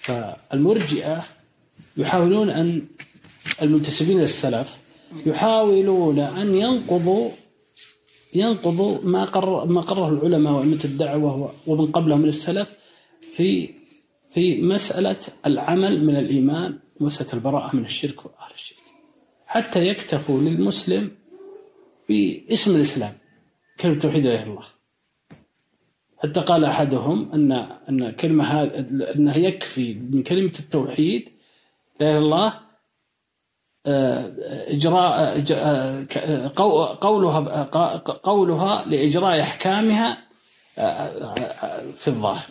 فالمرجئة 0.00 1.24
يحاولون 1.96 2.50
أن 2.50 2.86
المنتسبين 3.62 4.20
للسلف 4.20 4.78
يحاولون 5.26 6.18
أن 6.18 6.54
ينقضوا 6.54 7.30
ينقضوا 8.34 8.98
ما 9.04 9.24
قرر 9.24 9.64
ما 9.64 9.80
قرره 9.80 10.08
العلماء 10.08 10.52
وأئمة 10.52 10.80
الدعوة 10.84 11.54
ومن 11.66 11.86
قبلهم 11.86 12.20
من 12.20 12.28
السلف 12.28 12.74
في 13.36 13.70
في 14.30 14.62
مسألة 14.62 15.16
العمل 15.46 16.04
من 16.04 16.16
الإيمان 16.16 16.78
مسألة 17.00 17.32
البراءة 17.32 17.76
من 17.76 17.84
الشرك 17.84 18.24
وأهل 18.26 18.52
الشرك. 18.54 18.78
حتى 19.46 19.88
يكتفوا 19.88 20.40
للمسلم 20.40 21.10
باسم 22.08 22.76
الإسلام 22.76 23.12
كلمة 23.80 23.98
توحيد 24.00 24.26
لا 24.26 24.42
الله. 24.42 24.62
حتى 26.22 26.40
قال 26.40 26.64
أحدهم 26.64 27.32
أن 27.32 27.52
أن 27.88 28.10
كلمة 28.12 28.44
هذا 28.44 28.86
أنه 29.14 29.36
يكفي 29.36 29.94
من 29.94 30.22
كلمة 30.22 30.52
التوحيد 30.58 31.28
لا 32.00 32.10
إله 32.10 32.16
إلا 32.18 32.24
الله 32.24 32.60
آه، 33.86 34.32
إجراء 34.72 35.44
إج- 35.44 35.52
آه، 35.52 36.52
قولها 37.00 37.62
قولها 38.02 38.84
لإجراء 38.86 39.40
أحكامها 39.40 40.18
آه، 40.78 41.92
في 41.96 42.08
الظاهر. 42.08 42.46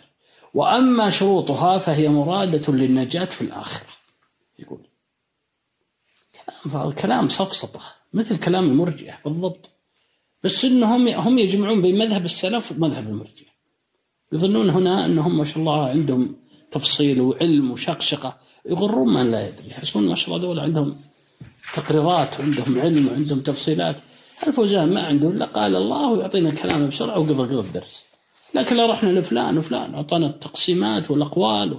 وأما 0.54 1.10
شروطها 1.10 1.78
فهي 1.78 2.08
مرادة 2.08 2.72
للنجاة 2.72 3.24
في 3.24 3.42
الآخرة. 3.42 3.86
يقول. 4.62 4.86
كلام 6.64 6.90
كلام 6.90 7.28
سفسطة 7.28 7.80
مثل 8.12 8.36
كلام 8.36 8.64
المرجئة 8.64 9.14
بالضبط. 9.24 9.70
بس 10.44 10.64
انهم 10.64 11.08
هم 11.08 11.38
يجمعون 11.38 11.82
بين 11.82 11.98
مذهب 11.98 12.24
السلف 12.24 12.72
ومذهب 12.72 13.08
المرجئة. 13.08 13.52
يظنون 14.32 14.70
هنا 14.70 15.06
إنهم 15.06 15.38
ما 15.38 15.44
شاء 15.44 15.58
الله 15.58 15.88
عندهم 15.88 16.36
تفصيل 16.70 17.20
وعلم 17.20 17.70
وشقشقة. 17.70 18.38
يغرون 18.66 19.14
من 19.14 19.30
لا 19.30 19.48
يدري. 19.48 19.68
يحسبون 19.70 20.08
ما 20.08 20.14
شاء 20.14 20.28
الله 20.28 20.38
دول 20.38 20.60
عندهم 20.60 21.00
تقريرات 21.74 22.40
وعندهم 22.40 22.80
علم 22.80 23.08
وعندهم 23.08 23.40
تفصيلات. 23.40 24.00
الفوزان 24.46 24.94
ما 24.94 25.02
عنده 25.02 25.28
إلا 25.28 25.46
قال 25.46 25.76
الله 25.76 26.10
ويعطينا 26.10 26.50
كلامه 26.50 26.86
بسرعة 26.86 27.18
وقضى 27.18 27.54
قضى 27.54 27.60
الدرس. 27.68 28.06
لكن 28.54 28.76
لو 28.76 28.86
رحنا 28.86 29.10
لفلان 29.10 29.58
وفلان 29.58 29.94
أعطانا 29.94 30.26
التقسيمات 30.26 31.10
والأقوال. 31.10 31.78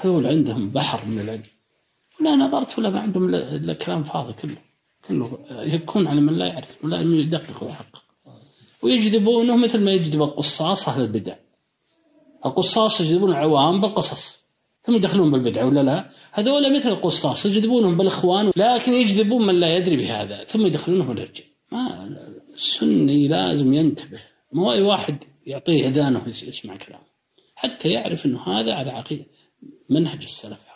هذول 0.00 0.26
عندهم 0.26 0.70
بحر 0.70 1.06
من 1.06 1.20
العلم. 1.20 1.49
لا 2.20 2.36
نظرت 2.36 2.78
ولا 2.78 2.90
ما 2.90 3.00
عندهم 3.00 3.34
الا 3.34 3.72
كلام 3.72 4.04
فاضي 4.04 4.32
كله. 4.32 4.56
كله 5.08 5.38
يكون 5.50 6.06
على 6.06 6.20
من 6.20 6.34
لا 6.38 6.46
يعرف 6.46 6.84
ولا 6.84 7.00
يدقق 7.00 7.64
ويحقق 7.64 8.02
ويجذبونه 8.82 9.56
مثل 9.56 9.80
ما 9.80 9.90
يجذب 9.92 10.22
القصاص 10.22 10.88
أهل 10.88 11.02
البدع. 11.02 11.34
القصاص 12.46 13.00
يجذبون 13.00 13.30
العوام 13.30 13.80
بالقصص. 13.80 14.40
ثم 14.82 14.94
يدخلون 14.94 15.30
بالبدعه 15.30 15.66
ولا 15.66 15.82
لا؟ 15.82 16.10
هذول 16.32 16.76
مثل 16.76 16.88
القصاص 16.88 17.46
يجذبونهم 17.46 17.96
بالإخوان 17.96 18.50
لكن 18.56 18.92
يجذبون 18.92 19.46
من 19.46 19.60
لا 19.60 19.76
يدري 19.76 19.96
بهذا. 19.96 20.44
ثم 20.44 20.66
يدخلونه 20.66 21.04
بالرجال 21.04 21.46
ما 21.72 22.10
السني 22.54 23.28
لازم 23.28 23.74
ينتبه. 23.74 24.20
مو 24.52 24.72
أي 24.72 24.82
واحد 24.82 25.24
يعطيه 25.46 25.88
إذانه 25.88 26.22
يس- 26.26 26.42
يسمع 26.42 26.76
كلامه. 26.76 27.04
حتى 27.54 27.88
يعرف 27.90 28.26
إنه 28.26 28.42
هذا 28.42 28.74
على 28.74 28.90
عقيدة 28.90 29.24
منهج 29.88 30.22
السلف. 30.22 30.69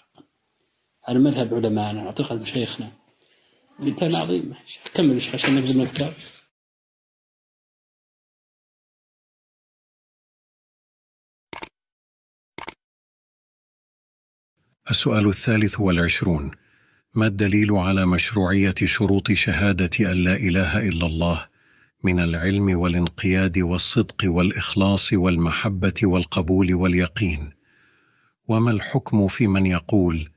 على 1.09 1.19
مذهب 1.19 1.55
علمائنا 1.55 2.01
على 2.01 2.13
طريقه 2.13 2.35
مشايخنا 2.35 2.93
كتاب 3.81 4.15
عظيم. 4.15 4.55
كمل 4.95 5.21
عشان 5.35 5.55
نقدم 5.55 5.81
الكتاب 5.81 6.13
السؤال 14.91 15.27
الثالث 15.29 15.81
والعشرون. 15.81 16.51
ما 17.15 17.27
الدليل 17.27 17.73
على 17.73 18.07
مشروعية 18.07 18.75
شروط 18.85 19.33
شهادة 19.33 19.91
أن 20.13 20.25
لا 20.25 20.37
إله 20.37 20.89
إلا 20.89 21.07
الله 21.07 21.47
من 22.05 22.21
العلم 22.21 22.79
والانقياد 22.79 23.59
والصدق 23.59 24.17
والإخلاص 24.25 25.13
والمحبة 25.13 25.95
والقبول 26.03 26.75
واليقين؟ 26.75 27.53
وما 28.49 28.71
الحكم 28.71 29.29
في 29.29 29.47
من 29.47 29.67
يقول 29.67 30.34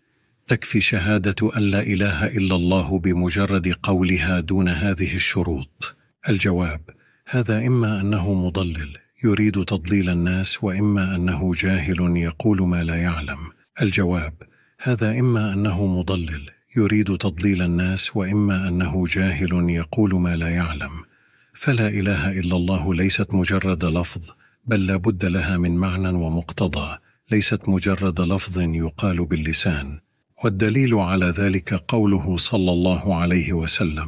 تكفي 0.48 0.82
شهادة 0.82 1.58
أن 1.58 1.62
لا 1.62 1.82
إله 1.82 2.28
إلا 2.28 2.56
الله 2.56 3.00
بمجرد 3.00 3.74
قولها 3.84 4.40
دون 4.40 4.70
هذه 4.70 5.16
الشروط. 5.16 5.96
الجواب 6.30 6.82
هذا 7.28 7.68
إما 7.68 8.02
أنه 8.02 8.34
مضلل 8.34 8.98
يريد 9.24 9.66
تضليل 9.66 10.10
الناس 10.10 10.64
وإما 10.64 11.16
أنه 11.16 11.52
جاهل 11.56 12.18
يقول 12.18 12.62
ما 12.62 12.84
لا 12.84 12.96
يعلم. 12.96 13.38
الجواب 13.82 14.34
هذا 14.82 15.20
إما 15.20 15.54
أنه 15.54 15.86
مضلل 15.86 16.50
يريد 16.78 17.18
تضليل 17.18 17.62
الناس 17.62 18.16
وإما 18.18 18.68
أنه 18.68 19.04
جاهل 19.08 19.70
يقول 19.70 20.16
ما 20.16 20.36
لا 20.36 20.50
يعلم. 20.50 20.92
فلا 21.54 21.88
إله 21.88 22.40
إلا 22.40 22.56
الله 22.56 22.94
ليست 22.94 23.34
مجرد 23.34 23.86
لفظ 23.86 24.32
بل 24.66 24.88
لا 24.88 24.98
بد 24.98 25.26
لها 25.26 25.58
من 25.58 25.76
معنى 25.76 26.10
ومقتضى 26.10 26.98
ليست 27.32 27.70
مجرد 27.70 28.22
لفظ 28.22 28.60
يقال 28.60 29.26
باللسان. 29.26 30.07
والدليل 30.44 30.94
على 30.94 31.26
ذلك 31.26 31.74
قوله 31.74 32.38
صلى 32.38 32.72
الله 32.72 33.16
عليه 33.16 33.54
وسلم 33.54 34.08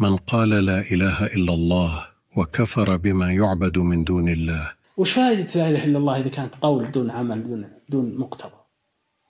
من 0.00 0.16
قال 0.16 0.48
لا 0.48 0.80
إله 0.80 1.26
إلا 1.26 1.54
الله 1.54 2.06
وكفر 2.36 2.96
بما 2.96 3.32
يعبد 3.32 3.78
من 3.78 4.04
دون 4.04 4.28
الله. 4.28 4.72
وش 4.96 5.12
فائدة 5.12 5.50
لا 5.54 5.68
إله 5.68 5.84
إلا 5.84 5.98
الله 5.98 6.20
إذا 6.20 6.28
كانت 6.28 6.54
قول 6.54 6.90
دون 6.90 7.10
عمل 7.10 7.42
دون 7.48 7.70
دون 7.88 8.18
مقتضى 8.18 8.60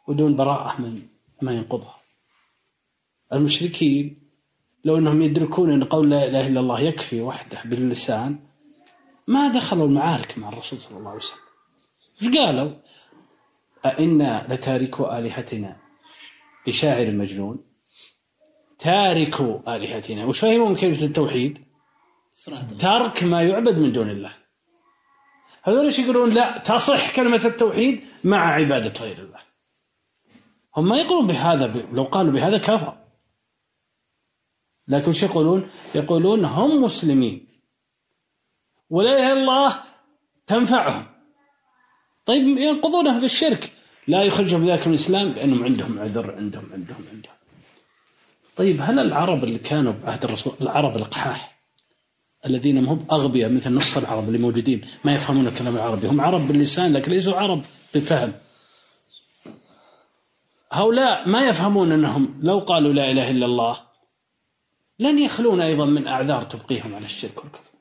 ودون 0.08 0.36
براءة 0.36 0.80
من 0.80 1.02
ما 1.42 1.52
ينقضها. 1.52 1.96
المشركين 3.32 4.18
لو 4.84 4.98
أنهم 4.98 5.22
يدركون 5.22 5.70
أن 5.70 5.84
قول 5.84 6.10
لا 6.10 6.28
إله 6.28 6.46
إلا 6.46 6.60
الله 6.60 6.80
يكفي 6.80 7.20
وحده 7.20 7.58
باللسان 7.64 8.38
ما 9.28 9.48
دخلوا 9.48 9.86
المعارك 9.86 10.38
مع 10.38 10.48
الرسول 10.48 10.80
صلى 10.80 10.98
الله 10.98 11.10
عليه 11.10 11.18
وسلم. 11.18 11.38
إيش 12.22 12.36
قالوا؟ 12.36 12.70
أئنا 13.86 14.46
لتاركوا 14.48 15.18
آلهتنا 15.18 15.83
لشاعر 16.66 17.10
مجنون 17.10 17.64
تاركوا 18.78 19.76
آلهتنا. 19.76 20.24
وش 20.24 20.40
فهموا 20.40 20.68
من 20.68 20.76
كلمة 20.76 21.02
التوحيد؟ 21.02 21.64
ترك 22.80 23.22
ما 23.22 23.42
يعبد 23.42 23.78
من 23.78 23.92
دون 23.92 24.10
الله. 24.10 24.36
هذول 25.62 25.84
إيش 25.84 25.98
يقولون؟ 25.98 26.30
لا 26.30 26.58
تصح 26.58 27.16
كلمة 27.16 27.44
التوحيد 27.44 28.04
مع 28.24 28.52
عبادة 28.52 29.00
غير 29.00 29.18
الله. 29.18 29.40
هم 30.76 30.88
ما 30.88 30.96
يقولون 30.96 31.26
بهذا 31.26 31.66
ب... 31.66 31.94
لو 31.94 32.04
قالوا 32.04 32.32
بهذا 32.32 32.58
كفر. 32.58 32.96
لكن 34.88 35.12
شو 35.12 35.26
يقولون؟ 35.26 35.70
يقولون 35.94 36.44
هم 36.44 36.82
مسلمين. 36.82 37.46
ولا 38.90 39.12
إله 39.12 39.32
إلا 39.32 39.40
الله 39.40 39.82
تنفعهم. 40.46 41.06
طيب 42.24 42.42
ينقضونه 42.58 43.20
بالشرك 43.20 43.72
لا 44.06 44.22
يخرجهم 44.22 44.70
ذلك 44.70 44.86
من 44.86 44.94
الإسلام 44.94 45.28
لانهم 45.28 45.64
عندهم 45.64 45.98
عذر 45.98 46.34
عندهم 46.34 46.64
عندهم 46.72 47.04
عندهم. 47.12 47.34
طيب 48.56 48.80
هل 48.80 48.98
العرب 48.98 49.44
اللي 49.44 49.58
كانوا 49.58 49.92
بعهد 50.04 50.24
الرسول 50.24 50.54
العرب 50.60 50.96
القحاح 50.96 51.54
الذين 52.46 52.86
هم 52.86 53.06
أغبياء 53.12 53.52
مثل 53.52 53.74
نص 53.74 53.96
العرب 53.96 54.28
اللي 54.28 54.38
موجودين 54.38 54.80
ما 55.04 55.14
يفهمون 55.14 55.46
الكلام 55.46 55.76
العربي 55.76 56.06
هم 56.06 56.20
عرب 56.20 56.48
باللسان 56.48 56.92
لكن 56.92 57.12
ليسوا 57.12 57.36
عرب 57.36 57.62
بالفهم. 57.94 58.32
هؤلاء 60.72 61.28
ما 61.28 61.48
يفهمون 61.48 61.92
أنهم 61.92 62.40
لو 62.42 62.58
قالوا 62.58 62.92
لا 62.92 63.10
إله 63.10 63.30
إلا 63.30 63.46
الله 63.46 63.80
لن 64.98 65.18
يخلون 65.18 65.60
أيضا 65.60 65.84
من 65.84 66.06
أعذار 66.06 66.42
تبقيهم 66.42 66.94
على 66.94 67.04
الشرك 67.04 67.44
والكفر. 67.44 67.73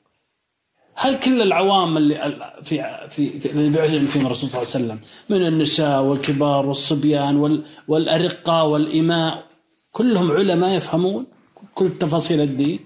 هل 0.94 1.20
كل 1.20 1.42
العوام 1.42 1.96
اللي 1.96 2.38
في 2.62 3.06
في 3.08 3.50
اللي 3.50 3.70
بيعلن 3.70 4.06
فيهم 4.06 4.26
الرسول 4.26 4.50
صلى 4.50 4.62
الله 4.62 4.74
عليه 4.74 4.84
وسلم 4.84 5.00
من 5.28 5.46
النساء 5.46 6.02
والكبار 6.02 6.66
والصبيان 6.66 7.36
وال 7.36 7.64
والأرقة 7.88 8.64
والإماء 8.64 9.46
كلهم 9.92 10.32
علماء 10.32 10.76
يفهمون 10.76 11.26
كل 11.74 11.98
تفاصيل 11.98 12.40
الدين؟ 12.40 12.78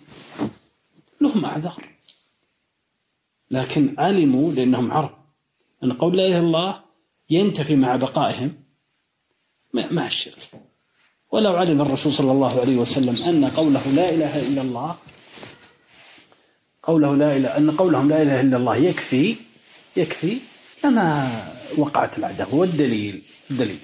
لهم 1.20 1.45
أعذار. 1.45 1.85
لكن 3.51 3.95
علموا 3.99 4.53
لأنهم 4.53 4.93
عرب. 4.93 5.11
أن 5.85 5.93
قول 5.93 6.17
لا 6.17 6.27
إله 6.27 6.39
إلا 6.39 6.47
الله 6.47 6.81
ينتفي 7.31 7.77
مع 7.77 7.97
بقائهم. 7.97 8.53
مع 9.75 10.07
الشرك 10.07 10.51
ولو 11.33 11.57
علم 11.57 11.81
الرسول 11.81 12.12
صلى 12.12 12.33
الله 12.33 12.61
عليه 12.61 12.77
وسلم 12.77 13.23
أن 13.28 13.45
قوله 13.45 13.89
لا 13.89 14.11
إله 14.11 14.49
إلا 14.49 14.62
الله 14.62 14.97
قوله 16.89 17.15
لا 17.17 17.36
إله 17.36 17.57
أن 17.57 17.70
قولهم 17.70 18.08
لا 18.08 18.23
إله 18.23 18.41
إلا 18.41 18.57
الله 18.57 18.76
يكفي 18.76 19.36
يكفي 19.97 20.39
لما 20.84 21.08
وقعت 21.78 22.18
العداوة. 22.18 22.55
والدليل 22.55 23.23
الدليل 23.50 23.78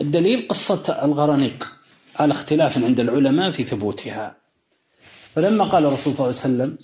الدليل. 0.00 0.48
قصة 0.48 1.00
الغرانيق 1.02 1.76
على 2.20 2.32
اختلاف 2.32 2.84
عند 2.84 3.00
العلماء 3.00 3.50
في 3.50 3.64
ثبوتها. 3.64 4.36
فلما 5.34 5.64
قال 5.64 5.86
الرسول 5.86 6.14
صلى 6.16 6.24
الله 6.26 6.40
عليه 6.42 6.46
وسلم 6.46 6.78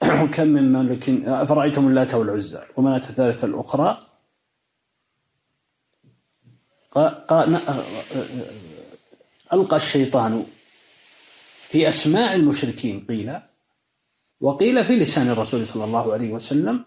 كم 0.34 0.46
من 0.46 0.72
ملك 0.72 1.08
أفرأيتم 1.24 1.88
اللات 1.88 2.14
والعزى 2.14 2.62
ومناة 2.76 3.04
الثالثة 3.10 3.46
الأخرى؟ 3.46 4.06
قال 7.28 7.58
ألقى 9.52 9.76
الشيطان 9.76 10.44
في 11.68 11.88
أسماع 11.88 12.34
المشركين 12.34 13.06
قيل 13.08 13.40
وقيل 14.40 14.84
في 14.84 14.96
لسان 14.96 15.28
الرسول 15.28 15.66
صلى 15.66 15.84
الله 15.84 16.12
عليه 16.12 16.32
وسلم 16.32 16.84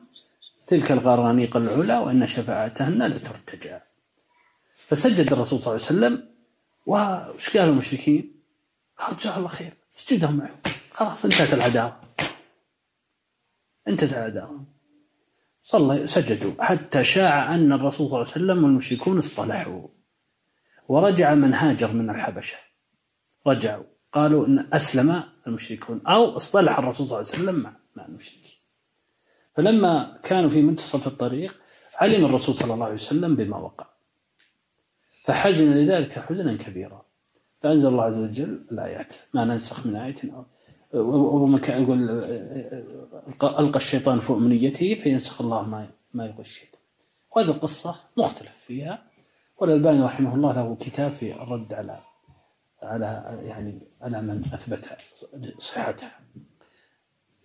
تلك 0.68 0.92
الغرانيق 0.92 1.58
العلا 1.58 2.00
وأن 2.00 2.28
شفاعتهن 2.28 3.04
لترتجى. 3.04 3.80
فسجد 4.88 5.34
الرسول 5.34 5.62
صلى 5.62 5.76
الله 5.76 5.88
عليه 5.88 6.18
وسلم 6.18 6.30
وش 6.86 7.58
قالوا 7.58 7.74
المشركين؟ 7.74 8.42
قالوا 8.98 9.18
جزاه 9.18 9.38
الله 9.38 9.48
خير 9.48 9.74
اسجدهم 9.98 10.38
معه. 10.38 10.56
خلاص 10.92 11.26
انتهت 11.26 11.54
العداوة. 11.54 12.00
انتهت 13.88 14.14
العداوة. 14.14 14.66
صلى 15.64 16.08
سجدوا. 16.08 16.64
حتى 16.64 17.04
شاع 17.04 17.56
أن 17.56 17.74
الرسول 17.74 17.98
صلى 17.98 18.06
الله 18.06 18.18
عليه 18.18 18.28
وسلم 18.28 18.64
والمشركون 18.64 19.18
اصطلحوا. 19.18 19.88
ورجع 20.88 21.34
من 21.34 21.54
هاجر 21.54 21.92
من 21.94 22.10
الحبشة. 22.10 22.58
رجعوا. 23.48 23.84
قالوا 24.14 24.48
إن 24.48 24.68
أسلم 24.74 25.24
المشركون 25.48 26.02
أو 26.08 26.36
اصطلح 26.36 26.80
الرسول 26.80 27.08
صلى 27.08 27.20
الله 27.20 27.32
عليه 27.32 27.44
وسلم 27.44 27.56
مع 27.56 27.74
مع 27.96 28.06
المشركين. 28.06 28.56
فلما 29.56 30.20
كانوا 30.24 30.50
في 30.50 30.62
منتصف 30.62 31.08
الطريق 31.08 31.56
علم 31.96 32.26
الرسول 32.26 32.56
صلى 32.56 32.74
الله 32.74 32.86
عليه 32.86 32.94
وسلم 32.94 33.36
بما 33.36 33.58
وقع. 33.58 33.86
فحزن 35.26 35.74
لذلك 35.74 36.20
حزنا 36.20 36.58
كبيرا. 36.58 37.06
فأنزل 37.62 37.88
الله 37.88 38.04
عز 38.04 38.18
وجل 38.18 38.66
الآيات. 38.72 39.14
ما 39.34 39.46
ننسخ 39.46 39.86
من 39.86 39.96
آية 39.96 40.16
أو 40.24 40.46
ومن 41.44 41.60
كان 41.60 41.84
يقول 41.84 42.10
ألقى 43.44 43.76
الشيطان 43.76 44.20
في 44.20 44.34
أمنيته 44.34 44.96
فينسخ 44.96 45.42
الله 45.42 45.64
ما 45.64 45.90
ما 46.14 46.26
يلقى 46.26 46.42
الشيطان. 46.42 46.82
وهذه 47.36 47.50
القصة 47.50 48.00
مختلف 48.18 48.58
فيها. 48.68 49.04
والألباني 49.58 50.02
رحمه 50.02 50.36
الله 50.36 50.54
له 50.54 50.76
كتاب 50.76 51.12
في 51.12 51.34
الرد 51.34 51.74
على 51.74 52.00
على 52.84 53.40
يعني 53.44 53.80
على 54.02 54.22
من 54.22 54.46
أثبت 54.54 54.90
صحتها. 55.60 56.20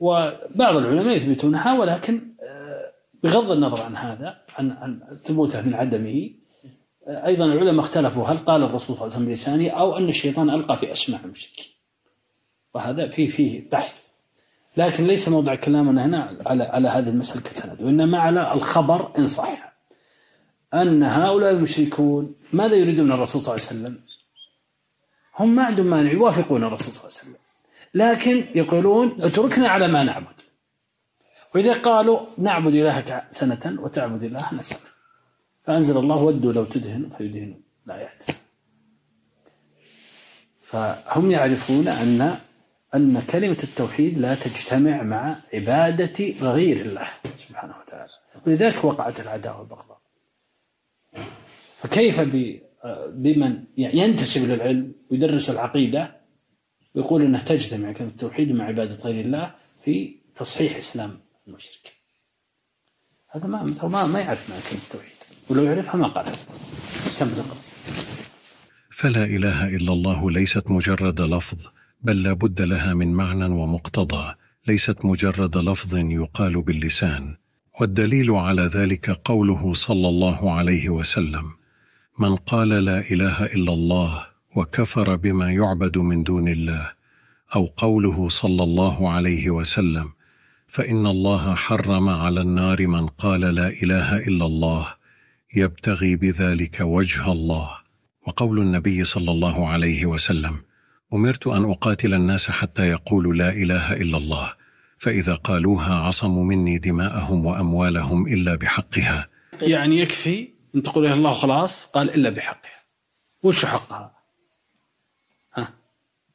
وبعض 0.01 0.77
العلماء 0.77 1.17
يثبتونها 1.17 1.79
ولكن 1.79 2.21
آه، 2.43 2.93
بغض 3.23 3.51
النظر 3.51 3.83
عن 3.83 3.97
هذا 3.97 4.39
عن 4.59 4.71
عن 4.71 5.17
ثبوته 5.25 5.63
من 5.63 5.75
عدمه 5.75 6.31
آه، 7.07 7.27
أيضا 7.27 7.45
العلماء 7.45 7.85
اختلفوا 7.85 8.25
هل 8.25 8.37
قال 8.39 8.63
الرسول 8.63 8.97
صلى 8.97 9.05
الله 9.07 9.15
عليه 9.15 9.15
وسلم 9.15 9.27
بلسانه 9.27 9.71
أو 9.71 9.99
أن 9.99 10.09
الشيطان 10.09 10.51
ألقى 10.51 10.77
في 10.77 10.93
أسماع 10.93 11.21
المشركين. 11.25 11.67
وهذا 12.75 13.09
فيه 13.09 13.27
فيه 13.27 13.71
بحث. 13.71 14.09
لكن 14.77 15.07
ليس 15.07 15.29
موضع 15.29 15.55
كلامنا 15.55 16.05
هنا 16.05 16.29
على 16.47 16.65
على 16.65 16.89
هذه 16.89 17.09
المسألة 17.09 17.43
كسند 17.43 17.83
وإنما 17.83 18.19
على 18.19 18.53
الخبر 18.53 19.13
إن 19.19 19.27
صح. 19.27 19.75
أن 20.75 21.03
هؤلاء 21.03 21.51
المشركون 21.51 22.35
ماذا 22.53 22.77
يريدون 22.77 23.07
من 23.07 23.13
الرسول 23.13 23.43
صلى 23.43 23.55
الله 23.55 23.67
عليه 23.69 23.81
وسلم؟ 23.81 24.08
هم 25.39 25.57
ما 25.57 25.65
عندهم 25.65 25.87
مانع 25.87 26.13
يوافقون 26.13 26.65
الرسول 26.65 26.95
صلى 26.95 27.05
الله 27.05 27.19
عليه 27.19 27.23
وسلم. 27.23 27.37
لكن 27.95 28.59
يقولون 28.59 29.23
اتركنا 29.23 29.69
على 29.69 29.89
ما 29.89 30.03
نعبد. 30.03 30.41
وإذا 31.55 31.73
قالوا 31.73 32.27
نعبد 32.39 32.75
إلهك 32.75 33.27
سنة 33.31 33.77
وتعبد 33.79 34.25
إلهنا 34.25 34.63
سنة. 34.63 34.89
فأنزل 35.65 35.97
الله 35.97 36.17
ودوا 36.17 36.53
لو 36.53 36.65
تدهن 36.65 37.11
فيدهنون 37.19 37.63
الآيات. 37.87 38.25
فهم 40.63 41.31
يعرفون 41.31 41.89
أن 41.89 42.39
أن 42.95 43.23
كلمة 43.31 43.57
التوحيد 43.65 44.19
لا 44.19 44.35
تجتمع 44.35 45.03
مع 45.03 45.37
عبادة 45.55 46.35
غير 46.41 46.81
الله 46.81 47.09
سبحانه 47.49 47.75
وتعالى. 47.87 48.13
ولذلك 48.47 48.85
وقعت 48.85 49.21
العداوة 49.21 49.59
والبغضاء. 49.61 50.01
فكيف 51.77 52.21
بمن 53.09 53.65
ينتسب 53.77 54.49
للعلم 54.49 54.93
ويدرس 55.11 55.51
العقيدة 55.51 56.17
ويقول 56.95 57.23
أنها 57.23 57.43
تجتمع 57.43 57.93
كلمة 57.93 58.11
التوحيد 58.11 58.53
مع 58.53 58.65
عبادة 58.65 58.95
غير 58.95 59.25
الله 59.25 59.55
في 59.85 60.17
تصحيح 60.37 60.77
إسلام 60.77 61.21
المشرك. 61.49 61.93
هذا 63.31 63.47
ما 63.47 63.75
ما 63.83 64.07
ما 64.07 64.21
يعرف 64.21 64.51
معنى 64.51 64.63
كلمة 64.71 64.83
التوحيد. 64.83 65.19
ولو 65.49 65.63
يعرفها 65.63 65.97
ما 65.97 66.09
قالها 66.09 66.33
كم 67.19 67.29
تقرأ 67.29 67.57
فلا 68.91 69.25
إله 69.25 69.77
إلا 69.77 69.93
الله 69.93 70.31
ليست 70.31 70.71
مجرد 70.71 71.21
لفظ 71.21 71.69
بل 72.01 72.23
لا 72.23 72.33
بد 72.33 72.63
لها 72.63 72.95
من 72.95 73.13
معنى 73.13 73.45
ومقتضى. 73.45 74.35
ليست 74.67 75.05
مجرد 75.05 75.57
لفظ 75.57 75.97
يقال 75.97 76.63
باللسان. 76.63 77.37
والدليل 77.81 78.31
على 78.31 78.63
ذلك 78.63 79.11
قوله 79.11 79.75
صلى 79.75 80.09
الله 80.09 80.53
عليه 80.53 80.89
وسلم 80.89 81.45
من 82.21 82.37
قال 82.37 82.69
لا 82.69 83.01
إله 83.11 83.45
إلا 83.45 83.73
الله 83.73 84.27
وكفر 84.57 85.17
بما 85.17 85.53
يعبد 85.53 85.99
من 85.99 86.23
دون 86.23 86.49
الله 86.49 86.91
أو 87.55 87.67
قوله 87.67 88.29
صلى 88.29 88.63
الله 88.63 89.11
عليه 89.11 89.51
وسلم 89.51 90.13
فإن 90.69 91.07
الله 91.07 91.55
حرم 91.55 92.09
على 92.09 92.41
النار 92.41 92.87
من 92.87 93.07
قال 93.07 93.41
لا 93.41 93.69
إله 93.69 94.17
إلا 94.17 94.47
الله 94.47 94.87
يبتغي 95.55 96.17
بذلك 96.17 96.81
وجه 96.81 97.33
الله. 97.33 97.71
وقول 98.27 98.59
النبي 98.59 99.05
صلى 99.05 99.31
الله 99.31 99.69
عليه 99.69 100.07
وسلم 100.07 100.61
أمرت 101.15 101.47
أن 101.47 101.71
أقاتل 101.71 102.15
الناس 102.15 102.51
حتى 102.51 102.89
يقولوا 102.89 103.35
لا 103.35 103.53
إله 103.53 103.93
إلا 103.93 104.17
الله 104.17 104.53
فإذا 104.99 105.35
قالوها 105.35 105.95
عصموا 105.95 106.45
مني 106.45 106.79
دماءهم 106.79 107.47
وأموالهم 107.47 108.27
إلا 108.27 108.55
بحقها. 108.55 109.29
يعني 109.63 110.01
يكفي 110.01 110.58
إن 110.75 110.83
تقول 110.83 111.07
يا 111.07 111.15
الله 111.15 111.33
خلاص 111.33 111.85
قال 111.85 112.15
إلا 112.15 112.31
بحقها. 112.31 112.83
وش 113.43 113.65
حقها؟ 113.65 114.15
ها؟ 115.55 115.75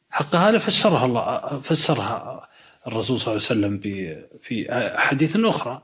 حقها 0.10 0.50
هذا 0.50 0.58
فسرها 0.58 1.06
الله 1.06 1.60
فسرها 1.60 2.50
الرسول 2.88 3.20
صلى 3.20 3.34
الله 3.34 3.45
عليه 3.50 3.60
وسلم 3.60 3.80
في 3.80 4.26
في 4.42 4.72
احاديث 4.72 5.36
أخرى 5.36 5.82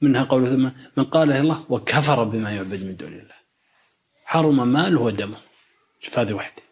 منها 0.00 0.24
قوله 0.24 0.72
من 0.96 1.04
قال 1.04 1.32
الله 1.32 1.64
وكفر 1.68 2.24
بما 2.24 2.52
يعبد 2.52 2.84
من 2.84 2.96
دون 2.96 3.12
الله. 3.12 3.34
حرم 4.24 4.68
ماله 4.68 5.00
ودمه 5.00 5.38
شوف 6.00 6.18
هذه 6.18 6.32
واحدة. 6.32 6.62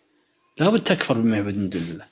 لابد 0.58 0.82
تكفر 0.82 1.14
بما 1.14 1.36
يعبد 1.36 1.56
من 1.56 1.68
دون 1.68 1.82
الله. 1.82 2.06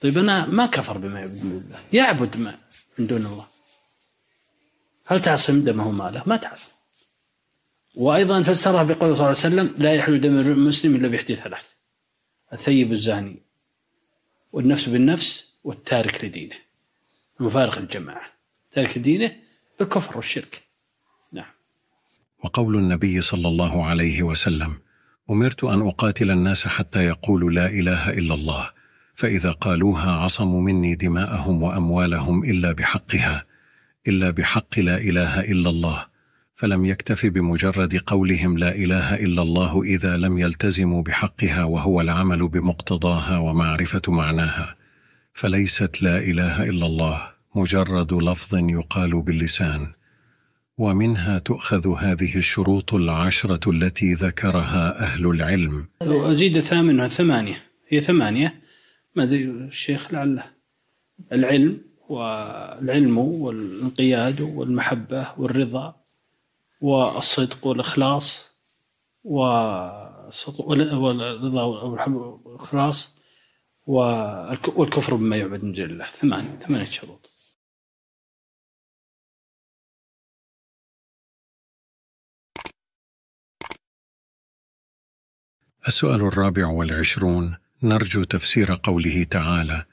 طيب 0.00 0.18
أنا 0.18 0.46
ما 0.46 0.66
كفر 0.66 0.98
بما 0.98 1.20
يعبد 1.20 1.44
من 1.44 1.50
دون 1.50 1.62
الله. 1.66 1.78
يعبد 1.92 2.36
ما 2.36 2.58
من 2.98 3.06
دون 3.06 3.26
الله. 3.26 3.46
هل 5.06 5.22
تعصم 5.22 5.64
دمه 5.64 5.88
وماله؟ 5.88 6.22
ما 6.26 6.36
تعصم. 6.36 6.68
وأيضا 7.94 8.42
فسرها 8.42 8.82
بقوله 8.82 8.98
صلى 8.98 9.12
الله 9.12 9.24
عليه 9.24 9.30
وسلم 9.30 9.74
لا 9.78 9.94
يحل 9.94 10.20
دم 10.20 10.36
المسلم 10.36 10.94
إلا 10.94 11.08
بإحدى 11.08 11.36
ثلاث 11.36 11.64
الثيب 12.52 12.92
الزاني 12.92 13.42
والنفس 14.52 14.88
بالنفس 14.88 15.44
والتارك 15.64 16.24
لدينه 16.24 16.56
المفارق 17.40 17.78
الجماعة 17.78 18.22
تارك 18.70 18.98
دينه 18.98 19.36
بالكفر 19.78 20.16
والشرك. 20.16 20.62
نعم. 21.32 21.50
وقول 22.44 22.76
النبي 22.76 23.20
صلى 23.20 23.48
الله 23.48 23.86
عليه 23.86 24.22
وسلم 24.22 24.78
أمرت 25.30 25.64
أن 25.64 25.86
أقاتل 25.86 26.30
الناس 26.30 26.66
حتى 26.66 27.04
يقولوا 27.04 27.50
لا 27.50 27.66
إله 27.66 28.10
إلا 28.10 28.34
الله 28.34 28.70
فإذا 29.14 29.52
قالوها 29.52 30.10
عصموا 30.10 30.60
مني 30.60 30.94
دماءهم 30.94 31.62
وأموالهم 31.62 32.44
إلا 32.44 32.72
بحقها 32.72 33.44
إلا 34.08 34.30
بحق 34.30 34.78
لا 34.78 34.96
إله 34.96 35.40
إلا 35.40 35.70
الله 35.70 36.06
فلم 36.60 36.84
يكتف 36.84 37.26
بمجرد 37.26 37.96
قولهم 37.96 38.58
لا 38.58 38.74
إله 38.74 39.14
إلا 39.14 39.42
الله 39.42 39.82
إذا 39.82 40.16
لم 40.16 40.38
يلتزموا 40.38 41.02
بحقها 41.02 41.64
وهو 41.64 42.00
العمل 42.00 42.48
بمقتضاها 42.48 43.38
ومعرفة 43.38 44.02
معناها. 44.08 44.76
فليست 45.32 46.02
لا 46.02 46.18
إله 46.18 46.64
إلا 46.64 46.86
الله 46.86 47.22
مجرد 47.56 48.12
لفظ 48.12 48.54
يقال 48.54 49.22
باللسان. 49.22 49.92
ومنها 50.78 51.38
تؤخذ 51.38 51.94
هذه 51.98 52.36
الشروط 52.36 52.94
العشرة 52.94 53.70
التي 53.70 54.14
ذكرها 54.14 55.02
أهل 55.02 55.26
العلم. 55.26 55.88
أزيد 56.02 56.60
ثامنها 56.60 57.08
ثمانية. 57.08 57.62
هي 57.88 58.00
ثمانية. 58.00 58.54
ما 59.16 59.22
أدري 59.22 59.44
الشيخ 59.44 60.12
لعله 60.14 60.44
العلم 61.32 61.80
والعلم 62.08 63.18
والانقياد 63.18 64.40
والمحبة 64.40 65.26
والرضا. 65.38 65.99
والصدق 66.80 67.66
والإخلاص 67.66 68.50
والرضا 70.58 71.64
والإخلاص 71.64 73.16
والكفر 73.86 75.14
بما 75.14 75.36
يعبد 75.36 75.64
من 75.64 75.72
دون 75.72 75.84
الله. 75.84 76.04
ثمانية 76.04 76.56
ثمانية 76.56 76.90
شروط. 76.90 77.30
السؤال 85.88 86.20
الرابع 86.20 86.66
والعشرون 86.66 87.56
نرجو 87.82 88.24
تفسير 88.24 88.80
قوله 88.82 89.24
تعالى 89.24 89.84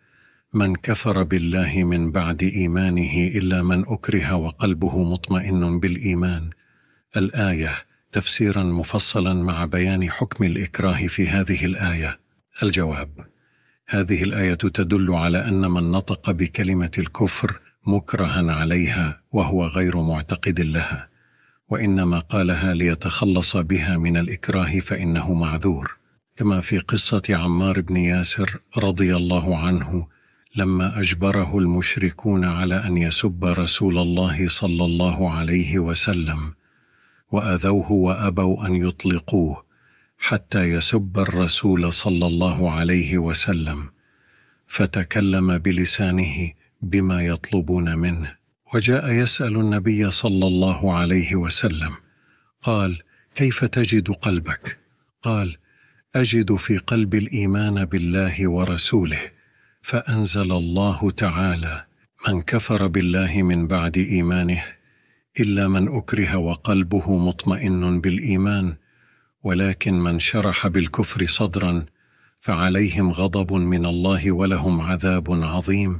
من 0.53 0.75
كفر 0.75 1.23
بالله 1.23 1.83
من 1.83 2.11
بعد 2.11 2.43
إيمانه 2.43 3.37
إلا 3.37 3.63
من 3.63 3.87
أكره 3.87 4.35
وقلبه 4.35 5.03
مطمئن 5.03 5.79
بالإيمان. 5.79 6.49
الآية 7.17 7.85
تفسيرا 8.11 8.63
مفصلا 8.63 9.33
مع 9.33 9.65
بيان 9.65 10.11
حكم 10.11 10.43
الإكراه 10.43 11.07
في 11.07 11.29
هذه 11.29 11.65
الآية. 11.65 12.19
الجواب 12.63 13.09
هذه 13.87 14.23
الآية 14.23 14.53
تدل 14.53 15.13
على 15.13 15.47
أن 15.47 15.71
من 15.71 15.91
نطق 15.91 16.31
بكلمة 16.31 16.91
الكفر 16.97 17.59
مكرها 17.87 18.51
عليها 18.51 19.21
وهو 19.31 19.65
غير 19.65 20.01
معتقد 20.01 20.59
لها 20.59 21.09
وإنما 21.69 22.19
قالها 22.19 22.73
ليتخلص 22.73 23.57
بها 23.57 23.97
من 23.97 24.17
الإكراه 24.17 24.79
فإنه 24.79 25.33
معذور. 25.33 25.97
كما 26.35 26.61
في 26.61 26.79
قصة 26.79 27.21
عمار 27.29 27.81
بن 27.81 27.97
ياسر 27.97 28.59
رضي 28.77 29.15
الله 29.15 29.57
عنه 29.57 30.07
لما 30.55 30.99
أجبره 30.99 31.57
المشركون 31.57 32.45
على 32.45 32.75
أن 32.75 32.97
يسب 32.97 33.45
رسول 33.45 33.97
الله 33.97 34.47
صلى 34.47 34.85
الله 34.85 35.31
عليه 35.31 35.79
وسلم 35.79 36.53
وأذوه 37.31 37.91
وأبوا 37.91 38.65
أن 38.67 38.75
يطلقوه 38.75 39.65
حتى 40.17 40.63
يسب 40.63 41.19
الرسول 41.19 41.93
صلى 41.93 42.27
الله 42.27 42.71
عليه 42.71 43.17
وسلم 43.17 43.89
فتكلم 44.67 45.57
بلسانه 45.57 46.51
بما 46.81 47.25
يطلبون 47.25 47.97
منه. 47.97 48.35
وجاء 48.73 49.11
يسأل 49.11 49.55
النبي 49.55 50.11
صلى 50.11 50.47
الله 50.47 50.97
عليه 50.97 51.35
وسلم 51.35 51.95
قال 52.63 53.01
كيف 53.35 53.65
تجد 53.65 54.11
قلبك؟ 54.11 54.77
قال 55.21 55.57
أجد 56.15 56.55
في 56.55 56.77
قلبي 56.77 57.17
الإيمان 57.17 57.85
بالله 57.85 58.49
ورسوله 58.49 59.21
فأنزل 59.81 60.51
الله 60.51 61.11
تعالى 61.11 61.85
من 62.27 62.41
كفر 62.41 62.87
بالله 62.87 63.43
من 63.43 63.67
بعد 63.67 63.97
إيمانه 63.97 64.63
إلا 65.39 65.67
من 65.67 65.97
أكره 65.97 66.37
وقلبه 66.37 67.17
مطمئن 67.17 68.01
بالإيمان 68.01 68.75
ولكن 69.43 69.93
من 69.93 70.19
شرح 70.19 70.67
بالكفر 70.67 71.25
صدرا 71.25 71.85
فعليهم 72.37 73.11
غضب 73.11 73.53
من 73.53 73.85
الله 73.85 74.31
ولهم 74.31 74.81
عذاب 74.81 75.31
عظيم. 75.43 75.99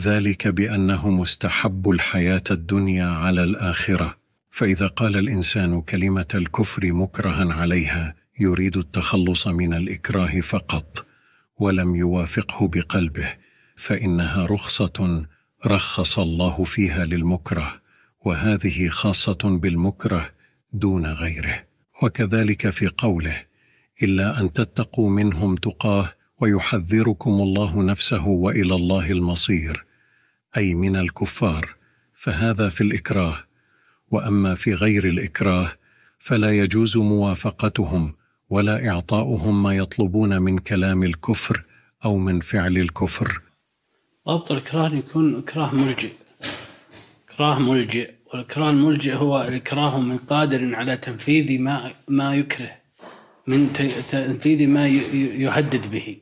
ذلك 0.00 0.48
بانه 0.48 1.10
مستحب 1.10 1.90
الحياة 1.90 2.42
الدنيا 2.50 3.06
على 3.06 3.44
الآخرة. 3.44 4.16
فإذا 4.50 4.86
قال 4.86 5.16
الإنسان 5.16 5.80
كلمة 5.80 6.26
الكفر 6.34 6.92
مكرها 6.92 7.54
عليها 7.54 8.14
يريد 8.40 8.76
التخلص 8.76 9.46
من 9.46 9.74
الإكراه 9.74 10.40
فقط 10.40 11.06
ولم 11.56 11.96
يوافقه 11.96 12.68
بقلبه 12.68 13.34
فإنها 13.76 14.46
رخصة 14.46 15.26
رخص 15.66 16.18
الله 16.18 16.64
فيها 16.64 17.04
للمكره. 17.04 17.79
وهذه 18.24 18.88
خاصة 18.88 19.58
بالمكره 19.62 20.30
دون 20.72 21.06
غيره. 21.06 21.64
وكذلك 22.02 22.70
في 22.70 22.86
قوله 22.98 23.42
إلا 24.02 24.40
أن 24.40 24.52
تتقوا 24.52 25.10
منهم 25.10 25.56
تقاه 25.56 26.12
ويحذركم 26.40 27.30
الله 27.30 27.82
نفسه 27.82 28.26
وإلى 28.26 28.74
الله 28.74 29.10
المصير 29.10 29.84
أي 30.56 30.74
من 30.74 30.96
الكفار. 30.96 31.76
فهذا 32.14 32.68
في 32.68 32.80
الإكراه. 32.80 33.38
وأما 34.10 34.54
في 34.54 34.74
غير 34.74 35.08
الإكراه 35.08 35.72
فلا 36.18 36.50
يجوز 36.50 36.96
موافقتهم 36.96 38.14
ولا 38.50 38.88
إعطاؤهم 38.88 39.62
ما 39.62 39.76
يطلبون 39.76 40.42
من 40.42 40.58
كلام 40.58 41.02
الكفر 41.02 41.64
أو 42.04 42.18
من 42.18 42.40
فعل 42.40 42.78
الكفر. 42.78 43.40
ضبط 44.28 44.52
الإكراه 44.52 44.94
يكون 44.94 45.38
إكراه 45.38 45.74
ملجئ 45.74 46.12
إكراه 47.40 47.58
ملجئ 47.58 48.14
والإكراه 48.26 48.70
الملجئ 48.70 49.14
هو 49.14 49.42
الإكراه 49.42 50.00
من 50.00 50.18
قادر 50.18 50.74
على 50.74 50.96
تنفيذ 50.96 51.60
ما 51.60 51.94
ما 52.08 52.34
يكره 52.34 52.76
من 53.46 53.72
تنفيذ 54.10 54.68
ما 54.68 54.88
يهدد 55.44 55.90
به. 55.90 56.18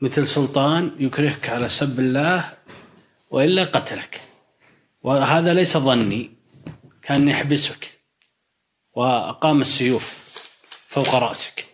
مثل 0.00 0.28
سلطان 0.28 0.92
يكرهك 0.98 1.48
على 1.48 1.68
سب 1.68 2.00
الله 2.00 2.52
وإلا 3.30 3.64
قتلك. 3.64 4.20
وهذا 5.02 5.54
ليس 5.54 5.76
ظني 5.76 6.30
كان 7.02 7.28
يحبسك 7.28 7.92
وأقام 8.94 9.60
السيوف 9.60 10.06
فوق 10.86 11.14
رأسك. 11.14 11.66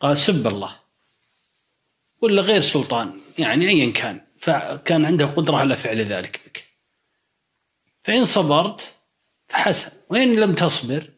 قال 0.00 0.18
سب 0.18 0.46
الله. 0.46 0.76
ولا 2.20 2.42
غير 2.42 2.60
سلطان 2.60 3.20
يعني 3.38 3.68
أيا 3.68 3.92
كان 3.92 4.20
فكان 4.40 5.04
عنده 5.04 5.26
قدرة 5.26 5.56
على 5.56 5.76
فعل 5.76 5.98
ذلك. 5.98 6.40
بك 6.46 6.69
فإن 8.10 8.24
صبرت 8.24 8.94
فحسن 9.48 9.90
وإن 10.08 10.40
لم 10.40 10.54
تصبر 10.54 11.10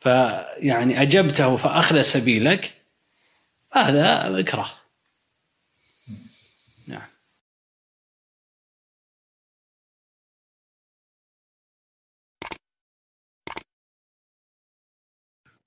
فيعني 0.00 1.02
أجبته 1.02 1.56
فأخلى 1.56 2.02
سبيلك 2.02 2.74
فهذا 3.70 4.40
إكراه 4.40 4.70
نعم. 6.86 7.08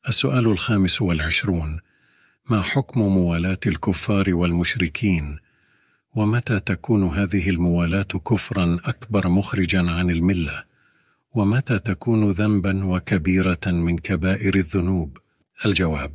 السؤال 0.08 0.48
الخامس 0.48 1.02
والعشرون 1.02 1.82
ما 2.46 2.62
حكم 2.62 3.02
موالاة 3.02 3.60
الكفار 3.68 4.34
والمشركين 4.34 5.40
ومتى 6.20 6.60
تكون 6.60 7.04
هذه 7.04 7.50
الموالاة 7.50 8.04
كفرا 8.04 8.78
أكبر 8.86 9.28
مخرجا 9.28 9.92
عن 9.92 10.10
الملة؟ 10.10 10.64
ومتى 11.36 11.80
تكون 11.80 12.32
ذنبا 12.32 12.86
وكبيرة 12.86 13.66
من 13.66 13.98
كبائر 13.98 14.56
الذنوب؟ 14.56 15.18
الجواب 15.66 16.12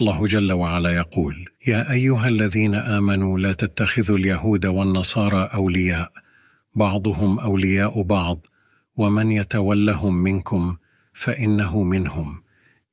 الله 0.00 0.24
جل 0.24 0.52
وعلا 0.52 0.90
يقول 0.90 1.48
يا 1.66 1.92
أيها 1.92 2.28
الذين 2.28 2.74
آمنوا 2.74 3.38
لا 3.38 3.52
تتخذوا 3.52 4.18
اليهود 4.18 4.66
والنصارى 4.66 5.50
أولياء 5.54 6.12
بعضهم 6.74 7.40
أولياء 7.40 8.02
بعض 8.02 8.46
ومن 8.96 9.30
يتولهم 9.30 10.14
منكم 10.14 10.76
فإنه 11.14 11.82
منهم. 11.82 12.42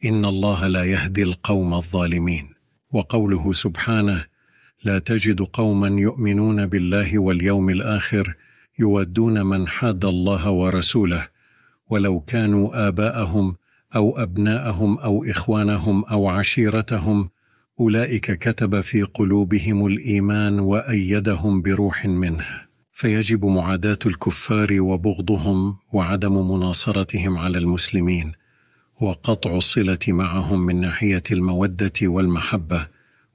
إن 0.06 0.26
الله 0.26 0.68
لا 0.68 0.84
يهدي 0.84 1.24
القوم 1.24 1.74
الظالمين. 1.74 2.50
وقوله 2.92 3.54
سبحانه 3.54 4.26
لا 4.84 5.00
تجد 5.00 5.42
قوما 5.42 5.88
يؤمنون 5.88 6.66
بالله 6.66 7.20
واليوم 7.20 7.70
الآخر 7.70 8.36
يودون 8.80 9.46
من 9.46 9.68
حاد 9.68 10.06
الله 10.06 10.50
ورسوله 10.50 11.28
ولو 11.90 12.20
كانوا 12.20 12.88
آباءهم 12.88 13.56
أو 13.96 14.18
أبناءهم 14.18 14.98
أو 14.98 15.26
إخوانهم 15.26 16.06
أو 16.06 16.30
عشيرتهم 16.30 17.30
أولئك 17.80 18.32
كتب 18.32 18.82
في 18.82 19.04
قلوبهم 19.04 19.86
الإيمان 19.86 20.60
وأيدهم 20.60 21.62
بروح 21.62 22.06
منه. 22.06 22.46
فيجب 22.94 23.46
معاداة 23.46 24.00
الكفار 24.06 24.82
وبغضهم 24.82 25.78
وعدم 25.94 26.52
مناصرتهم 26.52 27.38
على 27.38 27.58
المسلمين 27.58 28.32
وقطع 29.02 29.58
الصلة 29.58 30.00
معهم 30.08 30.66
من 30.66 30.82
ناحية 30.82 31.24
المودة 31.32 31.94
والمحبة 32.04 32.88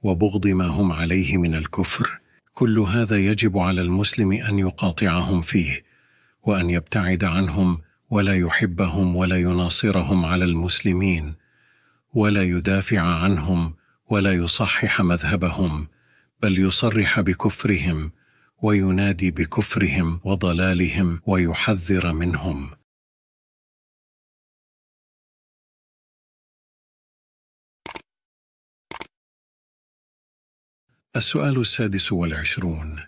وبغض 0.03 0.47
ما 0.47 0.67
هم 0.67 0.91
عليه 0.91 1.37
من 1.37 1.55
الكفر 1.55 2.19
كل 2.53 2.79
هذا 2.79 3.17
يجب 3.17 3.57
على 3.57 3.81
المسلم 3.81 4.31
أن 4.33 4.59
يقاطعهم 4.59 5.41
فيه 5.41 5.83
وأن 6.43 6.69
يبتعد 6.69 7.23
عنهم 7.23 7.81
ولا 8.09 8.35
يحبهم 8.35 9.15
ولا 9.15 9.37
يناصرهم 9.37 10.25
على 10.25 10.45
المسلمين 10.45 11.35
ولا 12.13 12.43
يدافع 12.43 12.99
عنهم 12.99 13.73
ولا 14.09 14.33
يصحح 14.33 15.01
مذهبهم 15.01 15.87
بل 16.41 16.59
يصرح 16.59 17.19
بكفرهم 17.19 18.11
وينادي 18.61 19.31
بكفرهم 19.31 20.19
وضلالهم 20.23 21.21
ويحذر 21.25 22.13
منهم. 22.13 22.69
السؤال 31.15 31.59
السادس 31.59 32.11
والعشرون. 32.11 32.99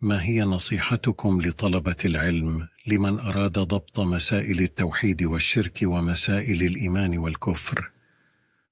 ما 0.00 0.22
هي 0.22 0.42
نصيحتكم 0.42 1.42
لطلبة 1.42 1.96
العلم 2.04 2.68
لمن 2.86 3.18
أراد 3.20 3.52
ضبط 3.52 4.00
مسائل 4.00 4.60
التوحيد 4.60 5.22
والشرك 5.22 5.78
ومسائل 5.82 6.62
الإيمان 6.62 7.18
والكفر؟ 7.18 7.90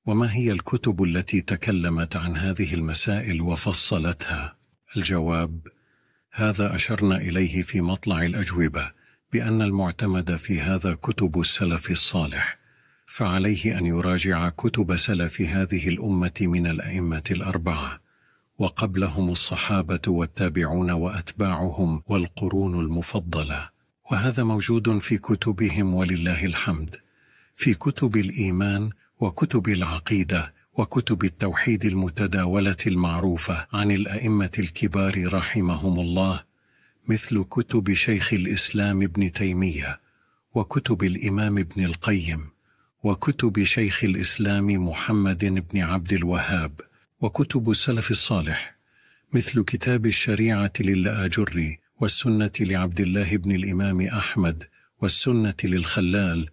وما 0.06 0.34
هي 0.34 0.52
الكتب 0.52 1.02
التي 1.02 1.40
تكلمت 1.40 2.16
عن 2.16 2.36
هذه 2.36 2.74
المسائل 2.74 3.40
وفصلتها؟ 3.40 4.56
الجواب 4.96 5.60
هذا 6.32 6.74
أشرنا 6.74 7.16
إليه 7.16 7.62
في 7.62 7.80
مطلع 7.80 8.22
الأجوبة 8.22 8.92
بأن 9.32 9.62
المعتمد 9.62 10.36
في 10.36 10.60
هذا 10.60 10.94
كتب 10.94 11.40
السلف 11.40 11.90
الصالح 11.90 12.58
فعليه 13.06 13.78
أن 13.78 13.86
يراجع 13.86 14.48
كتب 14.48 14.96
سلف 14.96 15.40
هذه 15.40 15.88
الأمة 15.88 16.40
من 16.40 16.66
الأئمة 16.66 17.24
الأربعة. 17.30 18.01
وقبلهم 18.58 19.30
الصحابة 19.30 20.00
والتابعون 20.08 20.90
وأتباعهم 20.90 22.02
والقرون 22.06 22.80
المفضلة. 22.80 23.68
وهذا 24.10 24.42
موجود 24.44 24.98
في 24.98 25.18
كتبهم 25.18 25.94
ولله 25.94 26.44
الحمد. 26.44 26.96
في 27.56 27.74
كتب 27.74 28.16
الإيمان 28.16 28.90
وكتب 29.20 29.68
العقيدة 29.68 30.54
وكتب 30.74 31.24
التوحيد 31.24 31.84
المتداولة 31.84 32.76
المعروفة 32.86 33.66
عن 33.72 33.90
الأئمة 33.90 34.50
الكبار 34.58 35.32
رحمهم 35.34 36.00
الله 36.00 36.42
مثل 37.08 37.44
كتب 37.44 37.92
شيخ 37.92 38.32
الإسلام 38.32 39.02
ابن 39.02 39.32
تيمية 39.32 40.00
وكتب 40.54 41.04
الإمام 41.04 41.58
ابن 41.58 41.84
القيم 41.84 42.50
وكتب 43.02 43.62
شيخ 43.62 44.04
الإسلام 44.04 44.88
محمد 44.88 45.44
بن 45.72 45.80
عبد 45.80 46.12
الوهاب. 46.12 46.72
وكتب 47.22 47.70
السلف 47.70 48.10
الصالح 48.10 48.76
مثل 49.32 49.64
كتاب 49.64 50.06
الشريعة 50.06 50.72
للآجري 50.80 51.78
والسنة 52.00 52.50
لعبد 52.60 53.00
الله 53.00 53.36
بن 53.36 53.52
الإمام 53.52 54.00
أحمد 54.00 54.64
والسنة 55.00 55.54
للخلال 55.64 56.48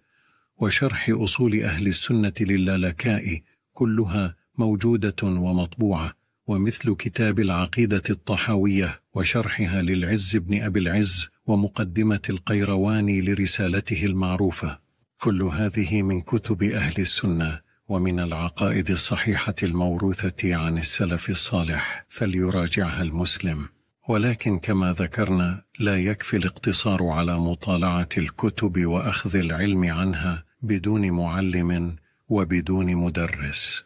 وشرح 0.58 1.10
أصول 1.10 1.62
أهل 1.62 1.86
السنة 1.86 2.32
للالكائي 2.40 3.42
كلها 3.72 4.36
موجودة 4.58 5.16
ومطبوعة 5.22 6.12
ومثل 6.46 6.94
كتاب 6.94 7.40
العقيدة 7.40 8.02
الطحاوية 8.10 9.00
وشرحها 9.14 9.82
للعز 9.82 10.36
بن 10.36 10.62
أبي 10.62 10.80
العز 10.80 11.28
ومقدمة 11.46 12.22
القيرواني 12.30 13.20
لرسالته 13.20 14.04
المعروفة. 14.04 14.78
كل 15.20 15.42
هذه 15.42 16.02
من 16.02 16.20
كتب 16.20 16.62
أهل 16.62 16.94
السنة. 16.98 17.69
ومن 17.90 18.20
العقائد 18.20 18.90
الصحيحة 18.90 19.54
الموروثة 19.62 20.54
عن 20.56 20.78
السلف 20.78 21.30
الصالح 21.30 22.06
فليراجعها 22.08 23.02
المسلم. 23.02 23.68
ولكن 24.08 24.58
كما 24.58 24.92
ذكرنا 24.92 25.62
لا 25.78 25.98
يكفي 25.98 26.36
الاقتصار 26.36 27.06
على 27.06 27.38
مطالعة 27.38 28.08
الكتب 28.18 28.86
وأخذ 28.86 29.36
العلم 29.36 29.84
عنها 29.84 30.44
بدون 30.62 31.10
معلم 31.10 31.96
وبدون 32.28 32.96
مدرس. 32.96 33.84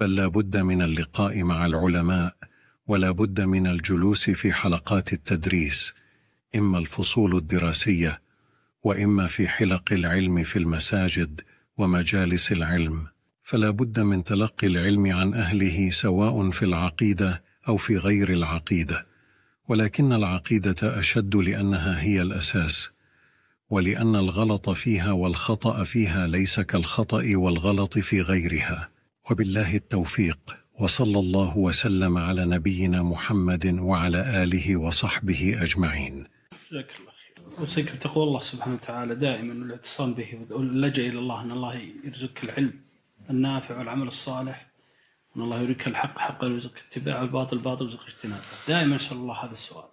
بل 0.00 0.16
لا 0.16 0.26
بد 0.26 0.56
من 0.56 0.82
اللقاء 0.82 1.42
مع 1.42 1.66
العلماء 1.66 2.36
ولا 2.86 3.10
بد 3.10 3.40
من 3.40 3.66
الجلوس 3.66 4.30
في 4.30 4.52
حلقات 4.52 5.12
التدريس 5.12 5.94
إما 6.56 6.78
الفصول 6.78 7.36
الدراسية 7.36 8.20
وإما 8.82 9.26
في 9.26 9.48
حلق 9.48 9.92
العلم 9.92 10.42
في 10.42 10.58
المساجد 10.58 11.40
ومجالس 11.78 12.52
العلم. 12.52 13.15
فلا 13.46 13.70
بد 13.70 14.00
من 14.00 14.24
تلقي 14.24 14.66
العلم 14.66 15.12
عن 15.12 15.34
أهله 15.34 15.90
سواء 15.90 16.50
في 16.50 16.64
العقيدة 16.64 17.42
أو 17.68 17.76
في 17.76 17.96
غير 17.96 18.32
العقيدة 18.32 19.06
ولكن 19.68 20.12
العقيدة 20.12 20.98
أشد 20.98 21.36
لأنها 21.36 22.02
هي 22.02 22.22
الأساس 22.22 22.90
ولأن 23.70 24.16
الغلط 24.16 24.70
فيها 24.70 25.12
والخطأ 25.12 25.84
فيها 25.84 26.26
ليس 26.26 26.60
كالخطأ 26.60 27.24
والغلط 27.36 27.98
في 27.98 28.20
غيرها. 28.20 28.88
وبالله 29.30 29.76
التوفيق 29.76 30.38
وصلى 30.80 31.18
الله 31.18 31.58
وسلم 31.58 32.18
على 32.18 32.44
نبينا 32.44 33.02
محمد 33.02 33.66
وعلى 33.78 34.42
آله 34.42 34.76
وصحبه 34.76 35.62
أجمعين. 35.62 36.24
جزاك 36.70 36.90
الله 37.00 37.12
خير. 37.12 37.58
أوصيك 37.58 37.92
بتقوى 37.92 38.24
الله 38.24 38.40
سبحانه 38.40 38.74
وتعالى. 38.74 39.14
دائما 39.14 39.54
والاعتصام 39.54 40.14
به 40.14 40.46
واللجأ 40.50 41.02
إلى 41.06 41.18
الله 41.18 41.42
أن 41.42 41.50
الله 41.50 41.80
يرزقك 42.04 42.44
العلم. 42.44 42.85
النافع 43.30 43.78
والعمل 43.78 44.06
الصالح. 44.06 44.66
إن 45.36 45.42
الله 45.42 45.60
يريك 45.60 45.86
الحق 45.88 46.18
حقا 46.18 46.46
ويرزقك 46.46 46.84
اتباعه 46.88 47.20
والباطل 47.20 47.58
باطل 47.58 47.84
ويرزقك 47.84 48.08
اجتنابه 48.08 48.42
دائما 48.68 48.96
اسال 48.96 49.16
الله 49.16 49.34
هذا 49.44 49.52
السؤال. 49.52 49.88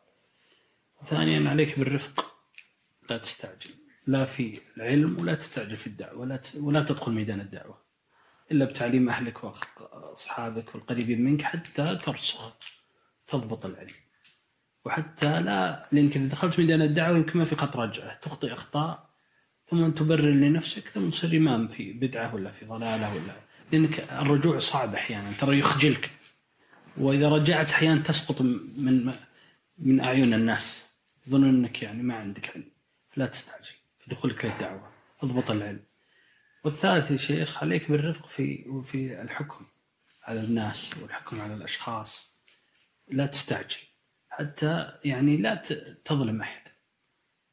ثانيا 1.05 1.49
عليك 1.49 1.79
بالرفق. 1.79 2.35
لا 3.09 3.17
تستعجل. 3.17 3.69
لا 4.07 4.25
في 4.25 4.59
العلم 4.77 5.19
ولا 5.19 5.35
تستعجل 5.35 5.77
في 5.77 5.87
الدعوة. 5.87 6.19
ولا 6.19 6.41
ولا 6.59 6.83
تدخل 6.83 7.11
ميدان 7.11 7.39
الدعوة. 7.39 7.83
إلا 8.51 8.65
بتعليم 8.65 9.09
أهلك 9.09 9.43
وأصحابك 9.43 10.75
والقريبين 10.75 11.21
منك 11.21 11.41
حتى 11.41 11.95
ترسخ 11.95 12.57
تضبط 13.27 13.65
العلم. 13.65 13.95
وحتى 14.85 15.41
لا 15.41 15.89
لأنك 15.91 16.17
إذا 16.17 16.27
دخلت 16.27 16.59
ميدان 16.59 16.81
الدعوة 16.81 17.17
يمكن 17.17 17.39
ما 17.39 17.45
في 17.45 17.55
خط 17.55 17.77
رجعه 17.77 18.19
تخطئ 18.19 18.53
أخطاء 18.53 19.02
ثم 19.73 19.91
تبرر 19.91 20.29
لنفسك 20.29 20.87
ثم 20.87 21.09
تصير 21.09 21.37
إمام 21.37 21.67
في 21.67 21.93
بدعة 21.93 22.35
ولا 22.35 22.51
في 22.51 22.65
ضلالة 22.65 23.13
ولا. 23.13 23.33
لأنك 23.71 23.99
الرجوع 23.99 24.57
صعب 24.59 24.95
أحيانا 24.95 25.31
ترى 25.31 25.59
يخجلك. 25.59 26.11
وإذا 26.97 27.29
رجعت 27.29 27.69
أحيانا 27.69 28.01
تسقط 28.01 28.41
من 28.41 29.13
من 29.77 29.99
أعين 29.99 30.33
الناس. 30.33 30.87
يظنون 31.27 31.49
أنك 31.49 31.83
يعني 31.83 32.03
ما 32.03 32.15
عندك 32.15 32.49
علم. 32.55 32.71
لا 33.15 33.25
تستعجل 33.25 33.73
في 33.99 34.09
دخولك 34.09 34.45
للدعوة. 34.45 34.91
اضبط 35.23 35.51
العلم. 35.51 35.83
والثالث 36.63 37.11
يا 37.11 37.17
شيخ 37.17 37.63
عليك 37.63 37.91
بالرفق 37.91 38.27
في 38.27 38.65
في 38.83 39.21
الحكم 39.21 39.65
على 40.23 40.39
الناس 40.39 40.97
والحكم 41.01 41.41
على 41.41 41.53
الأشخاص. 41.53 42.35
لا 43.07 43.25
تستعجل. 43.25 43.77
حتى 44.29 44.93
يعني 45.05 45.37
لا 45.37 45.55
تظلم 46.05 46.41
أحد. 46.41 46.67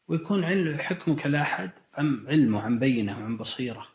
ويكون 0.09 0.45
علم 0.45 0.79
حكمك 0.79 1.27
لا 1.27 1.43
احد 1.43 1.71
عن 2.01 2.25
علم 2.29 2.55
وعن 2.55 2.79
بينه 2.79 3.20
وعن 3.20 3.37
بصيره. 3.37 3.87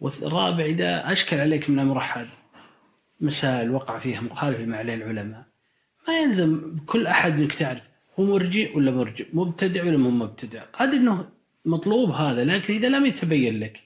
والرابع 0.00 0.64
إذا 0.64 1.12
أشكل 1.12 1.36
عليك 1.40 1.70
من 1.70 1.78
أمر 1.78 1.98
أحد 1.98 2.28
مسائل 3.20 3.70
وقع 3.70 3.98
فيها 3.98 4.20
مخالف 4.20 4.60
لما 4.60 4.76
عليه 4.76 4.94
العلماء 4.94 5.44
ما 6.08 6.20
يلزم 6.20 6.76
كل 6.86 7.06
أحد 7.06 7.32
إنك 7.32 7.52
تعرف 7.52 7.82
هو 8.18 8.24
مرجئ 8.24 8.76
ولا 8.76 8.90
مرجئ 8.90 9.26
مبتدع 9.32 9.84
ولا 9.84 9.96
مو 9.96 10.10
مبتدع. 10.10 10.62
قد 10.72 10.94
إنه 10.94 11.28
مطلوب 11.64 12.10
هذا 12.10 12.44
لكن 12.44 12.74
إذا 12.74 12.88
لم 12.88 13.06
يتبين 13.06 13.60
لك 13.60 13.82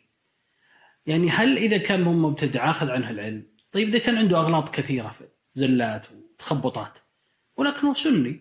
يعني 1.07 1.31
هل 1.31 1.57
إذا 1.57 1.79
كان 1.79 2.03
مو 2.03 2.13
مبتدع 2.13 2.71
أخذ 2.71 2.91
عنه 2.91 3.11
العلم؟ 3.11 3.43
طيب 3.71 3.89
إذا 3.89 3.99
كان 3.99 4.17
عنده 4.17 4.39
أغلاط 4.39 4.75
كثيرة 4.75 5.15
زلات 5.55 6.07
وتخبطات 6.13 6.99
ولكنه 7.57 7.95
سني 7.95 8.41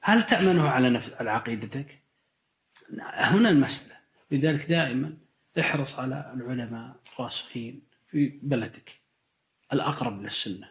هل 0.00 0.22
تأمنه 0.22 0.68
على 0.68 0.90
نفس 0.90 1.12
على 1.12 1.30
عقيدتك؟ 1.30 2.02
هنا 3.00 3.50
المسألة 3.50 3.96
لذلك 4.30 4.68
دائما 4.68 5.16
احرص 5.60 5.98
على 5.98 6.32
العلماء 6.34 6.96
الراسخين 7.14 7.82
في 8.10 8.38
بلدك 8.42 9.00
الأقرب 9.72 10.22
للسنة 10.22 10.68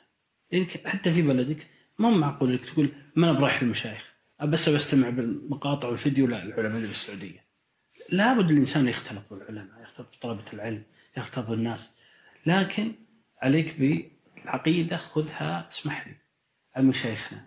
لأنك 0.51 0.87
حتى 0.87 1.13
في 1.13 1.21
بلدك 1.21 1.67
ما 1.99 2.09
معقول 2.09 2.51
إنك 2.51 2.65
تقول 2.65 2.89
ما 3.15 3.29
أنا 3.29 3.39
برايح 3.39 3.61
المشايخ 3.61 4.13
بس 4.43 4.69
بستمع 4.69 5.09
بالمقاطع 5.09 5.87
والفيديو 5.87 6.27
لا 6.27 6.43
العلماء 6.43 6.75
اللي 6.77 6.87
بالسعوديه. 6.87 7.43
لابد 8.09 8.51
الإنسان 8.51 8.87
يختلط 8.87 9.33
بالعلماء، 9.33 9.81
يختلط 9.83 10.07
بطلبة 10.17 10.43
العلم، 10.53 10.83
يختلط 11.17 11.49
بالناس. 11.49 11.89
لكن 12.45 12.91
عليك 13.41 13.75
بالعقيدة 13.79 14.97
خذها 14.97 15.67
اسمح 15.67 16.07
لي 16.07 16.13
عن 16.75 16.85
مشايخنا 16.85 17.45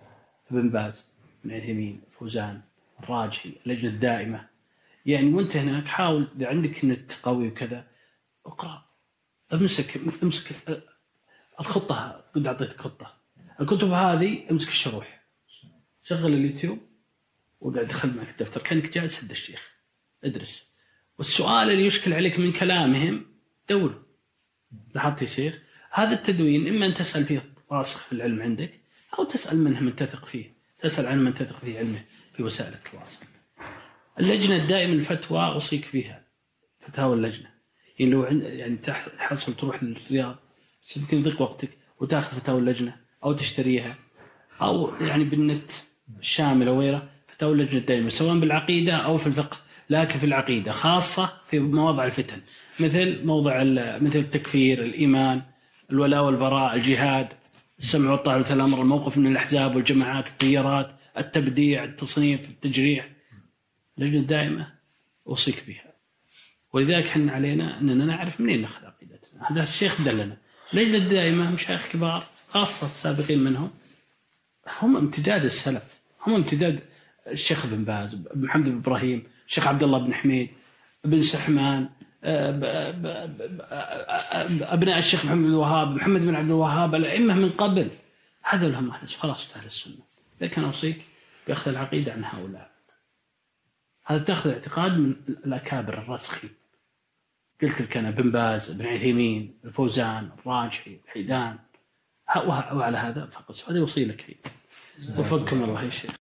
ابن 0.50 0.68
باز 0.68 1.06
ابن 1.44 1.54
عثيمين 1.54 2.00
فوزان 2.10 2.60
الراجحي 3.00 3.52
اللجنة 3.66 3.90
الدائمة 3.90 4.46
يعني 5.06 5.32
وانت 5.34 5.56
هناك 5.56 5.86
حاول 5.86 6.28
إذا 6.36 6.48
عندك 6.48 6.84
نت 6.84 7.12
قوي 7.22 7.48
وكذا 7.48 7.86
اقرأ 8.46 8.90
امسك 9.52 10.00
امسك 10.22 10.52
الخطة 11.60 12.24
قد 12.34 12.46
أعطيتك 12.46 12.80
خطة. 12.80 13.16
الكتب 13.60 13.90
هذه 13.90 14.50
امسك 14.50 14.68
الشروح 14.68 15.20
شغل 16.02 16.34
اليوتيوب 16.34 16.78
وقاعد 17.60 17.86
دخل 17.86 18.16
معك 18.16 18.30
الدفتر. 18.30 18.60
كأنك 18.60 18.94
جالس 18.94 19.22
عند 19.22 19.30
الشيخ. 19.30 19.70
ادرس. 20.24 20.64
والسؤال 21.18 21.70
اللي 21.70 21.86
يشكل 21.86 22.12
عليك 22.12 22.38
من 22.38 22.52
كلامهم 22.52 23.26
دوره 23.68 24.06
لاحظت 24.94 25.22
يا 25.22 25.26
شيخ؟ 25.26 25.58
هذا 25.92 26.14
التدوين 26.14 26.68
إما 26.68 26.86
أن 26.86 26.94
تسأل 26.94 27.24
فيه 27.24 27.52
راسخ 27.70 27.98
في 27.98 28.12
العلم 28.12 28.42
عندك 28.42 28.80
أو 29.18 29.24
تسأل 29.24 29.58
منه 29.58 29.80
من 29.80 29.96
تثق 29.96 30.24
فيه. 30.24 30.54
تسأل 30.78 31.06
عن 31.06 31.24
من 31.24 31.34
تثق 31.34 31.58
في 31.58 31.78
علمه 31.78 32.04
في 32.36 32.42
وسائل 32.42 32.74
التواصل. 32.74 33.29
اللجنة 34.18 34.56
الدائمه 34.56 34.94
للفتوى 34.94 35.44
أوصيك 35.46 35.88
بها. 35.94 36.24
فتاوى 36.80 37.14
اللجنة. 37.14 37.50
يعني 37.98 38.12
لو 38.12 38.24
يعني 38.24 38.76
تحصل 39.18 39.54
تروح 39.54 39.82
للرياض 39.82 40.36
يمكن 40.96 41.18
يضيق 41.18 41.42
وقتك 41.42 41.70
وتاخذ 42.00 42.36
فتاوى 42.40 42.60
اللجنة 42.60 42.96
أو 43.24 43.32
تشتريها. 43.32 43.94
أو 44.62 44.92
يعني 45.00 45.24
بالنت 45.24 45.70
الشامل 46.18 46.68
أو 46.68 46.80
غيره 46.80 47.08
فتاوى 47.28 47.52
اللجنة 47.52 47.78
الدائمه 47.78 48.08
سواء 48.08 48.38
بالعقيدة 48.38 48.96
أو 48.96 49.18
في 49.18 49.26
الفقه 49.26 49.56
لكن 49.90 50.18
في 50.18 50.26
العقيدة 50.26 50.72
خاصة 50.72 51.32
في 51.46 51.58
مواضع 51.58 52.04
الفتن. 52.04 52.40
مثل 52.80 53.24
موضع 53.24 53.62
مثل 54.00 54.18
التكفير 54.18 54.82
الإيمان 54.84 55.42
الولاء 55.90 56.24
والبراء 56.24 56.74
الجهاد 56.74 57.32
السمع 57.78 58.10
والطاعة 58.10 58.44
الامر 58.50 58.82
الموقف 58.82 59.18
من 59.18 59.26
الأحزاب 59.26 59.76
والجماعات 59.76 60.26
التيارات 60.26 60.90
التبديع 61.18 61.84
التصنيف 61.84 62.48
التجريح. 62.48 63.08
اللجنه 64.00 64.20
الدائمه 64.20 64.72
أوصيك 65.26 65.64
بها. 65.66 65.92
ولذلك 66.72 67.06
إحنا 67.06 67.32
علينا 67.32 67.80
أننا 67.80 68.04
نعرف 68.04 68.40
منين 68.40 68.62
ناخذ 68.62 68.86
عقيدتنا. 68.86 69.52
هذا 69.52 69.62
الشيخ 69.62 70.02
دلنا. 70.02 70.36
اللجنه 70.74 70.96
الدائمة 70.96 71.50
مشايخ 71.50 71.88
كبار 71.88 72.26
خاصة 72.48 72.86
السابقين 72.86 73.38
منهم 73.38 73.70
هم 74.80 74.96
امتداد 74.96 75.44
السلف. 75.44 75.82
هم 76.26 76.34
امتداد 76.34 76.80
الشيخ 77.26 77.66
بن 77.66 77.84
باز 77.84 78.18
محمد 78.34 78.64
بن 78.64 78.76
إبراهيم 78.76 79.22
الشيخ 79.48 79.66
عبد 79.68 79.82
الله 79.82 79.98
بن 79.98 80.14
حميد 80.14 80.48
بن 81.04 81.22
سحمان 81.22 81.88
أبناء 84.62 84.98
الشيخ 84.98 85.24
محمد 85.24 85.42
بن 85.42 85.48
الوهاب 85.48 85.94
محمد 85.94 86.20
بن 86.20 86.34
عبد 86.34 86.48
الوهاب 86.48 86.94
الأئمة 86.94 87.34
من 87.34 87.50
قبل. 87.50 87.88
هذول 88.42 88.74
هم 88.74 88.92
خلاص 89.18 89.56
أهل 89.56 89.66
السنة. 89.66 89.94
لكن 90.40 90.64
أوصيك 90.64 91.02
بأخذ 91.48 91.70
العقيدة 91.70 92.12
عن 92.12 92.24
هؤلاء. 92.24 92.69
هذا 94.04 94.24
تاخذ 94.24 94.50
اعتقاد 94.50 94.92
من 94.92 95.16
الأكابر 95.28 95.98
الراسخين. 95.98 96.50
قلت 97.62 97.82
لك 97.82 97.96
أنا 97.96 98.10
بن 98.10 98.30
باز 98.30 98.70
بن 98.70 98.86
عثيمين 98.86 99.60
الفوزان 99.64 100.30
الراجحي 100.38 101.00
الحيدان. 101.04 101.58
وعلى 102.36 102.96
هذا 102.96 103.26
فقط 103.26 103.70
هذه 103.70 103.80
وصيلك 103.80 104.36
وفقكم 105.18 105.62
الله 105.62 105.84
يا 105.84 105.90
شيخ 105.90 106.19